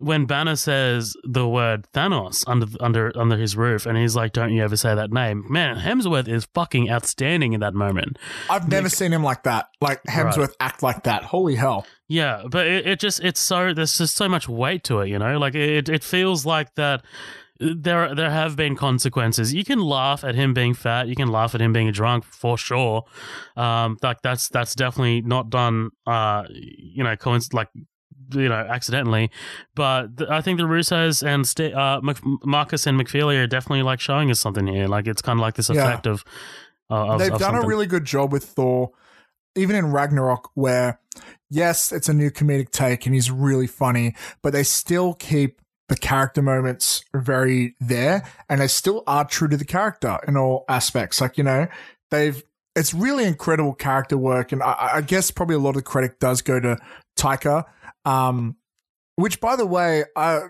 when 0.00 0.24
Banner 0.24 0.56
says 0.56 1.14
the 1.24 1.46
word 1.46 1.86
Thanos 1.92 2.42
under 2.46 2.66
under 2.80 3.12
under 3.16 3.36
his 3.36 3.56
roof, 3.56 3.86
and 3.86 3.96
he's 3.98 4.16
like, 4.16 4.32
"Don't 4.32 4.52
you 4.52 4.64
ever 4.64 4.76
say 4.76 4.94
that 4.94 5.12
name." 5.12 5.44
Man, 5.48 5.76
Hemsworth 5.76 6.26
is 6.26 6.46
fucking 6.54 6.90
outstanding 6.90 7.52
in 7.52 7.60
that 7.60 7.74
moment. 7.74 8.18
I've 8.48 8.68
never 8.68 8.88
seen 8.88 9.12
him 9.12 9.22
like 9.22 9.42
that. 9.44 9.68
Like 9.80 10.02
Hemsworth 10.04 10.54
act 10.58 10.82
like 10.82 11.04
that. 11.04 11.22
Holy 11.22 11.54
hell! 11.54 11.86
Yeah, 12.08 12.42
but 12.50 12.66
it, 12.66 12.86
it 12.86 12.98
just 12.98 13.22
it's 13.22 13.40
so 13.40 13.74
there's 13.74 13.96
just 13.98 14.16
so 14.16 14.28
much 14.28 14.48
weight 14.48 14.84
to 14.84 15.00
it, 15.00 15.08
you 15.08 15.18
know. 15.18 15.38
Like 15.38 15.54
it 15.54 15.88
it 15.88 16.02
feels 16.02 16.44
like 16.46 16.74
that. 16.76 17.04
There, 17.62 18.14
there 18.14 18.30
have 18.30 18.56
been 18.56 18.74
consequences. 18.74 19.52
You 19.52 19.64
can 19.64 19.80
laugh 19.80 20.24
at 20.24 20.34
him 20.34 20.54
being 20.54 20.72
fat. 20.72 21.08
You 21.08 21.14
can 21.14 21.28
laugh 21.28 21.54
at 21.54 21.60
him 21.60 21.74
being 21.74 21.92
drunk 21.92 22.24
for 22.24 22.56
sure. 22.56 23.04
Um, 23.54 23.98
like 24.02 24.22
that's 24.22 24.48
that's 24.48 24.74
definitely 24.74 25.20
not 25.20 25.50
done. 25.50 25.90
Uh, 26.06 26.44
you 26.48 27.04
know, 27.04 27.14
coinc- 27.16 27.52
like 27.52 27.68
you 28.34 28.48
know, 28.48 28.54
accidentally. 28.54 29.30
But 29.74 30.16
th- 30.18 30.30
I 30.30 30.40
think 30.40 30.58
the 30.58 30.64
Russos 30.64 31.26
and 31.26 31.46
St- 31.46 31.74
uh, 31.74 32.00
Markus 32.44 32.86
and 32.86 32.98
McFeely 33.00 33.42
are 33.42 33.46
definitely 33.46 33.82
like 33.82 34.00
showing 34.00 34.30
us 34.30 34.40
something 34.40 34.66
here. 34.66 34.86
Like 34.88 35.06
it's 35.06 35.22
kind 35.22 35.38
of 35.38 35.42
like 35.42 35.54
this 35.54 35.68
Yeah. 35.70 35.84
effect 35.86 36.06
of. 36.06 36.24
Uh, 36.90 37.12
of 37.12 37.18
They've 37.20 37.32
of 37.32 37.38
done 37.38 37.54
a 37.54 37.66
really 37.66 37.86
good 37.86 38.04
job 38.04 38.32
with 38.32 38.44
Thor, 38.44 38.90
even 39.54 39.76
in 39.76 39.92
Ragnarok, 39.92 40.50
where 40.54 40.98
yes, 41.48 41.92
it's 41.92 42.08
a 42.08 42.12
new 42.12 42.30
comedic 42.30 42.70
take 42.70 43.06
and 43.06 43.14
he's 43.14 43.30
really 43.30 43.66
funny, 43.68 44.14
but 44.42 44.52
they 44.52 44.62
still 44.64 45.14
keep 45.14 45.60
the 45.88 45.96
character 45.96 46.40
moments 46.42 47.04
very 47.14 47.74
there, 47.80 48.22
and 48.48 48.60
they 48.60 48.68
still 48.68 49.02
are 49.06 49.24
true 49.24 49.48
to 49.48 49.56
the 49.56 49.64
character 49.64 50.18
in 50.28 50.36
all 50.36 50.64
aspects. 50.68 51.20
Like 51.20 51.36
you 51.38 51.44
know, 51.44 51.66
they've 52.10 52.42
it's 52.76 52.94
really 52.94 53.24
incredible 53.24 53.74
character 53.74 54.16
work, 54.16 54.52
and 54.52 54.62
I, 54.62 54.90
I 54.94 55.00
guess 55.00 55.30
probably 55.32 55.56
a 55.56 55.60
lot 55.60 55.76
of 55.76 55.84
credit 55.84 56.20
does 56.20 56.42
go 56.42 56.60
to 56.60 56.76
Taika. 57.18 57.64
Um, 58.04 58.56
which, 59.16 59.40
by 59.40 59.56
the 59.56 59.66
way, 59.66 60.04
I 60.16 60.40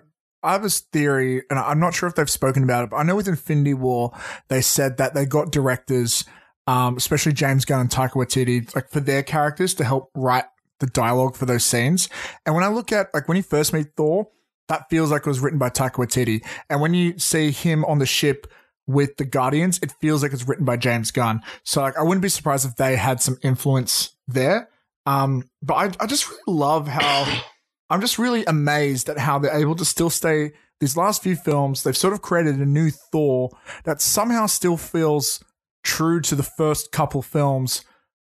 I 0.43 0.52
have 0.52 0.62
this 0.62 0.81
theory, 0.81 1.43
and 1.51 1.59
I'm 1.59 1.81
not 1.81 1.94
sure 1.94 2.09
if 2.09 2.14
they've 2.14 2.31
spoken 2.31 2.64
about 2.64 2.85
it, 2.85 2.90
but 2.90 2.97
I 2.97 3.02
know 3.02 3.16
with 3.16 3.28
Infinity 3.28 3.74
War 3.74 4.12
they 4.48 4.60
said 4.60 4.97
that 4.97 5.14
they 5.14 5.27
got 5.27 5.52
directors, 5.52 6.24
um, 6.66 6.97
especially 6.97 7.32
James 7.32 7.64
Gunn 7.64 7.81
and 7.81 7.90
Taika 7.90 8.12
Waititi, 8.12 8.74
like 8.74 8.90
for 8.90 9.01
their 9.01 9.22
characters 9.22 9.74
to 9.74 9.85
help 9.85 10.10
write 10.14 10.47
the 10.78 10.86
dialogue 10.86 11.36
for 11.36 11.44
those 11.44 11.64
scenes. 11.64 12.09
And 12.47 12.55
when 12.55 12.64
I 12.64 12.68
look 12.68 12.90
at 12.90 13.12
like 13.12 13.28
when 13.28 13.36
you 13.36 13.43
first 13.43 13.72
meet 13.72 13.89
Thor, 13.97 14.28
that 14.68 14.89
feels 14.89 15.10
like 15.10 15.22
it 15.22 15.27
was 15.27 15.40
written 15.40 15.59
by 15.59 15.68
Taika 15.68 15.97
Waititi, 15.97 16.44
and 16.70 16.81
when 16.81 16.94
you 16.94 17.18
see 17.18 17.51
him 17.51 17.85
on 17.85 17.98
the 17.98 18.06
ship 18.06 18.47
with 18.86 19.18
the 19.18 19.24
Guardians, 19.24 19.78
it 19.82 19.93
feels 20.01 20.22
like 20.22 20.32
it's 20.32 20.48
written 20.48 20.64
by 20.64 20.77
James 20.77 21.10
Gunn. 21.10 21.43
So 21.64 21.82
like 21.82 21.98
I 21.98 22.02
wouldn't 22.02 22.22
be 22.22 22.31
surprised 22.31 22.66
if 22.66 22.77
they 22.77 22.97
had 22.97 23.20
some 23.20 23.36
influence 23.43 24.16
there. 24.27 24.70
Um, 25.06 25.44
but 25.62 25.74
I, 25.74 26.05
I 26.05 26.06
just 26.06 26.28
really 26.28 26.43
love 26.47 26.89
how 26.89 27.43
I'm 27.90 28.01
just 28.01 28.18
really 28.18 28.44
amazed 28.44 29.09
at 29.09 29.18
how 29.18 29.39
they're 29.39 29.56
able 29.56 29.77
to 29.77 29.85
still 29.85 30.10
stay 30.10 30.52
these 30.81 30.97
last 30.97 31.22
few 31.22 31.36
films. 31.36 31.82
They've 31.82 31.97
sort 31.97 32.14
of 32.14 32.22
created 32.22 32.56
a 32.56 32.66
new 32.66 32.90
Thor 32.90 33.51
that 33.85 34.01
somehow 34.01 34.47
still 34.47 34.77
feels 34.77 35.43
true 35.82 36.20
to 36.22 36.35
the 36.35 36.43
first 36.43 36.93
couple 36.93 37.22
films, 37.22 37.85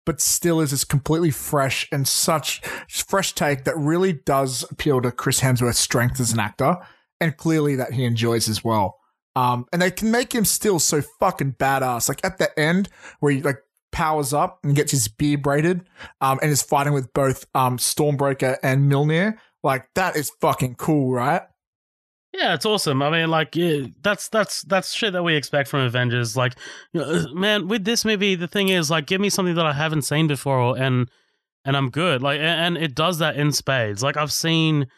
but 0.06 0.20
still 0.20 0.60
is 0.60 0.70
this 0.70 0.84
completely 0.84 1.30
fresh 1.30 1.88
and 1.92 2.06
such 2.06 2.60
fresh 2.88 3.32
take 3.32 3.64
that 3.64 3.76
really 3.76 4.12
does 4.12 4.64
appeal 4.70 5.02
to 5.02 5.10
Chris 5.10 5.40
Hemsworth's 5.40 5.78
strength 5.78 6.20
as 6.20 6.32
an 6.32 6.40
actor, 6.40 6.76
and 7.20 7.36
clearly 7.36 7.74
that 7.76 7.92
he 7.92 8.04
enjoys 8.04 8.48
as 8.48 8.62
well. 8.64 8.96
Um, 9.36 9.66
and 9.72 9.80
they 9.80 9.90
can 9.90 10.10
make 10.10 10.34
him 10.34 10.44
still 10.44 10.78
so 10.78 11.02
fucking 11.20 11.54
badass. 11.54 12.08
Like 12.08 12.24
at 12.24 12.38
the 12.38 12.58
end, 12.58 12.88
where 13.20 13.32
you, 13.32 13.42
like 13.42 13.58
powers 13.90 14.32
up 14.32 14.60
and 14.62 14.74
gets 14.74 14.92
his 14.92 15.08
beard 15.08 15.42
braided, 15.42 15.88
um, 16.20 16.38
and 16.42 16.50
is 16.50 16.62
fighting 16.62 16.92
with 16.92 17.12
both 17.12 17.46
um 17.54 17.78
Stormbreaker 17.78 18.56
and 18.62 18.90
Mjolnir. 18.90 19.38
Like 19.62 19.88
that 19.94 20.16
is 20.16 20.30
fucking 20.40 20.76
cool, 20.76 21.12
right? 21.12 21.42
Yeah, 22.32 22.54
it's 22.54 22.66
awesome. 22.66 23.02
I 23.02 23.10
mean, 23.10 23.30
like, 23.30 23.56
yeah, 23.56 23.86
that's 24.02 24.28
that's 24.28 24.62
that's 24.62 24.92
shit 24.92 25.14
that 25.14 25.22
we 25.22 25.34
expect 25.34 25.68
from 25.68 25.80
Avengers. 25.80 26.36
Like, 26.36 26.54
uh, 26.94 27.24
man, 27.32 27.68
with 27.68 27.84
this 27.84 28.04
movie, 28.04 28.34
the 28.34 28.46
thing 28.46 28.68
is, 28.68 28.90
like, 28.90 29.06
give 29.06 29.20
me 29.20 29.30
something 29.30 29.54
that 29.54 29.66
I 29.66 29.72
haven't 29.72 30.02
seen 30.02 30.26
before, 30.26 30.76
and 30.78 31.10
and 31.64 31.76
I'm 31.76 31.90
good. 31.90 32.22
Like, 32.22 32.38
and, 32.38 32.76
and 32.76 32.84
it 32.84 32.94
does 32.94 33.18
that 33.18 33.36
in 33.36 33.50
spades. 33.52 34.02
Like, 34.02 34.16
I've 34.16 34.32
seen 34.32 34.88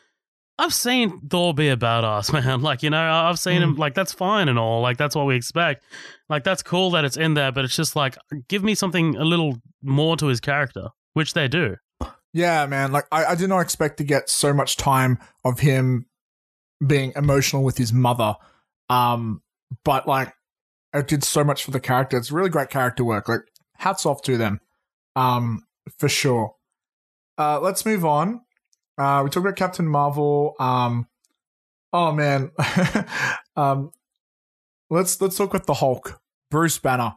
I've 0.61 0.75
seen 0.75 1.21
Thor 1.21 1.55
be 1.55 1.71
a 1.71 1.77
badass, 1.77 2.33
man. 2.45 2.61
Like, 2.61 2.83
you 2.83 2.91
know, 2.91 3.01
I've 3.01 3.39
seen 3.39 3.61
mm. 3.61 3.65
him, 3.65 3.77
like, 3.77 3.95
that's 3.95 4.13
fine 4.13 4.49
and 4.51 4.59
all. 4.59 4.83
Like, 4.83 4.99
that's 4.99 5.17
what 5.17 5.25
we 5.25 5.35
expect. 5.35 5.83
Like, 6.29 6.45
that's 6.45 6.63
cool 6.63 6.91
that 6.91 7.05
it's 7.07 7.17
in 7.17 7.33
there, 7.33 7.51
but 7.51 7.65
it's 7.65 7.75
just 7.75 7.97
like, 7.97 8.19
give 8.49 8.63
me 8.63 8.75
something 8.75 9.17
a 9.17 9.25
little 9.25 9.57
more 9.83 10.19
to 10.19 10.27
his 10.27 10.39
character, 10.39 10.89
which 11.15 11.33
they 11.33 11.49
do. 11.49 11.77
Yeah, 12.35 12.67
man. 12.67 12.93
Like, 12.93 13.07
I, 13.11 13.25
I 13.25 13.35
did 13.37 13.49
not 13.49 13.61
expect 13.61 13.97
to 13.99 14.05
get 14.05 14.29
so 14.29 14.53
much 14.53 14.77
time 14.77 15.19
of 15.47 15.61
him 15.61 16.05
being 16.87 17.15
emotional 17.17 17.65
with 17.65 17.79
his 17.79 17.91
mother. 17.91 18.35
Um, 18.91 19.41
but, 19.83 20.07
like, 20.07 20.35
it 20.93 21.09
did 21.09 21.25
so 21.25 21.43
much 21.43 21.65
for 21.65 21.71
the 21.71 21.81
character. 21.81 22.19
It's 22.19 22.31
really 22.31 22.51
great 22.51 22.69
character 22.69 23.03
work. 23.03 23.31
Like, 23.31 23.41
hats 23.77 24.05
off 24.05 24.21
to 24.23 24.37
them. 24.37 24.61
Um, 25.17 25.65
for 25.99 26.11
sure. 26.11 26.55
Uh, 27.39 27.59
let's 27.61 27.87
move 27.87 28.05
on. 28.05 28.43
Uh, 29.01 29.23
we 29.25 29.31
talked 29.31 29.47
about 29.47 29.57
Captain 29.57 29.89
Marvel. 29.89 30.55
Um, 30.61 31.09
oh 31.91 32.13
man, 32.13 32.51
um, 33.57 33.93
let's 34.91 35.19
let's 35.23 35.39
talk 35.39 35.49
about 35.49 35.67
the 35.67 35.73
Hulk, 35.73 36.21
Bruce 36.51 36.79
Banner. 36.79 37.15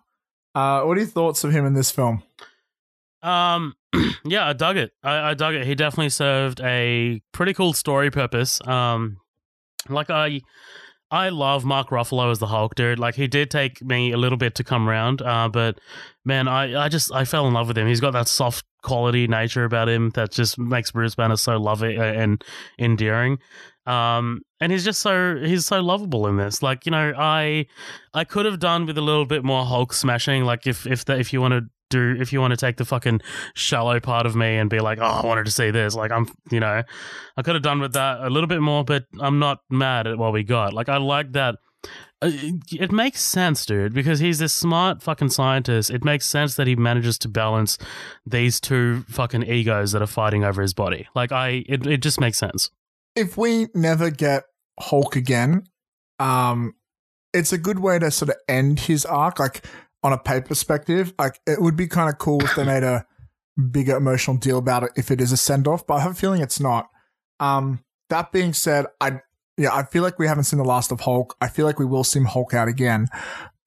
Uh, 0.55 0.84
what 0.84 0.95
are 0.95 1.01
your 1.01 1.10
thoughts 1.10 1.43
of 1.43 1.51
him 1.51 1.65
in 1.65 1.73
this 1.73 1.91
film? 1.91 2.23
Um, 3.22 3.73
yeah, 4.23 4.47
I 4.47 4.53
dug 4.53 4.77
it. 4.77 4.91
I, 5.03 5.31
I 5.31 5.34
dug 5.34 5.55
it. 5.55 5.65
He 5.65 5.76
definitely 5.76 6.10
served 6.10 6.61
a 6.61 7.22
pretty 7.34 7.53
cool 7.53 7.73
story 7.73 8.10
purpose. 8.11 8.65
Um, 8.65 9.18
like 9.89 10.10
I, 10.10 10.39
I 11.11 11.30
love 11.30 11.65
Mark 11.65 11.89
Ruffalo 11.89 12.31
as 12.31 12.39
the 12.39 12.47
Hulk, 12.47 12.76
dude. 12.76 12.97
Like 12.97 13.15
he 13.15 13.27
did 13.27 13.51
take 13.51 13.81
me 13.81 14.14
a 14.14 14.18
little 14.18 14.38
bit 14.38 14.55
to 14.55 14.64
come 14.64 14.88
around, 14.88 15.22
uh, 15.22 15.49
but 15.49 15.80
man, 16.23 16.47
I, 16.47 16.85
I 16.85 16.88
just 16.88 17.11
I 17.14 17.26
fell 17.26 17.45
in 17.45 17.53
love 17.53 17.68
with 17.68 17.77
him. 17.77 17.88
He's 17.88 17.99
got 17.99 18.11
that 18.11 18.30
soft 18.30 18.64
quality 18.84 19.27
nature 19.27 19.64
about 19.64 19.89
him 19.89 20.11
that 20.11 20.31
just 20.31 20.60
makes 20.60 20.91
Bruce 20.91 21.15
Banner 21.15 21.38
so 21.38 21.57
loving 21.57 21.99
uh, 21.99 22.03
and 22.03 22.43
endearing. 22.77 23.39
Um, 23.85 24.43
and 24.61 24.72
he's 24.72 24.85
just 24.85 25.01
so 25.01 25.38
he's 25.38 25.65
so 25.65 25.81
lovable 25.81 26.27
in 26.27 26.38
this. 26.38 26.61
Like 26.61 26.85
you 26.85 26.91
know, 26.91 27.14
I 27.18 27.65
I 28.14 28.23
could 28.23 28.45
have 28.45 28.60
done 28.60 28.85
with 28.85 28.97
a 28.97 29.01
little 29.01 29.26
bit 29.26 29.43
more 29.43 29.65
Hulk 29.65 29.93
smashing. 29.93 30.45
Like 30.45 30.68
if 30.68 30.85
if 30.85 31.05
the, 31.05 31.19
if 31.19 31.34
you 31.34 31.41
want 31.41 31.53
to 31.53 31.61
do 31.89 32.15
if 32.19 32.31
you 32.34 32.39
want 32.39 32.51
to 32.51 32.57
take 32.57 32.77
the 32.77 32.85
fucking 32.85 33.22
shallow 33.55 33.99
part 33.99 34.26
of 34.26 34.35
me 34.35 34.57
and 34.57 34.69
be 34.69 34.80
like, 34.80 34.99
oh, 34.99 35.22
I 35.23 35.26
wanted 35.26 35.45
to 35.45 35.51
see 35.51 35.69
this. 35.72 35.95
Like 35.95 36.11
I'm, 36.11 36.27
you 36.51 36.60
know, 36.60 36.84
I 37.38 37.41
could 37.41 37.55
have 37.55 37.64
done 37.64 37.80
with 37.80 37.93
that 37.93 38.22
a 38.22 38.30
little 38.30 38.47
bit 38.47 38.61
more, 38.61 38.84
but 38.84 39.05
I'm 39.19 39.39
not 39.39 39.60
mad 39.69 40.07
at 40.07 40.18
what 40.18 40.34
we 40.34 40.43
got. 40.43 40.73
Like 40.73 40.89
I 40.89 40.97
like 40.97 41.34
that 41.34 41.55
it 42.24 42.91
makes 42.91 43.22
sense, 43.22 43.66
dude, 43.66 43.94
because 43.94 44.20
he's 44.20 44.40
this 44.40 44.54
smart 44.54 45.02
fucking 45.02 45.30
scientist. 45.30 45.90
It 45.90 46.04
makes 46.04 46.26
sense 46.26 46.56
that 46.56 46.68
he 46.68 46.76
manages 46.76 47.18
to 47.20 47.28
balance 47.28 47.78
these 48.26 48.60
two 48.60 49.04
fucking 49.10 49.44
egos 49.44 49.91
that 49.91 50.02
are 50.02 50.08
fighting 50.08 50.44
over 50.44 50.62
his 50.62 50.74
body. 50.74 51.08
Like 51.16 51.32
I, 51.32 51.64
it, 51.68 51.86
it 51.86 52.02
just 52.02 52.20
makes 52.20 52.38
sense. 52.38 52.72
If 53.16 53.38
we 53.38 53.68
never 53.74 54.10
get 54.10 54.44
Hulk 54.80 55.16
again, 55.16 55.64
um, 56.20 56.74
it's 57.34 57.54
a 57.54 57.58
good 57.58 57.80
way 57.80 58.00
to 58.00 58.12
sort 58.12 58.30
of 58.30 58.36
end 58.48 58.82
his 58.82 59.06
arc, 59.06 59.40
like 59.40 59.66
on 60.04 60.14
a 60.14 60.18
pay 60.18 60.41
perspective. 60.41 61.14
Like 61.18 61.40
it 61.45 61.62
would 61.62 61.76
be 61.76 61.88
kind 61.88 62.10
of 62.10 62.18
cool 62.18 62.44
if 62.44 62.56
they 62.56 62.64
made 62.64 62.84
a 62.84 63.06
bigger 63.72 63.95
emotional 63.95 64.38
deal 64.38 64.58
about 64.58 64.84
it 64.84 64.91
if 64.95 65.12
it 65.12 65.22
is 65.22 65.32
a 65.32 65.38
send 65.38 65.68
off, 65.68 65.86
but 65.86 65.95
I 65.95 66.00
have 66.02 66.14
a 66.14 66.16
feeling 66.16 66.41
it's 66.41 66.60
not. 66.60 66.90
Um, 67.40 67.84
that 68.10 68.32
being 68.32 68.54
said, 68.54 68.86
I 69.00 69.22
yeah, 69.57 69.73
I 69.73 69.84
feel 69.84 70.03
like 70.03 70.17
we 70.17 70.27
haven't 70.27 70.45
seen 70.45 70.57
the 70.57 70.65
last 70.65 70.91
of 70.91 71.01
Hulk. 71.01 71.35
I 71.39 71.47
feel 71.47 71.65
like 71.65 71.80
we 71.80 71.85
will 71.85 72.03
see 72.03 72.19
him 72.19 72.25
Hulk 72.25 72.53
out 72.53 72.67
again. 72.67 73.07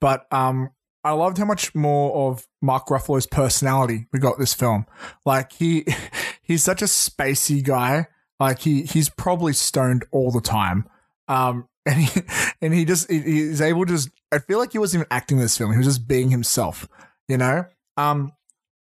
But 0.00 0.26
um, 0.32 0.70
I 1.04 1.12
loved 1.12 1.38
how 1.38 1.44
much 1.44 1.74
more 1.74 2.30
of 2.30 2.46
Mark 2.60 2.88
Ruffalo's 2.88 3.26
personality 3.26 4.06
we 4.12 4.18
got 4.18 4.38
this 4.38 4.54
film. 4.54 4.86
Like 5.24 5.52
he 5.52 5.86
he's 6.42 6.64
such 6.64 6.82
a 6.82 6.86
spacey 6.86 7.62
guy. 7.62 8.08
Like 8.40 8.60
he 8.60 8.82
he's 8.82 9.08
probably 9.08 9.52
stoned 9.52 10.04
all 10.10 10.30
the 10.30 10.40
time. 10.40 10.88
Um, 11.28 11.68
and 11.86 12.00
he 12.00 12.22
and 12.60 12.74
he 12.74 12.84
just 12.84 13.08
he's 13.08 13.60
able 13.60 13.86
to 13.86 13.92
just 13.92 14.10
I 14.32 14.40
feel 14.40 14.58
like 14.58 14.72
he 14.72 14.78
wasn't 14.78 15.02
even 15.02 15.08
acting 15.12 15.38
in 15.38 15.42
this 15.42 15.56
film. 15.56 15.70
He 15.70 15.78
was 15.78 15.86
just 15.86 16.08
being 16.08 16.30
himself, 16.30 16.88
you 17.28 17.36
know? 17.36 17.64
Um 17.96 18.32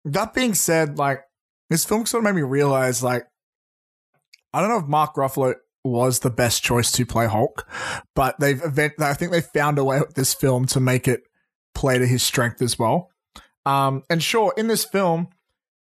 that 0.05 0.35
being 0.35 0.53
said, 0.53 0.99
like 0.99 1.23
this 1.71 1.87
film 1.87 2.05
sort 2.05 2.23
of 2.23 2.25
made 2.25 2.39
me 2.39 2.47
realize 2.47 3.03
like 3.03 3.27
I 4.53 4.61
don't 4.61 4.69
know 4.69 4.79
if 4.79 4.87
Mark 4.87 5.15
Ruffalo 5.15 5.55
was 5.85 6.21
the 6.21 6.31
best 6.31 6.63
choice 6.63 6.93
to 6.93 7.07
play 7.07 7.27
Hulk, 7.27 7.67
but 8.15 8.39
they've 8.39 8.63
event 8.63 8.95
I 9.01 9.15
think 9.15 9.33
they 9.33 9.41
found 9.41 9.79
a 9.79 9.85
way 9.85 10.01
with 10.01 10.15
this 10.15 10.35
film 10.35 10.67
to 10.67 10.81
make 10.81 11.09
it 11.09 11.23
play 11.75 11.99
to 11.99 12.07
his 12.07 12.23
strength 12.23 12.63
as 12.63 12.79
well. 12.79 13.11
Um, 13.65 14.03
and 14.11 14.23
sure, 14.23 14.53
in 14.57 14.69
this 14.69 14.85
film, 14.85 15.29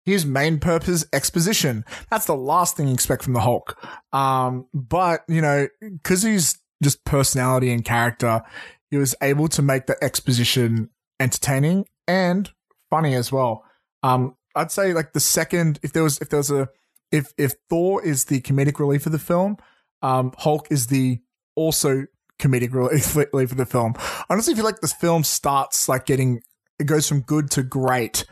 his 0.05 0.25
main 0.25 0.59
purpose 0.59 1.05
exposition. 1.13 1.85
That's 2.11 2.27
the 2.27 2.37
last 2.37 2.77
thing 2.77 2.89
you 2.89 2.95
expect 2.95 3.23
from 3.23 3.35
the 3.35 3.41
Hulk. 3.41 3.77
Um, 4.13 4.67
but 4.73 5.23
you 5.29 5.43
know, 5.43 5.69
because 5.81 6.23
he's 6.23 6.59
just 6.83 7.05
personality 7.05 7.71
and 7.73 7.85
character, 7.85 8.43
he 8.91 8.97
was 8.97 9.15
able 9.23 9.49
to 9.49 9.63
make 9.63 9.87
the 9.87 10.03
exposition 10.03 10.91
entertaining 11.21 11.87
and 12.07 12.51
funny 12.91 13.15
as 13.15 13.31
well. 13.31 13.65
Um, 14.03 14.37
I'd 14.55 14.71
say 14.71 14.93
like 14.93 15.13
the 15.13 15.21
second, 15.21 15.79
if 15.83 15.93
there 15.93 16.03
was, 16.03 16.19
if 16.19 16.31
there 16.31 16.39
was 16.39 16.51
a, 16.51 16.69
if 17.13 17.33
if 17.37 17.55
Thor 17.69 18.05
is 18.05 18.27
the 18.27 18.41
comedic 18.41 18.79
relief 18.79 19.07
of 19.07 19.13
the 19.13 19.19
film, 19.19 19.57
um, 20.03 20.33
Hulk 20.39 20.69
is 20.71 20.87
the 20.87 21.21
also 21.55 22.07
comedic 22.39 22.73
relief 22.73 23.17
of 23.53 23.57
the 23.57 23.67
film. 23.67 23.95
Honestly, 24.31 24.55
I 24.55 24.57
feel 24.57 24.65
like 24.65 24.81
this 24.81 24.93
film 24.93 25.25
starts 25.25 25.89
like 25.89 26.07
getting 26.07 26.41
it 26.79 26.85
goes 26.85 27.09
from 27.09 27.21
good 27.23 27.51
to 27.53 27.63
great 27.63 28.25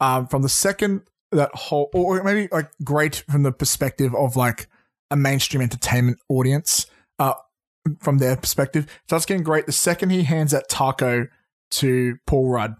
um, 0.00 0.28
from 0.28 0.42
the 0.42 0.48
second 0.48 1.02
that 1.32 1.54
whole, 1.54 1.90
or 1.92 2.22
maybe 2.22 2.48
like 2.52 2.70
great 2.84 3.24
from 3.30 3.42
the 3.42 3.52
perspective 3.52 4.14
of 4.14 4.36
like 4.36 4.68
a 5.10 5.16
mainstream 5.16 5.62
entertainment 5.62 6.18
audience. 6.28 6.86
Uh, 7.18 7.34
from 8.00 8.18
their 8.18 8.36
perspective, 8.36 8.86
starts 9.06 9.24
getting 9.24 9.42
great 9.42 9.66
the 9.66 9.72
second 9.72 10.10
he 10.10 10.22
hands 10.22 10.52
that 10.52 10.68
taco 10.68 11.26
to 11.70 12.16
Paul 12.26 12.48
Rudd, 12.50 12.76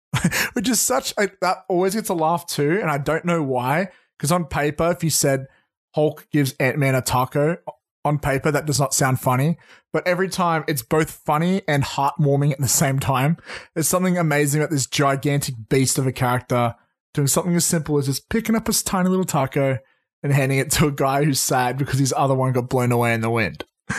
which 0.52 0.68
is 0.68 0.80
such 0.80 1.14
a, 1.16 1.30
that 1.40 1.58
always 1.68 1.94
gets 1.94 2.08
a 2.08 2.14
laugh 2.14 2.46
too, 2.46 2.78
and 2.80 2.90
I 2.90 2.98
don't 2.98 3.24
know 3.24 3.42
why. 3.42 3.88
Because 4.18 4.32
on 4.32 4.46
paper, 4.46 4.90
if 4.90 5.04
you 5.04 5.10
said 5.10 5.46
Hulk 5.94 6.26
gives 6.32 6.54
Ant 6.58 6.76
Man 6.76 6.96
a 6.96 7.02
taco 7.02 7.56
on 8.04 8.18
paper 8.18 8.50
that 8.50 8.66
does 8.66 8.80
not 8.80 8.94
sound 8.94 9.20
funny, 9.20 9.58
but 9.92 10.06
every 10.06 10.28
time 10.28 10.64
it's 10.68 10.82
both 10.82 11.10
funny 11.10 11.62
and 11.68 11.82
heartwarming 11.82 12.52
at 12.52 12.58
the 12.58 12.68
same 12.68 12.98
time. 12.98 13.36
There's 13.74 13.88
something 13.88 14.16
amazing 14.16 14.60
about 14.60 14.70
this 14.70 14.86
gigantic 14.86 15.54
beast 15.68 15.98
of 15.98 16.06
a 16.06 16.12
character 16.12 16.74
doing 17.14 17.26
something 17.26 17.54
as 17.54 17.64
simple 17.64 17.98
as 17.98 18.06
just 18.06 18.28
picking 18.28 18.54
up 18.54 18.66
his 18.66 18.82
tiny 18.82 19.08
little 19.08 19.24
taco 19.24 19.78
and 20.22 20.32
handing 20.32 20.58
it 20.58 20.70
to 20.72 20.86
a 20.86 20.92
guy 20.92 21.24
who's 21.24 21.40
sad 21.40 21.78
because 21.78 21.98
his 21.98 22.14
other 22.16 22.34
one 22.34 22.52
got 22.52 22.68
blown 22.68 22.92
away 22.92 23.14
in 23.14 23.20
the 23.20 23.30
wind. 23.30 23.64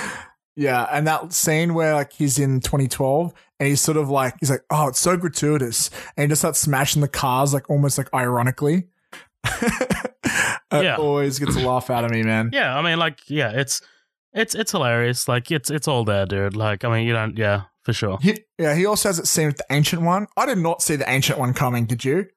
Yeah, 0.60 0.88
and 0.92 1.08
that 1.08 1.32
scene 1.32 1.74
where 1.74 1.94
like 1.94 2.12
he's 2.12 2.38
in 2.38 2.60
2012 2.60 3.34
and 3.62 3.70
he's 3.70 3.80
sort 3.80 3.96
of 3.96 4.10
like 4.10 4.36
he's 4.42 4.50
like, 4.50 4.66
oh, 4.70 4.90
it's 4.90 5.00
so 5.00 5.16
gratuitous, 5.16 5.90
and 6.18 6.24
he 6.24 6.28
just 6.28 6.42
starts 6.42 6.60
smashing 6.60 7.02
the 7.02 7.08
cars 7.08 7.54
like 7.54 7.70
almost 7.70 7.98
like 7.98 8.14
ironically. 8.14 8.90
it 10.72 10.84
Yeah. 10.84 10.96
always 10.98 11.40
gets 11.40 11.56
a 11.56 11.60
laugh 11.68 11.90
out 11.90 12.04
of 12.06 12.12
me, 12.12 12.24
man. 12.24 12.50
Yeah, 12.54 12.78
I 12.78 12.82
mean, 12.82 13.00
like, 13.00 13.20
yeah, 13.28 13.52
it's 13.52 13.82
it's 14.34 14.56
it's 14.56 14.72
hilarious. 14.72 15.28
Like, 15.28 15.52
it's 15.52 15.70
it's 15.70 15.88
all 15.88 16.04
there, 16.06 16.26
dude. 16.26 16.56
Like, 16.56 16.84
I 16.86 16.90
mean, 16.90 17.08
you 17.08 17.14
don't, 17.14 17.38
yeah, 17.38 17.64
for 17.84 17.94
sure. 17.94 18.18
He, 18.22 18.44
yeah, 18.58 18.76
he 18.76 18.86
also 18.86 19.10
has 19.10 19.20
it 19.20 19.28
scene 19.28 19.48
with 19.48 19.58
the 19.58 19.66
ancient 19.72 20.02
one. 20.04 20.28
I 20.38 20.46
did 20.46 20.58
not 20.60 20.82
see 20.82 20.96
the 20.96 21.10
ancient 21.10 21.40
one 21.40 21.54
coming. 21.54 21.86
Did 21.86 22.04
you? 22.06 22.28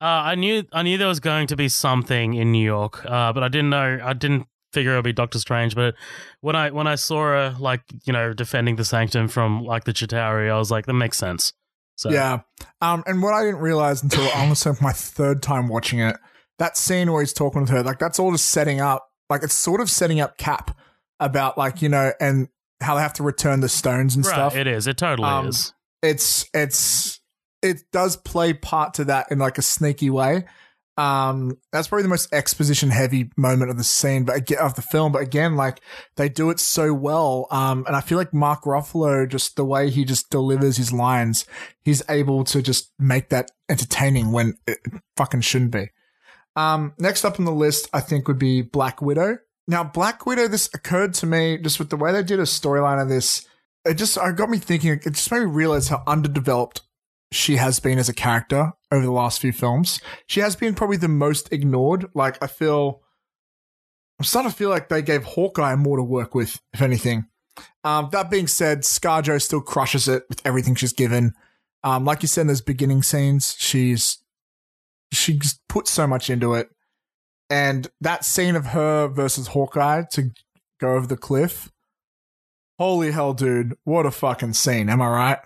Uh, 0.00 0.04
I 0.04 0.34
knew 0.34 0.64
I 0.72 0.82
knew 0.82 0.98
there 0.98 1.08
was 1.08 1.20
going 1.20 1.46
to 1.48 1.56
be 1.56 1.68
something 1.68 2.34
in 2.34 2.52
New 2.52 2.64
York, 2.64 3.04
uh, 3.06 3.32
but 3.32 3.42
I 3.42 3.48
didn't 3.48 3.70
know. 3.70 3.98
I 4.02 4.12
didn't 4.12 4.46
figure 4.72 4.92
it 4.92 4.96
would 4.96 5.04
be 5.04 5.12
Doctor 5.14 5.38
Strange. 5.38 5.74
But 5.74 5.94
when 6.40 6.54
I 6.54 6.70
when 6.70 6.86
I 6.86 6.96
saw 6.96 7.22
her, 7.22 7.56
like, 7.58 7.80
you 8.04 8.12
know, 8.12 8.34
defending 8.34 8.76
the 8.76 8.84
Sanctum 8.84 9.28
from 9.28 9.64
like 9.64 9.84
the 9.84 9.92
Chitauri, 9.94 10.50
I 10.50 10.58
was 10.58 10.70
like, 10.70 10.84
that 10.86 10.92
makes 10.92 11.16
sense. 11.16 11.54
So 11.94 12.10
Yeah. 12.10 12.40
Um, 12.82 13.02
and 13.06 13.22
what 13.22 13.32
I 13.32 13.42
didn't 13.44 13.60
realize 13.60 14.02
until 14.02 14.28
almost 14.34 14.66
my 14.82 14.92
third 14.92 15.42
time 15.42 15.68
watching 15.68 16.00
it, 16.00 16.16
that 16.58 16.76
scene 16.76 17.12
where 17.12 17.22
he's 17.22 17.32
talking 17.32 17.60
with 17.62 17.70
her, 17.70 17.82
like 17.82 17.98
that's 17.98 18.18
all 18.18 18.32
just 18.32 18.46
setting 18.50 18.80
up, 18.80 19.08
like 19.30 19.42
it's 19.42 19.54
sort 19.54 19.80
of 19.80 19.90
setting 19.90 20.20
up 20.20 20.38
Cap 20.38 20.76
about 21.20 21.56
like 21.58 21.82
you 21.82 21.88
know, 21.88 22.12
and 22.20 22.48
how 22.80 22.94
they 22.94 23.00
have 23.00 23.14
to 23.14 23.22
return 23.22 23.60
the 23.60 23.68
stones 23.68 24.16
and 24.16 24.24
right, 24.26 24.32
stuff. 24.32 24.56
it 24.56 24.66
is. 24.66 24.86
It 24.86 24.96
totally 24.98 25.28
Um, 25.28 25.48
is. 25.48 25.72
it's 26.02 26.46
it's 26.54 27.20
it 27.62 27.82
does 27.92 28.16
play 28.16 28.52
part 28.52 28.94
to 28.94 29.04
that 29.04 29.30
in 29.30 29.38
like 29.38 29.58
a 29.58 29.62
sneaky 29.62 30.10
way. 30.10 30.44
Um, 30.98 31.58
that's 31.72 31.88
probably 31.88 32.04
the 32.04 32.08
most 32.08 32.32
exposition 32.32 32.88
heavy 32.88 33.30
moment 33.36 33.70
of 33.70 33.76
the 33.76 33.84
scene, 33.84 34.24
but 34.24 34.36
again, 34.36 34.58
of 34.60 34.76
the 34.76 34.82
film. 34.82 35.12
But 35.12 35.20
again, 35.22 35.54
like 35.54 35.80
they 36.16 36.30
do 36.30 36.48
it 36.48 36.58
so 36.58 36.94
well. 36.94 37.48
Um, 37.50 37.84
and 37.86 37.94
I 37.94 38.00
feel 38.00 38.16
like 38.16 38.32
Mark 38.32 38.62
Ruffalo, 38.62 39.28
just 39.28 39.56
the 39.56 39.64
way 39.64 39.90
he 39.90 40.06
just 40.06 40.30
delivers 40.30 40.78
his 40.78 40.94
lines, 40.94 41.44
he's 41.84 42.02
able 42.08 42.44
to 42.44 42.62
just 42.62 42.92
make 42.98 43.28
that 43.28 43.50
entertaining 43.68 44.32
when 44.32 44.54
it 44.66 44.78
fucking 45.18 45.42
shouldn't 45.42 45.72
be. 45.72 45.90
Um, 46.56 46.94
next 46.98 47.24
up 47.24 47.38
on 47.38 47.44
the 47.44 47.52
list, 47.52 47.88
I 47.92 48.00
think 48.00 48.26
would 48.26 48.38
be 48.38 48.62
Black 48.62 49.00
Widow. 49.02 49.38
Now, 49.68 49.84
Black 49.84 50.26
Widow, 50.26 50.48
this 50.48 50.70
occurred 50.74 51.14
to 51.14 51.26
me 51.26 51.58
just 51.58 51.78
with 51.78 51.90
the 51.90 51.96
way 51.96 52.12
they 52.12 52.22
did 52.22 52.40
a 52.40 52.44
storyline 52.44 53.00
of 53.00 53.08
this. 53.08 53.46
It 53.84 53.94
just 53.94 54.16
it 54.16 54.36
got 54.36 54.50
me 54.50 54.58
thinking. 54.58 54.92
It 54.92 55.04
just 55.04 55.30
made 55.30 55.40
me 55.40 55.46
realize 55.46 55.88
how 55.88 56.02
underdeveloped 56.06 56.82
she 57.32 57.56
has 57.56 57.80
been 57.80 57.98
as 57.98 58.08
a 58.08 58.14
character 58.14 58.72
over 58.90 59.04
the 59.04 59.12
last 59.12 59.40
few 59.40 59.52
films. 59.52 60.00
She 60.26 60.40
has 60.40 60.56
been 60.56 60.74
probably 60.74 60.96
the 60.96 61.08
most 61.08 61.52
ignored. 61.52 62.08
Like 62.14 62.42
I 62.42 62.46
feel, 62.46 63.02
I'm 64.18 64.24
starting 64.24 64.50
to 64.50 64.56
feel 64.56 64.70
like 64.70 64.88
they 64.88 65.02
gave 65.02 65.24
Hawkeye 65.24 65.76
more 65.76 65.96
to 65.96 66.02
work 66.02 66.34
with, 66.34 66.60
if 66.72 66.80
anything. 66.80 67.26
Um, 67.84 68.08
that 68.12 68.30
being 68.30 68.46
said, 68.46 68.82
ScarJo 68.82 69.40
still 69.40 69.60
crushes 69.60 70.08
it 70.08 70.24
with 70.28 70.42
everything 70.44 70.74
she's 70.74 70.92
given. 70.92 71.34
Um, 71.84 72.04
like 72.04 72.22
you 72.22 72.28
said 72.28 72.42
in 72.42 72.46
those 72.48 72.60
beginning 72.60 73.02
scenes, 73.02 73.54
she's 73.58 74.18
she 75.12 75.38
just 75.38 75.60
put 75.68 75.88
so 75.88 76.06
much 76.06 76.30
into 76.30 76.54
it. 76.54 76.68
And 77.48 77.88
that 78.00 78.24
scene 78.24 78.56
of 78.56 78.66
her 78.66 79.08
versus 79.08 79.48
Hawkeye 79.48 80.04
to 80.12 80.30
go 80.80 80.94
over 80.94 81.06
the 81.06 81.16
cliff. 81.16 81.70
Holy 82.78 83.12
hell, 83.12 83.32
dude. 83.32 83.76
What 83.84 84.04
a 84.04 84.10
fucking 84.10 84.54
scene. 84.54 84.88
Am 84.88 85.00
I 85.00 85.08
right? 85.08 85.38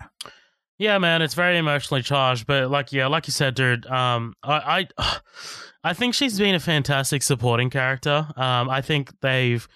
Yeah, 0.78 0.96
man, 0.96 1.20
it's 1.20 1.34
very 1.34 1.58
emotionally 1.58 2.02
charged, 2.02 2.46
but 2.46 2.70
like, 2.70 2.90
yeah, 2.90 3.06
like 3.06 3.26
you 3.26 3.32
said, 3.32 3.54
dude, 3.54 3.86
um, 3.86 4.32
I, 4.42 4.88
I, 4.98 5.18
I 5.84 5.92
think 5.92 6.14
she's 6.14 6.38
been 6.38 6.54
a 6.54 6.60
fantastic 6.60 7.22
supporting 7.22 7.68
character. 7.68 8.26
Um, 8.34 8.70
I 8.70 8.80
think 8.80 9.12
they've, 9.20 9.68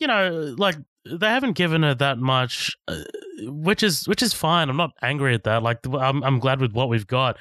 you 0.00 0.06
know, 0.06 0.54
like 0.56 0.76
they 1.04 1.28
haven't 1.28 1.52
given 1.52 1.82
her 1.82 1.94
that 1.96 2.18
much, 2.18 2.76
uh, 2.88 3.02
which 3.40 3.82
is 3.82 4.06
which 4.06 4.22
is 4.22 4.32
fine. 4.32 4.68
I'm 4.68 4.76
not 4.76 4.92
angry 5.02 5.34
at 5.34 5.44
that. 5.44 5.62
Like, 5.62 5.78
I'm 5.86 6.22
I'm 6.22 6.38
glad 6.38 6.60
with 6.60 6.72
what 6.72 6.88
we've 6.88 7.06
got. 7.06 7.38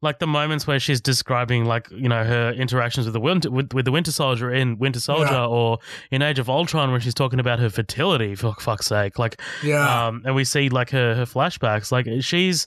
Like 0.00 0.18
the 0.18 0.26
moments 0.26 0.66
where 0.66 0.78
she's 0.78 1.00
describing, 1.00 1.64
like 1.64 1.90
you 1.90 2.08
know, 2.08 2.24
her 2.24 2.50
interactions 2.52 3.06
with 3.06 3.12
the 3.12 3.20
winter 3.20 3.50
with, 3.50 3.72
with 3.72 3.84
the 3.84 3.92
Winter 3.92 4.12
Soldier 4.12 4.52
in 4.52 4.78
Winter 4.78 5.00
Soldier, 5.00 5.32
Yeah. 5.32 5.46
or 5.46 5.78
in 6.10 6.22
Age 6.22 6.38
of 6.38 6.48
Ultron, 6.48 6.92
when 6.92 7.00
she's 7.00 7.14
talking 7.14 7.40
about 7.40 7.58
her 7.58 7.70
fertility. 7.70 8.34
For 8.34 8.54
fuck's 8.54 8.86
sake, 8.86 9.18
like 9.18 9.40
Yeah. 9.62 10.06
um, 10.06 10.22
and 10.24 10.34
we 10.34 10.44
see 10.44 10.68
like 10.68 10.90
her 10.90 11.14
her 11.14 11.24
flashbacks. 11.26 11.90
Like 11.92 12.06
she's 12.20 12.66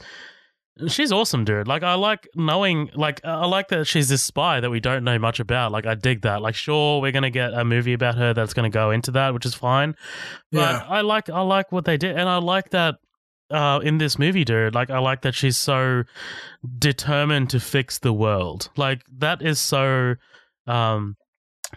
she's 0.88 1.12
awesome, 1.12 1.46
dude. 1.46 1.68
Like 1.68 1.84
I 1.84 1.94
like 1.96 2.28
knowing, 2.36 2.90
like 2.94 3.22
I 3.24 3.46
like 3.46 3.70
that 3.70 3.86
she's 3.86 4.10
this 4.10 4.22
spy 4.24 4.60
that 4.60 4.70
we 4.70 4.80
don't 4.80 5.04
know 5.04 5.18
much 5.20 5.40
about. 5.40 5.72
Like 5.72 5.86
I 5.86 5.96
dig 5.96 6.22
that. 6.22 6.42
Like 6.42 6.56
sure, 6.56 7.02
we're 7.02 7.12
gonna 7.12 7.30
get 7.30 7.54
a 7.54 7.64
movie 7.64 7.94
about 7.94 8.16
her 8.16 8.34
that's 8.34 8.54
gonna 8.54 8.70
go 8.70 8.92
into 8.92 9.12
that, 9.12 9.34
which 9.34 9.46
is 9.46 9.56
fine. 9.56 9.96
But 10.52 10.60
Yeah. 10.60 10.86
I 10.88 11.02
like 11.02 11.30
I 11.30 11.42
like 11.42 11.72
what 11.72 11.86
they 11.86 11.98
did, 11.98 12.18
and 12.18 12.28
I 12.30 12.38
like 12.38 12.70
that. 12.72 12.96
Uh, 13.52 13.80
in 13.84 14.00
this 14.00 14.18
movie, 14.18 14.44
dude, 14.44 14.74
like 14.74 14.90
I 14.90 14.98
like 14.98 15.22
that 15.22 15.36
she's 15.36 15.56
so 15.56 16.04
determined 16.80 17.52
to 17.52 17.60
fix 17.60 18.00
the 18.00 18.12
world. 18.12 18.70
Like 18.76 19.04
that 19.20 19.44
is 19.44 19.60
so, 19.60 20.16
um, 20.66 21.16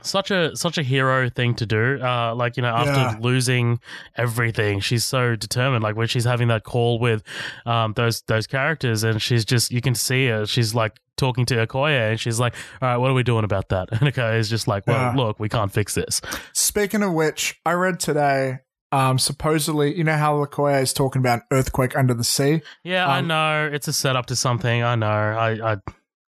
such 0.03 0.31
a 0.31 0.55
such 0.57 0.79
a 0.79 0.83
hero 0.83 1.29
thing 1.29 1.55
to 1.57 1.67
do. 1.67 1.99
Uh, 2.03 2.35
like 2.35 2.57
you 2.57 2.63
know, 2.63 2.75
after 2.75 2.93
Yeah. 2.93 3.17
losing 3.21 3.81
everything, 4.17 4.81
she's 4.81 5.05
so 5.07 5.37
determined. 5.37 5.83
Like 5.83 5.97
when 5.97 6.09
she's 6.09 6.25
having 6.25 6.49
that 6.49 6.65
call 6.65 6.99
with 6.99 7.23
um 7.67 7.93
those 7.95 8.23
those 8.23 8.47
characters, 8.47 9.05
and 9.05 9.21
she's 9.21 9.45
just 9.45 9.71
you 9.71 9.81
can 9.81 9.95
see 9.95 10.27
her. 10.29 10.47
She's 10.47 10.75
like 10.75 10.97
talking 11.17 11.45
to 11.47 11.67
Okoye, 11.67 12.11
and 12.11 12.21
she's 12.21 12.39
like, 12.41 12.55
"All 12.81 12.89
right, 12.89 12.97
what 12.97 13.11
are 13.11 13.15
we 13.15 13.23
doing 13.23 13.45
about 13.45 13.69
that?" 13.71 13.89
And 13.93 14.01
Okoye 14.13 14.39
is 14.39 14.49
just 14.49 14.69
like, 14.69 14.87
"Well, 14.87 14.97
Yeah. 14.97 15.15
look, 15.17 15.39
we 15.41 15.49
can't 15.49 15.73
fix 15.73 15.95
this." 15.95 16.21
Speaking 16.55 17.03
of 17.03 17.13
which, 17.13 17.61
I 17.67 17.73
read 17.73 17.99
today, 18.01 18.59
um, 18.93 19.19
supposedly, 19.19 19.97
you 19.97 20.05
know 20.05 20.17
how 20.17 20.45
Okoye 20.45 20.81
is 20.83 20.93
talking 20.93 21.21
about 21.21 21.41
an 21.41 21.45
earthquake 21.59 21.97
under 21.97 22.15
the 22.15 22.25
sea? 22.25 22.63
Yeah, 22.85 23.07
I 23.07 23.19
Um, 23.19 23.27
know 23.27 23.71
it's 23.73 23.89
a 23.89 23.93
setup 23.93 24.27
to 24.27 24.37
something. 24.37 24.83
I 24.83 24.95
know. 24.95 25.07
I 25.07 25.73
I. 25.73 25.77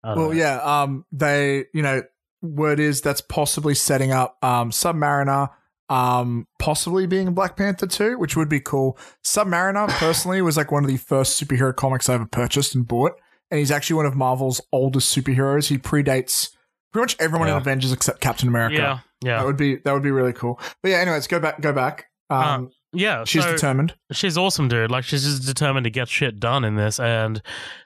I 0.02 0.16
don't 0.16 0.18
Well, 0.18 0.28
know. 0.28 0.32
yeah, 0.32 0.62
um, 0.64 1.04
they, 1.12 1.66
you 1.74 1.82
know, 1.82 2.02
word 2.42 2.80
is 2.80 3.02
that's 3.02 3.22
possibly 3.22 3.76
setting 3.76 4.12
up 4.12 4.38
um, 4.44 4.72
Submariner, 4.72 5.50
um, 5.90 6.48
possibly 6.60 7.08
being 7.08 7.34
Black 7.34 7.58
Panther 7.58 7.88
too, 7.88 8.18
which 8.18 8.36
would 8.36 8.50
be 8.50 8.60
cool. 8.60 8.98
Submariner, 9.26 9.88
personally, 10.00 10.42
was 10.42 10.58
like 10.58 10.72
one 10.72 10.84
of 10.84 10.90
the 10.90 10.98
first 10.98 11.42
superhero 11.42 11.76
comics 11.76 12.10
I 12.10 12.16
ever 12.16 12.26
purchased 12.26 12.76
and 12.76 12.88
bought, 12.88 13.14
and 13.52 13.60
he's 13.60 13.72
actually 13.72 13.98
one 13.98 14.06
of 14.06 14.16
Marvel's 14.16 14.62
oldest 14.72 15.16
superheroes. 15.16 15.68
He 15.68 15.78
predates 15.78 16.50
pretty 16.94 17.04
much 17.04 17.16
everyone 17.20 17.50
in 17.50 17.56
Avengers 17.56 17.92
except 17.92 18.22
Captain 18.22 18.48
America. 18.48 18.76
Yeah, 18.76 19.00
yeah, 19.24 19.38
That 19.40 19.46
would 19.46 19.58
be 19.58 19.78
that 19.78 19.94
would 19.94 20.04
be 20.04 20.12
really 20.12 20.34
cool. 20.34 20.60
But 20.82 20.90
yeah, 20.90 20.98
anyways, 20.98 21.28
go 21.28 21.40
back, 21.40 21.60
go 21.62 21.74
back. 21.74 22.06
Um, 22.30 22.70
yeah. 22.94 23.24
she's 23.26 23.44
so- 23.44 23.52
determined. 23.52 23.96
she's 24.12 24.38
awesome, 24.38 24.68
dude. 24.68 24.92
Like 24.92 25.04
she's 25.04 25.24
just 25.24 25.46
determined 25.46 25.84
to 25.86 25.90
get 25.90 26.08
shit 26.08 26.40
done 26.40 26.64
in 26.64 26.76
this, 26.76 27.00
and 27.00 27.38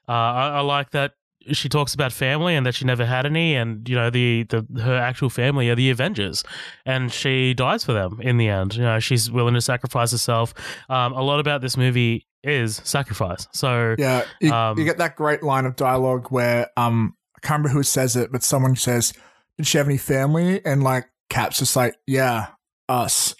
uh, 0.08 0.12
I, 0.12 0.48
I 0.50 0.60
like 0.62 0.92
that 0.92 1.14
she 1.52 1.70
talks 1.70 1.94
about 1.94 2.12
family 2.12 2.56
and 2.56 2.66
that 2.66 2.76
she 2.76 2.86
never 2.86 3.06
had 3.06 3.26
any, 3.26 3.56
and 3.56 3.88
you 3.88 3.96
know 3.96 4.10
the 4.10 4.44
the 4.44 4.66
her 4.82 4.98
actual 4.98 5.30
family 5.30 5.70
are 5.70 5.76
the 5.76 5.90
Avengers, 5.90 6.44
and 6.86 7.12
she 7.12 7.54
dies 7.54 7.84
for 7.84 7.94
them 7.94 8.20
in 8.22 8.38
the 8.38 8.48
end. 8.48 8.76
You 8.76 8.84
know 8.84 9.00
she's 9.00 9.30
willing 9.30 9.54
to 9.54 9.62
sacrifice 9.62 10.12
herself. 10.12 10.54
Um, 10.90 11.14
a 11.14 11.22
lot 11.22 11.40
about 11.40 11.62
this 11.62 11.78
movie 11.78 12.28
is 12.44 12.82
sacrifice. 12.84 13.48
So 13.52 13.96
Yeah, 13.98 14.26
you, 14.40 14.52
Um, 14.52 14.78
you 14.78 14.86
get 14.86 14.98
that 14.98 15.16
great 15.16 15.44
line 15.44 15.66
of 15.66 15.76
dialogue 15.76 16.28
where 16.30 16.70
um, 16.78 17.16
I 17.36 17.46
can't 17.46 17.60
remember 17.60 17.78
who 17.78 17.84
says 17.84 18.16
it, 18.16 18.32
but 18.32 18.44
someone 18.44 18.76
says, 18.76 19.14
"Did 19.58 19.68
she 19.68 19.78
have 19.78 19.88
any 19.88 19.98
family?" 19.98 20.64
And 20.66 20.84
like 20.84 21.10
Cap's 21.30 21.60
just 21.60 21.76
like, 21.76 21.96
"Yeah, 22.08 22.48
us." 22.88 23.36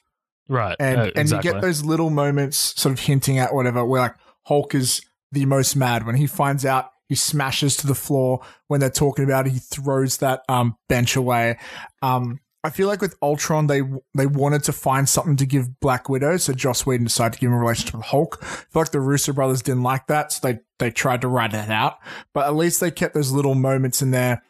right, 0.50 0.76
And 0.80 0.98
uh, 1.00 1.04
and 1.04 1.18
exactly. 1.18 1.50
you 1.50 1.54
get 1.54 1.62
those 1.62 1.84
little 1.84 2.10
moments, 2.10 2.58
sort 2.80 2.94
of 2.94 3.00
hinting 3.06 3.40
at 3.40 3.54
whatever, 3.54 3.86
where 3.86 4.02
like 4.02 4.16
Hulk 4.44 4.76
is 4.76 5.02
the 5.32 5.46
most 5.46 5.76
mad 5.76 6.06
when 6.06 6.16
he 6.16 6.28
finds 6.28 6.66
out. 6.66 6.92
He 7.14 7.18
smashes 7.18 7.78
to 7.78 7.88
the 7.88 7.94
floor 7.94 8.42
when 8.68 8.80
they're 8.80 8.90
talking 8.90 9.24
about 9.24 9.46
it. 9.46 9.54
He 9.54 9.60
throws 9.60 10.18
that 10.18 10.42
um, 10.50 10.76
bench 10.90 11.16
away. 11.16 11.60
Um, 12.02 12.40
I 12.64 12.72
feel 12.72 12.88
like 12.88 13.02
with 13.02 13.16
Ultron, 13.22 13.68
they 13.68 13.82
they 14.16 14.26
wanted 14.26 14.64
to 14.64 14.74
find 14.74 15.08
something 15.08 15.36
to 15.36 15.46
give 15.46 15.80
Black 15.80 16.10
Widow, 16.10 16.38
so 16.38 16.54
Joss 16.54 16.86
Whedon 16.86 17.04
decided 17.04 17.34
to 17.34 17.40
give 17.40 17.50
him 17.50 17.58
a 17.58 17.60
relationship 17.60 17.96
with 17.96 18.06
Hulk. 18.06 18.40
I 18.42 18.46
feel 18.46 18.82
like 18.82 18.92
the 18.92 19.00
Russo 19.00 19.34
brothers 19.34 19.62
didn't 19.62 19.84
like 19.84 20.08
that, 20.08 20.32
so 20.32 20.48
they 20.48 20.60
they 20.80 20.90
tried 20.90 21.22
to 21.22 21.28
write 21.28 21.52
that 21.52 21.70
out. 21.70 21.98
But 22.34 22.48
at 22.48 22.56
least 22.56 22.80
they 22.80 22.90
kept 22.90 23.14
those 23.14 23.32
little 23.32 23.54
moments 23.54 24.02
in 24.02 24.12
there 24.12 24.42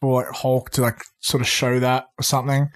for 0.00 0.22
like 0.22 0.34
Hulk 0.34 0.70
to 0.70 0.82
like 0.82 1.00
sort 1.20 1.40
of 1.40 1.48
show 1.48 1.78
that 1.78 2.06
or 2.18 2.22
something. 2.22 2.70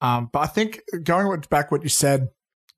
Um, 0.00 0.30
but 0.32 0.40
I 0.40 0.46
think 0.46 0.80
going 1.04 1.44
back 1.50 1.70
what 1.70 1.82
you 1.84 1.88
said, 1.88 2.28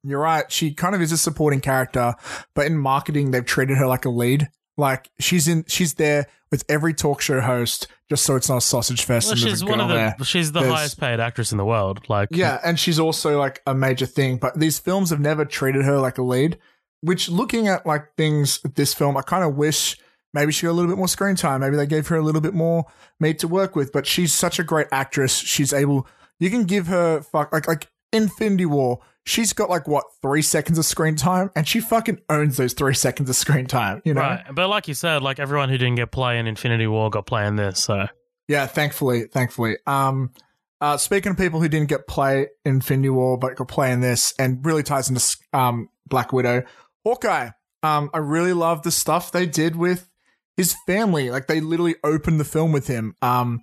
you're 0.02 0.20
right. 0.20 0.50
She 0.50 0.74
kind 0.74 0.94
of 0.94 1.00
is 1.00 1.12
a 1.12 1.18
supporting 1.18 1.60
character, 1.60 2.14
but 2.54 2.66
in 2.66 2.76
marketing, 2.76 3.30
they've 3.30 3.44
treated 3.44 3.78
her 3.78 3.86
like 3.86 4.04
a 4.04 4.10
lead. 4.10 4.48
Like 4.78 5.10
she's 5.18 5.46
in, 5.48 5.64
she's 5.68 5.94
there 5.94 6.26
with 6.50 6.64
every 6.68 6.94
talk 6.94 7.20
show 7.20 7.40
host, 7.40 7.88
just 8.08 8.24
so 8.24 8.36
it's 8.36 8.48
not 8.48 8.56
a 8.58 8.60
sausage 8.62 9.04
fest. 9.04 9.26
well, 9.26 9.36
she's 9.36 9.62
one 9.62 9.80
of 9.80 9.88
the 9.88 9.94
there. 9.94 10.16
she's 10.22 10.52
the 10.52 10.60
There's- 10.60 10.74
highest 10.74 11.00
paid 11.00 11.20
actress 11.20 11.52
in 11.52 11.58
the 11.58 11.64
world. 11.66 12.08
Like 12.08 12.28
Yeah, 12.30 12.58
and 12.64 12.78
she's 12.80 12.98
also 12.98 13.38
like 13.38 13.60
a 13.66 13.74
major 13.74 14.06
thing. 14.06 14.38
But 14.38 14.58
these 14.58 14.78
films 14.78 15.10
have 15.10 15.20
never 15.20 15.44
treated 15.44 15.84
her 15.84 15.98
like 15.98 16.16
a 16.16 16.22
lead. 16.22 16.58
Which, 17.00 17.28
looking 17.28 17.68
at 17.68 17.84
like 17.86 18.14
things 18.16 18.60
with 18.62 18.74
this 18.76 18.94
film, 18.94 19.16
I 19.16 19.22
kind 19.22 19.44
of 19.44 19.54
wish 19.56 19.96
maybe 20.32 20.50
she 20.52 20.66
got 20.66 20.72
a 20.72 20.78
little 20.78 20.90
bit 20.90 20.98
more 20.98 21.06
screen 21.08 21.36
time. 21.36 21.60
Maybe 21.60 21.76
they 21.76 21.86
gave 21.86 22.08
her 22.08 22.16
a 22.16 22.22
little 22.22 22.40
bit 22.40 22.54
more 22.54 22.86
meat 23.20 23.38
to 23.40 23.48
work 23.48 23.76
with. 23.76 23.92
But 23.92 24.06
she's 24.06 24.32
such 24.32 24.58
a 24.58 24.64
great 24.64 24.86
actress. 24.90 25.36
She's 25.36 25.72
able. 25.72 26.06
You 26.40 26.50
can 26.50 26.64
give 26.64 26.86
her 26.86 27.20
fuck 27.20 27.52
like 27.52 27.68
like 27.68 27.88
Infinity 28.12 28.66
War. 28.66 29.00
She's 29.28 29.52
got 29.52 29.68
like 29.70 29.86
what 29.86 30.04
three 30.22 30.42
seconds 30.42 30.78
of 30.78 30.84
screen 30.84 31.16
time, 31.16 31.50
and 31.54 31.68
she 31.68 31.80
fucking 31.80 32.20
owns 32.28 32.56
those 32.56 32.72
three 32.72 32.94
seconds 33.06 33.28
of 33.28 33.36
screen 33.36 33.66
time. 33.66 34.02
You 34.04 34.14
know, 34.14 34.22
Right. 34.22 34.44
But 34.52 34.68
like 34.68 34.88
you 34.88 34.94
said, 34.94 35.22
like 35.22 35.38
everyone 35.38 35.68
who 35.68 35.78
didn't 35.78 35.96
get 35.96 36.10
play 36.10 36.38
in 36.38 36.46
Infinity 36.46 36.86
War 36.86 37.10
got 37.10 37.26
play 37.26 37.46
in 37.46 37.56
this. 37.56 37.84
So 37.84 38.06
Yeah, 38.48 38.66
thankfully, 38.66 39.24
thankfully. 39.24 39.76
Um, 39.86 40.32
uh, 40.80 40.96
speaking 40.96 41.30
of 41.32 41.38
people 41.38 41.60
who 41.60 41.68
didn't 41.68 41.88
get 41.88 42.06
play 42.06 42.48
in 42.64 42.76
Infinity 42.76 43.10
War 43.10 43.36
but 43.36 43.56
got 43.56 43.68
play 43.68 43.92
in 43.92 44.00
this, 44.00 44.34
and 44.38 44.64
really 44.64 44.82
ties 44.82 45.08
into 45.08 45.36
um 45.52 45.88
Black 46.06 46.32
Widow, 46.32 46.64
Hawkeye. 47.04 47.50
Um, 47.82 48.10
I 48.12 48.18
really 48.18 48.52
love 48.52 48.82
the 48.82 48.90
stuff 48.90 49.30
they 49.30 49.46
did 49.46 49.76
with 49.76 50.08
his 50.56 50.74
family. 50.86 51.30
Like 51.30 51.46
they 51.46 51.60
literally 51.60 51.94
opened 52.02 52.40
the 52.40 52.44
film 52.44 52.72
with 52.72 52.88
him. 52.88 53.14
Um, 53.22 53.62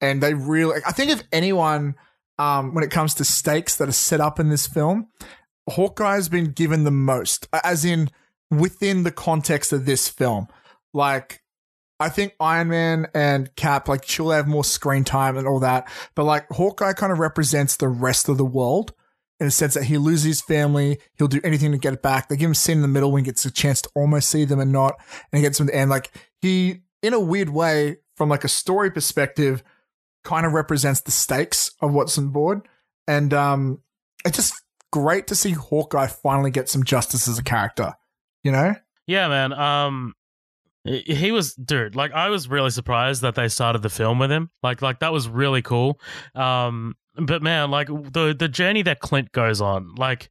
and 0.00 0.22
they 0.22 0.34
really, 0.34 0.80
I 0.86 0.92
think 0.92 1.10
if 1.10 1.22
anyone, 1.32 1.96
um, 2.38 2.74
when 2.74 2.84
it 2.84 2.90
comes 2.90 3.14
to 3.14 3.24
stakes 3.24 3.76
that 3.76 3.88
are 3.88 3.92
set 3.92 4.20
up 4.20 4.38
in 4.38 4.48
this 4.48 4.66
film, 4.66 5.08
Hawkeye's 5.68 6.28
been 6.28 6.52
given 6.52 6.84
the 6.84 6.90
most, 6.90 7.48
as 7.64 7.84
in 7.84 8.10
within 8.50 9.02
the 9.02 9.10
context 9.10 9.72
of 9.72 9.86
this 9.86 10.08
film. 10.08 10.48
Like 10.94 11.42
I 11.98 12.08
think 12.08 12.34
Iron 12.40 12.68
Man 12.68 13.06
and 13.14 13.54
Cap, 13.56 13.88
like, 13.88 14.06
she'll 14.06 14.30
have 14.30 14.46
more 14.46 14.64
screen 14.64 15.04
time 15.04 15.36
and 15.36 15.46
all 15.46 15.60
that. 15.60 15.88
But 16.14 16.24
like, 16.24 16.46
Hawkeye 16.50 16.92
kind 16.92 17.12
of 17.12 17.18
represents 17.18 17.76
the 17.76 17.88
rest 17.88 18.28
of 18.28 18.36
the 18.36 18.44
world 18.44 18.92
in 19.40 19.46
a 19.46 19.50
sense 19.50 19.74
that 19.74 19.84
he 19.84 19.96
loses 19.96 20.24
his 20.24 20.40
family. 20.42 20.98
He'll 21.14 21.28
do 21.28 21.40
anything 21.42 21.72
to 21.72 21.78
get 21.78 21.94
it 21.94 22.02
back. 22.02 22.28
They 22.28 22.36
give 22.36 22.46
him 22.46 22.52
a 22.52 22.56
scene 22.56 22.76
in 22.76 22.82
the 22.82 22.88
middle 22.88 23.12
when 23.12 23.24
he 23.24 23.26
gets 23.26 23.44
a 23.46 23.50
chance 23.50 23.82
to 23.82 23.90
almost 23.94 24.28
see 24.28 24.44
them 24.44 24.60
and 24.60 24.72
not. 24.72 24.96
And 25.32 25.38
he 25.38 25.42
gets 25.42 25.58
them 25.58 25.68
to 25.68 25.74
end. 25.74 25.90
Like, 25.90 26.12
he, 26.40 26.82
in 27.02 27.14
a 27.14 27.20
weird 27.20 27.48
way, 27.48 27.98
from 28.14 28.28
like 28.28 28.44
a 28.44 28.48
story 28.48 28.90
perspective, 28.90 29.62
kind 30.26 30.44
of 30.44 30.52
represents 30.52 31.00
the 31.00 31.10
stakes 31.10 31.70
of 31.80 31.94
what's 31.94 32.18
on 32.18 32.28
board. 32.28 32.68
And, 33.08 33.32
um, 33.32 33.82
it's 34.24 34.36
just 34.36 34.54
great 34.92 35.28
to 35.28 35.34
see 35.34 35.52
Hawkeye 35.52 36.08
finally 36.08 36.50
get 36.50 36.68
some 36.68 36.82
justice 36.82 37.28
as 37.28 37.38
a 37.38 37.44
character, 37.44 37.94
you 38.42 38.52
know? 38.52 38.74
yeah, 39.06 39.28
man. 39.28 39.52
Um, 39.52 40.14
he 40.84 41.32
was 41.32 41.54
dude. 41.54 41.96
Like 41.96 42.12
I 42.12 42.28
was 42.28 42.48
really 42.48 42.70
surprised 42.70 43.22
that 43.22 43.34
they 43.34 43.48
started 43.48 43.82
the 43.82 43.88
film 43.88 44.18
with 44.18 44.30
him. 44.30 44.50
Like 44.62 44.82
like 44.82 45.00
that 45.00 45.12
was 45.12 45.28
really 45.28 45.62
cool. 45.62 46.00
Um, 46.34 46.94
but 47.16 47.42
man, 47.42 47.70
like 47.70 47.88
the 47.88 48.34
the 48.38 48.48
journey 48.48 48.82
that 48.82 49.00
Clint 49.00 49.32
goes 49.32 49.60
on, 49.60 49.94
like, 49.96 50.30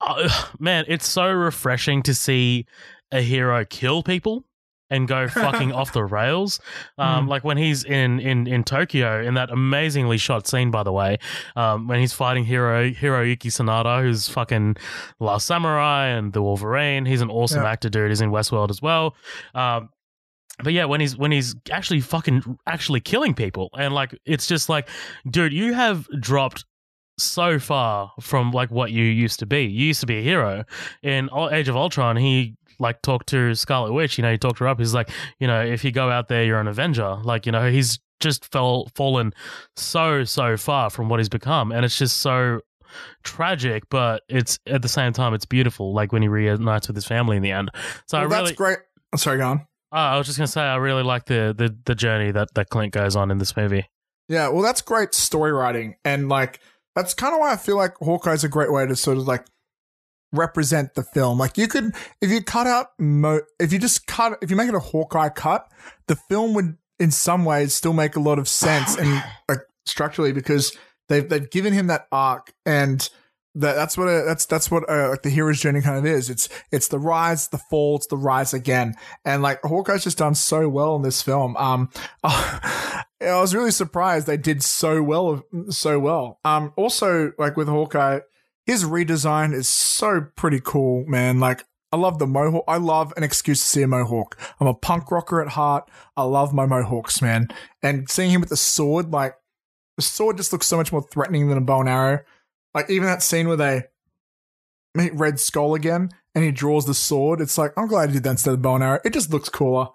uh, 0.00 0.28
man, 0.58 0.84
it's 0.88 1.08
so 1.08 1.30
refreshing 1.30 2.02
to 2.04 2.14
see 2.14 2.66
a 3.12 3.20
hero 3.20 3.64
kill 3.64 4.02
people 4.02 4.44
and 4.90 5.06
go 5.08 5.28
fucking 5.44 5.72
off 5.72 5.92
the 5.92 6.04
rails. 6.04 6.60
Um, 6.96 7.26
Mm. 7.26 7.28
like 7.28 7.44
when 7.44 7.56
he's 7.56 7.84
in 7.84 8.20
in 8.20 8.46
in 8.46 8.64
Tokyo 8.64 9.22
in 9.22 9.34
that 9.34 9.50
amazingly 9.50 10.18
shot 10.18 10.46
scene, 10.46 10.70
by 10.70 10.82
the 10.82 10.92
way, 10.92 11.18
um, 11.56 11.86
when 11.88 12.00
he's 12.00 12.12
fighting 12.12 12.44
Hiro 12.44 12.90
Hiroyuki 12.90 13.48
Sanada, 13.50 14.02
who's 14.02 14.28
fucking 14.28 14.76
Last 15.20 15.46
Samurai 15.46 16.06
and 16.08 16.32
the 16.32 16.42
Wolverine. 16.42 17.04
He's 17.06 17.20
an 17.20 17.30
awesome 17.30 17.62
Yeah. 17.62 17.70
actor, 17.70 17.88
dude. 17.88 18.10
He's 18.10 18.20
in 18.20 18.30
Westworld 18.30 18.70
as 18.70 18.80
well. 18.82 19.14
Um, 19.54 19.90
but 20.62 20.72
yeah, 20.72 20.86
when 20.86 21.00
he's 21.00 21.16
when 21.16 21.30
he's 21.30 21.54
actually 21.70 22.00
fucking 22.00 22.58
actually 22.66 23.00
killing 23.00 23.32
people, 23.34 23.70
and 23.78 23.94
like 23.94 24.18
it's 24.24 24.46
just 24.46 24.68
like, 24.68 24.88
dude, 25.30 25.52
you 25.52 25.72
have 25.74 26.06
dropped 26.20 26.64
so 27.20 27.58
far 27.58 28.12
from 28.20 28.50
like 28.52 28.70
what 28.70 28.92
you 28.92 29.02
used 29.04 29.40
to 29.40 29.46
be. 29.46 29.62
You 29.62 29.86
used 29.86 30.00
to 30.00 30.06
be 30.06 30.18
a 30.18 30.22
hero 30.22 30.64
in 31.02 31.28
Age 31.52 31.68
of 31.68 31.76
Ultron. 31.76 32.16
He 32.16 32.56
like 32.78 33.02
talked 33.02 33.28
to 33.28 33.54
Scarlet 33.54 33.92
Witch. 33.92 34.18
You 34.18 34.22
know, 34.22 34.32
he 34.32 34.38
talked 34.38 34.58
her 34.58 34.68
up. 34.68 34.78
He's 34.78 34.94
like, 34.94 35.10
you 35.38 35.46
know, 35.46 35.62
if 35.62 35.84
you 35.84 35.90
go 35.92 36.10
out 36.10 36.28
there, 36.28 36.44
you're 36.44 36.60
an 36.60 36.68
Avenger. 36.68 37.16
Like, 37.22 37.46
you 37.46 37.52
know, 37.52 37.70
he's 37.70 37.98
just 38.20 38.50
fell 38.50 38.88
fallen 38.94 39.32
so 39.76 40.24
so 40.24 40.56
far 40.56 40.90
from 40.90 41.08
what 41.08 41.20
he's 41.20 41.28
become, 41.28 41.72
and 41.72 41.84
it's 41.84 41.96
just 41.96 42.18
so 42.18 42.60
tragic. 43.22 43.84
But 43.90 44.22
it's 44.28 44.58
at 44.66 44.82
the 44.82 44.88
same 44.88 45.12
time, 45.12 45.34
it's 45.34 45.46
beautiful. 45.46 45.92
Like 45.92 46.12
when 46.12 46.22
he 46.22 46.28
reunites 46.28 46.88
with 46.88 46.96
his 46.96 47.06
family 47.06 47.36
in 47.36 47.42
the 47.42 47.52
end. 47.52 47.70
So 48.06 48.18
Well, 48.18 48.26
I 48.26 48.28
that's 48.28 48.42
really, 48.42 48.54
great. 48.54 48.78
Oh, 49.12 49.16
sorry, 49.16 49.38
go 49.38 49.48
on. 49.48 49.66
Oh, 49.92 49.96
I 49.96 50.18
was 50.18 50.26
just 50.26 50.38
gonna 50.38 50.48
say 50.48 50.60
I 50.60 50.76
really 50.76 51.02
like 51.02 51.26
the 51.26 51.54
the 51.56 51.76
the 51.84 51.94
journey 51.94 52.30
that 52.32 52.54
that 52.54 52.68
Clint 52.70 52.92
goes 52.92 53.16
on 53.16 53.30
in 53.30 53.38
this 53.38 53.56
movie. 53.56 53.88
Yeah, 54.28 54.48
well, 54.48 54.62
that's 54.62 54.82
great 54.82 55.14
story 55.14 55.52
writing, 55.52 55.96
and 56.04 56.28
like 56.28 56.60
that's 56.94 57.14
kind 57.14 57.32
of 57.32 57.40
why 57.40 57.52
I 57.52 57.56
feel 57.56 57.76
like 57.76 57.96
Hawkeye's 57.98 58.44
a 58.44 58.48
great 58.48 58.72
way 58.72 58.86
to 58.86 58.96
sort 58.96 59.16
of 59.16 59.26
like 59.26 59.46
represent 60.32 60.94
the 60.94 61.02
film. 61.02 61.38
Like 61.38 61.58
you 61.58 61.68
could, 61.68 61.94
if 62.20 62.30
you 62.30 62.42
cut 62.42 62.66
out, 62.66 62.88
mo- 62.98 63.42
if 63.58 63.72
you 63.72 63.78
just 63.78 64.06
cut, 64.06 64.38
if 64.42 64.50
you 64.50 64.56
make 64.56 64.68
it 64.68 64.74
a 64.74 64.80
Hawkeye 64.80 65.30
cut, 65.30 65.70
the 66.06 66.16
film 66.16 66.54
would 66.54 66.76
in 66.98 67.10
some 67.10 67.44
ways 67.44 67.74
still 67.74 67.92
make 67.92 68.16
a 68.16 68.20
lot 68.20 68.38
of 68.38 68.48
sense 68.48 68.96
and 68.96 69.22
like 69.48 69.60
structurally 69.86 70.32
because 70.32 70.76
they've 71.08 71.28
they've 71.28 71.50
given 71.50 71.72
him 71.72 71.88
that 71.88 72.06
arc 72.12 72.52
and. 72.66 73.08
That, 73.54 73.74
that's 73.74 73.98
what 73.98 74.04
a, 74.04 74.22
that's 74.24 74.46
that's 74.46 74.70
what 74.70 74.88
uh 74.88 75.08
like 75.08 75.22
the 75.22 75.30
hero's 75.30 75.58
journey 75.58 75.80
kind 75.80 75.98
of 75.98 76.06
is. 76.06 76.30
It's 76.30 76.48
it's 76.70 76.88
the 76.88 76.98
rise, 76.98 77.48
the 77.48 77.58
fall, 77.58 77.96
it's 77.96 78.06
the 78.06 78.16
rise 78.16 78.54
again, 78.54 78.94
and 79.24 79.42
like 79.42 79.60
Hawkeye's 79.62 80.04
just 80.04 80.18
done 80.18 80.36
so 80.36 80.68
well 80.68 80.94
in 80.94 81.02
this 81.02 81.22
film. 81.22 81.56
Um, 81.56 81.88
I 82.22 83.04
was 83.20 83.54
really 83.54 83.72
surprised 83.72 84.26
they 84.28 84.36
did 84.36 84.62
so 84.62 85.02
well, 85.02 85.42
so 85.70 85.98
well. 85.98 86.38
Um, 86.44 86.72
also 86.76 87.32
like 87.36 87.56
with 87.56 87.66
Hawkeye, 87.66 88.20
his 88.68 88.84
redesign 88.84 89.54
is 89.54 89.66
so 89.66 90.26
pretty 90.36 90.60
cool, 90.62 91.06
man. 91.06 91.40
Like 91.40 91.64
I 91.90 91.96
love 91.96 92.18
the 92.18 92.26
mohawk. 92.26 92.64
I 92.68 92.76
love 92.76 93.14
an 93.16 93.22
excuse 93.22 93.60
to 93.60 93.66
see 93.66 93.82
a 93.82 93.88
mohawk. 93.88 94.38
I'm 94.60 94.66
a 94.66 94.74
punk 94.74 95.10
rocker 95.10 95.40
at 95.40 95.48
heart. 95.48 95.90
I 96.18 96.24
love 96.24 96.52
my 96.52 96.66
mohawks, 96.66 97.22
man. 97.22 97.48
And 97.82 98.10
seeing 98.10 98.30
him 98.30 98.42
with 98.42 98.50
the 98.50 98.58
sword, 98.58 99.10
like 99.10 99.34
the 99.96 100.02
sword 100.02 100.36
just 100.36 100.52
looks 100.52 100.66
so 100.66 100.76
much 100.76 100.92
more 100.92 101.00
threatening 101.00 101.48
than 101.48 101.56
a 101.56 101.62
bow 101.62 101.80
and 101.80 101.88
arrow. 101.88 102.20
Like 102.74 102.90
even 102.90 103.06
that 103.06 103.22
scene 103.22 103.48
where 103.48 103.56
they 103.56 103.84
meet 104.94 105.14
Red 105.14 105.40
Skull 105.40 105.74
again 105.74 106.10
and 106.34 106.44
he 106.44 106.50
draws 106.50 106.84
the 106.84 106.92
sword. 106.92 107.40
It's 107.40 107.56
like 107.56 107.72
I'm 107.78 107.88
glad 107.88 108.10
he 108.10 108.16
did 108.16 108.24
that 108.24 108.32
instead 108.32 108.52
of 108.52 108.60
bow 108.60 108.74
and 108.74 108.84
arrow. 108.84 109.00
It 109.02 109.14
just 109.14 109.32
looks 109.32 109.48
cooler. 109.48 109.88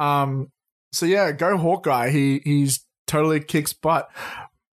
Um, 0.00 0.50
so 0.90 1.06
yeah, 1.06 1.30
go 1.30 1.56
Hawkeye. 1.56 2.10
He 2.10 2.40
he's 2.42 2.84
totally 3.06 3.38
kicks 3.38 3.72
butt. 3.72 4.10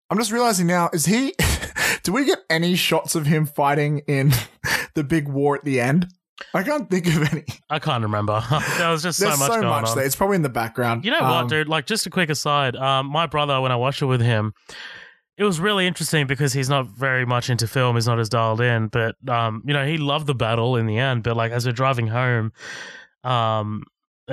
I'm 0.10 0.18
just 0.18 0.32
realizing 0.32 0.68
now, 0.68 0.90
is 0.94 1.06
he 1.06 1.34
do 2.04 2.12
we 2.14 2.26
get 2.26 2.40
any 2.50 2.76
shots 2.76 3.16
of 3.16 3.26
him 3.26 3.46
fighting 3.46 4.00
in 4.08 4.32
the 4.96 5.04
big 5.04 5.28
war 5.28 5.56
at 5.56 5.64
the 5.66 5.80
end? 5.80 6.08
I 6.54 6.64
can't 6.64 6.90
think 6.90 7.06
of 7.08 7.34
any. 7.34 7.44
I 7.70 7.80
can't 7.80 8.02
remember. 8.02 8.42
there 8.78 8.90
was 8.90 9.04
just 9.04 9.20
so 9.20 9.28
much 9.28 9.40
so 9.40 9.48
going 9.48 9.68
much 9.68 9.88
on. 9.90 9.98
there. 9.98 10.06
It's 10.06 10.16
probably 10.16 10.38
in 10.38 10.42
the 10.42 10.48
background. 10.50 11.04
You 11.04 11.12
know 11.12 11.20
Um, 11.20 11.30
what, 11.32 11.50
dude? 11.50 11.68
Like, 11.68 11.86
just 11.86 12.06
a 12.06 12.10
quick 12.10 12.30
aside. 12.30 12.76
Um, 12.78 13.08
my 13.08 13.28
brother, 13.28 13.60
when 13.60 13.74
I 13.74 13.76
watched 13.76 14.02
it 14.02 14.06
with 14.06 14.22
him, 14.22 14.54
it 15.38 15.44
was 15.44 15.60
really 15.60 15.86
interesting 15.86 16.28
because 16.28 16.54
he's 16.54 16.70
not 16.70 16.88
very 16.88 17.26
much 17.26 17.50
into 17.50 17.68
film. 17.68 17.96
He's 17.98 18.08
not 18.08 18.20
as 18.20 18.30
dialed 18.30 18.62
in, 18.62 18.88
but 18.88 19.16
um, 19.28 19.64
you 19.66 19.74
know, 19.74 19.86
he 19.86 19.98
loved 19.98 20.28
the 20.28 20.34
battle 20.36 20.78
in 20.78 20.86
the 20.86 20.98
end. 20.98 21.24
But 21.24 21.36
like, 21.36 21.52
as 21.52 21.66
we're 21.66 21.72
driving 21.74 22.08
home, 22.08 22.54
um, 23.26 23.84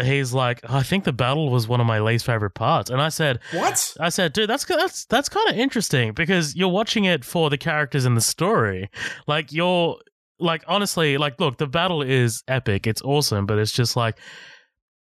he's 0.02 0.32
like, 0.32 0.60
I 0.68 0.82
think 0.82 1.04
the 1.04 1.12
battle 1.12 1.50
was 1.50 1.68
one 1.68 1.80
of 1.80 1.86
my 1.86 2.00
least 2.00 2.26
favorite 2.26 2.50
parts, 2.54 2.90
and 2.90 3.00
I 3.00 3.08
said, 3.08 3.40
What? 3.52 3.96
I 4.00 4.08
said, 4.08 4.32
dude, 4.32 4.48
that's 4.48 4.64
that's 4.64 5.04
that's 5.06 5.28
kind 5.28 5.48
of 5.48 5.56
interesting 5.56 6.12
because 6.12 6.54
you're 6.56 6.68
watching 6.68 7.04
it 7.04 7.24
for 7.24 7.50
the 7.50 7.58
characters 7.58 8.04
in 8.04 8.14
the 8.14 8.20
story. 8.20 8.90
Like 9.26 9.52
you're 9.52 9.96
like 10.38 10.64
honestly, 10.66 11.18
like 11.18 11.40
look, 11.40 11.58
the 11.58 11.66
battle 11.66 12.02
is 12.02 12.42
epic. 12.48 12.86
It's 12.86 13.02
awesome, 13.02 13.46
but 13.46 13.58
it's 13.58 13.72
just 13.72 13.96
like 13.96 14.18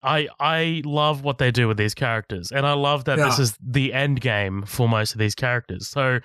I 0.03 0.29
I 0.39 0.83
love 0.85 1.23
what 1.23 1.39
they 1.39 1.51
do 1.51 1.69
with 1.69 1.77
these 1.77 1.95
characters, 1.95 2.53
and 2.53 2.67
I 2.67 2.75
love 2.75 3.05
that 3.05 3.17
this 3.17 3.39
is 3.39 3.59
the 3.65 3.93
end 3.93 4.21
game 4.21 4.63
for 4.67 4.89
most 4.89 5.13
of 5.13 5.19
these 5.19 5.35
characters. 5.35 5.89
So. 5.89 6.21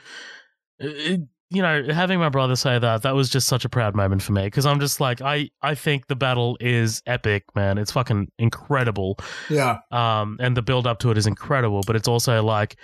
It, 0.84 1.22
you 1.54 1.62
know, 1.62 1.84
having 1.94 2.18
my 2.20 2.30
brother 2.30 2.56
say 2.56 2.80
that 2.80 3.02
that 3.04 3.14
was 3.14 3.30
just 3.30 3.48
such 3.48 3.66
a 3.66 3.70
proud 3.70 3.96
moment 3.96 4.22
for 4.22 4.32
me 4.32 4.44
because 4.46 4.66
I'm 4.66 4.80
just 4.80 5.00
like 5.02 5.22
I 5.22 5.50
I 5.62 5.76
think 5.76 6.08
the 6.08 6.16
battle 6.16 6.58
is 6.60 7.02
epic, 7.06 7.44
man. 7.56 7.78
It's 7.78 7.92
fucking 7.92 8.32
incredible 8.40 9.18
Yeah. 9.50 9.80
um, 9.92 10.38
and 10.40 10.56
the 10.56 10.62
build 10.62 10.88
up 10.88 11.00
to 11.00 11.12
it 11.12 11.18
is 11.18 11.28
incredible. 11.28 11.82
But 11.86 11.96
it's 11.98 12.08
also 12.08 12.42
like 12.42 12.78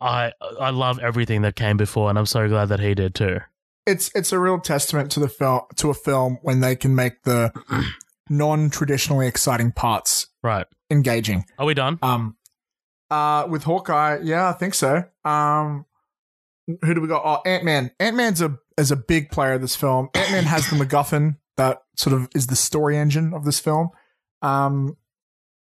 I 0.00 0.32
I 0.60 0.70
love 0.70 0.98
everything 1.00 1.42
that 1.42 1.54
came 1.56 1.76
before, 1.76 2.08
and 2.10 2.18
I'm 2.18 2.26
so 2.26 2.48
glad 2.48 2.70
that 2.70 2.80
he 2.80 2.94
did 2.94 3.14
too. 3.14 3.40
It's 3.86 4.10
it's 4.14 4.32
a 4.32 4.38
real 4.38 4.58
testament 4.58 5.10
to 5.12 5.20
the 5.20 5.28
film 5.28 5.60
to 5.76 5.90
a 5.90 5.94
film 5.94 6.38
when 6.42 6.60
they 6.60 6.74
can 6.76 6.94
make 6.94 7.22
the 7.24 7.52
non-traditionally 8.30 9.26
exciting 9.26 9.72
parts 9.72 10.28
Right? 10.42 10.66
engaging. 10.90 11.44
Are 11.58 11.66
we 11.66 11.74
done? 11.74 11.98
Um, 12.02 12.36
uh, 13.10 13.46
with 13.48 13.64
Hawkeye, 13.64 14.18
yeah, 14.22 14.48
I 14.48 14.52
think 14.52 14.74
so. 14.74 15.04
Um, 15.24 15.84
who 16.66 16.94
do 16.94 17.00
we 17.00 17.08
got? 17.08 17.22
Oh, 17.24 17.42
Ant 17.48 17.64
Man. 17.64 17.90
Ant 18.00 18.16
Man's 18.16 18.40
a 18.40 18.58
is 18.78 18.90
a 18.90 18.96
big 18.96 19.30
player 19.30 19.52
of 19.52 19.60
this 19.60 19.76
film. 19.76 20.08
Ant 20.14 20.30
Man 20.32 20.44
has 20.44 20.68
the 20.68 20.76
MacGuffin 20.76 21.36
that 21.56 21.82
sort 21.96 22.14
of 22.14 22.28
is 22.34 22.46
the 22.46 22.56
story 22.56 22.96
engine 22.96 23.34
of 23.34 23.44
this 23.44 23.60
film. 23.60 23.90
Um, 24.42 24.96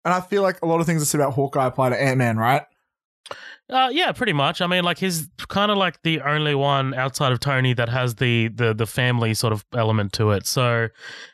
and 0.04 0.14
I 0.14 0.20
feel 0.20 0.42
like 0.42 0.60
a 0.62 0.66
lot 0.66 0.80
of 0.80 0.86
things 0.86 1.02
I 1.02 1.04
said 1.04 1.20
about 1.20 1.34
Hawkeye 1.34 1.66
apply 1.66 1.90
to 1.90 2.00
Ant 2.02 2.18
Man, 2.18 2.36
right? 2.36 2.62
Uh, 3.72 3.88
yeah, 3.90 4.12
pretty 4.12 4.32
much. 4.34 4.60
I 4.60 4.66
mean, 4.66 4.84
like 4.84 4.98
he's 4.98 5.28
kind 5.48 5.70
of 5.70 5.78
like 5.78 6.02
the 6.02 6.20
only 6.20 6.54
one 6.54 6.92
outside 6.94 7.32
of 7.32 7.40
Tony 7.40 7.72
that 7.74 7.88
has 7.88 8.16
the 8.16 8.48
the 8.48 8.74
the 8.74 8.86
family 8.86 9.32
sort 9.34 9.52
of 9.52 9.64
element 9.74 10.12
to 10.14 10.30
it. 10.32 10.46
So 10.46 10.88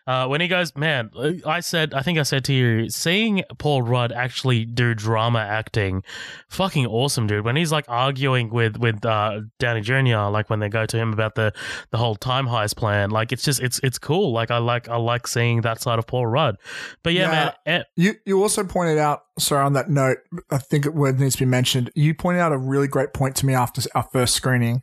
uh, 0.07 0.27
when 0.29 0.41
he 0.41 0.47
goes, 0.49 0.75
man, 0.77 1.11
I 1.45 1.61
said, 1.61 1.93
I 1.95 2.03
think 2.03 2.19
I 2.19 2.23
said 2.23 2.45
to 2.45 2.53
you, 2.55 2.89
seeing 2.91 3.43
Paul 3.59 3.83
Rudd 3.83 4.13
actually 4.13 4.65
do 4.65 4.95
drama 4.95 5.41
acting, 5.41 6.03
fucking 6.49 6.87
awesome, 6.87 7.27
dude. 7.27 7.45
When 7.45 7.57
he's 7.57 7.73
like 7.73 7.85
arguing 7.89 8.51
with 8.51 8.77
with 8.77 9.05
uh, 9.05 9.41
Downey 9.59 9.81
Jr., 9.81 10.29
like 10.31 10.49
when 10.49 10.61
they 10.61 10.69
go 10.69 10.87
to 10.87 10.97
him 10.97 11.13
about 11.13 11.35
the 11.35 11.53
the 11.91 11.99
whole 11.99 12.15
time 12.15 12.47
heist 12.47 12.77
plan, 12.77 13.11
like 13.11 13.33
it's 13.33 13.43
just 13.43 13.61
it's 13.61 13.81
it's 13.83 13.99
cool. 13.99 14.33
Like 14.33 14.51
I 14.53 14.59
like 14.59 14.89
I 14.89 14.97
like 14.97 15.27
seeing 15.27 15.63
that 15.63 15.81
side 15.83 15.99
of 15.99 16.07
Paul 16.07 16.27
Rudd. 16.27 16.57
But 17.03 17.15
yeah, 17.15 17.23
Yeah. 17.23 17.31
man. 17.31 17.53
eh, 17.67 17.83
You 17.97 18.15
you 18.25 18.41
also 18.43 18.63
pointed 18.65 18.99
out, 18.99 19.23
sorry, 19.39 19.65
on 19.65 19.73
that 19.73 19.91
note, 19.91 20.19
I 20.51 20.59
think 20.59 20.87
it 20.87 20.95
word 20.95 21.19
needs 21.19 21.35
to 21.35 21.41
be 21.41 21.47
mentioned. 21.51 21.91
You 21.95 22.15
pointed 22.15 22.28
out 22.37 22.53
a 22.53 22.59
really 22.59 22.89
great 22.89 23.13
point 23.13 23.37
to 23.37 23.47
me 23.47 23.55
after 23.55 23.81
our 23.95 24.03
first 24.13 24.35
screening 24.35 24.83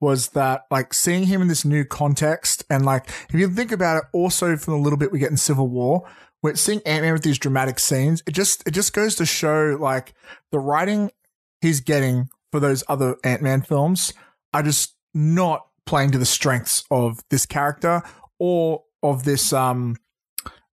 was 0.00 0.28
that 0.30 0.62
like 0.70 0.92
seeing 0.92 1.24
him 1.24 1.40
in 1.40 1.48
this 1.48 1.64
new 1.64 1.84
context 1.84 2.64
and 2.68 2.84
like 2.84 3.08
if 3.28 3.34
you 3.34 3.48
think 3.48 3.72
about 3.72 3.96
it, 3.96 4.04
also 4.12 4.56
from 4.56 4.74
the 4.74 4.80
little 4.80 4.98
bit 4.98 5.10
we 5.10 5.18
get 5.18 5.30
in 5.30 5.36
Civil 5.36 5.68
War, 5.68 6.08
we're 6.42 6.54
seeing 6.56 6.82
Ant 6.84 7.02
Man 7.02 7.12
with 7.12 7.22
these 7.22 7.38
dramatic 7.38 7.78
scenes. 7.78 8.22
It 8.26 8.32
just 8.32 8.66
it 8.66 8.72
just 8.72 8.92
goes 8.92 9.14
to 9.16 9.26
show 9.26 9.76
like 9.80 10.14
the 10.52 10.58
writing 10.58 11.10
he's 11.60 11.80
getting 11.80 12.28
for 12.52 12.60
those 12.60 12.84
other 12.88 13.16
Ant 13.24 13.42
Man 13.42 13.62
films 13.62 14.12
are 14.52 14.62
just 14.62 14.94
not 15.14 15.66
playing 15.86 16.10
to 16.12 16.18
the 16.18 16.26
strengths 16.26 16.84
of 16.90 17.20
this 17.30 17.46
character 17.46 18.02
or 18.38 18.84
of 19.02 19.24
this 19.24 19.52
um 19.52 19.96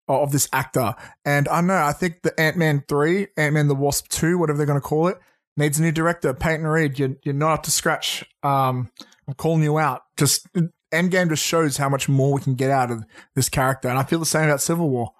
of 0.07 0.31
this 0.31 0.49
actor. 0.51 0.93
And 1.25 1.47
I 1.47 1.61
know, 1.61 1.75
I 1.75 1.93
think 1.93 2.21
the 2.21 2.37
Ant 2.39 2.57
Man 2.57 2.83
3, 2.87 3.27
Ant 3.37 3.53
Man 3.53 3.67
the 3.67 3.75
Wasp 3.75 4.07
2, 4.09 4.37
whatever 4.37 4.57
they're 4.57 4.65
going 4.65 4.79
to 4.79 4.85
call 4.85 5.07
it, 5.07 5.17
needs 5.61 5.79
a 5.79 5.81
new 5.81 5.91
director. 5.91 6.33
Peyton 6.33 6.67
Reed, 6.67 6.99
you're, 6.99 7.15
you're 7.23 7.33
not 7.33 7.53
up 7.53 7.63
to 7.63 7.71
scratch. 7.71 8.25
Um, 8.43 8.89
I'm 9.27 9.33
calling 9.35 9.63
you 9.63 9.77
out. 9.79 10.01
Just 10.17 10.47
Endgame 10.93 11.29
just 11.29 11.43
shows 11.43 11.77
how 11.77 11.89
much 11.89 12.09
more 12.09 12.33
we 12.33 12.41
can 12.41 12.55
get 12.55 12.69
out 12.69 12.91
of 12.91 13.03
this 13.35 13.49
character. 13.49 13.87
And 13.87 13.97
I 13.97 14.03
feel 14.03 14.19
the 14.19 14.25
same 14.25 14.45
about 14.45 14.61
Civil 14.61 14.89
War. 14.89 15.11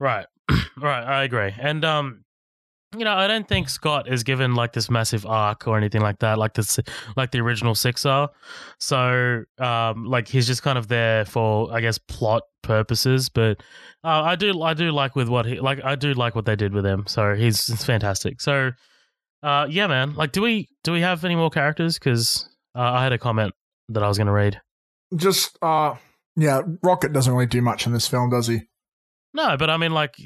Right. 0.00 0.26
right. 0.78 1.04
I 1.04 1.24
agree. 1.24 1.52
And 1.58 1.84
um 1.84 2.24
you 2.96 3.04
know, 3.04 3.12
I 3.12 3.26
don't 3.26 3.46
think 3.46 3.68
Scott 3.68 4.10
is 4.10 4.22
given 4.22 4.54
like 4.54 4.72
this 4.72 4.88
massive 4.88 5.26
arc 5.26 5.66
or 5.66 5.76
anything 5.76 6.00
like 6.00 6.20
that, 6.20 6.38
like 6.38 6.54
this, 6.54 6.78
like 7.16 7.30
the 7.30 7.40
original 7.40 7.74
six 7.74 8.06
are. 8.06 8.30
So, 8.78 9.42
um, 9.58 10.06
like 10.06 10.28
he's 10.28 10.46
just 10.46 10.62
kind 10.62 10.78
of 10.78 10.88
there 10.88 11.24
for, 11.24 11.72
I 11.74 11.80
guess, 11.80 11.98
plot 11.98 12.44
purposes. 12.62 13.28
But 13.28 13.58
uh, 14.04 14.22
I 14.22 14.36
do, 14.36 14.62
I 14.62 14.72
do 14.72 14.92
like 14.92 15.14
with 15.16 15.28
what 15.28 15.46
he, 15.46 15.60
like, 15.60 15.84
I 15.84 15.96
do 15.96 16.14
like 16.14 16.34
what 16.34 16.46
they 16.46 16.56
did 16.56 16.72
with 16.72 16.86
him. 16.86 17.04
So 17.06 17.34
he's, 17.34 17.66
fantastic. 17.84 18.40
So, 18.40 18.70
uh, 19.42 19.66
yeah, 19.68 19.86
man. 19.86 20.14
Like, 20.14 20.32
do 20.32 20.42
we, 20.42 20.68
do 20.84 20.92
we 20.92 21.00
have 21.00 21.24
any 21.24 21.36
more 21.36 21.50
characters? 21.50 21.98
Because 21.98 22.48
uh, 22.74 22.80
I 22.80 23.02
had 23.02 23.12
a 23.12 23.18
comment 23.18 23.54
that 23.88 24.02
I 24.02 24.08
was 24.08 24.18
going 24.18 24.26
to 24.26 24.32
read. 24.32 24.60
Just, 25.14 25.58
uh, 25.62 25.94
yeah, 26.36 26.62
Rocket 26.82 27.12
doesn't 27.12 27.32
really 27.32 27.46
do 27.46 27.62
much 27.62 27.86
in 27.86 27.92
this 27.92 28.06
film, 28.08 28.30
does 28.30 28.46
he? 28.48 28.62
No, 29.34 29.56
but 29.58 29.68
I 29.68 29.76
mean, 29.76 29.92
like, 29.92 30.16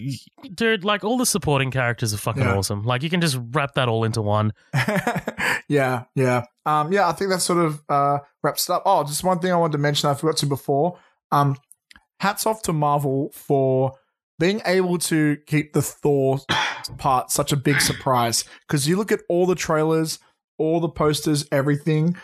dude, 0.55 0.85
like 0.85 1.03
all 1.03 1.19
the 1.19 1.27
supporting 1.27 1.73
characters 1.73 2.15
are 2.15 2.17
fucking 2.17 2.43
Yeah. 2.45 2.57
awesome. 2.57 2.85
Like, 2.85 3.03
you 3.03 3.11
can 3.11 3.21
just 3.21 3.39
wrap 3.51 3.75
that 3.75 3.89
all 3.89 4.05
into 4.05 4.23
one. 4.23 4.53
yeah, 5.69 6.05
yeah. 6.15 6.45
Um, 6.67 6.93
yeah, 6.93 7.09
I 7.09 7.13
think 7.13 7.31
that 7.31 7.41
sort 7.41 7.65
of 7.65 7.83
uh, 7.89 8.19
wraps 8.43 8.69
it 8.69 8.73
up. 8.73 8.83
Oh, 8.87 9.03
just 9.05 9.25
one 9.25 9.39
thing 9.41 9.53
I 9.53 9.57
wanted 9.57 9.73
to 9.73 9.79
mention 9.79 10.09
I 10.09 10.15
forgot 10.15 10.37
to 10.39 10.47
before. 10.47 10.99
Um, 11.33 11.57
hats 12.21 12.47
off 12.47 12.63
to 12.63 12.73
Marvel 12.73 13.31
for 13.35 13.95
being 14.41 14.63
able 14.65 14.99
to 14.99 15.37
keep 15.47 15.75
the 15.75 15.83
Thor 15.83 16.41
part 16.99 17.31
such 17.31 17.53
a 17.53 17.57
big 17.57 17.81
surprise. 17.81 18.45
Because 18.67 18.89
you 18.89 18.97
look 18.97 19.13
at 19.13 19.21
all 19.29 19.47
the 19.47 19.55
trailers, 19.55 20.19
all 20.59 20.81
the 20.81 20.89
posters, 20.89 21.47
everything. 21.53 22.17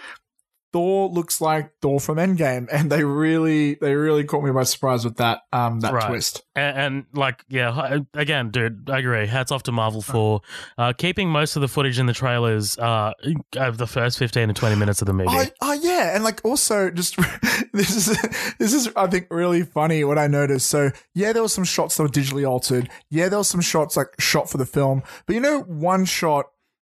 Thor 0.73 1.09
looks 1.09 1.41
like 1.41 1.73
Thor 1.81 2.01
from 2.01 2.19
Endgame, 2.19 2.69
and 2.73 2.91
they 2.91 3.05
really, 3.05 3.75
they 3.75 3.95
really 3.95 4.25
caught 4.25 4.43
me 4.45 4.51
by 4.51 4.65
surprise 4.65 5.05
with 5.05 5.17
that, 5.17 5.41
um, 5.53 5.81
that 5.81 5.93
Right. 5.93 6.09
twist. 6.09 6.43
And, 6.55 6.79
and 6.79 7.05
like, 7.13 7.45
yeah, 7.49 7.99
again, 8.15 8.51
dude, 8.51 8.89
I 8.91 8.99
agree. 8.99 9.27
Hats 9.27 9.53
off 9.53 9.63
to 9.65 9.73
Marvel 9.73 10.03
for 10.03 10.41
uh, 10.79 10.93
keeping 10.93 11.29
most 11.29 11.57
of 11.57 11.63
the 11.63 11.69
footage 11.69 11.99
in 11.99 12.07
the 12.07 12.13
trailers 12.13 12.79
uh, 12.79 13.13
of 13.57 13.79
the 13.79 13.87
first 13.87 14.19
fifteen 14.19 14.49
to 14.49 14.55
twenty 14.55 14.77
minutes 14.77 15.03
of 15.03 15.07
the 15.07 15.13
movie. 15.13 15.31
Oh, 15.31 15.45
oh 15.63 15.73
yeah, 15.73 16.15
and 16.15 16.25
like 16.25 16.41
also 16.45 16.91
just 16.91 17.17
this 17.73 17.95
is 17.95 18.19
this 18.59 18.73
is 18.73 18.89
I 18.97 19.07
think 19.07 19.27
really 19.31 19.63
funny 19.63 20.03
what 20.05 20.19
I 20.19 20.27
noticed. 20.27 20.69
So 20.69 20.91
yeah, 21.15 21.33
there 21.33 21.43
were 21.43 21.49
some 21.49 21.65
shots 21.65 21.97
that 21.97 22.03
were 22.03 22.09
digitally 22.09 22.49
altered. 22.49 22.89
Yeah, 23.11 23.29
there 23.29 23.39
were 23.39 23.45
some 23.45 23.61
shots 23.61 23.97
like 23.97 24.09
shot 24.19 24.49
for 24.51 24.59
the 24.59 24.67
film, 24.67 25.03
but 25.27 25.35
you 25.35 25.41
know 25.41 25.61
one 25.61 26.05
shot 26.07 26.47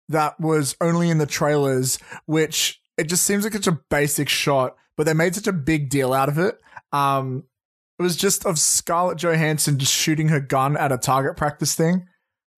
that 0.10 0.40
was 0.40 0.76
only 0.80 1.10
in 1.10 1.18
the 1.18 1.26
trailers, 1.26 2.00
which 2.26 2.80
it 2.98 3.06
just 3.10 3.24
seems 3.24 3.44
like 3.44 3.54
such 3.54 3.68
a 3.68 3.80
basic 3.90 4.30
shot, 4.30 4.76
but 4.96 5.06
they 5.06 5.14
made 5.14 5.36
such 5.36 5.48
a 5.48 5.54
big 5.54 5.90
deal 5.90 6.14
out 6.14 6.30
of 6.30 6.38
it. 6.38 6.60
Um, 6.92 7.44
it 8.00 8.04
was 8.04 8.16
just 8.16 8.46
of 8.46 8.60
Scarlett 8.60 9.18
Johansson 9.18 9.80
just 9.80 9.94
shooting 9.94 10.28
her 10.30 10.40
gun 10.40 10.78
at 10.78 10.92
a 10.92 10.98
target 10.98 11.36
practice 11.38 11.74
thing. 11.76 12.08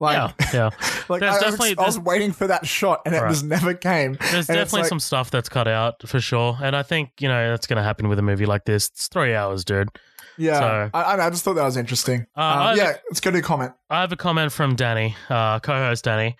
Like, 0.02 0.16
yeah, 0.40 0.48
yeah. 0.54 0.70
like 1.10 1.20
There's 1.20 1.32
I, 1.34 1.36
was- 1.36 1.42
definitely- 1.58 1.78
I 1.78 1.86
was 1.86 2.00
waiting 2.00 2.32
for 2.32 2.48
that 2.48 2.66
shot 2.66 3.02
and 3.06 3.14
it 3.14 3.20
Right. 3.22 3.30
just 3.32 3.44
never 3.44 3.74
came. 3.74 4.18
There's 4.32 4.50
And 4.50 4.56
definitely 4.58 4.82
like- 4.82 4.90
some 4.90 5.00
stuff 5.02 5.30
that's 5.32 5.50
cut 5.50 5.68
out 5.68 6.08
for 6.08 6.20
sure, 6.22 6.58
and 6.62 6.74
I 6.76 6.84
think 6.84 7.12
you 7.20 7.28
know 7.28 7.50
that's 7.50 7.68
going 7.68 7.78
to 7.78 7.84
happen 7.84 8.08
with 8.08 8.18
a 8.20 8.22
movie 8.22 8.46
like 8.46 8.64
this. 8.66 8.88
It's 8.88 9.08
three 9.10 9.36
hours, 9.36 9.66
dude. 9.66 9.90
Yeah, 10.38 10.60
So- 10.60 10.90
I, 10.94 11.02
I- 11.02 11.26
I 11.28 11.30
just 11.30 11.44
thought 11.44 11.56
that 11.56 11.66
was 11.66 11.76
interesting. 11.76 12.26
Uh, 12.36 12.70
Um, 12.72 12.78
yeah, 12.78 12.96
let's 13.10 13.20
go 13.20 13.30
to 13.32 13.40
a 13.40 13.42
comment. 13.42 13.74
I 13.90 14.00
have 14.00 14.12
a 14.14 14.16
comment 14.18 14.54
from 14.54 14.76
Danny, 14.78 15.16
uh, 15.30 15.60
co-host 15.60 16.06
Danny. 16.06 16.38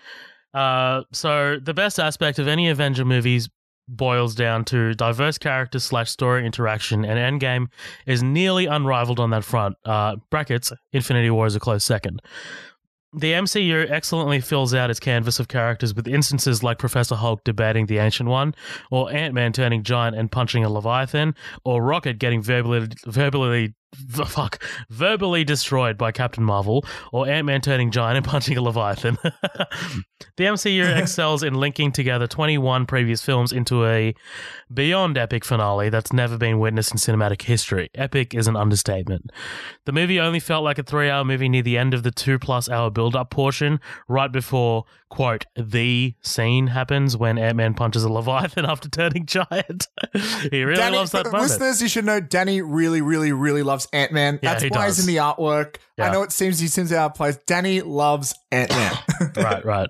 Uh, 0.54 1.02
so 1.12 1.58
the 1.62 1.74
best 1.74 2.00
aspect 2.00 2.40
of 2.40 2.48
any 2.48 2.70
Avenger 2.70 3.04
movies 3.06 3.50
boils 3.90 4.36
down 4.36 4.64
to 4.66 4.94
diverse 4.94 5.38
character 5.38 5.80
slash 5.80 6.10
story 6.10 6.46
interaction, 6.46 7.04
and 7.04 7.42
Endgame 7.42 7.68
is 8.06 8.24
nearly 8.24 8.66
unrivaled 8.66 9.20
on 9.20 9.32
that 9.32 9.44
front. 9.44 9.76
Uh, 9.84 10.18
brackets 10.30 10.72
Infinity 10.94 11.30
War 11.30 11.46
is 11.46 11.56
a 11.56 11.60
close 11.60 11.84
second. 11.84 12.22
The 13.12 13.32
MCU 13.34 13.90
excellently 13.90 14.40
fills 14.40 14.76
out 14.76 14.92
its 14.92 15.00
canvas 15.00 15.40
of 15.40 15.48
characters 15.48 15.96
with 15.96 16.08
instances 16.08 16.62
like 16.62 16.78
Professor 16.78 17.16
Hulk 17.16 17.44
debating 17.44 17.88
the 17.88 17.98
Ancient 17.98 18.30
One, 18.30 18.54
or 18.92 19.12
Ant 19.12 19.34
Man 19.34 19.52
turning 19.52 19.82
giant 19.82 20.16
and 20.16 20.32
punching 20.32 20.64
a 20.64 20.70
Leviathan, 20.70 21.34
or 21.66 21.82
Rocket 21.82 22.20
getting 22.20 22.44
verbally, 22.44 22.88
verbally, 23.08 23.74
fuck, 24.10 24.64
verbally 24.90 25.44
destroyed 25.44 25.98
by 25.98 26.12
Captain 26.12 26.44
Marvel, 26.44 26.86
or 27.12 27.28
Ant 27.28 27.46
Man 27.46 27.62
turning 27.62 27.92
giant 27.92 28.18
and 28.18 28.26
punching 28.26 28.58
a 28.58 28.62
Leviathan. 28.62 29.18
the 29.24 30.44
MCU 30.44 30.98
excels 30.98 31.44
in 31.44 31.56
linking 31.56 31.92
together 31.92 32.28
21 32.28 32.86
previous 32.86 33.22
films 33.22 33.52
into 33.52 33.86
a 33.86 34.14
beyond 34.74 35.18
epic 35.18 35.44
finale 35.44 35.90
that's 35.90 36.14
never 36.14 36.38
been 36.38 36.60
witnessed 36.60 36.92
in 36.92 36.98
cinematic 36.98 37.42
history. 37.44 37.90
Epic 37.96 38.34
is 38.34 38.48
an 38.48 38.56
understatement. 38.56 39.32
The 39.86 39.92
movie 39.92 40.20
only 40.20 40.40
felt 40.40 40.64
like 40.64 40.78
a 40.78 40.84
three 40.84 41.10
hour 41.10 41.26
movie 41.26 41.50
near 41.50 41.64
the 41.64 41.78
end 41.78 41.94
of 41.94 42.04
the 42.04 42.12
two 42.12 42.38
plus 42.40 42.70
hour 42.70 42.90
build 42.90 43.16
up 43.16 43.32
portion, 43.32 43.80
right 44.08 44.32
before, 44.32 44.86
quote, 45.10 45.46
the 45.56 46.14
scene 46.22 46.68
happens 46.68 47.18
when 47.18 47.38
Ant 47.38 47.58
Man 47.58 47.74
punches 47.74 48.04
a 48.04 48.10
Leviathan 48.12 48.66
after 48.66 48.90
turning 48.90 49.26
giant. 49.26 49.88
he 50.52 50.64
really 50.64 50.76
Danny, 50.76 50.98
loves 50.98 51.12
that 51.12 51.28
uh, 51.28 51.32
moment. 51.32 51.50
listeners, 51.50 51.82
you 51.82 51.88
should 51.88 52.06
know 52.06 52.20
Danny 52.20 52.62
really, 52.62 53.02
really, 53.02 53.32
really 53.32 53.64
loves 53.64 53.79
Ant 53.94 54.12
Man. 54.12 54.40
Yeah, 54.42 54.54
That's 54.54 54.64
he 54.64 54.70
why 54.70 54.86
he's 54.86 55.00
in 55.00 55.14
the 55.14 55.18
artwork. 55.22 55.78
I 56.00 56.12
know 56.12 56.22
it 56.24 56.32
seems 56.32 56.60
he 56.60 56.68
seems 56.68 56.94
out 56.94 57.12
of 57.12 57.16
place. 57.16 57.38
Danny 57.46 57.82
loves 57.82 58.34
Ant 58.52 58.70
Man. 58.70 58.94
right, 59.38 59.66
right. 59.66 59.90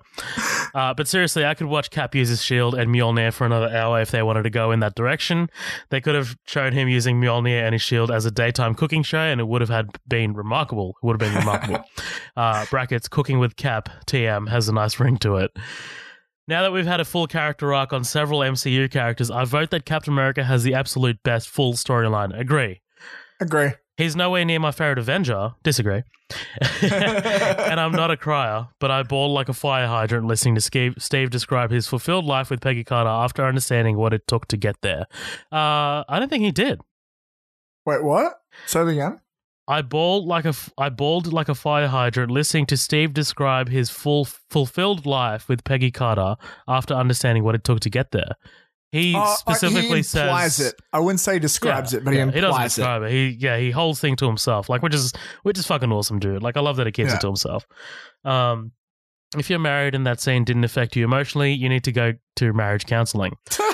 Uh, 0.74 0.94
but 0.94 1.08
seriously, 1.08 1.46
I 1.46 1.54
could 1.54 1.68
watch 1.68 1.92
Cap 1.92 2.16
use 2.16 2.30
his 2.30 2.42
shield 2.42 2.76
and 2.76 2.94
Mjolnir 2.94 3.32
for 3.32 3.46
another 3.46 3.70
hour 3.70 4.02
if 4.02 4.12
they 4.12 4.24
wanted 4.24 4.44
to 4.44 4.50
go 4.50 4.72
in 4.72 4.80
that 4.80 4.96
direction. 4.96 5.50
They 5.90 6.02
could 6.02 6.16
have 6.16 6.36
shown 6.46 6.74
him 6.74 6.88
using 6.88 7.22
Mjolnir 7.22 7.62
and 7.64 7.74
his 7.74 7.82
shield 7.82 8.12
as 8.12 8.26
a 8.26 8.32
daytime 8.32 8.76
cooking 8.76 9.04
show, 9.04 9.20
and 9.20 9.40
it 9.40 9.48
would 9.48 9.62
have 9.62 9.70
had 9.70 9.90
been 10.08 10.34
remarkable. 10.34 10.96
It 11.02 11.06
would 11.06 11.22
have 11.22 11.32
been 11.32 11.40
remarkable. 11.40 11.84
uh, 12.38 12.66
brackets 12.70 13.08
cooking 13.08 13.40
with 13.40 13.56
Cap 13.56 13.90
TM 14.08 14.50
has 14.50 14.68
a 14.70 14.74
nice 14.74 15.00
ring 15.00 15.18
to 15.18 15.38
it. 15.38 15.52
Now 16.48 16.64
that 16.64 16.72
we've 16.72 16.88
had 16.88 17.00
a 17.00 17.06
full 17.06 17.28
character 17.28 17.76
arc 17.76 17.94
on 17.94 18.04
several 18.04 18.40
MCU 18.40 18.90
characters, 18.90 19.30
I 19.30 19.46
vote 19.46 19.70
that 19.70 19.86
Captain 19.86 20.12
America 20.12 20.44
has 20.44 20.64
the 20.64 20.74
absolute 20.74 21.22
best 21.22 21.48
full 21.48 21.74
storyline. 21.74 22.38
Agree. 22.38 22.82
Agree. 23.40 23.70
He's 24.00 24.16
nowhere 24.16 24.46
near 24.46 24.62
my 24.62 24.72
favorite 24.72 24.98
Avenger. 24.98 25.56
Disagree. 25.62 26.04
and 26.82 27.82
I'm 27.82 27.92
not 27.92 28.12
a 28.12 28.16
crier, 28.16 28.70
but 28.80 28.90
I 28.90 29.04
bawled 29.04 29.34
like 29.34 29.50
a 29.50 29.54
fire 29.54 29.88
hydrant 29.88 30.26
listening 30.26 30.56
to 30.56 30.62
Steve, 30.62 30.96
Steve 31.00 31.32
describe 31.32 31.70
his 31.70 31.86
fulfilled 31.86 32.24
life 32.24 32.50
with 32.50 32.62
Peggy 32.62 32.86
Carter 32.86 33.10
after 33.10 33.46
understanding 33.46 33.98
what 33.98 34.14
it 34.14 34.26
took 34.26 34.48
to 34.48 34.56
get 34.56 34.78
there. 34.84 35.06
Uh, 35.52 36.08
I 36.08 36.18
don't 36.18 36.30
think 36.30 36.46
he 36.46 36.52
did. 36.52 36.80
Wait, 37.86 38.02
what? 38.02 38.40
Say 38.68 38.84
it 38.84 38.88
again. 38.88 39.20
I 39.68 39.82
bawled 39.82 40.26
like 40.26 40.46
a 40.46 40.50
f- 40.50 40.72
I 40.78 40.88
bawled 40.88 41.34
like 41.34 41.50
a 41.50 41.56
fire 41.56 41.90
hydrant 41.90 42.32
listening 42.32 42.68
to 42.68 42.78
Steve 42.78 43.14
describe 43.14 43.68
his 43.68 43.90
full 43.90 44.24
fulfilled 44.24 45.06
life 45.06 45.50
with 45.50 45.66
Peggy 45.66 45.92
Carter 45.92 46.38
after 46.70 46.94
understanding 46.94 47.44
what 47.44 47.54
it 47.54 47.66
took 47.66 47.82
to 47.82 47.90
get 47.90 48.12
there. 48.12 48.38
He 48.92 49.14
Oh, 49.16 49.20
uh, 49.20 49.36
specifically 49.36 49.82
he 49.82 49.88
implies 50.18 50.56
says 50.56 50.60
it. 50.60 50.76
I 50.92 51.00
wouldn't 51.00 51.20
say 51.20 51.34
he 51.34 51.40
describes 51.40 51.94
Yeah, 51.94 52.00
it, 52.00 52.06
but 52.06 52.14
yeah, 52.16 52.26
he 52.26 52.32
doesn't 52.32 52.46
implies 52.46 52.78
it. 52.78 52.82
describe 52.82 53.04
it. 53.04 53.12
He 53.12 53.28
yeah, 53.40 53.58
he 53.58 53.70
holds 53.72 54.00
thing 54.00 54.16
to 54.18 54.26
himself, 54.26 54.68
like 54.70 54.82
which 54.82 54.96
is 54.96 55.14
which 55.44 55.58
is 55.60 55.68
fucking 55.68 55.92
awesome, 55.92 56.18
dude. 56.20 56.42
Like 56.42 56.58
I 56.58 56.62
love 56.62 56.78
that 56.78 56.88
he 56.88 56.92
keeps 56.92 57.10
Yeah. 57.10 57.16
it 57.16 57.22
to 57.22 57.28
himself. 57.28 57.68
Um, 58.26 58.72
If 59.38 59.48
you're 59.52 59.60
married 59.60 59.94
and 59.94 60.08
that 60.08 60.20
scene 60.20 60.44
didn't 60.44 60.64
affect 60.64 60.96
you 60.96 61.04
emotionally, 61.06 61.54
you 61.54 61.70
need 61.70 61.84
to 61.84 61.92
go 61.92 62.14
to 62.38 62.52
marriage 62.54 62.88
counseling. 62.88 63.34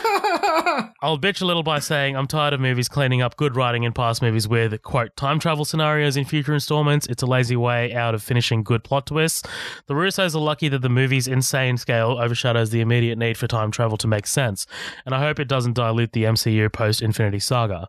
I'll 1.02 1.18
bitch 1.18 1.42
a 1.42 1.46
little 1.46 1.64
by 1.64 1.80
saying 1.80 2.16
I'm 2.16 2.28
tired 2.28 2.54
of 2.54 2.60
movies 2.60 2.88
cleaning 2.88 3.22
up 3.22 3.38
good 3.38 3.56
writing 3.56 3.84
in 3.84 3.94
past 3.94 4.22
movies 4.22 4.48
with, 4.48 4.82
quote, 4.82 5.16
time 5.16 5.40
travel 5.40 5.66
scenarios 5.66 6.18
in 6.18 6.26
future 6.26 6.54
installments. 6.54 7.08
It's 7.08 7.24
a 7.24 7.26
lazy 7.26 7.56
way 7.56 7.94
out 7.94 8.16
of 8.16 8.24
finishing 8.24 8.64
good 8.64 8.84
plot 8.84 9.08
twists. 9.08 9.44
The 9.88 9.94
Russos 9.94 10.36
are 10.36 10.40
lucky 10.40 10.68
that 10.70 10.82
the 10.82 10.90
movie's 10.90 11.28
insane 11.28 11.78
scale 11.78 12.18
overshadows 12.20 12.70
the 12.70 12.82
immediate 12.82 13.18
need 13.18 13.38
for 13.38 13.48
time 13.48 13.72
travel 13.72 13.98
to 13.98 14.08
make 14.08 14.28
sense, 14.28 14.66
and 15.06 15.14
I 15.14 15.20
hope 15.20 15.40
it 15.40 15.48
doesn't 15.48 15.74
dilute 15.74 16.14
the 16.14 16.24
MCU 16.24 16.72
post 16.72 17.02
Infinity 17.02 17.40
Saga. 17.40 17.88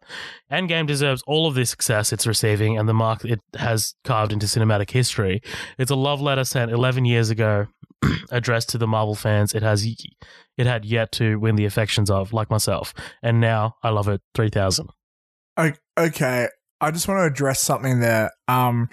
Endgame 0.51 0.87
deserves 0.87 1.23
all 1.27 1.47
of 1.47 1.55
the 1.55 1.67
success 1.67 2.13
it's 2.13 2.27
receiving 2.27 2.79
and 2.79 2.89
the 2.89 2.95
mark 2.95 3.25
it 3.25 3.41
has 3.57 3.95
carved 4.05 4.33
into 4.33 4.47
cinematic 4.47 4.91
history. 4.91 5.43
It's 5.79 5.91
a 5.91 5.97
love 5.97 6.21
letter 6.21 6.45
sent 6.45 6.71
11 6.71 7.05
years 7.05 7.31
ago, 7.31 7.67
addressed 8.31 8.69
to 8.71 8.79
the 8.79 8.87
Marvel 8.87 9.15
fans 9.15 9.55
it 9.55 9.63
has 9.63 9.87
it 10.57 10.67
had 10.67 10.85
yet 10.85 11.13
to 11.13 11.39
win 11.39 11.57
the 11.57 11.65
affections 11.65 12.11
of, 12.11 12.33
like 12.33 12.51
myself. 12.51 12.95
And 13.23 13.41
now 13.41 13.77
I 13.83 13.91
love 13.91 14.09
it 14.09 14.21
3000. 14.35 14.89
Okay, 15.99 16.49
I 16.81 16.91
just 16.91 17.09
want 17.09 17.19
to 17.19 17.25
address 17.25 17.61
something 17.61 18.01
there. 18.01 18.31
Um, 18.49 18.89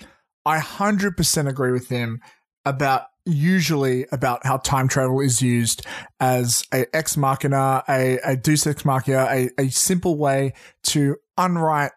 I 0.45 0.59
hundred 0.59 1.17
percent 1.17 1.47
agree 1.47 1.71
with 1.71 1.89
him 1.89 2.21
about 2.65 3.03
usually 3.25 4.05
about 4.11 4.45
how 4.45 4.57
time 4.57 4.87
travel 4.87 5.19
is 5.21 5.41
used 5.41 5.85
as 6.19 6.63
a 6.73 6.85
ex 6.95 7.15
machina, 7.17 7.83
a, 7.87 8.19
a 8.23 8.35
deus 8.35 8.67
ex 8.67 8.85
machina, 8.85 9.27
a, 9.29 9.49
a 9.59 9.69
simple 9.69 10.17
way 10.17 10.53
to 10.83 11.17
unwrite 11.37 11.91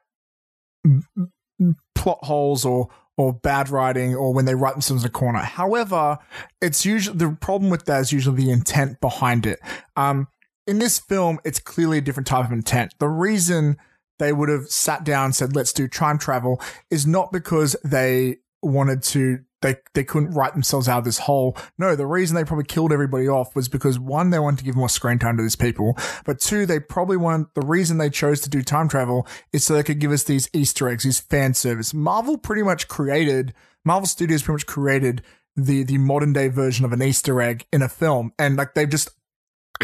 plot 1.94 2.18
holes 2.22 2.64
or 2.64 2.88
or 3.16 3.32
bad 3.32 3.70
writing 3.70 4.14
or 4.14 4.32
when 4.32 4.44
they 4.44 4.54
write 4.54 4.74
themselves 4.74 5.02
in 5.02 5.08
a 5.08 5.12
corner. 5.12 5.38
However, 5.38 6.18
it's 6.60 6.84
usually 6.84 7.16
the 7.16 7.36
problem 7.40 7.70
with 7.70 7.86
that 7.86 8.00
is 8.00 8.12
usually 8.12 8.44
the 8.44 8.50
intent 8.50 9.00
behind 9.00 9.46
it. 9.46 9.58
Um, 9.96 10.28
in 10.66 10.78
this 10.78 10.98
film, 10.98 11.38
it's 11.44 11.60
clearly 11.60 11.98
a 11.98 12.02
different 12.02 12.26
type 12.26 12.44
of 12.44 12.52
intent. 12.52 12.94
The 12.98 13.08
reason 13.08 13.76
they 14.18 14.32
would 14.32 14.48
have 14.48 14.68
sat 14.68 15.04
down 15.04 15.26
and 15.26 15.34
said, 15.34 15.54
let's 15.54 15.72
do 15.72 15.88
time 15.88 16.18
travel 16.18 16.60
is 16.90 17.06
not 17.06 17.32
because 17.32 17.76
they 17.84 18.38
wanted 18.62 19.02
to 19.02 19.40
they 19.62 19.76
they 19.94 20.04
couldn't 20.04 20.30
write 20.30 20.52
themselves 20.52 20.88
out 20.88 20.98
of 20.98 21.04
this 21.04 21.18
hole. 21.18 21.56
No, 21.78 21.96
the 21.96 22.06
reason 22.06 22.36
they 22.36 22.44
probably 22.44 22.64
killed 22.64 22.92
everybody 22.92 23.28
off 23.28 23.54
was 23.56 23.68
because 23.68 23.98
one, 23.98 24.30
they 24.30 24.38
wanted 24.38 24.58
to 24.58 24.64
give 24.64 24.76
more 24.76 24.88
screen 24.88 25.18
time 25.18 25.36
to 25.36 25.42
these 25.42 25.56
people, 25.56 25.96
but 26.24 26.40
two, 26.40 26.66
they 26.66 26.80
probably 26.80 27.16
want 27.16 27.54
the 27.54 27.66
reason 27.66 27.98
they 27.98 28.10
chose 28.10 28.40
to 28.42 28.50
do 28.50 28.62
time 28.62 28.88
travel 28.88 29.26
is 29.52 29.64
so 29.64 29.74
they 29.74 29.82
could 29.82 29.98
give 29.98 30.12
us 30.12 30.24
these 30.24 30.48
Easter 30.52 30.88
eggs, 30.88 31.04
these 31.04 31.20
fan 31.20 31.54
service. 31.54 31.94
Marvel 31.94 32.38
pretty 32.38 32.62
much 32.62 32.88
created 32.88 33.54
Marvel 33.84 34.06
Studios 34.06 34.42
pretty 34.42 34.56
much 34.56 34.66
created 34.66 35.22
the 35.56 35.84
the 35.84 35.98
modern 35.98 36.32
day 36.32 36.48
version 36.48 36.84
of 36.84 36.92
an 36.92 37.02
Easter 37.02 37.40
egg 37.40 37.66
in 37.72 37.82
a 37.82 37.88
film, 37.88 38.32
and 38.38 38.56
like 38.56 38.74
they've 38.74 38.90
just 38.90 39.10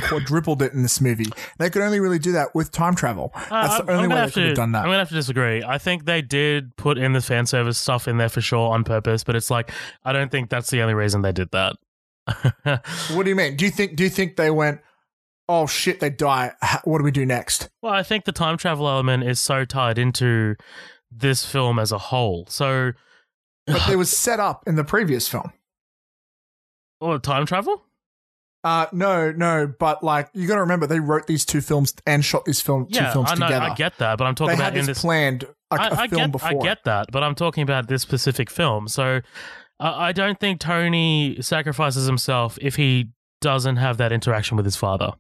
quadrupled 0.01 0.63
it 0.63 0.73
in 0.73 0.83
this 0.83 1.01
movie. 1.01 1.27
They 1.59 1.71
could 1.71 1.83
only 1.83 2.01
really 2.01 2.19
do 2.19 2.33
that 2.33 2.55
with 2.55 2.71
time 2.73 2.95
travel. 2.95 3.33
That's 3.51 3.81
Uh, 3.81 3.83
the 3.83 3.93
only 3.93 4.09
way 4.09 4.15
they 4.17 4.25
could 4.27 4.35
to- 4.35 4.47
have 4.49 4.57
done 4.57 4.73
that. 4.73 4.81
I'm 4.81 4.87
gonna 4.87 4.99
have 4.99 5.09
to 5.11 5.15
disagree. 5.15 5.63
I 5.63 5.79
think 5.79 6.05
they 6.05 6.23
did 6.23 6.77
put 6.77 6.99
in 6.99 7.13
the 7.13 7.21
fan 7.21 7.47
service 7.47 7.79
stuff 7.79 8.07
in 8.09 8.17
there 8.19 8.29
for 8.29 8.41
sure 8.41 8.73
on 8.73 8.85
purpose, 8.85 9.25
but 9.25 9.37
it's 9.37 9.51
like 9.51 9.71
I 10.05 10.13
don't 10.13 10.31
think 10.31 10.51
that's 10.51 10.71
the 10.71 10.81
only 10.83 10.95
reason 10.95 11.23
they 11.23 11.33
did 11.33 11.51
that. 11.53 11.77
What 13.13 13.25
do 13.25 13.29
you 13.31 13.37
mean? 13.37 13.57
Do 13.57 13.65
you 13.65 13.71
think? 13.71 13.97
Do 13.97 14.05
you 14.05 14.11
think 14.11 14.37
they 14.37 14.51
went? 14.51 14.81
Oh 15.49 15.67
shit! 15.67 15.99
They 16.01 16.09
die. 16.11 16.53
What 16.85 16.99
do 16.99 17.05
we 17.05 17.11
do 17.11 17.27
next? 17.27 17.69
well, 17.83 17.93
I 17.93 18.03
think 18.05 18.25
the 18.25 18.33
time 18.33 18.57
travel 18.57 18.89
element 18.89 19.25
is 19.25 19.41
so 19.41 19.65
tied 19.65 19.99
into 19.99 20.55
this 21.11 21.45
film 21.45 21.79
as 21.81 21.91
a 21.93 21.99
whole. 21.99 22.47
So, 22.49 22.93
But 23.67 23.89
it 23.91 23.97
was 24.05 24.17
set 24.17 24.39
up 24.41 24.63
in 24.67 24.77
the 24.77 24.85
previous 24.85 25.29
film. 25.29 25.53
oh, 27.01 27.19
time 27.19 27.45
travel? 27.45 27.83
Uh 28.65 28.87
no, 28.93 29.33
no. 29.33 29.73
But 29.79 30.05
like, 30.05 30.31
you 30.35 30.47
got 30.47 30.55
to 30.55 30.61
remember, 30.61 30.87
they 30.87 31.01
wrote 31.01 31.27
these 31.27 31.45
two 31.45 31.61
films 31.61 31.95
and 32.07 32.25
shot 32.25 32.45
this 32.45 32.61
film 32.61 32.87
two 32.87 33.05
films 33.13 33.31
I 33.31 33.35
know. 33.35 33.47
together. 33.47 33.67
I 33.67 33.75
get 33.75 33.99
that, 33.99 34.19
but 34.19 34.25
I'm 34.25 34.35
they 34.35 34.39
talking 34.39 34.57
had 34.57 34.69
about 34.73 34.79
in 34.79 34.87
this 34.87 35.01
planned 35.01 35.45
a 35.71 35.81
I, 35.81 36.03
I 36.03 36.09
film 36.09 36.23
get, 36.23 36.33
before. 36.33 36.49
I 36.49 36.55
get 36.55 36.85
that, 36.85 37.07
but 37.11 37.23
I'm 37.23 37.35
talking 37.35 37.63
about 37.63 37.89
this 37.89 38.03
specific 38.03 38.51
film. 38.51 38.87
So, 38.89 39.21
I 39.81 40.09
I 40.09 40.13
don't 40.13 40.39
think 40.39 40.61
Tony 40.61 41.39
sacrifices 41.41 42.07
himself 42.07 42.57
if 42.61 42.77
he 42.77 43.11
doesn't 43.41 43.77
have 43.77 43.97
that 43.97 44.13
interaction 44.13 44.57
with 44.57 44.65
his 44.65 44.77
father, 44.77 45.13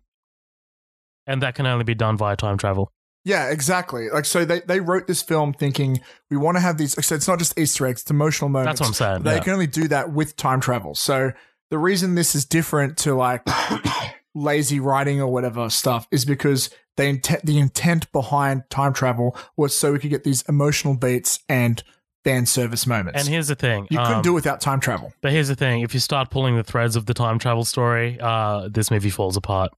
and 1.26 1.42
that 1.42 1.56
can 1.56 1.66
only 1.66 1.84
be 1.84 1.94
done 1.94 2.16
via 2.16 2.36
time 2.36 2.58
travel. 2.58 2.92
Yeah, 3.24 3.50
exactly. 3.50 4.10
Like, 4.10 4.24
so 4.24 4.44
they 4.44 4.60
they 4.60 4.80
wrote 4.80 5.06
this 5.06 5.22
film 5.22 5.52
thinking 5.52 6.00
we 6.30 6.36
want 6.36 6.56
to 6.56 6.60
have 6.60 6.76
these. 6.76 6.92
So 7.04 7.14
it's 7.14 7.28
not 7.28 7.38
just 7.38 7.58
Easter 7.58 7.86
eggs; 7.86 8.02
it's 8.02 8.10
emotional 8.10 8.50
moments. 8.50 8.80
That's 8.80 8.80
what 8.80 8.88
I'm 8.88 9.14
saying. 9.14 9.22
They 9.22 9.36
yeah. 9.36 9.42
can 9.42 9.52
only 9.52 9.66
do 9.68 9.88
that 9.88 10.12
with 10.12 10.36
time 10.36 10.60
travel. 10.60 10.94
So 10.94 11.32
the 11.72 11.78
reason 11.78 12.16
this 12.16 12.34
is 12.34 12.44
different 12.44 12.98
to 12.98 13.14
like 13.14 13.48
lazy 14.34 14.78
writing 14.78 15.22
or 15.22 15.32
whatever 15.32 15.70
stuff 15.70 16.06
is 16.10 16.26
because 16.26 16.68
they 16.98 17.08
intent 17.08 17.46
the 17.46 17.58
intent 17.58 18.12
behind 18.12 18.64
time 18.68 18.92
travel 18.92 19.34
was 19.56 19.74
so 19.74 19.92
we 19.92 19.98
could 19.98 20.10
get 20.10 20.22
these 20.22 20.42
emotional 20.42 20.94
beats 20.94 21.38
and 21.48 21.82
fan 22.24 22.44
service 22.44 22.86
moments. 22.86 23.18
And 23.18 23.26
here's 23.26 23.48
the 23.48 23.54
thing: 23.54 23.86
you 23.90 23.96
couldn't 23.96 24.16
um, 24.16 24.22
do 24.22 24.32
it 24.32 24.34
without 24.34 24.60
time 24.60 24.80
travel. 24.80 25.14
But 25.22 25.32
here's 25.32 25.48
the 25.48 25.56
thing: 25.56 25.80
if 25.80 25.94
you 25.94 26.00
start 26.00 26.28
pulling 26.28 26.56
the 26.56 26.62
threads 26.62 26.94
of 26.94 27.06
the 27.06 27.14
time 27.14 27.38
travel 27.38 27.64
story, 27.64 28.18
uh, 28.20 28.68
this 28.70 28.90
movie 28.90 29.08
falls 29.08 29.38
apart. 29.38 29.72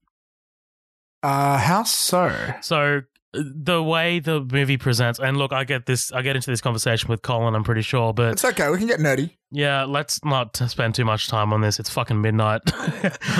Uh, 1.23 1.57
how 1.57 1.83
so? 1.83 2.35
So 2.61 3.03
the 3.35 3.81
way 3.83 4.19
the 4.19 4.41
movie 4.41 4.77
presents, 4.77 5.19
and 5.19 5.37
look, 5.37 5.51
I 5.51 5.63
get 5.63 5.85
this, 5.85 6.11
I 6.11 6.21
get 6.21 6.35
into 6.35 6.49
this 6.51 6.61
conversation 6.61 7.09
with 7.09 7.21
Colin. 7.21 7.55
I'm 7.55 7.63
pretty 7.63 7.81
sure, 7.81 8.13
but 8.13 8.31
It's 8.33 8.45
okay. 8.45 8.69
We 8.69 8.77
can 8.77 8.87
get 8.87 8.99
nerdy. 8.99 9.31
yeah, 9.51 9.83
let's 9.83 10.23
not 10.23 10.55
spend 10.55 10.95
too 10.95 11.05
much 11.05 11.27
time 11.27 11.53
on 11.53 11.61
this. 11.61 11.79
It's 11.79 11.89
fucking 11.89 12.21
midnight. 12.21 12.61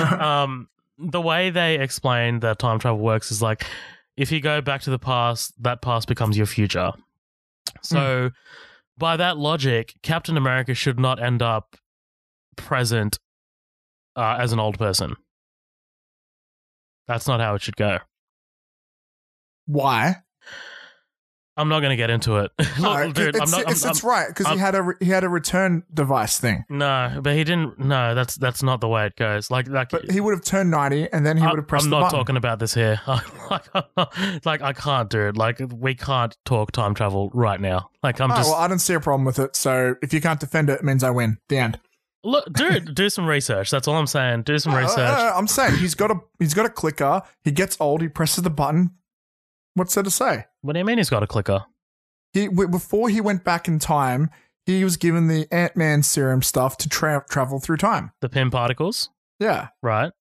um, 0.20 0.68
the 0.98 1.20
way 1.20 1.50
they 1.50 1.78
explain 1.78 2.40
that 2.40 2.58
time 2.58 2.78
travel 2.78 3.00
works 3.00 3.30
is 3.30 3.42
like 3.42 3.64
if 4.16 4.32
you 4.32 4.40
go 4.40 4.60
back 4.60 4.80
to 4.82 4.90
the 4.90 4.98
past, 4.98 5.52
that 5.62 5.82
past 5.82 6.08
becomes 6.08 6.36
your 6.36 6.46
future. 6.46 6.92
So, 7.82 8.30
by 8.96 9.16
that 9.18 9.36
logic, 9.36 9.94
Captain 10.02 10.36
America 10.36 10.72
should 10.74 10.98
not 10.98 11.22
end 11.22 11.42
up 11.42 11.76
present 12.56 13.18
uh, 14.16 14.36
as 14.38 14.52
an 14.52 14.58
old 14.58 14.78
person. 14.78 15.16
That's 17.06 17.28
not 17.28 17.40
how 17.40 17.54
it 17.54 17.62
should 17.62 17.76
go. 17.76 17.98
Why? 19.66 20.16
I'm 21.58 21.70
not 21.70 21.80
going 21.80 21.90
to 21.90 21.96
get 21.96 22.10
into 22.10 22.36
it. 22.36 22.50
Look, 22.78 22.78
No, 22.80 23.12
dude, 23.12 23.34
it's, 23.34 23.40
I'm 23.40 23.50
not. 23.62 23.70
it's, 23.72 23.82
I'm- 23.82 23.90
it's 23.92 24.04
right 24.04 24.28
because 24.28 24.46
he 24.52 24.58
had 24.58 24.74
a 24.74 24.92
he 25.00 25.06
had 25.06 25.24
a 25.24 25.28
return 25.30 25.84
device 25.92 26.38
thing, 26.38 26.66
no, 26.68 27.18
but 27.22 27.32
he 27.34 27.44
didn't. 27.44 27.78
No, 27.78 28.14
that's 28.14 28.34
that's 28.34 28.62
not 28.62 28.82
the 28.82 28.88
way 28.88 29.06
it 29.06 29.16
goes. 29.16 29.50
Like, 29.50 29.66
like 29.66 29.88
but 29.88 30.10
he 30.10 30.20
would 30.20 30.32
have 30.34 30.44
turned 30.44 30.70
ninety 30.70 31.10
and 31.10 31.24
then 31.24 31.38
he 31.38 31.46
would 31.46 31.56
have 31.56 31.66
pressed 31.66 31.84
I'm 31.86 31.90
not 31.90 32.00
button. 32.02 32.18
talking 32.18 32.36
about 32.36 32.58
this 32.58 32.74
here. 32.74 33.00
like, 33.06 34.44
like, 34.44 34.60
I 34.60 34.74
can't 34.74 35.08
do 35.08 35.28
it. 35.28 35.38
Like, 35.38 35.58
we 35.72 35.94
can't 35.94 36.36
talk 36.44 36.72
time 36.72 36.94
travel 36.94 37.30
right 37.32 37.58
now. 37.60 37.88
Like, 38.02 38.20
I'm 38.20 38.30
Oh, 38.32 38.36
just 38.36 38.50
well, 38.50 38.58
I 38.60 38.68
don't 38.68 38.78
see 38.78 38.92
a 38.92 39.00
problem 39.00 39.24
with 39.24 39.38
it. 39.38 39.56
So 39.56 39.94
if 40.02 40.12
you 40.12 40.20
can't 40.20 40.38
defend 40.38 40.68
it, 40.68 40.80
it 40.80 40.84
means 40.84 41.02
I 41.02 41.08
win. 41.08 41.38
The 41.48 41.56
end. 41.56 41.80
look, 42.22 42.52
dude. 42.52 42.94
do 42.94 43.08
some 43.08 43.24
research. 43.26 43.70
That's 43.70 43.88
all 43.88 43.96
I'm 43.96 44.06
saying. 44.06 44.42
Do 44.42 44.58
some 44.58 44.74
Uh, 44.74 44.80
research. 44.82 44.98
uh, 44.98 45.32
I'm 45.34 45.46
saying 45.46 45.76
he's 45.78 45.94
got 45.94 46.10
a 46.10 46.16
he's 46.38 46.52
got 46.52 46.66
a 46.66 46.70
clicker. 46.70 47.22
He 47.44 47.50
gets 47.50 47.78
old. 47.80 48.02
He 48.02 48.08
presses 48.08 48.44
the 48.44 48.50
button. 48.50 48.90
What's 49.76 49.94
there 49.94 50.02
to 50.02 50.10
say? 50.10 50.46
what 50.62 50.72
do 50.72 50.78
you 50.80 50.84
mean 50.84 50.98
he's 50.98 51.10
got 51.10 51.22
a 51.22 51.26
clicker? 51.28 51.64
He 52.32 52.46
w- 52.48 52.68
before 52.68 53.08
he 53.08 53.20
went 53.20 53.44
back 53.44 53.68
in 53.68 53.78
time, 53.78 54.30
he 54.64 54.82
was 54.82 54.96
given 54.96 55.28
the 55.28 55.46
Ant 55.52 55.76
Man 55.76 56.02
serum 56.02 56.42
stuff 56.42 56.76
to 56.78 56.88
tra- 56.88 57.24
travel 57.30 57.60
through 57.60 57.76
time. 57.76 58.10
The 58.20 58.28
Pym 58.28 58.50
particles, 58.50 59.10
Yeah. 59.38 59.68
right? 59.82 60.12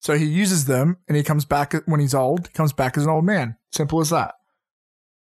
So 0.00 0.16
he 0.16 0.24
uses 0.24 0.64
them, 0.66 0.98
and 1.08 1.16
he 1.16 1.22
comes 1.22 1.44
back 1.44 1.74
when 1.86 1.98
he's 2.00 2.14
old. 2.14 2.52
Comes 2.54 2.72
back 2.72 2.96
as 2.96 3.04
an 3.04 3.10
old 3.10 3.24
man. 3.24 3.56
Simple 3.72 4.00
as 4.00 4.10
that. 4.10 4.34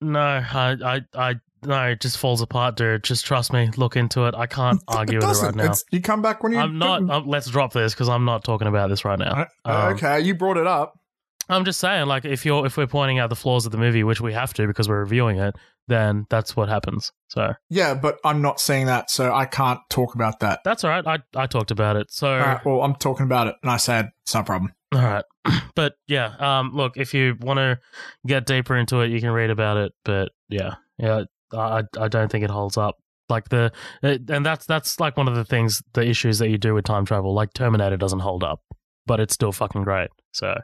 No, 0.01 0.18
I, 0.20 0.76
I, 0.84 1.01
I, 1.15 1.34
no. 1.62 1.83
It 1.91 2.01
just 2.01 2.18
falls 2.18 2.41
apart, 2.41 2.76
dude. 2.76 3.05
Just 3.05 3.25
trust 3.26 3.52
me. 3.52 3.70
Look 3.76 3.97
into 3.97 4.25
it. 4.25 4.34
I 4.34 4.47
can't 4.47 4.83
argue 4.89 5.18
with 5.18 5.25
it 5.39 5.43
right 5.43 5.55
now. 5.55 5.70
It's, 5.70 5.84
you 5.91 6.01
come 6.01 6.20
back 6.23 6.43
when 6.43 6.52
you. 6.52 6.59
I'm 6.59 6.78
not. 6.78 7.09
Um, 7.09 7.26
let's 7.26 7.49
drop 7.49 7.73
this 7.73 7.94
because 7.94 8.09
I'm 8.09 8.25
not 8.25 8.43
talking 8.44 8.67
about 8.67 8.89
this 8.91 9.05
right 9.05 9.18
now. 9.18 9.47
Uh, 9.65 9.68
Um, 9.70 9.94
okay, 9.94 10.20
you 10.20 10.34
brought 10.34 10.57
it 10.57 10.67
up. 10.67 10.99
I'm 11.48 11.64
just 11.64 11.81
saying, 11.81 12.06
like, 12.06 12.24
if 12.24 12.44
you're 12.47 12.64
if 12.66 12.76
we're 12.76 12.86
pointing 12.86 13.18
out 13.18 13.28
the 13.28 13.36
flaws 13.36 13.66
of 13.66 13.73
the 13.73 13.78
movie, 13.78 14.05
which 14.05 14.20
we 14.20 14.32
have 14.32 14.55
to 14.55 14.66
because 14.66 14.89
we're 14.89 15.00
reviewing 15.00 15.39
it, 15.39 15.55
then 15.89 16.26
that's 16.31 16.56
what 16.56 16.68
happens. 16.68 17.12
So 17.28 17.55
Yeah, 17.68 17.94
but 17.94 18.18
I'm 18.24 18.40
not 18.40 18.60
saying 18.60 18.86
that, 18.86 19.10
so 19.10 19.32
I 19.32 19.44
can't 19.47 19.81
talk 19.90 20.14
about 20.14 20.40
that. 20.40 20.60
that's 20.64 20.84
all 20.84 20.90
right. 20.90 21.06
I 21.06 21.18
I 21.34 21.47
talked 21.47 21.70
about 21.70 21.97
it. 21.97 22.10
So 22.10 22.28
All 22.28 22.39
right, 22.39 22.64
well, 22.64 22.82
I'm 22.82 22.94
talking 22.94 23.24
about 23.24 23.48
it, 23.48 23.56
and 23.62 23.70
I 23.70 23.76
said 23.76 24.10
it's 24.23 24.34
no 24.34 24.42
problem. 24.42 24.73
all 24.94 25.02
right, 25.02 25.24
but 25.74 25.94
yeah, 26.06 26.34
um, 26.39 26.73
look, 26.73 26.97
if 26.97 27.12
you 27.14 27.36
want 27.40 27.58
to 27.58 27.78
get 28.26 28.47
deeper 28.47 28.76
into 28.76 29.00
it, 29.00 29.10
you 29.10 29.20
can 29.20 29.31
read 29.31 29.50
about 29.50 29.76
it. 29.76 29.92
But 30.05 30.32
yeah, 30.48 30.74
yeah, 30.98 31.24
I 31.52 31.82
I 31.98 32.08
don't 32.08 32.31
think 32.31 32.44
it 32.44 32.50
holds 32.50 32.76
up. 32.76 32.97
Like 33.28 33.48
the 33.48 33.73
it, 34.02 34.28
and 34.31 34.44
that's 34.44 34.66
that's 34.66 35.00
like 35.00 35.16
one 35.16 35.28
of 35.28 35.34
the 35.34 35.44
things, 35.44 35.82
the 35.92 36.06
issues 36.06 36.39
that 36.39 36.50
you 36.50 36.58
do 36.58 36.74
with 36.74 36.84
time 36.84 37.05
travel. 37.05 37.34
Like 37.34 37.52
Terminator 37.55 37.97
doesn't 37.97 38.20
hold 38.20 38.44
up, 38.44 38.60
but 39.06 39.20
it's 39.20 39.34
still 39.34 39.52
fucking 39.52 39.84
great. 39.84 40.10
So. 40.32 40.55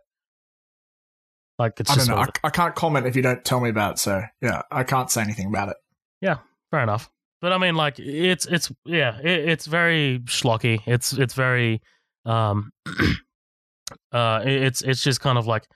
Like 1.60 1.78
it's 1.78 1.90
I 1.90 1.96
don't 1.96 2.08
know. 2.08 2.16
I, 2.16 2.26
I 2.44 2.50
can't 2.50 2.74
comment 2.74 3.06
if 3.06 3.14
you 3.14 3.20
don't 3.22 3.44
tell 3.44 3.60
me 3.60 3.68
about 3.68 3.92
it. 3.92 3.98
So 3.98 4.22
yeah, 4.40 4.62
I 4.72 4.82
can't 4.82 5.10
say 5.10 5.20
anything 5.20 5.46
about 5.48 5.68
it. 5.68 5.76
Yeah, 6.22 6.38
fair 6.70 6.82
enough. 6.82 7.10
but 7.42 7.52
I 7.52 7.58
mean, 7.58 7.74
like 7.74 7.98
it's 7.98 8.46
it's 8.46 8.72
yeah, 8.86 9.18
it, 9.18 9.48
it's 9.50 9.66
very 9.66 10.20
schlocky. 10.24 10.80
It's 10.86 11.12
it's 11.12 11.34
very 11.34 11.82
um, 12.24 12.70
uh, 14.12 14.42
it- 14.44 14.62
it's 14.62 14.82
it's 14.82 15.02
just 15.02 15.20
kind 15.20 15.36
of 15.38 15.46
like 15.46 15.66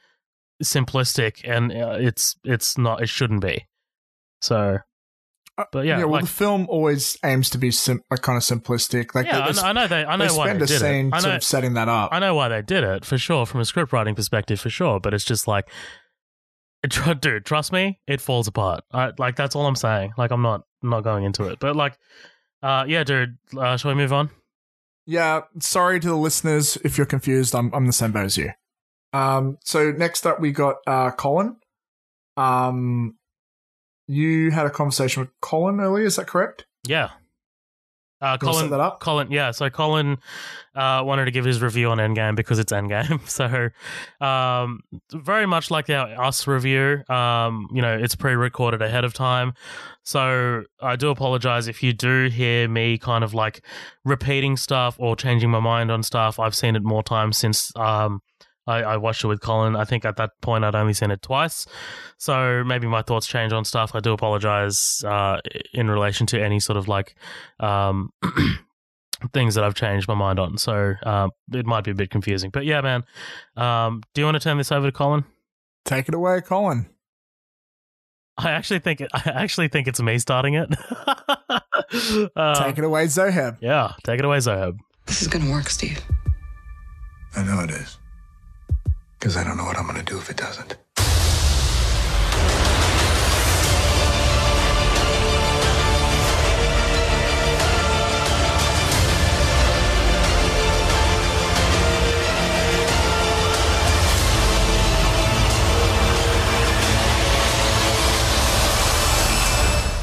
simplistic, 0.63 1.41
and 1.45 1.71
uh, 1.73 1.97
it's 2.01 2.37
it's 2.45 2.79
not 2.79 3.03
it 3.03 3.09
shouldn't 3.09 3.43
be. 3.43 3.67
So, 4.41 4.79
but 5.71 5.87
yeah, 5.87 5.99
well, 5.99 6.11
like, 6.11 6.23
the 6.23 6.29
film 6.29 6.67
always 6.69 7.17
aims 7.25 7.51
to 7.51 7.59
be 7.59 7.71
sim- 7.71 8.03
like 8.11 8.23
kind 8.23 8.37
of 8.37 8.43
simplistic. 8.43 9.15
Like 9.15 9.27
yeah, 9.27 9.41
I 9.41 9.53
know, 9.53 9.63
I 9.63 9.73
know 9.73 9.87
they 9.87 10.05
I 10.05 10.17
know 10.17 10.27
they 10.27 10.37
why 10.37 10.47
spend 10.47 10.61
they 10.61 10.65
a 10.65 10.67
did 10.67 10.81
scene 10.81 11.07
it. 11.09 11.15
I 11.15 11.21
sort 11.21 11.31
know 11.31 11.37
of 11.37 11.45
setting 11.45 11.75
that 11.75 11.89
up. 11.89 12.11
I 12.13 12.19
know 12.19 12.35
why 12.35 12.49
they 12.49 12.63
did 12.63 12.83
it 12.83 13.05
for 13.05 13.19
sure, 13.19 13.47
from 13.47 13.61
a 13.61 13.65
script 13.65 13.93
writing 13.93 14.15
perspective, 14.15 14.61
for 14.61 14.71
sure. 14.71 14.99
But 14.99 15.15
it's 15.15 15.25
just 15.25 15.47
like, 15.47 15.69
dude, 17.21 17.45
trust 17.45 17.73
me, 17.73 18.01
it 18.09 18.21
falls 18.21 18.49
apart. 18.49 18.83
I, 18.93 19.13
like 19.19 19.37
that's 19.37 19.55
all 19.55 19.67
I'm 19.67 19.77
saying. 19.77 20.13
Like 20.19 20.33
I'm 20.33 20.43
not 20.43 20.63
I'm 20.83 20.91
not 20.91 21.05
going 21.05 21.23
into 21.25 21.45
it, 21.45 21.61
but 21.61 21.77
like, 21.77 21.97
uh, 22.63 22.85
yeah, 22.89 23.05
dude. 23.05 23.37
Uh, 23.57 23.77
shall 23.77 23.93
we 23.93 23.95
move 23.95 24.13
on? 24.13 24.31
Yeah, 25.07 25.43
sorry 25.61 26.01
to 26.01 26.09
the 26.09 26.17
listeners 26.17 26.79
if 26.85 26.99
you're 26.99 27.07
confused. 27.07 27.55
I'm 27.55 27.73
I'm 27.73 27.87
the 27.87 27.93
same 27.93 28.11
boat 28.11 28.25
as 28.25 28.37
you. 28.37 28.51
Um, 29.13 29.59
so 29.63 29.93
next 29.93 30.27
up 30.27 30.41
we 30.41 30.51
got 30.51 30.77
uh 30.87 31.13
Colin. 31.13 31.57
Um, 32.37 33.17
you 34.07 34.51
had 34.51 34.67
a 34.67 34.71
conversation 34.71 35.21
with 35.23 35.31
Colin 35.41 35.81
earlier. 35.81 36.05
Is 36.07 36.17
that 36.17 36.27
correct? 36.27 36.67
Yeah. 36.87 37.11
Uh, 38.21 38.39
You 38.41 38.47
wanna 38.47 38.55
set 38.55 38.61
Colin, 38.61 38.71
that 38.71 38.81
up? 38.81 39.01
Colin, 39.01 39.31
yeah. 39.31 39.51
So 39.51 39.69
Colin 39.69 40.17
uh, 40.75 41.03
wanted 41.05 41.27
to 41.27 41.31
give 41.31 41.45
his 41.45 41.61
review 41.61 41.91
on 41.91 41.99
Endgame 41.99 42.37
because 42.37 42.59
it's 42.59 42.73
Endgame. 42.73 43.21
So, 43.29 43.71
um, 44.25 44.81
very 45.13 45.45
much 45.47 45.71
like 45.71 45.91
our 45.91 46.23
us 46.23 46.47
review, 46.47 47.03
um, 47.09 47.69
you 47.73 47.83
know, 47.83 47.95
it's 47.99 48.15
pre-recorded 48.15 48.81
ahead 48.81 49.05
of 49.05 49.13
time. 49.13 49.53
So 50.05 50.63
I 50.81 50.97
do 50.97 51.11
apologize 51.11 51.69
if 51.69 51.83
you 51.83 51.93
do 51.93 52.29
hear 52.29 52.67
me 52.69 52.97
kind 52.97 53.25
of 53.25 53.35
like 53.35 53.65
repeating 54.05 54.57
stuff 54.57 54.97
or 54.99 55.17
changing 55.17 55.51
my 55.51 55.61
mind 55.61 55.91
on 55.91 56.03
stuff. 56.03 56.39
I've 56.39 56.55
seen 56.55 56.77
it 56.77 56.83
more 56.83 57.03
times 57.03 57.37
since 57.37 57.73
um, 57.77 58.21
I, 58.67 58.83
I 58.83 58.97
watched 58.97 59.25
it 59.25 59.27
with 59.29 59.41
Colin. 59.41 59.77
I 59.77 59.85
think 59.85 60.05
at 60.05 60.17
that 60.17 60.31
point 60.41 60.65
I'd 60.65 60.75
only 60.75 60.95
seen 60.95 61.11
it 61.11 61.23
twice. 61.23 61.67
So 62.19 62.65
maybe 62.65 62.87
my 62.87 63.03
thoughts 63.03 63.27
change 63.27 63.53
on 63.53 63.65
stuff. 63.65 63.95
I 63.95 64.01
do 64.01 64.13
apologize 64.13 65.05
uh, 65.07 65.41
in 65.73 65.91
relation 65.91 66.27
to 66.29 66.43
any 66.43 66.61
sort 66.61 66.77
of 66.77 66.89
like 66.89 67.15
um, 67.61 68.11
things 69.33 69.55
that 69.55 69.65
I've 69.65 69.75
changed 69.75 70.09
my 70.09 70.15
mind 70.15 70.39
on. 70.39 70.57
So 70.59 70.95
um, 71.05 71.31
it 71.53 71.67
might 71.67 71.85
be 71.85 71.91
a 71.91 71.95
bit 71.95 72.11
confusing. 72.11 72.51
But 72.51 72.65
yeah, 72.65 72.81
man, 72.81 73.05
um, 73.57 74.03
do 74.15 74.21
you 74.21 74.25
want 74.25 74.37
to 74.37 74.41
turn 74.41 74.59
this 74.59 74.73
over 74.73 74.87
to 74.87 74.93
Colin? 74.93 75.25
Take 75.85 76.09
it 76.09 76.15
away, 76.15 76.41
Colin. 76.41 76.87
I 78.37 78.51
actually 78.51 78.81
think 78.81 79.01
it, 79.01 79.11
I 79.15 79.23
actually 79.27 79.69
think 79.69 79.87
it's 79.89 80.01
me 80.01 80.19
starting 80.19 80.55
it. 80.55 80.69
uh, 82.37 82.65
Take 82.65 82.79
it 82.79 82.85
away, 82.85 83.07
Zoheb. 83.07 83.59
Yeah, 83.61 83.93
take 84.05 84.19
it 84.19 84.25
away, 84.25 84.39
Zohab. 84.39 84.79
This 85.07 85.23
is 85.23 85.29
gonna 85.29 85.51
work, 85.51 85.69
Steve. 85.69 86.03
I 87.37 87.45
know 87.45 87.61
it 87.61 87.71
is. 87.71 87.99
Because 89.25 89.39
I 89.39 89.45
don't 89.45 89.57
know 89.57 89.65
what 89.65 89.79
I'm 89.79 89.87
going 89.87 89.97
to 89.97 90.03
do 90.05 90.19
if 90.19 90.29
it 90.29 90.37
doesn't. 90.37 90.77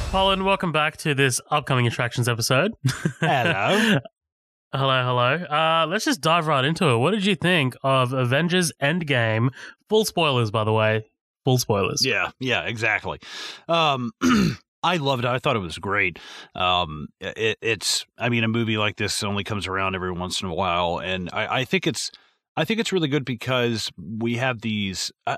Colin, 0.09 0.43
welcome 0.43 0.72
back 0.72 0.98
to 0.98 1.14
this 1.14 1.40
upcoming 1.51 1.85
attractions 1.85 2.27
episode. 2.27 2.72
Hello. 3.19 4.00
hello, 4.74 5.03
hello. 5.03 5.33
Uh, 5.45 5.85
let's 5.88 6.06
just 6.06 6.22
dive 6.22 6.48
right 6.48 6.64
into 6.66 6.88
it. 6.88 6.98
What 6.98 7.11
did 7.11 7.25
you 7.25 7.35
think 7.35 7.75
of 7.83 8.14
Avengers 8.14 8.72
Endgame? 8.82 9.50
Full 9.90 10.06
spoilers, 10.06 10.51
by 10.51 10.64
the 10.64 10.74
way. 10.74 11.06
Full 11.45 11.58
spoilers. 11.58 12.06
Yeah, 12.06 12.32
yeah, 12.40 12.64
exactly. 12.64 13.19
Um, 13.67 14.11
I 14.83 14.98
loved 14.98 15.25
it. 15.25 15.30
I 15.30 15.40
thought 15.40 15.56
it 15.56 15.59
was 15.59 15.77
great. 15.77 16.19
Um, 16.56 17.08
it, 17.19 17.58
it's, 17.61 18.06
I 18.17 18.30
mean, 18.30 18.43
a 18.43 18.48
movie 18.48 18.77
like 18.77 18.95
this 18.95 19.24
only 19.24 19.43
comes 19.43 19.67
around 19.67 19.95
every 19.95 20.11
once 20.11 20.41
in 20.41 20.48
a 20.48 20.53
while, 20.53 21.00
and 21.00 21.30
I, 21.32 21.59
I 21.59 21.66
think 21.66 21.88
it's, 21.88 22.11
I 22.57 22.65
think 22.65 22.80
it's 22.80 22.91
really 22.91 23.07
good 23.07 23.23
because 23.23 23.91
we 23.97 24.35
have 24.35 24.61
these. 24.61 25.11
Uh, 25.25 25.38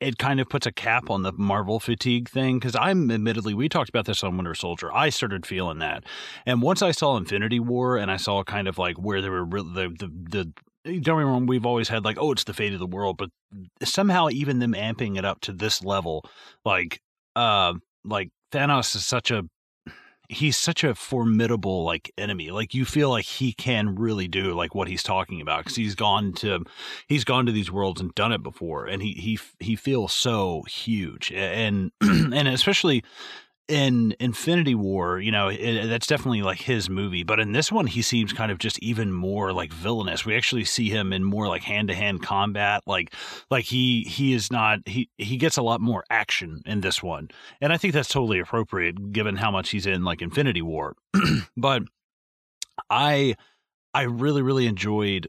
it 0.00 0.18
kind 0.18 0.40
of 0.40 0.48
puts 0.48 0.66
a 0.66 0.72
cap 0.72 1.10
on 1.10 1.22
the 1.22 1.32
Marvel 1.32 1.78
fatigue 1.78 2.28
thing 2.28 2.58
because 2.58 2.74
I'm 2.74 3.10
admittedly, 3.10 3.52
we 3.52 3.68
talked 3.68 3.90
about 3.90 4.06
this 4.06 4.24
on 4.24 4.36
Winter 4.36 4.54
Soldier. 4.54 4.90
I 4.92 5.10
started 5.10 5.44
feeling 5.44 5.78
that, 5.80 6.04
and 6.46 6.62
once 6.62 6.80
I 6.80 6.90
saw 6.92 7.16
Infinity 7.16 7.60
War 7.60 7.98
and 7.98 8.10
I 8.10 8.16
saw 8.16 8.42
kind 8.44 8.66
of 8.66 8.78
like 8.78 8.96
where 8.96 9.20
there 9.20 9.30
were 9.30 9.44
re- 9.44 9.62
the 9.62 9.88
the 9.98 10.08
the 10.30 10.52
don't 11.00 11.22
wrong, 11.22 11.46
we've 11.46 11.66
always 11.66 11.88
had 11.88 12.04
like, 12.04 12.18
oh, 12.20 12.32
it's 12.32 12.44
the 12.44 12.52
fate 12.52 12.74
of 12.74 12.78
the 12.78 12.86
world, 12.86 13.16
but 13.16 13.30
somehow 13.82 14.28
even 14.30 14.58
them 14.58 14.74
amping 14.74 15.16
it 15.16 15.24
up 15.24 15.40
to 15.42 15.52
this 15.52 15.82
level, 15.82 16.28
like, 16.64 17.00
uh, 17.36 17.74
like 18.04 18.30
Thanos 18.52 18.94
is 18.94 19.06
such 19.06 19.30
a, 19.30 19.44
he's 20.28 20.56
such 20.56 20.84
a 20.84 20.94
formidable 20.94 21.84
like 21.84 22.12
enemy. 22.16 22.50
Like 22.50 22.74
you 22.74 22.84
feel 22.84 23.10
like 23.10 23.24
he 23.24 23.52
can 23.52 23.94
really 23.94 24.28
do 24.28 24.52
like 24.52 24.74
what 24.74 24.88
he's 24.88 25.02
talking 25.02 25.40
about 25.40 25.58
because 25.58 25.76
he's 25.76 25.94
gone 25.94 26.32
to, 26.34 26.64
he's 27.06 27.24
gone 27.24 27.46
to 27.46 27.52
these 27.52 27.70
worlds 27.70 28.00
and 28.00 28.14
done 28.14 28.32
it 28.32 28.42
before, 28.42 28.86
and 28.86 29.02
he 29.02 29.12
he 29.12 29.38
he 29.60 29.76
feels 29.76 30.12
so 30.12 30.62
huge, 30.62 31.32
and 31.32 31.92
and 32.00 32.48
especially 32.48 33.04
in 33.68 34.14
Infinity 34.20 34.74
War, 34.74 35.18
you 35.18 35.30
know, 35.30 35.48
it, 35.48 35.86
that's 35.86 36.06
definitely 36.06 36.42
like 36.42 36.60
his 36.60 36.90
movie. 36.90 37.22
But 37.22 37.40
in 37.40 37.52
this 37.52 37.72
one, 37.72 37.86
he 37.86 38.02
seems 38.02 38.32
kind 38.32 38.52
of 38.52 38.58
just 38.58 38.78
even 38.80 39.12
more 39.12 39.52
like 39.52 39.72
villainous. 39.72 40.26
We 40.26 40.36
actually 40.36 40.64
see 40.64 40.90
him 40.90 41.12
in 41.12 41.24
more 41.24 41.48
like 41.48 41.62
hand 41.62 41.88
to 41.88 41.94
hand 41.94 42.22
combat. 42.22 42.82
Like, 42.86 43.14
like 43.50 43.64
he 43.64 44.02
he 44.02 44.34
is 44.34 44.52
not 44.52 44.80
he 44.86 45.08
he 45.16 45.36
gets 45.36 45.56
a 45.56 45.62
lot 45.62 45.80
more 45.80 46.04
action 46.10 46.60
in 46.66 46.82
this 46.82 47.02
one, 47.02 47.28
and 47.60 47.72
I 47.72 47.78
think 47.78 47.94
that's 47.94 48.08
totally 48.08 48.38
appropriate 48.38 49.12
given 49.12 49.36
how 49.36 49.50
much 49.50 49.70
he's 49.70 49.86
in 49.86 50.04
like 50.04 50.20
Infinity 50.20 50.62
War. 50.62 50.94
but 51.56 51.82
I 52.90 53.34
I 53.94 54.02
really 54.02 54.42
really 54.42 54.66
enjoyed 54.66 55.26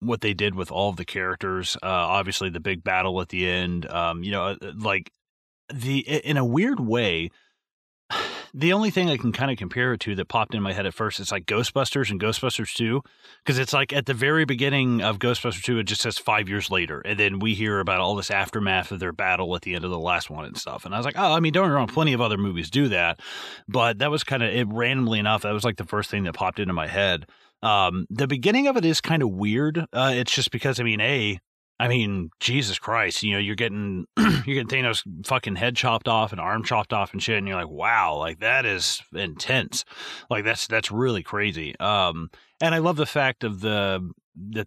what 0.00 0.20
they 0.20 0.34
did 0.34 0.54
with 0.54 0.70
all 0.70 0.90
of 0.90 0.96
the 0.96 1.04
characters. 1.04 1.76
Uh, 1.82 1.86
obviously, 1.86 2.50
the 2.50 2.60
big 2.60 2.84
battle 2.84 3.20
at 3.22 3.30
the 3.30 3.48
end. 3.48 3.86
Um, 3.86 4.22
you 4.22 4.32
know, 4.32 4.44
uh, 4.44 4.56
like 4.76 5.10
the 5.72 6.00
in 6.00 6.36
a 6.36 6.44
weird 6.44 6.80
way 6.80 7.30
the 8.54 8.72
only 8.72 8.90
thing 8.90 9.08
I 9.08 9.16
can 9.16 9.32
kind 9.32 9.50
of 9.50 9.58
compare 9.58 9.92
it 9.92 10.00
to 10.00 10.14
that 10.16 10.28
popped 10.28 10.54
in 10.54 10.62
my 10.62 10.72
head 10.72 10.86
at 10.86 10.94
first 10.94 11.20
is 11.20 11.30
like 11.30 11.46
Ghostbusters 11.46 12.10
and 12.10 12.20
Ghostbusters 12.20 12.74
2. 12.74 13.02
Because 13.44 13.58
it's 13.58 13.72
like 13.72 13.92
at 13.92 14.06
the 14.06 14.14
very 14.14 14.44
beginning 14.44 15.02
of 15.02 15.18
Ghostbusters 15.18 15.62
2, 15.62 15.78
it 15.78 15.84
just 15.84 16.02
says 16.02 16.18
five 16.18 16.48
years 16.48 16.70
later. 16.70 17.00
And 17.00 17.18
then 17.18 17.38
we 17.38 17.54
hear 17.54 17.80
about 17.80 18.00
all 18.00 18.14
this 18.14 18.30
aftermath 18.30 18.92
of 18.92 19.00
their 19.00 19.12
battle 19.12 19.54
at 19.54 19.62
the 19.62 19.74
end 19.74 19.84
of 19.84 19.90
the 19.90 19.98
last 19.98 20.30
one 20.30 20.44
and 20.44 20.56
stuff. 20.56 20.84
And 20.84 20.94
I 20.94 20.98
was 20.98 21.06
like, 21.06 21.18
oh, 21.18 21.32
I 21.32 21.40
mean, 21.40 21.52
don't 21.52 21.64
get 21.64 21.70
me 21.70 21.74
wrong, 21.74 21.86
plenty 21.86 22.12
of 22.12 22.20
other 22.20 22.38
movies 22.38 22.70
do 22.70 22.88
that. 22.88 23.20
But 23.68 23.98
that 23.98 24.10
was 24.10 24.24
kind 24.24 24.42
of 24.42 24.52
it 24.52 24.68
randomly 24.68 25.18
enough. 25.18 25.42
That 25.42 25.52
was 25.52 25.64
like 25.64 25.76
the 25.76 25.84
first 25.84 26.10
thing 26.10 26.24
that 26.24 26.34
popped 26.34 26.58
into 26.58 26.74
my 26.74 26.86
head. 26.86 27.26
Um, 27.62 28.06
the 28.10 28.26
beginning 28.26 28.66
of 28.68 28.76
it 28.76 28.84
is 28.84 29.00
kind 29.00 29.22
of 29.22 29.30
weird. 29.30 29.78
Uh, 29.92 30.12
it's 30.14 30.32
just 30.32 30.50
because, 30.50 30.80
I 30.80 30.82
mean, 30.82 31.00
A, 31.00 31.38
I 31.80 31.88
mean, 31.88 32.28
Jesus 32.40 32.78
Christ, 32.78 33.22
you 33.22 33.32
know, 33.32 33.38
you're 33.38 33.56
getting 33.56 34.04
you're 34.18 34.62
getting 34.62 34.66
Thanos 34.66 35.02
fucking 35.26 35.56
head 35.56 35.76
chopped 35.76 36.08
off 36.08 36.30
and 36.30 36.38
arm 36.38 36.62
chopped 36.62 36.92
off 36.92 37.14
and 37.14 37.22
shit, 37.22 37.38
and 37.38 37.48
you're 37.48 37.56
like, 37.56 37.70
wow, 37.70 38.16
like 38.16 38.40
that 38.40 38.66
is 38.66 39.02
intense. 39.14 39.86
Like 40.28 40.44
that's 40.44 40.66
that's 40.66 40.92
really 40.92 41.22
crazy. 41.22 41.74
Um 41.80 42.28
and 42.60 42.74
I 42.74 42.78
love 42.78 42.96
the 42.96 43.06
fact 43.06 43.44
of 43.44 43.60
the 43.60 44.12
the 44.36 44.66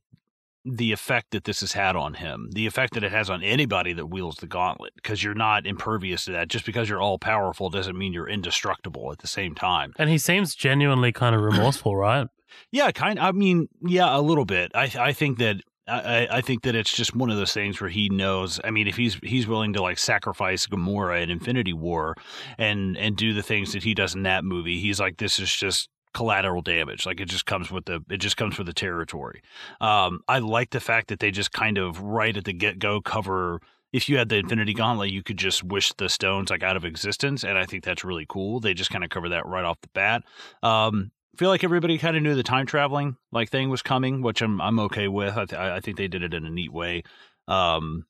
the 0.66 0.92
effect 0.92 1.32
that 1.32 1.44
this 1.44 1.60
has 1.60 1.74
had 1.74 1.96
on 1.96 2.16
him, 2.16 2.50
the 2.52 2.66
effect 2.66 2.96
that 2.96 3.04
it 3.04 3.12
has 3.12 3.30
on 3.30 3.44
anybody 3.44 3.94
that 3.94 4.08
wields 4.08 4.38
the 4.38 4.48
gauntlet, 4.48 4.94
because 4.96 5.22
you're 5.24 5.36
not 5.36 5.68
impervious 5.68 6.26
to 6.26 6.32
that. 6.32 6.48
Just 6.48 6.66
because 6.66 6.90
you're 6.90 7.02
all 7.02 7.20
powerful 7.20 7.70
doesn't 7.70 7.98
mean 7.98 8.12
you're 8.12 8.30
indestructible 8.30 9.12
at 9.12 9.20
the 9.20 9.28
same 9.28 9.54
time. 9.54 9.94
And 10.00 10.10
he 10.10 10.18
seems 10.18 10.56
genuinely 10.56 11.12
kind 11.12 11.36
of 11.36 11.42
remorseful, 11.42 11.96
right? 11.96 12.28
Yeah, 12.72 12.92
kind. 12.92 13.18
I 13.18 13.32
mean, 13.32 13.68
yeah, 13.82 14.16
a 14.16 14.22
little 14.22 14.46
bit. 14.46 14.72
I 14.76 14.92
I 15.00 15.12
think 15.12 15.40
that 15.40 15.64
I, 15.88 16.28
I 16.32 16.42
think 16.42 16.64
that 16.64 16.76
it's 16.76 16.94
just 16.96 17.16
one 17.16 17.30
of 17.30 17.38
those 17.38 17.54
things 17.54 17.82
where 17.82 17.90
he 17.90 18.08
knows. 18.10 18.60
I 18.64 18.72
mean, 18.72 18.88
if 18.88 18.96
he's 18.96 19.16
he's 19.22 19.48
willing 19.48 19.74
to 19.74 19.82
like 19.82 19.98
sacrifice 19.98 20.66
Gamora 20.66 21.22
in 21.22 21.30
Infinity 21.30 21.74
War 21.74 22.16
and 22.58 22.98
and 22.98 23.18
do 23.18 23.34
the 23.34 23.44
things 23.44 23.74
that 23.74 23.84
he 23.84 23.94
does 23.94 24.16
in 24.16 24.24
that 24.24 24.46
movie, 24.46 24.80
he's 24.80 25.00
like, 25.00 25.18
this 25.18 25.40
is 25.40 25.54
just 25.54 25.90
collateral 26.14 26.62
damage. 26.62 27.06
Like 27.06 27.20
it 27.20 27.28
just 27.28 27.46
comes 27.46 27.70
with 27.70 27.86
the 27.86 28.00
it 28.10 28.18
just 28.18 28.38
comes 28.38 28.58
with 28.58 28.68
the 28.68 28.74
territory. 28.74 29.42
Um, 29.82 30.22
I 30.28 30.40
like 30.40 30.70
the 30.70 30.80
fact 30.80 31.10
that 31.10 31.20
they 31.20 31.32
just 31.32 31.52
kind 31.52 31.78
of 31.78 32.00
right 32.02 32.36
at 32.36 32.46
the 32.46 32.54
get 32.54 32.80
go 32.80 33.02
cover. 33.02 33.60
If 33.92 34.10
you 34.10 34.18
had 34.18 34.30
the 34.30 34.38
Infinity 34.38 34.74
Gauntlet, 34.74 35.12
you 35.12 35.22
could 35.22 35.38
just 35.38 35.64
wish 35.64 35.94
the 35.94 36.10
stones 36.10 36.50
like 36.50 36.64
out 36.64 36.78
of 36.78 36.86
existence, 36.86 37.44
and 37.44 37.58
I 37.58 37.66
think 37.66 37.84
that's 37.84 38.04
really 38.04 38.26
cool. 38.28 38.60
They 38.60 38.74
just 38.74 38.90
kind 38.90 39.04
of 39.04 39.10
cover 39.10 39.30
that 39.30 39.46
right 39.46 39.66
off 39.66 39.82
the 39.82 39.90
bat. 39.94 40.24
Um, 40.64 41.12
feel 41.38 41.50
like 41.50 41.64
everybody 41.64 41.98
kind 41.98 42.16
of 42.16 42.24
knew 42.24 42.36
the 42.36 42.44
time 42.44 42.66
traveling 42.66 43.18
like 43.32 43.50
thing 43.50 43.70
was 43.70 43.82
coming, 43.82 44.22
which 44.22 44.42
I'm 44.42 44.62
I'm 44.62 44.80
okay 44.82 45.08
with. 45.08 45.36
I, 45.38 45.46
th- 45.46 45.60
I 45.60 45.80
think 45.80 45.98
they 45.98 46.08
did 46.08 46.24
it 46.24 46.34
in 46.34 46.46
a 46.46 46.50
neat 46.50 46.72
way. 46.72 47.04
Um, 47.48 48.06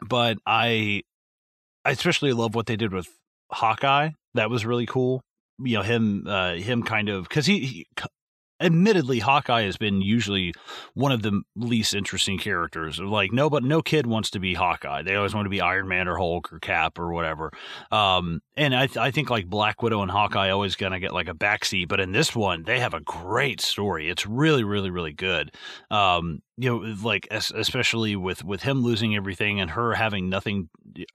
but 0.00 0.38
I 0.46 1.02
I 1.84 1.90
especially 1.92 2.32
love 2.32 2.54
what 2.54 2.66
they 2.66 2.76
did 2.76 2.92
with 2.92 3.08
Hawkeye. 3.50 4.10
That 4.34 4.50
was 4.50 4.64
really 4.64 4.86
cool 4.86 5.22
you 5.62 5.76
know 5.76 5.82
him 5.82 6.26
uh, 6.26 6.54
him 6.54 6.82
kind 6.82 7.08
of 7.08 7.28
because 7.28 7.46
he, 7.46 7.60
he 7.60 7.86
admittedly 8.62 9.20
hawkeye 9.20 9.62
has 9.62 9.78
been 9.78 10.02
usually 10.02 10.52
one 10.92 11.12
of 11.12 11.22
the 11.22 11.42
least 11.56 11.94
interesting 11.94 12.38
characters 12.38 12.98
like 12.98 13.32
no 13.32 13.48
but 13.48 13.64
no 13.64 13.80
kid 13.80 14.06
wants 14.06 14.30
to 14.30 14.38
be 14.38 14.52
hawkeye 14.52 15.02
they 15.02 15.14
always 15.14 15.34
want 15.34 15.46
to 15.46 15.50
be 15.50 15.62
iron 15.62 15.88
man 15.88 16.06
or 16.06 16.16
hulk 16.16 16.52
or 16.52 16.58
cap 16.58 16.98
or 16.98 17.10
whatever 17.10 17.50
um, 17.90 18.40
and 18.60 18.74
I, 18.74 18.86
th- 18.86 18.98
I 18.98 19.10
think 19.10 19.30
like 19.30 19.46
black 19.46 19.82
widow 19.82 20.02
and 20.02 20.10
hawkeye 20.10 20.50
always 20.50 20.76
gonna 20.76 21.00
get 21.00 21.12
like 21.12 21.28
a 21.28 21.34
backseat 21.34 21.88
but 21.88 21.98
in 21.98 22.12
this 22.12 22.36
one 22.36 22.62
they 22.62 22.78
have 22.78 22.94
a 22.94 23.00
great 23.00 23.60
story. 23.60 24.08
It's 24.10 24.26
really 24.26 24.64
really 24.64 24.90
really 24.90 25.12
good. 25.12 25.52
Um, 25.90 26.42
you 26.56 26.68
know 26.68 26.94
like 27.02 27.26
especially 27.30 28.16
with 28.16 28.44
with 28.44 28.62
him 28.62 28.82
losing 28.82 29.16
everything 29.16 29.60
and 29.60 29.70
her 29.70 29.94
having 29.94 30.28
nothing 30.28 30.68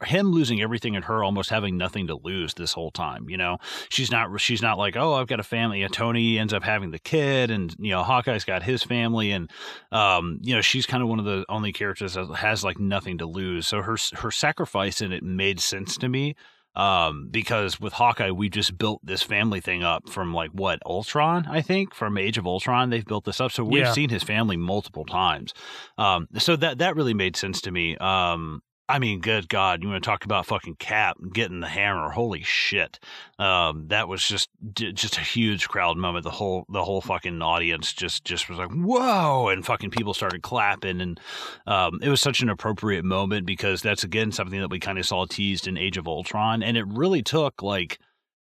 him 0.04 0.32
losing 0.32 0.60
everything 0.60 0.96
and 0.96 1.06
her 1.06 1.24
almost 1.24 1.52
having 1.52 1.78
nothing 1.78 2.08
to 2.08 2.16
lose 2.16 2.56
this 2.56 2.74
whole 2.74 2.90
time 2.90 3.30
you 3.30 3.38
know? 3.38 3.58
She's 3.90 4.10
not 4.10 4.42
she's 4.42 4.64
not 4.64 4.80
like 4.80 4.96
oh 4.98 5.14
i've 5.14 5.28
got 5.28 5.40
a 5.40 5.44
family 5.44 5.84
and 5.84 5.94
tony 5.94 6.40
ends 6.40 6.52
up 6.52 6.64
having 6.64 6.90
the 6.90 7.00
kid 7.00 7.52
and 7.52 7.76
you 7.78 7.92
know 7.92 8.02
hawkeye's 8.02 8.44
got 8.44 8.64
his 8.64 8.82
family 8.82 9.32
and 9.32 9.52
um 9.92 10.40
you 10.42 10.56
know 10.56 10.62
she's 10.62 10.88
kind 10.88 11.04
of 11.04 11.10
one 11.10 11.20
of 11.20 11.26
the 11.26 11.46
only 11.48 11.72
characters 11.72 12.16
that 12.16 12.26
has 12.38 12.64
like 12.64 12.80
nothing 12.80 13.20
to 13.20 13.26
lose. 13.26 13.68
So 13.68 13.82
her 13.82 13.98
her 14.16 14.32
sacrifice 14.32 15.02
in 15.02 15.12
it 15.12 15.24
made 15.24 15.60
sense 15.60 15.98
to 15.98 16.10
me 16.10 16.36
um, 16.76 17.28
because 17.32 17.80
with 17.80 17.94
Hawkeye, 17.94 18.32
we 18.32 18.50
just 18.50 18.78
built 18.78 19.00
this 19.04 19.24
family 19.24 19.62
thing 19.62 19.84
up 19.84 20.10
from 20.10 20.34
like 20.34 20.52
what 20.52 20.80
Ultron, 20.86 21.46
I 21.50 21.62
think, 21.62 21.94
from 21.94 22.18
Age 22.18 22.38
of 22.38 22.46
Ultron. 22.46 22.90
They've 22.90 23.06
built 23.06 23.26
this 23.26 23.40
up, 23.42 23.52
so 23.52 23.64
we've 23.64 23.84
Yeah. 23.84 23.94
seen 23.94 24.10
his 24.10 24.24
family 24.24 24.58
multiple 24.58 25.06
times. 25.06 25.54
Um, 25.98 26.28
so 26.38 26.56
that 26.58 26.80
that 26.80 26.96
really 26.96 27.14
made 27.14 27.36
sense 27.36 27.62
to 27.62 27.72
me. 27.72 27.96
Um, 27.98 28.62
I 28.88 29.00
mean, 29.00 29.20
good 29.20 29.50
God, 29.50 29.82
you 29.82 29.90
want 29.90 30.04
to 30.04 30.08
talk 30.08 30.26
about 30.26 30.46
fucking 30.46 30.76
Cap 30.76 31.18
getting 31.34 31.60
the 31.60 31.68
hammer? 31.68 32.12
Holy 32.12 32.44
shit! 32.44 33.00
Um, 33.40 33.88
that 33.88 34.08
was 34.08 34.24
just 34.24 34.50
just 34.74 35.18
a 35.18 35.22
huge 35.22 35.68
crowd 35.68 35.98
moment. 35.98 36.24
The 36.24 36.30
whole 36.30 36.66
the 36.70 36.84
whole 36.84 37.02
fucking 37.02 37.42
audience 37.42 37.94
just 37.94 38.26
just 38.26 38.48
was 38.48 38.60
like 38.60 38.70
whoa, 38.72 39.50
and 39.50 39.66
fucking 39.66 39.90
people 39.90 40.14
started 40.14 40.44
clapping, 40.44 41.02
and 41.02 41.20
um, 41.66 42.00
it 42.04 42.10
was 42.10 42.22
such 42.22 42.42
an 42.42 42.50
appropriate 42.50 43.06
moment 43.06 43.48
because 43.48 43.82
that's 43.82 44.04
again 44.04 44.32
something 44.32 44.60
that 44.60 44.70
we 44.70 44.80
kind 44.80 45.00
of 45.00 45.06
saw 45.08 45.26
teased 45.26 45.68
in 45.68 45.78
Age 45.78 45.98
of 45.98 46.08
Ultron, 46.08 46.62
and 46.62 46.78
it 46.78 46.86
really 46.88 47.24
took 47.24 47.64
like 47.64 47.98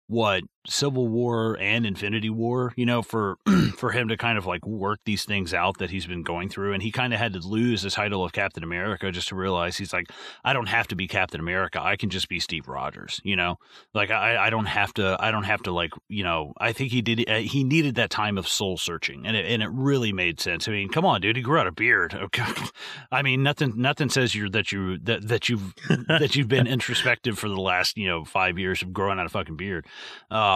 what 0.07 0.43
Civil 0.67 1.07
War 1.07 1.57
and 1.59 1.85
Infinity 1.85 2.29
War, 2.29 2.73
you 2.75 2.85
know, 2.85 3.01
for 3.01 3.37
for 3.77 3.91
him 3.91 4.07
to 4.07 4.17
kind 4.17 4.37
of 4.37 4.45
like 4.45 4.65
work 4.65 4.99
these 5.05 5.25
things 5.25 5.53
out 5.53 5.77
that 5.79 5.89
he's 5.89 6.05
been 6.05 6.23
going 6.23 6.49
through, 6.49 6.73
and 6.73 6.83
he 6.83 6.91
kind 6.91 7.13
of 7.13 7.19
had 7.19 7.33
to 7.33 7.39
lose 7.39 7.81
the 7.81 7.89
title 7.89 8.23
of 8.23 8.33
Captain 8.33 8.63
America 8.63 9.11
just 9.11 9.29
to 9.29 9.35
realize 9.35 9.77
he's 9.77 9.93
like, 9.93 10.09
I 10.43 10.53
don't 10.53 10.67
have 10.67 10.87
to 10.87 10.95
be 10.95 11.07
Captain 11.07 11.39
America, 11.39 11.81
I 11.81 11.95
can 11.95 12.09
just 12.09 12.29
be 12.29 12.39
Steve 12.39 12.67
Rogers, 12.67 13.21
you 13.23 13.35
know, 13.35 13.57
like 13.93 14.11
I 14.11 14.37
I 14.37 14.49
don't 14.49 14.65
have 14.65 14.93
to 14.95 15.17
I 15.19 15.31
don't 15.31 15.43
have 15.43 15.63
to 15.63 15.71
like 15.71 15.91
you 16.09 16.23
know 16.23 16.53
I 16.57 16.71
think 16.73 16.91
he 16.91 17.01
did 17.01 17.29
uh, 17.29 17.39
he 17.39 17.63
needed 17.63 17.95
that 17.95 18.09
time 18.09 18.37
of 18.37 18.47
soul 18.47 18.77
searching, 18.77 19.25
and 19.25 19.35
it 19.35 19.45
and 19.45 19.61
it 19.61 19.69
really 19.71 20.13
made 20.13 20.39
sense. 20.39 20.67
I 20.67 20.71
mean, 20.71 20.89
come 20.89 21.05
on, 21.05 21.21
dude, 21.21 21.35
he 21.35 21.41
grew 21.41 21.59
out 21.59 21.67
a 21.67 21.71
beard. 21.71 22.13
Okay. 22.13 22.43
I 23.11 23.21
mean, 23.21 23.43
nothing 23.43 23.73
nothing 23.75 24.09
says 24.09 24.35
you're 24.35 24.49
that 24.49 24.71
you 24.71 24.97
that 24.99 25.27
that 25.27 25.49
you've 25.49 25.73
that 26.07 26.35
you've 26.35 26.47
been 26.47 26.67
introspective 26.75 27.37
for 27.37 27.49
the 27.49 27.59
last 27.59 27.97
you 27.97 28.07
know 28.07 28.23
five 28.25 28.57
years 28.57 28.81
of 28.81 28.93
growing 28.93 29.19
out 29.19 29.25
a 29.25 29.29
fucking 29.29 29.57
beard. 29.57 29.85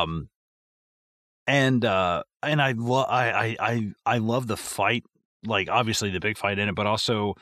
Um, 0.03 0.29
and 1.47 1.83
uh, 1.83 2.23
and 2.43 2.61
I 2.61 2.73
love 2.73 3.07
I, 3.09 3.31
I 3.31 3.55
I 3.59 3.91
I 4.05 4.17
love 4.19 4.47
the 4.47 4.57
fight. 4.57 5.03
Like 5.45 5.69
obviously 5.69 6.11
the 6.11 6.19
big 6.19 6.37
fight 6.37 6.59
in 6.59 6.69
it, 6.69 6.75
but 6.75 6.85
also 6.85 7.35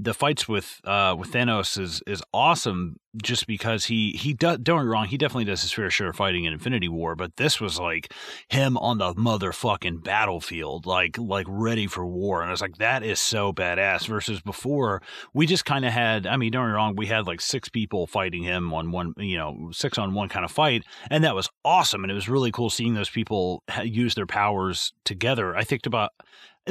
the 0.00 0.14
fights 0.14 0.46
with 0.46 0.80
uh 0.84 1.14
with 1.18 1.32
Thanos 1.32 1.78
is 1.78 2.02
is 2.06 2.22
awesome 2.32 3.00
just 3.20 3.46
because 3.46 3.86
he 3.86 4.12
he 4.12 4.32
does 4.32 4.58
don't 4.58 4.78
get 4.78 4.84
me 4.84 4.90
wrong 4.90 5.06
he 5.06 5.18
definitely 5.18 5.44
does 5.44 5.62
his 5.62 5.72
fair 5.72 5.90
share 5.90 6.10
of 6.10 6.16
fighting 6.16 6.44
in 6.44 6.52
Infinity 6.52 6.88
War 6.88 7.16
but 7.16 7.36
this 7.36 7.60
was 7.60 7.78
like 7.78 8.12
him 8.48 8.76
on 8.78 8.98
the 8.98 9.14
motherfucking 9.14 10.04
battlefield 10.04 10.86
like 10.86 11.18
like 11.18 11.46
ready 11.48 11.86
for 11.86 12.06
war 12.06 12.42
and 12.42 12.48
I 12.48 12.52
was 12.52 12.60
like 12.60 12.76
that 12.78 13.02
is 13.02 13.20
so 13.20 13.52
badass 13.52 14.06
versus 14.06 14.40
before 14.40 15.02
we 15.34 15.46
just 15.46 15.64
kind 15.64 15.84
of 15.84 15.92
had 15.92 16.26
I 16.26 16.36
mean 16.36 16.52
don't 16.52 16.64
get 16.64 16.68
me 16.68 16.74
wrong 16.74 16.94
we 16.96 17.06
had 17.06 17.26
like 17.26 17.40
six 17.40 17.68
people 17.68 18.06
fighting 18.06 18.42
him 18.42 18.72
on 18.72 18.92
one 18.92 19.14
you 19.16 19.36
know 19.36 19.70
six 19.72 19.98
on 19.98 20.14
one 20.14 20.28
kind 20.28 20.44
of 20.44 20.50
fight 20.52 20.84
and 21.10 21.24
that 21.24 21.34
was 21.34 21.48
awesome 21.64 22.04
and 22.04 22.10
it 22.10 22.14
was 22.14 22.28
really 22.28 22.52
cool 22.52 22.70
seeing 22.70 22.94
those 22.94 23.10
people 23.10 23.62
use 23.82 24.14
their 24.14 24.26
powers 24.26 24.92
together. 25.04 25.56
I 25.56 25.64
think 25.64 25.86
about 25.86 26.12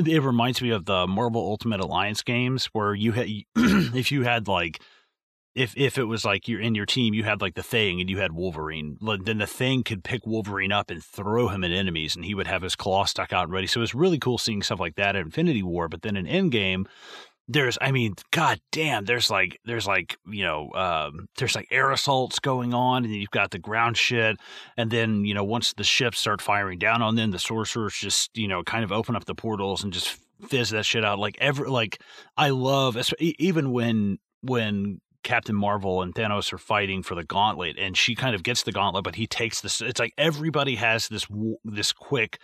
it 0.05 0.21
reminds 0.21 0.61
me 0.61 0.69
of 0.69 0.85
the 0.85 1.07
Marvel 1.07 1.41
Ultimate 1.41 1.79
Alliance 1.79 2.23
games 2.23 2.65
where 2.67 2.93
you 2.93 3.13
had 3.13 3.27
if 3.55 4.11
you 4.11 4.23
had 4.23 4.47
like 4.47 4.81
if 5.55 5.75
if 5.75 5.97
it 5.97 6.03
was 6.03 6.23
like 6.23 6.47
you're 6.47 6.61
in 6.61 6.75
your 6.75 6.85
team 6.85 7.13
you 7.13 7.23
had 7.23 7.41
like 7.41 7.55
the 7.55 7.63
thing 7.63 7.99
and 7.99 8.09
you 8.09 8.19
had 8.19 8.31
Wolverine 8.31 8.97
then 9.23 9.39
the 9.39 9.47
thing 9.47 9.83
could 9.83 10.03
pick 10.03 10.25
Wolverine 10.25 10.71
up 10.71 10.91
and 10.91 11.03
throw 11.03 11.47
him 11.47 11.63
at 11.63 11.71
enemies 11.71 12.15
and 12.15 12.25
he 12.25 12.35
would 12.35 12.47
have 12.47 12.61
his 12.61 12.75
claw 12.75 13.05
stuck 13.05 13.33
out 13.33 13.45
and 13.45 13.53
ready. 13.53 13.67
So 13.67 13.79
it 13.79 13.81
was 13.81 13.95
really 13.95 14.19
cool 14.19 14.37
seeing 14.37 14.61
stuff 14.61 14.79
like 14.79 14.95
that 14.95 15.15
in 15.15 15.23
Infinity 15.23 15.63
War 15.63 15.87
but 15.87 16.03
then 16.03 16.15
in 16.15 16.25
Endgame 16.25 16.85
there's 17.47 17.77
I 17.81 17.91
mean 17.91 18.15
god 18.31 18.59
damn 18.71 19.05
there's 19.05 19.29
like 19.29 19.59
there's 19.65 19.87
like 19.87 20.17
you 20.27 20.43
know 20.43 20.71
um 20.73 21.27
there's 21.37 21.55
like 21.55 21.67
air 21.71 21.91
assaults 21.91 22.39
going 22.39 22.73
on 22.73 23.05
and 23.05 23.13
you've 23.13 23.31
got 23.31 23.51
the 23.51 23.59
ground 23.59 23.97
shit 23.97 24.37
and 24.75 24.91
then 24.91 25.23
you 25.23 25.33
know 25.33 25.43
once 25.43 25.73
the 25.73 25.83
ships 25.83 26.19
start 26.19 26.41
firing 26.41 26.77
down 26.77 27.01
on 27.01 27.15
them 27.15 27.31
the 27.31 27.39
sorcerers 27.39 27.95
just 27.95 28.35
you 28.37 28.47
know 28.47 28.63
kind 28.63 28.83
of 28.83 28.91
open 28.91 29.15
up 29.15 29.25
the 29.25 29.35
portals 29.35 29.83
and 29.83 29.93
just 29.93 30.17
fizz 30.45 30.71
that 30.71 30.85
shit 30.85 31.03
out. 31.03 31.19
Like 31.19 31.37
ever 31.39 31.69
like 31.69 32.01
I 32.35 32.49
love 32.49 32.97
even 33.19 33.71
when 33.71 34.19
when 34.41 35.01
Captain 35.23 35.55
Marvel 35.55 36.01
and 36.01 36.13
Thanos 36.13 36.53
are 36.53 36.57
fighting 36.57 37.03
for 37.03 37.15
the 37.15 37.23
gauntlet 37.23 37.77
and 37.77 37.97
she 37.97 38.15
kind 38.15 38.35
of 38.35 38.43
gets 38.43 38.63
the 38.63 38.71
gauntlet 38.71 39.03
but 39.03 39.15
he 39.15 39.27
takes 39.27 39.61
this 39.61 39.81
it's 39.81 39.99
like 39.99 40.13
everybody 40.17 40.75
has 40.75 41.07
this 41.07 41.25
this 41.65 41.91
quick 41.91 42.39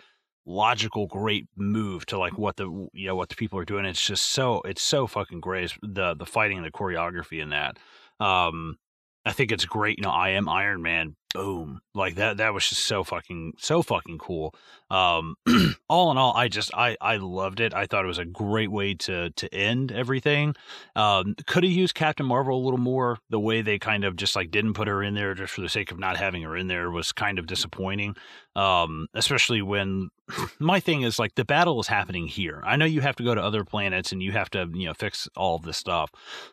logical 0.46 1.06
great 1.06 1.46
move 1.56 2.04
to 2.06 2.18
like 2.18 2.36
what 2.38 2.56
the 2.56 2.88
you 2.92 3.06
know 3.06 3.16
what 3.16 3.28
the 3.28 3.36
people 3.36 3.58
are 3.58 3.64
doing. 3.64 3.84
It's 3.84 4.04
just 4.04 4.30
so 4.30 4.60
it's 4.64 4.82
so 4.82 5.06
fucking 5.06 5.40
great 5.40 5.72
the 5.82 6.14
the 6.14 6.26
fighting 6.26 6.58
and 6.58 6.66
the 6.66 6.70
choreography 6.70 7.42
in 7.42 7.50
that. 7.50 7.78
Um 8.20 8.78
i 9.24 9.32
think 9.32 9.52
it's 9.52 9.64
great 9.64 9.98
you 9.98 10.02
know 10.02 10.10
i 10.10 10.30
am 10.30 10.48
iron 10.48 10.82
man 10.82 11.16
boom. 11.34 11.80
Like 11.94 12.14
that 12.14 12.38
that 12.38 12.54
was 12.54 12.68
just 12.68 12.86
so 12.86 13.04
fucking 13.04 13.54
so 13.58 13.82
fucking 13.82 14.18
cool. 14.18 14.54
Um 14.90 15.34
all 15.88 16.10
in 16.10 16.16
all 16.16 16.34
i 16.34 16.48
just 16.48 16.72
i 16.74 16.96
i 17.00 17.16
loved 17.16 17.60
it. 17.60 17.74
I 17.74 17.86
thought 17.86 18.04
it 18.04 18.08
was 18.08 18.18
a 18.18 18.24
great 18.24 18.70
way 18.70 18.94
to 18.94 19.30
to 19.30 19.54
end 19.54 19.92
everything. 19.92 20.54
Um 20.96 21.34
could 21.46 21.64
have 21.64 21.72
used 21.72 21.94
captain 21.94 22.24
marvel 22.24 22.56
a 22.56 22.64
little 22.64 22.78
more. 22.78 23.18
The 23.30 23.40
way 23.40 23.60
they 23.60 23.78
kind 23.78 24.04
of 24.04 24.16
just 24.16 24.36
like 24.36 24.50
didn't 24.50 24.74
put 24.74 24.88
her 24.88 25.02
in 25.02 25.14
there 25.14 25.34
just 25.34 25.52
for 25.52 25.60
the 25.60 25.68
sake 25.68 25.90
of 25.90 25.98
not 25.98 26.16
having 26.16 26.42
her 26.42 26.56
in 26.56 26.68
there 26.68 26.90
was 26.90 27.12
kind 27.12 27.38
of 27.38 27.46
disappointing. 27.46 28.16
Um 28.56 29.08
especially 29.14 29.60
when 29.60 30.10
my 30.58 30.80
thing 30.80 31.02
is 31.02 31.18
like 31.18 31.34
the 31.34 31.44
battle 31.44 31.80
is 31.80 31.88
happening 31.88 32.28
here. 32.28 32.62
I 32.64 32.76
know 32.76 32.86
you 32.86 33.00
have 33.00 33.16
to 33.16 33.24
go 33.24 33.34
to 33.34 33.42
other 33.42 33.64
planets 33.64 34.12
and 34.12 34.22
you 34.22 34.32
have 34.32 34.50
to 34.50 34.70
you 34.72 34.86
know 34.86 34.94
fix 34.94 35.28
all 35.36 35.56
of 35.56 35.62
this 35.62 35.76
stuff 35.76 36.10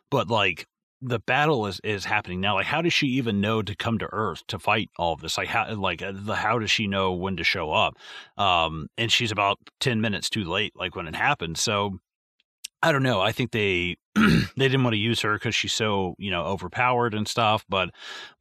but 0.10 0.30
like 0.30 0.68
the 1.02 1.20
battle 1.20 1.66
is 1.66 1.80
is 1.84 2.06
happening 2.06 2.40
now 2.40 2.56
like 2.56 2.68
how 2.68 2.82
does 2.82 2.94
she 2.94 3.08
even 3.08 3.42
know 3.42 3.62
to 3.62 3.76
come 3.76 3.98
to 3.98 4.08
earth 4.12 4.46
to 4.48 4.60
fight 4.60 4.90
all 4.98 5.14
of 5.14 5.22
this? 5.22 5.38
Like 5.38 5.48
how 5.48 5.74
like 5.76 6.02
uh, 6.02 6.14
the 6.14 6.36
how 6.36 6.60
does 6.60 6.72
she 6.72 6.88
know 6.88 7.14
when 7.14 7.38
to 7.38 7.44
show 7.44 7.72
up? 7.72 7.98
Um 8.38 8.88
and 8.98 9.12
she's 9.12 9.32
about 9.32 9.58
10 9.80 10.02
minutes 10.02 10.30
too 10.30 10.44
late 10.44 10.74
like 10.76 10.96
when 10.96 11.08
it 11.08 11.16
happened. 11.16 11.58
So 11.58 12.00
i 12.84 12.92
don't 12.92 13.04
know 13.04 13.22
i 13.22 13.32
think 13.32 13.52
they 13.52 13.96
they 14.16 14.68
didn't 14.68 14.84
want 14.84 14.94
to 14.94 15.00
use 15.00 15.22
her 15.22 15.36
because 15.36 15.56
she's 15.56 15.74
so 15.74 16.16
you 16.18 16.30
know 16.30 16.44
overpowered 16.44 17.14
and 17.14 17.28
stuff 17.28 17.64
but 17.70 17.90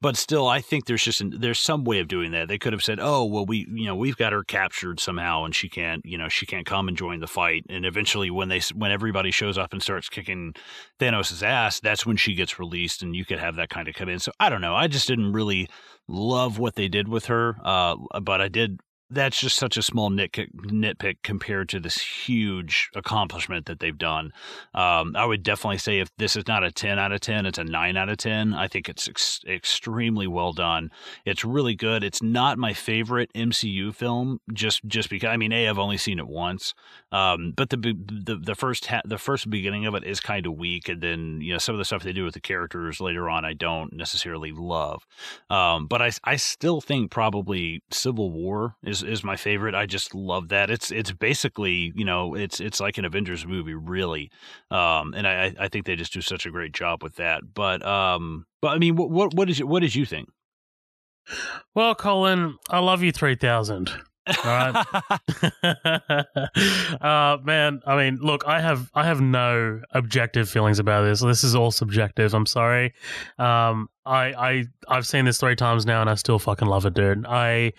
but 0.01 0.17
still 0.17 0.47
i 0.47 0.59
think 0.59 0.85
there's 0.85 1.03
just 1.03 1.21
an, 1.21 1.33
there's 1.39 1.59
some 1.59 1.83
way 1.83 1.99
of 1.99 2.07
doing 2.07 2.31
that. 2.31 2.47
They 2.47 2.57
could 2.57 2.73
have 2.73 2.83
said 2.83 2.99
oh 3.01 3.23
well 3.25 3.45
we 3.45 3.65
you 3.71 3.85
know 3.85 3.95
we've 3.95 4.17
got 4.17 4.33
her 4.33 4.43
captured 4.43 4.99
somehow 4.99 5.45
and 5.45 5.55
she 5.55 5.69
can't 5.69 6.01
you 6.05 6.17
know 6.17 6.27
she 6.27 6.45
can't 6.45 6.65
come 6.65 6.87
and 6.87 6.97
join 6.97 7.19
the 7.19 7.27
fight. 7.27 7.65
And 7.69 7.85
eventually 7.85 8.29
when 8.29 8.49
they 8.49 8.61
when 8.75 8.91
everybody 8.91 9.31
shows 9.31 9.57
up 9.57 9.71
and 9.71 9.81
starts 9.81 10.09
kicking 10.09 10.53
thanos' 10.99 11.41
ass 11.43 11.79
that's 11.79 12.05
when 12.05 12.17
she 12.17 12.35
gets 12.35 12.59
released 12.59 13.01
and 13.01 13.15
you 13.15 13.25
could 13.25 13.39
have 13.39 13.55
that 13.55 13.69
kind 13.69 13.87
of 13.87 13.95
come 13.95 14.09
in. 14.09 14.19
So 14.19 14.31
i 14.39 14.49
don't 14.49 14.61
know 14.61 14.75
i 14.75 14.87
just 14.87 15.07
didn't 15.07 15.31
really 15.31 15.69
love 16.07 16.59
what 16.59 16.75
they 16.75 16.87
did 16.87 17.07
with 17.07 17.25
her 17.27 17.55
uh 17.63 17.95
but 18.21 18.41
i 18.41 18.47
did 18.47 18.79
that's 19.11 19.39
just 19.39 19.57
such 19.57 19.77
a 19.77 19.81
small 19.81 20.09
nitpick, 20.09 20.53
nitpick 20.55 21.17
compared 21.23 21.69
to 21.69 21.79
this 21.79 21.99
huge 22.01 22.89
accomplishment 22.95 23.65
that 23.65 23.79
they've 23.79 23.97
done. 23.97 24.31
Um, 24.73 25.15
I 25.15 25.25
would 25.25 25.43
definitely 25.43 25.79
say 25.79 25.99
if 25.99 26.09
this 26.17 26.35
is 26.35 26.47
not 26.47 26.63
a 26.63 26.71
10 26.71 26.97
out 26.97 27.11
of 27.11 27.19
10, 27.19 27.45
it's 27.45 27.57
a 27.57 27.63
9 27.63 27.97
out 27.97 28.09
of 28.09 28.17
10. 28.17 28.53
I 28.53 28.67
think 28.67 28.87
it's 28.87 29.09
ex- 29.09 29.41
extremely 29.47 30.27
well 30.27 30.53
done. 30.53 30.91
It's 31.25 31.43
really 31.43 31.75
good. 31.75 32.03
It's 32.03 32.23
not 32.23 32.57
my 32.57 32.73
favorite 32.73 33.29
MCU 33.35 33.93
film 33.93 34.39
just 34.53 34.83
just 34.85 35.09
because 35.09 35.29
I 35.29 35.37
mean, 35.37 35.51
A, 35.51 35.67
I've 35.67 35.79
only 35.79 35.97
seen 35.97 36.19
it 36.19 36.27
once. 36.27 36.73
Um, 37.11 37.53
but 37.55 37.69
the, 37.69 37.77
the 37.77 38.37
the 38.37 38.55
first 38.55 38.85
ha- 38.85 39.01
the 39.03 39.17
first 39.17 39.49
beginning 39.49 39.85
of 39.85 39.95
it 39.95 40.05
is 40.05 40.21
kind 40.21 40.45
of 40.45 40.53
weak 40.53 40.87
and 40.87 41.01
then, 41.01 41.41
you 41.41 41.51
know, 41.51 41.59
some 41.59 41.75
of 41.75 41.79
the 41.79 41.85
stuff 41.85 42.03
they 42.03 42.13
do 42.13 42.23
with 42.23 42.33
the 42.33 42.39
characters 42.39 43.01
later 43.01 43.29
on 43.29 43.43
I 43.43 43.53
don't 43.53 43.93
necessarily 43.93 44.53
love. 44.53 45.05
Um, 45.49 45.87
but 45.87 46.01
I 46.01 46.11
I 46.23 46.37
still 46.37 46.79
think 46.79 47.11
probably 47.11 47.83
Civil 47.91 48.31
War 48.31 48.75
is 48.83 49.00
is 49.03 49.23
my 49.23 49.35
favorite. 49.35 49.75
I 49.75 49.85
just 49.85 50.13
love 50.15 50.49
that. 50.49 50.69
It's 50.69 50.91
it's 50.91 51.11
basically 51.11 51.93
you 51.95 52.05
know 52.05 52.35
it's 52.35 52.59
it's 52.59 52.79
like 52.79 52.97
an 52.97 53.05
Avengers 53.05 53.45
movie 53.45 53.73
really, 53.73 54.31
um, 54.69 55.13
and 55.13 55.27
I 55.27 55.53
I 55.59 55.67
think 55.67 55.85
they 55.85 55.95
just 55.95 56.13
do 56.13 56.21
such 56.21 56.45
a 56.45 56.51
great 56.51 56.73
job 56.73 57.03
with 57.03 57.15
that. 57.15 57.53
But 57.53 57.85
um, 57.85 58.45
but 58.61 58.69
I 58.69 58.77
mean, 58.77 58.95
what 58.95 59.11
what 59.11 59.33
what 59.33 59.49
is 59.49 59.63
what 59.63 59.81
did 59.81 59.95
you 59.95 60.05
think? 60.05 60.29
Well, 61.75 61.95
Colin, 61.95 62.57
I 62.69 62.79
love 62.79 63.03
you 63.03 63.11
3000. 63.11 63.91
All 64.27 64.35
right. 64.45 64.85
uh, 67.01 67.37
man, 67.43 67.81
I 67.85 67.97
mean, 67.97 68.19
look, 68.21 68.45
I 68.45 68.61
have 68.61 68.89
I 68.93 69.05
have 69.05 69.21
no 69.21 69.81
objective 69.91 70.49
feelings 70.49 70.79
about 70.79 71.03
this. 71.03 71.21
This 71.21 71.43
is 71.43 71.55
all 71.55 71.71
subjective. 71.71 72.33
I'm 72.33 72.45
sorry. 72.45 72.93
Um, 73.39 73.89
I 74.05 74.33
I 74.33 74.65
I've 74.87 75.05
seen 75.05 75.25
this 75.25 75.39
three 75.39 75.55
times 75.55 75.85
now, 75.85 76.01
and 76.01 76.09
I 76.09 76.15
still 76.15 76.39
fucking 76.39 76.67
love 76.67 76.85
it, 76.85 76.93
dude. 76.93 77.25
I 77.27 77.73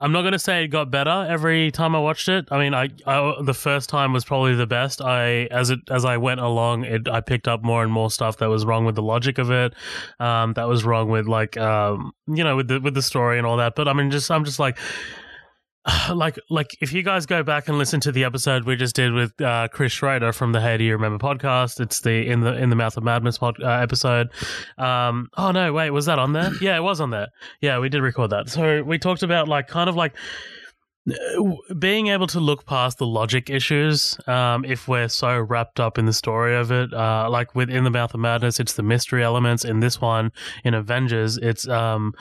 I'm 0.00 0.12
not 0.12 0.22
gonna 0.22 0.38
say 0.38 0.64
it 0.64 0.68
got 0.68 0.90
better 0.90 1.26
every 1.28 1.70
time 1.70 1.94
I 1.94 1.98
watched 1.98 2.28
it. 2.28 2.46
I 2.50 2.58
mean, 2.58 2.74
I, 2.74 2.90
I 3.06 3.34
the 3.42 3.54
first 3.54 3.88
time 3.88 4.12
was 4.12 4.24
probably 4.24 4.54
the 4.54 4.66
best. 4.66 5.00
I 5.00 5.44
as 5.50 5.70
it 5.70 5.80
as 5.90 6.04
I 6.04 6.18
went 6.18 6.40
along, 6.40 6.84
it 6.84 7.08
I 7.08 7.20
picked 7.20 7.48
up 7.48 7.62
more 7.62 7.82
and 7.82 7.90
more 7.90 8.10
stuff 8.10 8.36
that 8.38 8.48
was 8.48 8.66
wrong 8.66 8.84
with 8.84 8.94
the 8.94 9.02
logic 9.02 9.38
of 9.38 9.50
it. 9.50 9.74
Um, 10.20 10.52
that 10.54 10.68
was 10.68 10.84
wrong 10.84 11.08
with 11.08 11.26
like 11.26 11.56
um, 11.56 12.12
you 12.26 12.44
know, 12.44 12.56
with 12.56 12.68
the 12.68 12.80
with 12.80 12.94
the 12.94 13.02
story 13.02 13.38
and 13.38 13.46
all 13.46 13.56
that. 13.56 13.74
But 13.74 13.88
I 13.88 13.94
mean, 13.94 14.10
just 14.10 14.30
I'm 14.30 14.44
just 14.44 14.58
like 14.58 14.78
like 16.14 16.38
like 16.50 16.76
if 16.80 16.92
you 16.92 17.02
guys 17.02 17.26
go 17.26 17.42
back 17.42 17.68
and 17.68 17.78
listen 17.78 18.00
to 18.00 18.12
the 18.12 18.24
episode 18.24 18.64
we 18.64 18.76
just 18.76 18.94
did 18.94 19.12
with 19.12 19.40
uh, 19.40 19.68
Chris 19.68 19.92
Schrader 19.92 20.32
from 20.32 20.52
the 20.52 20.60
Hey 20.60 20.76
Do 20.78 20.84
You 20.84 20.92
Remember 20.92 21.18
podcast, 21.18 21.80
it's 21.80 22.00
the 22.00 22.26
in 22.26 22.40
the 22.40 22.54
in 22.54 22.70
the 22.70 22.76
Mouth 22.76 22.96
of 22.96 23.04
Madness 23.04 23.38
pod, 23.38 23.56
uh, 23.62 23.68
episode. 23.68 24.30
Um, 24.78 25.28
oh 25.36 25.52
no, 25.52 25.72
wait, 25.72 25.90
was 25.90 26.06
that 26.06 26.18
on 26.18 26.32
there? 26.32 26.50
Yeah, 26.60 26.76
it 26.76 26.82
was 26.82 27.00
on 27.00 27.10
there. 27.10 27.28
Yeah, 27.60 27.78
we 27.78 27.88
did 27.88 28.02
record 28.02 28.30
that. 28.30 28.48
So 28.48 28.82
we 28.82 28.98
talked 28.98 29.22
about 29.22 29.46
like 29.46 29.68
kind 29.68 29.88
of 29.88 29.94
like 29.94 30.14
uh, 31.08 31.74
being 31.78 32.08
able 32.08 32.26
to 32.26 32.40
look 32.40 32.66
past 32.66 32.98
the 32.98 33.06
logic 33.06 33.48
issues 33.48 34.18
um, 34.26 34.64
if 34.64 34.88
we're 34.88 35.08
so 35.08 35.38
wrapped 35.38 35.78
up 35.78 35.98
in 35.98 36.06
the 36.06 36.12
story 36.12 36.56
of 36.56 36.72
it 36.72 36.92
uh, 36.92 37.28
like 37.30 37.54
within 37.54 37.84
the 37.84 37.90
mouth 37.90 38.12
of 38.12 38.18
madness 38.18 38.58
it's 38.58 38.72
the 38.72 38.82
mystery 38.82 39.22
elements 39.22 39.64
in 39.64 39.78
this 39.78 40.00
one 40.00 40.32
in 40.64 40.74
avengers 40.74 41.36
it's 41.36 41.68
um, 41.68 42.12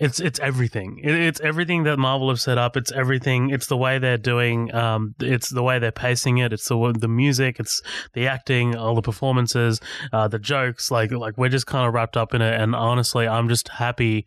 it's 0.00 0.18
it's 0.18 0.40
everything. 0.40 0.98
it's 1.02 1.40
everything 1.40 1.84
that 1.84 1.98
Marvel 1.98 2.30
have 2.30 2.40
set 2.40 2.56
up. 2.56 2.74
It's 2.76 2.90
everything. 2.90 3.50
It's 3.50 3.66
the 3.66 3.76
way 3.76 3.98
they're 3.98 4.16
doing. 4.16 4.74
Um, 4.74 5.14
it's 5.20 5.50
the 5.50 5.62
way 5.62 5.78
they're 5.78 5.92
pacing 5.92 6.38
it. 6.38 6.54
It's 6.54 6.66
the 6.66 6.94
the 6.98 7.06
music. 7.06 7.60
It's 7.60 7.82
the 8.14 8.26
acting, 8.26 8.74
all 8.74 8.94
the 8.94 9.02
performances, 9.02 9.78
uh, 10.12 10.26
the 10.26 10.38
jokes. 10.38 10.90
Like 10.90 11.12
like 11.12 11.36
we're 11.36 11.50
just 11.50 11.66
kind 11.66 11.86
of 11.86 11.92
wrapped 11.92 12.16
up 12.16 12.32
in 12.32 12.40
it. 12.40 12.58
And 12.58 12.74
honestly, 12.74 13.28
I'm 13.28 13.50
just 13.50 13.68
happy. 13.68 14.24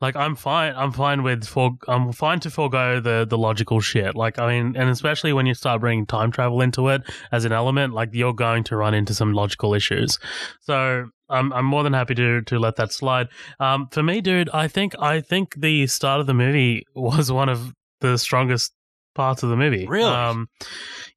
Like 0.00 0.16
I'm 0.16 0.34
fine. 0.34 0.74
I'm 0.74 0.92
fine 0.92 1.22
with 1.22 1.44
for. 1.44 1.72
I'm 1.86 2.10
fine 2.12 2.40
to 2.40 2.50
forego 2.50 2.98
the 2.98 3.26
the 3.28 3.36
logical 3.36 3.80
shit. 3.80 4.16
Like 4.16 4.38
I 4.38 4.48
mean, 4.48 4.76
and 4.76 4.88
especially 4.88 5.34
when 5.34 5.44
you 5.44 5.52
start 5.52 5.82
bringing 5.82 6.06
time 6.06 6.32
travel 6.32 6.62
into 6.62 6.88
it 6.88 7.02
as 7.30 7.44
an 7.44 7.52
element, 7.52 7.92
like 7.92 8.08
you're 8.12 8.32
going 8.32 8.64
to 8.64 8.76
run 8.76 8.94
into 8.94 9.12
some 9.12 9.34
logical 9.34 9.74
issues. 9.74 10.18
So 10.60 11.10
I'm 11.32 11.52
I'm 11.52 11.64
more 11.64 11.82
than 11.82 11.92
happy 11.92 12.14
to 12.14 12.42
to 12.42 12.58
let 12.58 12.76
that 12.76 12.92
slide. 12.92 13.28
Um, 13.58 13.88
for 13.90 14.02
me, 14.02 14.20
dude, 14.20 14.50
I 14.50 14.68
think 14.68 14.94
I 14.98 15.20
think 15.20 15.54
the 15.56 15.86
start 15.86 16.20
of 16.20 16.26
the 16.26 16.34
movie 16.34 16.84
was 16.94 17.32
one 17.32 17.48
of 17.48 17.72
the 18.00 18.18
strongest 18.18 18.72
parts 19.14 19.42
of 19.42 19.50
the 19.50 19.56
movie. 19.56 19.86
Really? 19.86 20.10
Um, 20.10 20.48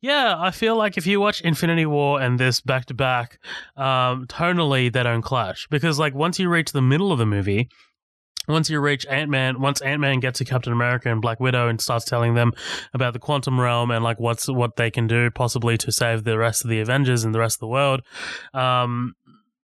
yeah, 0.01 0.35
I 0.37 0.51
feel 0.51 0.75
like 0.75 0.97
if 0.97 1.07
you 1.07 1.19
watch 1.19 1.41
Infinity 1.41 1.85
War 1.85 2.21
and 2.21 2.39
this 2.39 2.61
back 2.61 2.85
to 2.85 2.93
back, 2.93 3.39
um, 3.75 4.25
tonally 4.27 4.91
they 4.91 5.03
don't 5.03 5.21
clash 5.21 5.67
because 5.69 5.99
like 5.99 6.13
once 6.13 6.39
you 6.39 6.49
reach 6.49 6.71
the 6.71 6.81
middle 6.81 7.11
of 7.11 7.19
the 7.19 7.25
movie. 7.25 7.69
Once 8.47 8.69
you 8.69 8.79
reach 8.79 9.07
Ant 9.07 9.31
Man, 9.31 9.59
once 9.59 9.81
Ant 9.81 9.99
Man 9.99 10.19
gets 10.19 10.37
to 10.37 10.45
Captain 10.45 10.71
America 10.71 11.11
and 11.11 11.19
Black 11.19 11.39
Widow 11.39 11.67
and 11.67 11.81
starts 11.81 12.05
telling 12.05 12.35
them 12.35 12.51
about 12.93 13.13
the 13.13 13.19
quantum 13.19 13.59
realm 13.59 13.89
and 13.89 14.03
like 14.03 14.19
what's 14.19 14.47
what 14.47 14.75
they 14.75 14.91
can 14.91 15.07
do 15.07 15.31
possibly 15.31 15.79
to 15.79 15.91
save 15.91 16.25
the 16.25 16.37
rest 16.37 16.63
of 16.63 16.69
the 16.69 16.79
Avengers 16.79 17.23
and 17.23 17.33
the 17.33 17.39
rest 17.39 17.55
of 17.55 17.61
the 17.61 17.67
world, 17.67 18.01
um, 18.53 19.15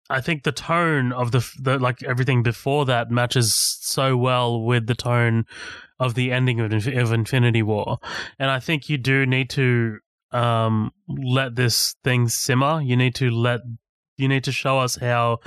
I 0.10 0.22
think 0.22 0.44
the 0.44 0.52
tone 0.52 1.12
of 1.12 1.32
the, 1.32 1.48
the 1.60 1.78
like 1.78 2.02
everything 2.04 2.42
before 2.42 2.86
that 2.86 3.12
matches 3.12 3.54
so 3.54 4.18
well 4.18 4.62
with 4.62 4.88
the 4.88 4.96
tone 4.96 5.46
of 6.00 6.16
the 6.16 6.32
ending 6.32 6.60
of, 6.60 6.72
of 6.72 7.14
Infinity 7.14 7.62
War, 7.62 8.00
and 8.40 8.50
I 8.50 8.60
think 8.60 8.90
you 8.90 8.98
do 8.98 9.26
need 9.26 9.50
to 9.52 10.00
um, 10.32 10.92
let 11.08 11.56
this 11.56 11.96
thing 12.04 12.28
simmer. 12.28 12.82
You 12.82 12.96
need 12.96 13.16
to 13.16 13.30
let 13.30 13.62
you 14.18 14.28
need 14.28 14.44
to 14.46 14.52
show 14.52 14.80
us 14.80 14.96
how 14.96 15.40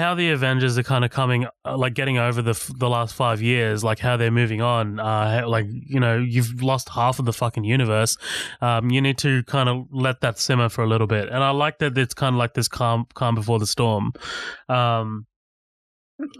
how 0.00 0.14
the 0.14 0.30
Avengers 0.30 0.76
are 0.78 0.82
kind 0.82 1.04
of 1.04 1.10
coming, 1.10 1.46
uh, 1.64 1.76
like 1.76 1.94
getting 1.94 2.18
over 2.18 2.42
the 2.42 2.72
the 2.76 2.88
last 2.88 3.14
five 3.14 3.40
years, 3.40 3.84
like 3.84 4.00
how 4.00 4.16
they're 4.16 4.30
moving 4.30 4.60
on. 4.60 4.98
Uh, 4.98 5.44
like 5.46 5.66
you 5.70 6.00
know, 6.00 6.18
you've 6.18 6.62
lost 6.62 6.88
half 6.88 7.18
of 7.18 7.26
the 7.26 7.32
fucking 7.32 7.64
universe. 7.64 8.16
Um, 8.60 8.90
you 8.90 9.00
need 9.00 9.18
to 9.18 9.44
kind 9.44 9.68
of 9.68 9.86
let 9.92 10.20
that 10.22 10.38
simmer 10.38 10.68
for 10.68 10.82
a 10.82 10.88
little 10.88 11.06
bit. 11.06 11.28
And 11.28 11.44
I 11.44 11.50
like 11.50 11.78
that 11.78 11.96
it's 11.96 12.14
kind 12.14 12.34
of 12.34 12.38
like 12.38 12.54
this 12.54 12.66
calm, 12.66 13.06
calm 13.14 13.34
before 13.34 13.58
the 13.58 13.66
storm. 13.66 14.12
Um, 14.68 15.26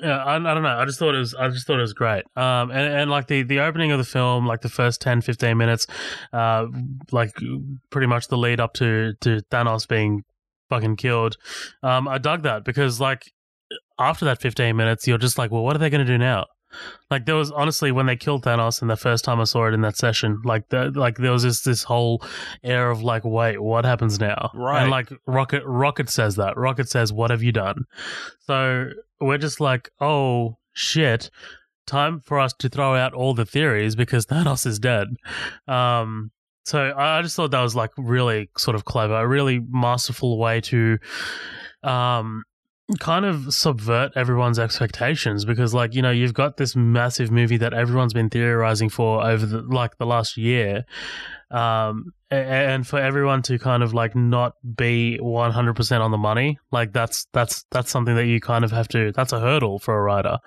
yeah, 0.02 0.24
I, 0.24 0.36
I, 0.36 0.54
don't 0.54 0.62
know. 0.62 0.78
I 0.78 0.84
just 0.84 0.98
thought 0.98 1.14
it 1.14 1.18
was. 1.18 1.34
I 1.34 1.48
just 1.48 1.66
thought 1.66 1.78
it 1.78 1.82
was 1.82 1.94
great. 1.94 2.24
Um, 2.36 2.70
and, 2.70 2.92
and 2.94 3.10
like 3.10 3.28
the, 3.28 3.42
the 3.42 3.60
opening 3.60 3.92
of 3.92 3.98
the 3.98 4.04
film, 4.04 4.46
like 4.46 4.62
the 4.62 4.68
first 4.68 5.00
10, 5.00 5.20
15 5.20 5.56
minutes, 5.56 5.86
uh, 6.32 6.66
like 7.12 7.32
pretty 7.90 8.06
much 8.06 8.28
the 8.28 8.36
lead 8.36 8.60
up 8.60 8.74
to 8.74 9.14
to 9.20 9.42
Thanos 9.50 9.86
being 9.86 10.24
fucking 10.68 10.96
killed. 10.96 11.36
Um, 11.82 12.08
I 12.08 12.18
dug 12.18 12.42
that 12.44 12.64
because 12.64 13.00
like 13.00 13.32
after 14.00 14.24
that 14.24 14.40
15 14.40 14.74
minutes, 14.74 15.06
you're 15.06 15.18
just 15.18 15.38
like, 15.38 15.50
well, 15.50 15.62
what 15.62 15.76
are 15.76 15.78
they 15.78 15.90
going 15.90 16.04
to 16.04 16.10
do 16.10 16.18
now? 16.18 16.46
Like 17.10 17.26
there 17.26 17.34
was 17.34 17.50
honestly 17.50 17.90
when 17.90 18.06
they 18.06 18.16
killed 18.16 18.44
Thanos 18.44 18.80
and 18.80 18.90
the 18.90 18.96
first 18.96 19.24
time 19.24 19.40
I 19.40 19.44
saw 19.44 19.66
it 19.66 19.74
in 19.74 19.80
that 19.80 19.96
session, 19.96 20.40
like 20.44 20.68
the, 20.68 20.90
like 20.94 21.18
there 21.18 21.32
was 21.32 21.42
just 21.42 21.64
this 21.64 21.82
whole 21.82 22.22
air 22.62 22.90
of 22.90 23.02
like, 23.02 23.24
wait, 23.24 23.60
what 23.60 23.84
happens 23.84 24.20
now? 24.20 24.50
Right. 24.54 24.82
And 24.82 24.90
like 24.90 25.10
Rocket, 25.26 25.62
Rocket 25.66 26.08
says 26.08 26.36
that. 26.36 26.56
Rocket 26.56 26.88
says, 26.88 27.12
"What 27.12 27.30
have 27.30 27.42
you 27.42 27.50
done?" 27.50 27.86
So 28.46 28.90
we're 29.20 29.38
just 29.38 29.60
like, 29.60 29.90
oh 30.00 30.58
shit, 30.72 31.30
time 31.86 32.20
for 32.20 32.38
us 32.38 32.52
to 32.60 32.68
throw 32.68 32.94
out 32.94 33.14
all 33.14 33.34
the 33.34 33.46
theories 33.46 33.96
because 33.96 34.26
Thanos 34.30 34.64
is 34.66 34.78
dead. 34.78 35.08
Um, 35.66 36.30
so 36.64 36.94
I 36.96 37.20
just 37.22 37.34
thought 37.34 37.50
that 37.50 37.62
was 37.62 37.74
like 37.74 37.90
really 37.96 38.48
sort 38.56 38.76
of 38.76 38.84
clever, 38.84 39.14
a 39.14 39.26
really 39.26 39.60
masterful 39.68 40.38
way 40.38 40.60
to 40.60 40.98
um 41.82 42.44
kind 42.98 43.24
of 43.24 43.52
subvert 43.52 44.12
everyone's 44.16 44.58
expectations 44.58 45.44
because 45.44 45.74
like 45.74 45.94
you 45.94 46.02
know 46.02 46.10
you've 46.10 46.34
got 46.34 46.56
this 46.56 46.74
massive 46.74 47.30
movie 47.30 47.56
that 47.56 47.72
everyone's 47.72 48.12
been 48.12 48.30
theorizing 48.30 48.88
for 48.88 49.24
over 49.26 49.46
the 49.46 49.62
like 49.62 49.96
the 49.98 50.06
last 50.06 50.36
year 50.36 50.84
um 51.50 52.12
and 52.30 52.86
for 52.86 52.98
everyone 52.98 53.42
to 53.42 53.58
kind 53.58 53.82
of 53.82 53.92
like 53.92 54.14
not 54.14 54.54
be 54.76 55.18
100% 55.20 56.00
on 56.00 56.10
the 56.10 56.18
money 56.18 56.58
like 56.70 56.92
that's 56.92 57.26
that's 57.32 57.64
that's 57.70 57.90
something 57.90 58.14
that 58.14 58.26
you 58.26 58.40
kind 58.40 58.64
of 58.64 58.70
have 58.70 58.88
to 58.88 59.12
that's 59.12 59.32
a 59.32 59.40
hurdle 59.40 59.78
for 59.78 59.96
a 59.96 60.02
writer 60.02 60.38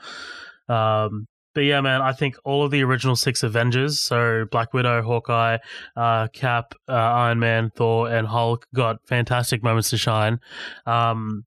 um 0.70 1.28
but 1.54 1.62
yeah, 1.62 1.82
man, 1.82 2.02
I 2.02 2.14
think 2.14 2.36
all 2.44 2.64
of 2.64 2.72
the 2.72 2.84
original 2.84 3.16
six 3.16 3.44
Avengers, 3.44 4.02
so 4.02 4.46
Black 4.50 4.74
Widow, 4.74 5.04
Hawkeye, 5.04 5.60
uh, 5.96 6.28
Cap, 6.30 6.74
uh, 6.90 6.94
Iron 6.94 7.40
Man, 7.40 7.70
Thor, 7.76 8.10
and 8.10 8.28
Hulk, 8.28 8.66
got 8.74 8.98
fantastic 9.06 9.64
moments 9.64 9.92
to 9.92 9.98
shine. 9.98 10.40
Um, 10.86 11.46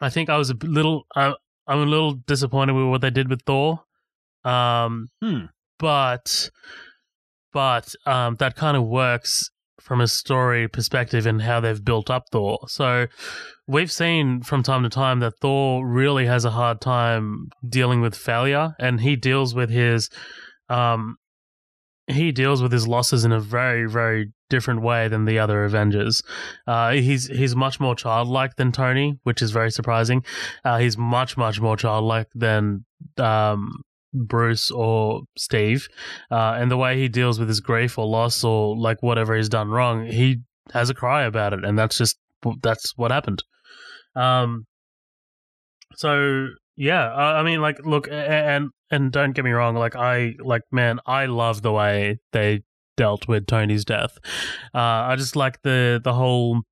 I 0.00 0.10
think 0.10 0.28
I 0.28 0.36
was 0.36 0.50
a 0.50 0.54
little. 0.62 1.04
Uh, 1.14 1.34
I'm 1.66 1.78
a 1.80 1.86
little 1.86 2.14
disappointed 2.14 2.74
with 2.74 2.86
what 2.86 3.00
they 3.00 3.10
did 3.10 3.28
with 3.28 3.42
Thor. 3.46 3.80
Um, 4.44 5.08
Hmm. 5.20 5.46
but 5.78 6.50
but 7.52 7.94
um, 8.06 8.36
that 8.36 8.54
kind 8.56 8.76
of 8.76 8.84
works 8.84 9.50
from 9.80 10.00
a 10.00 10.08
story 10.08 10.68
perspective 10.68 11.26
and 11.26 11.42
how 11.42 11.60
they've 11.60 11.84
built 11.84 12.10
up 12.10 12.24
Thor. 12.32 12.58
So 12.68 13.06
we've 13.66 13.90
seen 13.90 14.42
from 14.42 14.62
time 14.62 14.82
to 14.82 14.88
time 14.88 15.20
that 15.20 15.34
Thor 15.40 15.86
really 15.86 16.26
has 16.26 16.44
a 16.44 16.50
hard 16.50 16.80
time 16.80 17.48
dealing 17.66 18.00
with 18.00 18.14
failure, 18.14 18.74
and 18.78 19.00
he 19.00 19.16
deals 19.16 19.54
with 19.54 19.70
his 19.70 20.08
um, 20.68 21.16
he 22.06 22.30
deals 22.32 22.62
with 22.62 22.72
his 22.72 22.86
losses 22.86 23.24
in 23.24 23.32
a 23.32 23.40
very 23.40 23.88
very 23.88 24.32
different 24.48 24.82
way 24.82 25.08
than 25.08 25.24
the 25.24 25.38
other 25.38 25.64
Avengers. 25.64 26.22
Uh, 26.66 26.92
he's 26.92 27.26
he's 27.26 27.56
much 27.56 27.80
more 27.80 27.94
childlike 27.94 28.56
than 28.56 28.72
Tony, 28.72 29.18
which 29.22 29.42
is 29.42 29.50
very 29.50 29.70
surprising. 29.70 30.24
Uh, 30.64 30.78
he's 30.78 30.96
much 30.96 31.36
much 31.36 31.60
more 31.60 31.76
childlike 31.76 32.28
than 32.34 32.84
um, 33.18 33.82
Bruce 34.12 34.70
or 34.70 35.22
Steve, 35.36 35.88
uh, 36.30 36.56
and 36.58 36.70
the 36.70 36.76
way 36.76 36.98
he 36.98 37.08
deals 37.08 37.38
with 37.38 37.48
his 37.48 37.60
grief 37.60 37.98
or 37.98 38.06
loss 38.06 38.44
or 38.44 38.76
like 38.76 39.02
whatever 39.02 39.36
he's 39.36 39.48
done 39.48 39.68
wrong, 39.68 40.06
he 40.06 40.38
has 40.72 40.90
a 40.90 40.94
cry 40.94 41.24
about 41.24 41.52
it, 41.52 41.64
and 41.64 41.78
that's 41.78 41.98
just 41.98 42.18
that's 42.62 42.96
what 42.96 43.10
happened. 43.10 43.42
Um, 44.14 44.66
so 45.94 46.48
yeah, 46.76 47.10
I 47.14 47.42
mean, 47.42 47.60
like, 47.62 47.84
look, 47.84 48.06
and 48.10 48.70
and 48.90 49.10
don't 49.10 49.32
get 49.32 49.44
me 49.44 49.52
wrong, 49.52 49.74
like, 49.74 49.96
I 49.96 50.34
like, 50.38 50.62
man, 50.70 51.00
I 51.06 51.26
love 51.26 51.62
the 51.62 51.72
way 51.72 52.18
they 52.32 52.62
dealt 52.96 53.28
with 53.28 53.46
Tony's 53.46 53.84
death. 53.84 54.18
Uh, 54.74 54.78
I 54.78 55.16
just 55.16 55.36
like 55.36 55.62
the 55.62 56.00
the 56.02 56.14
whole. 56.14 56.62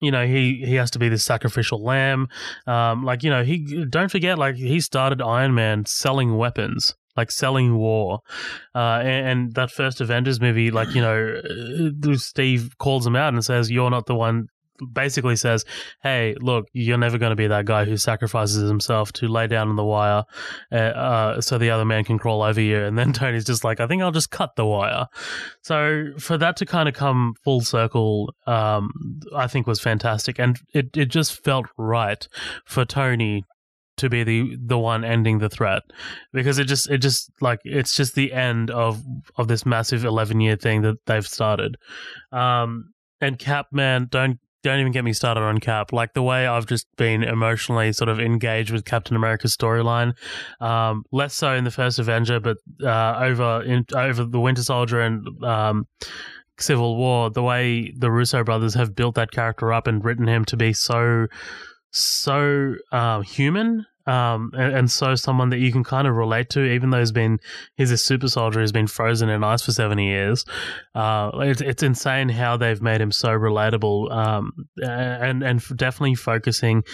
You 0.00 0.12
know, 0.12 0.26
he 0.26 0.62
he 0.64 0.76
has 0.76 0.92
to 0.92 1.00
be 1.00 1.08
the 1.08 1.18
sacrificial 1.18 1.82
lamb. 1.82 2.28
Um, 2.68 3.04
like 3.04 3.24
you 3.24 3.30
know, 3.30 3.42
he 3.42 3.84
don't 3.84 4.10
forget, 4.10 4.38
like 4.38 4.54
he 4.54 4.80
started 4.80 5.20
Iron 5.20 5.54
Man 5.54 5.86
selling 5.86 6.36
weapons 6.36 6.94
like 7.16 7.32
selling 7.32 7.76
war. 7.76 8.20
Uh, 8.76 9.00
and, 9.02 9.26
and, 9.28 9.54
that 9.54 9.72
first 9.72 10.00
Avengers 10.00 10.40
movie, 10.40 10.70
like, 10.70 10.94
you 10.94 11.02
know, 11.02 12.14
Steve 12.14 12.78
calls 12.78 13.04
him 13.04 13.16
out 13.16 13.34
and 13.34 13.44
says, 13.44 13.72
You're 13.72 13.90
not 13.90 14.06
the 14.06 14.14
one 14.14 14.46
basically 14.92 15.36
says, 15.36 15.64
"Hey, 16.02 16.34
look, 16.40 16.66
you're 16.72 16.98
never 16.98 17.18
going 17.18 17.30
to 17.30 17.36
be 17.36 17.46
that 17.46 17.64
guy 17.64 17.84
who 17.84 17.96
sacrifices 17.96 18.68
himself 18.68 19.12
to 19.14 19.28
lay 19.28 19.46
down 19.46 19.68
on 19.68 19.76
the 19.76 19.84
wire, 19.84 20.24
uh, 20.72 20.74
uh, 20.74 21.40
so 21.40 21.58
the 21.58 21.70
other 21.70 21.84
man 21.84 22.04
can 22.04 22.18
crawl 22.18 22.42
over 22.42 22.60
you." 22.60 22.82
And 22.82 22.98
then 22.98 23.12
Tony's 23.18 23.44
just 23.44 23.64
like, 23.64 23.80
"I 23.80 23.86
think 23.86 24.02
I'll 24.02 24.10
just 24.10 24.30
cut 24.30 24.56
the 24.56 24.66
wire." 24.66 25.06
So 25.62 26.12
for 26.18 26.38
that 26.38 26.56
to 26.58 26.66
kind 26.66 26.88
of 26.88 26.94
come 26.94 27.34
full 27.44 27.60
circle, 27.60 28.32
um, 28.46 28.90
I 29.34 29.46
think 29.46 29.66
was 29.66 29.80
fantastic, 29.80 30.38
and 30.38 30.58
it 30.74 30.96
it 30.96 31.06
just 31.06 31.44
felt 31.44 31.66
right 31.76 32.26
for 32.64 32.84
Tony 32.84 33.44
to 33.98 34.08
be 34.08 34.24
the 34.24 34.56
the 34.64 34.78
one 34.78 35.04
ending 35.04 35.38
the 35.38 35.48
threat 35.48 35.82
because 36.32 36.58
it 36.58 36.64
just 36.64 36.88
it 36.90 36.98
just 36.98 37.30
like 37.40 37.58
it's 37.64 37.94
just 37.94 38.14
the 38.14 38.32
end 38.32 38.70
of 38.70 39.02
of 39.36 39.48
this 39.48 39.66
massive 39.66 40.04
11 40.04 40.40
year 40.40 40.56
thing 40.56 40.82
that 40.82 40.96
they've 41.06 41.26
started 41.26 41.76
um 42.32 42.92
and 43.20 43.38
cap 43.38 43.66
man 43.72 44.06
don't 44.10 44.38
don't 44.62 44.80
even 44.80 44.92
get 44.92 45.04
me 45.04 45.12
started 45.12 45.40
on 45.40 45.58
cap. 45.58 45.92
Like 45.92 46.14
the 46.14 46.22
way 46.22 46.46
i've 46.46 46.66
just 46.66 46.86
been 46.96 47.22
emotionally 47.22 47.92
sort 47.92 48.08
of 48.08 48.20
engaged 48.20 48.70
with 48.70 48.84
captain 48.84 49.16
america's 49.16 49.56
storyline 49.56 50.12
um 50.60 51.04
less 51.12 51.34
so 51.34 51.52
in 51.54 51.64
the 51.64 51.70
first 51.70 51.98
avenger 51.98 52.40
but 52.40 52.56
uh 52.82 53.18
over 53.20 53.62
in 53.62 53.84
over 53.94 54.24
the 54.24 54.40
winter 54.40 54.62
soldier 54.62 55.00
and 55.00 55.26
um 55.44 55.86
civil 56.58 56.96
war 56.96 57.30
the 57.30 57.42
way 57.42 57.92
the 57.96 58.10
russo 58.10 58.42
brothers 58.42 58.74
have 58.74 58.94
built 58.94 59.14
that 59.14 59.30
character 59.30 59.72
up 59.72 59.86
and 59.86 60.04
written 60.04 60.28
him 60.28 60.44
to 60.44 60.56
be 60.56 60.72
so 60.72 61.26
so 61.90 62.74
uh, 62.92 63.20
human 63.20 63.86
um, 64.08 64.52
and, 64.54 64.74
and, 64.74 64.90
so 64.90 65.14
someone 65.14 65.50
that 65.50 65.58
you 65.58 65.70
can 65.70 65.84
kind 65.84 66.08
of 66.08 66.14
relate 66.14 66.48
to, 66.50 66.64
even 66.64 66.88
though 66.88 66.98
he's 66.98 67.12
been 67.12 67.38
he's 67.76 67.90
a 67.90 67.98
super 67.98 68.28
soldier, 68.28 68.60
he's 68.60 68.72
been 68.72 68.86
frozen 68.86 69.28
in 69.28 69.44
ice 69.44 69.62
for 69.62 69.72
seventy 69.72 70.06
years. 70.06 70.46
Uh, 70.94 71.30
it's, 71.34 71.60
it's 71.60 71.82
insane 71.82 72.30
how 72.30 72.56
they've 72.56 72.80
made 72.80 73.02
him 73.02 73.12
so 73.12 73.28
relatable, 73.28 74.10
um, 74.10 74.52
and 74.82 75.42
and 75.42 75.62
definitely 75.76 76.14
focusing 76.14 76.84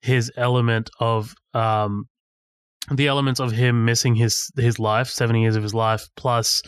his 0.00 0.32
element 0.36 0.88
of 1.00 1.34
um, 1.52 2.08
the 2.90 3.08
elements 3.08 3.40
of 3.40 3.52
him 3.52 3.84
missing 3.84 4.14
his 4.14 4.50
his 4.56 4.78
life, 4.78 5.08
seventy 5.08 5.42
years 5.42 5.56
of 5.56 5.62
his 5.62 5.74
life, 5.74 6.08
plus 6.16 6.62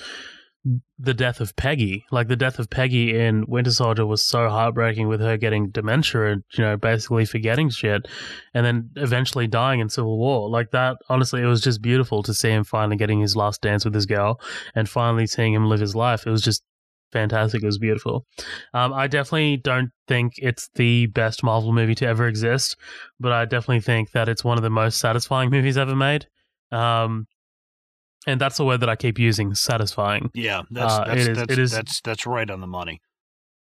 the 0.99 1.15
death 1.15 1.41
of 1.41 1.57
Peggy. 1.57 2.05
Like 2.11 2.29
the 2.29 2.37
death 2.37 2.59
of 2.59 2.69
Peggy 2.69 3.19
in 3.19 3.47
Winter 3.47 3.71
Soldier 3.71 4.05
was 4.05 4.25
so 4.27 4.49
heartbreaking 4.51 5.09
with 5.09 5.21
her 5.21 5.37
getting 5.37 5.71
dementia 5.71 6.33
and, 6.33 6.45
you 6.53 6.65
know, 6.65 6.77
basically 6.77 7.25
forgetting 7.25 7.71
shit 7.71 8.07
and 8.53 8.67
then 8.67 8.91
eventually 8.97 9.47
dying 9.47 9.81
in 9.81 9.89
Civil 9.89 10.19
War. 10.19 10.51
Like 10.51 10.71
that, 10.73 10.99
honestly, 11.09 11.41
it 11.41 11.47
was 11.47 11.63
just 11.63 11.81
beautiful 11.81 12.23
to 12.25 12.35
see 12.35 12.51
him 12.51 12.65
finally 12.65 12.97
getting 12.97 13.21
his 13.21 13.37
last 13.37 13.63
dance 13.63 13.85
with 13.85 13.95
his 13.95 14.07
girl 14.07 14.39
and 14.75 14.89
finally 14.89 15.27
seeing 15.27 15.55
him 15.55 15.67
live 15.67 15.81
his 15.81 15.97
life. 15.97 16.27
It 16.27 16.31
was 16.31 16.43
just 16.43 16.63
fantastic. 17.11 17.63
It 17.63 17.67
was 17.67 17.79
beautiful. 17.79 18.27
Um, 18.75 18.93
I 18.93 19.07
definitely 19.07 19.57
don't 19.57 19.91
think 20.09 20.35
it's 20.37 20.69
the 20.75 21.07
best 21.07 21.43
Marvel 21.43 21.73
movie 21.73 21.95
to 21.97 22.07
ever 22.07 22.27
exist, 22.29 22.77
but 23.19 23.33
I 23.33 23.47
definitely 23.47 23.81
think 23.81 24.13
that 24.13 24.29
it's 24.29 24.45
one 24.45 24.59
of 24.59 24.63
the 24.63 24.71
most 24.71 24.99
satisfying 24.99 25.51
movies 25.51 25.79
ever 25.79 25.97
made. 25.97 26.27
Um, 26.71 27.27
and 28.27 28.41
that's 28.41 28.57
the 28.57 28.65
word 28.65 28.81
that 28.81 28.89
I 28.89 28.97
keep 28.97 29.19
using, 29.19 29.55
satisfying. 29.55 30.31
Yeah, 30.35 30.63
that's 30.71 30.93
uh, 30.93 31.05
that's, 31.05 31.21
it 31.21 31.29
is, 31.29 31.39
that's, 31.39 31.53
it 31.53 31.59
is, 31.59 31.71
that's 31.73 32.01
that's 32.03 32.27
right 32.27 32.51
on 32.51 32.61
the 32.61 32.67
money. 32.67 33.01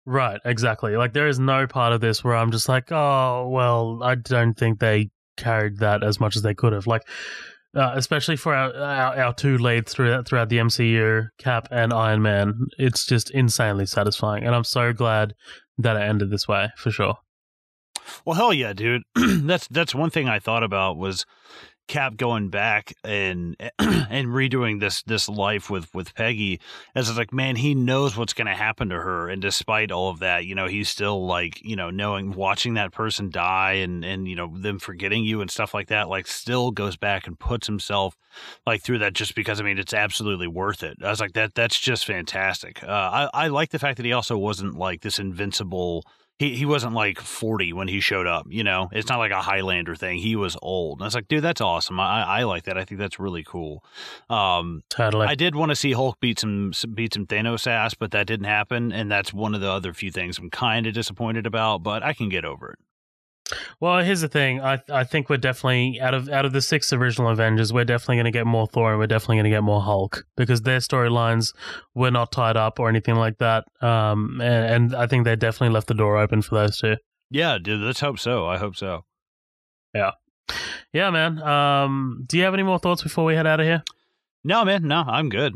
Right, 0.05 0.39
exactly. 0.43 0.97
Like 0.97 1.13
there 1.13 1.27
is 1.27 1.39
no 1.39 1.67
part 1.67 1.93
of 1.93 2.01
this 2.01 2.23
where 2.23 2.35
I'm 2.35 2.51
just 2.51 2.67
like, 2.67 2.91
oh 2.91 3.47
well, 3.49 4.01
I 4.03 4.15
don't 4.15 4.55
think 4.55 4.79
they 4.79 5.09
carried 5.37 5.77
that 5.79 6.03
as 6.03 6.19
much 6.19 6.35
as 6.35 6.41
they 6.41 6.53
could 6.53 6.73
have. 6.73 6.87
Like, 6.87 7.03
uh, 7.75 7.91
especially 7.95 8.35
for 8.35 8.55
our, 8.55 8.73
our, 8.73 9.19
our 9.19 9.33
two 9.33 9.57
leads 9.57 9.93
throughout 9.93 10.27
throughout 10.27 10.49
the 10.49 10.57
MCU, 10.57 11.27
Cap 11.37 11.67
and 11.69 11.93
Iron 11.93 12.21
Man, 12.21 12.67
it's 12.77 13.05
just 13.05 13.29
insanely 13.31 13.85
satisfying, 13.85 14.43
and 14.43 14.55
I'm 14.55 14.63
so 14.63 14.93
glad 14.93 15.35
that 15.77 15.95
it 15.95 16.01
ended 16.01 16.31
this 16.31 16.47
way 16.47 16.69
for 16.75 16.91
sure. 16.91 17.15
Well, 18.25 18.35
hell 18.35 18.53
yeah, 18.53 18.73
dude. 18.73 19.03
that's 19.15 19.67
that's 19.67 19.93
one 19.93 20.09
thing 20.09 20.27
I 20.27 20.39
thought 20.39 20.63
about 20.63 20.97
was 20.97 21.25
Cap 21.89 22.15
going 22.17 22.49
back 22.49 22.93
and 23.03 23.57
and 23.79 24.27
redoing 24.27 24.79
this 24.79 25.01
this 25.03 25.27
life 25.27 25.69
with 25.69 25.93
with 25.93 26.13
Peggy 26.13 26.61
as 26.93 27.09
it's 27.09 27.17
like 27.17 27.33
man 27.33 27.55
he 27.55 27.73
knows 27.73 28.15
what's 28.15 28.33
going 28.33 28.47
to 28.47 28.53
happen 28.53 28.89
to 28.89 28.95
her. 28.95 29.27
And 29.27 29.41
despite 29.41 29.91
all 29.91 30.09
of 30.09 30.19
that 30.19 30.45
you 30.45 30.55
know 30.55 30.67
he's 30.67 30.87
still 30.87 31.25
like 31.25 31.59
you 31.63 31.75
know 31.75 31.89
knowing 31.89 32.31
watching 32.31 32.75
that 32.75 32.93
person 32.93 33.29
die 33.31 33.73
and 33.73 34.05
and 34.05 34.27
you 34.27 34.35
know 34.35 34.55
them 34.55 34.77
forgetting 34.77 35.25
you 35.25 35.41
and 35.41 35.49
stuff 35.49 35.73
like 35.73 35.87
that 35.87 36.07
like 36.07 36.27
still 36.27 36.71
goes 36.71 36.95
back 36.95 37.27
and 37.27 37.39
puts 37.39 37.67
himself 37.67 38.15
like 38.67 38.83
through 38.83 38.99
that 38.99 39.13
just 39.13 39.33
because 39.33 39.59
I 39.59 39.63
mean 39.63 39.79
it's 39.79 39.93
absolutely 39.93 40.47
worth 40.47 40.83
it. 40.83 40.97
I 41.03 41.09
was 41.09 41.19
like 41.19 41.33
that 41.33 41.55
that's 41.55 41.79
just 41.79 42.05
fantastic. 42.05 42.83
Uh, 42.83 42.87
I 42.87 43.29
I 43.33 43.47
like 43.47 43.71
the 43.71 43.79
fact 43.79 43.97
that 43.97 44.05
he 44.05 44.13
also 44.13 44.37
wasn't 44.37 44.77
like 44.77 45.01
this 45.01 45.19
invincible 45.19 46.05
he 46.39 46.55
he 46.55 46.65
wasn't 46.65 46.93
like 46.93 47.19
40 47.19 47.73
when 47.73 47.87
he 47.87 47.99
showed 47.99 48.25
up 48.25 48.47
you 48.49 48.63
know? 48.63 48.89
It's 48.91 49.09
not 49.09 49.19
like 49.19 49.31
a 49.31 49.41
highlander 49.41 49.95
thing. 49.95 50.17
He 50.17 50.35
was 50.35 50.57
old. 50.61 50.99
And 50.99 51.03
i 51.03 51.07
was 51.07 51.15
like 51.15 51.27
dude 51.27 51.43
that's 51.43 51.61
awesome. 51.61 51.99
I 51.99 52.23
i 52.23 52.43
like 52.43 52.63
that. 52.63 52.77
I 52.77 52.85
think 52.85 52.99
that's 52.99 53.19
really 53.19 53.43
cool. 53.43 53.83
Um 54.29 54.83
totally. 54.89 55.27
I 55.27 55.35
did 55.35 55.53
want 55.53 55.69
to 55.69 55.75
see 55.75 55.91
hulk 55.91 56.19
beat 56.19 56.39
some 56.39 56.71
beat 56.93 57.13
some 57.13 57.27
thanos 57.27 57.67
ass 57.67 57.93
but 57.93 58.11
that 58.11 58.25
didn't 58.25 58.45
happen 58.45 58.91
and 58.91 59.11
that's 59.11 59.33
one 59.33 59.53
of 59.53 59.61
the 59.61 59.69
other 59.69 59.93
few 59.93 60.11
things 60.11 60.37
i'm 60.37 60.49
kind 60.49 60.87
of 60.87 60.93
disappointed 60.93 61.45
about 61.45 61.83
but 61.83 62.03
i 62.03 62.13
can 62.13 62.29
get 62.29 62.45
over 62.45 62.71
it 62.71 62.79
well, 63.79 64.03
here's 64.03 64.21
the 64.21 64.27
thing. 64.27 64.61
I 64.61 64.81
I 64.89 65.03
think 65.03 65.29
we're 65.29 65.37
definitely 65.37 65.99
out 66.01 66.13
of 66.13 66.29
out 66.29 66.45
of 66.45 66.53
the 66.53 66.61
six 66.61 66.91
original 66.93 67.29
Avengers, 67.29 67.73
we're 67.73 67.85
definitely 67.85 68.17
going 68.17 68.25
to 68.25 68.31
get 68.31 68.45
more 68.45 68.67
Thor 68.67 68.91
and 68.91 68.99
we're 68.99 69.07
definitely 69.07 69.37
going 69.37 69.45
to 69.45 69.49
get 69.49 69.63
more 69.63 69.81
Hulk 69.81 70.25
because 70.35 70.61
their 70.61 70.79
storylines 70.79 71.53
were 71.95 72.11
not 72.11 72.31
tied 72.31 72.57
up 72.57 72.79
or 72.79 72.89
anything 72.89 73.15
like 73.15 73.37
that. 73.39 73.65
Um, 73.81 74.39
and, 74.41 74.93
and 74.93 74.95
I 74.95 75.07
think 75.07 75.25
they 75.25 75.35
definitely 75.35 75.73
left 75.73 75.87
the 75.87 75.93
door 75.93 76.17
open 76.17 76.41
for 76.41 76.55
those 76.55 76.77
two. 76.77 76.97
Yeah, 77.31 77.57
dude. 77.57 77.81
Let's 77.81 77.99
hope 77.99 78.19
so. 78.19 78.45
I 78.45 78.57
hope 78.57 78.75
so. 78.75 79.05
Yeah, 79.93 80.11
yeah, 80.93 81.09
man. 81.09 81.41
Um, 81.41 82.23
do 82.27 82.37
you 82.37 82.43
have 82.43 82.53
any 82.53 82.63
more 82.63 82.79
thoughts 82.79 83.03
before 83.03 83.25
we 83.25 83.35
head 83.35 83.47
out 83.47 83.59
of 83.59 83.65
here? 83.65 83.83
No, 84.43 84.63
man. 84.65 84.87
No, 84.87 85.03
I'm 85.07 85.29
good. 85.29 85.55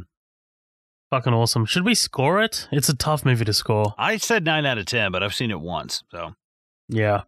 Fucking 1.09 1.33
awesome. 1.33 1.65
Should 1.65 1.85
we 1.85 1.93
score 1.93 2.41
it? 2.41 2.67
It's 2.72 2.89
a 2.89 2.95
tough 2.95 3.23
movie 3.23 3.45
to 3.45 3.53
score. 3.53 3.93
I 3.99 4.17
said 4.17 4.43
nine 4.43 4.65
out 4.65 4.80
of 4.80 4.88
ten, 4.88 5.11
but 5.11 5.22
I've 5.22 5.35
seen 5.35 5.51
it 5.51 5.59
once, 5.59 6.03
so 6.09 6.33
yeah. 6.89 7.23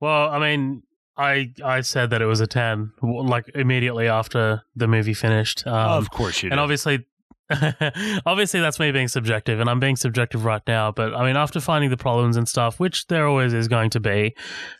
Well, 0.00 0.30
I 0.30 0.38
mean, 0.38 0.82
I 1.20 1.52
I 1.62 1.82
said 1.82 2.10
that 2.10 2.22
it 2.22 2.26
was 2.26 2.40
a 2.40 2.46
10 2.46 2.92
like 3.02 3.50
immediately 3.54 4.08
after 4.08 4.62
the 4.74 4.88
movie 4.88 5.12
finished. 5.12 5.66
Um, 5.66 5.74
of 5.74 6.10
course 6.10 6.42
you 6.42 6.48
did. 6.48 6.54
And 6.54 6.60
obviously 6.60 7.06
obviously 8.26 8.60
that's 8.60 8.78
me 8.78 8.90
being 8.90 9.08
subjective 9.08 9.60
and 9.60 9.68
I'm 9.68 9.80
being 9.80 9.96
subjective 9.96 10.44
right 10.46 10.62
now, 10.66 10.92
but 10.92 11.14
I 11.14 11.26
mean 11.26 11.36
after 11.36 11.60
finding 11.60 11.90
the 11.90 11.98
problems 11.98 12.36
and 12.36 12.48
stuff, 12.48 12.80
which 12.80 13.06
there 13.08 13.26
always 13.26 13.52
is 13.52 13.68
going 13.68 13.90
to 13.90 14.00
be, 14.00 14.34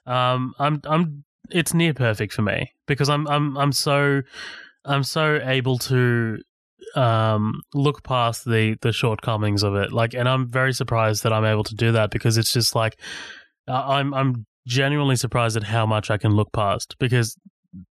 um 0.06 0.54
I'm 0.58 0.80
I'm 0.84 1.24
it's 1.50 1.74
near 1.74 1.92
perfect 1.92 2.32
for 2.32 2.42
me 2.42 2.72
because 2.86 3.10
I'm 3.10 3.28
I'm 3.28 3.58
I'm 3.58 3.72
so 3.72 4.22
I'm 4.86 5.02
so 5.02 5.40
able 5.42 5.76
to 5.78 6.38
um 6.96 7.60
look 7.74 8.02
past 8.02 8.46
the 8.46 8.76
the 8.80 8.92
shortcomings 8.92 9.62
of 9.62 9.74
it. 9.74 9.92
Like 9.92 10.14
and 10.14 10.26
I'm 10.26 10.48
very 10.48 10.72
surprised 10.72 11.22
that 11.24 11.34
I'm 11.34 11.44
able 11.44 11.64
to 11.64 11.74
do 11.74 11.92
that 11.92 12.10
because 12.10 12.38
it's 12.38 12.52
just 12.52 12.74
like 12.74 12.98
uh, 13.68 13.84
I'm 13.86 14.14
I'm 14.14 14.46
genuinely 14.66 15.16
surprised 15.16 15.56
at 15.56 15.64
how 15.64 15.86
much 15.86 16.10
I 16.10 16.16
can 16.16 16.32
look 16.32 16.52
past 16.52 16.96
because 16.98 17.36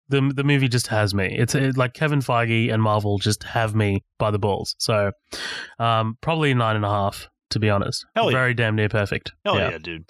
the 0.09 0.31
the 0.35 0.43
movie 0.43 0.67
just 0.67 0.87
has 0.87 1.13
me. 1.13 1.35
It's 1.37 1.55
it, 1.55 1.77
like 1.77 1.93
Kevin 1.93 2.19
Feige 2.19 2.71
and 2.71 2.81
Marvel 2.81 3.17
just 3.17 3.43
have 3.43 3.75
me 3.75 4.03
by 4.17 4.31
the 4.31 4.39
balls. 4.39 4.75
So, 4.79 5.11
um, 5.77 6.17
probably 6.21 6.53
nine 6.53 6.75
and 6.75 6.85
a 6.85 6.89
half 6.89 7.29
to 7.51 7.59
be 7.59 7.69
honest. 7.69 8.05
Hell 8.15 8.31
yeah. 8.31 8.37
Very 8.37 8.53
damn 8.53 8.75
near 8.75 8.89
perfect. 8.89 9.33
Hell 9.45 9.55
yeah, 9.55 9.71
yeah 9.71 9.77
dude. 9.77 10.09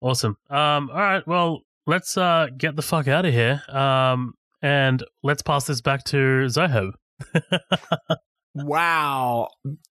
Awesome. 0.00 0.36
Um, 0.50 0.90
all 0.90 1.00
right. 1.00 1.26
Well, 1.26 1.60
let's 1.86 2.16
uh 2.16 2.48
get 2.56 2.76
the 2.76 2.82
fuck 2.82 3.08
out 3.08 3.24
of 3.24 3.32
here. 3.32 3.62
Um, 3.68 4.34
and 4.60 5.02
let's 5.22 5.42
pass 5.42 5.66
this 5.66 5.80
back 5.80 6.04
to 6.04 6.16
Zoheb. 6.46 6.92
Wow, 8.54 9.48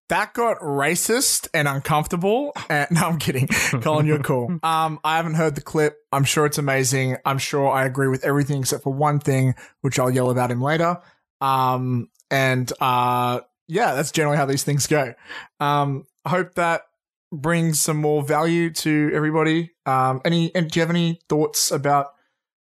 that 0.09 0.33
got 0.33 0.59
racist 0.59 1.47
and 1.53 1.67
uncomfortable. 1.67 2.53
And 2.69 2.87
no, 2.91 3.01
I'm 3.01 3.19
kidding. 3.19 3.47
Colin, 3.81 4.05
you're 4.05 4.19
cool. 4.19 4.59
Um, 4.63 4.99
I 5.03 5.17
haven't 5.17 5.33
heard 5.33 5.55
the 5.55 5.61
clip. 5.61 5.97
I'm 6.11 6.23
sure 6.23 6.45
it's 6.45 6.57
amazing. 6.57 7.17
I'm 7.25 7.37
sure 7.37 7.69
I 7.69 7.85
agree 7.85 8.07
with 8.07 8.23
everything 8.23 8.61
except 8.61 8.83
for 8.83 8.93
one 8.93 9.19
thing, 9.19 9.55
which 9.81 9.99
I'll 9.99 10.11
yell 10.11 10.29
about 10.29 10.51
him 10.51 10.61
later. 10.61 10.99
Um, 11.41 12.09
and 12.29 12.71
uh, 12.79 13.41
yeah, 13.67 13.93
that's 13.93 14.11
generally 14.11 14.37
how 14.37 14.45
these 14.45 14.63
things 14.63 14.87
go. 14.87 15.13
Um, 15.59 16.05
I 16.23 16.29
hope 16.29 16.55
that 16.55 16.83
brings 17.31 17.81
some 17.81 17.97
more 17.97 18.23
value 18.23 18.69
to 18.69 19.11
everybody. 19.13 19.71
Um, 19.85 20.21
any? 20.23 20.53
And 20.55 20.69
do 20.69 20.79
you 20.79 20.81
have 20.81 20.89
any 20.89 21.19
thoughts 21.27 21.71
about 21.71 22.13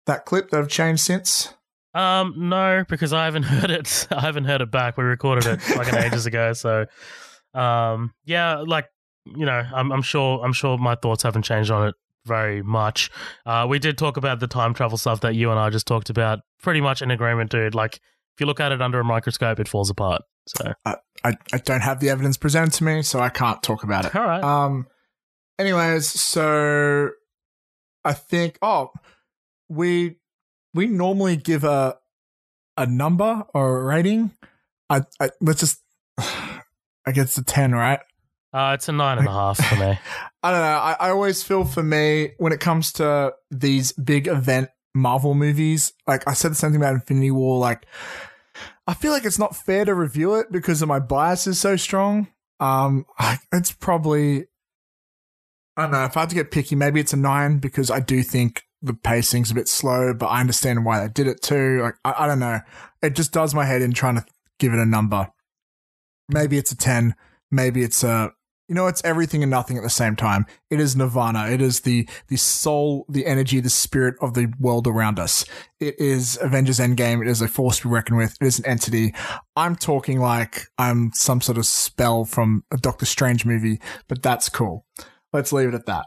that 0.06 0.26
clip 0.26 0.52
that 0.52 0.58
have 0.58 0.70
changed 0.70 1.02
since? 1.02 1.54
Um, 1.94 2.34
no, 2.38 2.84
because 2.88 3.14
I 3.14 3.26
haven't 3.26 3.44
heard 3.54 3.72
it. 3.72 4.08
I 4.12 4.22
haven't 4.22 4.46
heard 4.46 4.62
it 4.62 4.72
back. 4.72 4.98
We 4.98 5.04
recorded 5.04 5.46
it 5.46 5.76
like 5.76 5.88
an 5.94 6.04
ages 6.04 6.26
ago. 6.26 6.54
So, 6.54 6.86
um, 7.54 8.14
yeah, 8.26 8.58
like 8.58 8.86
you 9.26 9.46
know, 9.46 9.64
I'm, 9.74 9.92
I'm 9.92 10.02
sure. 10.02 10.44
I'm 10.44 10.54
sure 10.54 10.78
my 10.78 10.96
thoughts 10.96 11.24
haven't 11.24 11.44
changed 11.44 11.72
on 11.72 11.90
it 11.90 11.96
very 12.26 12.62
much. 12.62 13.10
Uh, 13.46 13.66
we 13.70 13.80
did 13.80 13.98
talk 13.98 14.18
about 14.18 14.40
the 14.40 14.48
time 14.48 14.74
travel 14.74 14.98
stuff 14.98 15.22
that 15.22 15.36
you 15.36 15.50
and 15.50 15.60
I 15.60 15.70
just 15.70 15.88
talked 15.88 16.10
about. 16.10 16.40
Pretty 16.62 16.82
much 16.82 17.02
in 17.02 17.12
agreement, 17.12 17.52
dude. 17.52 17.74
Like, 17.76 17.96
if 17.96 18.40
you 18.40 18.46
look 18.46 18.60
at 18.60 18.72
it 18.72 18.82
under 18.82 19.00
a 19.00 19.04
microscope, 19.04 19.60
it 19.60 19.68
falls 19.68 19.90
apart. 19.90 20.22
So, 20.48 20.74
I, 20.86 20.96
I, 21.24 21.34
I 21.54 21.58
don't 21.58 21.82
have 21.82 22.00
the 22.00 22.10
evidence 22.10 22.38
presented 22.38 22.74
to 22.74 22.84
me, 22.84 23.02
so 23.02 23.20
I 23.20 23.30
can't 23.30 23.62
talk 23.64 23.84
about 23.84 24.06
it. 24.06 24.16
All 24.16 24.24
right. 24.24 24.44
Um, 24.44 24.88
anyways, 25.58 26.08
so 26.08 27.10
I 28.04 28.14
think 28.14 28.58
oh 28.62 28.92
we 29.70 30.18
we 30.74 30.88
normally 30.88 31.38
give 31.38 31.64
a 31.64 31.98
a 32.76 32.86
number 32.86 33.46
or 33.54 33.82
a 33.82 33.84
rating. 33.84 34.32
I, 34.90 35.02
I 35.20 35.30
let's 35.42 35.60
just 35.60 35.82
I 36.18 37.12
guess 37.14 37.26
it's 37.26 37.38
a 37.38 37.44
ten, 37.44 37.74
right? 37.74 38.00
Uh, 38.54 38.72
it's 38.74 38.88
a 38.88 38.92
nine 38.92 39.18
and 39.18 39.28
a 39.28 39.32
half 39.32 39.58
for 39.58 39.76
me. 39.76 40.00
I 40.44 40.52
don't 40.52 40.62
know. 40.62 40.66
I, 40.66 40.96
I 41.00 41.10
always 41.10 41.44
feel 41.44 41.66
for 41.66 41.84
me 41.84 42.32
when 42.38 42.54
it 42.54 42.60
comes 42.60 42.94
to 42.94 43.34
these 43.52 43.92
big 43.92 44.28
event 44.28 44.70
Marvel 44.96 45.34
movies, 45.34 45.94
like 46.08 46.28
I 46.28 46.34
said 46.34 46.52
the 46.52 46.56
same 46.56 46.72
thing 46.72 46.82
about 46.82 46.94
Infinity 46.94 47.32
War, 47.32 47.60
like 47.60 47.86
I 48.88 48.94
feel 48.94 49.12
like 49.12 49.26
it's 49.26 49.40
not 49.40 49.56
fair 49.56 49.86
to 49.86 49.94
review 49.94 50.36
it 50.36 50.52
because 50.52 50.82
of 50.82 50.88
my 50.88 51.00
bias 51.00 51.46
is 51.46 51.60
so 51.60 51.76
strong. 51.76 52.28
Um, 52.60 53.06
it's 53.52 53.72
probably 53.72 54.46
I 55.76 55.84
don't 55.84 55.92
know. 55.92 56.06
If 56.06 56.18
I 56.18 56.22
had 56.22 56.30
to 56.30 56.36
get 56.36 56.50
picky, 56.50 56.76
maybe 56.76 57.00
it's 57.00 57.14
a 57.14 57.18
nine 57.18 57.60
because 57.60 57.92
I 57.92 58.00
do 58.00 58.24
think 58.24 58.64
the 58.82 58.94
pacing's 58.94 59.52
a 59.52 59.56
bit 59.56 59.68
slow, 59.68 60.14
but 60.14 60.28
I 60.28 60.40
understand 60.40 60.86
why 60.86 61.00
they 61.00 61.12
did 61.12 61.28
it 61.28 61.42
too. 61.42 61.82
Like 61.82 61.96
I, 62.06 62.26
I 62.26 62.28
don't 62.28 62.40
know. 62.40 62.60
It 63.02 63.16
just 63.16 63.32
does 63.32 63.54
my 63.54 63.66
head 63.66 63.82
in 63.82 63.94
trying 63.94 64.16
to 64.16 64.26
give 64.60 64.74
it 64.74 64.80
a 64.80 64.86
number. 64.86 65.30
Maybe 66.30 66.58
it's 66.58 66.72
a 66.72 66.78
ten. 66.78 67.16
Maybe 67.52 67.84
it's 67.84 68.04
a 68.04 68.34
you 68.68 68.76
know, 68.76 68.88
it's 68.88 69.02
everything 69.06 69.44
and 69.44 69.50
nothing 69.50 69.78
at 69.78 69.84
the 69.84 69.90
same 69.90 70.16
time. 70.16 70.46
It 70.70 70.80
is 70.80 70.96
nirvana. 70.96 71.48
It 71.48 71.62
is 71.62 71.82
the 71.82 72.08
the 72.28 72.36
soul, 72.36 73.06
the 73.08 73.26
energy, 73.26 73.60
the 73.60 73.70
spirit 73.70 74.16
of 74.22 74.34
the 74.34 74.54
world 74.60 74.88
around 74.88 75.20
us. 75.20 75.46
It 75.80 75.98
is 76.00 76.38
Avengers 76.42 76.80
Endgame. 76.80 77.22
It 77.22 77.30
is 77.30 77.42
a 77.42 77.48
force 77.48 77.78
to 77.78 77.88
be 77.88 77.94
reckoned 77.94 78.18
with. 78.18 78.36
It 78.42 78.46
is 78.46 78.60
an 78.60 78.66
entity. 78.66 79.14
I'm 79.56 79.76
talking 79.76 80.20
like 80.20 80.64
I'm 80.78 81.12
some 81.14 81.40
sort 81.40 81.58
of 81.58 81.66
spell 81.66 82.26
from 82.26 82.66
a 82.72 82.78
Doctor 82.78 83.06
Strange 83.06 83.46
movie, 83.46 83.80
but 84.10 84.22
that's 84.22 84.50
cool. 84.50 84.86
Let's 85.32 85.54
leave 85.54 85.70
it 85.70 85.76
at 85.76 85.86
that. 85.86 86.06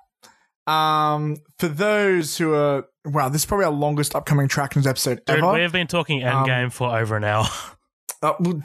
Um, 0.67 1.37
for 1.59 1.69
those 1.69 2.37
who 2.37 2.55
are 2.55 2.85
wow, 3.05 3.29
this 3.29 3.43
is 3.43 3.47
probably 3.47 3.67
our 3.67 3.73
longest 3.73 4.15
upcoming 4.15 4.45
Attractions 4.47 4.87
episode 4.87 5.21
Dude, 5.27 5.39
ever. 5.39 5.53
we 5.53 5.61
have 5.63 5.73
been 5.73 5.87
talking 5.87 6.23
Um, 6.25 6.45
Endgame 6.47 6.73
for 6.73 6.97
over 6.97 7.17
an 7.17 7.25
hour. 7.25 7.47
Uh, 8.23 8.35
well, 8.39 8.61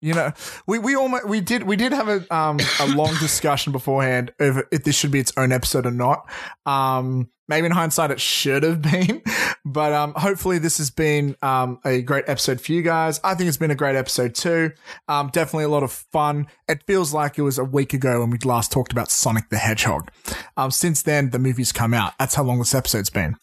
you 0.00 0.14
know, 0.14 0.32
we 0.66 0.78
we 0.78 0.96
almost 0.96 1.28
we 1.28 1.40
did 1.40 1.64
we 1.64 1.76
did 1.76 1.92
have 1.92 2.08
a 2.08 2.34
um 2.34 2.58
a 2.80 2.86
long 2.88 3.14
discussion 3.20 3.72
beforehand 3.72 4.32
over 4.40 4.66
if 4.72 4.84
this 4.84 4.96
should 4.96 5.10
be 5.10 5.20
its 5.20 5.32
own 5.36 5.52
episode 5.52 5.84
or 5.86 5.90
not. 5.90 6.28
Um, 6.64 7.28
maybe 7.48 7.66
in 7.66 7.72
hindsight 7.72 8.10
it 8.10 8.20
should 8.20 8.62
have 8.62 8.80
been, 8.90 9.22
but 9.64 9.92
um, 9.92 10.14
hopefully 10.16 10.58
this 10.58 10.78
has 10.78 10.90
been 10.90 11.36
um 11.42 11.80
a 11.84 12.00
great 12.00 12.24
episode 12.28 12.62
for 12.62 12.72
you 12.72 12.80
guys. 12.80 13.20
I 13.22 13.34
think 13.34 13.48
it's 13.48 13.58
been 13.58 13.70
a 13.70 13.76
great 13.76 13.96
episode 13.96 14.34
too. 14.34 14.72
Um, 15.06 15.28
definitely 15.34 15.64
a 15.64 15.68
lot 15.68 15.82
of 15.82 15.92
fun. 15.92 16.46
It 16.66 16.82
feels 16.86 17.12
like 17.12 17.36
it 17.36 17.42
was 17.42 17.58
a 17.58 17.64
week 17.64 17.92
ago 17.92 18.20
when 18.20 18.30
we 18.30 18.38
last 18.38 18.72
talked 18.72 18.92
about 18.92 19.10
Sonic 19.10 19.50
the 19.50 19.58
Hedgehog. 19.58 20.10
Um, 20.56 20.70
since 20.70 21.02
then 21.02 21.28
the 21.28 21.38
movie's 21.38 21.72
come 21.72 21.92
out. 21.92 22.14
That's 22.18 22.34
how 22.34 22.42
long 22.42 22.58
this 22.58 22.74
episode's 22.74 23.10
been. 23.10 23.36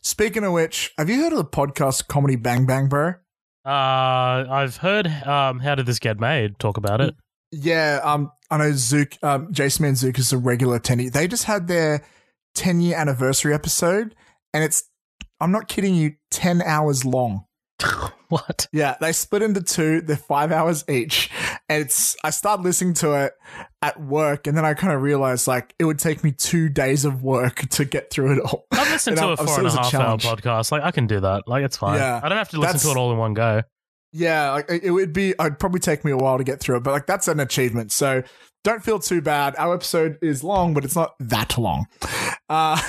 Speaking 0.00 0.44
of 0.44 0.52
which, 0.52 0.92
have 0.96 1.10
you 1.10 1.22
heard 1.22 1.32
of 1.32 1.38
the 1.38 1.44
podcast 1.44 2.06
Comedy 2.06 2.36
Bang 2.36 2.66
Bang, 2.66 2.88
bro? 2.88 3.14
Uh, 3.64 4.44
I've 4.50 4.76
heard. 4.76 5.06
Um, 5.06 5.60
how 5.60 5.74
did 5.74 5.86
this 5.86 5.98
get 5.98 6.20
made? 6.20 6.58
Talk 6.58 6.76
about 6.76 7.00
it. 7.00 7.14
Yeah, 7.50 8.00
um, 8.02 8.30
I 8.50 8.58
know 8.58 8.72
Zook, 8.72 9.16
um, 9.22 9.52
Jason 9.52 9.86
Mantzoukas 9.86 10.18
is 10.18 10.32
a 10.32 10.38
regular 10.38 10.78
attendee. 10.80 11.12
They 11.12 11.28
just 11.28 11.44
had 11.44 11.68
their 11.68 12.02
10 12.56 12.80
year 12.80 12.96
anniversary 12.96 13.54
episode, 13.54 14.14
and 14.52 14.64
it's, 14.64 14.84
I'm 15.40 15.52
not 15.52 15.68
kidding 15.68 15.94
you, 15.94 16.14
10 16.30 16.62
hours 16.62 17.04
long. 17.04 17.44
What? 18.30 18.66
Yeah, 18.72 18.96
they 19.00 19.12
split 19.12 19.42
into 19.42 19.62
two. 19.62 20.00
They're 20.00 20.16
five 20.16 20.50
hours 20.50 20.82
each. 20.88 21.30
And 21.68 21.82
it's, 21.82 22.14
I 22.22 22.30
started 22.30 22.62
listening 22.62 22.92
to 22.94 23.12
it 23.24 23.32
at 23.80 23.98
work, 23.98 24.46
and 24.46 24.56
then 24.56 24.66
I 24.66 24.74
kind 24.74 24.92
of 24.92 25.00
realized 25.00 25.46
like 25.46 25.74
it 25.78 25.84
would 25.84 25.98
take 25.98 26.22
me 26.22 26.30
two 26.30 26.68
days 26.68 27.04
of 27.04 27.22
work 27.22 27.68
to 27.70 27.84
get 27.86 28.10
through 28.10 28.32
it 28.32 28.40
all. 28.40 28.66
I've 28.70 28.90
listened 28.90 29.16
to 29.18 29.28
a 29.28 29.32
it 29.32 29.40
and 29.40 29.48
a 29.48 29.66
as 29.66 29.74
a 29.74 29.78
hour 29.80 30.18
podcast. 30.18 30.72
Like 30.72 30.82
I 30.82 30.90
can 30.90 31.06
do 31.06 31.20
that. 31.20 31.44
Like 31.46 31.64
it's 31.64 31.76
fine. 31.76 31.98
Yeah, 31.98 32.20
I 32.22 32.28
don't 32.28 32.38
have 32.38 32.50
to 32.50 32.60
listen 32.60 32.80
to 32.80 32.90
it 32.90 32.96
all 32.96 33.12
in 33.12 33.18
one 33.18 33.32
go. 33.32 33.62
Yeah, 34.12 34.52
like 34.52 34.70
it 34.70 34.84
it 34.84 34.90
would 34.90 35.12
be. 35.12 35.34
I'd 35.38 35.58
probably 35.58 35.80
take 35.80 36.04
me 36.04 36.12
a 36.12 36.16
while 36.16 36.38
to 36.38 36.44
get 36.44 36.60
through 36.60 36.76
it, 36.76 36.82
but 36.82 36.92
like 36.92 37.06
that's 37.06 37.28
an 37.28 37.40
achievement. 37.40 37.92
So 37.92 38.22
don't 38.62 38.82
feel 38.82 38.98
too 38.98 39.20
bad. 39.20 39.54
Our 39.58 39.74
episode 39.74 40.18
is 40.22 40.44
long, 40.44 40.74
but 40.74 40.84
it's 40.84 40.96
not 40.96 41.14
that 41.20 41.58
long. 41.58 41.86
Uh, 42.48 42.80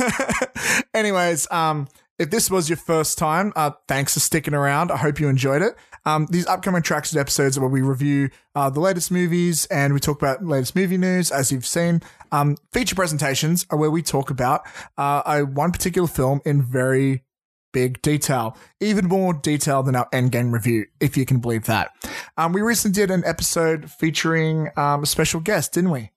anyways, 0.93 1.49
um, 1.51 1.87
if 2.17 2.29
this 2.29 2.49
was 2.49 2.69
your 2.69 2.77
first 2.77 3.17
time, 3.17 3.51
uh, 3.55 3.71
thanks 3.87 4.13
for 4.13 4.21
sticking 4.21 4.53
around. 4.53 4.91
I 4.91 4.97
hope 4.97 5.19
you 5.19 5.27
enjoyed 5.27 5.61
it. 5.61 5.75
Um, 6.05 6.27
these 6.29 6.45
upcoming 6.47 6.79
attractions 6.79 7.17
episodes 7.17 7.57
are 7.57 7.61
where 7.61 7.69
we 7.69 7.81
review 7.81 8.29
uh, 8.53 8.69
the 8.69 8.79
latest 8.79 9.11
movies 9.11 9.65
and 9.67 9.93
we 9.93 9.99
talk 9.99 10.21
about 10.21 10.45
latest 10.45 10.75
movie 10.75 10.97
news, 10.97 11.31
as 11.31 11.51
you've 11.51 11.65
seen. 11.65 12.01
Um, 12.31 12.57
feature 12.71 12.95
presentations 12.95 13.65
are 13.69 13.77
where 13.77 13.91
we 13.91 14.01
talk 14.01 14.29
about 14.29 14.65
uh, 14.97 15.23
a 15.25 15.41
one 15.45 15.71
particular 15.71 16.07
film 16.07 16.41
in 16.45 16.61
very 16.61 17.23
big 17.73 18.01
detail, 18.01 18.57
even 18.79 19.05
more 19.05 19.33
detail 19.33 19.83
than 19.83 19.95
our 19.97 20.09
Endgame 20.11 20.53
review, 20.53 20.85
if 21.01 21.17
you 21.17 21.25
can 21.25 21.39
believe 21.39 21.65
that. 21.65 21.91
Um, 22.37 22.53
we 22.53 22.61
recently 22.61 22.95
did 22.95 23.11
an 23.11 23.23
episode 23.25 23.91
featuring 23.91 24.69
um, 24.77 25.03
a 25.03 25.05
special 25.05 25.41
guest, 25.41 25.73
didn't 25.73 25.91
we? 25.91 26.11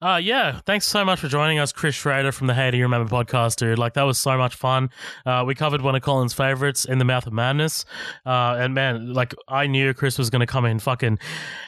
Uh, 0.00 0.16
yeah, 0.16 0.60
thanks 0.66 0.86
so 0.86 1.04
much 1.04 1.20
for 1.20 1.28
joining 1.28 1.58
us, 1.58 1.72
Chris 1.72 1.94
Schrader 1.94 2.30
from 2.30 2.46
the 2.46 2.54
Hey 2.54 2.70
Do 2.70 2.76
You 2.76 2.84
Remember 2.84 3.08
podcast, 3.08 3.56
dude. 3.56 3.78
Like, 3.78 3.94
that 3.94 4.02
was 4.02 4.18
so 4.18 4.36
much 4.36 4.54
fun. 4.54 4.90
Uh, 5.24 5.44
we 5.46 5.54
covered 5.54 5.80
one 5.80 5.94
of 5.94 6.02
Colin's 6.02 6.34
favorites, 6.34 6.84
In 6.84 6.98
the 6.98 7.04
Mouth 7.04 7.26
of 7.26 7.32
Madness. 7.32 7.86
Uh, 8.26 8.56
and 8.58 8.74
man, 8.74 9.14
like, 9.14 9.34
I 9.48 9.66
knew 9.66 9.94
Chris 9.94 10.18
was 10.18 10.28
going 10.28 10.40
to 10.40 10.46
come 10.46 10.64
in 10.66 10.78
fucking 10.78 11.18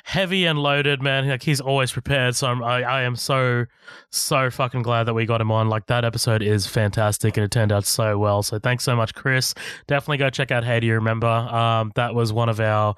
heavy 0.05 0.45
and 0.45 0.59
loaded, 0.59 1.01
man. 1.01 1.29
Like, 1.29 1.43
he's 1.43 1.61
always 1.61 1.93
prepared. 1.93 2.37
So 2.37 2.49
I'm, 2.49 2.63
I, 2.63 2.83
I 2.83 3.03
am 3.03 3.17
so, 3.17 3.65
so 4.11 4.51
fucking 4.51 4.83
glad 4.83 5.05
that 5.05 5.15
we 5.15 5.25
got 5.25 5.41
him 5.41 5.51
on. 5.51 5.69
Like, 5.69 5.87
that 5.87 6.05
episode 6.05 6.43
is 6.43 6.67
fantastic 6.67 7.37
and 7.37 7.45
it 7.45 7.51
turned 7.51 7.73
out 7.73 7.87
so 7.87 8.19
well. 8.19 8.43
So 8.43 8.59
thanks 8.59 8.85
so 8.85 8.95
much, 8.95 9.15
Chris. 9.15 9.55
Definitely 9.87 10.19
go 10.19 10.29
check 10.29 10.51
out 10.51 10.65
Hey 10.65 10.81
Do 10.81 10.87
You 10.87 10.95
Remember. 10.95 11.27
Um, 11.27 11.93
that 11.95 12.15
was 12.15 12.33
one 12.33 12.51
of 12.51 12.61
our 12.61 12.95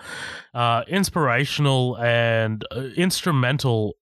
uh, 0.59 0.83
inspirational 0.89 1.97
and 1.99 2.65
uh, 2.75 2.81
instrumental 2.97 3.95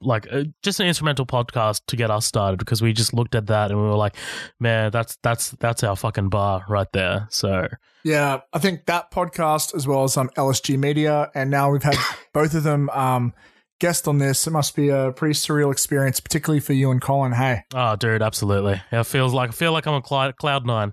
like 0.00 0.26
uh, 0.32 0.42
just 0.64 0.80
an 0.80 0.88
instrumental 0.88 1.24
podcast 1.24 1.82
to 1.86 1.94
get 1.94 2.10
us 2.10 2.26
started 2.26 2.58
because 2.58 2.82
we 2.82 2.92
just 2.92 3.14
looked 3.14 3.36
at 3.36 3.46
that 3.46 3.70
and 3.70 3.80
we 3.80 3.86
were 3.86 3.94
like 3.94 4.16
man 4.58 4.90
that's 4.90 5.16
that's 5.22 5.50
that's 5.60 5.84
our 5.84 5.94
fucking 5.94 6.28
bar 6.28 6.64
right 6.68 6.88
there 6.92 7.28
so 7.30 7.68
Yeah, 8.02 8.40
I 8.52 8.58
think 8.58 8.86
that 8.86 9.12
podcast 9.12 9.72
as 9.72 9.86
well 9.86 10.02
as 10.02 10.16
um, 10.16 10.30
LSG 10.36 10.76
Media, 10.78 11.30
and 11.32 11.48
now 11.48 11.70
we've 11.70 11.82
had 11.82 11.96
both 12.32 12.54
of 12.54 12.64
them 12.64 12.90
um, 12.90 13.32
guest 13.78 14.08
on 14.08 14.18
this. 14.18 14.48
It 14.48 14.50
must 14.50 14.74
be 14.74 14.88
a 14.88 15.12
pretty 15.12 15.34
surreal 15.34 15.70
experience, 15.70 16.18
particularly 16.18 16.60
for 16.60 16.72
you 16.72 16.90
and 16.90 17.00
Colin. 17.00 17.32
Hey, 17.32 17.62
oh 17.72 17.94
dude 17.94 18.20
absolutely 18.20 18.82
it 18.90 19.04
feels 19.04 19.32
like 19.32 19.50
i 19.50 19.52
feel 19.52 19.70
like 19.70 19.86
i'm 19.86 19.94
on 19.94 20.02
cloud, 20.02 20.36
cloud 20.38 20.66
nine 20.66 20.92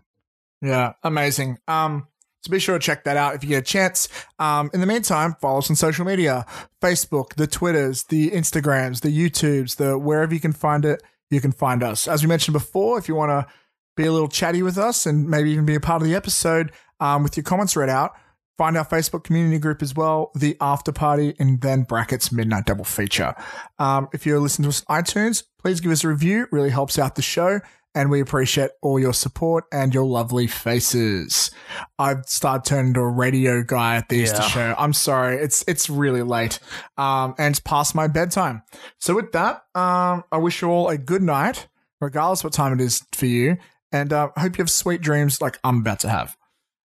yeah, 0.61 0.93
amazing. 1.03 1.59
Um, 1.67 2.07
so 2.47 2.51
be 2.51 2.59
sure 2.59 2.77
to 2.77 2.85
check 2.85 3.03
that 3.03 3.17
out 3.17 3.35
if 3.35 3.43
you 3.43 3.49
get 3.49 3.59
a 3.59 3.65
chance. 3.65 4.07
Um, 4.39 4.69
in 4.73 4.79
the 4.79 4.87
meantime, 4.87 5.35
follow 5.39 5.59
us 5.59 5.69
on 5.69 5.75
social 5.75 6.05
media: 6.05 6.45
Facebook, 6.81 7.35
the 7.35 7.47
Twitters, 7.47 8.05
the 8.05 8.31
Instagrams, 8.31 9.01
the 9.01 9.09
YouTubes, 9.09 9.75
the 9.75 9.97
wherever 9.97 10.33
you 10.33 10.39
can 10.39 10.53
find 10.53 10.85
it, 10.85 11.03
you 11.29 11.41
can 11.41 11.51
find 11.51 11.83
us. 11.83 12.07
As 12.07 12.23
we 12.23 12.29
mentioned 12.29 12.53
before, 12.53 12.97
if 12.97 13.07
you 13.07 13.15
want 13.15 13.29
to 13.29 13.51
be 13.95 14.05
a 14.05 14.11
little 14.11 14.29
chatty 14.29 14.61
with 14.63 14.77
us 14.77 15.05
and 15.05 15.29
maybe 15.29 15.51
even 15.51 15.65
be 15.65 15.75
a 15.75 15.79
part 15.79 16.01
of 16.01 16.07
the 16.07 16.15
episode 16.15 16.71
um, 16.99 17.23
with 17.23 17.35
your 17.35 17.43
comments 17.43 17.75
read 17.75 17.89
out, 17.89 18.13
find 18.57 18.77
our 18.77 18.85
Facebook 18.85 19.23
community 19.23 19.59
group 19.59 19.81
as 19.81 19.95
well, 19.95 20.31
the 20.35 20.55
After 20.61 20.91
Party, 20.91 21.35
and 21.39 21.61
then 21.61 21.83
brackets 21.83 22.31
Midnight 22.31 22.65
Double 22.65 22.85
Feature. 22.85 23.35
Um, 23.79 24.07
if 24.13 24.25
you're 24.25 24.39
listening 24.39 24.63
to 24.63 24.69
us 24.69 24.83
on 24.87 25.03
iTunes, 25.03 25.43
please 25.59 25.81
give 25.81 25.91
us 25.91 26.03
a 26.03 26.07
review. 26.07 26.43
It 26.43 26.51
really 26.51 26.69
helps 26.69 26.97
out 26.97 27.15
the 27.15 27.21
show. 27.21 27.59
And 27.97 28.11
we 28.11 28.21
appreciate 28.21 28.69
all 28.83 28.99
your 28.99 29.13
support 29.13 29.63
and 29.71 29.91
your 29.91 30.05
lovely 30.05 30.45
faces. 30.45 31.49
I've 31.97 32.25
started 32.27 32.63
turning 32.69 32.89
into 32.89 32.99
a 32.99 33.09
radio 33.09 33.63
guy 33.63 33.95
at 33.95 34.07
the 34.09 34.17
Easter 34.17 34.37
Yeah. 34.43 34.47
show. 34.49 34.75
I'm 34.77 34.93
sorry. 34.93 35.37
It's 35.37 35.63
it's 35.67 35.89
really 35.89 36.21
late. 36.21 36.59
Um, 36.97 37.33
and 37.39 37.53
it's 37.53 37.59
past 37.59 37.95
my 37.95 38.07
bedtime. 38.07 38.61
So 38.99 39.15
with 39.15 39.31
that, 39.31 39.63
um, 39.73 40.23
I 40.31 40.37
wish 40.37 40.61
you 40.61 40.69
all 40.69 40.89
a 40.89 40.97
good 40.99 41.23
night, 41.23 41.67
regardless 41.99 42.43
what 42.43 42.53
time 42.53 42.71
it 42.71 42.81
is 42.81 43.03
for 43.13 43.25
you. 43.25 43.57
And 43.91 44.13
uh, 44.13 44.29
I 44.35 44.41
hope 44.41 44.57
you 44.57 44.61
have 44.61 44.69
sweet 44.69 45.01
dreams 45.01 45.41
like 45.41 45.57
I'm 45.63 45.77
about 45.79 46.01
to 46.01 46.09
have. 46.09 46.37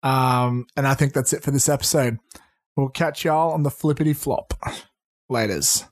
Um, 0.02 0.66
and 0.76 0.86
I 0.86 0.92
think 0.92 1.14
that's 1.14 1.32
it 1.32 1.42
for 1.42 1.50
this 1.50 1.68
episode. 1.68 2.18
We'll 2.76 2.88
catch 2.90 3.24
y'all 3.24 3.52
on 3.52 3.62
the 3.62 3.70
flippity 3.70 4.12
flop. 4.12 4.52
Laters. 5.32 5.86